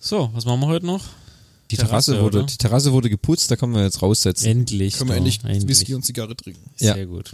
So, 0.00 0.30
was 0.34 0.44
machen 0.44 0.60
wir 0.60 0.66
heute 0.68 0.86
noch? 0.86 1.04
Die 1.70 1.76
Terrasse, 1.76 2.12
Terrasse, 2.12 2.22
wurde, 2.24 2.38
oder? 2.38 2.46
die 2.46 2.56
Terrasse 2.56 2.92
wurde 2.92 3.10
geputzt, 3.10 3.50
da 3.50 3.56
können 3.56 3.74
wir 3.74 3.82
jetzt 3.82 4.00
raussetzen. 4.00 4.46
Endlich. 4.46 4.96
Können 4.96 5.10
wir 5.10 5.16
doch, 5.16 5.24
endlich 5.44 5.68
Whisky 5.68 5.94
und 5.94 6.02
Zigarre 6.04 6.34
trinken. 6.34 6.70
Ja. 6.78 6.94
Sehr 6.94 7.06
gut. 7.06 7.30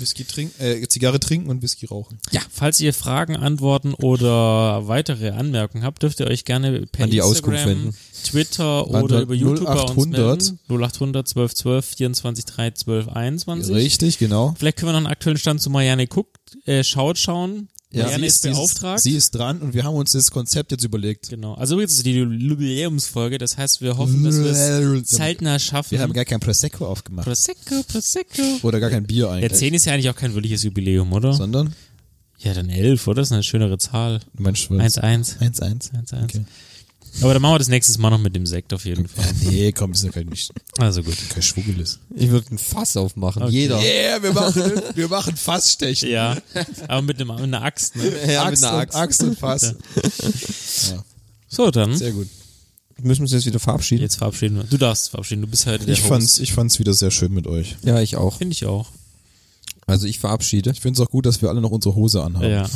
Whisky 0.00 0.24
trinken, 0.24 0.60
äh, 0.62 0.86
Zigarre 0.88 1.20
trinken 1.20 1.48
und 1.50 1.62
Whisky 1.62 1.86
rauchen. 1.86 2.18
Ja, 2.30 2.40
falls 2.50 2.80
ihr 2.80 2.92
Fragen, 2.92 3.36
Antworten 3.36 3.94
oder 3.94 4.86
weitere 4.88 5.30
Anmerkungen 5.30 5.84
habt, 5.84 6.02
dürft 6.02 6.20
ihr 6.20 6.26
euch 6.26 6.44
gerne 6.44 6.86
per 6.86 7.04
An 7.04 7.10
die 7.10 7.22
Auskunft 7.22 7.60
Instagram, 7.60 7.84
wenden. 7.84 7.96
Twitter 8.24 8.88
oder 8.88 9.08
der 9.08 9.20
über 9.22 9.34
YouTube 9.34 9.66
bei 9.66 9.80
uns 9.80 9.90
0800. 9.92 10.52
melden. 10.68 10.82
0800 10.84 11.28
12 11.28 11.54
12 11.54 11.86
24 11.96 12.44
3 12.44 12.70
12 12.72 13.08
21. 13.08 13.74
Richtig, 13.74 14.18
genau. 14.18 14.54
Vielleicht 14.58 14.78
können 14.78 14.88
wir 14.88 14.92
noch 14.92 14.98
einen 14.98 15.06
aktuellen 15.06 15.38
Stand 15.38 15.60
zu 15.62 15.70
Marianne 15.70 16.06
guckt, 16.06 16.38
äh, 16.66 16.82
schaut 16.84 17.18
schauen. 17.18 17.68
Marianne 18.02 18.20
sie 18.22 18.26
ist, 18.26 18.42
beauftragt. 18.42 19.00
Sie 19.02 19.16
ist 19.16 19.30
dran 19.32 19.60
und 19.60 19.74
wir 19.74 19.84
haben 19.84 19.94
uns 19.94 20.12
das 20.12 20.30
Konzept 20.30 20.72
jetzt 20.72 20.84
überlegt. 20.84 21.30
genau. 21.30 21.54
Also 21.54 21.74
übrigens 21.74 21.94
ist 21.94 22.06
die 22.06 22.12
Jubiläumsfolge, 22.14 23.38
das 23.38 23.56
heißt, 23.56 23.80
wir 23.80 23.96
hoffen, 23.96 24.24
dass 24.24 24.38
wir 24.38 24.50
es 24.50 25.06
zeitnah 25.08 25.58
schaffen. 25.58 25.92
Wir 25.92 26.00
haben 26.00 26.12
gar 26.12 26.24
kein 26.24 26.40
Prosecco 26.40 26.86
aufgemacht. 26.86 27.26
Prosecco, 27.26 27.82
Prosecco. 27.88 28.42
Oder 28.62 28.80
gar 28.80 28.90
kein 28.90 29.06
Bier 29.06 29.26
Ja, 29.26 29.30
eigentlich. 29.32 29.52
10 29.54 29.74
ist 29.74 29.84
ja 29.86 29.94
eigentlich 29.94 30.10
auch 30.10 30.16
kein 30.16 30.34
wirkliches 30.34 30.62
Jubiläum, 30.62 31.12
oder? 31.12 31.32
Sondern? 31.32 31.74
Ja, 32.38 32.52
dann 32.54 32.68
11, 32.68 33.06
oder? 33.06 33.22
Das 33.22 33.28
ist 33.28 33.32
eine 33.32 33.42
schönere 33.42 33.78
Zahl. 33.78 34.20
Du 34.34 34.42
meinst 34.42 34.70
1-1. 34.70 35.38
1-1. 35.38 35.90
1-1. 35.92 36.44
Aber 37.22 37.32
dann 37.32 37.42
machen 37.42 37.54
wir 37.54 37.58
das 37.58 37.68
nächstes 37.68 37.98
Mal 37.98 38.10
noch 38.10 38.18
mit 38.18 38.36
dem 38.36 38.46
Sekt 38.46 38.72
auf 38.74 38.84
jeden 38.84 39.08
Fall. 39.08 39.24
Nee, 39.42 39.72
komm, 39.72 39.92
das 39.92 40.00
ist 40.00 40.06
ja 40.06 40.12
kein, 40.12 40.26
nicht, 40.26 40.50
Also 40.78 41.02
gut. 41.02 41.16
kein 41.30 41.42
Schwuggeles. 41.42 41.98
Ich 42.14 42.30
würde 42.30 42.54
ein 42.54 42.58
Fass 42.58 42.96
aufmachen. 42.96 43.42
Okay. 43.42 43.52
Jeder. 43.52 43.80
Yeah, 43.80 44.22
wir 44.22 44.32
machen, 44.32 44.62
wir 44.94 45.08
machen 45.08 45.36
Fassstechen. 45.36 46.10
Ja, 46.10 46.36
aber 46.88 47.02
mit, 47.02 47.18
einem, 47.20 47.28
mit 47.28 47.40
einer 47.40 47.62
Axt, 47.62 47.96
ne? 47.96 48.12
Ja, 48.32 48.44
Axt, 48.44 48.62
mit 48.62 48.68
einer 48.68 48.76
und, 48.76 48.82
Axt. 48.82 48.96
Axt 48.96 49.22
und 49.22 49.38
Fass. 49.38 49.74
So, 51.48 51.70
dann. 51.70 51.96
Sehr 51.96 52.12
gut. 52.12 52.28
Müssen 53.02 53.20
wir 53.20 53.24
uns 53.24 53.32
jetzt 53.32 53.46
wieder 53.46 53.60
verabschieden? 53.60 54.02
Jetzt 54.02 54.16
verabschieden 54.16 54.56
wir. 54.56 54.64
Du 54.64 54.78
darfst 54.78 55.10
verabschieden, 55.10 55.42
du 55.42 55.48
bist 55.48 55.66
heute 55.66 55.84
der 55.84 55.92
Ich 55.94 56.00
Host. 56.00 56.08
fand's, 56.08 56.38
ich 56.38 56.52
fand's 56.52 56.78
wieder 56.78 56.94
sehr 56.94 57.10
schön 57.10 57.32
mit 57.32 57.46
euch. 57.46 57.76
Ja, 57.82 58.00
ich 58.00 58.16
auch. 58.16 58.38
Finde 58.38 58.52
ich 58.52 58.64
auch. 58.66 58.88
Also 59.86 60.06
ich 60.06 60.18
verabschiede. 60.18 60.70
Ich 60.70 60.80
find's 60.80 60.98
auch 60.98 61.10
gut, 61.10 61.26
dass 61.26 61.40
wir 61.42 61.48
alle 61.48 61.60
noch 61.60 61.70
unsere 61.70 61.94
Hose 61.94 62.22
anhaben. 62.22 62.50
Ja. 62.50 62.68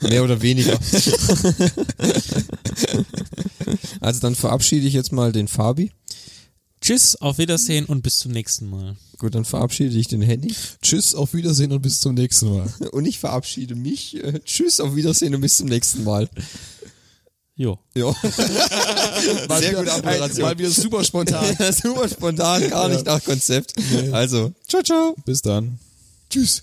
Mehr 0.08 0.22
oder 0.22 0.40
weniger. 0.40 0.78
also 4.00 4.20
dann 4.20 4.36
verabschiede 4.36 4.86
ich 4.86 4.94
jetzt 4.94 5.12
mal 5.12 5.32
den 5.32 5.48
Fabi. 5.48 5.90
Tschüss, 6.80 7.16
auf 7.16 7.38
Wiedersehen 7.38 7.86
und 7.86 8.02
bis 8.02 8.18
zum 8.18 8.30
nächsten 8.30 8.70
Mal. 8.70 8.96
Gut, 9.18 9.34
dann 9.34 9.44
verabschiede 9.44 9.96
ich 9.96 10.06
den 10.08 10.22
Henny. 10.22 10.54
Tschüss, 10.82 11.14
auf 11.14 11.34
Wiedersehen 11.34 11.72
und 11.72 11.82
bis 11.82 12.00
zum 12.00 12.14
nächsten 12.14 12.48
Mal. 12.48 12.72
Und 12.92 13.06
ich 13.06 13.18
verabschiede 13.18 13.74
mich. 13.74 14.22
Äh, 14.22 14.40
tschüss, 14.44 14.78
auf 14.78 14.94
Wiedersehen 14.94 15.34
und 15.34 15.40
bis 15.40 15.56
zum 15.56 15.68
nächsten 15.68 16.04
Mal. 16.04 16.28
Jo. 17.56 17.78
Ja. 17.94 18.12
Sehr 18.22 19.70
wieder- 19.70 19.78
gute 19.78 19.92
Abmoderation. 19.92 20.42
Mal 20.42 20.58
wieder 20.58 20.70
super 20.70 21.02
spontan. 21.04 21.56
Super 21.72 22.08
spontan, 22.08 22.68
gar 22.68 22.88
nicht 22.88 23.06
nach 23.06 23.24
Konzept. 23.24 23.72
Also, 24.12 24.52
ciao, 24.68 24.82
ciao. 24.82 25.14
Bis 25.24 25.40
dann. 25.42 25.78
Tschüss. 26.30 26.62